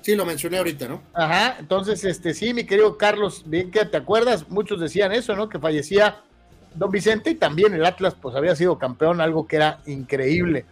Sí, 0.00 0.16
lo 0.16 0.26
mencioné 0.26 0.58
ahorita, 0.58 0.88
¿no? 0.88 1.00
Ajá, 1.14 1.58
entonces, 1.60 2.02
este, 2.02 2.34
sí, 2.34 2.52
mi 2.52 2.64
querido 2.64 2.98
Carlos, 2.98 3.44
bien 3.46 3.70
que 3.70 3.84
te 3.84 3.96
acuerdas, 3.96 4.48
muchos 4.48 4.80
decían 4.80 5.12
eso, 5.12 5.36
¿no? 5.36 5.48
Que 5.48 5.60
fallecía 5.60 6.22
Don 6.74 6.90
Vicente 6.90 7.30
y 7.30 7.34
también 7.36 7.72
el 7.72 7.86
Atlas, 7.86 8.16
pues 8.20 8.34
había 8.34 8.56
sido 8.56 8.80
campeón, 8.80 9.20
algo 9.20 9.46
que 9.46 9.54
era 9.54 9.78
increíble. 9.86 10.64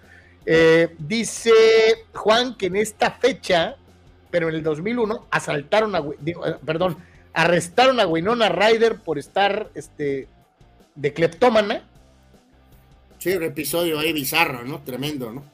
Eh, 0.44 0.96
dice 0.98 1.52
Juan 2.12 2.56
que 2.56 2.66
en 2.66 2.74
esta 2.74 3.12
fecha, 3.12 3.76
pero 4.32 4.48
en 4.48 4.56
el 4.56 4.64
2001, 4.64 5.28
asaltaron 5.30 5.94
a, 5.94 6.00
eh, 6.00 6.34
perdón, 6.66 6.96
arrestaron 7.34 8.00
a 8.00 8.06
Winona 8.08 8.48
Ryder 8.48 8.96
por 8.96 9.16
estar, 9.16 9.70
este, 9.76 10.26
de 10.96 11.12
cleptómana 11.12 11.84
Sí, 13.20 13.36
un 13.36 13.42
episodio 13.42 13.98
ahí 13.98 14.14
bizarro, 14.14 14.64
¿no? 14.64 14.80
Tremendo, 14.80 15.30
¿no? 15.30 15.44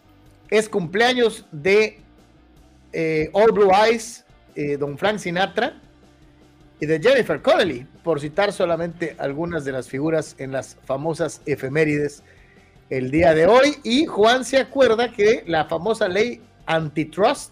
Es 0.51 0.69
cumpleaños 0.69 1.47
de 1.51 1.99
eh, 2.93 3.29
All 3.33 3.51
Blue 3.51 3.73
Eyes, 3.73 4.25
eh, 4.55 4.77
Don 4.77 4.97
Frank 4.97 5.19
Sinatra 5.19 5.77
y 6.79 6.87
de 6.87 7.01
Jennifer 7.01 7.43
Connelly, 7.43 7.85
por 8.05 8.21
citar 8.21 8.53
solamente 8.53 9.17
algunas 9.19 9.65
de 9.65 9.73
las 9.73 9.89
figuras 9.89 10.37
en 10.39 10.53
las 10.53 10.77
famosas 10.85 11.43
efemérides 11.45 12.23
el 12.89 13.11
día 13.11 13.35
de 13.35 13.47
hoy. 13.47 13.79
Y 13.83 14.07
Juan 14.07 14.45
se 14.45 14.59
acuerda 14.59 15.11
que 15.11 15.43
la 15.49 15.65
famosa 15.65 16.07
ley 16.07 16.41
antitrust, 16.67 17.51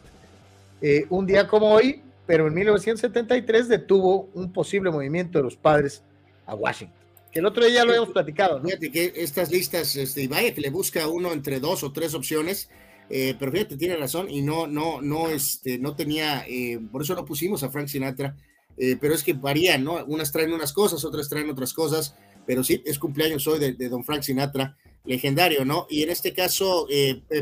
eh, 0.81 1.07
un 1.11 1.27
día 1.27 1.49
como 1.49 1.73
hoy, 1.73 2.03
pero 2.25 2.47
en 2.47 2.55
1973 2.55 3.67
detuvo 3.67 4.29
un 4.33 4.53
posible 4.53 4.93
movimiento 4.93 5.39
de 5.39 5.43
los 5.43 5.57
padres 5.57 6.05
a 6.47 6.55
Washington. 6.55 7.04
Que 7.35 7.41
el 7.41 7.47
otro 7.47 7.65
día 7.65 7.75
ya 7.75 7.85
lo 7.85 7.91
habíamos 7.91 8.13
platicado, 8.13 8.61
¿no? 8.61 8.69
Fíjate 8.69 8.93
que 8.93 9.13
estas 9.17 9.51
listas, 9.51 9.97
este, 9.97 10.29
vaya 10.29 10.55
que 10.55 10.61
le 10.61 10.71
busca 10.71 11.09
uno 11.09 11.33
entre 11.33 11.59
dos 11.59 11.83
o 11.83 11.91
tres 11.91 12.15
opciones, 12.15 12.71
eh, 13.11 13.35
pero 13.41 13.51
fíjate, 13.51 13.77
tiene 13.77 13.97
razón, 13.97 14.31
y 14.31 14.41
no, 14.41 14.69
no, 14.69 15.03
no, 15.03 15.29
este, 15.29 15.81
no 15.81 15.97
tenía, 15.97 16.45
eh, 16.47 16.79
por 16.93 17.03
eso 17.03 17.17
no 17.17 17.25
pusimos 17.25 17.65
a 17.65 17.71
Frank 17.71 17.89
Sinatra, 17.89 18.37
eh, 18.77 18.97
pero 19.01 19.15
es 19.15 19.25
que 19.25 19.33
varían, 19.33 19.83
¿no? 19.83 20.05
Unas 20.05 20.31
traen 20.31 20.53
unas 20.53 20.73
cosas, 20.73 21.05
otras 21.05 21.29
traen 21.29 21.51
otras 21.51 21.73
cosas, 21.73 22.15
pero 22.47 22.63
sí, 22.63 22.81
es 22.87 23.01
cumpleaños 23.01 23.45
hoy 23.49 23.59
de, 23.59 23.89
don 23.89 24.05
Frank 24.05 24.23
Sinatra, 24.23 24.77
legendario, 25.05 25.65
¿no? 25.65 25.89
Y 25.91 26.05
en 26.05 26.11
este 26.11 26.33
caso, 26.33 26.87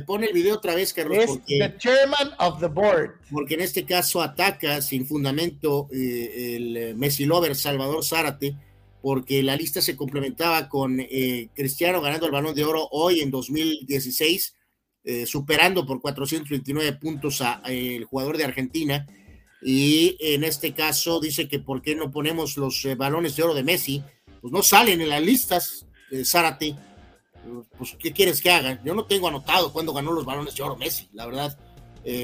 pone 0.06 0.26
el 0.26 0.32
video 0.32 0.54
otra 0.54 0.74
vez, 0.74 0.94
Carlos. 0.94 1.18
Es 1.18 1.26
porque, 1.26 1.58
the 1.58 1.76
chairman 1.76 2.30
of 2.38 2.60
the 2.60 2.66
board. 2.66 3.20
Porque 3.30 3.54
en 3.54 3.60
este 3.60 3.84
caso 3.84 4.22
ataca 4.22 4.80
sin 4.80 5.06
fundamento 5.06 5.86
el 5.92 6.96
Messi 6.96 7.26
Lover 7.26 7.54
Salvador 7.54 8.04
Zárate, 8.04 8.56
porque 9.02 9.42
la 9.42 9.56
lista 9.56 9.82
se 9.82 9.96
complementaba 9.96 10.68
con 10.68 10.98
Cristiano 11.54 12.00
ganando 12.00 12.26
el 12.26 12.32
balón 12.32 12.54
de 12.54 12.64
oro 12.64 12.88
hoy 12.92 13.20
en 13.20 13.30
2016 13.30 14.54
eh, 15.04 15.26
superando 15.26 15.84
por 15.84 16.00
429 16.00 16.92
puntos 16.92 17.40
al 17.40 18.04
jugador 18.04 18.36
de 18.36 18.44
Argentina. 18.44 19.06
Y 19.60 20.16
en 20.20 20.44
este 20.44 20.74
caso 20.74 21.18
dice 21.18 21.48
que 21.48 21.58
por 21.58 21.82
qué 21.82 21.96
no 21.96 22.10
ponemos 22.12 22.56
los 22.56 22.84
eh, 22.84 22.94
balones 22.94 23.34
de 23.34 23.42
oro 23.42 23.54
de 23.54 23.64
Messi, 23.64 24.02
pues 24.40 24.52
no 24.52 24.62
salen 24.62 25.00
en 25.00 25.08
las 25.08 25.22
listas, 25.22 25.86
eh, 26.10 26.24
Zárate. 26.24 26.76
Pues, 27.76 27.96
¿qué 27.98 28.12
quieres 28.12 28.40
que 28.40 28.50
haga? 28.50 28.80
Yo 28.84 28.94
no 28.94 29.04
tengo 29.06 29.26
anotado 29.26 29.72
cuándo 29.72 29.92
ganó 29.92 30.12
los 30.12 30.24
balones 30.24 30.54
de 30.54 30.62
oro 30.62 30.76
Messi, 30.76 31.08
la 31.12 31.26
verdad. 31.26 31.58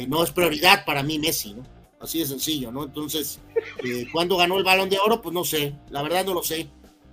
no 0.09 0.23
es 0.23 0.31
prioridad 0.31 0.85
para 0.85 1.03
mí 1.03 1.19
Messi, 1.19 1.55
¿no? 1.55 1.65
Así 2.01 2.21
de 2.21 2.27
sencillo, 2.27 2.71
¿no? 2.71 2.85
Entonces, 2.85 3.41
¿cuándo 4.13 4.37
ganó 4.37 4.57
el 4.57 4.65
balón 4.65 4.89
de 4.89 4.99
oro? 4.99 5.21
Pues 5.21 5.35
no 5.35 5.45
sé, 5.45 5.75
la 5.91 6.03
verdad 6.03 6.25
no 6.25 6.35
lo 6.35 6.43
sé. 6.43 6.69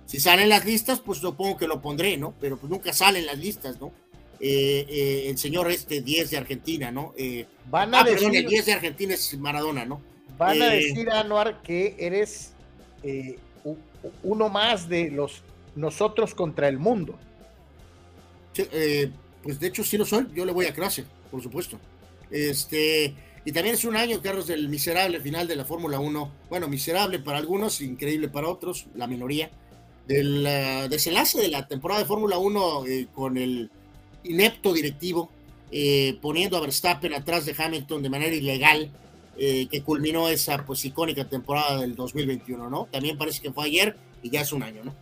Si 0.06 0.20
salen 0.20 0.48
las 0.48 0.64
listas, 0.64 1.00
pues 1.00 1.18
supongo 1.18 1.56
que 1.56 1.66
lo 1.66 1.82
pondré, 1.82 2.16
¿no? 2.16 2.34
Pero 2.40 2.56
pues 2.56 2.70
nunca 2.70 2.92
salen 2.92 3.26
las 3.26 3.38
listas, 3.38 3.80
¿no? 3.80 3.92
Eh, 4.38 4.86
eh, 4.88 5.30
el 5.30 5.38
señor 5.38 5.70
este 5.70 6.00
10 6.00 6.30
de 6.30 6.36
Argentina, 6.36 6.90
¿no? 6.90 7.14
Eh, 7.16 7.46
van 7.70 7.94
a 7.94 8.00
ah, 8.00 8.04
decir, 8.04 8.28
perdón, 8.28 8.36
el 8.36 8.46
10 8.46 8.66
de 8.66 8.72
Argentina 8.72 9.14
es 9.14 9.38
Maradona, 9.38 9.84
¿no? 9.84 10.00
Van 10.38 10.60
a 10.62 10.68
decir, 10.68 11.10
Anuar, 11.10 11.62
que 11.62 11.96
eres 11.98 12.52
uno 14.22 14.48
más 14.48 14.88
de 14.88 15.10
los 15.10 15.42
nosotros 15.74 16.34
contra 16.34 16.68
el 16.68 16.78
mundo. 16.78 17.18
pues 19.42 19.60
de 19.60 19.66
hecho 19.66 19.82
sí 19.82 19.96
lo 19.96 20.04
soy, 20.04 20.26
yo 20.34 20.44
le 20.44 20.52
voy 20.52 20.66
a 20.66 20.74
clase, 20.74 21.04
por 21.30 21.42
supuesto. 21.42 21.78
Este, 22.30 23.14
y 23.46 23.52
también 23.52 23.76
es 23.76 23.84
un 23.84 23.96
año, 23.96 24.20
Carlos, 24.20 24.48
del 24.48 24.68
miserable 24.68 25.20
final 25.20 25.46
de 25.46 25.54
la 25.54 25.64
Fórmula 25.64 26.00
1. 26.00 26.32
Bueno, 26.50 26.66
miserable 26.66 27.20
para 27.20 27.38
algunos, 27.38 27.80
increíble 27.80 28.28
para 28.28 28.48
otros, 28.48 28.86
la 28.96 29.06
minoría. 29.06 29.52
Del 30.08 30.42
desenlace 30.90 31.40
de 31.40 31.48
la 31.48 31.68
temporada 31.68 32.00
de 32.00 32.06
Fórmula 32.06 32.38
1 32.38 32.84
con 33.14 33.38
el 33.38 33.70
inepto 34.24 34.72
directivo, 34.72 35.30
eh, 35.70 36.18
poniendo 36.20 36.56
a 36.56 36.60
Verstappen 36.60 37.14
atrás 37.14 37.46
de 37.46 37.54
Hamilton 37.56 38.02
de 38.02 38.10
manera 38.10 38.34
ilegal, 38.34 38.90
eh, 39.38 39.68
que 39.70 39.80
culminó 39.80 40.28
esa 40.28 40.64
pues 40.66 40.84
icónica 40.84 41.28
temporada 41.28 41.80
del 41.80 41.94
2021, 41.94 42.68
¿no? 42.68 42.88
También 42.90 43.16
parece 43.16 43.40
que 43.40 43.52
fue 43.52 43.66
ayer 43.66 43.96
y 44.24 44.30
ya 44.30 44.40
es 44.40 44.52
un 44.52 44.64
año, 44.64 44.82
¿no? 44.82 44.92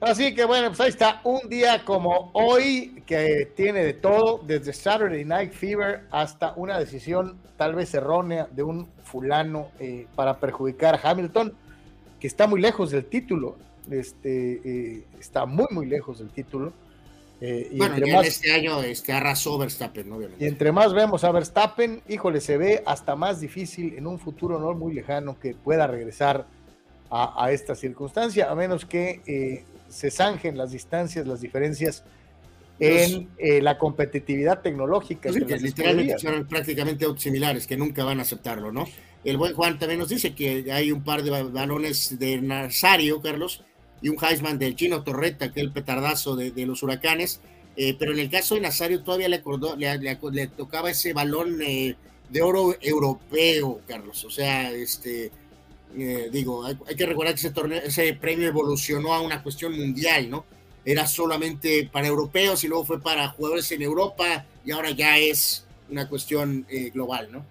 Así 0.00 0.34
que 0.34 0.44
bueno, 0.44 0.68
pues 0.68 0.80
ahí 0.80 0.90
está, 0.90 1.20
un 1.24 1.48
día 1.48 1.84
como 1.84 2.30
hoy 2.32 3.02
que 3.04 3.50
tiene 3.56 3.84
de 3.84 3.94
todo, 3.94 4.40
desde 4.46 4.72
Saturday 4.72 5.24
Night 5.24 5.52
Fever 5.52 6.04
hasta 6.10 6.52
una 6.54 6.78
decisión 6.78 7.36
tal 7.56 7.74
vez 7.74 7.92
errónea 7.94 8.48
de 8.52 8.62
un 8.62 8.88
fulano 9.02 9.70
eh, 9.80 10.06
para 10.14 10.38
perjudicar 10.38 10.94
a 10.94 11.10
Hamilton, 11.10 11.52
que 12.20 12.28
está 12.28 12.46
muy 12.46 12.60
lejos 12.60 12.92
del 12.92 13.06
título, 13.06 13.56
este, 13.90 15.04
está 15.18 15.46
muy, 15.46 15.66
muy 15.70 15.86
lejos 15.86 16.20
del 16.20 16.30
título. 16.30 16.72
Eh, 17.40 17.68
y 17.72 17.78
bueno, 17.78 17.94
entre 17.94 18.12
más, 18.12 18.26
este 18.26 18.52
año 18.52 18.82
este, 18.82 19.12
arrasó 19.12 19.58
Verstappen, 19.58 20.10
obviamente. 20.12 20.44
Y 20.44 20.48
entre 20.48 20.72
más 20.72 20.92
vemos 20.92 21.24
a 21.24 21.32
Verstappen, 21.32 22.02
híjole, 22.08 22.40
se 22.40 22.56
ve 22.56 22.82
hasta 22.84 23.14
más 23.16 23.40
difícil 23.40 23.94
en 23.96 24.06
un 24.06 24.18
futuro 24.18 24.58
no 24.58 24.74
muy 24.74 24.92
lejano 24.92 25.38
que 25.38 25.54
pueda 25.54 25.86
regresar 25.86 26.46
a, 27.10 27.50
esta 27.52 27.74
circunstancia, 27.74 28.50
a 28.50 28.54
menos 28.54 28.84
que 28.84 29.22
eh, 29.26 29.64
se 29.88 30.10
zanjen 30.10 30.56
las 30.56 30.72
distancias, 30.72 31.26
las 31.26 31.40
diferencias 31.40 32.04
en 32.80 33.28
eh, 33.38 33.60
la 33.60 33.78
competitividad 33.78 34.60
tecnológica. 34.60 35.32
Sí, 35.32 35.40
literalmente 35.40 36.18
son 36.18 36.46
prácticamente 36.46 37.06
similares, 37.16 37.66
que 37.66 37.76
nunca 37.76 38.04
van 38.04 38.20
a 38.20 38.22
aceptarlo, 38.22 38.72
¿no? 38.72 38.86
El 39.24 39.36
buen 39.36 39.54
Juan 39.54 39.78
también 39.78 39.98
nos 39.98 40.08
dice 40.08 40.34
que 40.34 40.70
hay 40.72 40.92
un 40.92 41.02
par 41.02 41.22
de 41.22 41.42
balones 41.42 42.18
de 42.18 42.40
Nazario, 42.40 43.20
Carlos, 43.20 43.64
y 44.00 44.08
un 44.08 44.16
Heisman 44.22 44.58
del 44.58 44.76
Chino 44.76 45.02
Torreta, 45.02 45.46
aquel 45.46 45.72
petardazo 45.72 46.36
de, 46.36 46.66
los 46.66 46.82
huracanes. 46.82 47.40
Eh, 47.76 47.96
pero 47.98 48.12
en 48.12 48.20
el 48.20 48.30
caso 48.30 48.54
de 48.54 48.60
Nazario 48.60 49.02
todavía 49.02 49.28
le, 49.28 49.36
acordó, 49.36 49.76
le, 49.76 50.46
tocaba 50.48 50.90
ese 50.90 51.12
balón 51.12 51.60
eh, 51.62 51.96
de 52.28 52.42
oro 52.42 52.76
europeo, 52.80 53.80
Carlos. 53.86 54.24
O 54.24 54.30
sea, 54.30 54.70
este, 54.70 55.30
eh, 55.96 56.28
digo, 56.32 56.64
hay, 56.64 56.76
que 56.96 57.06
recordar 57.06 57.34
que 57.34 57.40
ese, 57.40 57.50
torneo, 57.50 57.80
ese 57.82 58.14
premio 58.14 58.48
evolucionó 58.48 59.14
a 59.14 59.20
una 59.20 59.42
cuestión 59.42 59.76
mundial, 59.76 60.28
¿no? 60.30 60.44
Era 60.84 61.06
solamente 61.06 61.88
para 61.92 62.06
europeos 62.06 62.64
y 62.64 62.68
luego 62.68 62.84
fue 62.84 63.00
para 63.00 63.28
jugadores 63.28 63.70
en 63.72 63.82
Europa 63.82 64.46
y 64.64 64.70
ahora 64.70 64.90
ya 64.90 65.18
es 65.18 65.66
una 65.90 66.08
cuestión 66.08 66.66
global, 66.92 67.28
¿no? 67.30 67.44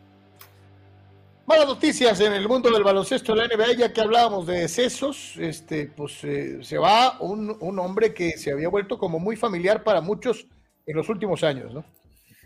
Malas 1.47 1.67
noticias 1.67 2.19
en 2.19 2.33
el 2.33 2.45
mundo 2.45 2.69
del 2.69 2.83
baloncesto 2.83 3.33
de 3.33 3.47
la 3.47 3.55
NBA, 3.55 3.77
ya 3.77 3.93
que 3.93 4.01
hablábamos 4.01 4.45
de 4.47 4.59
decesos, 4.59 5.37
este, 5.37 5.85
pues 5.85 6.21
eh, 6.25 6.57
se 6.61 6.77
va 6.77 7.21
un, 7.21 7.79
hombre 7.79 8.13
que 8.13 8.37
se 8.37 8.51
había 8.51 8.67
vuelto 8.67 8.97
como 8.97 9.17
muy 9.17 9.37
familiar 9.37 9.81
para 9.81 10.01
muchos 10.01 10.45
en 10.85 10.97
los 10.97 11.07
últimos 11.07 11.45
años, 11.45 11.73
¿no? 11.73 11.85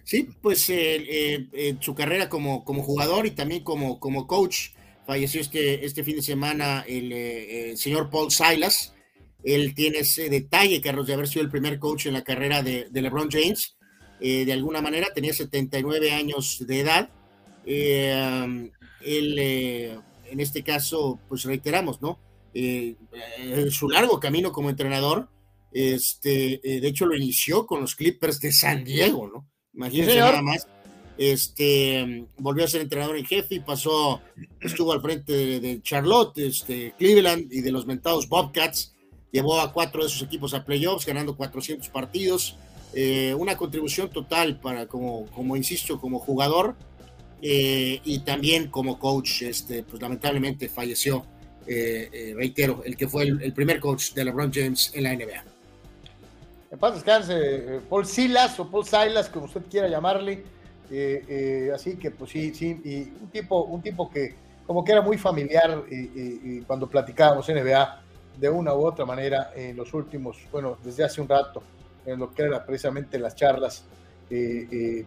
Sí, 0.04 0.30
pues 0.40 0.70
eh, 0.70 1.78
su 1.80 1.96
carrera 1.96 2.30
como, 2.30 2.64
como 2.64 2.84
jugador 2.84 3.26
y 3.26 3.32
también 3.32 3.64
como, 3.64 4.00
como 4.00 4.28
coach, 4.28 4.70
falleció 5.14 5.42
este, 5.42 5.86
este 5.86 6.04
fin 6.04 6.16
de 6.16 6.22
semana 6.22 6.86
el, 6.88 7.12
eh, 7.12 7.74
señor 7.76 8.10
Paul 8.10 8.32
Silas. 8.32 8.94
Él 9.44 9.74
tiene 9.76 10.00
ese 10.00 10.30
detalle, 10.30 10.80
Carlos, 10.80 11.08
de 11.08 11.16
haber 11.16 11.28
sido 11.28 11.44
el 11.44 11.52
primer 11.52 11.80
coach 11.80 12.06
en 12.06 12.14
la 12.14 12.24
carrera 12.24 12.64
de, 12.64 12.88
de 12.90 13.02
LeBron 13.02 13.30
James. 13.30 13.76
de 14.20 14.54
alguna 14.54 14.82
manera 14.82 15.08
tenía 15.14 15.34
79 15.34 16.12
años 16.12 16.64
de 16.66 16.80
edad. 16.80 17.10
Eh, 17.66 18.70
él, 19.04 19.36
eh, 19.38 20.00
en 20.30 20.40
este 20.40 20.64
caso, 20.64 21.20
pues 21.28 21.44
reiteramos, 21.44 22.02
¿no? 22.02 22.20
Eh, 22.54 22.96
su 23.70 23.90
largo 23.90 24.20
camino 24.20 24.52
como 24.52 24.70
entrenador, 24.70 25.30
este, 25.72 26.60
eh, 26.64 26.82
de 26.82 26.88
hecho 26.88 27.06
lo 27.06 27.16
inició 27.16 27.66
con 27.66 27.82
los 27.82 27.96
Clippers 27.96 28.40
de 28.40 28.52
San 28.52 28.84
Diego, 28.84 29.28
¿no? 29.28 29.48
Imagínense 29.74 30.18
nada 30.18 30.42
más. 30.42 30.68
Este, 31.18 32.26
volvió 32.38 32.66
a 32.66 32.68
ser 32.68 32.82
entrenador 32.82 33.18
en 33.18 33.26
jefe 33.26 33.56
y 33.56 33.60
pasó, 33.60 34.22
estuvo 34.60 34.92
al 34.92 35.02
frente 35.02 35.60
de, 35.60 35.82
Charlotte, 35.82 36.38
este, 36.40 36.94
Cleveland 36.98 37.52
y 37.52 37.62
de 37.62 37.72
los 37.72 37.86
mentados 37.86 38.28
Bobcats. 38.28 38.94
Llevó 39.32 39.60
a 39.60 39.72
cuatro 39.72 40.04
de 40.04 40.10
sus 40.10 40.24
equipos 40.24 40.54
a 40.54 40.66
playoffs, 40.66 41.06
ganando 41.06 41.36
400 41.36 41.88
partidos. 41.90 42.58
una 43.38 43.56
contribución 43.56 44.10
total 44.10 44.60
para, 44.60 44.88
como, 44.88 45.26
como 45.28 45.56
insisto, 45.56 46.00
como 46.00 46.20
jugador, 46.20 46.76
eh, 47.42 48.00
y 48.04 48.20
también 48.20 48.68
como 48.68 49.00
coach, 49.00 49.42
este, 49.42 49.84
pues 49.84 50.02
lamentablemente 50.02 50.70
falleció, 50.70 51.26
eh, 51.66 52.08
eh, 52.14 52.34
reitero, 52.36 52.84
el 52.86 52.96
que 52.96 53.08
fue 53.08 53.24
el, 53.24 53.54
primer 53.54 53.80
coach 53.80 54.14
de 54.14 54.26
LeBron 54.26 54.52
James 54.54 54.92
en 54.94 55.04
la 55.04 55.16
NBA. 55.16 55.44
En 56.70 56.80
paz 56.80 56.94
descanse, 56.94 57.82
Paul 57.90 58.06
Silas 58.06 58.60
o 58.60 58.70
Paul 58.70 58.86
Silas, 58.86 59.28
como 59.30 59.46
usted 59.46 59.62
quiera 59.70 59.88
llamarle. 59.88 60.44
Así 61.74 61.96
que, 61.96 62.12
pues 62.12 62.32
sí, 62.32 62.54
sí, 62.54 62.82
y 62.84 63.02
un 63.22 63.30
tipo, 63.32 63.64
un 63.64 63.82
tipo 63.82 64.10
que 64.10 64.36
como 64.68 64.84
que 64.84 64.92
era 64.92 65.02
muy 65.02 65.18
familiar 65.18 65.84
cuando 66.68 66.90
platicábamos 66.90 67.48
NBA 67.48 68.02
de 68.38 68.50
una 68.50 68.74
u 68.74 68.86
otra 68.86 69.06
manera 69.06 69.52
en 69.56 69.76
los 69.76 69.94
últimos, 69.94 70.38
bueno, 70.52 70.78
desde 70.84 71.04
hace 71.04 71.22
un 71.22 71.28
rato, 71.28 71.62
en 72.06 72.20
lo 72.20 72.34
que 72.34 72.44
era 72.44 72.66
precisamente 72.66 73.20
las 73.20 73.36
charlas 73.36 73.84
de 74.30 75.06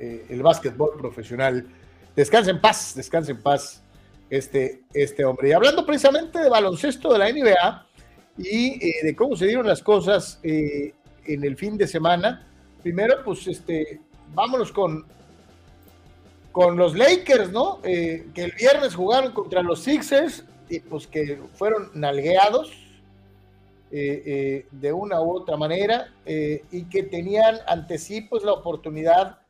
eh, 0.00 0.24
el 0.30 0.42
básquetbol 0.42 0.96
profesional. 0.96 1.66
Descansa 2.16 2.50
en 2.50 2.60
paz, 2.60 2.94
descansa 2.96 3.32
en 3.32 3.42
paz 3.42 3.82
este, 4.30 4.80
este 4.94 5.26
hombre. 5.26 5.50
Y 5.50 5.52
hablando 5.52 5.84
precisamente 5.84 6.38
de 6.38 6.48
baloncesto 6.48 7.12
de 7.12 7.18
la 7.18 7.30
NBA 7.30 7.86
y 8.38 8.88
eh, 8.88 8.94
de 9.02 9.14
cómo 9.14 9.36
se 9.36 9.44
dieron 9.46 9.66
las 9.66 9.82
cosas 9.82 10.40
eh, 10.42 10.94
en 11.26 11.44
el 11.44 11.54
fin 11.54 11.76
de 11.76 11.86
semana, 11.86 12.48
primero, 12.82 13.16
pues, 13.22 13.46
este, 13.46 14.00
vámonos 14.34 14.72
con, 14.72 15.04
con 16.52 16.76
los 16.76 16.96
Lakers, 16.96 17.50
¿no? 17.50 17.80
que 17.82 18.24
el 18.34 18.52
viernes 18.52 18.94
jugaron 18.94 19.32
contra 19.32 19.62
los 19.62 19.80
Sixers 19.80 20.44
y 20.68 20.80
pues 20.80 21.06
que 21.06 21.38
fueron 21.54 21.90
nalgueados 21.94 22.72
de 23.90 24.92
una 24.92 25.20
u 25.20 25.32
otra 25.32 25.56
manera 25.56 26.12
y 26.26 26.84
que 26.84 27.02
tenían 27.02 27.56
ante 27.66 27.98
sí 27.98 28.20
pues 28.20 28.44
la 28.44 28.52
oportunidad 28.52 29.40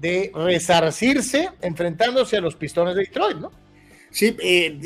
de 0.00 0.30
resarcirse 0.34 1.50
enfrentándose 1.60 2.36
a 2.36 2.40
los 2.40 2.54
pistones 2.54 2.94
de 2.94 3.02
Detroit, 3.02 3.38
¿no? 3.38 3.50
Sí, 4.10 4.34
eh, 4.40 4.78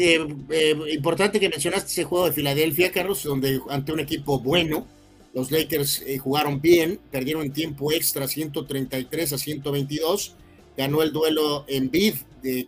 eh, 0.51 0.77
importante 0.93 1.39
que 1.39 1.49
mencionaste 1.49 1.87
ese 1.87 2.05
juego 2.05 2.27
de 2.27 2.33
Filadelfia, 2.33 2.91
Carlos, 2.91 3.23
donde 3.23 3.61
ante 3.69 3.93
un 3.93 4.01
equipo 4.01 4.41
bueno, 4.41 4.87
los 5.35 5.51
Lakers 5.51 6.05
jugaron 6.21 6.61
bien, 6.61 7.01
perdieron 7.11 7.53
tiempo 7.53 7.91
extra 7.93 8.29
133 8.29 9.33
a 9.33 9.39
122, 9.39 10.37
ganó 10.77 11.03
el 11.03 11.13
duelo 11.13 11.65
en 11.69 11.91
bid 11.91 12.15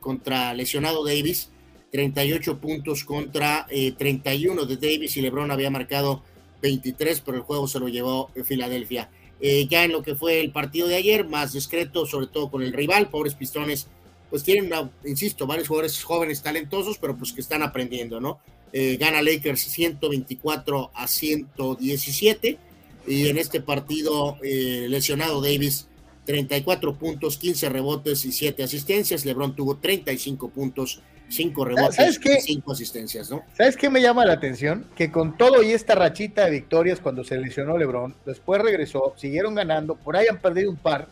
contra 0.01 0.55
lesionado 0.55 1.05
Davis, 1.05 1.51
38 1.93 2.59
puntos 2.61 3.05
contra 3.05 3.67
31 3.69 4.65
de 4.65 4.77
Davis 4.77 5.17
y 5.17 5.21
LeBron 5.21 5.51
había 5.51 5.71
marcado 5.71 6.23
23, 6.63 7.21
pero 7.21 7.37
el 7.37 7.43
juego 7.43 7.69
se 7.69 7.79
lo 7.79 7.89
llevó 7.89 8.31
Filadelfia. 8.45 9.11
Eh, 9.41 9.67
ya 9.69 9.85
en 9.85 9.93
lo 9.93 10.03
que 10.03 10.15
fue 10.15 10.41
el 10.41 10.53
partido 10.53 10.89
de 10.89 10.95
ayer, 10.95 11.29
más 11.29 11.53
discreto, 11.53 12.07
sobre 12.07 12.29
todo 12.29 12.51
con 12.51 12.63
el 12.63 12.73
rival, 12.73 13.11
pobres 13.11 13.35
pistones, 13.35 13.89
pues 14.31 14.43
tienen, 14.43 14.71
insisto, 15.05 15.47
varios 15.47 15.69
jugadores 15.69 16.03
jóvenes 16.03 16.43
talentosos, 16.43 16.97
pero 16.99 17.17
pues 17.17 17.33
que 17.33 17.43
están 17.43 17.63
aprendiendo, 17.63 18.21
¿no? 18.21 18.41
Eh, 18.77 18.97
gana 18.97 19.23
Lakers 19.23 19.61
124 19.61 20.91
a 20.93 21.07
117 21.07 22.59
y 23.07 23.29
en 23.29 23.39
este 23.39 23.61
partido 23.61 24.37
eh, 24.43 24.87
lesionado 24.89 25.41
Davis 25.41 25.87
34 26.25 26.97
puntos, 26.97 27.39
15 27.39 27.69
rebotes 27.69 28.25
y 28.25 28.33
7 28.33 28.65
asistencias, 28.65 29.25
LeBron 29.25 29.55
tuvo 29.55 29.77
35 29.77 30.49
puntos 30.49 31.01
cinco 31.29 31.65
rebotes, 31.65 32.21
cinco 32.41 32.73
asistencias, 32.73 33.31
¿no? 33.31 33.45
¿Sabes 33.57 33.77
qué 33.77 33.89
me 33.91 34.03
llama 34.03 34.25
la 34.27 34.33
atención? 34.33 34.87
Que 34.97 35.13
con 35.13 35.39
todo 35.39 35.63
y 35.63 35.71
esta 35.71 35.95
rachita 35.95 36.45
de 36.45 36.51
victorias 36.51 36.99
cuando 36.99 37.23
se 37.23 37.39
lesionó 37.39 37.79
LeBron, 37.79 38.17
después 38.27 38.61
regresó, 38.61 39.15
siguieron 39.17 39.55
ganando, 39.55 39.95
por 39.95 40.17
ahí 40.17 40.27
han 40.29 40.39
perdido 40.39 40.71
un 40.71 40.77
par, 40.77 41.09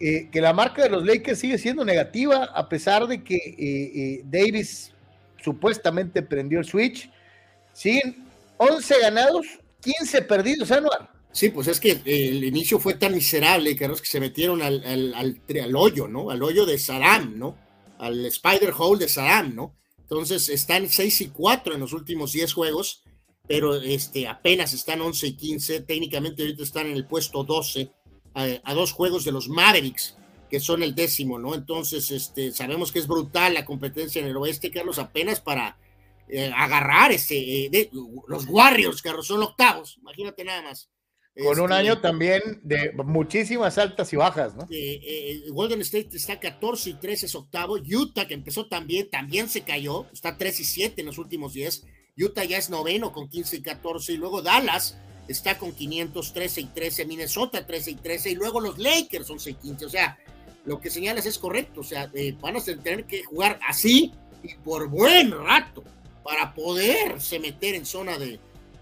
eh, 0.00 0.30
que 0.32 0.40
la 0.40 0.54
marca 0.54 0.82
de 0.82 0.88
los 0.88 1.04
Lakers 1.04 1.38
sigue 1.38 1.58
siendo 1.58 1.84
negativa 1.84 2.44
a 2.44 2.66
pesar 2.70 3.06
de 3.06 3.22
que 3.22 4.22
Davis 4.24 4.92
supuestamente 5.42 6.22
prendió 6.22 6.58
el 6.58 6.64
switch. 6.64 7.10
Siguen 7.72 8.24
11 8.58 9.00
ganados, 9.00 9.46
15 9.82 10.22
perdidos, 10.22 10.70
anual. 10.70 11.08
Sí, 11.32 11.50
pues 11.50 11.68
es 11.68 11.78
que 11.78 12.00
el 12.04 12.44
inicio 12.44 12.80
fue 12.80 12.94
tan 12.94 13.14
miserable, 13.14 13.76
que 13.76 13.86
que 13.88 13.94
se 14.02 14.20
metieron 14.20 14.62
al, 14.62 14.84
al, 14.84 15.40
al 15.62 15.76
hoyo, 15.76 16.08
¿no? 16.08 16.30
Al 16.30 16.42
hoyo 16.42 16.66
de 16.66 16.78
Saddam, 16.78 17.38
¿no? 17.38 17.56
al 18.00 18.24
Spider 18.26 18.72
Hole 18.76 19.00
de 19.00 19.08
Saddam, 19.08 19.54
¿no? 19.54 19.76
Entonces 19.98 20.48
están 20.48 20.88
6 20.88 21.20
y 21.20 21.28
4 21.28 21.74
en 21.74 21.80
los 21.80 21.92
últimos 21.92 22.32
10 22.32 22.52
juegos, 22.52 23.02
pero 23.46 23.76
este, 23.76 24.26
apenas 24.26 24.72
están 24.72 25.00
11 25.00 25.26
y 25.28 25.32
15. 25.34 25.80
Técnicamente 25.82 26.42
ahorita 26.42 26.62
están 26.62 26.86
en 26.86 26.94
el 26.94 27.06
puesto 27.06 27.44
12, 27.44 27.92
a, 28.34 28.74
dos 28.74 28.92
juegos 28.92 29.24
de 29.24 29.32
los 29.32 29.48
Mavericks, 29.48 30.16
que 30.50 30.60
son 30.60 30.82
el 30.82 30.94
décimo, 30.94 31.38
¿no? 31.38 31.54
Entonces, 31.54 32.10
este, 32.10 32.52
sabemos 32.52 32.92
que 32.92 32.98
es 32.98 33.06
brutal 33.06 33.54
la 33.54 33.64
competencia 33.64 34.20
en 34.20 34.28
el 34.28 34.36
oeste, 34.36 34.70
Carlos, 34.70 34.98
apenas 34.98 35.40
para 35.40 35.78
eh, 36.28 36.50
agarrar 36.54 37.12
ese, 37.12 37.38
eh, 37.38 37.90
los 38.26 38.46
Warriors, 38.46 39.00
Carlos, 39.00 39.26
son 39.26 39.42
octavos, 39.42 39.98
imagínate 40.00 40.44
nada 40.44 40.62
más. 40.62 40.90
Con 41.36 41.60
un 41.60 41.70
este, 41.70 41.74
año 41.74 42.00
también 42.00 42.42
de 42.62 42.92
muchísimas 43.04 43.78
altas 43.78 44.12
y 44.12 44.16
bajas, 44.16 44.54
¿no? 44.56 44.64
Eh, 44.70 45.00
eh, 45.02 45.42
Golden 45.50 45.80
State 45.82 46.10
está 46.12 46.40
14 46.40 46.90
y 46.90 46.94
13 46.94 47.26
es 47.26 47.34
octavo. 47.34 47.76
Utah, 47.76 48.26
que 48.26 48.34
empezó 48.34 48.66
también, 48.66 49.08
también 49.08 49.48
se 49.48 49.62
cayó. 49.62 50.06
Está 50.12 50.36
3 50.36 50.60
y 50.60 50.64
7 50.64 51.00
en 51.00 51.06
los 51.06 51.18
últimos 51.18 51.52
10. 51.52 51.86
Utah 52.18 52.44
ya 52.44 52.58
es 52.58 52.68
noveno 52.68 53.12
con 53.12 53.28
15 53.28 53.56
y 53.56 53.62
14. 53.62 54.12
Y 54.12 54.16
luego 54.16 54.42
Dallas 54.42 54.98
está 55.28 55.56
con 55.56 55.72
513 55.72 56.60
y 56.62 56.64
13. 56.66 57.04
Minnesota 57.06 57.64
13 57.64 57.92
y 57.92 57.94
13. 57.94 58.30
Y 58.30 58.34
luego 58.34 58.60
los 58.60 58.78
Lakers 58.78 59.30
11 59.30 59.50
y 59.50 59.54
15. 59.54 59.86
O 59.86 59.90
sea, 59.90 60.18
lo 60.64 60.80
que 60.80 60.90
señalas 60.90 61.26
es 61.26 61.38
correcto. 61.38 61.80
O 61.80 61.84
sea, 61.84 62.10
eh, 62.14 62.34
van 62.40 62.56
a 62.56 62.60
tener 62.60 63.04
que 63.04 63.22
jugar 63.24 63.58
así 63.66 64.12
y 64.42 64.54
por 64.54 64.88
buen 64.88 65.32
rato 65.32 65.84
para 66.22 66.54
poderse 66.54 67.38
meter 67.38 67.74
en 67.74 67.86
zona 67.86 68.18
de 68.18 68.38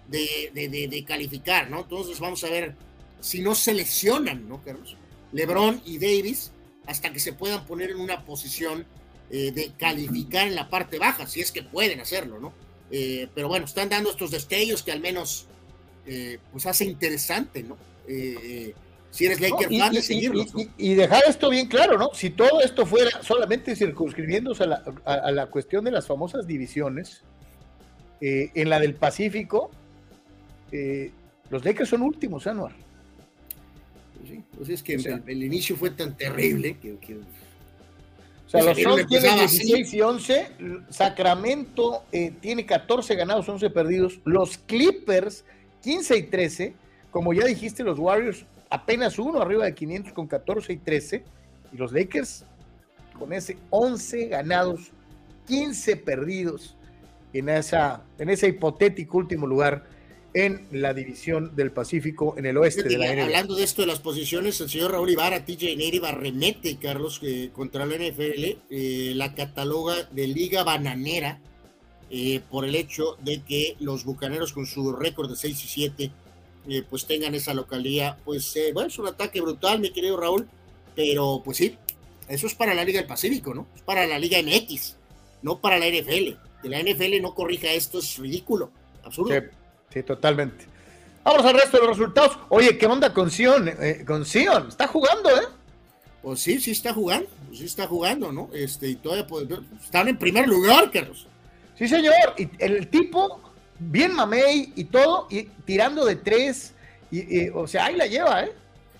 de, 0.08 1.04
calificar, 1.06 1.70
¿no? 1.70 1.80
Entonces 1.80 2.18
vamos 2.20 2.42
a 2.44 2.50
ver 2.50 2.74
si 3.20 3.40
no 3.40 3.54
se 3.54 3.74
lesionan, 3.74 4.48
¿no, 4.48 4.62
Carlos? 4.62 4.96
LeBron 5.32 5.82
y 5.84 5.98
Davis, 5.98 6.52
hasta 6.86 7.12
que 7.12 7.20
se 7.20 7.32
puedan 7.32 7.66
poner 7.66 7.90
en 7.90 8.00
una 8.00 8.24
posición 8.24 8.86
eh, 9.30 9.52
de 9.52 9.72
calificar 9.76 10.46
en 10.46 10.54
la 10.54 10.70
parte 10.70 10.98
baja, 10.98 11.26
si 11.26 11.40
es 11.40 11.52
que 11.52 11.62
pueden 11.62 12.00
hacerlo, 12.00 12.40
¿no? 12.40 12.52
Eh, 12.90 13.28
pero 13.34 13.48
bueno, 13.48 13.66
están 13.66 13.90
dando 13.90 14.10
estos 14.10 14.30
destellos 14.30 14.82
que 14.82 14.92
al 14.92 15.00
menos 15.00 15.46
eh, 16.06 16.38
pues 16.50 16.64
hace 16.64 16.84
interesante, 16.84 17.62
¿no? 17.62 17.76
Si 19.10 19.26
eres 19.26 19.40
Laker 19.40 19.68
fan, 19.78 19.92
de 19.92 20.02
seguirlos. 20.02 20.52
Y, 20.76 20.94
dejar 20.94 21.24
esto 21.26 21.50
bien 21.50 21.66
claro, 21.66 21.98
¿no? 21.98 22.10
Si 22.12 22.30
todo 22.30 22.60
esto 22.60 22.84
fuera 22.86 23.10
solamente 23.22 23.74
circunscribiéndose 23.74 24.64
a 24.64 24.66
la, 24.66 24.84
a 25.04 25.30
la 25.30 25.46
cuestión 25.46 25.84
de 25.84 25.90
las 25.90 26.06
famosas 26.06 26.46
divisiones, 26.46 27.22
en 28.20 28.68
la 28.68 28.80
del 28.80 28.94
Pacífico, 28.94 29.70
eh, 30.72 31.10
los 31.50 31.64
Lakers 31.64 31.88
son 31.88 32.02
últimos, 32.02 32.46
Anuar. 32.46 32.72
Pues 34.18 34.30
sí, 34.30 34.44
pues 34.56 34.68
es 34.68 34.82
que 34.82 34.94
el, 34.94 35.42
inicio 35.42 35.76
fue 35.76 35.90
tan 35.90 36.16
terrible 36.16 36.76
que... 36.78 36.92
o 36.94 38.48
sea, 38.48 38.62
los 38.62 38.78
Suns 38.78 39.06
tienen 39.06 39.38
16 39.38 39.94
y 39.94 40.00
11, 40.00 40.46
Sacramento 40.90 42.02
eh, 42.12 42.32
tiene 42.40 42.66
14 42.66 43.14
ganados, 43.14 43.48
11 43.48 43.70
perdidos, 43.70 44.20
los 44.24 44.58
Clippers 44.58 45.44
15 45.82 46.16
y 46.18 46.22
13, 46.24 46.74
como 47.10 47.32
ya 47.32 47.44
dijiste, 47.44 47.84
los 47.84 47.98
Warriors 47.98 48.44
apenas 48.70 49.18
uno 49.18 49.40
arriba 49.40 49.64
de 49.64 49.74
500 49.74 50.12
con 50.12 50.26
14 50.26 50.72
y 50.72 50.76
13, 50.76 51.24
y 51.72 51.76
los 51.76 51.92
Lakers 51.92 52.44
con 53.18 53.32
ese 53.32 53.58
11 53.70 54.26
ganados, 54.28 54.90
15 55.46 55.96
perdidos 55.96 56.76
en, 57.32 57.48
esa, 57.48 58.02
en 58.18 58.30
ese 58.30 58.48
hipotético 58.48 59.18
último 59.18 59.46
lugar 59.46 59.84
en 60.34 60.66
la 60.70 60.94
división 60.94 61.56
del 61.56 61.72
Pacífico 61.72 62.34
en 62.36 62.46
el 62.46 62.56
oeste 62.58 62.82
de 62.84 62.98
la 62.98 63.12
NBA. 63.12 63.24
Hablando 63.24 63.56
de 63.56 63.64
esto 63.64 63.82
de 63.82 63.88
las 63.88 63.98
posiciones, 63.98 64.60
el 64.60 64.68
señor 64.68 64.92
Raúl 64.92 65.10
Ibarra, 65.10 65.44
TJ 65.44 65.76
Neriva 65.76 66.12
remete, 66.12 66.76
Carlos, 66.76 67.20
eh, 67.22 67.50
contra 67.52 67.86
la 67.86 67.96
NFL, 67.96 68.58
eh, 68.70 69.12
la 69.16 69.34
cataloga 69.34 69.96
de 70.12 70.26
liga 70.28 70.64
bananera 70.64 71.40
eh, 72.10 72.40
por 72.50 72.64
el 72.64 72.74
hecho 72.74 73.16
de 73.22 73.42
que 73.42 73.76
los 73.80 74.04
bucaneros 74.04 74.52
con 74.52 74.66
su 74.66 74.92
récord 74.92 75.30
de 75.30 75.36
6 75.36 75.64
y 75.64 75.68
7 75.68 76.10
pues 76.88 77.06
tengan 77.06 77.34
esa 77.34 77.54
localidad. 77.54 78.18
Pues 78.24 78.56
bueno, 78.72 78.88
es 78.88 78.98
un 78.98 79.08
ataque 79.08 79.40
brutal, 79.40 79.80
mi 79.80 79.90
querido 79.90 80.16
Raúl, 80.16 80.48
pero 80.94 81.42
pues 81.44 81.56
sí, 81.56 81.76
eso 82.28 82.46
es 82.46 82.54
para 82.54 82.74
la 82.74 82.84
Liga 82.84 83.00
del 83.00 83.08
Pacífico, 83.08 83.54
¿no? 83.54 83.66
Es 83.74 83.82
para 83.82 84.06
la 84.06 84.18
Liga 84.18 84.38
MX, 84.42 84.96
no 85.42 85.60
para 85.60 85.78
la 85.78 85.86
NFL. 85.86 86.36
Que 86.62 86.68
la 86.68 86.82
NFL 86.82 87.22
no 87.22 87.34
corrija 87.34 87.68
esto 87.70 88.00
es 88.00 88.18
ridículo, 88.18 88.70
absurdo. 89.04 89.32
Sí, 89.92 90.02
totalmente. 90.02 90.66
Vamos 91.24 91.44
al 91.44 91.54
resto 91.54 91.78
de 91.78 91.86
los 91.86 91.96
resultados. 91.96 92.38
Oye, 92.48 92.76
¿qué 92.76 92.86
onda 92.86 93.12
con 93.12 93.30
Sion? 93.30 93.68
Eh, 93.68 94.04
con 94.06 94.24
Sion, 94.24 94.68
está 94.68 94.86
jugando, 94.86 95.30
¿eh? 95.30 95.46
Pues 96.22 96.40
sí, 96.40 96.60
sí 96.60 96.72
está 96.72 96.92
jugando, 96.92 97.28
pues 97.46 97.58
sí 97.60 97.64
está 97.64 97.86
jugando, 97.86 98.32
¿no? 98.32 98.50
Este, 98.52 98.88
y 98.88 98.96
todavía 98.96 99.26
están 99.82 100.08
en 100.08 100.18
primer 100.18 100.48
lugar, 100.48 100.90
Carlos. 100.90 101.26
Sí, 101.76 101.86
señor, 101.86 102.14
y 102.36 102.48
el 102.58 102.88
tipo, 102.88 103.47
bien 103.78 104.14
mamey 104.14 104.72
y 104.76 104.84
todo, 104.84 105.26
y 105.30 105.44
tirando 105.64 106.04
de 106.04 106.16
tres, 106.16 106.74
y, 107.10 107.48
o 107.50 107.66
sea, 107.66 107.86
ahí 107.86 107.96
la 107.96 108.06
lleva, 108.06 108.44
¿eh? 108.44 108.52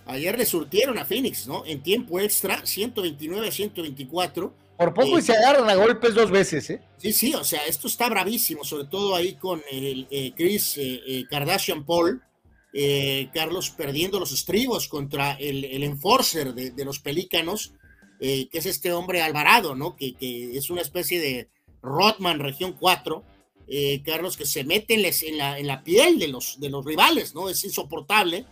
Ayer 0.06 0.38
le 0.38 0.46
surtieron 0.46 0.98
a 0.98 1.04
Phoenix, 1.04 1.46
¿no? 1.46 1.66
En 1.66 1.82
tiempo 1.82 2.18
extra, 2.18 2.64
129 2.64 3.48
a 3.48 3.52
124 3.52 4.52
por 4.78 4.94
poco 4.94 5.18
y 5.18 5.22
se 5.22 5.32
agarran 5.36 5.68
a 5.68 5.74
golpes 5.74 6.14
dos 6.14 6.30
veces, 6.30 6.70
¿eh? 6.70 6.80
Sí, 6.98 7.12
sí, 7.12 7.34
o 7.34 7.42
sea, 7.42 7.66
esto 7.66 7.88
está 7.88 8.08
bravísimo, 8.08 8.62
sobre 8.62 8.84
todo 8.84 9.16
ahí 9.16 9.34
con 9.34 9.60
el 9.72 10.06
eh, 10.08 10.32
Chris 10.36 10.78
eh, 10.78 11.00
eh, 11.04 11.24
Kardashian 11.28 11.84
Paul, 11.84 12.22
Carlos 13.34 13.70
perdiendo 13.70 14.20
los 14.20 14.30
estribos 14.30 14.86
contra 14.86 15.32
el, 15.32 15.82
enforcer 15.82 16.54
de, 16.54 16.84
los 16.84 17.00
pelícanos, 17.00 17.72
que 18.20 18.48
es 18.52 18.66
este 18.66 18.92
hombre 18.92 19.20
Alvarado, 19.20 19.74
¿no? 19.74 19.96
Que, 19.96 20.14
es 20.20 20.70
una 20.70 20.82
especie 20.82 21.18
de 21.18 21.48
Rodman 21.82 22.38
Región 22.38 22.76
4, 22.78 23.24
Carlos, 24.04 24.36
que 24.36 24.46
se 24.46 24.64
mete 24.64 24.94
en, 24.94 25.36
la, 25.36 25.58
en 25.58 25.66
la 25.66 25.84
piel 25.84 26.18
de 26.18 26.28
los, 26.28 26.58
de 26.58 26.70
los 26.70 26.84
rivales, 26.84 27.34
¿no? 27.34 27.50
Es 27.50 27.62
insoportable, 27.64 28.46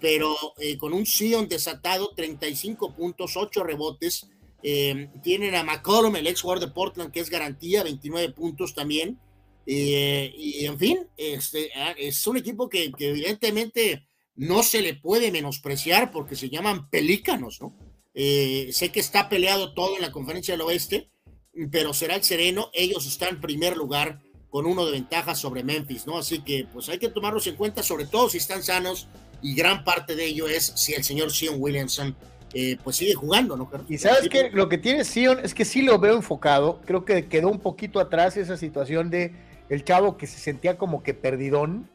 pero 0.00 0.36
con 0.78 0.92
un 0.92 1.06
Sion 1.06 1.48
desatado, 1.48 2.12
35 2.16 2.94
puntos, 2.94 3.36
8 3.36 3.62
rebotes, 3.62 4.28
eh, 4.62 5.08
tienen 5.22 5.54
a 5.54 5.64
McCollum, 5.64 6.16
el 6.16 6.26
ex 6.26 6.42
jugador 6.42 6.66
de 6.66 6.72
Portland, 6.72 7.12
que 7.12 7.20
es 7.20 7.30
garantía, 7.30 7.82
29 7.82 8.32
puntos 8.32 8.74
también. 8.74 9.18
Eh, 9.66 10.32
y 10.36 10.64
en 10.66 10.78
fin, 10.78 11.06
este, 11.16 11.70
ah, 11.76 11.94
es 11.96 12.26
un 12.26 12.36
equipo 12.36 12.68
que, 12.68 12.92
evidentemente 12.98 14.06
no 14.34 14.62
se 14.62 14.80
le 14.80 14.94
puede 14.94 15.30
menospreciar 15.30 16.10
porque 16.10 16.36
se 16.36 16.48
llaman 16.48 16.88
pelícanos, 16.88 17.60
¿no? 17.60 17.76
Eh, 18.14 18.70
sé 18.72 18.90
que 18.90 19.00
está 19.00 19.28
peleado 19.28 19.74
todo 19.74 19.96
en 19.96 20.02
la 20.02 20.12
conferencia 20.12 20.54
del 20.54 20.62
oeste, 20.62 21.10
pero 21.70 21.94
será 21.94 22.16
el 22.16 22.24
sereno. 22.24 22.70
Ellos 22.72 23.06
están 23.06 23.36
en 23.36 23.40
primer 23.40 23.76
lugar 23.76 24.20
con 24.50 24.66
uno 24.66 24.84
de 24.84 24.92
ventaja 24.92 25.34
sobre 25.34 25.62
Memphis, 25.62 26.06
¿no? 26.06 26.18
Así 26.18 26.40
que 26.40 26.66
pues 26.72 26.88
hay 26.88 26.98
que 26.98 27.08
tomarlos 27.08 27.46
en 27.46 27.56
cuenta, 27.56 27.82
sobre 27.82 28.06
todo 28.06 28.28
si 28.28 28.38
están 28.38 28.62
sanos, 28.62 29.06
y 29.42 29.54
gran 29.54 29.84
parte 29.84 30.16
de 30.16 30.26
ello 30.26 30.48
es 30.48 30.72
si 30.74 30.92
el 30.92 31.04
señor 31.04 31.30
Sion 31.30 31.56
Williamson 31.58 32.14
eh, 32.52 32.76
pues 32.82 32.96
sigue 32.96 33.14
jugando, 33.14 33.56
¿no? 33.56 33.70
Y 33.88 33.98
sabes 33.98 34.28
que 34.28 34.50
lo 34.50 34.68
que 34.68 34.76
tiene 34.76 35.04
Sion 35.04 35.38
es 35.42 35.54
que 35.54 35.64
sí 35.64 35.82
lo 35.82 35.98
veo 35.98 36.16
enfocado, 36.16 36.80
creo 36.84 37.04
que 37.04 37.26
quedó 37.26 37.48
un 37.48 37.60
poquito 37.60 38.00
atrás 38.00 38.36
esa 38.36 38.56
situación 38.56 39.08
de 39.08 39.32
el 39.68 39.84
chavo 39.84 40.16
que 40.16 40.26
se 40.26 40.38
sentía 40.38 40.76
como 40.76 41.02
que 41.02 41.14
perdidón 41.14 41.88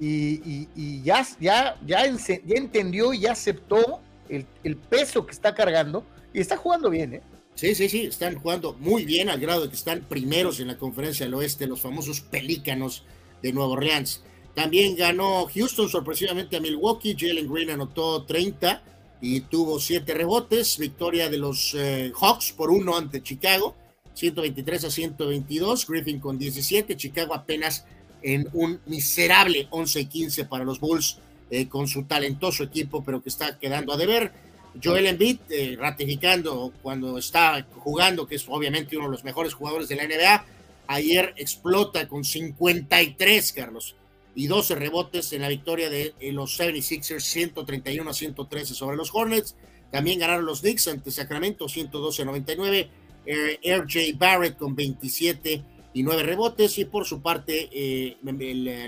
y, 0.00 1.02
ya, 1.02 1.24
ya, 1.38 1.76
ya, 1.86 2.04
ya, 2.06 2.56
entendió 2.56 3.12
y 3.12 3.20
ya 3.20 3.32
aceptó 3.32 4.00
el, 4.28 4.46
el, 4.64 4.76
peso 4.76 5.24
que 5.26 5.32
está 5.32 5.54
cargando 5.54 6.04
y 6.32 6.40
está 6.40 6.56
jugando 6.56 6.90
bien, 6.90 7.14
¿eh? 7.14 7.22
Sí, 7.54 7.74
sí, 7.74 7.88
sí, 7.88 8.02
están 8.02 8.36
jugando 8.36 8.74
muy 8.80 9.04
bien 9.04 9.28
al 9.28 9.38
grado 9.38 9.62
de 9.62 9.68
que 9.68 9.76
están 9.76 10.00
primeros 10.00 10.58
en 10.58 10.68
la 10.68 10.78
conferencia 10.78 11.26
del 11.26 11.34
oeste, 11.34 11.66
los 11.66 11.80
famosos 11.80 12.20
pelícanos 12.20 13.04
de 13.42 13.52
Nueva 13.52 13.72
Orleans. 13.72 14.22
También 14.54 14.96
ganó 14.96 15.46
Houston 15.46 15.88
sorpresivamente 15.88 16.56
a 16.56 16.60
Milwaukee, 16.60 17.16
Jalen 17.18 17.50
Green 17.50 17.70
anotó 17.70 18.24
30 18.24 18.82
y 19.20 19.40
tuvo 19.42 19.78
7 19.78 20.12
rebotes, 20.14 20.78
victoria 20.78 21.30
de 21.30 21.38
los 21.38 21.74
eh, 21.74 22.12
Hawks 22.20 22.52
por 22.52 22.70
uno 22.70 22.96
ante 22.96 23.22
Chicago, 23.22 23.76
123 24.14 24.84
a 24.84 24.90
122, 24.90 25.86
Griffin 25.86 26.20
con 26.20 26.38
17, 26.38 26.96
Chicago 26.96 27.34
apenas 27.34 27.86
en 28.22 28.48
un 28.52 28.80
miserable 28.86 29.68
11 29.70 30.00
y 30.00 30.06
15 30.06 30.44
para 30.46 30.64
los 30.64 30.80
Bulls 30.80 31.18
eh, 31.50 31.68
con 31.68 31.86
su 31.88 32.04
talentoso 32.04 32.64
equipo, 32.64 33.04
pero 33.04 33.22
que 33.22 33.28
está 33.28 33.58
quedando 33.58 33.92
a 33.92 33.96
deber. 33.96 34.32
Joel 34.82 35.06
Embiid 35.06 35.38
eh, 35.50 35.76
ratificando 35.78 36.72
cuando 36.82 37.18
está 37.18 37.66
jugando, 37.78 38.26
que 38.26 38.36
es 38.36 38.44
obviamente 38.48 38.96
uno 38.96 39.06
de 39.06 39.12
los 39.12 39.24
mejores 39.24 39.54
jugadores 39.54 39.88
de 39.88 39.96
la 39.96 40.06
NBA, 40.06 40.44
ayer 40.86 41.34
explota 41.36 42.08
con 42.08 42.24
53, 42.24 43.52
Carlos, 43.52 43.96
y 44.34 44.46
12 44.46 44.74
rebotes 44.76 45.32
en 45.32 45.42
la 45.42 45.48
victoria 45.48 45.90
de 45.90 46.14
eh, 46.18 46.32
los 46.32 46.58
76ers, 46.58 47.20
131 47.20 48.10
a 48.10 48.14
113 48.14 48.74
sobre 48.74 48.96
los 48.96 49.10
Hornets. 49.12 49.56
También 49.90 50.18
ganaron 50.18 50.46
los 50.46 50.60
Knicks 50.60 50.88
ante 50.88 51.10
Sacramento, 51.10 51.68
112 51.68 52.22
a 52.22 52.24
99. 52.24 52.88
RJ 53.24 54.18
Barrett 54.18 54.56
con 54.56 54.74
27 54.74 55.62
y 55.92 56.02
9 56.02 56.22
rebotes. 56.22 56.78
Y 56.78 56.86
por 56.86 57.04
su 57.04 57.20
parte, 57.20 57.68
eh, 57.70 58.16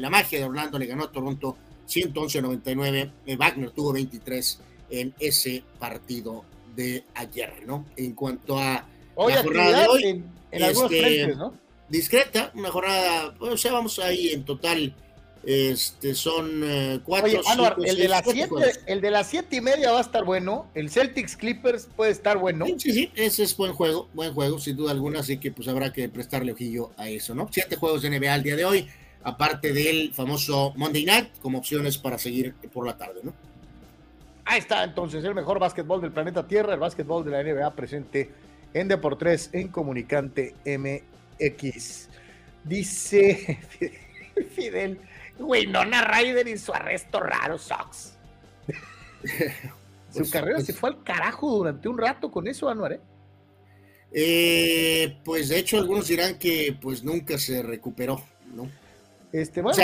la 0.01 0.09
magia 0.09 0.39
de 0.39 0.45
Orlando 0.47 0.79
le 0.79 0.87
ganó 0.87 1.05
a 1.05 1.13
Toronto 1.13 1.59
111 1.85 2.39
a 2.39 2.43
99. 2.43 3.11
Wagner 3.37 3.71
tuvo 3.71 3.93
23 3.93 4.61
en 5.01 5.15
ese 5.19 5.63
partido 5.79 6.45
de 6.75 7.05
ayer, 7.15 7.53
¿no? 7.67 7.87
En 7.97 8.13
cuanto 8.13 8.59
a 8.59 8.87
la 9.17 9.43
jornada 9.43 9.83
de 9.83 9.89
hoy, 9.89 10.05
en, 10.05 10.63
este, 10.63 11.35
¿no? 11.37 11.55
discreta, 11.89 12.51
una 12.55 12.71
jornada, 12.71 13.35
o 13.39 13.57
sea, 13.57 13.73
vamos 13.73 13.99
ahí 13.99 14.29
en 14.29 14.45
total, 14.45 14.95
este, 15.45 16.15
son 16.15 16.63
eh, 16.65 17.01
cuatro, 17.05 17.41
el, 17.85 17.97
de 17.97 18.09
las 18.09 18.25
siete, 18.25 18.55
el 18.87 19.01
de 19.01 19.11
las 19.11 19.29
siete 19.29 19.57
y 19.57 19.61
media 19.61 19.93
va 19.93 19.99
a 19.99 20.01
estar 20.01 20.25
bueno, 20.25 20.71
el 20.75 20.91
Celtics 20.91 21.37
Clippers 21.37 21.89
puede 21.95 22.13
estar 22.13 22.39
bueno. 22.39 22.65
Sí, 22.79 22.93
sí, 22.93 23.13
ese 23.15 23.43
es 23.43 23.57
buen 23.57 23.73
juego, 23.73 24.09
buen 24.15 24.33
juego, 24.33 24.59
sin 24.59 24.77
duda 24.77 24.91
alguna, 24.91 25.21
así 25.21 25.39
que 25.39 25.53
pues 25.53 25.69
habrá 25.69 25.93
que 25.93 26.09
prestarle 26.09 26.53
ojillo 26.53 26.93
a 26.97 27.09
eso, 27.09 27.35
¿no? 27.35 27.49
Siete 27.53 27.77
juegos 27.77 28.03
de 28.03 28.19
NBA 28.19 28.33
al 28.33 28.43
día 28.43 28.57
de 28.57 28.65
hoy, 28.65 28.89
aparte 29.23 29.73
del 29.73 30.13
famoso 30.15 30.73
Monday 30.77 31.05
Night, 31.05 31.39
como 31.41 31.59
opciones 31.59 31.99
para 31.99 32.19
seguir 32.19 32.55
por 32.73 32.87
la 32.87 32.97
tarde, 32.97 33.21
¿no? 33.23 33.35
Ahí 34.45 34.59
está 34.59 34.85
entonces 34.85 35.25
el 35.25 35.35
mejor 35.35 35.59
básquetbol 35.59 36.01
del 36.01 36.13
planeta 36.13 36.47
Tierra, 36.47 36.75
el 36.75 36.81
básquetbol 36.81 37.25
de 37.25 37.31
la 37.31 37.43
NBA 37.43 37.75
presente 37.75 38.31
en 38.75 38.89
Deportes 38.89 39.51
en 39.53 39.69
Comunicante 39.69 40.55
MX. 40.67 42.09
Dice 42.65 43.59
Fidel, 44.55 45.01
Winona 45.39 46.05
Ryder 46.05 46.49
y 46.49 46.59
su 46.59 46.73
arresto 46.73 47.21
raro, 47.21 47.57
Sox. 47.57 48.17
su 50.11 50.19
pues, 50.19 50.31
carrera 50.31 50.57
pues 50.57 50.67
se 50.67 50.73
fue 50.73 50.91
al 50.91 51.03
carajo 51.03 51.51
durante 51.57 51.89
un 51.89 51.99
rato 51.99 52.31
con 52.31 52.47
eso, 52.47 52.69
Anuar, 52.69 52.93
¿eh? 52.93 53.01
¿eh? 54.13 55.17
pues 55.25 55.49
de 55.49 55.59
hecho 55.59 55.79
algunos 55.79 56.09
dirán 56.09 56.39
que 56.39 56.77
pues 56.81 57.03
nunca 57.03 57.39
se 57.39 57.63
recuperó, 57.63 58.23
¿no? 58.55 58.69
Este, 59.33 59.63
bueno, 59.63 59.83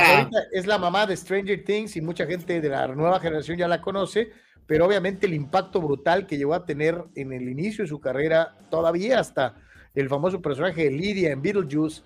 es 0.53 0.67
la 0.67 0.79
mamá 0.79 1.07
de 1.07 1.17
Stranger 1.17 1.65
Things 1.65 1.97
y 1.97 2.01
mucha 2.01 2.25
gente 2.25 2.61
de 2.61 2.69
la 2.69 2.87
nueva 2.87 3.19
generación 3.19 3.59
ya 3.59 3.67
la 3.67 3.81
conoce, 3.81 4.31
pero 4.67 4.87
obviamente 4.87 5.27
el 5.27 5.35
impacto 5.35 5.81
brutal 5.81 6.27
que 6.27 6.39
llegó 6.39 6.55
a 6.55 6.65
tener 6.65 7.03
en 7.15 7.33
el 7.33 7.49
inicio 7.49 7.85
de 7.85 7.89
su 7.89 8.01
carrera, 8.01 8.57
todavía 8.71 9.21
hasta 9.21 9.57
el 9.95 10.09
famoso 10.09 10.41
personaje 10.41 10.85
de 10.85 10.91
Lydia 10.93 11.33
en 11.33 11.43
Beetlejuice 11.43 12.03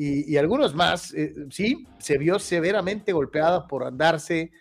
y, 0.00 0.36
algunos 0.36 0.76
más, 0.76 1.12
eh, 1.12 1.34
sí, 1.50 1.84
se 1.98 2.18
vio 2.18 2.38
severamente 2.38 3.12
golpeada 3.12 3.66
por 3.66 3.82
andarse 3.82 4.52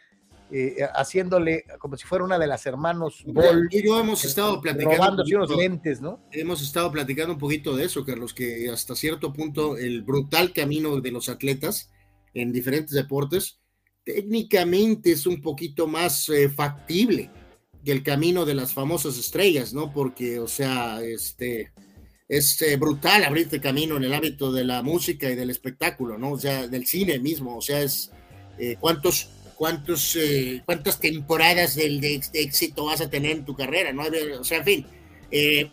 eh, 0.49 0.77
haciéndole 0.95 1.65
como 1.77 1.95
si 1.95 2.07
fuera 2.07 2.25
una 2.25 2.39
de 2.39 2.47
las 2.47 2.65
hermanos 2.65 3.23
Ball. 3.25 3.67
Y 3.69 3.85
yo 3.85 3.99
hemos 3.99 4.25
estado 4.25 4.59
platicando. 4.61 4.95
Robándose 4.95 5.35
unos 5.35 5.55
lentes, 5.55 6.01
¿no? 6.01 6.21
Hemos 6.31 6.63
estado 6.63 6.91
platicando 6.91 7.33
un 7.33 7.39
poquito 7.39 7.75
de 7.75 7.85
eso, 7.85 8.03
Carlos, 8.03 8.33
que 8.33 8.67
hasta 8.71 8.95
cierto 8.95 9.31
punto 9.31 9.77
el 9.77 10.01
brutal 10.01 10.53
camino 10.53 10.99
de 11.01 11.11
los 11.11 11.29
atletas 11.29 11.91
en 12.33 12.51
diferentes 12.51 12.93
deportes 12.93 13.59
técnicamente 14.07 15.11
es 15.11 15.27
un 15.27 15.41
poquito 15.41 15.85
más 15.85 16.29
eh, 16.29 16.47
factible 16.47 17.29
el 17.91 18.03
camino 18.03 18.45
de 18.45 18.55
las 18.55 18.73
famosas 18.73 19.18
estrellas, 19.18 19.73
¿no? 19.73 19.91
Porque, 19.93 20.39
o 20.39 20.47
sea, 20.47 21.01
este, 21.01 21.72
es 22.27 22.61
eh, 22.61 22.76
brutal 22.76 23.23
abrirte 23.23 23.61
camino 23.61 23.97
en 23.97 24.03
el 24.03 24.14
ámbito 24.14 24.51
de 24.51 24.65
la 24.65 24.81
música 24.84 25.30
y 25.30 25.35
del 25.35 25.49
espectáculo, 25.49 26.18
¿no? 26.18 26.31
O 26.31 26.39
sea, 26.39 26.68
del 26.68 26.85
cine 26.85 27.19
mismo, 27.19 27.57
o 27.57 27.61
sea, 27.61 27.81
es 27.81 28.11
eh, 28.59 28.76
cuántos, 28.80 29.30
cuántos, 29.55 30.15
eh, 30.18 30.61
cuántas 30.65 30.99
temporadas 30.99 31.76
del, 31.76 32.01
de, 32.01 32.22
éxito 32.34 32.85
vas 32.85 33.01
a 33.01 33.09
tener 33.09 33.31
en 33.31 33.45
tu 33.45 33.55
carrera, 33.55 33.93
¿no? 33.93 34.03
O 34.39 34.43
sea, 34.43 34.57
en 34.59 34.65
fin, 34.65 34.85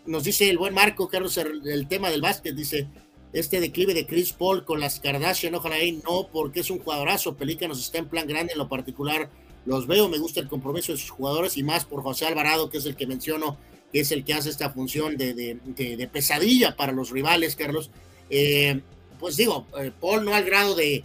nos 0.06 0.24
dice 0.24 0.48
el 0.48 0.58
buen 0.58 0.74
Marco 0.74 1.08
Carlos 1.08 1.36
el, 1.38 1.88
tema 1.88 2.10
del 2.10 2.20
básquet, 2.20 2.54
dice, 2.54 2.86
este 3.32 3.60
declive 3.60 3.94
de 3.94 4.06
Chris 4.06 4.32
Paul 4.32 4.64
con 4.64 4.78
las 4.78 5.00
Kardashian, 5.00 5.54
ojalá 5.56 5.76
ahí 5.76 6.00
no, 6.04 6.28
porque 6.32 6.60
es 6.60 6.70
un 6.70 6.78
cuadrazo, 6.78 7.36
Pelícanos 7.36 7.80
está 7.80 7.98
en 7.98 8.08
plan 8.08 8.28
grande 8.28 8.52
en 8.52 8.58
lo 8.58 8.68
particular, 8.68 9.28
los 9.66 9.86
veo, 9.86 10.08
me 10.08 10.18
gusta 10.18 10.40
el 10.40 10.48
compromiso 10.48 10.92
de 10.92 10.98
sus 10.98 11.10
jugadores 11.10 11.56
y 11.56 11.62
más 11.62 11.84
por 11.84 12.02
José 12.02 12.26
Alvarado, 12.26 12.70
que 12.70 12.78
es 12.78 12.86
el 12.86 12.96
que 12.96 13.06
menciono, 13.06 13.56
que 13.92 14.00
es 14.00 14.12
el 14.12 14.24
que 14.24 14.34
hace 14.34 14.50
esta 14.50 14.70
función 14.70 15.16
de, 15.16 16.08
pesadilla 16.12 16.76
para 16.76 16.92
los 16.92 17.10
rivales, 17.10 17.56
Carlos. 17.56 17.90
Eh, 18.30 18.80
pues 19.18 19.36
digo, 19.36 19.66
eh, 19.80 19.90
Paul 20.00 20.24
no 20.24 20.34
al 20.34 20.44
grado 20.44 20.74
de, 20.74 21.04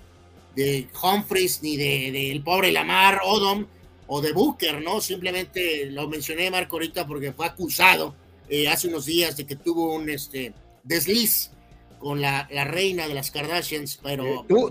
Humphreys 1.02 1.64
ni 1.64 1.78
del 1.78 2.44
pobre 2.44 2.72
Lamar 2.72 3.22
Odom 3.24 3.66
o 4.08 4.20
de 4.20 4.34
Booker, 4.34 4.82
¿no? 4.82 5.00
Simplemente 5.00 5.86
lo 5.86 6.10
mencioné, 6.10 6.52
Marco, 6.52 6.76
ahorita 6.76 7.08
porque 7.08 7.32
fue 7.32 7.46
acusado 7.46 8.14
eh, 8.50 8.68
hace 8.68 8.88
unos 8.88 9.06
días 9.06 9.38
de 9.38 9.46
que 9.46 9.56
tuvo 9.56 9.94
un 9.94 10.10
este, 10.10 10.54
desliz 10.84 11.52
con 12.00 12.20
la, 12.20 12.48
reina 12.66 13.08
de 13.08 13.14
las 13.14 13.30
Kardashians, 13.32 14.00
pero... 14.02 14.46
¿Tú, 14.48 14.70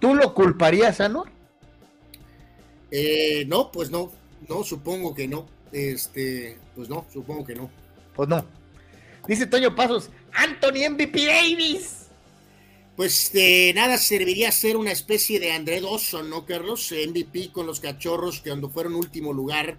tú, 0.00 0.14
lo 0.14 0.32
culparías, 0.34 1.00
Anor? 1.00 1.28
Eh, 2.94 3.46
no, 3.48 3.72
pues 3.72 3.90
no, 3.90 4.12
no, 4.48 4.62
supongo 4.62 5.14
que 5.14 5.26
no. 5.26 5.48
Este, 5.72 6.58
pues 6.76 6.90
no, 6.90 7.06
supongo 7.10 7.44
que 7.44 7.54
no. 7.54 7.70
Pues 8.14 8.28
no. 8.28 8.44
Dice 9.26 9.46
Toño 9.46 9.74
Pasos, 9.74 10.10
Anthony 10.34 10.90
MVP 10.90 11.26
Davis. 11.26 11.98
Pues 12.94 13.32
de 13.32 13.72
nada 13.74 13.96
serviría 13.96 14.52
ser 14.52 14.76
una 14.76 14.92
especie 14.92 15.40
de 15.40 15.52
André 15.52 15.80
Dawson, 15.80 16.28
¿no, 16.28 16.44
Carlos? 16.44 16.92
MVP 16.92 17.50
con 17.50 17.66
los 17.66 17.80
cachorros 17.80 18.42
que 18.42 18.50
cuando 18.50 18.68
fueron 18.68 18.94
último 18.94 19.32
lugar 19.32 19.78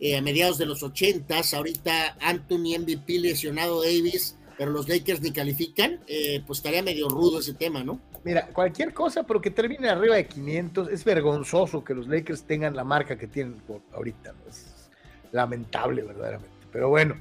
eh, 0.00 0.16
a 0.16 0.20
mediados 0.20 0.58
de 0.58 0.66
los 0.66 0.82
ochentas. 0.82 1.54
Ahorita 1.54 2.16
Anthony 2.20 2.76
MVP 2.80 3.20
lesionado 3.20 3.82
Davis, 3.82 4.34
pero 4.58 4.72
los 4.72 4.88
Lakers 4.88 5.20
ni 5.20 5.30
califican. 5.30 6.00
Eh, 6.08 6.42
pues 6.44 6.58
estaría 6.58 6.82
medio 6.82 7.08
rudo 7.08 7.38
ese 7.38 7.54
tema, 7.54 7.84
¿no? 7.84 8.00
Mira, 8.22 8.46
cualquier 8.48 8.92
cosa, 8.92 9.22
pero 9.22 9.40
que 9.40 9.50
termine 9.50 9.88
arriba 9.88 10.16
de 10.16 10.26
500, 10.26 10.88
es 10.88 11.04
vergonzoso 11.04 11.82
que 11.82 11.94
los 11.94 12.06
Lakers 12.06 12.42
tengan 12.42 12.76
la 12.76 12.84
marca 12.84 13.16
que 13.16 13.26
tienen 13.26 13.62
ahorita. 13.94 14.34
Es 14.48 14.90
lamentable, 15.32 16.02
verdaderamente. 16.02 16.66
Pero 16.70 16.90
bueno, 16.90 17.16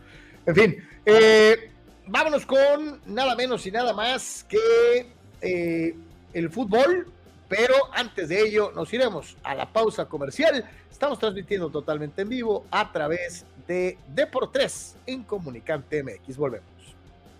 en 0.46 0.56
fin, 0.56 0.88
eh, 1.06 1.72
vámonos 2.08 2.46
con 2.46 3.00
nada 3.06 3.36
menos 3.36 3.66
y 3.66 3.72
nada 3.72 3.94
más 3.94 4.46
que 4.48 5.08
eh, 5.42 5.96
el 6.34 6.50
fútbol. 6.50 7.08
Pero 7.48 7.74
antes 7.94 8.30
de 8.30 8.42
ello, 8.42 8.72
nos 8.76 8.94
iremos 8.94 9.36
a 9.42 9.56
la 9.56 9.72
pausa 9.72 10.06
comercial. 10.06 10.70
Estamos 10.92 11.18
transmitiendo 11.18 11.70
totalmente 11.70 12.22
en 12.22 12.30
vivo 12.30 12.66
a 12.70 12.92
través 12.92 13.46
de 13.68 13.98
Deportes 14.14 14.98
en 15.08 15.24
Comunicante 15.24 16.04
MX. 16.04 16.38
Volvemos. 16.38 16.79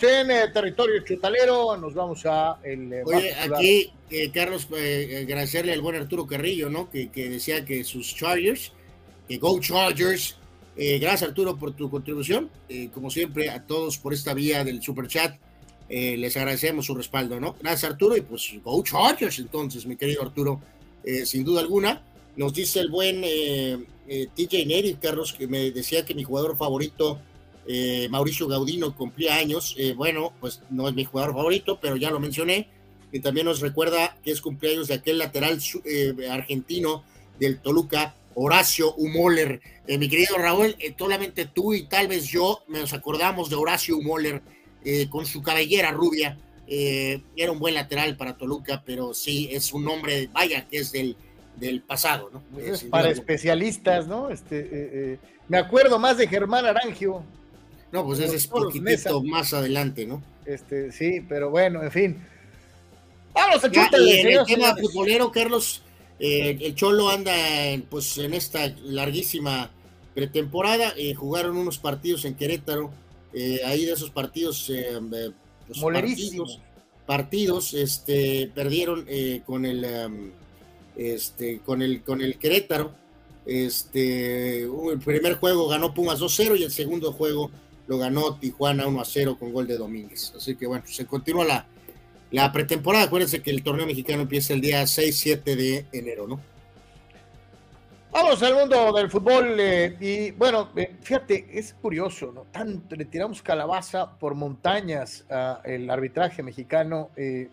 En 0.00 0.30
eh, 0.30 0.48
territorio 0.52 1.02
chutalero, 1.04 1.76
nos 1.76 1.94
vamos 1.94 2.24
a 2.26 2.58
el. 2.62 2.92
Eh, 2.92 3.02
Oye, 3.04 3.34
aquí, 3.34 3.90
eh, 4.10 4.30
Carlos, 4.32 4.66
agradecerle 4.66 5.72
al 5.72 5.80
buen 5.80 5.96
Arturo 5.96 6.26
Carrillo, 6.26 6.68
¿no? 6.70 6.90
Que, 6.90 7.08
decía 7.14 7.64
que 7.64 7.84
sus 7.84 8.14
Chargers, 8.14 8.72
que 9.26 9.38
Go 9.38 9.58
Chargers. 9.60 10.36
gracias, 10.76 11.24
Arturo, 11.24 11.56
por 11.56 11.72
tu 11.72 11.90
contribución. 11.90 12.50
como 12.94 13.10
siempre, 13.10 13.50
a 13.50 13.66
todos 13.66 13.98
por 13.98 14.14
esta 14.14 14.34
vía 14.34 14.64
del 14.64 14.82
super 14.82 15.08
chat. 15.08 15.36
les 15.88 16.36
agradecemos 16.36 16.86
su 16.86 16.94
respaldo, 16.94 17.40
¿no? 17.40 17.56
Gracias, 17.60 17.90
Arturo, 17.90 18.16
y 18.16 18.20
pues 18.20 18.54
Go 18.62 18.82
Chargers, 18.84 19.38
entonces, 19.38 19.86
mi 19.86 19.96
querido 19.96 20.22
Arturo, 20.22 20.60
sin 21.24 21.44
duda 21.44 21.60
alguna. 21.60 22.02
Nos 22.36 22.54
dice 22.54 22.78
el 22.78 22.88
buen 22.88 23.22
TJ 23.22 24.66
Neri, 24.66 24.94
Carlos, 24.94 25.32
que 25.32 25.48
me 25.48 25.72
decía 25.72 26.04
que 26.04 26.14
mi 26.14 26.22
jugador 26.22 26.56
favorito 26.56 27.20
eh, 27.70 28.08
Mauricio 28.08 28.48
Gaudino 28.48 28.96
cumplía 28.96 29.36
años, 29.36 29.74
eh, 29.76 29.92
bueno, 29.92 30.32
pues 30.40 30.62
no 30.70 30.88
es 30.88 30.94
mi 30.94 31.04
jugador 31.04 31.34
favorito, 31.34 31.78
pero 31.78 31.96
ya 31.96 32.10
lo 32.10 32.18
mencioné, 32.18 32.66
y 33.12 33.20
también 33.20 33.44
nos 33.44 33.60
recuerda 33.60 34.16
que 34.24 34.30
es 34.30 34.40
cumpleaños 34.40 34.88
de 34.88 34.94
aquel 34.94 35.18
lateral 35.18 35.60
eh, 35.84 36.14
argentino 36.30 37.04
del 37.38 37.60
Toluca, 37.60 38.14
Horacio 38.34 38.94
Humoller. 38.94 39.60
mi 39.86 40.08
querido 40.08 40.38
Raúl, 40.38 40.76
solamente 40.96 41.44
tú 41.44 41.74
y 41.74 41.82
tal 41.82 42.08
vez 42.08 42.24
yo 42.24 42.60
nos 42.68 42.94
acordamos 42.94 43.50
de 43.50 43.56
Horacio 43.56 43.98
Humoller 43.98 44.40
con 45.10 45.26
su 45.26 45.42
cabellera 45.42 45.90
rubia. 45.90 46.38
era 46.66 47.52
un 47.52 47.58
buen 47.58 47.74
lateral 47.74 48.16
para 48.16 48.36
Toluca, 48.36 48.82
pero 48.86 49.12
sí, 49.12 49.48
es 49.50 49.72
un 49.72 49.88
hombre, 49.88 50.30
vaya, 50.32 50.66
que 50.68 50.78
es 50.78 50.92
del, 50.92 51.16
del 51.56 51.82
pasado, 51.82 52.30
¿no? 52.32 52.42
Es 52.60 52.84
para 52.84 53.10
especialistas, 53.10 54.06
¿no? 54.06 54.30
Este, 54.30 55.18
me 55.48 55.58
acuerdo 55.58 55.98
más 55.98 56.16
de 56.16 56.28
Germán 56.28 56.64
Arangio, 56.64 57.24
no, 57.92 58.04
pues 58.04 58.20
ese 58.20 58.36
es 58.36 58.46
poquitito 58.46 59.22
más 59.22 59.54
adelante, 59.54 60.06
¿no? 60.06 60.22
Este, 60.44 60.92
sí, 60.92 61.24
pero 61.28 61.50
bueno, 61.50 61.82
en 61.82 61.90
fin. 61.90 62.26
Vamos 63.34 63.64
a 63.64 63.70
ya, 63.70 63.88
y 63.98 64.12
en 64.12 64.38
el 64.38 64.46
tema 64.46 64.74
futbolero, 64.76 65.30
Carlos, 65.30 65.82
eh, 66.18 66.58
el 66.60 66.74
Cholo 66.74 67.08
anda 67.08 67.66
en, 67.66 67.82
pues 67.82 68.18
en 68.18 68.34
esta 68.34 68.68
larguísima 68.82 69.70
pretemporada. 70.14 70.92
Eh, 70.96 71.14
jugaron 71.14 71.56
unos 71.56 71.78
partidos 71.78 72.24
en 72.24 72.34
Querétaro. 72.34 72.90
Eh, 73.32 73.60
ahí 73.64 73.84
de 73.84 73.92
esos 73.92 74.10
partidos, 74.10 74.72
pues, 75.66 75.80
partidos, 75.80 76.60
partidos, 77.06 77.74
este, 77.74 78.50
perdieron 78.54 79.06
con 79.44 79.66
el, 79.66 79.86
este, 80.96 81.60
con 81.60 81.82
el, 81.82 82.02
con 82.02 82.20
el 82.20 82.38
Querétaro. 82.38 82.92
Este, 83.46 84.62
el 84.62 84.98
primer 85.04 85.34
juego 85.34 85.68
ganó 85.68 85.94
Pumas 85.94 86.20
2-0 86.20 86.58
y 86.58 86.64
el 86.64 86.70
segundo 86.70 87.12
juego 87.12 87.50
lo 87.88 87.98
ganó 87.98 88.36
Tijuana 88.36 88.86
1 88.86 89.00
a 89.00 89.04
0 89.04 89.36
con 89.38 89.52
gol 89.52 89.66
de 89.66 89.76
Domínguez. 89.76 90.32
Así 90.36 90.54
que 90.54 90.66
bueno, 90.66 90.84
se 90.86 91.06
continúa 91.06 91.44
la, 91.44 91.66
la 92.30 92.52
pretemporada. 92.52 93.06
Acuérdense 93.06 93.42
que 93.42 93.50
el 93.50 93.62
torneo 93.62 93.86
mexicano 93.86 94.22
empieza 94.22 94.52
el 94.52 94.60
día 94.60 94.82
6-7 94.82 95.42
de 95.42 95.86
enero, 95.92 96.28
¿no? 96.28 96.38
Vamos 98.10 98.42
al 98.42 98.54
mundo 98.54 98.92
del 98.92 99.10
fútbol 99.10 99.60
eh, 99.60 99.96
y 100.00 100.30
bueno, 100.32 100.70
eh, 100.76 100.96
fíjate, 101.02 101.46
es 101.52 101.74
curioso, 101.74 102.32
¿no? 102.32 102.46
Tanto 102.50 102.96
le 102.96 103.04
tiramos 103.04 103.42
calabaza 103.42 104.18
por 104.18 104.34
montañas 104.34 105.24
al 105.28 105.88
arbitraje 105.90 106.42
mexicano, 106.42 107.10
eh, 107.16 107.48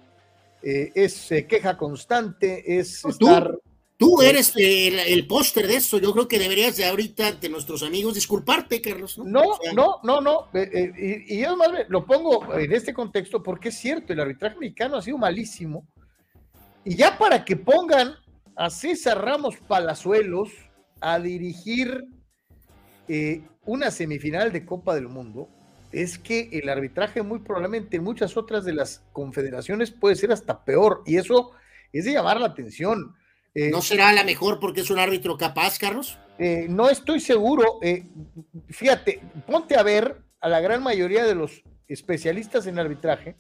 es 0.62 1.28
queja 1.48 1.78
constante, 1.78 2.80
es 2.80 3.04
estar 3.06 3.60
Tú 3.98 4.22
eres 4.22 4.54
el, 4.58 5.26
póster 5.26 5.68
de 5.68 5.78
eso. 5.78 6.00
Yo 6.00 6.12
creo 6.12 6.28
que 6.28 6.38
deberías 6.38 6.76
de 6.76 6.86
ahorita 6.86 7.32
de 7.34 7.48
nuestros 7.48 7.82
amigos 7.82 8.16
disculparte, 8.16 8.82
Carlos. 8.82 9.18
No, 9.18 9.58
no, 9.74 10.00
no, 10.04 10.20
no. 10.20 10.48
Eh, 10.54 10.92
eh, 10.98 11.24
y, 11.28 11.40
yo 11.40 11.56
más 11.56 11.70
lo 11.88 12.06
pongo 12.06 12.54
en 12.56 12.74
este 12.74 12.94
contexto 12.94 13.42
porque 13.42 13.70
es 13.70 13.76
cierto, 13.76 14.12
el 14.12 14.20
arbitraje 14.20 14.58
mexicano 14.58 14.98
ha 14.98 15.02
sido 15.02 15.18
malísimo. 15.18 15.88
Y 16.84 16.96
ya 16.96 17.18
para 17.18 17.46
que 17.46 17.56
pongan 17.56 18.16
a 18.58 18.70
César 18.70 19.24
Ramos 19.24 19.56
Palazuelos 19.66 20.50
a 21.00 21.18
dirigir 21.20 22.06
eh, 23.08 23.44
una 23.66 23.92
semifinal 23.92 24.52
de 24.52 24.66
Copa 24.66 24.94
del 24.94 25.08
Mundo, 25.08 25.48
es 25.94 26.20
que 26.20 26.50
el 26.52 26.68
arbitraje 26.68 27.22
muy 27.22 27.40
probablemente 27.40 27.96
en 27.96 28.04
muchas 28.04 28.36
otras 28.36 28.66
de 28.66 28.74
las 28.74 29.04
confederaciones 29.14 29.92
puede 29.92 30.18
ser 30.18 30.34
hasta 30.34 30.66
peor. 30.66 31.02
Y 31.06 31.16
eso 31.16 31.52
es 31.94 32.04
de 32.04 32.12
llamar 32.12 32.42
la 32.42 32.48
atención 32.48 33.16
eh, 33.56 33.72
¿No 33.72 33.82
será 33.82 34.12
la 34.12 34.26
mejor 34.26 34.60
porque 34.60 34.82
es 34.82 34.90
un 34.90 35.00
árbitro 35.00 35.38
capaz, 35.38 35.80
Carlos? 35.80 36.20
Eh, 36.38 36.68
no 36.70 36.90
estoy 36.90 37.22
seguro. 37.22 37.80
Eh, 37.82 38.06
fíjate, 38.68 39.22
ponte 39.48 39.78
a 39.78 39.84
ver 39.84 40.18
a 40.42 40.50
la 40.50 40.60
gran 40.60 40.84
mayoría 40.84 41.26
de 41.26 41.36
los 41.36 41.64
especialistas 41.88 42.68
en 42.68 42.80
arbitraje, 42.80 43.38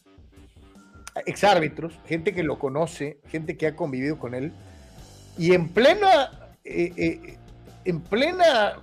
exárbitros, 1.25 1.99
gente 2.05 2.33
que 2.33 2.43
lo 2.43 2.57
conoce, 2.57 3.19
gente 3.27 3.57
que 3.57 3.67
ha 3.67 3.75
convivido 3.75 4.17
con 4.17 4.33
él, 4.33 4.53
y 5.37 5.53
en 5.53 5.67
plena, 5.67 6.31
en 6.63 8.01
plena 8.01 8.79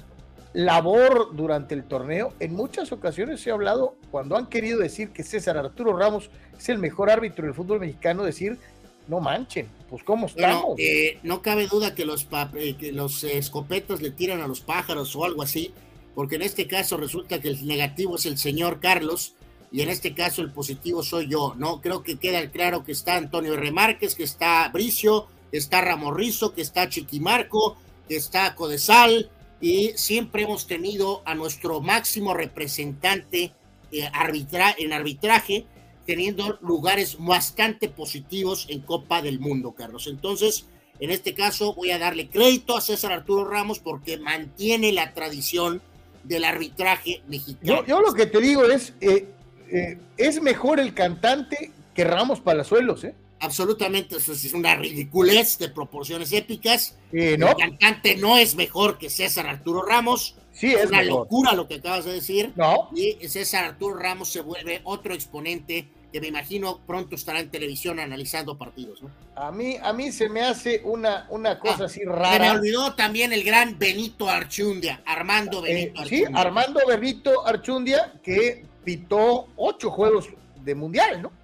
labor 0.53 1.35
durante 1.35 1.75
el 1.75 1.85
torneo, 1.85 2.35
en 2.41 2.55
muchas 2.55 2.93
ocasiones 2.93 3.41
se 3.41 3.51
ha 3.51 3.55
hablado, 3.55 3.97
cuando 4.11 4.37
han 4.37 4.47
querido 4.47 4.81
decir 4.81 5.11
que 5.11 5.23
César 5.23 5.57
Arturo 5.57 5.97
Ramos 5.97 6.31
es 6.59 6.69
el 6.69 6.79
mejor 6.79 7.11
árbitro 7.11 7.47
del 7.47 7.55
fútbol 7.55 7.81
mexicano, 7.81 8.23
decir 8.23 8.59
no 9.09 9.21
manchen, 9.21 9.69
pues 9.91 10.03
cómo 10.05 10.27
estamos. 10.27 10.79
Eh, 10.79 11.19
no 11.23 11.43
cabe 11.43 11.67
duda 11.67 11.95
que 11.95 12.05
los, 12.05 12.27
eh, 12.55 12.77
que 12.79 12.93
los 12.93 13.25
escopetas 13.25 14.01
le 14.01 14.11
tiran 14.11 14.41
a 14.41 14.49
los 14.49 14.61
pájaros 14.61 15.15
o 15.17 15.25
algo 15.25 15.43
así, 15.43 15.73
porque 16.15 16.37
en 16.37 16.43
este 16.43 16.67
caso 16.67 16.97
resulta 16.97 17.41
que 17.41 17.49
el 17.49 17.67
negativo 17.67 18.17
es 18.17 18.27
el 18.27 18.39
señor 18.39 18.81
Carlos 18.81 19.35
y 19.71 19.81
en 19.81 19.89
este 19.89 20.15
caso 20.15 20.43
el 20.43 20.53
positivo 20.53 21.03
soy 21.03 21.29
yo, 21.29 21.55
¿no? 21.57 21.81
Creo 21.81 22.03
que 22.03 22.19
queda 22.19 22.51
claro 22.51 22.85
que 22.85 22.93
está 22.93 23.17
Antonio 23.17 23.55
R. 23.55 23.71
Márquez, 23.71 24.15
que 24.15 24.23
está 24.23 24.69
Bricio, 24.69 25.29
que 25.51 25.59
está 25.59 25.81
Ramorrizo, 25.81 26.55
que 26.55 26.63
está 26.63 26.89
Chiquimarco, 26.89 27.77
que 28.09 28.17
está 28.17 28.55
Codesal 28.55 29.31
y 29.61 29.93
siempre 29.95 30.43
hemos 30.43 30.67
tenido 30.67 31.23
a 31.25 31.35
nuestro 31.35 31.81
máximo 31.81 32.35
representante 32.35 33.53
eh, 33.93 34.09
arbitra 34.13 34.75
en 34.77 34.93
arbitraje, 34.93 35.67
teniendo 36.07 36.59
lugares 36.63 37.17
bastante 37.19 37.89
positivos 37.89 38.67
en 38.69 38.81
Copa 38.81 39.23
del 39.23 39.41
Mundo, 39.41 39.73
Carlos. 39.73 40.07
Entonces, 40.07 40.67
en 41.01 41.11
este 41.11 41.35
caso 41.35 41.75
voy 41.75 41.91
a 41.91 41.99
darle 41.99 42.29
crédito 42.29 42.77
a 42.77 42.81
César 42.81 43.13
Arturo 43.13 43.45
Ramos 43.49 43.79
porque 43.79 44.19
mantiene 44.19 44.93
la 44.93 45.15
tradición 45.15 45.83
del 46.25 46.45
arbitraje 46.45 47.23
mexicano. 47.29 47.85
Yo, 47.87 48.01
lo 48.01 48.13
que 48.15 48.27
te 48.27 48.41
digo 48.41 48.65
es, 48.65 48.95
eh, 49.01 49.27
eh, 49.71 49.99
es 50.17 50.41
mejor 50.41 50.79
el 50.79 50.95
cantante 50.95 51.73
que 51.95 52.05
Ramos 52.05 52.41
Palazuelos, 52.41 53.05
¿eh? 53.05 53.15
Absolutamente, 53.43 54.17
es 54.17 54.55
una 54.55 54.77
ridiculez 54.77 55.59
de 55.59 55.69
proporciones 55.69 56.31
épicas. 56.33 56.97
¿no? 57.11 57.49
El 57.49 57.57
cantante 57.57 58.17
no 58.17 58.39
es 58.39 58.55
mejor 58.55 58.99
que 58.99 59.11
César 59.11 59.49
Arturo 59.49 59.83
Ramos. 59.83 60.37
Sí, 60.53 60.73
es, 60.73 60.87
una 60.87 61.03
locura 61.03 61.53
lo 61.53 61.67
que 61.67 61.75
acabas 61.77 62.05
de 62.05 62.13
decir. 62.13 62.53
No. 62.55 62.89
Y 62.95 63.17
César 63.27 63.65
Arturo 63.65 63.97
Ramos 63.97 64.29
se 64.29 64.43
vuelve 64.43 64.81
otro 64.85 65.13
exponente 65.13 65.89
que 66.13 66.21
me 66.21 66.29
imagino 66.29 66.79
pronto 66.87 67.17
estará 67.17 67.41
en 67.41 67.51
televisión 67.51 67.99
analizando 67.99 68.57
partidos, 68.57 69.03
¿no? 69.03 69.11
A 69.35 69.51
mí, 69.51 69.77
a 69.83 69.93
mí 69.93 70.13
se 70.13 70.29
me 70.29 70.43
hace 70.43 70.81
una, 70.85 71.27
una 71.31 71.59
cosa 71.59 71.85
Ah, 71.85 71.87
así 71.87 72.05
rara. 72.05 72.33
Se 72.33 72.39
me 72.39 72.51
olvidó 72.61 72.95
también 72.95 73.33
el 73.33 73.43
gran 73.43 73.77
Benito 73.77 74.29
Archundia, 74.29 75.03
Armando 75.05 75.67
Eh, 75.67 75.75
Benito 75.75 76.05
sí, 76.05 76.17
Archundia. 76.21 76.41
Armando 76.43 76.81
Benito 76.87 77.45
Archundia, 77.45 78.13
que 78.23 78.67
pitó 78.85 79.49
ocho 79.57 79.91
juegos 79.91 80.29
de 80.63 80.75
mundial, 80.77 81.23
¿no? 81.23 81.42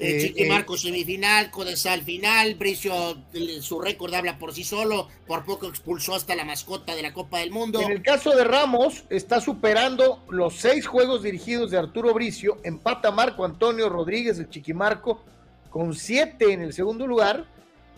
Eh, 0.00 0.18
Chiqui 0.18 0.44
eh, 0.44 0.48
Marco 0.48 0.78
semifinal, 0.78 1.50
Codesal 1.50 2.00
final, 2.00 2.54
Bricio, 2.54 3.18
su 3.60 3.80
récord 3.80 4.14
habla 4.14 4.38
por 4.38 4.54
sí 4.54 4.64
solo, 4.64 5.08
por 5.26 5.44
poco 5.44 5.68
expulsó 5.68 6.14
hasta 6.14 6.34
la 6.34 6.46
mascota 6.46 6.94
de 6.94 7.02
la 7.02 7.12
Copa 7.12 7.40
del 7.40 7.50
Mundo. 7.50 7.82
En 7.82 7.90
el 7.90 8.02
caso 8.02 8.34
de 8.34 8.44
Ramos, 8.44 9.04
está 9.10 9.42
superando 9.42 10.24
los 10.30 10.56
seis 10.56 10.86
juegos 10.86 11.22
dirigidos 11.22 11.70
de 11.70 11.76
Arturo 11.76 12.14
Bricio, 12.14 12.56
empata 12.64 13.10
Marco 13.10 13.44
Antonio 13.44 13.90
Rodríguez, 13.90 14.38
el 14.38 14.48
Chiquimarco, 14.48 15.22
con 15.68 15.94
siete 15.94 16.54
en 16.54 16.62
el 16.62 16.72
segundo 16.72 17.06
lugar, 17.06 17.44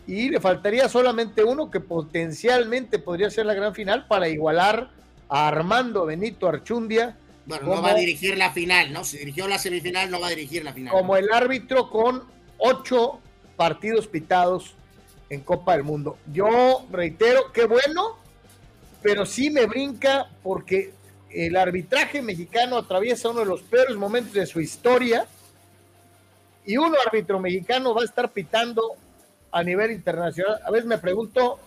y 0.05 0.29
le 0.29 0.41
faltaría 0.41 0.89
solamente 0.89 1.45
uno 1.45 1.71
que 1.71 1.79
potencialmente 1.79 2.99
podría 2.99 3.31
ser 3.31 3.47
la 3.47 3.55
gran 3.55 3.77
final 3.77 4.09
para 4.09 4.29
igualar 4.29 4.91
a 5.29 5.47
Armando 5.47 6.05
Benito 6.05 6.49
Archundia 6.49 7.17
Bueno, 7.47 7.75
no 7.75 7.83
va 7.83 7.91
a 7.91 7.95
dirigir 7.95 8.39
la 8.39 8.53
final, 8.53 8.93
¿no? 8.93 9.05
Si 9.05 9.19
dirigió 9.19 9.49
la 9.49 9.59
semifinal, 9.59 10.11
no 10.11 10.21
va 10.21 10.29
a 10.29 10.31
dirigir 10.31 10.65
la 10.65 10.73
final. 10.73 10.93
como 10.93 11.17
el 11.17 11.33
árbitro 11.33 11.91
con 11.91 12.25
ocho 12.59 13.21
partidos 13.57 14.07
pitados 14.07 14.75
en 15.29 15.41
Copa 15.41 15.73
del 15.73 15.83
Mundo. 15.83 16.19
Yo 16.33 16.87
reitero, 16.91 17.53
qué 17.53 17.65
bueno, 17.65 18.17
pero 19.03 19.27
sí 19.27 19.51
me 19.51 19.67
brinca 19.67 20.29
porque 20.43 20.93
el 21.31 21.57
arbitraje 21.57 22.23
mexicano 22.23 22.77
atraviesa 22.77 23.31
uno 23.31 23.41
de 23.41 23.47
los 23.47 23.63
peores 23.63 23.97
momentos 23.97 24.35
de 24.35 24.47
su 24.47 24.61
historia 24.61 25.27
y 26.65 26.77
un 26.77 26.95
árbitro 27.07 27.41
mexicano 27.41 27.95
va 27.95 28.03
a 28.03 28.05
estar 28.05 28.31
pitando 28.31 28.83
a 29.51 29.63
nivel 29.63 29.91
internacional. 29.91 30.61
A 30.65 30.71
veces 30.71 30.87
me 30.87 30.99
pregunto, 30.99 31.59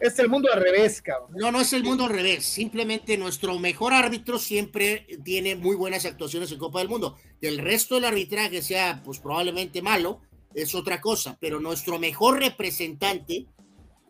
es 0.00 0.18
el 0.18 0.28
mundo 0.28 0.48
al 0.52 0.60
revés, 0.60 1.02
cabrón. 1.02 1.30
No, 1.34 1.52
no 1.52 1.60
es 1.60 1.72
el 1.72 1.84
mundo 1.84 2.04
al 2.04 2.10
revés. 2.10 2.44
Simplemente 2.44 3.16
nuestro 3.16 3.58
mejor 3.58 3.92
árbitro 3.92 4.38
siempre 4.38 5.06
tiene 5.24 5.56
muy 5.56 5.76
buenas 5.76 6.04
actuaciones 6.04 6.52
en 6.52 6.58
Copa 6.58 6.80
del 6.80 6.88
Mundo. 6.88 7.16
Que 7.40 7.48
el 7.48 7.58
resto 7.58 7.94
del 7.96 8.04
arbitraje 8.04 8.62
sea, 8.62 9.02
pues 9.04 9.18
probablemente 9.18 9.82
malo, 9.82 10.20
es 10.54 10.74
otra 10.74 11.00
cosa. 11.00 11.36
Pero 11.40 11.60
nuestro 11.60 11.98
mejor 11.98 12.38
representante 12.38 13.46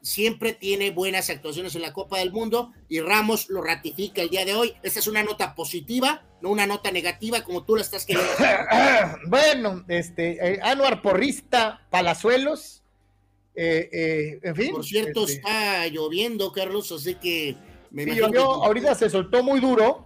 siempre 0.06 0.52
tiene 0.52 0.92
buenas 0.92 1.30
actuaciones 1.30 1.74
en 1.74 1.82
la 1.82 1.92
Copa 1.92 2.18
del 2.18 2.30
Mundo 2.30 2.72
y 2.88 3.00
Ramos 3.00 3.48
lo 3.48 3.60
ratifica 3.60 4.22
el 4.22 4.30
día 4.30 4.44
de 4.44 4.54
hoy. 4.54 4.74
Esta 4.84 5.00
es 5.00 5.08
una 5.08 5.24
nota 5.24 5.56
positiva, 5.56 6.24
no 6.40 6.50
una 6.50 6.64
nota 6.64 6.92
negativa 6.92 7.42
como 7.42 7.64
tú 7.64 7.74
la 7.74 7.82
estás 7.82 8.06
queriendo. 8.06 8.30
bueno, 9.26 9.84
este, 9.88 10.54
eh, 10.54 10.60
Anuar 10.62 11.02
Porrista 11.02 11.84
Palazuelos, 11.90 12.84
eh, 13.56 13.88
eh, 13.92 14.38
en 14.42 14.54
fin. 14.56 14.72
Por 14.72 14.84
cierto, 14.84 15.20
este, 15.24 15.34
está 15.38 15.86
lloviendo, 15.88 16.52
Carlos, 16.52 16.92
así 16.92 17.14
que 17.14 17.56
me 17.90 18.04
sí, 18.04 18.10
imagino 18.10 18.26
llovió, 18.28 18.60
que- 18.60 18.66
ahorita 18.66 18.94
se 18.94 19.10
soltó 19.10 19.42
muy 19.42 19.60
duro. 19.60 20.04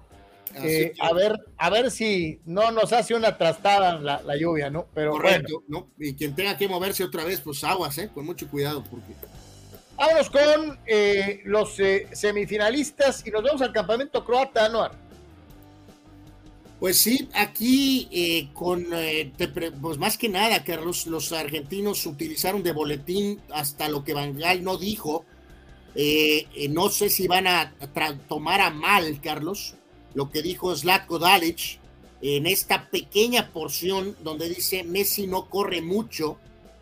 Eh, 0.56 0.92
que- 0.96 1.02
a 1.02 1.12
ver, 1.12 1.38
a 1.58 1.70
ver 1.70 1.90
si 1.92 2.40
no 2.44 2.72
nos 2.72 2.92
hace 2.92 3.14
una 3.14 3.36
trastada 3.38 3.98
la, 4.00 4.20
la 4.22 4.36
lluvia, 4.36 4.68
¿no? 4.68 4.86
Pero 4.94 5.12
bueno, 5.12 5.22
Correcto, 5.22 5.62
¿no? 5.68 5.88
Y 5.98 6.14
quien 6.14 6.34
tenga 6.34 6.56
que 6.56 6.66
moverse 6.66 7.04
otra 7.04 7.24
vez, 7.24 7.40
pues 7.40 7.62
aguas, 7.62 7.96
¿eh? 7.98 8.10
Con 8.12 8.26
mucho 8.26 8.48
cuidado, 8.48 8.82
porque 8.82 9.12
vámonos 9.96 10.28
con 10.30 10.78
los 11.44 11.76
semifinalistas 12.12 13.24
y 13.26 13.30
nos 13.30 13.42
vamos 13.42 13.62
al 13.62 13.72
campamento 13.72 14.24
croata, 14.24 14.64
Anuar. 14.66 14.92
Pues 16.80 16.96
sí, 16.96 17.28
aquí 17.34 18.08
eh, 18.10 18.48
con, 18.54 18.86
eh, 18.94 19.30
pues 19.82 19.98
más 19.98 20.16
que 20.16 20.30
nada, 20.30 20.64
Carlos, 20.64 21.06
los 21.06 21.30
argentinos 21.30 22.06
utilizaron 22.06 22.62
de 22.62 22.72
boletín 22.72 23.38
hasta 23.52 23.90
lo 23.90 24.02
que 24.02 24.14
Van 24.14 24.36
Gaal 24.38 24.64
no 24.64 24.78
dijo. 24.78 25.26
Eh, 25.94 26.46
eh, 26.54 26.68
no 26.70 26.88
sé 26.88 27.10
si 27.10 27.26
van 27.26 27.46
a 27.46 27.74
tomar 28.28 28.62
a 28.62 28.70
mal, 28.70 29.20
Carlos, 29.20 29.74
lo 30.14 30.30
que 30.30 30.40
dijo 30.40 30.74
Zlatko 30.74 31.18
Dalic 31.18 31.78
en 32.22 32.46
esta 32.46 32.88
pequeña 32.88 33.52
porción 33.52 34.16
donde 34.22 34.48
dice 34.48 34.82
Messi 34.82 35.26
no 35.26 35.50
corre 35.50 35.82
mucho, 35.82 36.38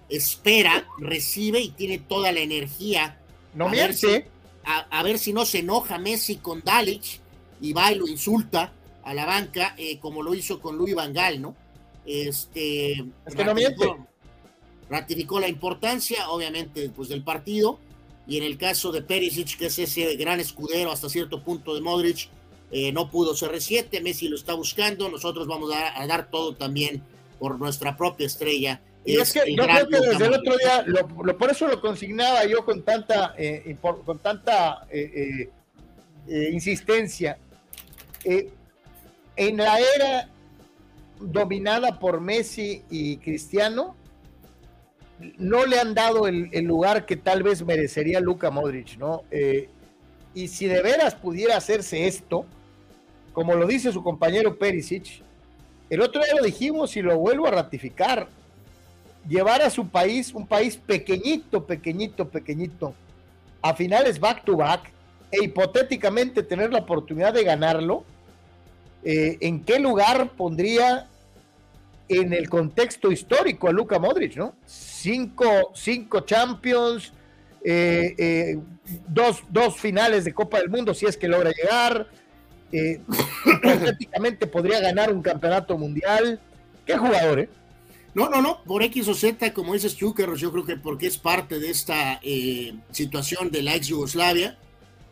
espera, 0.08 0.86
recibe 0.98 1.60
y 1.60 1.70
tiene 1.70 1.98
toda 1.98 2.30
la 2.32 2.40
energía 2.40 3.18
No 3.54 3.66
A 3.66 3.70
ver 3.70 3.96
miente. 4.00 4.28
a, 4.64 4.80
a 4.96 5.02
ver 5.02 5.18
si 5.18 5.32
no 5.32 5.44
se 5.44 5.60
enoja 5.60 5.98
Messi 5.98 6.36
con 6.36 6.62
Dalic 6.62 7.20
y 7.60 7.72
va 7.72 7.90
y 7.90 7.96
lo 7.96 8.06
insulta 8.06 8.72
a 9.08 9.14
la 9.14 9.24
banca, 9.24 9.74
eh, 9.78 9.98
como 9.98 10.22
lo 10.22 10.34
hizo 10.34 10.60
con 10.60 10.76
Luis 10.76 10.94
Vangal, 10.94 11.40
¿no? 11.40 11.54
Este, 12.04 12.92
Es 13.26 13.34
que 13.34 13.44
no 13.44 13.54
miente. 13.54 13.86
ratificó 14.90 15.40
la 15.40 15.48
importancia, 15.48 16.28
obviamente, 16.30 16.90
pues 16.94 17.08
del 17.08 17.22
partido, 17.22 17.78
y 18.26 18.36
en 18.36 18.44
el 18.44 18.58
caso 18.58 18.92
de 18.92 19.00
Perisic, 19.02 19.56
que 19.58 19.66
es 19.66 19.78
ese 19.78 20.16
gran 20.16 20.40
escudero 20.40 20.92
hasta 20.92 21.08
cierto 21.08 21.42
punto 21.42 21.74
de 21.74 21.80
Modric, 21.80 22.28
eh, 22.70 22.92
no 22.92 23.10
pudo 23.10 23.34
CR7, 23.34 24.02
Messi 24.02 24.28
lo 24.28 24.36
está 24.36 24.52
buscando, 24.52 25.08
nosotros 25.08 25.46
vamos 25.46 25.72
a, 25.72 26.00
a 26.00 26.06
dar 26.06 26.30
todo 26.30 26.54
también 26.54 27.02
por 27.38 27.58
nuestra 27.58 27.96
propia 27.96 28.26
estrella. 28.26 28.80
Y 29.06 29.16
es 29.18 29.32
que 29.32 29.54
yo 29.56 29.62
creo 29.62 29.88
que 29.88 30.00
desde 30.00 30.26
el 30.26 30.34
otro 30.34 30.56
día, 30.58 30.82
lo, 30.86 31.24
lo- 31.24 31.38
por 31.38 31.50
eso 31.50 31.66
lo 31.66 31.80
consignaba 31.80 32.44
yo 32.44 32.62
con 32.66 32.82
tanta, 32.82 33.34
eh, 33.38 33.74
con 33.80 34.18
tanta 34.18 34.86
eh, 34.90 35.10
eh, 35.14 35.50
eh, 36.28 36.50
insistencia. 36.52 37.38
En 39.38 39.56
la 39.56 39.78
era 39.78 40.28
dominada 41.20 42.00
por 42.00 42.20
Messi 42.20 42.82
y 42.90 43.18
Cristiano, 43.18 43.94
no 45.38 45.64
le 45.64 45.78
han 45.78 45.94
dado 45.94 46.26
el, 46.26 46.50
lugar 46.64 47.06
que 47.06 47.14
tal 47.14 47.44
vez 47.44 47.64
merecería 47.64 48.18
Luka 48.18 48.50
Modric, 48.50 48.98
¿no? 48.98 49.22
Eh, 49.30 49.68
y 50.34 50.48
si 50.48 50.66
de 50.66 50.82
veras 50.82 51.14
pudiera 51.14 51.56
hacerse 51.56 52.08
esto, 52.08 52.46
como 53.32 53.54
lo 53.54 53.68
dice 53.68 53.92
su 53.92 54.02
compañero 54.02 54.58
Perisic, 54.58 55.22
el 55.88 56.00
otro 56.00 56.20
día 56.24 56.34
lo 56.34 56.44
dijimos 56.44 56.96
y 56.96 57.02
lo 57.02 57.16
vuelvo 57.16 57.46
a 57.46 57.52
ratificar, 57.52 58.26
llevar 59.28 59.62
a 59.62 59.70
su 59.70 59.86
país, 59.86 60.34
un 60.34 60.48
país 60.48 60.76
pequeñito, 60.76 61.64
pequeñito, 61.64 62.28
pequeñito, 62.28 62.92
a 63.62 63.72
finales 63.72 64.18
back 64.18 64.44
to 64.44 64.56
back 64.56 64.90
e 65.30 65.44
hipotéticamente 65.44 66.42
tener 66.42 66.72
la 66.72 66.80
oportunidad 66.80 67.32
de 67.32 67.44
ganarlo, 67.44 68.02
eh, 69.04 69.38
¿en 69.40 69.64
qué 69.64 69.78
lugar 69.78 70.32
pondría 70.36 71.08
en 72.08 72.32
el 72.32 72.48
contexto 72.48 73.12
histórico 73.12 73.68
a 73.68 73.72
Luka 73.72 73.98
Modric, 73.98 74.36
¿no? 74.36 74.54
Cinco, 74.64 75.72
cinco 75.74 76.20
Champions, 76.20 77.12
eh, 77.64 78.14
eh, 78.16 78.58
dos, 79.08 79.42
dos 79.50 79.76
finales 79.76 80.24
de 80.24 80.32
Copa 80.32 80.58
del 80.58 80.70
Mundo 80.70 80.94
si 80.94 81.06
es 81.06 81.16
que 81.16 81.28
logra 81.28 81.50
llegar, 81.50 82.08
eh, 82.72 83.00
hipotéticamente 83.44 84.46
podría 84.46 84.80
ganar 84.80 85.12
un 85.12 85.22
campeonato 85.22 85.76
mundial. 85.76 86.40
¿Qué 86.86 86.96
jugador, 86.96 87.40
eh? 87.40 87.48
No, 88.14 88.28
no, 88.30 88.40
no, 88.40 88.64
por 88.64 88.82
X 88.82 89.06
o 89.08 89.14
Z, 89.14 89.52
como 89.52 89.74
dices 89.74 89.94
tú, 89.94 90.14
yo 90.36 90.50
creo 90.50 90.64
que 90.64 90.76
porque 90.76 91.06
es 91.06 91.18
parte 91.18 91.60
de 91.60 91.70
esta 91.70 92.20
situación 92.90 93.50
de 93.50 93.62
la 93.62 93.76
ex 93.76 93.88
Yugoslavia, 93.88 94.58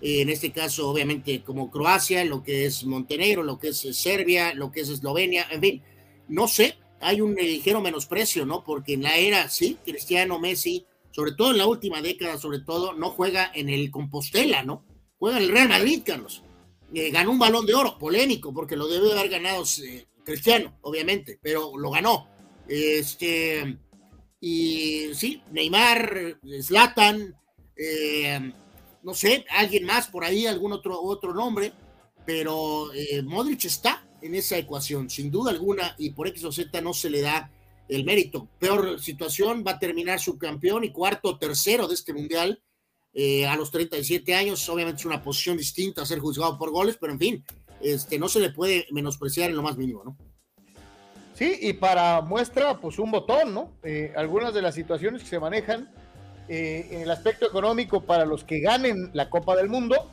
en 0.01 0.28
este 0.28 0.52
caso, 0.52 0.89
obviamente, 0.89 1.43
como 1.43 1.70
Croacia, 1.70 2.24
lo 2.24 2.43
que 2.43 2.66
es 2.66 2.85
Montenegro, 2.85 3.43
lo 3.43 3.59
que 3.59 3.68
es 3.68 3.85
eh, 3.85 3.94
Serbia, 3.94 4.55
lo 4.55 4.70
que 4.70 4.81
es 4.81 4.89
Eslovenia, 4.89 5.47
en 5.51 5.60
fin, 5.60 5.82
no 6.28 6.48
sé, 6.48 6.77
hay 7.01 7.20
un 7.20 7.39
eh, 7.39 7.43
ligero 7.43 7.81
menosprecio, 7.81 8.47
¿no? 8.47 8.64
Porque 8.64 8.94
en 8.94 9.02
la 9.02 9.16
era, 9.16 9.48
sí, 9.48 9.78
Cristiano, 9.85 10.39
Messi, 10.39 10.86
sobre 11.10 11.32
todo 11.32 11.52
en 11.52 11.59
la 11.59 11.66
última 11.66 12.02
década, 12.02 12.39
sobre 12.39 12.60
todo, 12.60 12.93
no 12.93 13.10
juega 13.10 13.51
en 13.55 13.68
el 13.68 13.90
Compostela, 13.90 14.62
¿no? 14.62 14.85
Juega 15.18 15.39
en 15.39 15.44
el 15.44 15.51
Real 15.51 15.68
Madrid, 15.68 16.02
Carlos. 16.05 16.43
Eh, 16.94 17.10
ganó 17.10 17.32
un 17.32 17.39
balón 17.39 17.66
de 17.66 17.74
oro, 17.74 17.98
polémico, 17.98 18.52
porque 18.52 18.77
lo 18.77 18.86
debe 18.86 19.12
haber 19.12 19.31
ganado 19.31 19.64
eh, 19.82 20.06
Cristiano, 20.24 20.78
obviamente, 20.82 21.39
pero 21.43 21.77
lo 21.77 21.90
ganó. 21.90 22.28
Este, 22.68 23.78
y 24.40 25.14
sí, 25.14 25.43
Neymar, 25.52 26.39
Zlatan, 26.60 27.35
eh, 27.77 28.52
no 29.06 29.14
sé, 29.14 29.44
alguien 29.50 29.84
más 29.84 30.08
por 30.08 30.24
ahí, 30.24 30.48
algún 30.48 30.72
otro, 30.72 31.00
otro 31.00 31.32
nombre, 31.32 31.72
pero 32.26 32.92
eh, 32.92 33.22
Modric 33.22 33.64
está 33.66 34.04
en 34.20 34.34
esa 34.34 34.58
ecuación, 34.58 35.08
sin 35.08 35.30
duda 35.30 35.52
alguna, 35.52 35.94
y 35.96 36.10
por 36.10 36.26
X 36.26 36.42
o 36.42 36.50
Z 36.50 36.80
no 36.80 36.92
se 36.92 37.08
le 37.08 37.20
da 37.20 37.52
el 37.88 38.04
mérito. 38.04 38.48
Peor 38.58 39.00
situación, 39.00 39.62
va 39.64 39.72
a 39.72 39.78
terminar 39.78 40.18
su 40.18 40.36
campeón 40.36 40.82
y 40.82 40.90
cuarto 40.90 41.38
tercero 41.38 41.86
de 41.86 41.94
este 41.94 42.12
mundial 42.12 42.60
eh, 43.14 43.46
a 43.46 43.54
los 43.54 43.70
37 43.70 44.34
años. 44.34 44.68
Obviamente 44.68 45.02
es 45.02 45.06
una 45.06 45.22
posición 45.22 45.56
distinta 45.56 46.02
a 46.02 46.06
ser 46.06 46.18
juzgado 46.18 46.58
por 46.58 46.72
goles, 46.72 46.98
pero 47.00 47.12
en 47.12 47.20
fin, 47.20 47.44
este, 47.80 48.18
no 48.18 48.28
se 48.28 48.40
le 48.40 48.50
puede 48.50 48.88
menospreciar 48.90 49.50
en 49.50 49.56
lo 49.56 49.62
más 49.62 49.76
mínimo, 49.76 50.02
¿no? 50.02 50.16
Sí, 51.34 51.56
y 51.60 51.74
para 51.74 52.22
muestra, 52.22 52.80
pues 52.80 52.98
un 52.98 53.12
botón, 53.12 53.54
¿no? 53.54 53.70
Eh, 53.84 54.12
algunas 54.16 54.52
de 54.52 54.62
las 54.62 54.74
situaciones 54.74 55.22
que 55.22 55.28
se 55.28 55.38
manejan 55.38 55.92
eh, 56.48 56.89
en 56.90 57.01
el 57.02 57.10
aspecto 57.10 57.47
económico 57.47 58.01
para 58.01 58.24
los 58.24 58.44
que 58.44 58.60
ganen 58.60 59.10
la 59.12 59.28
Copa 59.28 59.56
del 59.56 59.68
Mundo. 59.68 60.10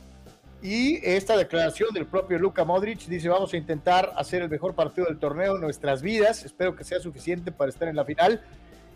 Y 0.62 0.98
esta 1.02 1.36
declaración 1.36 1.92
del 1.92 2.06
propio 2.06 2.38
Luka 2.38 2.64
Modric 2.64 3.00
dice, 3.06 3.28
vamos 3.28 3.52
a 3.52 3.56
intentar 3.56 4.12
hacer 4.16 4.42
el 4.42 4.48
mejor 4.48 4.74
partido 4.74 5.06
del 5.06 5.18
torneo 5.18 5.56
en 5.56 5.60
nuestras 5.60 6.00
vidas. 6.00 6.44
Espero 6.44 6.74
que 6.74 6.84
sea 6.84 7.00
suficiente 7.00 7.52
para 7.52 7.70
estar 7.70 7.86
en 7.86 7.96
la 7.96 8.04
final. 8.04 8.40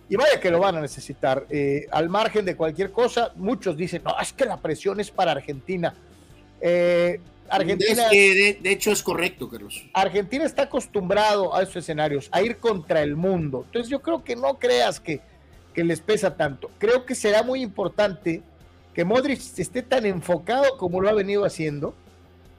Y 0.09 0.17
vaya 0.17 0.41
que 0.41 0.51
lo 0.51 0.61
van 0.61 0.77
a 0.77 0.81
necesitar. 0.81 1.45
Eh, 1.51 1.87
al 1.91 2.09
margen 2.09 2.47
de 2.47 2.57
cualquier 2.57 2.91
cosa, 2.91 3.33
muchos 3.37 3.77
dicen, 3.77 4.03
no, 4.03 4.15
es 4.19 4.33
que 4.33 4.47
la 4.47 4.57
presión 4.57 4.99
es 4.99 5.11
para 5.11 5.33
Argentina. 5.33 5.95
Eh, 6.61 7.21
Argentina. 7.51 8.09
de, 8.09 8.59
hecho 8.65 8.91
es 8.91 9.03
correcto, 9.03 9.49
Carlos. 9.49 9.85
Argentina 9.93 10.45
está 10.45 10.63
acostumbrado 10.63 11.55
a 11.55 11.63
esos 11.63 11.77
escenarios, 11.77 12.29
a 12.33 12.43
ir 12.43 12.59
contra 12.59 13.03
el 13.03 13.17
mundo. 13.17 13.65
Entonces 13.67 13.91
yo 13.91 14.01
creo 14.01 14.25
que 14.25 14.37
no 14.37 14.59
creas 14.59 15.01
que, 15.01 15.21
que 15.79 15.85
les 15.85 16.01
pesa 16.01 16.37
tanto. 16.37 16.73
Creo 16.79 17.07
que 17.07 17.15
será 17.15 17.45
muy 17.45 17.63
importante 17.63 18.43
que 18.93 19.05
Modric 19.05 19.39
esté 19.59 19.81
tan 19.81 20.07
enfocado 20.07 20.77
como 20.77 21.01
lo 21.01 21.09
ha 21.09 21.13
venido 21.13 21.45
haciendo, 21.45 21.95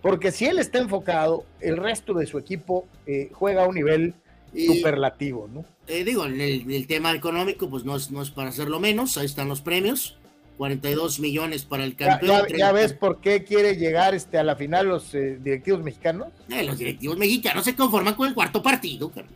porque 0.02 0.32
si 0.32 0.46
él 0.46 0.58
está 0.58 0.78
enfocado, 0.78 1.44
el 1.60 1.76
resto 1.76 2.14
de 2.14 2.26
su 2.28 2.38
equipo 2.38 2.88
eh, 3.06 3.30
juega 3.34 3.66
a 3.66 3.68
un 3.68 3.76
nivel 3.76 4.14
superlativo, 4.56 5.50
¿no? 5.54 5.66
Eh, 5.88 6.06
digo, 6.06 6.24
el, 6.24 6.88
tema 6.88 7.14
económico, 7.14 7.70
pues 7.70 7.84
no 7.84 7.98
es, 7.98 8.10
no 8.10 8.22
es 8.22 8.30
para 8.30 8.52
hacerlo 8.52 8.80
menos, 8.80 9.18
ahí 9.18 9.26
están 9.26 9.50
los 9.50 9.60
premios. 9.60 10.18
42 10.56 11.20
millones 11.20 11.66
para 11.66 11.84
el 11.84 11.98
campeón. 11.98 12.46
¿Ya, 12.58 12.72
ves 12.72 12.94
por 12.94 13.20
qué 13.20 13.44
quiere 13.44 13.76
llegar 13.76 14.16
este, 14.16 14.38
a 14.38 14.44
la 14.46 14.56
final 14.56 14.88
los 14.88 15.14
eh, 15.14 15.40
directivos 15.42 15.84
mexicanos? 15.84 16.30
Eh, 16.50 16.64
los 16.64 16.78
directivos 16.78 17.18
mexicanos 17.18 17.66
se 17.66 17.76
conforman 17.76 18.14
con 18.14 18.30
el 18.30 18.34
cuarto 18.34 18.64
partido, 18.64 19.10
Carlos. 19.10 19.34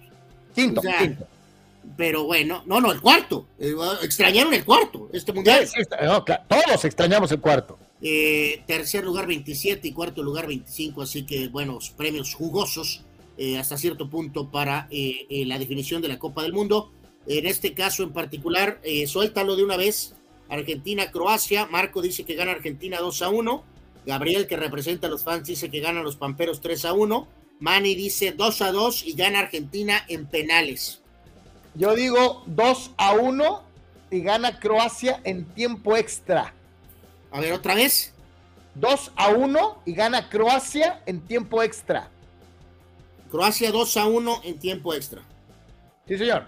Quinto, 0.55 0.81
quinto. 0.81 1.27
Pero 1.97 2.23
bueno, 2.23 2.63
no, 2.65 2.81
no, 2.81 2.91
el 2.91 3.01
cuarto. 3.01 3.47
Eh, 3.59 3.73
extrañaron 4.01 4.53
el 4.53 4.63
cuarto, 4.65 5.09
este 5.13 5.33
mundial. 5.33 5.67
todos 6.47 6.85
extrañamos 6.85 7.31
el 7.31 7.39
cuarto. 7.39 7.77
tercer 8.65 9.03
lugar 9.03 9.27
27 9.27 9.87
y 9.87 9.91
cuarto 9.91 10.23
lugar 10.23 10.47
25, 10.47 11.01
así 11.01 11.25
que 11.25 11.47
buenos 11.47 11.89
premios 11.91 12.33
jugosos 12.33 13.03
hasta 13.59 13.77
cierto 13.77 14.09
punto 14.09 14.51
para 14.51 14.87
la 14.89 15.59
definición 15.59 16.01
de 16.01 16.07
la 16.07 16.19
Copa 16.19 16.43
del 16.43 16.53
Mundo. 16.53 16.91
En 17.25 17.45
este 17.45 17.73
caso 17.73 18.03
en 18.03 18.13
particular, 18.13 18.79
suéltalo 19.07 19.55
de 19.55 19.63
una 19.63 19.77
vez 19.77 20.15
Argentina-Croacia. 20.49 21.65
Marco 21.67 22.01
dice 22.01 22.23
que 22.23 22.35
gana 22.35 22.51
Argentina 22.51 22.99
2 22.99 23.21
a 23.21 23.29
1. 23.29 23.63
Gabriel, 24.05 24.47
que 24.47 24.57
representa 24.57 25.07
a 25.07 25.09
los 25.09 25.23
fans, 25.23 25.47
dice 25.47 25.69
que 25.69 25.79
gana 25.79 26.03
los 26.03 26.15
Pamperos 26.15 26.61
3 26.61 26.85
a 26.85 26.93
1. 26.93 27.27
Manny 27.59 27.95
dice 27.95 28.31
2 28.31 28.61
a 28.61 28.71
2 28.71 29.07
y 29.07 29.13
gana 29.13 29.39
Argentina 29.39 30.03
en 30.07 30.25
penales. 30.27 31.01
Yo 31.75 31.95
digo 31.95 32.43
2 32.45 32.91
a 32.97 33.13
1 33.13 33.63
y 34.11 34.21
gana 34.21 34.59
Croacia 34.59 35.19
en 35.23 35.45
tiempo 35.45 35.97
extra. 35.97 36.53
A 37.31 37.39
ver, 37.39 37.53
otra 37.53 37.73
vez. 37.73 38.13
2 38.75 39.11
a 39.15 39.29
1 39.29 39.81
y 39.85 39.93
gana 39.93 40.29
Croacia 40.29 41.01
en 41.05 41.21
tiempo 41.21 41.63
extra. 41.63 42.09
Croacia 43.31 43.71
2 43.71 43.97
a 43.97 44.05
1 44.05 44.41
en 44.43 44.59
tiempo 44.59 44.93
extra. 44.93 45.23
Sí, 46.07 46.17
señor. 46.17 46.47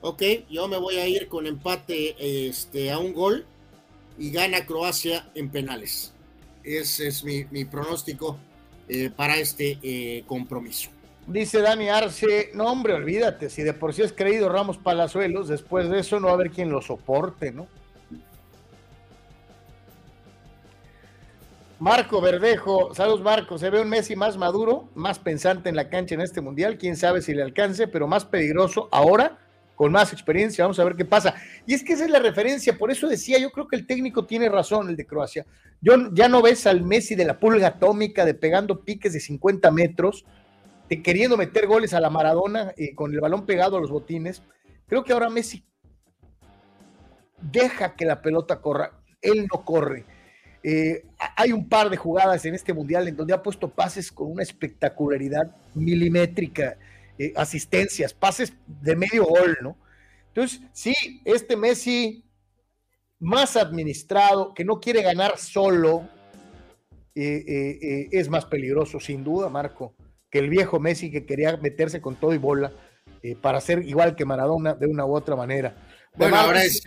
Ok, 0.00 0.22
yo 0.50 0.66
me 0.68 0.76
voy 0.76 0.96
a 0.96 1.06
ir 1.06 1.28
con 1.28 1.46
empate 1.46 2.48
este, 2.48 2.90
a 2.90 2.98
un 2.98 3.12
gol 3.12 3.46
y 4.18 4.30
gana 4.30 4.66
Croacia 4.66 5.30
en 5.34 5.50
penales. 5.50 6.12
Ese 6.64 7.08
es 7.08 7.24
mi, 7.24 7.44
pronóstico 7.64 8.38
eh, 8.88 9.10
para 9.10 9.36
este 9.36 9.78
eh, 9.82 10.24
compromiso. 10.26 10.90
Dice 11.28 11.60
Dani 11.60 11.90
Arce, 11.90 12.52
no 12.54 12.64
hombre, 12.64 12.94
olvídate, 12.94 13.50
si 13.50 13.62
de 13.62 13.74
por 13.74 13.92
sí 13.92 14.00
es 14.00 14.14
creído 14.14 14.48
Ramos 14.48 14.78
Palazuelos, 14.78 15.46
después 15.46 15.90
de 15.90 15.98
eso 16.00 16.18
no 16.18 16.28
va 16.28 16.32
a 16.32 16.34
haber 16.36 16.50
quien 16.50 16.70
lo 16.70 16.80
soporte, 16.80 17.52
¿no? 17.52 17.68
Marco 21.78 22.22
Verdejo, 22.22 22.94
saludos 22.94 23.20
Marco, 23.20 23.58
se 23.58 23.68
ve 23.68 23.82
un 23.82 23.90
Messi 23.90 24.16
más 24.16 24.38
maduro, 24.38 24.88
más 24.94 25.18
pensante 25.18 25.68
en 25.68 25.76
la 25.76 25.90
cancha 25.90 26.14
en 26.14 26.22
este 26.22 26.40
mundial, 26.40 26.78
quién 26.78 26.96
sabe 26.96 27.20
si 27.20 27.34
le 27.34 27.42
alcance, 27.42 27.88
pero 27.88 28.08
más 28.08 28.24
peligroso 28.24 28.88
ahora 28.90 29.38
con 29.74 29.92
más 29.92 30.14
experiencia, 30.14 30.64
vamos 30.64 30.78
a 30.80 30.84
ver 30.84 30.96
qué 30.96 31.04
pasa. 31.04 31.34
Y 31.66 31.74
es 31.74 31.84
que 31.84 31.92
esa 31.92 32.06
es 32.06 32.10
la 32.10 32.20
referencia, 32.20 32.78
por 32.78 32.90
eso 32.90 33.06
decía, 33.06 33.38
yo 33.38 33.50
creo 33.50 33.68
que 33.68 33.76
el 33.76 33.86
técnico 33.86 34.24
tiene 34.24 34.48
razón, 34.48 34.88
el 34.88 34.96
de 34.96 35.06
Croacia. 35.06 35.44
Yo, 35.82 35.92
ya 36.14 36.26
no 36.26 36.40
ves 36.40 36.66
al 36.66 36.82
Messi 36.82 37.14
de 37.14 37.26
la 37.26 37.38
pulga 37.38 37.68
atómica, 37.68 38.24
de 38.24 38.32
pegando 38.32 38.80
piques 38.80 39.12
de 39.12 39.20
50 39.20 39.70
metros, 39.70 40.24
queriendo 40.88 41.36
meter 41.36 41.66
goles 41.66 41.92
a 41.92 42.00
la 42.00 42.10
Maradona 42.10 42.72
eh, 42.76 42.94
con 42.94 43.12
el 43.12 43.20
balón 43.20 43.46
pegado 43.46 43.76
a 43.76 43.80
los 43.80 43.90
botines. 43.90 44.42
Creo 44.86 45.04
que 45.04 45.12
ahora 45.12 45.28
Messi 45.28 45.64
deja 47.40 47.94
que 47.94 48.06
la 48.06 48.22
pelota 48.22 48.60
corra, 48.60 48.92
él 49.20 49.46
no 49.52 49.64
corre. 49.64 50.04
Eh, 50.62 51.04
hay 51.36 51.52
un 51.52 51.68
par 51.68 51.88
de 51.88 51.96
jugadas 51.96 52.44
en 52.44 52.54
este 52.54 52.72
mundial 52.72 53.06
en 53.06 53.16
donde 53.16 53.34
ha 53.34 53.42
puesto 53.42 53.68
pases 53.68 54.10
con 54.10 54.32
una 54.32 54.42
espectacularidad 54.42 55.54
milimétrica 55.74 56.76
eh, 57.18 57.32
asistencias, 57.36 58.12
pases 58.12 58.54
de 58.66 58.96
medio 58.96 59.24
gol, 59.24 59.56
¿no? 59.62 59.76
Entonces, 60.28 60.60
sí, 60.72 60.94
este 61.24 61.56
Messi 61.56 62.24
más 63.20 63.56
administrado, 63.56 64.54
que 64.54 64.64
no 64.64 64.80
quiere 64.80 65.02
ganar 65.02 65.38
solo, 65.38 66.08
es 67.14 68.28
más 68.28 68.44
peligroso, 68.44 69.00
sin 69.00 69.24
duda, 69.24 69.48
Marco, 69.48 69.92
que 70.30 70.38
el 70.38 70.48
viejo 70.48 70.80
Messi 70.80 71.10
que 71.10 71.26
quería 71.26 71.56
meterse 71.56 72.00
con 72.00 72.16
todo 72.16 72.34
y 72.34 72.38
bola 72.38 72.72
para 73.40 73.60
ser 73.60 73.82
igual 73.86 74.14
que 74.14 74.24
Maradona 74.24 74.74
de 74.74 74.86
una 74.86 75.04
u 75.04 75.14
otra 75.14 75.34
manera. 75.34 75.74
Bueno, 76.14 76.36
ahora 76.36 76.62
es 76.64 76.82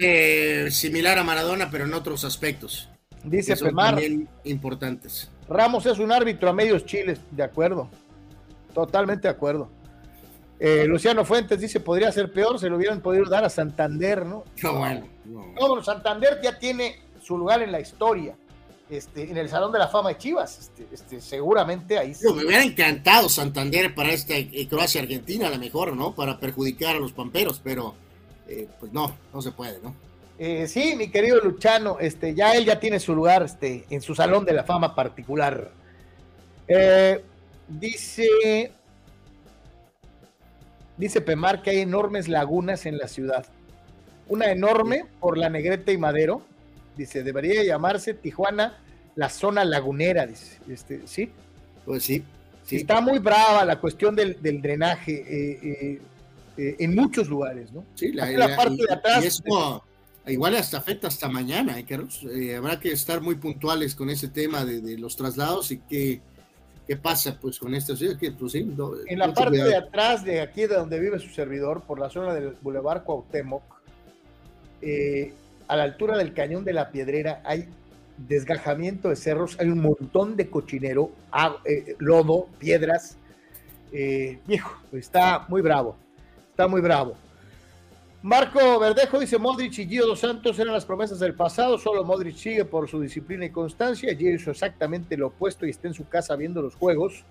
similar 0.75 1.17
a 1.17 1.23
Maradona, 1.23 1.69
pero 1.69 1.85
en 1.85 1.93
otros 1.93 2.23
aspectos. 2.23 2.89
Dice 3.23 3.55
Pemar. 3.55 3.99
importantes. 4.43 5.29
Ramos 5.47 5.85
es 5.85 5.99
un 5.99 6.11
árbitro 6.11 6.49
a 6.49 6.53
medios 6.53 6.85
chiles, 6.85 7.19
de 7.31 7.43
acuerdo. 7.43 7.89
Totalmente 8.73 9.27
de 9.27 9.33
acuerdo. 9.33 9.69
Eh, 10.59 10.85
Luciano 10.85 11.25
Fuentes 11.25 11.59
dice, 11.59 11.79
podría 11.79 12.11
ser 12.11 12.31
peor, 12.31 12.59
se 12.59 12.69
lo 12.69 12.77
hubieran 12.77 13.01
podido 13.01 13.25
dar 13.25 13.43
a 13.43 13.49
Santander, 13.49 14.25
¿no? 14.25 14.43
No, 14.61 14.75
bueno. 14.75 15.07
No, 15.25 15.83
Santander 15.83 16.39
ya 16.43 16.57
tiene 16.59 16.99
su 17.19 17.37
lugar 17.37 17.61
en 17.63 17.71
la 17.71 17.79
historia, 17.79 18.35
este, 18.91 19.29
en 19.29 19.37
el 19.37 19.49
Salón 19.49 19.71
de 19.71 19.79
la 19.79 19.87
Fama 19.87 20.09
de 20.09 20.17
Chivas, 20.17 20.59
este, 20.59 20.87
este 20.91 21.21
seguramente 21.21 21.97
ahí 21.97 22.13
sí. 22.13 22.25
me 22.33 22.45
hubiera 22.45 22.63
encantado 22.63 23.29
Santander 23.29 23.95
para 23.95 24.11
esta 24.11 24.35
eh, 24.35 24.67
Croacia-Argentina, 24.69 25.47
a 25.47 25.49
lo 25.51 25.57
mejor, 25.57 25.95
¿no? 25.95 26.13
Para 26.13 26.39
perjudicar 26.39 26.95
a 26.95 26.99
los 26.99 27.11
pamperos, 27.11 27.59
pero 27.63 27.95
eh, 28.47 28.67
pues 28.79 28.91
no, 28.93 29.15
no 29.33 29.41
se 29.41 29.51
puede, 29.51 29.79
¿no? 29.81 29.95
sí, 30.67 30.95
mi 30.95 31.11
querido 31.11 31.39
Luchano, 31.39 31.99
este, 31.99 32.33
ya 32.33 32.53
él 32.55 32.65
ya 32.65 32.79
tiene 32.79 32.99
su 32.99 33.13
lugar 33.13 33.43
este, 33.43 33.85
en 33.91 34.01
su 34.01 34.15
Salón 34.15 34.43
de 34.43 34.53
la 34.53 34.63
Fama 34.63 34.95
particular. 34.95 35.69
dice 37.67 38.71
Dice 41.01 41.19
Pemar 41.19 41.63
que 41.63 41.71
hay 41.71 41.79
enormes 41.79 42.27
lagunas 42.27 42.85
en 42.85 42.99
la 42.99 43.07
ciudad. 43.07 43.47
Una 44.27 44.51
enorme 44.51 45.05
por 45.19 45.35
la 45.35 45.49
Negreta 45.49 45.91
y 45.91 45.97
Madero. 45.97 46.43
Dice, 47.01 47.23
debería 47.23 47.63
llamarse 47.63 48.13
Tijuana 48.13 48.79
la 49.15 49.29
zona 49.29 49.65
lagunera, 49.65 50.25
dice. 50.25 50.59
Este, 50.69 51.01
¿Sí? 51.05 51.29
Pues 51.85 52.03
sí. 52.03 52.23
sí. 52.63 52.77
Está 52.77 53.01
muy 53.01 53.19
brava 53.19 53.65
la 53.65 53.79
cuestión 53.79 54.15
del, 54.15 54.37
drenaje 54.41 55.13
eh, 55.13 55.59
eh, 55.63 56.01
eh, 56.57 56.75
en 56.79 56.95
muchos 56.95 57.27
lugares, 57.27 57.71
¿no? 57.71 57.85
Sí, 57.95 58.11
la, 58.11 58.55
parte 58.55 58.83
de 58.87 58.93
atrás. 58.93 59.43
igual 60.27 60.55
hasta 60.55 60.77
afecta 60.77 61.07
hasta 61.07 61.27
mañana, 61.27 61.77
¿eh, 61.79 62.55
habrá 62.55 62.79
que 62.79 62.91
estar 62.91 63.21
muy 63.21 63.35
puntuales 63.35 63.95
con 63.95 64.09
ese 64.09 64.27
tema 64.27 64.63
de, 64.63 64.81
de 64.81 64.97
los 64.97 65.15
traslados 65.15 65.71
y 65.71 65.79
que 65.79 66.21
¿Qué 66.87 66.97
pasa 66.97 67.37
pues 67.39 67.57
con 67.57 67.73
esto? 67.73 67.93
Pues, 68.37 68.55
en 68.55 69.19
la 69.19 69.33
parte 69.33 69.63
de 69.63 69.77
atrás 69.77 70.25
de 70.25 70.41
aquí 70.41 70.61
de 70.61 70.75
donde 70.75 70.99
vive 70.99 71.19
su 71.19 71.29
servidor, 71.29 71.83
por 71.83 71.99
la 71.99 72.09
zona 72.09 72.33
del 72.33 72.55
Boulevard 72.61 73.03
Cuauhtémoc, 73.03 73.63
eh, 74.81 75.33
a 75.71 75.77
la 75.77 75.83
altura 75.83 76.17
del 76.17 76.33
cañón 76.33 76.65
de 76.65 76.73
la 76.73 76.91
Piedrera 76.91 77.41
hay 77.45 77.69
desgajamiento 78.17 79.07
de 79.07 79.15
cerros, 79.15 79.57
hay 79.57 79.69
un 79.69 79.79
montón 79.79 80.35
de 80.35 80.49
cochinero, 80.49 81.11
eh, 81.63 81.95
lodo, 81.97 82.47
piedras. 82.59 83.15
Eh, 83.93 84.39
viejo, 84.45 84.75
está 84.91 85.45
muy 85.47 85.61
bravo, 85.61 85.95
está 86.49 86.67
muy 86.67 86.81
bravo. 86.81 87.15
Marco 88.21 88.79
Verdejo 88.79 89.17
dice 89.17 89.37
Modric 89.37 89.79
y 89.79 89.87
Gio 89.87 90.05
Dos 90.05 90.19
Santos 90.19 90.59
eran 90.59 90.73
las 90.73 90.83
promesas 90.83 91.19
del 91.19 91.35
pasado, 91.35 91.77
solo 91.77 92.03
Modric 92.03 92.35
sigue 92.35 92.65
por 92.65 92.89
su 92.89 92.99
disciplina 92.99 93.45
y 93.45 93.49
constancia, 93.49 94.13
Gio 94.13 94.35
hizo 94.35 94.51
exactamente 94.51 95.15
lo 95.15 95.27
opuesto 95.27 95.65
y 95.65 95.69
está 95.69 95.87
en 95.87 95.93
su 95.93 96.05
casa 96.05 96.35
viendo 96.35 96.61
los 96.61 96.75
juegos. 96.75 97.23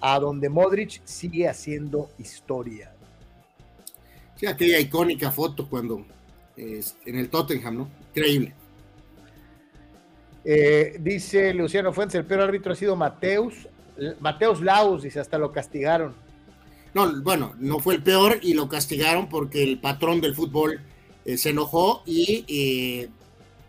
a 0.00 0.20
donde 0.20 0.48
Modric 0.48 1.00
sigue 1.04 1.48
haciendo 1.48 2.10
historia. 2.18 2.92
Aquella 4.46 4.78
icónica 4.78 5.30
foto 5.30 5.66
cuando 5.66 6.04
en 6.56 7.18
el 7.18 7.28
Tottenham, 7.28 7.76
¿no? 7.76 7.90
Increíble. 8.10 8.54
Eh, 10.44 10.96
dice 11.00 11.54
Luciano 11.54 11.92
Fuentes, 11.92 12.16
el 12.16 12.26
peor 12.26 12.42
árbitro 12.42 12.72
ha 12.72 12.76
sido 12.76 12.96
Mateus, 12.96 13.66
Mateus 14.20 14.60
Laus, 14.60 15.02
dice, 15.02 15.20
hasta 15.20 15.38
lo 15.38 15.52
castigaron. 15.52 16.14
No, 16.92 17.22
bueno, 17.22 17.54
no 17.58 17.80
fue 17.80 17.94
el 17.94 18.02
peor 18.02 18.38
y 18.42 18.54
lo 18.54 18.68
castigaron 18.68 19.28
porque 19.28 19.62
el 19.62 19.80
patrón 19.80 20.20
del 20.20 20.34
fútbol 20.34 20.80
eh, 21.24 21.38
se 21.38 21.50
enojó 21.50 22.02
y 22.06 22.44
eh, 22.46 23.08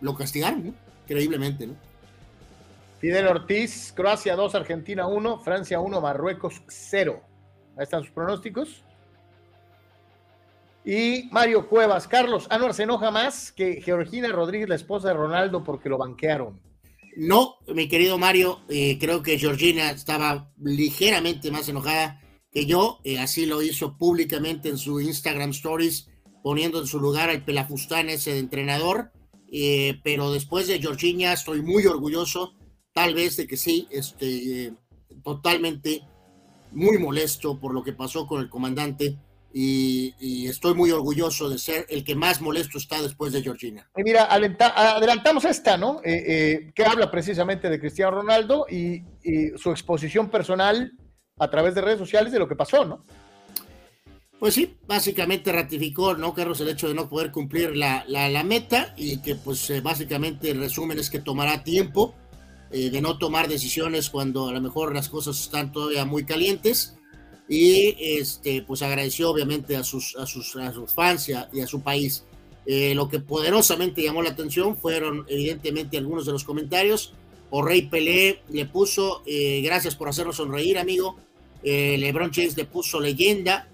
lo 0.00 0.14
castigaron, 0.14 0.66
¿no? 0.66 0.74
Increíblemente, 1.04 1.66
¿no? 1.66 1.74
Fidel 2.98 3.26
Ortiz, 3.26 3.92
Croacia 3.94 4.36
2, 4.36 4.54
Argentina 4.54 5.06
1, 5.06 5.40
Francia 5.40 5.80
1, 5.80 6.00
Marruecos 6.00 6.62
0. 6.66 7.22
Ahí 7.76 7.82
están 7.82 8.02
sus 8.02 8.10
pronósticos. 8.10 8.82
Y 10.86 11.24
Mario 11.32 11.68
Cuevas, 11.68 12.06
Carlos, 12.06 12.46
Anuar 12.48 12.72
se 12.72 12.84
enoja 12.84 13.10
más 13.10 13.50
que 13.50 13.82
Georgina 13.82 14.28
Rodríguez, 14.28 14.68
la 14.68 14.76
esposa 14.76 15.08
de 15.08 15.14
Ronaldo, 15.14 15.64
porque 15.64 15.88
lo 15.88 15.98
banquearon. 15.98 16.60
No, 17.16 17.56
mi 17.74 17.88
querido 17.88 18.18
Mario, 18.18 18.60
eh, 18.68 18.96
creo 19.00 19.20
que 19.20 19.36
Georgina 19.36 19.90
estaba 19.90 20.52
ligeramente 20.62 21.50
más 21.50 21.68
enojada 21.68 22.20
que 22.52 22.66
yo, 22.66 23.00
eh, 23.02 23.18
así 23.18 23.46
lo 23.46 23.62
hizo 23.62 23.98
públicamente 23.98 24.68
en 24.68 24.78
su 24.78 25.00
Instagram 25.00 25.50
Stories, 25.50 26.08
poniendo 26.44 26.78
en 26.78 26.86
su 26.86 27.00
lugar 27.00 27.30
al 27.30 27.44
pelafustán 27.44 28.08
ese 28.08 28.38
entrenador, 28.38 29.10
eh, 29.50 29.98
pero 30.04 30.30
después 30.30 30.68
de 30.68 30.78
Georgina 30.78 31.32
estoy 31.32 31.62
muy 31.62 31.84
orgulloso, 31.86 32.54
tal 32.92 33.12
vez 33.12 33.36
de 33.36 33.48
que 33.48 33.56
sí, 33.56 33.88
este, 33.90 34.72
totalmente 35.24 36.02
muy 36.70 36.98
molesto 36.98 37.58
por 37.58 37.74
lo 37.74 37.82
que 37.82 37.92
pasó 37.92 38.28
con 38.28 38.40
el 38.40 38.48
comandante 38.48 39.18
y, 39.58 40.46
estoy 40.46 40.74
muy 40.74 40.90
orgulloso 40.90 41.48
de 41.48 41.58
ser 41.58 41.86
el 41.88 42.04
que 42.04 42.14
más 42.14 42.42
molesto 42.42 42.76
está 42.76 43.00
después 43.00 43.32
de 43.32 43.42
Georgina. 43.42 43.88
Y 43.96 44.02
mira, 44.02 44.28
adelantamos 44.30 45.46
esta, 45.46 45.78
¿no? 45.78 46.00
Eh, 46.04 46.24
eh, 46.26 46.72
que 46.74 46.84
habla 46.84 47.10
precisamente 47.10 47.70
de 47.70 47.80
Cristiano 47.80 48.10
Ronaldo 48.10 48.66
y, 48.70 49.02
su 49.56 49.70
exposición 49.70 50.28
personal 50.28 50.92
a 51.38 51.50
través 51.50 51.74
de 51.74 51.80
redes 51.80 51.98
sociales 51.98 52.32
de 52.32 52.38
lo 52.38 52.46
que 52.46 52.54
pasó, 52.54 52.84
¿no? 52.84 53.04
Pues 54.38 54.54
sí, 54.54 54.76
básicamente 54.86 55.50
ratificó, 55.50 56.14
¿no, 56.14 56.34
Carlos, 56.34 56.60
el 56.60 56.68
hecho 56.68 56.88
de 56.88 56.94
no 56.94 57.08
poder 57.08 57.32
cumplir 57.32 57.74
la, 57.74 58.04
la, 58.06 58.44
meta 58.44 58.92
y 58.96 59.22
que 59.22 59.36
pues 59.36 59.70
eh, 59.70 59.80
básicamente 59.80 60.50
el 60.50 60.60
resumen 60.60 60.98
es 60.98 61.08
que 61.08 61.18
tomará 61.18 61.64
tiempo 61.64 62.14
de 62.70 63.00
no 63.00 63.16
tomar 63.16 63.48
decisiones 63.48 64.10
cuando 64.10 64.48
a 64.48 64.52
lo 64.52 64.60
mejor 64.60 64.92
las 64.92 65.08
cosas 65.08 65.40
están 65.40 65.72
todavía 65.72 66.04
muy 66.04 66.26
calientes 66.26 66.95
y 67.48 67.94
este, 68.18 68.62
pues 68.62 68.82
agradeció 68.82 69.30
obviamente 69.30 69.76
a 69.76 69.84
sus, 69.84 70.16
a 70.16 70.26
sus, 70.26 70.56
a 70.56 70.72
sus 70.72 70.92
fans 70.92 71.28
y 71.28 71.32
a, 71.32 71.66
su 71.66 71.80
país. 71.80 72.24
Eh, 72.66 72.94
lo 72.94 73.08
que 73.08 73.20
poderosamente 73.20 74.02
llamó 74.02 74.22
la 74.22 74.30
atención 74.30 74.76
fueron 74.76 75.24
evidentemente 75.28 75.96
algunos 75.96 76.26
de 76.26 76.32
los 76.32 76.44
comentarios. 76.44 77.12
O 77.50 77.62
Rey 77.62 77.82
Pelé 77.82 78.40
le 78.48 78.66
puso, 78.66 79.22
eh, 79.24 79.60
gracias 79.64 79.94
por 79.94 80.08
hacernos 80.08 80.36
sonreír, 80.36 80.78
amigo. 80.78 81.16
Eh, 81.62 81.96
LeBron 81.98 82.32
James 82.32 82.56
le 82.56 82.64
puso 82.64 82.98
leyenda. 82.98 83.68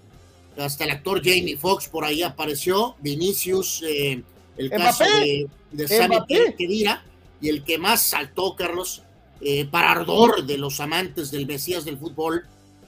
Hasta 0.55 0.83
el 0.83 0.91
actor 0.91 1.21
Jamie 1.23 1.57
Foxx 1.57 1.89
por 1.89 2.05
ahí 2.05 2.21
apareció. 2.21 2.95
Vinicius, 3.01 3.81
el 3.81 4.69
caso 4.69 5.03
de, 5.03 5.47
de 5.71 5.87
Sammy 5.87 6.17
Kedira. 6.55 7.03
Y 7.41 7.49
el 7.49 7.63
que 7.63 7.79
más 7.79 8.03
saltó, 8.03 8.55
Carlos, 8.55 9.01
para 9.71 9.91
ardor 9.91 10.45
de 10.45 10.59
los 10.59 10.79
amantes 10.79 11.31
del 11.31 11.47
Mesías 11.47 11.83
del 11.83 11.97
fútbol, 11.97 12.45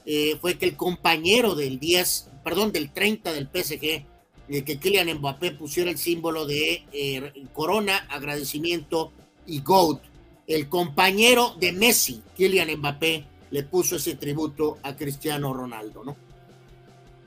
eh, 0.08 0.38
fue 0.40 0.56
que 0.56 0.66
el 0.66 0.76
compañero 0.76 1.56
del 1.56 1.80
10, 1.80 2.30
perdón, 2.44 2.70
del 2.70 2.92
30 2.92 3.32
del 3.32 3.48
PSG, 3.52 4.04
eh, 4.48 4.62
que 4.64 4.78
Kylian 4.78 5.18
Mbappé 5.18 5.50
pusiera 5.50 5.90
el 5.90 5.98
símbolo 5.98 6.46
de 6.46 6.84
eh, 6.92 7.32
corona, 7.52 8.06
agradecimiento 8.08 9.12
y 9.46 9.60
GOAT. 9.62 10.00
El 10.46 10.68
compañero 10.68 11.56
de 11.58 11.72
Messi, 11.72 12.22
Kylian 12.36 12.78
Mbappé, 12.78 13.24
le 13.50 13.64
puso 13.64 13.96
ese 13.96 14.14
tributo 14.14 14.78
a 14.84 14.94
Cristiano 14.94 15.52
Ronaldo, 15.52 16.04
¿no? 16.04 16.16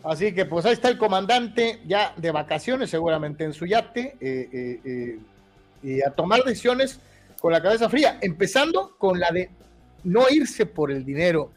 Así 0.03 0.33
que 0.33 0.45
pues 0.45 0.65
ahí 0.65 0.71
está 0.71 0.87
el 0.87 0.97
comandante 0.97 1.81
ya 1.85 2.13
de 2.15 2.31
vacaciones 2.31 2.89
seguramente 2.89 3.43
en 3.43 3.53
su 3.53 3.65
yate 3.65 4.15
y 5.83 6.01
a 6.01 6.11
tomar 6.11 6.43
decisiones 6.45 7.01
con 7.41 7.51
la 7.51 7.61
cabeza 7.61 7.89
fría, 7.89 8.17
empezando 8.21 8.95
con 8.97 9.19
la 9.19 9.29
de 9.31 9.49
no 10.05 10.29
irse 10.29 10.65
por 10.65 10.91
el 10.91 11.03
dinero 11.03 11.51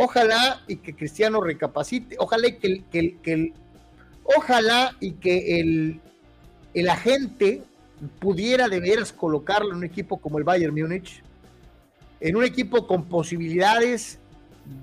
Ojalá 0.00 0.62
y 0.68 0.76
que 0.76 0.94
Cristiano 0.94 1.40
recapacite, 1.40 2.14
ojalá 2.20 2.46
y 2.46 2.52
que, 2.52 2.84
el, 3.24 3.52
ojalá 4.22 4.96
y 5.00 5.14
que 5.14 5.58
el, 5.58 6.00
el 6.72 6.88
agente 6.88 7.64
pudiera 8.20 8.68
de 8.68 8.78
veras 8.78 9.12
colocarlo 9.12 9.70
en 9.70 9.78
un 9.78 9.84
equipo 9.84 10.18
como 10.18 10.38
el 10.38 10.44
Bayern 10.44 10.72
Múnich, 10.72 11.20
en 12.20 12.36
un 12.36 12.44
equipo 12.44 12.86
con 12.86 13.06
posibilidades 13.06 14.20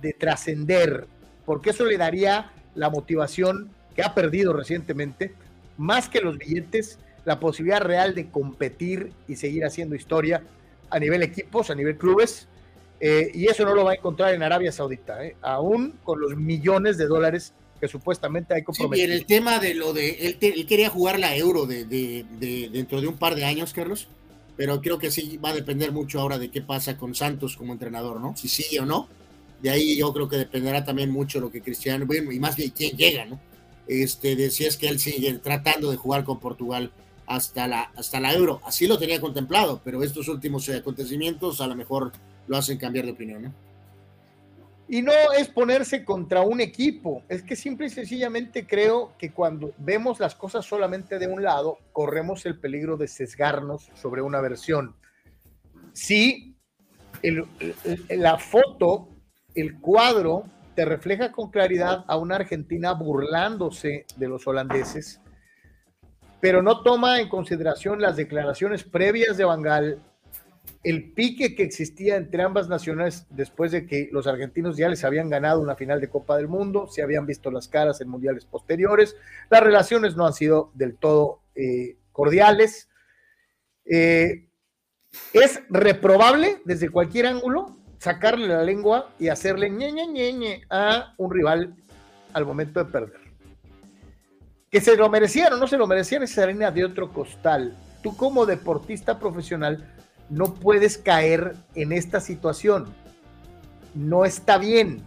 de 0.02 0.12
trascender, 0.12 1.08
porque 1.46 1.70
eso 1.70 1.86
le 1.86 1.96
daría 1.96 2.52
la 2.76 2.90
motivación 2.90 3.70
que 3.96 4.04
ha 4.04 4.14
perdido 4.14 4.52
recientemente, 4.52 5.34
más 5.78 6.10
que 6.10 6.20
los 6.20 6.38
billetes, 6.38 7.00
la 7.24 7.40
posibilidad 7.40 7.80
real 7.80 8.16
de 8.16 8.30
competir 8.30 9.14
y 9.30 9.38
seguir 9.38 9.64
haciendo 9.64 9.96
historia 9.96 10.44
a 10.90 11.00
nivel 11.00 11.24
equipos, 11.24 11.70
a 11.70 11.76
nivel 11.76 11.98
clubes, 11.98 12.50
eh, 13.00 13.32
y 13.34 13.48
eso 13.48 13.66
no 13.66 13.76
lo 13.76 13.84
va 13.84 13.92
a 13.92 13.96
encontrar 13.96 14.34
en 14.34 14.44
Arabia 14.44 14.72
Saudita, 14.72 15.24
¿eh? 15.26 15.36
aún 15.42 15.94
con 16.04 16.20
los 16.22 16.36
millones 16.36 16.98
de 16.98 17.08
dólares 17.08 17.54
que 17.80 17.88
supuestamente 17.88 18.54
hay 18.54 18.64
comprometidos. 18.64 19.08
Sí, 19.08 19.12
en 19.12 19.18
el 19.18 19.26
tema 19.26 19.60
de 19.60 19.74
lo 19.74 19.94
de, 19.94 20.38
él, 20.40 20.66
quería 20.66 20.90
jugar 20.90 21.20
la 21.20 21.36
euro 21.36 21.66
de, 21.66 21.84
dentro 22.72 23.02
de 23.02 23.08
un 23.08 23.18
par 23.18 23.36
de 23.36 23.44
años, 23.44 23.74
Carlos, 23.74 24.08
pero 24.56 24.82
creo 24.82 24.98
que 24.98 25.12
sí 25.12 25.38
va 25.38 25.50
a 25.50 25.54
depender 25.54 25.92
mucho 25.92 26.22
ahora 26.22 26.38
de 26.38 26.50
qué 26.50 26.62
pasa 26.62 26.98
con 26.98 27.14
Santos 27.16 27.58
como 27.58 27.74
entrenador, 27.74 28.22
¿no? 28.22 28.36
Si 28.38 28.48
sí 28.48 28.78
o 28.78 28.86
no. 28.86 29.10
De 29.62 29.70
ahí 29.70 29.98
yo 29.98 30.14
creo 30.14 30.30
que 30.30 30.38
dependerá 30.38 30.86
también 30.86 31.12
mucho 31.12 31.40
lo 31.40 31.52
que 31.52 31.62
Cristiano, 31.62 32.06
bueno, 32.06 32.32
y 32.32 32.40
más 32.40 32.56
bien 32.56 32.72
quién 32.72 32.96
llega, 32.96 33.26
¿no? 33.26 33.40
Este, 33.88 34.36
de 34.36 34.50
si 34.52 34.66
es 34.66 34.78
que 34.78 34.88
él 34.88 35.00
sigue 35.00 35.34
tratando 35.40 35.92
de 35.92 35.98
jugar 35.98 36.24
con 36.24 36.40
Portugal 36.40 36.92
hasta 37.28 37.68
la, 37.68 37.92
hasta 37.96 38.20
la 38.20 38.34
euro. 38.34 38.62
Así 38.64 38.88
lo 38.88 38.98
tenía 38.98 39.20
contemplado, 39.20 39.82
pero 39.84 40.02
estos 40.02 40.28
últimos 40.30 40.70
acontecimientos 40.70 41.60
a 41.60 41.68
lo 41.68 41.76
mejor 41.76 42.14
lo 42.48 42.58
hacen 42.58 42.78
cambiar 42.78 43.06
de 43.06 43.12
opinión, 43.12 43.54
Y 44.88 45.02
no 45.02 45.12
es 45.38 45.48
ponerse 45.48 46.06
contra 46.06 46.42
un 46.42 46.62
equipo, 46.62 47.24
es 47.28 47.42
que 47.42 47.56
simple 47.56 47.88
y 47.88 47.90
sencillamente 47.90 48.68
creo 48.68 49.14
que 49.18 49.32
cuando 49.32 49.74
vemos 49.78 50.20
las 50.20 50.36
cosas 50.36 50.66
solamente 50.66 51.18
de 51.18 51.28
un 51.28 51.42
lado, 51.42 51.80
corremos 51.92 52.46
el 52.46 52.60
peligro 52.60 52.96
de 52.98 53.08
sesgarnos 53.08 53.90
sobre 53.96 54.22
una 54.22 54.42
versión. 54.42 54.96
Si 55.94 56.56
la 58.10 58.38
foto, 58.38 59.10
el 59.56 59.80
cuadro, 59.80 60.46
te 60.76 60.86
refleja 60.86 61.32
con 61.32 61.50
claridad 61.50 62.04
a 62.08 62.18
una 62.18 62.36
Argentina 62.36 62.94
burlándose 62.94 64.06
de 64.18 64.28
los 64.28 64.46
holandeses, 64.46 65.22
pero 66.42 66.62
no 66.62 66.84
toma 66.84 67.22
en 67.22 67.30
consideración 67.30 68.02
las 68.02 68.18
declaraciones 68.18 68.84
previas 68.84 69.38
de 69.38 69.46
Bangal 69.46 70.00
el 70.86 71.12
pique 71.12 71.56
que 71.56 71.64
existía 71.64 72.16
entre 72.16 72.44
ambas 72.44 72.70
naciones 72.70 73.26
después 73.32 73.72
de 73.72 73.88
que 73.88 74.08
los 74.12 74.28
argentinos 74.28 74.78
ya 74.78 74.88
les 74.88 75.04
habían 75.04 75.32
ganado 75.32 75.60
una 75.60 75.76
final 75.76 76.00
de 76.00 76.10
Copa 76.10 76.38
del 76.38 76.48
Mundo, 76.48 76.88
se 76.88 77.02
habían 77.02 77.26
visto 77.26 77.50
las 77.50 77.68
caras 77.68 78.02
en 78.02 78.08
mundiales 78.08 78.46
posteriores, 78.46 79.18
las 79.50 79.64
relaciones 79.64 80.16
no 80.16 80.28
han 80.28 80.34
sido 80.34 80.70
del 80.76 80.96
todo 80.96 81.42
eh, 81.56 81.98
cordiales. 82.12 82.88
Eh, 83.84 84.48
es 85.34 85.60
reprobable 85.70 86.62
desde 86.66 86.90
cualquier 86.90 87.26
ángulo 87.26 87.78
sacarle 87.98 88.48
la 88.48 88.62
lengua 88.62 89.10
y 89.18 89.30
hacerle 89.30 89.72
ñe, 89.72 89.92
ñe, 89.92 90.08
ñe, 90.08 90.34
ñe 90.34 90.62
a 90.70 91.16
un 91.18 91.32
rival 91.32 91.76
al 92.34 92.46
momento 92.46 92.84
de 92.84 92.92
perder. 92.92 93.22
Que 94.70 94.82
se 94.82 94.96
lo 94.96 95.10
merecían 95.10 95.54
o 95.54 95.58
no 95.58 95.66
se 95.66 95.78
lo 95.78 95.88
merecían 95.88 96.22
esa 96.22 96.44
arena 96.44 96.70
de 96.70 96.86
otro 96.86 97.12
costal. 97.12 97.76
Tú 98.04 98.16
como 98.16 98.46
deportista 98.46 99.18
profesional 99.18 99.95
no 100.30 100.54
puedes 100.54 100.98
caer 100.98 101.56
en 101.76 101.92
esta 101.92 102.20
situación. 102.20 102.94
No 103.94 104.26
está 104.26 104.58
bien 104.58 105.02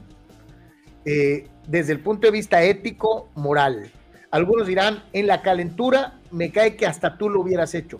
eh, 1.05 1.49
desde 1.66 1.93
el 1.93 2.01
punto 2.01 2.27
de 2.27 2.32
vista 2.32 2.62
ético, 2.62 3.28
moral. 3.35 3.90
Algunos 4.31 4.66
dirán, 4.66 5.05
en 5.12 5.27
la 5.27 5.43
calentura 5.43 6.19
me 6.31 6.53
cae 6.53 6.77
que 6.77 6.86
hasta 6.86 7.16
tú 7.16 7.28
lo 7.28 7.40
hubieras 7.40 7.74
hecho. 7.74 7.99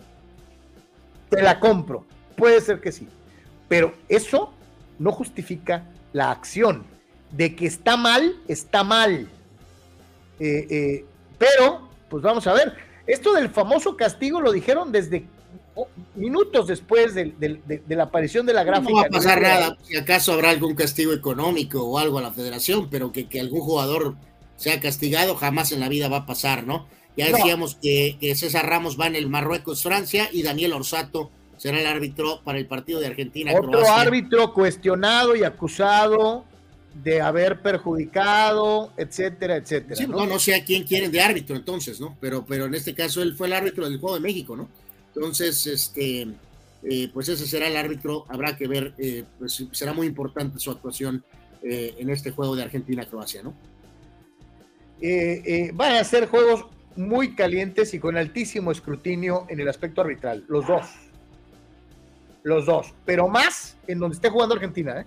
Te 1.29 1.41
la 1.41 1.59
compro. 1.59 2.05
Puede 2.35 2.61
ser 2.61 2.81
que 2.81 2.91
sí. 2.91 3.07
Pero 3.67 3.93
eso 4.07 4.53
no 4.97 5.11
justifica 5.11 5.85
la 6.13 6.31
acción. 6.31 6.85
De 7.31 7.55
que 7.55 7.67
está 7.67 7.97
mal, 7.97 8.35
está 8.47 8.83
mal. 8.83 9.27
Eh, 10.39 10.67
eh, 10.69 11.05
pero, 11.37 11.89
pues 12.09 12.23
vamos 12.23 12.47
a 12.47 12.53
ver. 12.53 12.75
Esto 13.05 13.33
del 13.33 13.49
famoso 13.49 13.97
castigo 13.97 14.41
lo 14.41 14.51
dijeron 14.51 14.91
desde 14.91 15.25
minutos 16.15 16.67
después 16.67 17.13
de, 17.15 17.33
la 17.87 18.03
aparición 18.03 18.45
de 18.45 18.53
la 18.53 18.63
gráfica. 18.63 18.91
No 18.91 18.97
va 18.97 19.03
a 19.03 19.09
pasar 19.09 19.41
nada, 19.41 19.77
si 19.83 19.95
acaso 19.95 20.33
habrá 20.33 20.49
algún 20.49 20.75
castigo 20.75 21.13
económico 21.13 21.83
o 21.83 21.97
algo 21.97 22.19
a 22.19 22.21
la 22.21 22.31
federación, 22.31 22.89
pero 22.89 23.11
que, 23.11 23.27
algún 23.39 23.61
jugador 23.61 24.15
sea 24.55 24.79
castigado 24.79 25.35
jamás 25.35 25.71
en 25.71 25.79
la 25.79 25.89
vida 25.89 26.09
va 26.09 26.17
a 26.17 26.25
pasar, 26.25 26.65
¿no? 26.65 26.87
Ya 27.15 27.27
decíamos 27.27 27.75
que, 27.81 28.17
César 28.35 28.67
Ramos 28.67 28.99
va 28.99 29.07
en 29.07 29.15
el 29.15 29.27
Marruecos-Francia 29.27 30.29
y 30.31 30.43
Daniel 30.43 30.73
Orsato 30.73 31.31
será 31.57 31.79
el 31.79 31.87
árbitro 31.87 32.41
para 32.43 32.57
el 32.57 32.65
partido 32.65 32.99
de 32.99 33.07
Argentina. 33.07 33.51
Otro 33.53 33.85
árbitro 33.89 34.53
cuestionado 34.53 35.35
y 35.35 35.43
acusado 35.43 36.45
de 37.03 37.21
haber 37.21 37.61
perjudicado, 37.61 38.91
etcétera, 38.97 39.57
etcétera. 39.57 40.07
¿no? 40.07 40.25
¿no? 40.25 40.39
sé 40.39 40.55
a 40.55 40.63
quién 40.63 40.83
quieren 40.83 41.11
de 41.11 41.21
árbitro 41.21 41.55
entonces, 41.55 41.99
¿no? 41.99 42.17
Pero, 42.19 42.45
pero 42.45 42.65
en 42.65 42.75
este 42.75 42.93
caso 42.93 43.21
él 43.21 43.35
fue 43.35 43.47
el 43.47 43.53
árbitro 43.53 43.89
del 43.89 43.99
Juego 43.99 44.15
de 44.15 44.21
México, 44.21 44.55
¿no? 44.55 44.69
Entonces, 45.19 45.67
este, 45.67 46.29
eh, 46.81 47.09
pues 47.13 47.27
ese 47.27 47.45
será 47.45 47.67
el 47.67 47.75
árbitro, 47.75 48.23
habrá 48.29 48.55
que 48.55 48.69
ver, 48.69 48.93
eh, 48.97 49.25
pues 49.37 49.65
será 49.73 49.91
muy 49.91 50.07
importante 50.07 50.59
su 50.59 50.71
actuación 50.71 51.25
eh, 51.61 51.93
en 51.97 52.09
este 52.09 52.31
juego 52.31 52.55
de 52.55 52.63
Argentina-Croacia, 52.63 53.43
¿no? 53.43 53.53
van 55.73 55.95
a 55.95 56.03
ser 56.03 56.27
juegos 56.27 56.65
muy 56.95 57.35
calientes 57.35 57.93
y 57.93 57.99
con 57.99 58.15
altísimo 58.17 58.71
escrutinio 58.71 59.45
en 59.49 59.59
el 59.59 59.67
aspecto 59.67 60.01
arbitral, 60.01 60.45
los 60.47 60.65
dos. 60.65 60.87
Los 62.43 62.65
dos, 62.65 62.93
pero 63.05 63.27
más 63.27 63.75
en 63.87 63.99
donde 63.99 64.15
esté 64.15 64.29
jugando 64.29 64.55
Argentina, 64.55 65.01
¿eh? 65.01 65.05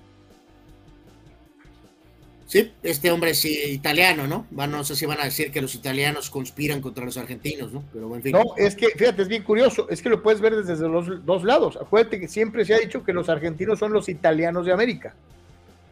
Sí, 2.53 2.71
este 2.83 3.11
hombre 3.11 3.31
es 3.31 3.47
italiano, 3.47 4.27
¿no? 4.27 4.47
no 4.51 4.85
sé 4.85 4.95
si 4.95 5.07
van 5.07 5.19
a 5.19 5.25
decir 5.25 5.51
que 5.51 5.63
los 5.63 5.75
italianos 5.75 6.29
conspiran 6.29 6.83
contra 6.83 7.03
los 7.03 7.17
argentinos, 7.17 7.73
¿no? 7.73 7.83
Pero 7.91 8.15
en 8.15 8.21
fin. 8.21 8.33
No, 8.33 8.43
es 8.59 8.77
que, 8.77 8.89
fíjate, 8.89 9.23
es 9.23 9.29
bien 9.29 9.43
curioso, 9.43 9.89
es 9.89 10.03
que 10.03 10.11
lo 10.11 10.23
puedes 10.23 10.43
ver 10.43 10.57
desde 10.57 10.87
los 10.87 11.25
dos 11.25 11.45
lados. 11.45 11.79
Acuérdate 11.81 12.21
que 12.21 12.29
siempre 12.29 12.67
se 12.67 12.75
ha 12.75 12.79
dicho 12.79 13.05
que 13.05 13.15
los 13.15 13.31
argentinos 13.31 13.79
son 13.79 13.95
los 13.95 14.07
italianos 14.11 14.67
de 14.67 14.73
América. 14.75 15.15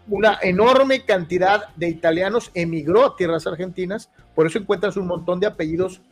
Una 0.07 0.39
enorme 0.43 1.07
cantidad 1.07 1.75
de 1.77 1.89
italianos 1.89 2.51
emigró 2.53 3.07
a 3.07 3.17
tierras 3.17 3.47
argentinas, 3.47 4.11
por 4.35 4.47
eso 4.47 4.59
encuentras 4.59 4.99
un 4.99 5.07
montón 5.07 5.41
de 5.41 5.47
apellidos 5.47 6.03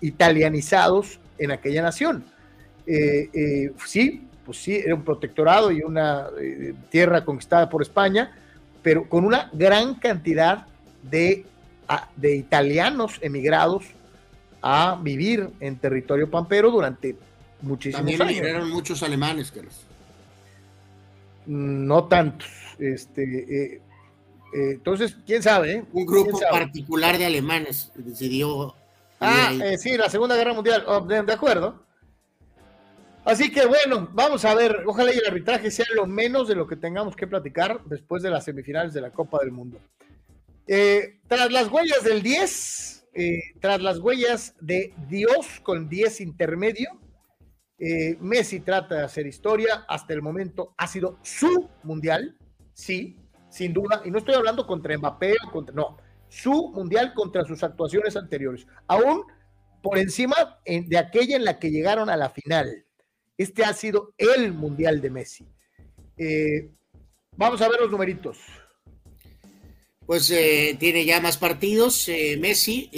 italianizados 0.00 1.18
en 1.38 1.50
aquella 1.50 1.82
nación. 1.82 2.24
Eh, 2.86 3.28
eh, 3.34 3.72
sí, 3.84 4.28
pues 4.46 4.58
sí, 4.58 4.76
era 4.76 4.94
un 4.94 5.02
protectorado 5.02 5.72
y 5.72 5.82
una 5.82 6.28
eh, 6.40 6.72
tierra 6.88 7.24
conquistada 7.24 7.68
por 7.68 7.82
España, 7.82 8.38
pero 8.82 9.08
con 9.08 9.24
una 9.24 9.50
gran 9.52 9.94
cantidad 9.94 10.66
de, 11.02 11.46
de 12.16 12.36
italianos 12.36 13.18
emigrados 13.20 13.84
a 14.62 14.98
vivir 15.00 15.50
en 15.60 15.76
territorio 15.76 16.30
pampero 16.30 16.70
durante 16.70 17.16
muchísimos 17.60 17.98
También 17.98 18.22
años. 18.22 18.42
También 18.42 18.68
muchos 18.68 19.02
alemanes, 19.02 19.50
Carlos. 19.50 19.84
No 21.46 22.04
tantos. 22.04 22.48
Este, 22.78 23.22
eh, 23.22 23.80
eh, 24.54 24.70
entonces, 24.72 25.16
quién 25.26 25.42
sabe. 25.42 25.72
Eh? 25.72 25.84
Un 25.92 26.06
grupo 26.06 26.38
particular 26.50 27.18
de 27.18 27.26
alemanes 27.26 27.90
decidió. 27.94 28.74
Ah, 29.20 29.52
sí, 29.78 29.96
la 29.96 30.08
Segunda 30.08 30.36
Guerra 30.36 30.52
Mundial. 30.52 30.84
Oh, 30.86 31.00
de, 31.00 31.32
acuerdo. 31.32 31.82
Así 33.24 33.52
que 33.52 33.66
bueno, 33.66 34.08
vamos 34.12 34.44
a 34.44 34.54
ver, 34.54 34.82
ojalá 34.84 35.14
y 35.14 35.18
el 35.18 35.26
arbitraje 35.26 35.70
sea 35.70 35.86
lo 35.94 36.06
menos 36.06 36.48
de 36.48 36.56
lo 36.56 36.66
que 36.66 36.76
tengamos 36.76 37.14
que 37.14 37.28
platicar 37.28 37.80
después 37.84 38.22
de 38.22 38.30
las 38.30 38.44
semifinales 38.44 38.92
de 38.92 39.00
la 39.00 39.10
Copa 39.10 39.38
del 39.38 39.52
Mundo. 39.52 39.78
Eh, 40.66 41.20
tras 41.28 41.52
las 41.52 41.68
huellas 41.68 42.02
del 42.02 42.22
10, 42.22 43.06
eh, 43.14 43.40
tras 43.60 43.80
las 43.80 43.98
huellas 43.98 44.54
de 44.60 44.92
Dios 45.08 45.60
con 45.62 45.88
10 45.88 46.20
intermedio, 46.20 46.88
eh, 47.78 48.16
Messi 48.20 48.60
trata 48.60 48.96
de 48.96 49.02
hacer 49.02 49.26
historia, 49.26 49.84
hasta 49.88 50.14
el 50.14 50.22
momento 50.22 50.74
ha 50.76 50.88
sido 50.88 51.18
su 51.22 51.68
mundial, 51.84 52.36
sí, 52.72 53.16
sin 53.50 53.72
duda, 53.72 54.02
y 54.04 54.10
no 54.10 54.18
estoy 54.18 54.34
hablando 54.34 54.66
contra 54.66 54.96
Mbappé 54.98 55.36
contra, 55.52 55.74
no, 55.74 55.96
su 56.28 56.72
mundial 56.72 57.14
contra 57.14 57.44
sus 57.44 57.62
actuaciones 57.62 58.16
anteriores, 58.16 58.66
aún 58.88 59.24
por 59.80 59.98
encima 59.98 60.60
de 60.64 60.98
aquella 60.98 61.36
en 61.36 61.44
la 61.44 61.58
que 61.58 61.70
llegaron 61.70 62.08
a 62.08 62.16
la 62.16 62.30
final. 62.30 62.84
Este 63.38 63.64
ha 63.64 63.72
sido 63.72 64.14
el 64.18 64.52
Mundial 64.52 65.00
de 65.00 65.10
Messi. 65.10 65.46
Eh, 66.16 66.70
vamos 67.36 67.60
a 67.62 67.68
ver 67.68 67.80
los 67.80 67.90
numeritos. 67.90 68.38
Pues 70.06 70.30
eh, 70.30 70.76
tiene 70.78 71.04
ya 71.04 71.20
más 71.20 71.38
partidos, 71.38 72.08
eh, 72.08 72.36
Messi, 72.38 72.90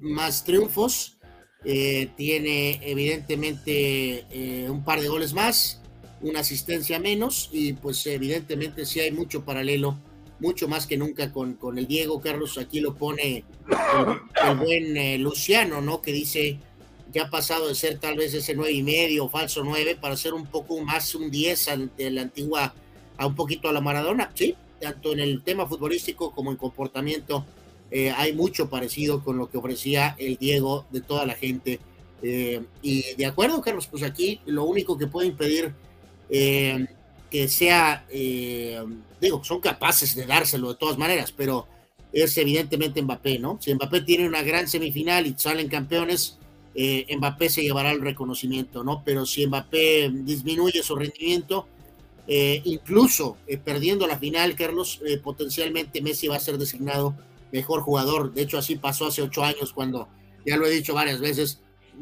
más 0.00 0.44
triunfos, 0.44 1.18
tiene 1.64 2.80
evidentemente 2.82 4.66
un 4.68 4.84
par 4.84 5.00
de 5.00 5.08
goles 5.08 5.32
más, 5.32 5.82
una 6.20 6.40
asistencia 6.40 6.98
menos 6.98 7.50
y 7.52 7.74
pues 7.74 8.04
evidentemente 8.06 8.84
sí 8.86 9.00
hay 9.00 9.12
mucho 9.12 9.44
paralelo, 9.44 9.98
mucho 10.40 10.66
más 10.66 10.86
que 10.86 10.96
nunca 10.96 11.32
con, 11.32 11.54
con 11.54 11.78
el 11.78 11.86
Diego 11.86 12.20
Carlos, 12.20 12.58
aquí 12.58 12.80
lo 12.80 12.96
pone 12.96 13.44
el, 13.68 14.48
el 14.48 14.56
buen 14.56 15.22
Luciano, 15.22 15.80
¿no? 15.80 16.00
Que 16.00 16.12
dice 16.12 16.58
que 17.12 17.20
ha 17.20 17.30
pasado 17.30 17.68
de 17.68 17.74
ser 17.74 17.98
tal 17.98 18.16
vez 18.16 18.32
ese 18.34 18.54
nueve 18.54 18.72
y 18.72 18.82
medio, 18.82 19.28
falso 19.28 19.62
nueve, 19.62 19.96
para 20.00 20.16
ser 20.16 20.34
un 20.34 20.46
poco 20.46 20.80
más 20.80 21.14
un 21.14 21.30
10 21.30 21.68
ante 21.68 22.10
la 22.10 22.22
antigua, 22.22 22.74
a 23.18 23.26
un 23.26 23.34
poquito 23.34 23.68
a 23.68 23.72
la 23.72 23.80
Maradona, 23.80 24.30
sí, 24.34 24.54
tanto 24.80 25.12
en 25.12 25.20
el 25.20 25.42
tema 25.42 25.66
futbolístico 25.66 26.32
como 26.32 26.50
en 26.50 26.56
comportamiento, 26.56 27.44
eh, 27.90 28.10
hay 28.10 28.32
mucho 28.32 28.70
parecido 28.70 29.22
con 29.22 29.36
lo 29.36 29.50
que 29.50 29.58
ofrecía 29.58 30.16
el 30.18 30.38
Diego 30.38 30.86
de 30.90 31.02
toda 31.02 31.26
la 31.26 31.34
gente. 31.34 31.78
Eh, 32.22 32.62
y 32.80 33.14
de 33.14 33.26
acuerdo, 33.26 33.60
Carlos, 33.60 33.86
pues 33.86 34.02
aquí 34.02 34.40
lo 34.46 34.64
único 34.64 34.96
que 34.96 35.06
puede 35.06 35.28
impedir 35.28 35.74
eh, 36.30 36.86
que 37.30 37.48
sea, 37.48 38.06
digo, 39.20 39.44
son 39.44 39.60
capaces 39.60 40.14
de 40.14 40.26
dárselo 40.26 40.72
de 40.72 40.78
todas 40.78 40.98
maneras, 40.98 41.32
pero 41.32 41.66
es 42.12 42.36
evidentemente 42.36 43.00
Mbappé, 43.00 43.38
¿no? 43.38 43.58
Si 43.60 43.74
Mbappé 43.74 44.02
tiene 44.02 44.26
una 44.26 44.42
gran 44.42 44.68
semifinal 44.68 45.26
y 45.26 45.34
salen 45.36 45.68
campeones, 45.68 46.38
eh, 46.74 47.06
Mbappé 47.16 47.50
se 47.50 47.62
llevará 47.62 47.90
el 47.90 48.00
reconocimiento, 48.00 48.82
¿no? 48.82 49.02
Pero 49.04 49.26
si 49.26 49.46
Mbappé 49.46 50.10
disminuye 50.12 50.82
su 50.82 50.96
rendimiento, 50.96 51.66
eh, 52.26 52.62
incluso 52.64 53.36
eh, 53.46 53.58
perdiendo 53.58 54.06
la 54.06 54.18
final, 54.18 54.56
Carlos, 54.56 55.00
potencialmente 55.22 56.00
Messi 56.00 56.28
va 56.28 56.36
a 56.36 56.40
ser 56.40 56.56
designado 56.56 57.14
mejor 57.50 57.82
jugador. 57.82 58.32
De 58.32 58.42
hecho, 58.42 58.58
así 58.58 58.76
pasó 58.76 59.06
hace 59.06 59.20
ocho 59.22 59.44
años 59.44 59.72
cuando, 59.72 60.08
ya 60.46 60.56
lo 60.56 60.66
he 60.66 60.70
dicho 60.70 60.94
varias 60.94 61.20
veces, 61.20 61.60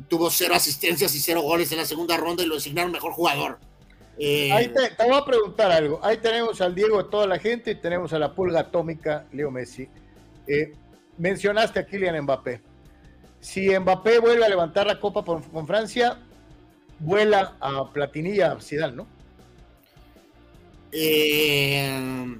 tuvo 0.08 0.30
cero 0.30 0.54
asistencias 0.54 1.14
y 1.16 1.18
cero 1.18 1.42
goles 1.42 1.72
en 1.72 1.78
la 1.78 1.84
segunda 1.84 2.16
ronda 2.16 2.44
y 2.44 2.46
lo 2.46 2.54
designaron 2.54 2.92
mejor 2.92 3.12
jugador. 3.12 3.58
Ahí 4.18 4.68
te, 4.68 4.90
te, 4.96 5.04
voy 5.04 5.16
a 5.16 5.24
preguntar 5.24 5.72
algo. 5.72 5.98
Ahí 6.02 6.18
tenemos 6.18 6.60
al 6.60 6.74
Diego 6.74 7.02
de 7.02 7.08
toda 7.08 7.26
la 7.26 7.38
gente 7.38 7.70
y 7.70 7.74
tenemos 7.74 8.12
a 8.12 8.18
la 8.18 8.34
pulga 8.34 8.60
atómica, 8.60 9.26
Leo 9.32 9.50
Messi. 9.50 9.88
mencionaste 11.16 11.80
a 11.80 11.86
Kylian 11.86 12.22
Mbappé 12.22 12.69
si 13.40 13.70
Mbappé 13.78 14.18
vuelve 14.18 14.44
a 14.44 14.48
levantar 14.48 14.86
la 14.86 15.00
copa 15.00 15.24
con 15.24 15.66
Francia, 15.66 16.18
vuela 17.00 17.56
a 17.60 17.90
Platini 17.90 18.40
a 18.40 18.60
Zidane, 18.60 18.96
¿no? 18.96 19.06
Eh, 20.92 22.36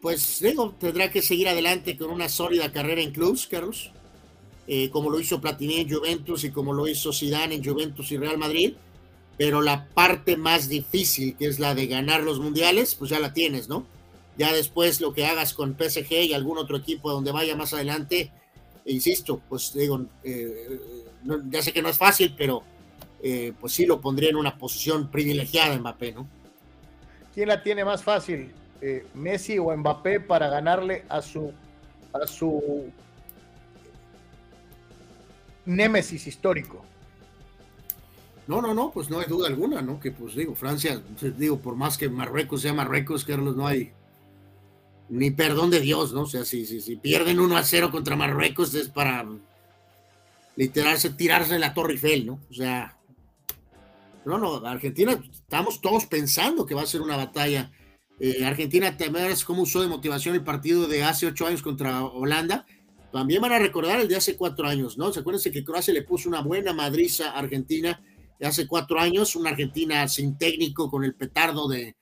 pues 0.00 0.40
digo, 0.40 0.74
tendrá 0.78 1.10
que 1.10 1.22
seguir 1.22 1.48
adelante 1.48 1.96
con 1.96 2.10
una 2.10 2.28
sólida 2.28 2.72
carrera 2.72 3.00
en 3.00 3.12
clubs, 3.12 3.46
Carlos, 3.46 3.90
eh, 4.66 4.90
como 4.90 5.10
lo 5.10 5.18
hizo 5.18 5.40
Platini 5.40 5.80
en 5.80 5.90
Juventus 5.90 6.44
y 6.44 6.50
como 6.50 6.72
lo 6.72 6.86
hizo 6.86 7.12
Zidane 7.12 7.56
en 7.56 7.64
Juventus 7.64 8.12
y 8.12 8.16
Real 8.16 8.38
Madrid, 8.38 8.74
pero 9.36 9.62
la 9.62 9.86
parte 9.86 10.36
más 10.36 10.68
difícil, 10.68 11.36
que 11.36 11.46
es 11.46 11.58
la 11.58 11.74
de 11.74 11.86
ganar 11.86 12.22
los 12.22 12.40
mundiales, 12.40 12.94
pues 12.94 13.10
ya 13.10 13.20
la 13.20 13.32
tienes, 13.32 13.68
¿no? 13.68 13.86
Ya 14.38 14.52
después 14.52 15.00
lo 15.00 15.14
que 15.14 15.26
hagas 15.26 15.54
con 15.54 15.76
PSG 15.76 16.12
y 16.12 16.34
algún 16.34 16.58
otro 16.58 16.76
equipo 16.76 17.10
donde 17.10 17.32
vaya 17.32 17.56
más 17.56 17.72
adelante, 17.72 18.30
e 18.86 18.92
insisto, 18.92 19.42
pues 19.48 19.74
digo, 19.74 20.06
eh, 20.22 20.78
ya 21.50 21.60
sé 21.60 21.72
que 21.72 21.82
no 21.82 21.88
es 21.88 21.98
fácil, 21.98 22.34
pero 22.38 22.62
eh, 23.20 23.52
pues 23.60 23.72
sí 23.72 23.84
lo 23.84 24.00
pondría 24.00 24.30
en 24.30 24.36
una 24.36 24.56
posición 24.56 25.10
privilegiada 25.10 25.76
Mbappé, 25.76 26.12
¿no? 26.12 26.28
¿Quién 27.34 27.48
la 27.48 27.64
tiene 27.64 27.84
más 27.84 28.04
fácil, 28.04 28.52
eh, 28.80 29.04
Messi 29.14 29.58
o 29.58 29.76
Mbappé, 29.76 30.20
para 30.20 30.48
ganarle 30.48 31.04
a 31.08 31.20
su, 31.20 31.52
a 32.12 32.28
su 32.28 32.84
némesis 35.64 36.28
histórico? 36.28 36.84
No, 38.46 38.62
no, 38.62 38.72
no, 38.72 38.92
pues 38.92 39.10
no 39.10 39.18
hay 39.18 39.26
duda 39.26 39.48
alguna, 39.48 39.82
¿no? 39.82 39.98
Que 39.98 40.12
pues 40.12 40.36
digo, 40.36 40.54
Francia, 40.54 41.02
digo, 41.36 41.58
por 41.58 41.74
más 41.74 41.98
que 41.98 42.08
Marruecos 42.08 42.62
sea 42.62 42.72
Marruecos, 42.72 43.24
Carlos, 43.24 43.56
no 43.56 43.66
hay, 43.66 43.92
ni 45.08 45.30
perdón 45.30 45.70
de 45.70 45.80
Dios, 45.80 46.12
¿no? 46.12 46.22
O 46.22 46.26
sea, 46.26 46.44
si, 46.44 46.66
si, 46.66 46.80
si 46.80 46.96
pierden 46.96 47.40
1 47.40 47.56
a 47.56 47.62
0 47.62 47.90
contra 47.90 48.16
Marruecos 48.16 48.74
es 48.74 48.88
para 48.88 49.26
literalmente 50.56 51.10
tirarse 51.10 51.58
la 51.58 51.74
Torre 51.74 51.92
Eiffel, 51.92 52.26
¿no? 52.26 52.40
O 52.50 52.54
sea, 52.54 52.96
no, 54.24 54.38
no, 54.38 54.56
Argentina, 54.66 55.22
estamos 55.32 55.80
todos 55.80 56.06
pensando 56.06 56.66
que 56.66 56.74
va 56.74 56.82
a 56.82 56.86
ser 56.86 57.00
una 57.00 57.16
batalla. 57.16 57.70
Eh, 58.18 58.44
Argentina 58.44 58.96
es 59.28 59.44
como 59.44 59.62
usó 59.62 59.82
de 59.82 59.88
motivación 59.88 60.34
el 60.34 60.42
partido 60.42 60.88
de 60.88 61.04
hace 61.04 61.26
ocho 61.26 61.46
años 61.46 61.62
contra 61.62 62.04
Holanda. 62.04 62.66
También 63.12 63.40
van 63.40 63.52
a 63.52 63.58
recordar 63.58 64.00
el 64.00 64.08
de 64.08 64.16
hace 64.16 64.36
cuatro 64.36 64.66
años, 64.66 64.98
¿no? 64.98 65.12
Se 65.12 65.20
acuérdense 65.20 65.52
que 65.52 65.62
Croacia 65.62 65.94
le 65.94 66.02
puso 66.02 66.28
una 66.28 66.40
buena 66.40 66.72
madriza 66.72 67.30
a 67.30 67.38
Argentina 67.38 68.02
hace 68.40 68.66
cuatro 68.66 68.98
años, 68.98 69.36
una 69.36 69.50
Argentina 69.50 70.06
sin 70.08 70.36
técnico, 70.36 70.90
con 70.90 71.04
el 71.04 71.14
petardo 71.14 71.68
de, 71.68 71.96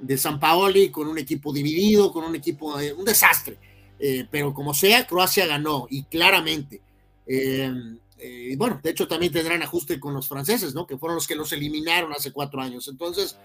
de 0.00 0.16
San 0.16 0.38
Paoli, 0.38 0.90
con 0.90 1.08
un 1.08 1.18
equipo 1.18 1.52
dividido, 1.52 2.12
con 2.12 2.24
un 2.24 2.34
equipo, 2.34 2.76
un 2.96 3.04
desastre. 3.04 3.58
Eh, 3.98 4.26
pero 4.30 4.54
como 4.54 4.74
sea, 4.74 5.06
Croacia 5.06 5.46
ganó 5.46 5.86
y 5.90 6.04
claramente. 6.04 6.80
Eh, 7.26 7.72
eh, 8.18 8.54
bueno, 8.56 8.80
de 8.82 8.90
hecho 8.90 9.08
también 9.08 9.32
tendrán 9.32 9.62
ajuste 9.62 9.98
con 9.98 10.14
los 10.14 10.28
franceses, 10.28 10.74
¿no? 10.74 10.86
Que 10.86 10.96
fueron 10.96 11.16
los 11.16 11.26
que 11.26 11.34
los 11.34 11.52
eliminaron 11.52 12.12
hace 12.12 12.32
cuatro 12.32 12.60
años. 12.60 12.88
Entonces, 12.88 13.36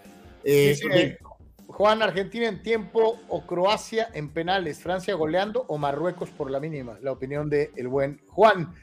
Juan, 1.67 2.03
Argentina 2.03 2.47
en 2.47 2.61
tiempo 2.61 3.19
o 3.29 3.47
Croacia 3.47 4.09
en 4.13 4.29
penales, 4.29 4.79
Francia 4.79 5.15
goleando 5.15 5.65
o 5.67 5.77
Marruecos 5.77 6.29
por 6.29 6.51
la 6.51 6.59
mínima. 6.59 6.99
La 7.01 7.11
opinión 7.11 7.49
del 7.49 7.71
el 7.75 7.87
buen 7.87 8.21
Juan. 8.27 8.73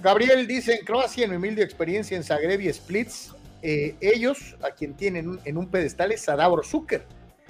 Gabriel 0.00 0.46
dice, 0.46 0.74
en 0.74 0.84
Croacia, 0.84 1.24
en 1.24 1.30
mi 1.30 1.36
humilde 1.36 1.62
experiencia 1.62 2.16
en 2.16 2.24
Zagreb 2.24 2.60
y 2.60 2.72
Splits, 2.72 3.32
ellos 4.00 4.56
a 4.62 4.72
quien 4.72 4.94
tienen 4.94 5.40
en 5.44 5.56
un 5.56 5.68
pedestal 5.68 6.12
es 6.12 6.28
a 6.28 6.36
Zucker 6.62 7.06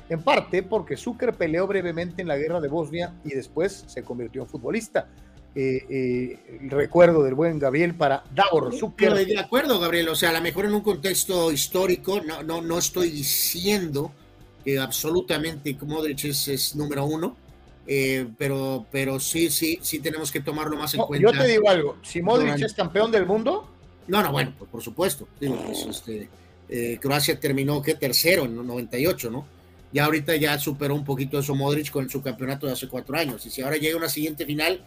en 0.08 0.22
parte 0.22 0.62
porque 0.62 0.96
Zucker 0.96 1.34
peleó 1.34 1.66
brevemente 1.66 2.22
en 2.22 2.28
la 2.28 2.36
guerra 2.36 2.60
de 2.60 2.68
Bosnia 2.68 3.12
y 3.24 3.30
después 3.30 3.84
se 3.86 4.02
convirtió 4.02 4.42
en 4.42 4.48
futbolista. 4.48 5.08
Eh, 5.56 5.86
eh, 5.88 6.58
el 6.62 6.70
recuerdo 6.70 7.22
del 7.22 7.34
buen 7.34 7.60
Gabriel 7.60 7.94
para 7.94 8.24
Davor 8.34 8.74
Zucker. 8.76 9.14
de 9.14 9.38
acuerdo, 9.38 9.78
Gabriel, 9.78 10.08
o 10.08 10.16
sea, 10.16 10.30
a 10.30 10.32
lo 10.32 10.40
mejor 10.40 10.64
en 10.64 10.74
un 10.74 10.80
contexto 10.80 11.52
histórico, 11.52 12.20
no, 12.20 12.42
no, 12.42 12.60
no 12.60 12.78
estoy 12.78 13.10
diciendo 13.10 14.12
que 14.64 14.78
absolutamente 14.80 15.76
Modric 15.82 16.24
es, 16.24 16.48
es 16.48 16.74
número 16.74 17.04
uno, 17.04 17.36
eh, 17.86 18.26
pero, 18.36 18.86
pero 18.90 19.20
sí, 19.20 19.48
sí, 19.48 19.78
sí 19.80 20.00
tenemos 20.00 20.32
que 20.32 20.40
tomarlo 20.40 20.76
más 20.76 20.92
en 20.94 21.02
cuenta. 21.02 21.30
Yo 21.30 21.38
te 21.38 21.46
digo 21.46 21.68
algo, 21.68 21.98
si 22.02 22.20
Modric 22.20 22.60
es 22.60 22.74
campeón 22.74 23.12
del 23.12 23.26
mundo. 23.26 23.70
No, 24.06 24.22
no, 24.22 24.32
bueno, 24.32 24.52
pues, 24.58 24.70
por 24.70 24.82
supuesto. 24.82 25.28
Digo, 25.40 25.56
pues, 25.64 25.86
este, 25.86 26.98
Croacia 27.00 27.38
terminó 27.38 27.82
que 27.82 27.94
tercero 27.94 28.44
en 28.44 28.56
98, 28.66 29.30
¿no? 29.30 29.46
ya 29.94 30.06
ahorita 30.06 30.34
ya 30.34 30.58
superó 30.58 30.96
un 30.96 31.04
poquito 31.04 31.38
eso 31.38 31.54
Modric 31.54 31.88
con 31.92 32.10
su 32.10 32.20
campeonato 32.20 32.66
de 32.66 32.72
hace 32.72 32.88
cuatro 32.88 33.16
años. 33.16 33.46
Y 33.46 33.50
si 33.50 33.62
ahora 33.62 33.76
llega 33.76 33.96
una 33.96 34.08
siguiente 34.08 34.44
final, 34.44 34.84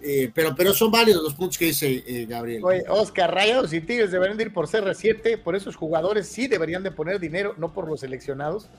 eh, 0.00 0.30
pero, 0.34 0.54
pero 0.56 0.72
son 0.72 0.90
válidos 0.90 1.22
los 1.22 1.34
puntos 1.34 1.58
que 1.58 1.66
dice 1.66 2.02
eh, 2.06 2.24
Gabriel. 2.26 2.64
Oye, 2.64 2.82
Oscar, 2.88 3.34
Rayados 3.34 3.74
y 3.74 3.82
Tigres 3.82 4.10
deberían 4.10 4.40
ir 4.40 4.54
por 4.54 4.66
CR7, 4.66 5.42
por 5.42 5.56
esos 5.56 5.76
jugadores 5.76 6.26
sí 6.26 6.48
deberían 6.48 6.82
de 6.82 6.90
poner 6.90 7.20
dinero, 7.20 7.54
no 7.58 7.74
por 7.74 7.86
los 7.86 8.00
seleccionados. 8.00 8.70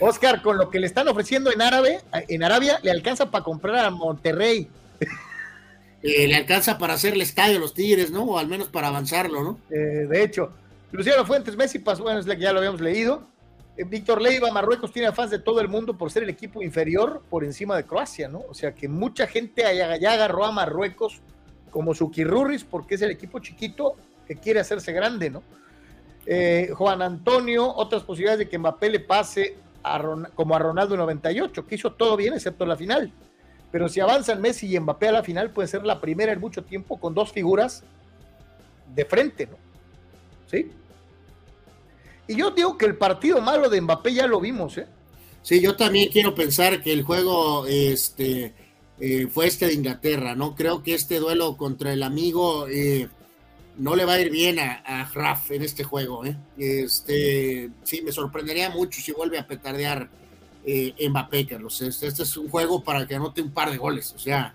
Oscar, 0.00 0.42
con 0.42 0.58
lo 0.58 0.68
que 0.68 0.80
le 0.80 0.86
están 0.86 1.08
ofreciendo 1.08 1.50
en 1.50 1.62
árabe, 1.62 2.00
en 2.12 2.42
Arabia, 2.42 2.78
le 2.82 2.90
alcanza 2.90 3.30
para 3.30 3.42
comprar 3.42 3.86
a 3.86 3.90
Monterrey. 3.90 4.68
Eh, 6.02 6.26
le 6.26 6.36
alcanza 6.36 6.78
para 6.78 6.94
hacer 6.94 7.14
el 7.14 7.22
estadio 7.22 7.58
a 7.58 7.60
los 7.60 7.74
Tigres, 7.74 8.10
¿no? 8.10 8.24
O 8.24 8.38
al 8.38 8.48
menos 8.48 8.68
para 8.68 8.88
avanzarlo, 8.88 9.42
¿no? 9.42 9.58
de 9.70 10.22
hecho, 10.22 10.52
Luciano 10.92 11.24
Fuentes, 11.24 11.56
Messi 11.56 11.78
pasó, 11.78 12.02
bueno, 12.02 12.20
es 12.20 12.26
la 12.26 12.36
que 12.36 12.42
ya 12.42 12.52
lo 12.52 12.58
habíamos 12.58 12.80
leído. 12.80 13.22
Eh, 13.76 13.84
Víctor 13.84 14.20
Leiva, 14.20 14.50
Marruecos 14.50 14.92
tiene 14.92 15.10
fans 15.12 15.30
de 15.30 15.38
todo 15.38 15.60
el 15.60 15.68
mundo 15.68 15.96
por 15.96 16.10
ser 16.10 16.22
el 16.22 16.28
equipo 16.28 16.62
inferior 16.62 17.22
por 17.30 17.44
encima 17.44 17.76
de 17.76 17.84
Croacia, 17.84 18.28
¿no? 18.28 18.42
O 18.48 18.54
sea 18.54 18.74
que 18.74 18.88
mucha 18.88 19.26
gente 19.26 19.64
allá, 19.64 19.96
ya 19.96 20.12
agarró 20.12 20.44
a 20.44 20.52
Marruecos 20.52 21.20
como 21.70 21.94
su 21.94 22.10
Kirurris 22.10 22.64
porque 22.64 22.96
es 22.96 23.02
el 23.02 23.10
equipo 23.10 23.38
chiquito 23.38 23.96
que 24.26 24.36
quiere 24.36 24.60
hacerse 24.60 24.92
grande, 24.92 25.30
¿no? 25.30 25.42
Eh, 26.26 26.70
Juan 26.74 27.00
Antonio, 27.00 27.66
otras 27.74 28.02
posibilidades 28.02 28.40
de 28.40 28.48
que 28.48 28.58
Mbappé 28.58 28.90
le 28.90 29.00
pase 29.00 29.56
como 30.34 30.54
a 30.54 30.58
Ronaldo 30.60 30.94
en 30.94 31.00
98, 31.00 31.66
que 31.66 31.74
hizo 31.74 31.92
todo 31.92 32.16
bien 32.16 32.34
excepto 32.34 32.64
la 32.64 32.76
final. 32.76 33.10
Pero 33.72 33.88
si 33.88 34.00
avanzan 34.00 34.40
Messi 34.40 34.72
y 34.72 34.78
Mbappé 34.78 35.08
a 35.08 35.12
la 35.12 35.24
final, 35.24 35.50
puede 35.50 35.66
ser 35.66 35.84
la 35.84 36.00
primera 36.00 36.32
en 36.32 36.40
mucho 36.40 36.62
tiempo 36.62 37.00
con 37.00 37.14
dos 37.14 37.32
figuras 37.32 37.82
de 38.94 39.04
frente, 39.06 39.46
¿no? 39.46 39.56
¿Sí? 40.46 40.70
Y 42.28 42.36
yo 42.36 42.50
digo 42.50 42.76
que 42.76 42.84
el 42.84 42.96
partido 42.96 43.40
malo 43.40 43.70
de 43.70 43.80
Mbappé 43.80 44.12
ya 44.12 44.26
lo 44.26 44.40
vimos, 44.40 44.76
¿eh? 44.76 44.86
Sí, 45.40 45.60
yo 45.60 45.74
también 45.74 46.10
quiero 46.10 46.34
pensar 46.34 46.82
que 46.82 46.92
el 46.92 47.02
juego 47.02 47.66
este, 47.66 48.54
eh, 49.00 49.26
fue 49.28 49.46
este 49.46 49.66
de 49.66 49.72
Inglaterra, 49.72 50.34
¿no? 50.36 50.54
Creo 50.54 50.82
que 50.82 50.94
este 50.94 51.18
duelo 51.18 51.56
contra 51.56 51.94
el 51.94 52.02
amigo 52.02 52.68
eh, 52.68 53.08
no 53.78 53.96
le 53.96 54.04
va 54.04 54.14
a 54.14 54.20
ir 54.20 54.30
bien 54.30 54.58
a, 54.58 54.82
a 54.84 55.10
Raf 55.10 55.50
en 55.50 55.62
este 55.62 55.82
juego, 55.82 56.26
¿eh? 56.26 56.36
Este, 56.58 57.70
sí, 57.84 58.02
me 58.02 58.12
sorprendería 58.12 58.68
mucho 58.68 59.00
si 59.00 59.12
vuelve 59.12 59.38
a 59.38 59.46
petardear 59.46 60.10
eh, 60.64 60.94
Mbappé, 61.08 61.46
Carlos. 61.46 61.80
Este, 61.82 62.06
este, 62.06 62.22
es 62.22 62.36
un 62.36 62.48
juego 62.48 62.82
para 62.82 63.06
que 63.06 63.14
anote 63.14 63.42
un 63.42 63.50
par 63.50 63.70
de 63.70 63.76
goles, 63.76 64.12
o 64.14 64.18
sea. 64.18 64.54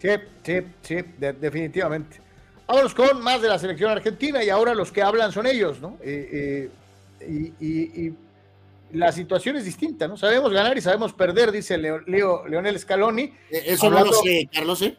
Sí, 0.00 0.08
sí, 0.42 0.60
sí, 0.82 0.96
definitivamente. 1.18 2.20
Vámonos 2.66 2.94
con 2.94 3.20
más 3.20 3.42
de 3.42 3.48
la 3.48 3.58
selección 3.58 3.90
argentina 3.90 4.42
y 4.44 4.48
ahora 4.48 4.74
los 4.74 4.92
que 4.92 5.02
hablan 5.02 5.32
son 5.32 5.46
ellos, 5.46 5.80
¿no? 5.80 5.98
Eh, 6.02 6.70
eh, 7.20 7.52
y, 7.60 8.12
la 8.92 9.12
situación 9.12 9.56
es 9.56 9.64
distinta, 9.64 10.08
¿no? 10.08 10.16
Sabemos 10.16 10.52
ganar 10.52 10.76
y 10.76 10.80
sabemos 10.80 11.12
perder, 11.12 11.52
dice 11.52 11.78
Leo, 11.78 12.02
Leonel 12.06 12.78
Scaloni. 12.78 13.22
Eh, 13.50 13.62
eso 13.66 13.88
no 13.88 14.04
lo 14.04 14.12
sé, 14.12 14.48
Carlos, 14.52 14.82
¿eh? 14.82 14.96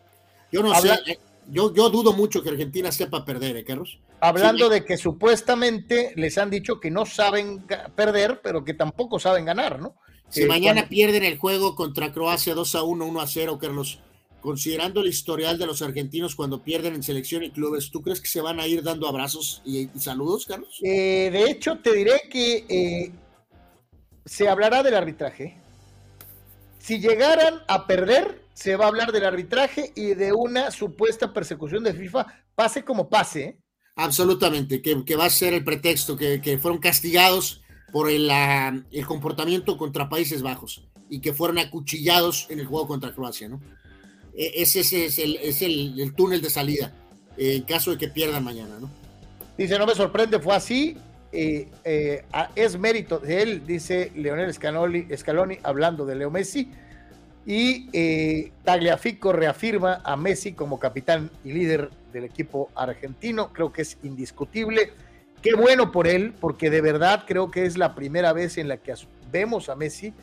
Yo 0.51 0.63
no 0.63 0.73
sé. 0.75 1.19
Yo, 1.47 1.73
yo 1.73 1.89
dudo 1.89 2.13
mucho 2.13 2.41
que 2.41 2.49
Argentina 2.49 2.91
sepa 2.91 3.25
perder, 3.25 3.57
¿eh, 3.57 3.63
Carlos? 3.65 3.99
Hablando 4.21 4.69
de 4.69 4.85
que 4.85 4.97
supuestamente 4.97 6.13
les 6.15 6.37
han 6.37 6.49
dicho 6.49 6.79
que 6.79 6.91
no 6.91 7.05
saben 7.05 7.65
perder, 7.95 8.39
pero 8.43 8.63
que 8.63 8.75
tampoco 8.75 9.19
saben 9.19 9.45
ganar, 9.45 9.79
¿no? 9.79 9.95
Si 10.29 10.45
mañana 10.45 10.87
pierden 10.87 11.23
el 11.23 11.37
juego 11.37 11.75
contra 11.75 12.13
Croacia 12.13 12.53
2 12.53 12.75
a 12.75 12.83
1, 12.83 13.05
1 13.05 13.19
a 13.19 13.27
0, 13.27 13.57
Carlos, 13.59 13.99
considerando 14.39 15.01
el 15.01 15.07
historial 15.07 15.57
de 15.57 15.65
los 15.65 15.81
argentinos 15.81 16.35
cuando 16.35 16.63
pierden 16.63 16.95
en 16.95 17.03
selección 17.03 17.43
y 17.43 17.51
clubes, 17.51 17.91
¿tú 17.91 18.01
crees 18.01 18.21
que 18.21 18.27
se 18.27 18.41
van 18.41 18.59
a 18.59 18.67
ir 18.67 18.83
dando 18.83 19.07
abrazos 19.07 19.61
y, 19.65 19.87
saludos, 19.99 20.45
Carlos? 20.45 20.79
Eh, 20.83 21.29
de 21.31 21.43
hecho, 21.49 21.79
te 21.79 21.93
diré 21.93 22.21
que 22.29 22.65
eh, 22.69 23.11
se 24.25 24.47
hablará 24.47 24.83
del 24.83 24.95
arbitraje. 24.95 25.57
Si 26.79 26.99
llegaran 26.99 27.61
a 27.67 27.85
perder, 27.85 28.45
se 28.53 28.75
va 28.75 28.85
a 28.85 28.87
hablar 28.87 29.11
del 29.11 29.25
arbitraje 29.25 29.91
y 29.95 30.13
de 30.13 30.33
una 30.33 30.71
supuesta 30.71 31.33
persecución 31.33 31.83
de 31.83 31.93
FIFA, 31.93 32.25
pase 32.55 32.83
como 32.83 33.09
pase. 33.09 33.59
¿Eh? 34.01 34.05
Absolutamente, 34.05 34.81
que, 34.81 35.15
va 35.15 35.25
a 35.25 35.29
ser 35.29 35.53
el 35.53 35.63
pretexto, 35.63 36.17
que, 36.17 36.59
fueron 36.61 36.79
castigados 36.79 37.61
por 37.91 38.09
el, 38.09 38.29
el 38.91 39.05
comportamiento 39.05 39.77
contra 39.77 40.09
Países 40.09 40.41
Bajos 40.41 40.83
y 41.09 41.19
que 41.19 41.33
fueron 41.33 41.59
acuchillados 41.59 42.47
en 42.49 42.59
el 42.59 42.65
juego 42.65 42.87
contra 42.87 43.13
Croacia, 43.13 43.49
¿no? 43.49 43.59
E, 44.33 44.61
ese, 44.61 44.79
es, 44.79 45.19
el, 45.19 45.35
es 45.35 45.61
el, 45.61 46.13
túnel 46.15 46.41
de 46.41 46.49
salida 46.49 46.93
en 47.37 47.63
caso 47.63 47.91
de 47.91 47.97
que 47.97 48.07
pierdan 48.07 48.43
mañana, 48.43 48.77
¿no? 48.79 48.89
Dice, 49.57 49.77
no 49.77 49.85
me 49.85 49.93
sorprende, 49.93 50.39
fue 50.39 50.55
así. 50.55 50.97
Eh, 51.33 51.69
eh, 51.83 52.25
es 52.55 52.77
mérito 52.77 53.19
de 53.19 53.41
él, 53.41 53.65
dice 53.65 54.11
Leonel 54.15 54.53
Scaloni, 54.53 55.05
Scaloni 55.15 55.57
hablando 55.63 56.05
de 56.05 56.15
Leo 56.15 56.31
Messi. 56.31 56.71
Y 57.45 57.89
eh, 57.93 58.51
Tagliafico 58.63 59.33
reafirma 59.33 60.01
a 60.03 60.15
Messi 60.15 60.53
como 60.53 60.79
capitán 60.79 61.29
y 61.43 61.51
líder 61.53 61.89
del 62.11 62.25
equipo 62.25 62.69
argentino. 62.75 63.51
Creo 63.53 63.71
que 63.71 63.83
es 63.83 63.97
indiscutible. 64.03 64.93
Qué 65.41 65.55
bueno 65.55 65.91
por 65.91 66.07
él, 66.07 66.33
porque 66.39 66.69
de 66.69 66.81
verdad 66.81 67.23
creo 67.27 67.49
que 67.49 67.65
es 67.65 67.77
la 67.77 67.95
primera 67.95 68.31
vez 68.33 68.57
en 68.57 68.67
la 68.67 68.77
que 68.77 68.93
vemos 69.31 69.69
a 69.69 69.75
Messi 69.75 70.13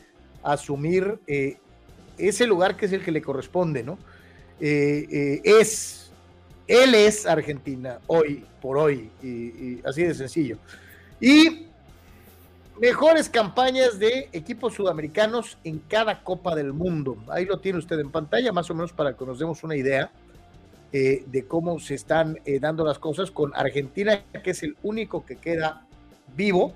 asumir 0.43 1.19
eh, 1.27 1.57
ese 2.17 2.47
lugar 2.47 2.77
que 2.77 2.85
es 2.85 2.93
el 2.93 3.03
que 3.03 3.11
le 3.11 3.21
corresponde, 3.21 3.83
¿no? 3.83 3.97
Eh, 4.59 5.07
eh, 5.11 5.41
es, 5.43 6.11
él 6.67 6.95
es 6.95 7.25
Argentina 7.25 7.99
hoy 8.07 8.45
por 8.61 8.77
hoy, 8.77 9.09
y, 9.23 9.81
así 9.85 10.03
de 10.03 10.13
sencillo. 10.13 10.57
Y 11.19 11.67
mejores 12.79 13.29
campañas 13.29 13.99
de 13.99 14.29
equipos 14.31 14.73
sudamericanos 14.73 15.57
en 15.63 15.79
cada 15.79 16.23
Copa 16.23 16.55
del 16.55 16.73
Mundo. 16.73 17.17
Ahí 17.29 17.45
lo 17.45 17.59
tiene 17.59 17.79
usted 17.79 17.99
en 17.99 18.11
pantalla, 18.11 18.51
más 18.51 18.69
o 18.69 18.73
menos 18.73 18.93
para 18.93 19.15
que 19.15 19.25
nos 19.25 19.39
demos 19.39 19.63
una 19.63 19.75
idea 19.75 20.11
eh, 20.91 21.23
de 21.27 21.45
cómo 21.45 21.79
se 21.79 21.95
están 21.95 22.39
dando 22.59 22.83
las 22.83 22.99
cosas 22.99 23.31
con 23.31 23.51
Argentina, 23.55 24.23
que 24.43 24.51
es 24.51 24.63
el 24.63 24.75
único 24.83 25.25
que 25.25 25.35
queda 25.35 25.85
vivo. 26.35 26.73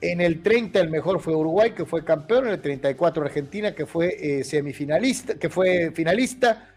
En 0.00 0.20
el 0.20 0.42
30 0.42 0.80
el 0.80 0.90
mejor 0.90 1.20
fue 1.20 1.34
Uruguay, 1.34 1.72
que 1.72 1.84
fue 1.84 2.04
campeón. 2.04 2.46
En 2.46 2.54
el 2.54 2.60
34 2.60 3.24
Argentina, 3.24 3.74
que 3.74 3.84
fue 3.84 4.16
eh, 4.20 4.44
semifinalista, 4.44 5.34
que 5.34 5.48
fue 5.48 5.90
finalista. 5.92 6.68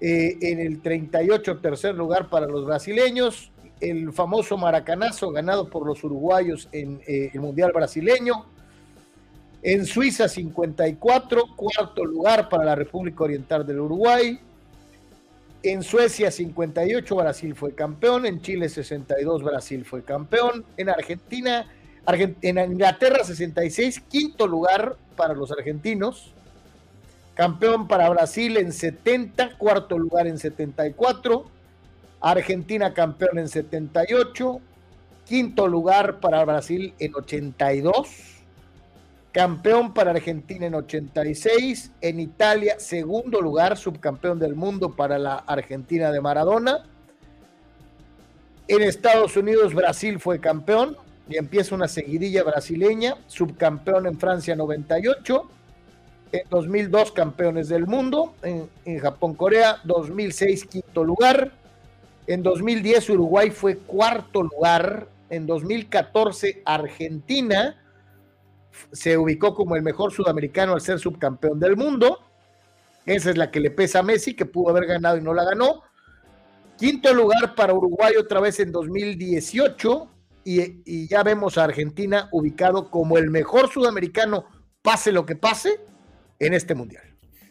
Eh, 0.00 0.36
en 0.40 0.60
el 0.60 0.80
38 0.80 1.58
tercer 1.58 1.94
lugar 1.94 2.28
para 2.28 2.46
los 2.46 2.64
brasileños. 2.64 3.50
El 3.80 4.12
famoso 4.12 4.56
maracanazo 4.56 5.30
ganado 5.30 5.68
por 5.68 5.84
los 5.86 6.02
uruguayos 6.04 6.68
en 6.70 7.00
eh, 7.06 7.30
el 7.34 7.40
Mundial 7.40 7.72
brasileño. 7.72 8.46
En 9.66 9.86
Suiza 9.86 10.28
54, 10.28 11.56
cuarto 11.56 12.04
lugar 12.04 12.50
para 12.50 12.64
la 12.64 12.74
República 12.74 13.24
Oriental 13.24 13.66
del 13.66 13.80
Uruguay. 13.80 14.38
En 15.62 15.82
Suecia 15.82 16.30
58, 16.30 17.16
Brasil 17.16 17.54
fue 17.54 17.74
campeón. 17.74 18.26
En 18.26 18.42
Chile 18.42 18.68
62, 18.68 19.42
Brasil 19.42 19.86
fue 19.86 20.02
campeón. 20.02 20.66
En 20.76 20.90
Argentina 20.90 21.66
en 22.42 22.58
Inglaterra 22.58 23.24
66, 23.24 24.00
quinto 24.00 24.46
lugar 24.46 24.96
para 25.16 25.32
los 25.32 25.50
argentinos. 25.50 26.34
Campeón 27.34 27.88
para 27.88 28.10
Brasil 28.10 28.58
en 28.58 28.70
70, 28.70 29.56
cuarto 29.56 29.98
lugar 29.98 30.26
en 30.26 30.36
74. 30.36 31.46
Argentina 32.20 32.92
campeón 32.92 33.38
en 33.38 33.48
78, 33.48 34.60
quinto 35.24 35.66
lugar 35.66 36.20
para 36.20 36.44
Brasil 36.44 36.92
en 36.98 37.14
82, 37.14 38.33
campeón 39.34 39.92
para 39.92 40.12
Argentina 40.12 40.66
en 40.66 40.76
86, 40.76 41.90
en 42.00 42.20
Italia 42.20 42.76
segundo 42.78 43.40
lugar, 43.40 43.76
subcampeón 43.76 44.38
del 44.38 44.54
mundo 44.54 44.94
para 44.94 45.18
la 45.18 45.34
Argentina 45.34 46.12
de 46.12 46.20
Maradona. 46.20 46.86
En 48.68 48.80
Estados 48.82 49.36
Unidos 49.36 49.74
Brasil 49.74 50.20
fue 50.20 50.38
campeón 50.38 50.96
y 51.28 51.36
empieza 51.36 51.74
una 51.74 51.88
seguidilla 51.88 52.44
brasileña, 52.44 53.16
subcampeón 53.26 54.06
en 54.06 54.20
Francia 54.20 54.54
98, 54.54 55.50
en 56.30 56.42
2002 56.48 57.10
campeones 57.10 57.68
del 57.68 57.88
mundo, 57.88 58.36
en, 58.40 58.68
en 58.84 59.00
Japón 59.00 59.34
Corea 59.34 59.78
2006 59.82 60.64
quinto 60.66 61.02
lugar, 61.02 61.50
en 62.28 62.44
2010 62.44 63.10
Uruguay 63.10 63.50
fue 63.50 63.78
cuarto 63.78 64.44
lugar, 64.44 65.08
en 65.28 65.44
2014 65.44 66.62
Argentina 66.64 67.80
se 68.92 69.16
ubicó 69.16 69.54
como 69.54 69.76
el 69.76 69.82
mejor 69.82 70.12
sudamericano 70.12 70.74
al 70.74 70.80
ser 70.80 70.98
subcampeón 70.98 71.58
del 71.60 71.76
mundo. 71.76 72.20
Esa 73.06 73.30
es 73.30 73.36
la 73.36 73.50
que 73.50 73.60
le 73.60 73.70
pesa 73.70 74.00
a 74.00 74.02
Messi, 74.02 74.34
que 74.34 74.46
pudo 74.46 74.70
haber 74.70 74.86
ganado 74.86 75.16
y 75.16 75.20
no 75.20 75.34
la 75.34 75.44
ganó. 75.44 75.82
Quinto 76.78 77.12
lugar 77.14 77.54
para 77.54 77.74
Uruguay 77.74 78.14
otra 78.16 78.40
vez 78.40 78.58
en 78.60 78.72
2018 78.72 80.08
y, 80.44 81.08
ya 81.08 81.22
vemos 81.22 81.56
a 81.56 81.64
Argentina 81.64 82.28
ubicado 82.32 82.90
como 82.90 83.16
el 83.18 83.30
mejor 83.30 83.70
sudamericano, 83.70 84.46
pase 84.82 85.12
lo 85.12 85.24
que 85.24 85.36
pase, 85.36 85.80
en 86.38 86.52
este 86.52 86.74
mundial. 86.74 87.04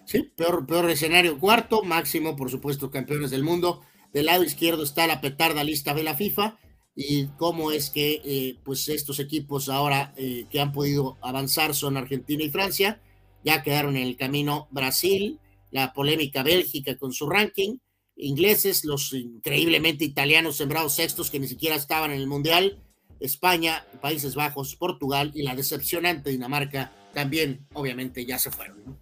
Sí, 0.06 0.32
peor, 0.36 0.66
peor 0.68 0.90
escenario 0.90 1.40
cuarto, 1.40 1.84
máximo, 1.84 2.36
por 2.36 2.52
supuesto, 2.52 2.92
campeones 2.92 3.32
del 3.32 3.44
mundo. 3.44 3.82
Del 4.12 4.28
lado 4.28 4.44
izquierdo 4.44 4.84
está 4.84 5.08
la 5.08 5.22
petarda 5.22 5.64
lista 5.64 5.94
de 5.94 6.04
la 6.04 6.14
FIFA 6.14 6.58
y 6.96 7.28
cómo 7.38 7.72
es 7.72 7.90
que 7.90 8.22
eh, 8.24 8.60
pues 8.64 8.88
estos 8.88 9.20
equipos 9.20 9.70
ahora 9.70 10.14
eh, 10.16 10.46
que 10.50 10.60
han 10.60 10.72
podido 10.72 11.18
avanzar 11.22 11.74
son 11.74 11.98
Argentina 11.98 12.44
y 12.44 12.52
Francia, 12.52 13.02
ya 13.44 13.64
quedaron 13.64 13.98
en 13.98 14.04
el 14.04 14.16
camino 14.16 14.68
Brasil, 14.72 15.40
la 15.72 15.94
polémica 15.94 16.44
Bélgica 16.44 16.96
con 16.98 17.12
su 17.12 17.28
ranking, 17.28 17.78
ingleses, 18.16 18.86
los 18.86 19.12
increíblemente 19.14 20.06
italianos 20.06 20.58
sembrados 20.58 20.94
sextos 20.94 21.32
que 21.32 21.40
ni 21.40 21.48
siquiera 21.48 21.76
estaban 21.76 22.12
en 22.12 22.20
el 22.20 22.28
Mundial, 22.28 22.84
España, 23.20 23.86
Países 24.02 24.36
Bajos, 24.36 24.76
Portugal 24.76 25.32
y 25.34 25.44
la 25.44 25.56
decepcionante 25.56 26.30
Dinamarca 26.30 26.92
también 27.14 27.66
obviamente 27.74 28.26
ya 28.26 28.38
se 28.38 28.52
fueron. 28.52 29.02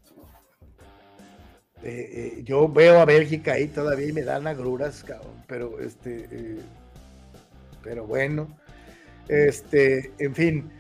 Eh, 1.83 2.41
yo 2.45 2.69
veo 2.69 2.99
a 2.99 3.05
Bélgica 3.05 3.53
ahí 3.53 3.67
todavía 3.67 4.13
me 4.13 4.21
dan 4.21 4.45
agruras, 4.45 5.03
cabrón, 5.03 5.43
pero 5.47 5.79
este 5.79 6.59
pero 7.83 8.05
bueno, 8.05 8.47
este, 9.27 10.11
en 10.19 10.35
fin. 10.35 10.71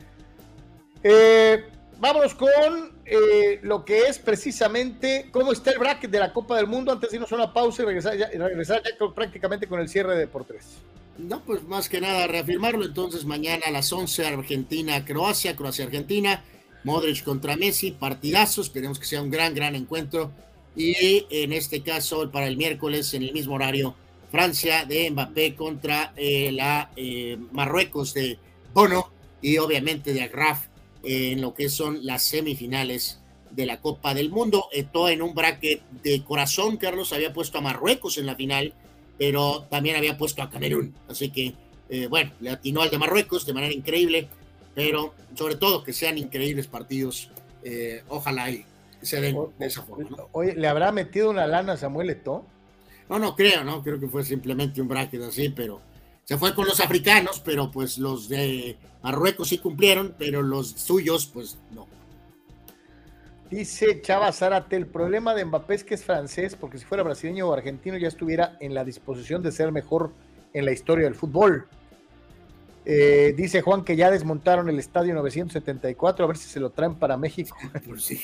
Eh, 1.03 1.63
vámonos 1.99 2.35
con 2.35 2.91
eh, 3.05 3.59
lo 3.63 3.83
que 3.85 4.07
es 4.07 4.19
precisamente 4.19 5.29
cómo 5.31 5.51
está 5.51 5.71
el 5.71 5.79
bracket 5.79 6.11
de 6.11 6.19
la 6.19 6.31
Copa 6.31 6.57
del 6.57 6.67
Mundo 6.67 6.91
antes 6.91 7.09
de 7.09 7.17
irnos 7.17 7.31
a 7.31 7.35
una 7.35 7.53
pausa 7.53 7.83
y 7.83 7.85
regresar 7.85 8.17
ya, 8.17 8.27
regresar 8.27 8.81
ya 8.83 9.13
prácticamente 9.13 9.67
con 9.67 9.79
el 9.79 9.89
cierre 9.89 10.15
de 10.15 10.27
por 10.27 10.45
tres. 10.45 10.77
No, 11.17 11.43
pues 11.43 11.63
más 11.63 11.89
que 11.89 12.01
nada 12.01 12.27
reafirmarlo. 12.27 12.85
Entonces, 12.85 13.25
mañana 13.25 13.63
a 13.67 13.71
las 13.71 13.91
11, 13.91 14.25
Argentina-Croacia, 14.25 15.55
Croacia-Argentina, 15.55 16.43
Modric 16.83 17.23
contra 17.23 17.55
Messi, 17.55 17.91
partidazo. 17.91 18.61
Esperemos 18.61 18.97
que 18.97 19.05
sea 19.05 19.21
un 19.21 19.29
gran, 19.29 19.53
gran 19.53 19.75
encuentro. 19.75 20.31
Y 20.75 21.27
en 21.29 21.51
este 21.53 21.83
caso, 21.83 22.31
para 22.31 22.47
el 22.47 22.57
miércoles, 22.57 23.13
en 23.13 23.23
el 23.23 23.33
mismo 23.33 23.55
horario, 23.55 23.95
Francia 24.31 24.85
de 24.85 25.11
Mbappé 25.11 25.55
contra 25.55 26.13
eh, 26.15 26.51
la 26.53 26.89
eh, 26.95 27.37
Marruecos 27.51 28.13
de 28.13 28.39
Bono 28.73 29.11
y 29.41 29.57
obviamente 29.57 30.13
de 30.13 30.23
Agraf 30.23 30.67
en 31.03 31.41
lo 31.41 31.53
que 31.53 31.69
son 31.69 32.05
las 32.05 32.23
semifinales 32.23 33.19
de 33.49 33.65
la 33.65 33.81
Copa 33.81 34.13
del 34.13 34.29
Mundo. 34.29 34.69
Todo 34.93 35.09
en 35.09 35.21
un 35.21 35.33
bracket 35.33 35.81
de 36.03 36.23
corazón, 36.23 36.77
Carlos 36.77 37.11
había 37.11 37.33
puesto 37.33 37.57
a 37.57 37.61
Marruecos 37.61 38.17
en 38.17 38.27
la 38.27 38.35
final, 38.35 38.73
pero 39.17 39.63
también 39.69 39.97
había 39.97 40.17
puesto 40.17 40.41
a 40.41 40.49
Camerún. 40.49 40.95
Así 41.09 41.31
que, 41.31 41.53
eh, 41.89 42.07
bueno, 42.07 42.31
le 42.39 42.51
atinó 42.51 42.83
al 42.83 42.89
de 42.89 42.99
Marruecos 42.99 43.45
de 43.45 43.53
manera 43.53 43.73
increíble, 43.73 44.29
pero 44.73 45.13
sobre 45.35 45.55
todo 45.55 45.83
que 45.83 45.91
sean 45.91 46.17
increíbles 46.17 46.67
partidos. 46.67 47.29
ojalá 48.07 48.49
y 48.49 48.65
se 49.01 49.19
den 49.19 49.37
de 49.59 49.65
esa 49.65 49.81
forma. 49.81 50.07
Oye, 50.31 50.55
¿le 50.55 50.67
habrá 50.67 50.91
metido 50.91 51.29
una 51.29 51.47
lana 51.47 51.73
a 51.73 51.77
Samuel 51.77 52.11
Eto'o? 52.11 52.45
No, 53.11 53.19
no 53.19 53.35
creo, 53.35 53.65
¿no? 53.65 53.83
Creo 53.83 53.99
que 53.99 54.07
fue 54.07 54.23
simplemente 54.23 54.81
un 54.81 54.87
bracket 54.87 55.21
así, 55.23 55.49
pero 55.49 55.81
se 56.23 56.37
fue 56.37 56.55
con 56.55 56.65
los 56.65 56.79
africanos, 56.79 57.41
pero 57.43 57.69
pues 57.69 57.97
los 57.97 58.29
de 58.29 58.77
Marruecos 59.03 59.49
sí 59.49 59.57
cumplieron, 59.57 60.15
pero 60.17 60.41
los 60.41 60.69
suyos, 60.69 61.25
pues 61.25 61.57
no. 61.71 61.87
Dice 63.49 64.01
Chava 64.01 64.31
Zárate, 64.31 64.77
el 64.77 64.87
problema 64.87 65.35
de 65.35 65.43
Mbappé 65.43 65.73
es 65.75 65.83
que 65.83 65.95
es 65.95 66.05
francés, 66.05 66.55
porque 66.55 66.77
si 66.77 66.85
fuera 66.85 67.03
brasileño 67.03 67.49
o 67.49 67.53
argentino 67.53 67.97
ya 67.97 68.07
estuviera 68.07 68.55
en 68.61 68.73
la 68.73 68.85
disposición 68.85 69.43
de 69.43 69.51
ser 69.51 69.73
mejor 69.73 70.13
en 70.53 70.63
la 70.63 70.71
historia 70.71 71.03
del 71.03 71.15
fútbol. 71.15 71.67
Eh, 72.85 73.33
dice 73.35 73.61
Juan 73.61 73.83
que 73.83 73.97
ya 73.97 74.09
desmontaron 74.09 74.69
el 74.69 74.79
estadio 74.79 75.13
974, 75.15 76.23
a 76.23 76.27
ver 76.29 76.37
si 76.37 76.47
se 76.47 76.61
lo 76.61 76.69
traen 76.69 76.95
para 76.95 77.17
México. 77.17 77.57
Pues 77.85 78.05
sí. 78.05 78.21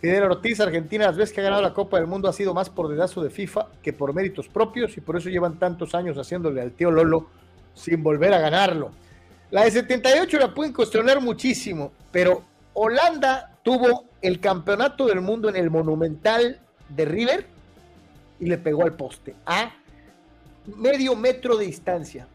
Fidel 0.00 0.22
Ortiz, 0.24 0.60
Argentina, 0.60 1.06
las 1.06 1.16
veces 1.16 1.34
que 1.34 1.40
ha 1.40 1.44
ganado 1.44 1.62
la 1.62 1.74
Copa 1.74 1.98
del 1.98 2.06
Mundo 2.06 2.28
ha 2.28 2.32
sido 2.32 2.54
más 2.54 2.70
por 2.70 2.88
dedazo 2.88 3.20
de 3.20 3.30
FIFA 3.30 3.66
que 3.82 3.92
por 3.92 4.14
méritos 4.14 4.46
propios 4.46 4.96
y 4.96 5.00
por 5.00 5.16
eso 5.16 5.28
llevan 5.28 5.58
tantos 5.58 5.94
años 5.94 6.16
haciéndole 6.16 6.60
al 6.60 6.72
tío 6.72 6.92
Lolo 6.92 7.26
sin 7.74 8.02
volver 8.02 8.32
a 8.32 8.38
ganarlo. 8.38 8.92
La 9.50 9.64
de 9.64 9.72
78 9.72 10.38
la 10.38 10.54
pueden 10.54 10.72
cuestionar 10.72 11.20
muchísimo, 11.20 11.92
pero 12.12 12.44
Holanda 12.74 13.58
tuvo 13.64 14.04
el 14.22 14.38
campeonato 14.38 15.06
del 15.06 15.20
mundo 15.20 15.48
en 15.48 15.56
el 15.56 15.68
Monumental 15.68 16.60
de 16.88 17.04
River 17.04 17.46
y 18.38 18.46
le 18.46 18.58
pegó 18.58 18.84
al 18.84 18.94
poste 18.94 19.34
a 19.46 19.74
medio 20.76 21.16
metro 21.16 21.56
de 21.56 21.66
distancia. 21.66 22.28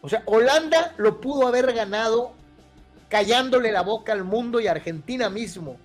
O 0.00 0.08
sea, 0.08 0.22
Holanda 0.24 0.94
lo 0.96 1.20
pudo 1.20 1.46
haber 1.46 1.72
ganado 1.74 2.32
callándole 3.10 3.70
la 3.72 3.82
boca 3.82 4.12
al 4.12 4.24
mundo 4.24 4.58
y 4.58 4.68
a 4.68 4.70
Argentina 4.70 5.28
mismo 5.28 5.76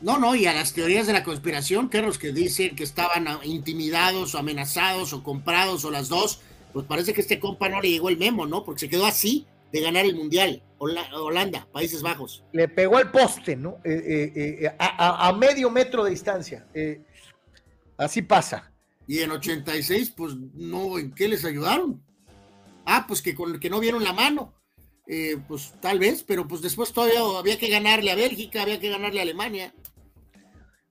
no, 0.00 0.18
no, 0.18 0.34
y 0.34 0.46
a 0.46 0.52
las 0.52 0.72
teorías 0.72 1.06
de 1.06 1.12
la 1.12 1.24
conspiración, 1.24 1.88
Carlos, 1.88 2.18
que 2.18 2.32
dicen 2.32 2.76
que 2.76 2.84
estaban 2.84 3.26
intimidados 3.44 4.34
o 4.34 4.38
amenazados 4.38 5.12
o 5.12 5.22
comprados 5.22 5.84
o 5.84 5.90
las 5.90 6.08
dos, 6.08 6.40
pues 6.72 6.86
parece 6.86 7.14
que 7.14 7.22
este 7.22 7.40
compa 7.40 7.68
no 7.68 7.80
le 7.80 7.90
llegó 7.90 8.08
el 8.10 8.18
memo, 8.18 8.46
¿no? 8.46 8.64
Porque 8.64 8.80
se 8.80 8.88
quedó 8.88 9.06
así 9.06 9.46
de 9.72 9.80
ganar 9.80 10.04
el 10.04 10.14
Mundial. 10.14 10.62
Holanda, 10.78 11.66
Países 11.72 12.02
Bajos. 12.02 12.44
Le 12.52 12.68
pegó 12.68 12.98
al 12.98 13.10
poste, 13.10 13.56
¿no? 13.56 13.78
Eh, 13.82 14.32
eh, 14.36 14.58
eh, 14.60 14.76
a, 14.78 15.32
medio 15.32 15.70
metro 15.70 16.04
de 16.04 16.10
distancia. 16.10 16.66
así 17.96 18.20
pasa. 18.20 18.72
Y 19.06 19.20
en 19.20 19.30
86, 19.30 20.12
pues 20.14 20.34
no, 20.54 20.98
¿en 20.98 21.12
qué 21.12 21.28
les 21.28 21.44
ayudaron? 21.44 22.02
Ah, 22.84 23.06
pues 23.08 23.22
que, 23.22 23.34
con, 23.34 23.58
que 23.58 23.70
no 23.70 23.80
vieron 23.80 24.04
la 24.04 24.12
mano. 24.12 24.52
Pues 25.46 25.74
tal 25.80 25.98
vez, 25.98 26.24
pero 26.24 26.48
pues 26.48 26.62
después 26.62 26.92
todavía 26.92 27.20
había 27.38 27.58
que 27.58 27.68
ganarle 27.68 28.10
a 28.10 28.16
Bélgica, 28.16 28.62
había 28.62 28.80
que 28.80 28.90
ganarle 28.90 29.20
a 29.20 29.22
Alemania. 29.22 29.72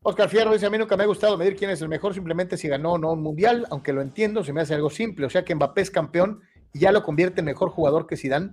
Oscar 0.08 0.30
Fierro 0.30 0.54
dice, 0.54 0.68
a 0.68 0.70
mí 0.70 0.78
nunca 0.78 0.96
me 0.96 1.04
ha 1.04 1.08
gustado 1.08 1.36
medir 1.36 1.56
quién 1.56 1.72
es 1.72 1.82
el 1.82 1.90
mejor, 1.90 2.14
simplemente 2.14 2.58
si 2.58 2.68
ganó 2.68 2.94
o 2.94 2.98
no 3.00 3.14
un 3.14 3.24
mundial, 3.24 3.66
aunque 3.72 3.92
lo 3.92 4.04
entiendo, 4.04 4.44
se 4.44 4.54
me 4.54 4.62
hace 4.62 4.76
algo 4.76 4.92
simple, 4.92 5.26
o 5.26 5.30
sea 5.32 5.44
que 5.44 5.56
Mbappé 5.56 5.82
es 5.82 5.90
campeón 5.90 6.42
y 6.74 6.80
ya 6.80 6.92
lo 6.92 7.02
convierte 7.02 7.40
en 7.40 7.46
mejor 7.46 7.70
jugador 7.70 8.06
que 8.06 8.16
Zidane. 8.16 8.52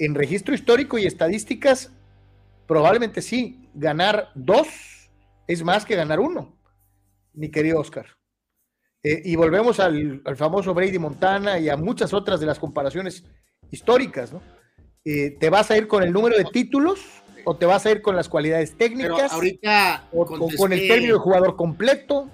En 0.00 0.16
registro 0.16 0.54
histórico 0.54 0.98
y 0.98 1.06
estadísticas, 1.06 1.92
probablemente 2.66 3.22
sí, 3.22 3.70
ganar 3.74 4.30
dos 4.34 4.66
es 5.46 5.62
más 5.62 5.84
que 5.84 5.94
ganar 5.94 6.18
uno, 6.18 6.58
mi 7.32 7.50
querido 7.50 7.78
Oscar. 7.78 8.16
Eh, 9.04 9.22
y 9.24 9.36
volvemos 9.36 9.78
al, 9.78 10.22
famoso 10.34 10.74
Brady 10.74 10.98
Montana 10.98 11.60
y 11.60 11.68
a 11.68 11.76
muchas 11.76 12.12
otras 12.12 12.40
de 12.40 12.46
las 12.46 12.58
comparaciones 12.58 13.24
históricas, 13.70 14.32
¿no? 14.32 14.42
Eh, 15.08 15.36
¿Te 15.38 15.50
vas 15.50 15.70
a 15.70 15.78
ir 15.78 15.86
con 15.86 16.02
el 16.02 16.12
número 16.12 16.36
de 16.36 16.44
títulos 16.44 16.98
o 17.44 17.54
te 17.54 17.64
vas 17.64 17.86
a 17.86 17.92
ir 17.92 18.02
con 18.02 18.16
las 18.16 18.28
cualidades 18.28 18.76
técnicas. 18.76 19.32
ahorita 19.32 20.08
o, 20.10 20.26
con 20.26 20.72
el 20.72 20.88
término 20.88 21.14
de 21.14 21.20
jugador 21.20 21.54
completo. 21.54 22.28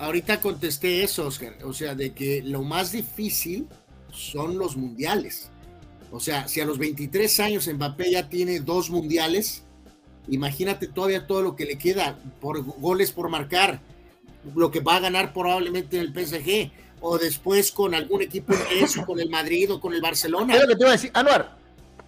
Ahorita 0.00 0.40
contesté 0.40 1.04
eso, 1.04 1.28
Oscar. 1.28 1.52
O 1.62 1.72
sea, 1.72 1.94
de 1.94 2.12
que 2.12 2.42
lo 2.42 2.62
más 2.64 2.90
difícil 2.90 3.68
son 4.10 4.58
los 4.58 4.76
mundiales. 4.76 5.50
O 6.10 6.18
sea, 6.18 6.48
si 6.48 6.60
a 6.60 6.66
los 6.66 6.78
23 6.78 7.38
años 7.38 7.68
Mbappé 7.72 8.10
ya 8.10 8.28
tiene 8.28 8.58
dos 8.58 8.90
mundiales, 8.90 9.62
imagínate 10.26 10.88
todavía 10.88 11.28
todo 11.28 11.42
lo 11.42 11.54
que 11.54 11.64
le 11.64 11.78
queda 11.78 12.18
por 12.40 12.64
goles 12.64 13.12
por 13.12 13.28
marcar, 13.28 13.78
lo 14.56 14.72
que 14.72 14.80
va 14.80 14.96
a 14.96 15.00
ganar 15.00 15.32
probablemente 15.32 15.96
en 15.96 16.02
el 16.02 16.12
PSG, 16.12 16.72
o 17.00 17.18
después 17.18 17.70
con 17.70 17.94
algún 17.94 18.20
equipo 18.20 18.52
inglés, 18.52 18.96
con 19.06 19.20
el 19.20 19.30
Madrid 19.30 19.72
o 19.72 19.80
con 19.80 19.94
el 19.94 20.00
Barcelona. 20.00 20.56
Es 20.56 20.62
lo 20.62 20.66
que 20.66 20.74
te 20.74 20.82
iba 20.82 20.90
a 20.90 20.92
decir, 20.92 21.10
Anuar, 21.14 21.56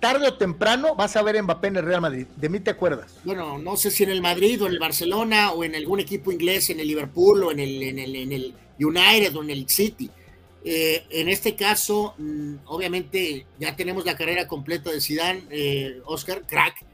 tarde 0.01 0.28
o 0.28 0.35
temprano 0.35 0.94
vas 0.94 1.17
a 1.17 1.23
ver 1.23 1.36
a 1.36 1.43
Mbappé 1.43 1.68
en 1.68 1.77
el 1.77 1.85
Real 1.85 2.01
Madrid. 2.01 2.27
De 2.36 2.49
mí 2.49 2.60
te 2.60 2.70
acuerdas. 2.70 3.18
Bueno, 3.25 3.59
no 3.59 3.77
sé 3.77 3.91
si 3.91 4.05
en 4.05 4.10
el 4.10 4.23
Madrid 4.23 4.62
o 4.62 4.67
en 4.67 4.73
el 4.73 4.78
Barcelona 4.78 5.52
o 5.52 5.65
en 5.65 5.75
algún 5.75 6.01
equipo 6.01 6.33
inglés, 6.33 6.70
en 6.70 6.81
el 6.81 6.89
Liverpool 6.89 7.44
o 7.44 7.52
en 7.52 7.60
el, 7.60 7.83
en 7.83 7.99
el, 7.99 8.17
en 8.17 8.33
el 8.33 8.55
United 8.78 9.35
o 9.36 9.43
en 9.43 9.51
el 9.51 9.68
City. 9.68 10.10
Eh, 10.65 11.05
en 11.10 11.28
este 11.28 11.55
caso, 11.55 12.15
mm, 12.18 12.57
obviamente, 12.67 13.47
ya 13.59 13.75
tenemos 13.77 14.05
la 14.05 14.17
carrera 14.17 14.47
completa 14.47 14.91
de 14.91 15.01
Zidane, 15.01 15.44
eh, 15.51 16.01
Oscar, 16.05 16.43
crack, 16.47 16.85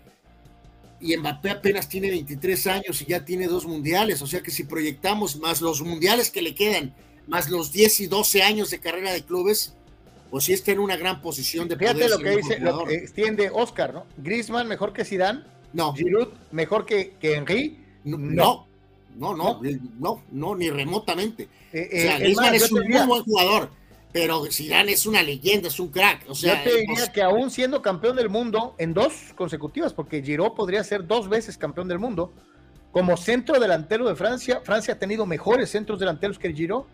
y 1.00 1.16
Mbappé 1.16 1.50
apenas 1.50 1.89
tiene 1.89 2.10
23 2.10 2.66
años 2.66 3.02
y 3.02 3.07
ya 3.07 3.24
tiene 3.24 3.47
dos 3.47 3.66
mundiales, 3.66 4.23
o 4.23 4.26
sea 4.26 4.42
que 4.42 4.50
si 4.50 4.65
proyectamos 4.65 5.36
más 5.36 5.60
los 5.60 5.83
mundiales 5.83 6.31
que 6.31 6.41
le 6.41 6.55
quedan, 6.55 6.94
más 7.26 7.50
los 7.50 7.73
10 7.73 8.00
y 8.00 8.07
12 8.07 8.42
años 8.42 8.70
de 8.70 8.81
carrera 8.81 9.12
de 9.12 9.23
clubes, 9.23 9.74
pues 10.31 10.44
sí 10.44 10.53
está 10.53 10.73
en 10.73 10.81
una 10.81 10.97
gran 10.97 11.20
posición 11.20 11.69
de 11.69 11.77
Fíjate 11.77 12.09
lo 12.09 12.19
que 12.19 12.36
dice, 12.36 12.59
lo 12.59 12.85
que 12.85 12.94
extiende 12.94 13.51
Oscar, 13.53 13.94
¿no? 13.94 14.07
Griezmann 14.17 14.67
mejor 14.67 14.93
que 14.93 15.05
Zidane, 15.05 15.43
no. 15.73 15.93
Giroud 15.94 16.28
mejor 16.53 16.86
que, 16.86 17.15
que 17.20 17.35
Henry, 17.35 17.78
no. 18.05 18.19
no. 18.19 18.75
No, 19.17 19.33
no, 19.33 19.61
no, 20.01 20.23
no, 20.33 20.57
ni 20.57 20.70
remotamente. 20.70 21.49
Eh, 21.73 21.89
o 21.89 21.97
sea, 22.01 22.17
eh, 22.17 22.20
Griezmann 22.20 22.55
es, 22.55 22.73
un 22.73 22.89
muy 22.89 23.07
buen 23.07 23.23
jugador, 23.23 23.70
pero 24.12 24.44
Zidane 24.51 24.91
es 24.91 25.07
una 25.07 25.23
leyenda, 25.23 25.69
es 25.69 25.78
un 25.78 25.89
crack. 25.89 26.28
O 26.28 26.35
sea, 26.35 26.65
yo 26.65 26.70
te 26.70 26.81
diría 26.81 27.12
que 27.12 27.23
aún 27.23 27.49
siendo 27.51 27.81
campeón 27.81 28.17
del 28.17 28.28
mundo 28.28 28.75
en 28.77 28.93
dos 28.93 29.12
consecutivas, 29.36 29.93
porque 29.93 30.20
Giroud 30.20 30.55
podría 30.55 30.83
ser 30.83 31.07
dos 31.07 31.28
veces 31.28 31.57
campeón 31.57 31.86
del 31.86 32.01
mundo, 32.01 32.33
como 32.94 33.17
centro 33.17 33.59
delantero 33.59 34.09
de 34.09 34.15
Francia, 34.15 34.61
Francia 34.62 34.94
ha 34.94 34.99
tenido 35.01 35.27
mejores 35.27 35.70
centros 35.70 35.99
delanteros 35.99 36.39
que 36.39 36.53
Giroud. 36.53 36.85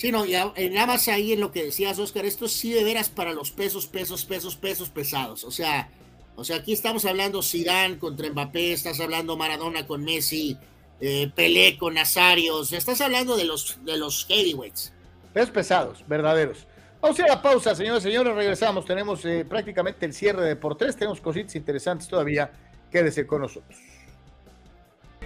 Sí, 0.00 0.10
no, 0.10 0.24
ya, 0.24 0.50
nada 0.70 0.86
más 0.86 1.08
ahí 1.08 1.34
en 1.34 1.40
lo 1.40 1.52
que 1.52 1.62
decías, 1.62 1.98
Oscar, 1.98 2.24
esto 2.24 2.48
sí 2.48 2.72
de 2.72 2.84
veras 2.84 3.10
para 3.10 3.34
los 3.34 3.50
pesos, 3.50 3.86
pesos, 3.86 4.24
pesos, 4.24 4.56
pesos 4.56 4.88
pesados. 4.88 5.44
O 5.44 5.50
sea, 5.50 5.90
o 6.36 6.42
sea, 6.42 6.56
aquí 6.56 6.72
estamos 6.72 7.04
hablando 7.04 7.42
Zidane 7.42 7.98
contra 7.98 8.30
Mbappé, 8.30 8.72
estás 8.72 8.98
hablando 8.98 9.36
Maradona 9.36 9.86
con 9.86 10.02
Messi, 10.02 10.56
eh, 11.02 11.30
Pelé 11.34 11.76
con 11.76 11.92
Nazario, 11.92 12.62
estás 12.62 12.98
hablando 13.02 13.36
de 13.36 13.44
los, 13.44 13.84
de 13.84 13.98
los 13.98 14.24
heavyweights. 14.24 14.90
Pesos 15.34 15.50
pesados, 15.50 16.02
verdaderos. 16.08 16.66
Vamos 17.02 17.18
a 17.18 17.22
ir 17.22 17.30
a 17.30 17.34
la 17.34 17.42
pausa, 17.42 17.74
señores 17.74 18.02
y 18.02 18.08
señores, 18.08 18.34
regresamos. 18.34 18.86
Tenemos 18.86 19.22
eh, 19.26 19.44
prácticamente 19.46 20.06
el 20.06 20.14
cierre 20.14 20.46
de 20.46 20.56
por 20.56 20.78
tres, 20.78 20.96
tenemos 20.96 21.20
cositas 21.20 21.54
interesantes 21.56 22.08
todavía. 22.08 22.50
Quédese 22.90 23.26
con 23.26 23.42
nosotros. 23.42 23.78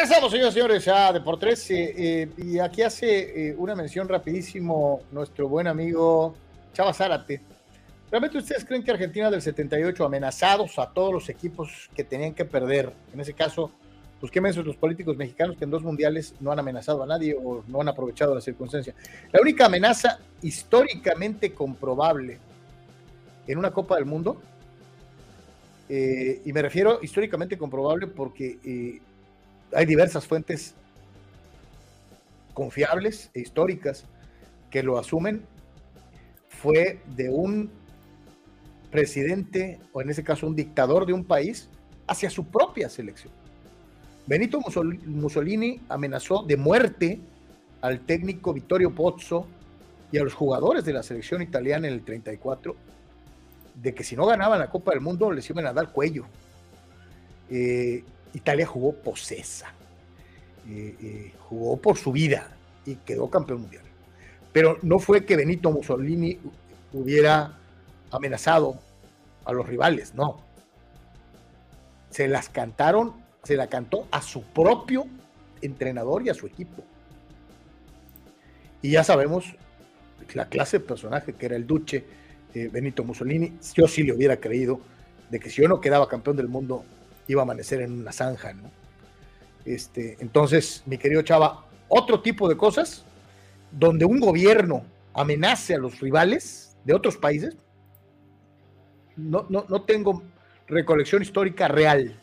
Regresamos, 0.00 0.32
señores 0.32 0.52
y 0.52 0.54
señores, 0.54 0.88
a 0.88 1.12
Deportes. 1.12 1.70
Eh, 1.70 1.94
eh, 1.94 2.28
y 2.38 2.58
aquí 2.58 2.80
hace 2.80 3.48
eh, 3.50 3.54
una 3.58 3.74
mención 3.74 4.08
rapidísimo 4.08 5.02
nuestro 5.12 5.46
buen 5.46 5.66
amigo 5.66 6.34
Chava 6.72 6.94
Zárate. 6.94 7.42
¿Realmente 8.10 8.38
ustedes 8.38 8.64
creen 8.64 8.82
que 8.82 8.92
Argentina 8.92 9.30
del 9.30 9.42
78, 9.42 10.02
amenazados 10.02 10.78
a 10.78 10.90
todos 10.90 11.12
los 11.12 11.28
equipos 11.28 11.90
que 11.94 12.02
tenían 12.02 12.32
que 12.32 12.46
perder, 12.46 12.90
en 13.12 13.20
ese 13.20 13.34
caso, 13.34 13.72
pues 14.20 14.32
qué 14.32 14.40
mensos 14.40 14.64
los 14.64 14.74
políticos 14.76 15.18
mexicanos 15.18 15.58
que 15.58 15.64
en 15.64 15.70
dos 15.70 15.82
mundiales 15.82 16.34
no 16.40 16.50
han 16.50 16.58
amenazado 16.58 17.02
a 17.02 17.06
nadie 17.06 17.36
o 17.36 17.62
no 17.68 17.82
han 17.82 17.88
aprovechado 17.88 18.34
la 18.34 18.40
circunstancia? 18.40 18.94
La 19.30 19.42
única 19.42 19.66
amenaza 19.66 20.18
históricamente 20.40 21.52
comprobable 21.52 22.38
en 23.46 23.58
una 23.58 23.70
Copa 23.70 23.96
del 23.96 24.06
Mundo, 24.06 24.40
y 25.90 26.52
me 26.52 26.62
refiero 26.62 27.00
históricamente 27.02 27.58
comprobable 27.58 28.06
porque 28.06 29.00
hay 29.74 29.86
diversas 29.86 30.26
fuentes 30.26 30.74
confiables 32.54 33.30
e 33.34 33.40
históricas 33.40 34.04
que 34.70 34.82
lo 34.82 34.98
asumen, 34.98 35.42
fue 36.48 37.00
de 37.16 37.30
un 37.30 37.70
presidente, 38.90 39.80
o 39.92 40.02
en 40.02 40.10
ese 40.10 40.24
caso 40.24 40.46
un 40.46 40.56
dictador 40.56 41.06
de 41.06 41.12
un 41.12 41.24
país, 41.24 41.68
hacia 42.06 42.28
su 42.28 42.44
propia 42.44 42.88
selección. 42.88 43.32
Benito 44.26 44.60
Mussolini 45.06 45.80
amenazó 45.88 46.42
de 46.42 46.56
muerte 46.56 47.20
al 47.80 48.00
técnico 48.00 48.52
Vittorio 48.52 48.94
Pozzo 48.94 49.46
y 50.12 50.18
a 50.18 50.24
los 50.24 50.34
jugadores 50.34 50.84
de 50.84 50.92
la 50.92 51.02
selección 51.02 51.40
italiana 51.40 51.88
en 51.88 51.94
el 51.94 52.02
34 52.02 52.76
de 53.74 53.94
que 53.94 54.04
si 54.04 54.16
no 54.16 54.26
ganaban 54.26 54.58
la 54.58 54.70
Copa 54.70 54.92
del 54.92 55.00
Mundo 55.00 55.30
les 55.30 55.48
iban 55.48 55.66
a 55.66 55.72
dar 55.72 55.92
cuello. 55.92 56.26
Eh, 57.48 58.04
Italia 58.34 58.66
jugó 58.66 58.92
posesa, 58.92 59.72
eh, 60.68 60.96
eh, 61.00 61.32
jugó 61.48 61.76
por 61.76 61.96
su 61.96 62.12
vida 62.12 62.56
y 62.86 62.96
quedó 62.96 63.30
campeón 63.30 63.62
mundial. 63.62 63.84
Pero 64.52 64.78
no 64.82 64.98
fue 64.98 65.24
que 65.24 65.36
Benito 65.36 65.70
Mussolini 65.70 66.38
hubiera 66.92 67.58
amenazado 68.10 68.78
a 69.44 69.52
los 69.52 69.66
rivales, 69.66 70.14
no. 70.14 70.40
Se 72.10 72.26
las 72.26 72.48
cantaron, 72.48 73.14
se 73.44 73.56
la 73.56 73.68
cantó 73.68 74.08
a 74.10 74.20
su 74.20 74.42
propio 74.42 75.06
entrenador 75.62 76.22
y 76.26 76.30
a 76.30 76.34
su 76.34 76.46
equipo. 76.46 76.82
Y 78.82 78.92
ya 78.92 79.04
sabemos 79.04 79.54
la 80.34 80.48
clase 80.48 80.78
de 80.78 80.84
personaje 80.84 81.34
que 81.34 81.46
era 81.46 81.56
el 81.56 81.66
Duce 81.66 82.04
eh, 82.54 82.68
Benito 82.72 83.04
Mussolini. 83.04 83.58
Yo 83.74 83.86
sí 83.86 84.02
le 84.02 84.12
hubiera 84.12 84.38
creído 84.38 84.80
de 85.30 85.38
que 85.38 85.50
si 85.50 85.62
yo 85.62 85.68
no 85.68 85.80
quedaba 85.80 86.08
campeón 86.08 86.36
del 86.36 86.48
mundo, 86.48 86.84
iba 87.30 87.42
a 87.42 87.44
amanecer 87.44 87.80
en 87.80 87.92
una 87.92 88.12
zanja, 88.12 88.52
¿no? 88.52 88.70
Este, 89.64 90.16
entonces, 90.20 90.82
mi 90.86 90.98
querido 90.98 91.22
Chava, 91.22 91.64
otro 91.88 92.20
tipo 92.20 92.48
de 92.48 92.56
cosas 92.56 93.04
donde 93.70 94.04
un 94.04 94.20
gobierno 94.20 94.84
amenace 95.14 95.74
a 95.74 95.78
los 95.78 96.00
rivales 96.00 96.76
de 96.84 96.94
otros 96.94 97.16
países, 97.16 97.56
no, 99.16 99.46
no, 99.48 99.66
no 99.68 99.82
tengo 99.82 100.22
recolección 100.66 101.22
histórica 101.22 101.68
real. 101.68 102.18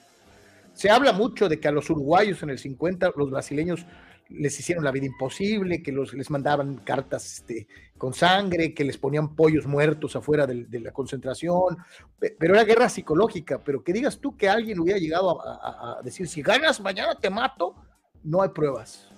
Se 0.73 0.89
habla 0.89 1.13
mucho 1.13 1.47
de 1.47 1.59
que 1.59 1.67
a 1.67 1.71
los 1.71 1.89
uruguayos 1.89 2.41
en 2.43 2.49
el 2.49 2.59
50, 2.59 3.13
los 3.15 3.29
brasileños 3.29 3.85
les 4.30 4.59
hicieron 4.59 4.83
la 4.83 4.91
vida 4.91 5.06
imposible, 5.06 5.81
que 5.81 5.91
los, 5.91 6.14
les 6.14 6.30
mandaban 6.30 6.77
cartas 6.77 7.39
este, 7.39 7.67
con 7.97 8.14
sangre, 8.14 8.73
que 8.73 8.83
les 8.83 8.97
ponían 8.97 9.35
pollos 9.35 9.65
muertos 9.65 10.15
afuera 10.15 10.45
de, 10.45 10.80
la 10.80 10.91
concentración, 10.91 11.77
pero 12.19 12.53
era 12.53 12.64
guerra 12.64 12.89
psicológica, 12.89 13.64
pero 13.64 13.83
que 13.83 13.93
digas 13.93 14.19
tú 14.19 14.38
que 14.38 14.49
alguien 14.49 14.80
hubiera 14.80 14.99
llegado 14.99 15.41
a, 15.41 16.01
decir, 16.03 16.27
si 16.27 16.41
ganas, 16.41 16.80
mañana 16.80 17.15
te 17.15 17.30
mato, 17.30 17.75
no 18.23 18.41
hay 18.41 18.49
pruebas. 18.49 19.09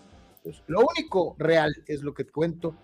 lo 0.67 0.85
único 0.95 1.35
real 1.37 1.73
es 1.87 2.01
lo 2.01 2.13
que 2.13 2.23
te 2.23 2.31
cuento 2.31 2.75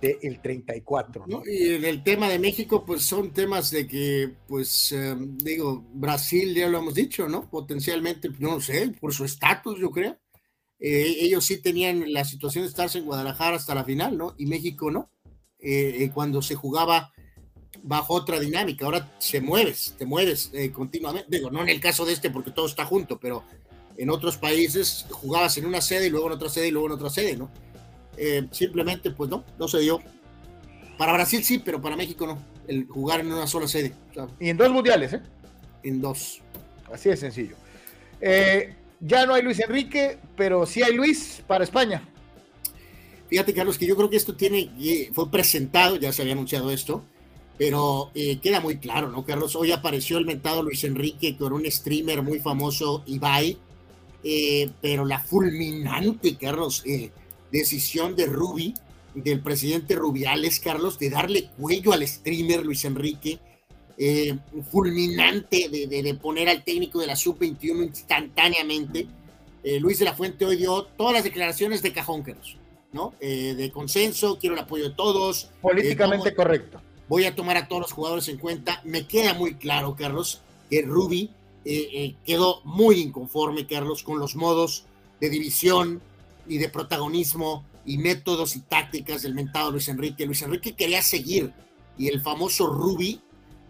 del 0.00 0.40
34. 0.40 1.24
¿no? 1.26 1.42
Y 1.46 1.74
en 1.74 1.84
el 1.84 2.02
tema 2.02 2.28
de 2.28 2.38
México, 2.38 2.84
pues 2.84 3.02
son 3.02 3.32
temas 3.32 3.70
de 3.70 3.86
que, 3.86 4.34
pues, 4.46 4.92
em, 4.92 5.36
digo, 5.38 5.84
Brasil, 5.94 6.54
ya 6.54 6.68
lo 6.68 6.78
hemos 6.78 6.94
dicho, 6.94 7.28
¿no? 7.28 7.48
Potencialmente, 7.48 8.30
no 8.38 8.60
sé, 8.60 8.94
por 9.00 9.12
su 9.14 9.24
estatus, 9.24 9.78
yo 9.78 9.90
creo. 9.90 10.18
Eh, 10.86 11.16
ellos 11.20 11.46
sí 11.46 11.62
tenían 11.62 12.12
la 12.12 12.26
situación 12.26 12.64
de 12.64 12.68
estarse 12.68 12.98
en 12.98 13.06
Guadalajara 13.06 13.56
hasta 13.56 13.74
la 13.74 13.84
final, 13.84 14.18
¿no? 14.18 14.34
Y 14.36 14.44
México 14.44 14.90
no. 14.90 15.08
Eh, 15.58 15.96
eh, 16.00 16.10
cuando 16.12 16.42
se 16.42 16.56
jugaba 16.56 17.10
bajo 17.82 18.12
otra 18.12 18.38
dinámica, 18.38 18.84
ahora 18.84 19.10
se 19.18 19.40
mueves, 19.40 19.94
te 19.96 20.04
mueves 20.04 20.52
continuamente. 20.74 21.34
Digo, 21.34 21.50
no 21.50 21.62
en 21.62 21.70
el 21.70 21.80
caso 21.80 22.04
de 22.04 22.12
este 22.12 22.28
porque 22.28 22.50
todo 22.50 22.66
está 22.66 22.84
junto, 22.84 23.18
pero 23.18 23.44
en 23.96 24.10
otros 24.10 24.36
países 24.36 25.06
jugabas 25.08 25.56
en 25.56 25.64
una 25.64 25.80
sede 25.80 26.08
y 26.08 26.10
luego 26.10 26.26
en 26.26 26.32
otra 26.34 26.50
sede 26.50 26.68
y 26.68 26.70
luego 26.70 26.88
en 26.88 26.92
otra 26.92 27.08
sede, 27.08 27.34
¿no? 27.34 27.50
Eh, 28.18 28.46
simplemente, 28.50 29.10
pues 29.10 29.30
no, 29.30 29.42
no 29.58 29.66
se 29.68 29.78
dio. 29.78 30.02
Para 30.98 31.14
Brasil 31.14 31.42
sí, 31.42 31.62
pero 31.64 31.80
para 31.80 31.96
México 31.96 32.26
no. 32.26 32.38
El 32.68 32.86
jugar 32.88 33.20
en 33.20 33.32
una 33.32 33.46
sola 33.46 33.68
sede. 33.68 33.94
y 34.38 34.50
en 34.50 34.58
dos 34.58 34.70
mundiales, 34.70 35.14
¿eh? 35.14 35.22
En 35.82 36.02
dos. 36.02 36.42
Así 36.92 37.08
de 37.08 37.16
sencillo. 37.16 37.56
Eh, 38.20 38.74
ya 39.06 39.26
no 39.26 39.34
hay 39.34 39.42
Luis 39.42 39.60
Enrique, 39.60 40.18
pero 40.36 40.66
sí 40.66 40.82
hay 40.82 40.94
Luis 40.94 41.42
para 41.46 41.64
España. 41.64 42.02
Fíjate, 43.28 43.54
Carlos, 43.54 43.78
que 43.78 43.86
yo 43.86 43.96
creo 43.96 44.10
que 44.10 44.16
esto 44.16 44.34
tiene, 44.34 44.70
fue 45.12 45.30
presentado, 45.30 45.96
ya 45.96 46.12
se 46.12 46.22
había 46.22 46.34
anunciado 46.34 46.70
esto, 46.70 47.04
pero 47.58 48.10
eh, 48.14 48.38
queda 48.40 48.60
muy 48.60 48.78
claro, 48.78 49.08
¿no, 49.10 49.24
Carlos? 49.24 49.56
Hoy 49.56 49.72
apareció 49.72 50.18
el 50.18 50.26
mentado 50.26 50.62
Luis 50.62 50.84
Enrique 50.84 51.36
con 51.36 51.52
un 51.52 51.70
streamer 51.70 52.22
muy 52.22 52.40
famoso, 52.40 53.02
Ibai, 53.06 53.58
pero 54.80 55.04
la 55.04 55.18
fulminante, 55.20 56.36
Carlos, 56.36 56.82
eh, 56.86 57.10
decisión 57.52 58.16
de 58.16 58.26
Rubi, 58.26 58.74
del 59.14 59.40
presidente 59.40 59.94
Rubiales, 59.94 60.60
Carlos, 60.60 60.98
de 60.98 61.10
darle 61.10 61.50
cuello 61.58 61.92
al 61.92 62.06
streamer 62.06 62.64
Luis 62.64 62.84
Enrique, 62.84 63.38
eh, 63.96 64.36
fulminante 64.70 65.68
de, 65.68 66.14
poner 66.20 66.48
al 66.48 66.64
técnico 66.64 67.00
de 67.00 67.06
la 67.06 67.16
sub-21 67.16 67.84
instantáneamente. 67.84 69.06
Eh, 69.62 69.80
Luis 69.80 69.98
de 69.98 70.04
la 70.04 70.14
Fuente 70.14 70.44
hoy 70.44 70.56
dio 70.56 70.84
todas 70.84 71.14
las 71.14 71.24
declaraciones 71.24 71.82
de 71.82 71.92
cajón, 71.92 72.22
Carlos, 72.22 72.56
¿no? 72.92 73.14
Eh, 73.20 73.54
de 73.54 73.70
consenso, 73.70 74.38
quiero 74.38 74.54
el 74.54 74.60
apoyo 74.60 74.84
de 74.84 74.94
todos. 74.94 75.50
Políticamente 75.62 76.34
correcto. 76.34 76.80
Voy 77.08 77.24
a 77.24 77.34
tomar 77.34 77.56
a 77.56 77.68
todos 77.68 77.82
los 77.82 77.92
jugadores 77.92 78.28
en 78.28 78.38
cuenta. 78.38 78.80
Me 78.84 79.06
queda 79.06 79.34
muy 79.34 79.54
claro, 79.54 79.94
Carlos, 79.96 80.40
que 80.70 80.82
Rubi 80.82 81.30
quedó 82.26 82.60
muy 82.64 83.00
inconforme, 83.00 83.66
Carlos, 83.66 84.02
con 84.02 84.18
los 84.18 84.36
modos 84.36 84.84
de 85.18 85.30
división, 85.30 86.02
y 86.46 86.58
de 86.58 86.68
protagonismo 86.68 87.64
y 87.84 87.98
métodos 87.98 88.56
y 88.56 88.60
tácticas 88.60 89.22
del 89.22 89.34
mentado 89.34 89.70
Luis 89.70 89.88
Enrique. 89.88 90.26
Luis 90.26 90.42
Enrique 90.42 90.74
quería 90.74 91.02
seguir 91.02 91.52
y 91.98 92.08
el 92.08 92.20
famoso 92.20 92.66
Ruby 92.66 93.20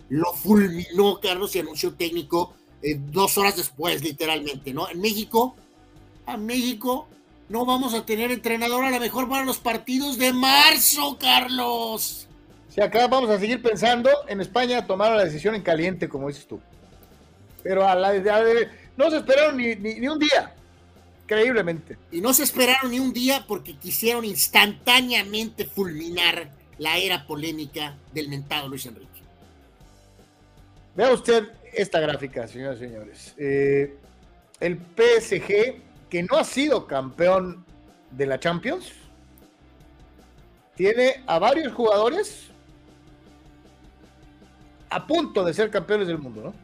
lo 0.08 0.32
fulminó, 0.32 1.20
Carlos, 1.20 1.54
y 1.56 1.60
anunció 1.60 1.94
técnico 1.94 2.54
eh, 2.82 2.98
dos 2.98 3.38
horas 3.38 3.56
después, 3.56 4.02
literalmente, 4.02 4.72
¿no? 4.72 4.88
En 4.88 5.00
México, 5.00 5.56
a 6.26 6.36
México 6.36 7.08
no 7.48 7.64
vamos 7.64 7.94
a 7.94 8.04
tener 8.04 8.30
entrenador 8.30 8.84
a 8.84 8.90
lo 8.90 9.00
mejor 9.00 9.28
para 9.28 9.44
los 9.44 9.58
partidos 9.58 10.18
de 10.18 10.32
marzo, 10.32 11.16
Carlos. 11.18 12.28
Sí, 12.68 12.80
acá 12.80 13.06
vamos 13.06 13.30
a 13.30 13.38
seguir 13.38 13.62
pensando. 13.62 14.10
En 14.28 14.40
España 14.40 14.86
tomaron 14.86 15.16
la 15.16 15.24
decisión 15.24 15.54
en 15.54 15.62
caliente, 15.62 16.08
como 16.08 16.28
dices 16.28 16.46
tú. 16.46 16.60
Pero 17.62 17.86
a 17.86 17.94
la, 17.94 18.12
no 18.96 19.10
se 19.10 19.16
esperaron 19.18 19.56
ni, 19.56 19.76
ni 19.76 20.08
un 20.08 20.18
día. 20.18 20.54
Increíblemente. 21.22 21.96
Y 22.12 22.20
no 22.20 22.34
se 22.34 22.42
esperaron 22.42 22.90
ni 22.90 23.00
un 23.00 23.12
día 23.12 23.46
porque 23.48 23.76
quisieron 23.76 24.26
instantáneamente 24.26 25.64
fulminar 25.64 26.50
la 26.76 26.98
era 26.98 27.26
polémica 27.26 27.96
del 28.12 28.28
mentado 28.28 28.68
Luis 28.68 28.84
Enrique. 28.84 29.13
Vea 30.96 31.12
usted 31.12 31.48
esta 31.72 32.00
gráfica, 32.00 32.46
señoras 32.46 32.76
y 32.76 32.84
señores. 32.84 33.34
Eh, 33.36 33.96
el 34.60 34.78
PSG, 34.78 35.82
que 36.08 36.22
no 36.22 36.36
ha 36.36 36.44
sido 36.44 36.86
campeón 36.86 37.64
de 38.12 38.26
la 38.26 38.38
Champions, 38.38 38.92
tiene 40.76 41.22
a 41.26 41.38
varios 41.38 41.72
jugadores 41.72 42.50
a 44.90 45.06
punto 45.06 45.44
de 45.44 45.52
ser 45.52 45.70
campeones 45.70 46.06
del 46.06 46.18
mundo, 46.18 46.42
¿no? 46.42 46.54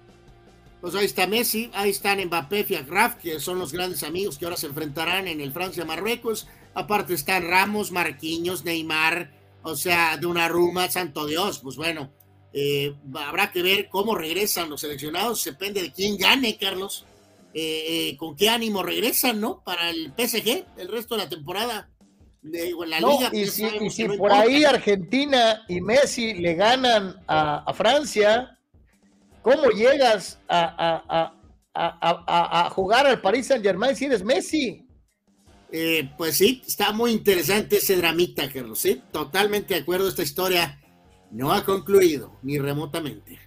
Pues 0.81 0.95
ahí 0.95 1.05
está 1.05 1.27
Messi, 1.27 1.71
ahí 1.75 1.91
están 1.91 2.25
Mbappé, 2.25 2.65
Fiagraf, 2.65 3.17
que 3.17 3.39
son 3.39 3.59
los 3.59 3.73
grandes 3.73 4.03
amigos 4.03 4.39
que 4.39 4.47
ahora 4.47 4.57
se 4.57 4.67
enfrentarán 4.67 5.29
en 5.29 5.41
el 5.41 5.53
Francia-Marruecos. 5.53 6.49
Aparte 6.73 7.13
están 7.13 7.47
Ramos, 7.47 7.93
Marquinhos, 7.93 8.65
Neymar, 8.65 9.31
o 9.63 9.77
sea, 9.77 10.17
de 10.17 10.27
una 10.27 10.49
ruma, 10.49 10.89
santo 10.89 11.27
Dios. 11.27 11.59
Pues 11.59 11.77
bueno, 11.77 12.11
eh, 12.53 12.95
habrá 13.15 13.53
que 13.53 13.63
ver 13.63 13.89
cómo 13.89 14.15
regresan 14.15 14.71
los 14.71 14.81
seleccionados. 14.81 15.45
Depende 15.45 15.83
de 15.83 15.93
quién 15.93 16.17
gane, 16.17 16.57
Carlos. 16.57 17.05
Eh, 17.53 18.11
eh, 18.11 18.17
con 18.17 18.37
qué 18.37 18.49
ánimo 18.49 18.83
regresan, 18.83 19.41
¿no? 19.41 19.63
Para 19.65 19.91
el 19.91 20.13
PSG, 20.17 20.65
el 20.77 20.89
resto 20.89 21.17
de 21.17 21.25
la 21.25 21.29
temporada. 21.29 21.91
De, 22.43 22.73
la 22.87 23.01
liga, 23.01 23.29
y 23.35 23.45
pues, 23.45 23.95
si, 23.95 24.05
por 24.17 24.33
ahí 24.33 24.65
Argentina 24.65 25.63
y 25.69 25.83
Messi 25.83 26.33
le 26.33 26.55
ganan 26.55 27.23
a 27.27 27.71
Francia, 27.75 28.59
¿Cómo 29.43 29.71
llegas 29.71 30.39
a, 30.49 31.33
jugar 32.73 33.07
al 33.07 33.21
Paris 33.21 33.47
Saint 33.47 33.65
Germain 33.65 33.97
si 33.97 34.05
eres 34.07 34.23
Messi? 34.23 34.87
Eh, 35.73 36.11
pues 36.19 36.37
sí, 36.37 36.63
está 36.67 36.93
muy 36.93 37.13
interesante 37.13 37.77
ese 37.77 37.97
dramita, 37.97 38.51
Carlos. 38.51 38.81
Sí, 38.81 39.01
totalmente 39.13 39.75
de 39.75 39.81
acuerdo. 39.81 40.09
Esta 40.09 40.23
historia 40.23 40.80
no 41.31 41.53
ha 41.53 41.65
concluido 41.65 42.37
ni 42.43 42.59
remotamente. 42.59 43.39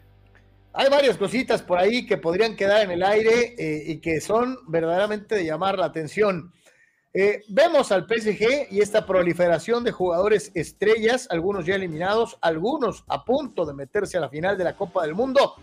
Hay 0.73 0.89
varias 0.89 1.17
cositas 1.17 1.61
por 1.61 1.77
ahí 1.77 2.05
que 2.05 2.17
podrían 2.17 2.55
quedar 2.55 2.81
en 2.81 2.91
el 2.91 3.03
aire 3.03 3.55
eh, 3.57 3.83
y 3.85 3.99
que 3.99 4.19
son 4.21 4.57
verdaderamente 4.67 5.35
de 5.35 5.45
llamar 5.45 5.77
la 5.77 5.85
atención. 5.85 6.51
Eh, 7.13 7.43
vemos 7.47 7.91
al 7.91 8.07
PSG 8.07 8.71
y 8.71 8.81
esta 8.81 9.05
proliferación 9.05 9.83
de 9.83 9.91
jugadores 9.91 10.51
estrellas, 10.55 11.27
algunos 11.29 11.65
ya 11.65 11.75
eliminados, 11.75 12.39
algunos 12.41 13.03
a 13.07 13.23
punto 13.23 13.65
de 13.65 13.75
meterse 13.75 14.17
a 14.17 14.21
la 14.21 14.29
final 14.29 14.57
de 14.57 14.63
la 14.63 14.75
Copa 14.75 15.03
del 15.03 15.13
Mundo 15.13 15.55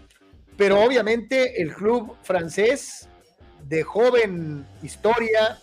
pero 0.61 0.79
obviamente 0.85 1.63
el 1.63 1.73
club 1.73 2.15
francés 2.23 3.09
de 3.67 3.83
joven 3.83 4.67
historia 4.83 5.59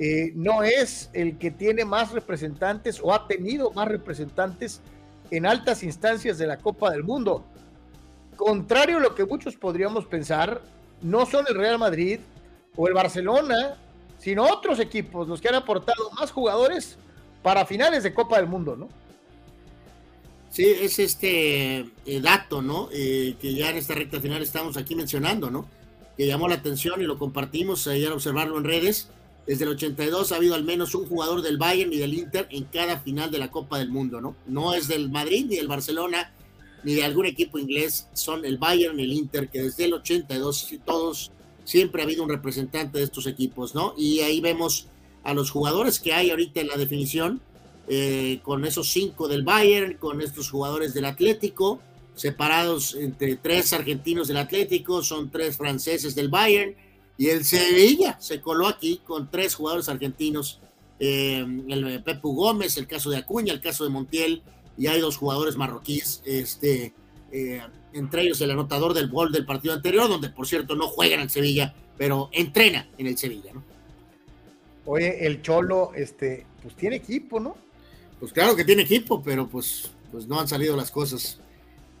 eh, 0.00 0.32
no 0.34 0.64
es 0.64 1.08
el 1.12 1.38
que 1.38 1.52
tiene 1.52 1.84
más 1.84 2.10
representantes 2.10 2.98
o 3.00 3.14
ha 3.14 3.28
tenido 3.28 3.70
más 3.70 3.86
representantes 3.86 4.80
en 5.30 5.46
altas 5.46 5.82
instancias 5.82 6.38
de 6.38 6.46
la 6.46 6.58
Copa 6.58 6.90
del 6.90 7.04
Mundo. 7.04 7.44
Contrario 8.36 8.98
a 8.98 9.00
lo 9.00 9.14
que 9.14 9.24
muchos 9.24 9.56
podríamos 9.56 10.06
pensar, 10.06 10.62
no 11.02 11.26
son 11.26 11.44
el 11.48 11.54
Real 11.54 11.78
Madrid 11.78 12.20
o 12.76 12.88
el 12.88 12.94
Barcelona, 12.94 13.76
sino 14.18 14.44
otros 14.44 14.80
equipos 14.80 15.28
los 15.28 15.40
que 15.40 15.48
han 15.48 15.54
aportado 15.54 16.10
más 16.12 16.30
jugadores 16.30 16.98
para 17.42 17.64
finales 17.66 18.02
de 18.02 18.14
Copa 18.14 18.36
del 18.36 18.46
Mundo, 18.46 18.76
¿no? 18.76 18.88
Sí, 20.50 20.64
es 20.64 20.98
este 20.98 21.78
eh, 22.06 22.20
dato, 22.20 22.62
¿no? 22.62 22.88
Eh, 22.92 23.36
que 23.40 23.54
ya 23.54 23.70
en 23.70 23.76
esta 23.76 23.94
recta 23.94 24.20
final 24.20 24.42
estamos 24.42 24.76
aquí 24.76 24.94
mencionando, 24.94 25.50
¿no? 25.50 25.68
Que 26.16 26.26
llamó 26.26 26.48
la 26.48 26.56
atención 26.56 27.00
y 27.00 27.04
lo 27.04 27.18
compartimos 27.18 27.86
ayer 27.86 28.10
observarlo 28.10 28.58
en 28.58 28.64
redes. 28.64 29.10
Desde 29.48 29.64
el 29.64 29.70
82 29.70 30.30
ha 30.30 30.36
habido 30.36 30.54
al 30.54 30.62
menos 30.62 30.94
un 30.94 31.06
jugador 31.06 31.40
del 31.40 31.56
Bayern 31.56 31.90
y 31.90 31.96
del 31.96 32.12
Inter 32.12 32.46
en 32.50 32.64
cada 32.64 32.98
final 33.00 33.30
de 33.30 33.38
la 33.38 33.50
Copa 33.50 33.78
del 33.78 33.88
Mundo, 33.88 34.20
¿no? 34.20 34.36
No 34.46 34.74
es 34.74 34.88
del 34.88 35.10
Madrid 35.10 35.46
ni 35.48 35.56
del 35.56 35.66
Barcelona 35.66 36.34
ni 36.84 36.94
de 36.94 37.02
algún 37.02 37.24
equipo 37.24 37.58
inglés, 37.58 38.08
son 38.12 38.44
el 38.44 38.58
Bayern 38.58 39.00
y 39.00 39.04
el 39.04 39.12
Inter, 39.12 39.48
que 39.48 39.62
desde 39.62 39.86
el 39.86 39.94
82 39.94 40.74
todos 40.84 41.32
siempre 41.64 42.02
ha 42.02 42.04
habido 42.04 42.22
un 42.22 42.28
representante 42.28 42.98
de 42.98 43.04
estos 43.04 43.26
equipos, 43.26 43.74
¿no? 43.74 43.94
Y 43.96 44.20
ahí 44.20 44.40
vemos 44.42 44.86
a 45.24 45.32
los 45.32 45.50
jugadores 45.50 45.98
que 45.98 46.12
hay 46.12 46.30
ahorita 46.30 46.60
en 46.60 46.68
la 46.68 46.76
definición 46.76 47.40
eh, 47.88 48.40
con 48.42 48.66
esos 48.66 48.88
cinco 48.90 49.28
del 49.28 49.44
Bayern, 49.44 49.94
con 49.94 50.20
estos 50.20 50.50
jugadores 50.50 50.92
del 50.92 51.06
Atlético, 51.06 51.80
separados 52.14 52.94
entre 52.94 53.36
tres 53.36 53.72
argentinos 53.72 54.28
del 54.28 54.36
Atlético, 54.36 55.02
son 55.02 55.30
tres 55.30 55.56
franceses 55.56 56.14
del 56.14 56.28
Bayern, 56.28 56.74
y 57.18 57.30
el 57.30 57.44
Sevilla 57.44 58.16
se 58.20 58.40
coló 58.40 58.68
aquí 58.68 59.02
con 59.04 59.28
tres 59.28 59.56
jugadores 59.56 59.88
argentinos, 59.88 60.60
eh, 61.00 61.44
el 61.68 62.02
Pepu 62.04 62.32
Gómez, 62.32 62.76
el 62.76 62.86
caso 62.86 63.10
de 63.10 63.16
Acuña, 63.18 63.52
el 63.52 63.60
caso 63.60 63.82
de 63.82 63.90
Montiel, 63.90 64.42
y 64.78 64.86
hay 64.86 65.00
dos 65.00 65.16
jugadores 65.16 65.56
marroquíes, 65.56 66.22
este, 66.24 66.94
eh, 67.32 67.60
entre 67.92 68.22
ellos 68.22 68.40
el 68.40 68.52
anotador 68.52 68.94
del 68.94 69.08
gol 69.08 69.32
del 69.32 69.44
partido 69.44 69.74
anterior, 69.74 70.08
donde 70.08 70.30
por 70.30 70.46
cierto 70.46 70.76
no 70.76 70.86
juega 70.86 71.16
en 71.16 71.22
el 71.22 71.30
Sevilla, 71.30 71.74
pero 71.96 72.30
entrena 72.32 72.88
en 72.96 73.08
el 73.08 73.18
Sevilla, 73.18 73.52
¿no? 73.52 73.64
Oye, 74.86 75.26
el 75.26 75.42
Cholo, 75.42 75.92
este, 75.94 76.46
pues 76.62 76.76
tiene 76.76 76.96
equipo, 76.96 77.40
¿no? 77.40 77.56
Pues 78.20 78.32
claro 78.32 78.54
que 78.54 78.64
tiene 78.64 78.82
equipo, 78.82 79.22
pero 79.22 79.48
pues, 79.48 79.90
pues 80.12 80.26
no 80.28 80.38
han 80.38 80.48
salido 80.48 80.76
las 80.76 80.92
cosas. 80.92 81.40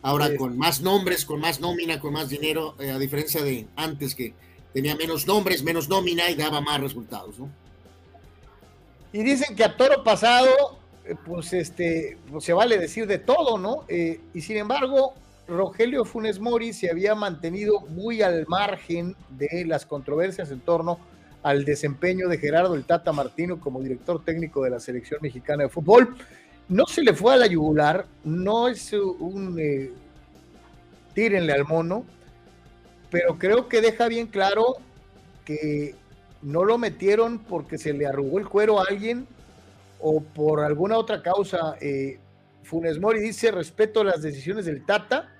Ahora 0.00 0.36
con 0.36 0.56
más 0.56 0.80
nombres, 0.80 1.24
con 1.24 1.40
más 1.40 1.60
nómina, 1.60 1.98
con 1.98 2.12
más 2.12 2.28
dinero, 2.28 2.76
eh, 2.78 2.90
a 2.90 2.98
diferencia 2.98 3.42
de 3.42 3.66
antes 3.74 4.14
que 4.14 4.32
tenía 4.78 4.94
menos 4.94 5.26
nombres, 5.26 5.64
menos 5.64 5.88
nómina 5.88 6.30
y 6.30 6.36
daba 6.36 6.60
más 6.60 6.80
resultados, 6.80 7.36
¿no? 7.36 7.50
Y 9.12 9.24
dicen 9.24 9.56
que 9.56 9.64
a 9.64 9.76
toro 9.76 10.04
pasado, 10.04 10.78
eh, 11.04 11.16
pues 11.26 11.52
este, 11.52 12.16
pues 12.30 12.44
se 12.44 12.52
vale 12.52 12.78
decir 12.78 13.08
de 13.08 13.18
todo, 13.18 13.58
¿no? 13.58 13.82
Eh, 13.88 14.20
y 14.34 14.40
sin 14.40 14.56
embargo, 14.56 15.14
Rogelio 15.48 16.04
Funes 16.04 16.38
Mori 16.38 16.72
se 16.72 16.92
había 16.92 17.16
mantenido 17.16 17.80
muy 17.88 18.22
al 18.22 18.46
margen 18.46 19.16
de 19.30 19.64
las 19.66 19.84
controversias 19.84 20.52
en 20.52 20.60
torno 20.60 21.00
al 21.42 21.64
desempeño 21.64 22.28
de 22.28 22.38
Gerardo 22.38 22.76
el 22.76 22.84
Tata 22.84 23.10
Martino 23.10 23.58
como 23.58 23.80
director 23.80 24.24
técnico 24.24 24.62
de 24.62 24.70
la 24.70 24.78
selección 24.78 25.18
mexicana 25.20 25.64
de 25.64 25.70
fútbol. 25.70 26.16
No 26.68 26.86
se 26.86 27.02
le 27.02 27.14
fue 27.14 27.34
a 27.34 27.36
la 27.36 27.48
yugular, 27.48 28.06
no 28.22 28.68
es 28.68 28.92
un 28.92 29.58
eh, 29.58 29.90
tírenle 31.14 31.52
al 31.52 31.64
mono, 31.64 32.04
pero 33.10 33.38
creo 33.38 33.68
que 33.68 33.80
deja 33.80 34.08
bien 34.08 34.26
claro 34.26 34.76
que 35.44 35.94
no 36.42 36.64
lo 36.64 36.78
metieron 36.78 37.38
porque 37.38 37.78
se 37.78 37.92
le 37.92 38.06
arrugó 38.06 38.38
el 38.38 38.48
cuero 38.48 38.80
a 38.80 38.84
alguien 38.88 39.26
o 40.00 40.20
por 40.20 40.60
alguna 40.60 40.98
otra 40.98 41.22
causa. 41.22 41.76
Eh, 41.80 42.18
Funes 42.62 43.00
Mori 43.00 43.20
dice, 43.20 43.50
respeto 43.50 44.04
las 44.04 44.22
decisiones 44.22 44.66
del 44.66 44.84
Tata, 44.84 45.34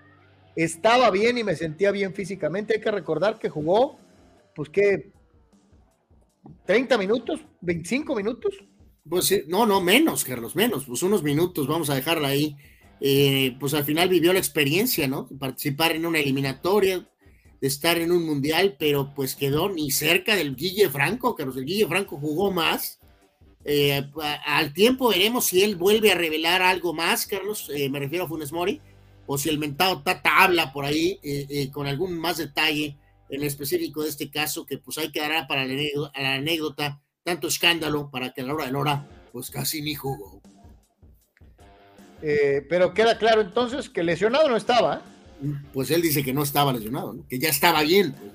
estaba 0.57 1.11
bien 1.11 1.39
y 1.39 1.45
me 1.45 1.55
sentía 1.55 1.91
bien 1.91 2.15
físicamente. 2.15 2.75
Hay 2.75 2.81
que 2.81 2.91
recordar 2.91 3.39
que 3.39 3.49
jugó, 3.49 3.99
pues 4.55 4.71
que, 4.71 5.13
30 6.65 6.99
minutos, 6.99 7.41
25 7.61 8.15
minutos. 8.17 8.55
Pues 9.09 9.47
no, 9.47 9.67
no, 9.67 9.81
menos, 9.81 10.25
Carlos, 10.25 10.57
menos, 10.57 10.85
pues 10.85 11.03
unos 11.03 11.23
minutos, 11.23 11.67
vamos 11.67 11.91
a 11.91 11.95
dejarla 11.95 12.29
ahí. 12.29 12.57
Eh, 13.01 13.57
pues 13.61 13.75
al 13.75 13.85
final 13.85 14.09
vivió 14.09 14.33
la 14.33 14.39
experiencia, 14.41 15.07
¿no? 15.07 15.29
Participar 15.39 15.93
en 15.93 16.05
una 16.05 16.19
eliminatoria, 16.19 17.07
de 17.61 17.69
estar 17.69 17.99
en 17.99 18.13
un 18.13 18.25
mundial, 18.25 18.77
pero 18.79 19.13
pues 19.15 19.35
quedó 19.35 19.69
ni 19.69 19.91
cerca 19.91 20.37
del 20.37 20.55
Guille 20.55 20.89
Franco, 20.89 21.35
Carlos. 21.35 21.57
El 21.57 21.65
Guille 21.65 21.87
Franco 21.87 22.17
jugó 22.17 22.53
más. 22.53 23.01
Eh, 23.65 24.09
al 24.47 24.73
tiempo 24.73 25.09
veremos 25.09 25.47
si 25.47 25.63
él 25.63 25.77
vuelve 25.77 26.13
a 26.13 26.15
revelar 26.15 26.63
algo 26.63 26.95
más, 26.95 27.27
Carlos. 27.27 27.71
Eh, 27.75 27.89
me 27.89 27.99
refiero 27.99 28.25
a 28.25 28.29
Funes 28.29 28.53
Mori, 28.53 28.81
o 29.27 29.37
si 29.37 29.49
el 29.49 29.59
mentado 29.59 30.03
Tata 30.03 30.45
habla 30.45 30.73
por 30.73 30.85
ahí 30.85 31.19
eh, 31.23 31.69
con 31.73 31.87
algún 31.87 32.19
más 32.19 32.39
detalle 32.39 32.97
en 33.29 33.43
específico 33.43 34.03
de 34.03 34.09
este 34.09 34.31
caso, 34.31 34.65
que 34.65 34.79
pues 34.79 34.97
hay 34.97 35.11
que 35.11 35.21
dar 35.21 35.47
para 35.47 35.67
la 35.67 36.35
anécdota, 36.35 37.03
tanto 37.25 37.49
escándalo 37.49 38.11
para 38.11 38.33
que 38.33 38.41
a 38.41 38.45
la 38.45 38.55
hora 38.55 38.67
de 38.67 38.73
la 38.73 38.79
hora, 38.79 39.09
pues 39.33 39.51
casi 39.51 39.83
ni 39.83 39.95
jugó. 39.95 40.41
pero 42.71 42.95
queda 42.95 43.19
claro 43.19 43.43
entonces 43.43 43.91
que 43.91 44.03
lesionado 44.03 44.49
no 44.49 44.57
estaba 44.57 45.03
pues 45.73 45.91
él 45.91 46.03
dice 46.03 46.23
que 46.23 46.33
no 46.33 46.43
estaba 46.43 46.73
lesionado, 46.73 47.17
que 47.29 47.39
ya 47.39 47.49
estaba 47.49 47.83
bien. 47.83 48.13
Pues, 48.13 48.33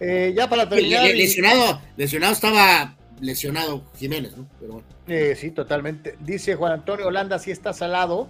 eh, 0.00 0.34
ya 0.36 0.48
para 0.48 0.68
terminar. 0.68 1.04
lesionado, 1.14 1.80
lesionado 1.96 2.32
estaba 2.32 2.96
lesionado 3.20 3.84
Jiménez, 3.96 4.36
¿no? 4.36 4.48
Pero 4.58 4.72
bueno. 4.74 4.88
Eh, 5.06 5.36
sí, 5.36 5.50
totalmente. 5.50 6.16
Dice 6.20 6.56
Juan 6.56 6.72
Antonio 6.72 7.06
Holanda, 7.06 7.38
sí 7.38 7.50
está 7.50 7.72
salado, 7.72 8.28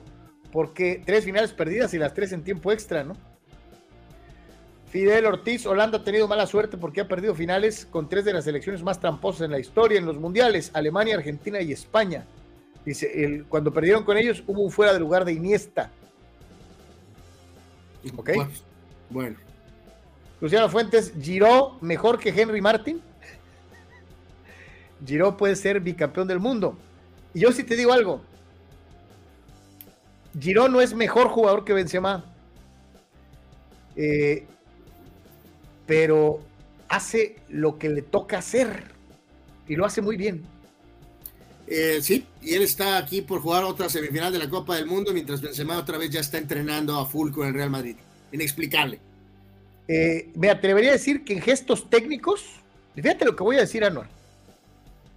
porque 0.52 1.02
tres 1.05 1.24
finales 1.24 1.52
perdidas 1.52 1.94
y 1.94 1.99
las 1.99 2.15
tres 2.15 2.32
en 2.32 2.44
tiempo 2.44 2.73
extra, 2.73 3.05
¿no? 3.05 3.16
Fidel 4.91 5.24
Ortiz, 5.24 5.65
Holanda 5.65 5.99
ha 5.99 6.05
tenido 6.05 6.28
mala 6.28 6.47
suerte 6.47 6.76
porque 6.76 7.00
ha 7.00 7.08
perdido 7.08 7.34
finales 7.34 7.86
con 7.91 8.10
tres 8.10 8.26
de 8.26 8.34
las 8.34 8.44
selecciones 8.44 8.82
más 8.82 9.00
tramposas 9.00 9.47
en 9.47 9.50
la 9.50 9.58
historia 9.58 9.99
en 9.99 10.05
los 10.05 10.18
mundiales, 10.18 10.70
Alemania, 10.74 11.16
Argentina 11.16 11.62
y 11.62 11.73
España. 11.73 12.26
Dice, 12.84 13.24
el, 13.24 13.47
cuando 13.47 13.73
perdieron 13.73 14.05
con 14.05 14.18
ellos 14.18 14.44
hubo 14.47 14.60
un 14.60 14.70
fuera 14.70 14.92
de 14.92 15.00
lugar 15.00 15.24
de 15.24 15.32
Iniesta. 15.32 15.91
¿Ok? 18.17 18.31
Bueno. 19.11 19.37
Luciano 20.41 20.69
Fuentes, 20.69 21.13
¿Giró 21.21 21.79
mejor 21.81 22.19
que 22.19 22.31
Henry 22.31 22.61
Martin? 22.61 23.01
Giró 25.07 25.37
puede 25.37 25.57
ser 25.57 25.81
bicampeón 25.81 26.27
del 26.27 26.41
mundo. 26.41 26.77
Y 27.35 27.41
yo 27.41 27.53
sí 27.53 27.65
te 27.65 27.77
digo 27.77 27.93
algo. 27.93 28.21
Giró 30.39 30.69
no 30.69 30.81
es 30.81 30.95
mejor 30.95 31.29
jugador 31.29 31.65
que 31.65 31.73
Benzema. 31.73 32.25
Eh, 33.97 34.47
pero 35.87 36.41
hace 36.89 37.37
lo 37.49 37.79
que 37.79 37.89
le 37.89 38.03
toca 38.03 38.39
hacer. 38.39 38.93
Y 39.69 39.77
lo 39.77 39.85
hace 39.85 40.01
muy 40.01 40.17
bien. 40.17 40.45
Eh, 41.75 42.02
sí, 42.02 42.26
y 42.42 42.52
él 42.52 42.60
está 42.60 42.99
aquí 42.99 43.23
por 43.23 43.41
jugar 43.41 43.65
otra 43.65 43.89
semifinal 43.89 44.31
de 44.31 44.39
la 44.39 44.51
Copa 44.51 44.76
del 44.76 44.84
Mundo, 44.84 45.15
mientras 45.15 45.41
Benzema 45.41 45.78
otra 45.78 45.97
vez 45.97 46.10
ya 46.10 46.20
está 46.20 46.36
entrenando 46.36 46.99
a 46.99 47.07
full 47.07 47.31
con 47.31 47.49
el 47.49 47.55
Real 47.55 47.70
Madrid. 47.70 47.97
Inexplicable. 48.31 49.01
Eh, 49.89 50.28
me 50.34 50.51
atrevería 50.51 50.91
a 50.91 50.92
decir 50.92 51.25
que 51.25 51.33
en 51.33 51.41
gestos 51.41 51.89
técnicos, 51.89 52.44
fíjate 52.94 53.25
lo 53.25 53.34
que 53.34 53.42
voy 53.42 53.57
a 53.57 53.60
decir, 53.60 53.83
Anual. 53.84 54.07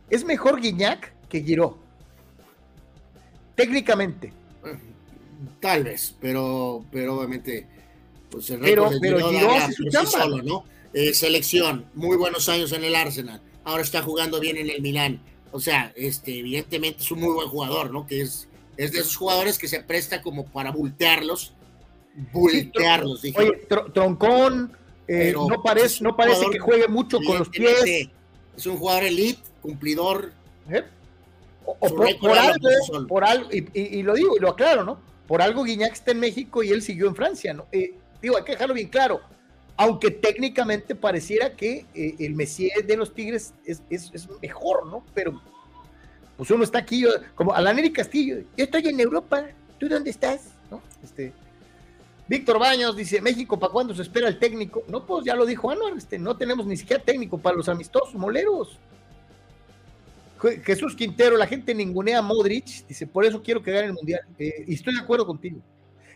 Es 0.09 0.23
mejor 0.23 0.61
Guiñac 0.61 1.11
que 1.27 1.41
Giró. 1.41 1.77
Técnicamente. 3.55 4.31
Tal 5.59 5.83
vez, 5.83 6.15
pero, 6.21 6.85
pero 6.89 7.17
obviamente. 7.17 7.67
Pues 8.31 8.49
el 8.51 8.61
pero, 8.61 8.89
pero 9.01 9.29
Giró 9.29 9.51
hace 9.55 9.73
su 9.73 9.91
Solo, 9.91 10.41
¿no? 10.41 10.63
Eh, 10.93 11.13
selección, 11.13 11.87
muy 11.95 12.15
buenos 12.15 12.47
años 12.47 12.71
en 12.71 12.85
el 12.85 12.95
Arsenal. 12.95 13.41
Ahora 13.65 13.83
está 13.83 14.01
jugando 14.01 14.39
bien 14.39 14.55
en 14.55 14.69
el 14.69 14.81
Milán 14.81 15.19
o 15.55 15.59
sea, 15.61 15.93
este, 15.95 16.39
evidentemente 16.39 17.01
es 17.01 17.09
un 17.11 17.21
muy 17.21 17.33
buen 17.33 17.47
jugador, 17.47 17.89
¿no? 17.89 18.05
Que 18.05 18.19
es, 18.19 18.49
es 18.75 18.91
de 18.91 18.99
esos 18.99 19.15
jugadores 19.15 19.57
que 19.57 19.69
se 19.69 19.79
presta 19.79 20.21
como 20.21 20.45
para 20.47 20.69
voltearlos. 20.69 21.53
Voltearlos, 22.33 23.21
dije. 23.21 23.39
Oye, 23.39 23.65
troncón, 23.93 24.75
eh, 25.07 25.33
no 25.33 25.63
parece, 25.63 26.03
no 26.03 26.17
parece 26.17 26.49
que 26.51 26.59
juegue 26.59 26.89
mucho 26.89 27.19
con 27.25 27.39
los 27.39 27.47
pies. 27.47 28.09
Es 28.57 28.65
un 28.65 28.75
jugador 28.75 29.05
elite, 29.05 29.41
cumplidor. 29.61 30.33
¿Eh? 30.69 30.83
O, 31.65 31.77
por, 31.77 32.37
algo, 32.37 33.07
por 33.07 33.23
algo 33.23 33.49
y, 33.51 34.03
lo 34.03 34.13
digo 34.13 34.35
y 34.35 34.41
lo 34.41 34.49
aclaro, 34.49 34.83
¿no? 34.83 34.99
Por 35.25 35.41
algo 35.41 35.63
Guiñac 35.63 35.93
está 35.93 36.11
en 36.11 36.19
México 36.19 36.63
y 36.63 36.69
él 36.71 36.81
siguió 36.81 37.07
en 37.07 37.15
Francia, 37.15 37.53
¿no? 37.53 37.65
Eh, 37.71 37.93
digo, 38.21 38.35
hay 38.35 38.43
que 38.43 38.51
dejarlo 38.51 38.73
bien 38.73 38.89
claro 38.89 39.21
aunque 39.77 40.11
técnicamente 40.11 40.95
pareciera 40.95 41.55
que 41.55 41.85
eh, 41.93 42.15
el 42.19 42.33
Messier 42.33 42.85
de 42.85 42.97
los 42.97 43.13
Tigres 43.13 43.53
es, 43.65 43.81
mejor, 44.41 44.85
¿no? 44.87 45.03
Pero 45.13 45.41
pues 46.37 46.49
uno 46.51 46.63
está 46.63 46.79
aquí, 46.79 47.05
como 47.33 47.53
a 47.53 47.61
la 47.61 47.73
Neri 47.73 47.91
Castillo, 47.91 48.37
yo 48.57 48.65
estoy 48.65 48.87
en 48.87 48.99
Europa, 48.99 49.47
¿tú 49.77 49.87
dónde 49.87 50.09
estás? 50.09 50.51
¿No? 50.69 50.81
Este, 51.03 51.31
Víctor 52.27 52.59
Baños 52.59 52.95
dice, 52.95 53.21
México, 53.21 53.57
¿para 53.59 53.71
cuándo 53.71 53.93
se 53.93 54.01
espera 54.01 54.27
el 54.27 54.39
técnico? 54.39 54.83
No, 54.87 55.05
pues 55.05 55.25
ya 55.25 55.35
lo 55.35 55.45
dijo 55.45 55.69
Anuar, 55.69 55.93
este, 55.97 56.17
no 56.17 56.35
tenemos 56.35 56.65
ni 56.65 56.75
siquiera 56.75 57.01
técnico 57.03 57.37
para 57.37 57.55
los 57.55 57.69
amistosos 57.69 58.15
moleros. 58.15 58.79
Jesús 60.63 60.95
Quintero, 60.95 61.37
la 61.37 61.47
gente 61.47 61.73
ningunea 61.73 62.19
a 62.19 62.21
Modric, 62.21 62.85
dice, 62.87 63.07
por 63.07 63.25
eso 63.25 63.41
quiero 63.41 63.63
que 63.63 63.71
gane 63.71 63.87
el 63.87 63.93
Mundial. 63.93 64.21
Eh, 64.37 64.65
y 64.67 64.73
estoy 64.75 64.93
de 64.93 65.01
acuerdo 65.01 65.25
contigo. 65.25 65.59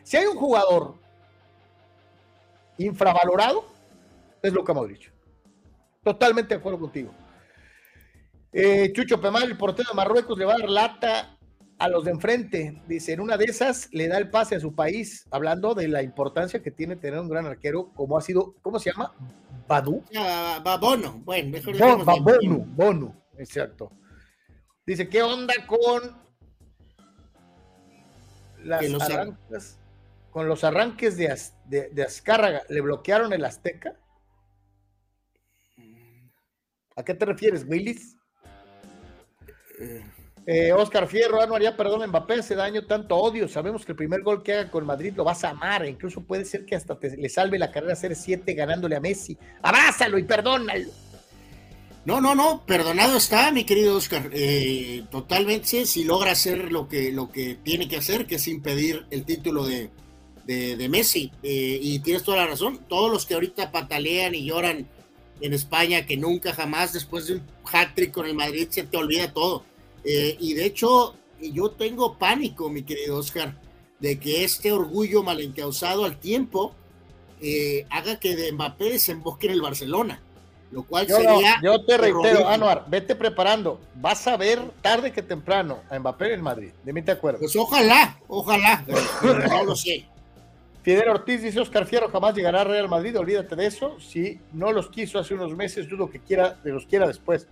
Si 0.03 0.17
hay 0.17 0.25
un 0.25 0.35
jugador 0.35 0.95
infravalorado 2.79 3.65
es 4.41 4.53
Luka 4.53 4.73
Modric. 4.73 5.11
Totalmente 6.03 6.55
de 6.55 6.59
acuerdo 6.59 6.79
contigo. 6.79 7.13
Eh, 8.51 8.91
Chucho 8.93 9.21
Pemal, 9.21 9.43
el 9.43 9.57
portero 9.57 9.89
de 9.89 9.95
Marruecos, 9.95 10.37
le 10.37 10.45
va 10.45 10.55
a 10.55 10.57
dar 10.57 10.69
lata 10.69 11.37
a 11.77 11.87
los 11.87 12.03
de 12.03 12.11
enfrente. 12.11 12.81
Dice, 12.87 13.13
en 13.13 13.19
una 13.19 13.37
de 13.37 13.45
esas 13.45 13.89
le 13.91 14.07
da 14.07 14.17
el 14.17 14.29
pase 14.29 14.55
a 14.55 14.59
su 14.59 14.73
país, 14.73 15.27
hablando 15.31 15.75
de 15.75 15.87
la 15.87 16.01
importancia 16.01 16.61
que 16.61 16.71
tiene 16.71 16.95
tener 16.95 17.19
un 17.19 17.29
gran 17.29 17.45
arquero, 17.45 17.91
como 17.93 18.17
ha 18.17 18.21
sido, 18.21 18.55
¿cómo 18.61 18.79
se 18.79 18.91
llama? 18.91 19.13
Badu. 19.67 20.03
Babono, 20.63 21.21
bueno, 21.23 21.49
mejor 21.51 21.77
Bono, 22.21 22.65
Bono, 22.75 23.15
exacto. 23.37 23.91
Dice, 24.85 25.07
¿qué 25.07 25.21
onda 25.21 25.53
con 25.67 26.17
las 28.63 29.01
arrancas? 29.01 29.79
Con 30.31 30.47
los 30.47 30.63
arranques 30.63 31.17
de, 31.17 31.35
de, 31.65 32.03
Azcárraga, 32.03 32.63
¿le 32.69 32.81
bloquearon 32.81 33.33
el 33.33 33.45
Azteca? 33.45 33.99
¿A 36.95 37.03
qué 37.03 37.13
te 37.13 37.25
refieres, 37.25 37.65
Willis? 37.67 38.17
Eh, 40.45 40.73
Oscar 40.73 41.07
Fierro, 41.07 41.41
ah, 41.41 41.45
no 41.45 41.55
haría 41.55 41.77
perdón 41.77 42.07
Mbappé, 42.09 42.35
hace 42.35 42.55
daño 42.55 42.85
tanto 42.85 43.15
odio. 43.15 43.47
Sabemos 43.47 43.85
que 43.85 43.91
el 43.91 43.95
primer 43.95 44.21
gol 44.21 44.43
que 44.43 44.53
haga 44.53 44.71
con 44.71 44.85
Madrid 44.85 45.13
lo 45.15 45.23
vas 45.23 45.43
a 45.43 45.49
amar. 45.49 45.85
E 45.85 45.89
incluso 45.89 46.21
puede 46.21 46.43
ser 46.43 46.65
que 46.65 46.75
hasta 46.75 46.97
le 47.01 47.29
salve 47.29 47.59
la 47.59 47.71
carrera 47.71 47.93
a 47.93 47.95
ser 47.95 48.15
7 48.15 48.53
ganándole 48.53 48.95
a 48.95 48.99
Messi. 48.99 49.37
Abrázalo 49.61 50.17
y 50.17 50.23
perdónalo. 50.23 50.89
No, 52.05 52.19
no, 52.19 52.33
no, 52.33 52.65
perdonado 52.65 53.17
está, 53.17 53.51
mi 53.51 53.63
querido 53.63 53.95
Oscar. 53.95 54.29
Eh, 54.33 55.03
totalmente, 55.11 55.85
si 55.85 56.03
logra 56.03 56.31
hacer 56.31 56.71
lo 56.71 56.87
que, 56.87 57.11
lo 57.11 57.31
que 57.31 57.55
tiene 57.61 57.87
que 57.87 57.97
hacer, 57.97 58.25
que 58.25 58.35
es 58.35 58.47
impedir 58.47 59.05
el 59.11 59.25
título 59.25 59.65
de, 59.65 59.91
de, 60.49 60.89
Messi. 60.89 61.31
Eh, 61.43 61.79
y 61.81 61.99
tienes 61.99 62.23
toda 62.23 62.37
la 62.37 62.47
razón. 62.47 62.79
Todos 62.87 63.11
los 63.11 63.25
que 63.25 63.35
ahorita 63.35 63.71
patalean 63.71 64.33
y 64.33 64.45
lloran 64.45 64.87
en 65.41 65.53
España, 65.53 66.05
que 66.05 66.17
nunca 66.17 66.53
jamás 66.53 66.91
después 66.91 67.27
de 67.27 67.35
un 67.35 67.43
hat-trick 67.71 68.11
con 68.11 68.25
el 68.25 68.33
Madrid 68.35 68.67
se 68.69 68.83
te 68.83 68.97
olvida 68.97 69.31
todo. 69.31 69.63
Eh, 70.03 70.35
y 70.39 70.53
de 70.53 70.65
hecho, 70.65 71.15
yo 71.39 71.71
tengo 71.71 72.17
pánico, 72.17 72.69
mi 72.69 72.83
querido 72.83 73.17
Oscar, 73.17 73.55
de 73.99 74.19
que 74.19 74.43
este 74.43 74.71
orgullo 74.71 75.23
malencausado 75.23 76.03
al 76.03 76.19
tiempo 76.19 76.73
eh, 77.41 77.85
haga 77.89 78.19
que 78.19 78.35
de 78.35 78.51
Mbappé 78.51 78.85
desemboque 78.85 79.47
en 79.47 79.53
el 79.53 79.61
Barcelona. 79.61 80.21
lo 80.71 80.83
cual 80.83 81.07
sería. 81.07 81.59
yo 81.61 81.85
te 81.85 81.97
reitero, 81.97 82.47
Anuar, 82.47 82.85
vete 82.87 83.15
preparando. 83.15 83.79
Vas 83.95 84.27
a 84.27 84.35
ver 84.35 84.59
tarde 84.81 85.11
que 85.11 85.21
temprano 85.21 85.79
a 85.89 85.99
Mbappé 85.99 86.33
en 86.33 86.41
Madrid. 86.41 86.71
De 86.83 86.91
mí 86.91 87.01
te 87.01 87.11
acuerdo. 87.11 87.39
Pues 87.39 87.55
ojalá, 87.55 88.19
ojalá, 88.27 88.83
no 89.21 89.63
lo 89.63 89.75
sé. 89.75 90.07
Fidel 90.89 91.09
Ortiz 91.09 91.43
dice: 91.43 91.59
Oscar 91.59 91.85
Fierro 91.85 92.09
jamás 92.09 92.33
llegará 92.33 92.61
a 92.61 92.63
Real 92.63 92.89
Madrid. 92.89 93.15
Olvídate 93.15 93.55
de 93.55 93.67
eso. 93.67 93.99
Si 93.99 94.39
no 94.53 94.71
los 94.71 94.89
quiso 94.89 95.19
hace 95.19 95.35
unos 95.35 95.55
meses, 95.55 95.87
dudo 95.87 96.09
que 96.09 96.17
quiera, 96.17 96.57
de 96.63 96.71
los 96.71 96.87
quiera 96.87 97.05
después. 97.05 97.45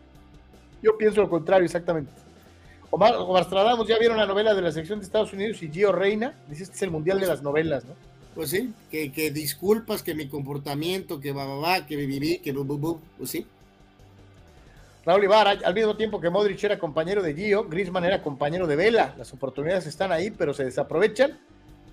Yo 0.82 0.98
pienso 0.98 1.22
lo 1.22 1.30
contrario, 1.30 1.66
exactamente. 1.66 2.12
Omar, 2.90 3.14
Omar 3.14 3.44
Stradamos, 3.44 3.88
ya 3.88 4.00
vieron 4.00 4.18
la 4.18 4.26
novela 4.26 4.56
de 4.56 4.64
la 4.64 4.72
sección 4.72 4.98
de 4.98 5.06
Estados 5.06 5.34
Unidos 5.34 5.62
y 5.62 5.70
Gio 5.70 5.92
Reina. 5.92 6.34
Dice: 6.50 6.64
Este 6.64 6.78
es 6.78 6.82
el 6.82 6.90
mundial 6.90 7.20
de 7.20 7.28
las 7.28 7.44
novelas, 7.44 7.86
¿no? 7.86 7.94
Pues 8.34 8.50
sí, 8.50 8.74
que, 8.90 9.12
que 9.12 9.30
disculpas, 9.30 10.02
que 10.02 10.16
mi 10.16 10.28
comportamiento, 10.28 11.20
que 11.20 11.32
va, 11.32 11.46
va, 11.46 11.58
va, 11.58 11.86
que 11.86 11.96
viví, 11.96 12.40
que 12.40 12.52
bu, 12.52 12.64
bu, 12.64 12.80
bu, 12.80 13.02
pues 13.20 13.30
sí. 13.30 13.46
Raúl 15.06 15.24
Ibarra, 15.24 15.60
al 15.64 15.76
mismo 15.76 15.96
tiempo 15.96 16.20
que 16.20 16.32
Modric 16.32 16.64
era 16.64 16.80
compañero 16.80 17.22
de 17.22 17.36
Gio, 17.36 17.66
Griezmann 17.66 18.04
era 18.04 18.24
compañero 18.24 18.66
de 18.66 18.76
Vela. 18.76 19.14
Las 19.16 19.32
oportunidades 19.32 19.86
están 19.86 20.12
ahí, 20.12 20.32
pero 20.32 20.56
se 20.56 20.66
desaprovechan 20.66 21.38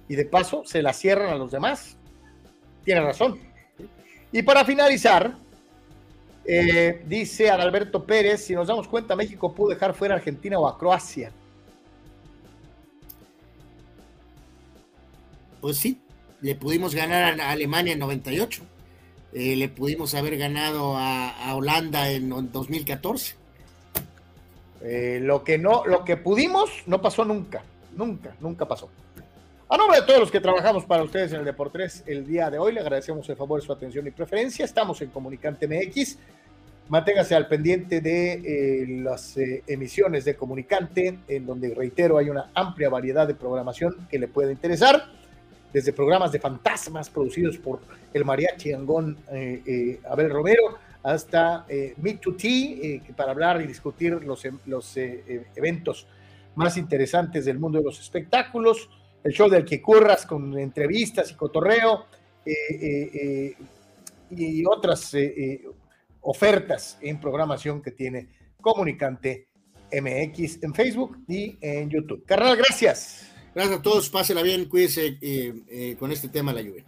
y 0.08 0.16
de 0.16 0.24
paso 0.24 0.62
se 0.64 0.82
las 0.82 0.98
cierran 0.98 1.30
a 1.30 1.36
los 1.36 1.50
demás. 1.50 1.96
Tiene 2.84 3.00
razón. 3.00 3.38
Y 4.32 4.42
para 4.42 4.64
finalizar, 4.64 5.34
eh, 6.44 7.02
dice 7.06 7.50
Adalberto 7.50 8.04
Pérez, 8.04 8.44
si 8.44 8.54
nos 8.54 8.68
damos 8.68 8.88
cuenta, 8.88 9.16
México 9.16 9.54
pudo 9.54 9.70
dejar 9.70 9.94
fuera 9.94 10.14
a 10.14 10.18
Argentina 10.18 10.58
o 10.58 10.66
a 10.66 10.78
Croacia. 10.78 11.32
Pues 15.60 15.78
sí, 15.78 15.98
le 16.42 16.54
pudimos 16.54 16.94
ganar 16.94 17.40
a 17.40 17.50
Alemania 17.50 17.94
en 17.94 17.98
98, 17.98 18.62
eh, 19.32 19.56
le 19.56 19.68
pudimos 19.70 20.14
haber 20.14 20.36
ganado 20.36 20.96
a, 20.96 21.30
a 21.30 21.54
Holanda 21.54 22.10
en, 22.10 22.28
2014. 22.52 23.36
Eh, 24.82 25.20
lo 25.22 25.42
que 25.42 25.56
no, 25.56 25.86
lo 25.86 26.04
que 26.04 26.18
pudimos 26.18 26.70
no 26.84 27.00
pasó 27.00 27.24
nunca, 27.24 27.62
nunca, 27.96 28.36
nunca 28.40 28.68
pasó. 28.68 28.90
A 29.74 29.76
nombre 29.76 29.98
de 29.98 30.06
todos 30.06 30.20
los 30.20 30.30
que 30.30 30.38
trabajamos 30.38 30.84
para 30.84 31.02
ustedes 31.02 31.32
en 31.32 31.40
el 31.40 31.44
Deportes 31.44 32.04
el 32.06 32.24
día 32.24 32.48
de 32.48 32.60
hoy, 32.60 32.72
le 32.72 32.78
agradecemos 32.78 33.28
el 33.28 33.34
favor 33.34 33.60
su 33.60 33.72
atención 33.72 34.06
y 34.06 34.12
preferencia. 34.12 34.64
Estamos 34.64 35.02
en 35.02 35.10
Comunicante 35.10 35.66
MX. 35.66 36.16
Manténgase 36.90 37.34
al 37.34 37.48
pendiente 37.48 38.00
de 38.00 38.34
eh, 38.34 38.86
las 39.02 39.36
eh, 39.36 39.64
emisiones 39.66 40.24
de 40.26 40.36
Comunicante, 40.36 41.18
en 41.26 41.44
donde, 41.44 41.74
reitero, 41.74 42.18
hay 42.18 42.30
una 42.30 42.52
amplia 42.54 42.88
variedad 42.88 43.26
de 43.26 43.34
programación 43.34 44.06
que 44.08 44.20
le 44.20 44.28
puede 44.28 44.52
interesar 44.52 45.08
desde 45.72 45.92
programas 45.92 46.30
de 46.30 46.38
fantasmas 46.38 47.10
producidos 47.10 47.58
por 47.58 47.80
el 48.12 48.24
mariachi 48.24 48.72
angón 48.72 49.18
eh, 49.32 49.60
eh, 49.66 50.00
Abel 50.08 50.30
Romero, 50.30 50.78
hasta 51.02 51.66
eh, 51.68 51.94
Meet 51.96 52.20
to 52.20 52.36
Tea, 52.36 53.02
para 53.16 53.32
hablar 53.32 53.60
y 53.60 53.66
discutir 53.66 54.22
los, 54.22 54.44
los 54.66 54.96
eventos 54.96 56.06
más 56.54 56.76
interesantes 56.76 57.44
del 57.44 57.58
mundo 57.58 57.78
de 57.78 57.84
los 57.86 57.98
espectáculos, 57.98 58.88
el 59.24 59.32
show 59.32 59.48
del 59.48 59.64
que 59.64 59.82
curras 59.82 60.26
con 60.26 60.56
entrevistas 60.58 61.30
y 61.32 61.34
cotorreo, 61.34 62.06
y 64.30 64.64
otras 64.66 65.16
ofertas 66.20 66.98
en 67.00 67.20
programación 67.20 67.82
que 67.82 67.90
tiene 67.90 68.28
Comunicante 68.60 69.48
MX 69.92 70.62
en 70.62 70.74
Facebook 70.74 71.18
y 71.28 71.56
en 71.60 71.90
YouTube. 71.90 72.24
Carnal, 72.26 72.56
gracias. 72.56 73.30
Gracias 73.54 73.78
a 73.78 73.82
todos, 73.82 74.10
pásenla 74.10 74.42
bien, 74.42 74.68
cuídense 74.68 75.18
eh, 75.20 75.54
eh, 75.70 75.96
con 75.98 76.10
este 76.10 76.28
tema 76.28 76.52
de 76.52 76.62
la 76.62 76.68
lluvia. 76.68 76.84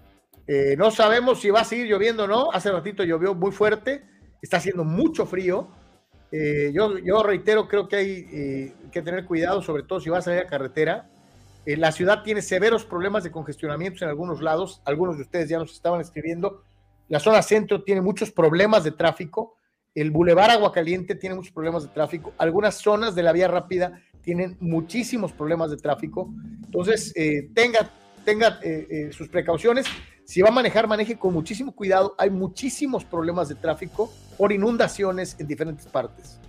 Eh, 0.48 0.74
no 0.76 0.90
sabemos 0.90 1.40
si 1.40 1.50
va 1.50 1.60
a 1.60 1.64
seguir 1.64 1.86
lloviendo 1.86 2.24
o 2.24 2.26
no. 2.26 2.50
Hace 2.52 2.72
ratito 2.72 3.04
llovió 3.04 3.34
muy 3.34 3.52
fuerte, 3.52 4.02
está 4.42 4.56
haciendo 4.56 4.84
mucho 4.84 5.26
frío. 5.26 5.68
yo, 6.32 6.98
yo 6.98 7.22
reitero, 7.22 7.68
creo 7.68 7.86
que 7.88 7.96
hay 7.96 8.72
que 8.90 9.02
tener 9.02 9.24
cuidado, 9.24 9.62
sobre 9.62 9.84
todo 9.84 10.00
si 10.00 10.10
va 10.10 10.18
a 10.18 10.22
salir 10.22 10.40
a 10.40 10.46
carretera. 10.46 11.08
La 11.66 11.90
ciudad 11.90 12.22
tiene 12.22 12.42
severos 12.42 12.84
problemas 12.84 13.24
de 13.24 13.32
congestionamientos 13.32 14.02
en 14.02 14.08
algunos 14.08 14.40
lados. 14.40 14.82
Algunos 14.84 15.16
de 15.16 15.22
ustedes 15.22 15.48
ya 15.48 15.58
nos 15.58 15.72
estaban 15.72 16.00
escribiendo. 16.00 16.62
La 17.08 17.20
zona 17.20 17.42
centro 17.42 17.82
tiene 17.82 18.00
muchos 18.00 18.30
problemas 18.30 18.84
de 18.84 18.92
tráfico. 18.92 19.56
El 19.94 20.10
bulevar 20.10 20.50
Aguacaliente 20.50 21.14
tiene 21.14 21.36
muchos 21.36 21.52
problemas 21.52 21.84
de 21.84 21.88
tráfico. 21.88 22.32
Algunas 22.38 22.76
zonas 22.76 23.14
de 23.14 23.22
la 23.22 23.32
vía 23.32 23.48
rápida 23.48 24.02
tienen 24.22 24.56
muchísimos 24.60 25.32
problemas 25.32 25.70
de 25.70 25.76
tráfico. 25.76 26.28
Entonces, 26.64 27.12
eh, 27.14 27.48
tenga, 27.54 27.90
tenga 28.24 28.58
eh, 28.62 28.86
eh, 28.90 29.12
sus 29.12 29.28
precauciones. 29.28 29.86
Si 30.24 30.42
va 30.42 30.48
a 30.48 30.52
manejar, 30.52 30.88
maneje 30.88 31.16
con 31.16 31.32
muchísimo 31.32 31.72
cuidado. 31.74 32.14
Hay 32.18 32.30
muchísimos 32.30 33.04
problemas 33.04 33.48
de 33.48 33.54
tráfico 33.54 34.12
por 34.36 34.52
inundaciones 34.52 35.36
en 35.38 35.46
diferentes 35.46 35.86
partes. 35.86 36.40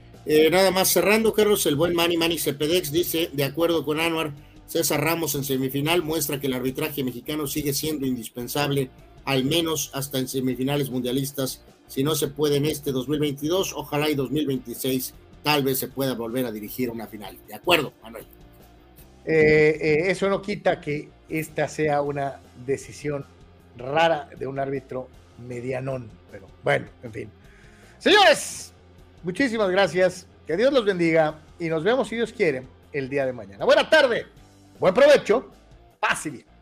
nada 0.52 0.72
más 0.72 0.90
cerrando, 0.90 1.32
Carlos, 1.34 1.66
el 1.68 1.76
buen 1.76 1.94
Manny 1.94 2.18
Manny 2.18 2.40
Cepedex 2.40 2.92
dice, 2.92 3.30
de 3.32 3.44
acuerdo 3.44 3.86
con 3.86 4.00
Anuar, 4.00 4.34
César 4.68 5.02
Ramos 5.02 5.34
en 5.36 5.44
semifinal 5.44 6.04
muestra 6.04 6.40
que 6.40 6.48
el 6.48 6.54
arbitraje 6.54 7.04
mexicano 7.04 7.48
sigue 7.48 7.74
siendo 7.74 8.06
indispensable, 8.06 8.90
al 9.26 9.46
menos 9.46 9.92
hasta 9.94 10.20
en 10.20 10.28
semifinales 10.28 10.90
mundialistas. 10.90 11.62
Si 11.88 12.04
no 12.04 12.16
se 12.16 12.28
puede 12.28 12.58
en 12.58 12.66
este 12.66 12.92
2022, 12.92 13.74
ojalá 13.76 14.10
y 14.10 14.16
2026 14.16 15.14
tal 15.44 15.64
vez 15.64 15.80
se 15.80 15.88
pueda 15.88 16.14
volver 16.14 16.46
a 16.46 16.52
dirigir 16.52 16.90
una 16.90 17.08
final. 17.08 17.38
¿De 17.48 17.56
acuerdo, 17.56 17.94
Manuel? 18.04 18.26
Eh, 19.26 19.78
eh, 19.80 20.12
eso 20.12 20.30
no 20.30 20.42
quita 20.42 20.82
que 20.82 21.10
esta 21.30 21.70
sea 21.70 22.02
una 22.02 22.42
decisión 22.66 23.26
rara 23.78 24.30
de 24.38 24.48
un 24.48 24.60
árbitro 24.60 25.08
medianón, 25.48 26.10
pero 26.32 26.48
bueno, 26.64 26.88
en 27.04 27.14
fin. 27.14 27.30
Señores, 28.00 28.74
muchísimas 29.24 29.70
gracias, 29.70 30.28
que 30.46 30.58
Dios 30.58 30.74
los 30.74 30.84
bendiga 30.84 31.40
y 31.60 31.70
nos 31.70 31.84
vemos, 31.84 32.10
si 32.10 32.16
Dios 32.16 32.34
quiere, 32.34 32.64
el 32.92 33.10
día 33.10 33.26
de 33.26 33.34
mañana. 33.34 33.66
Buena 33.66 33.90
tarde, 33.90 34.26
buen 34.80 34.94
provecho, 34.94 35.50
paz 36.00 36.26
y 36.26 36.30
bien. 36.32 36.57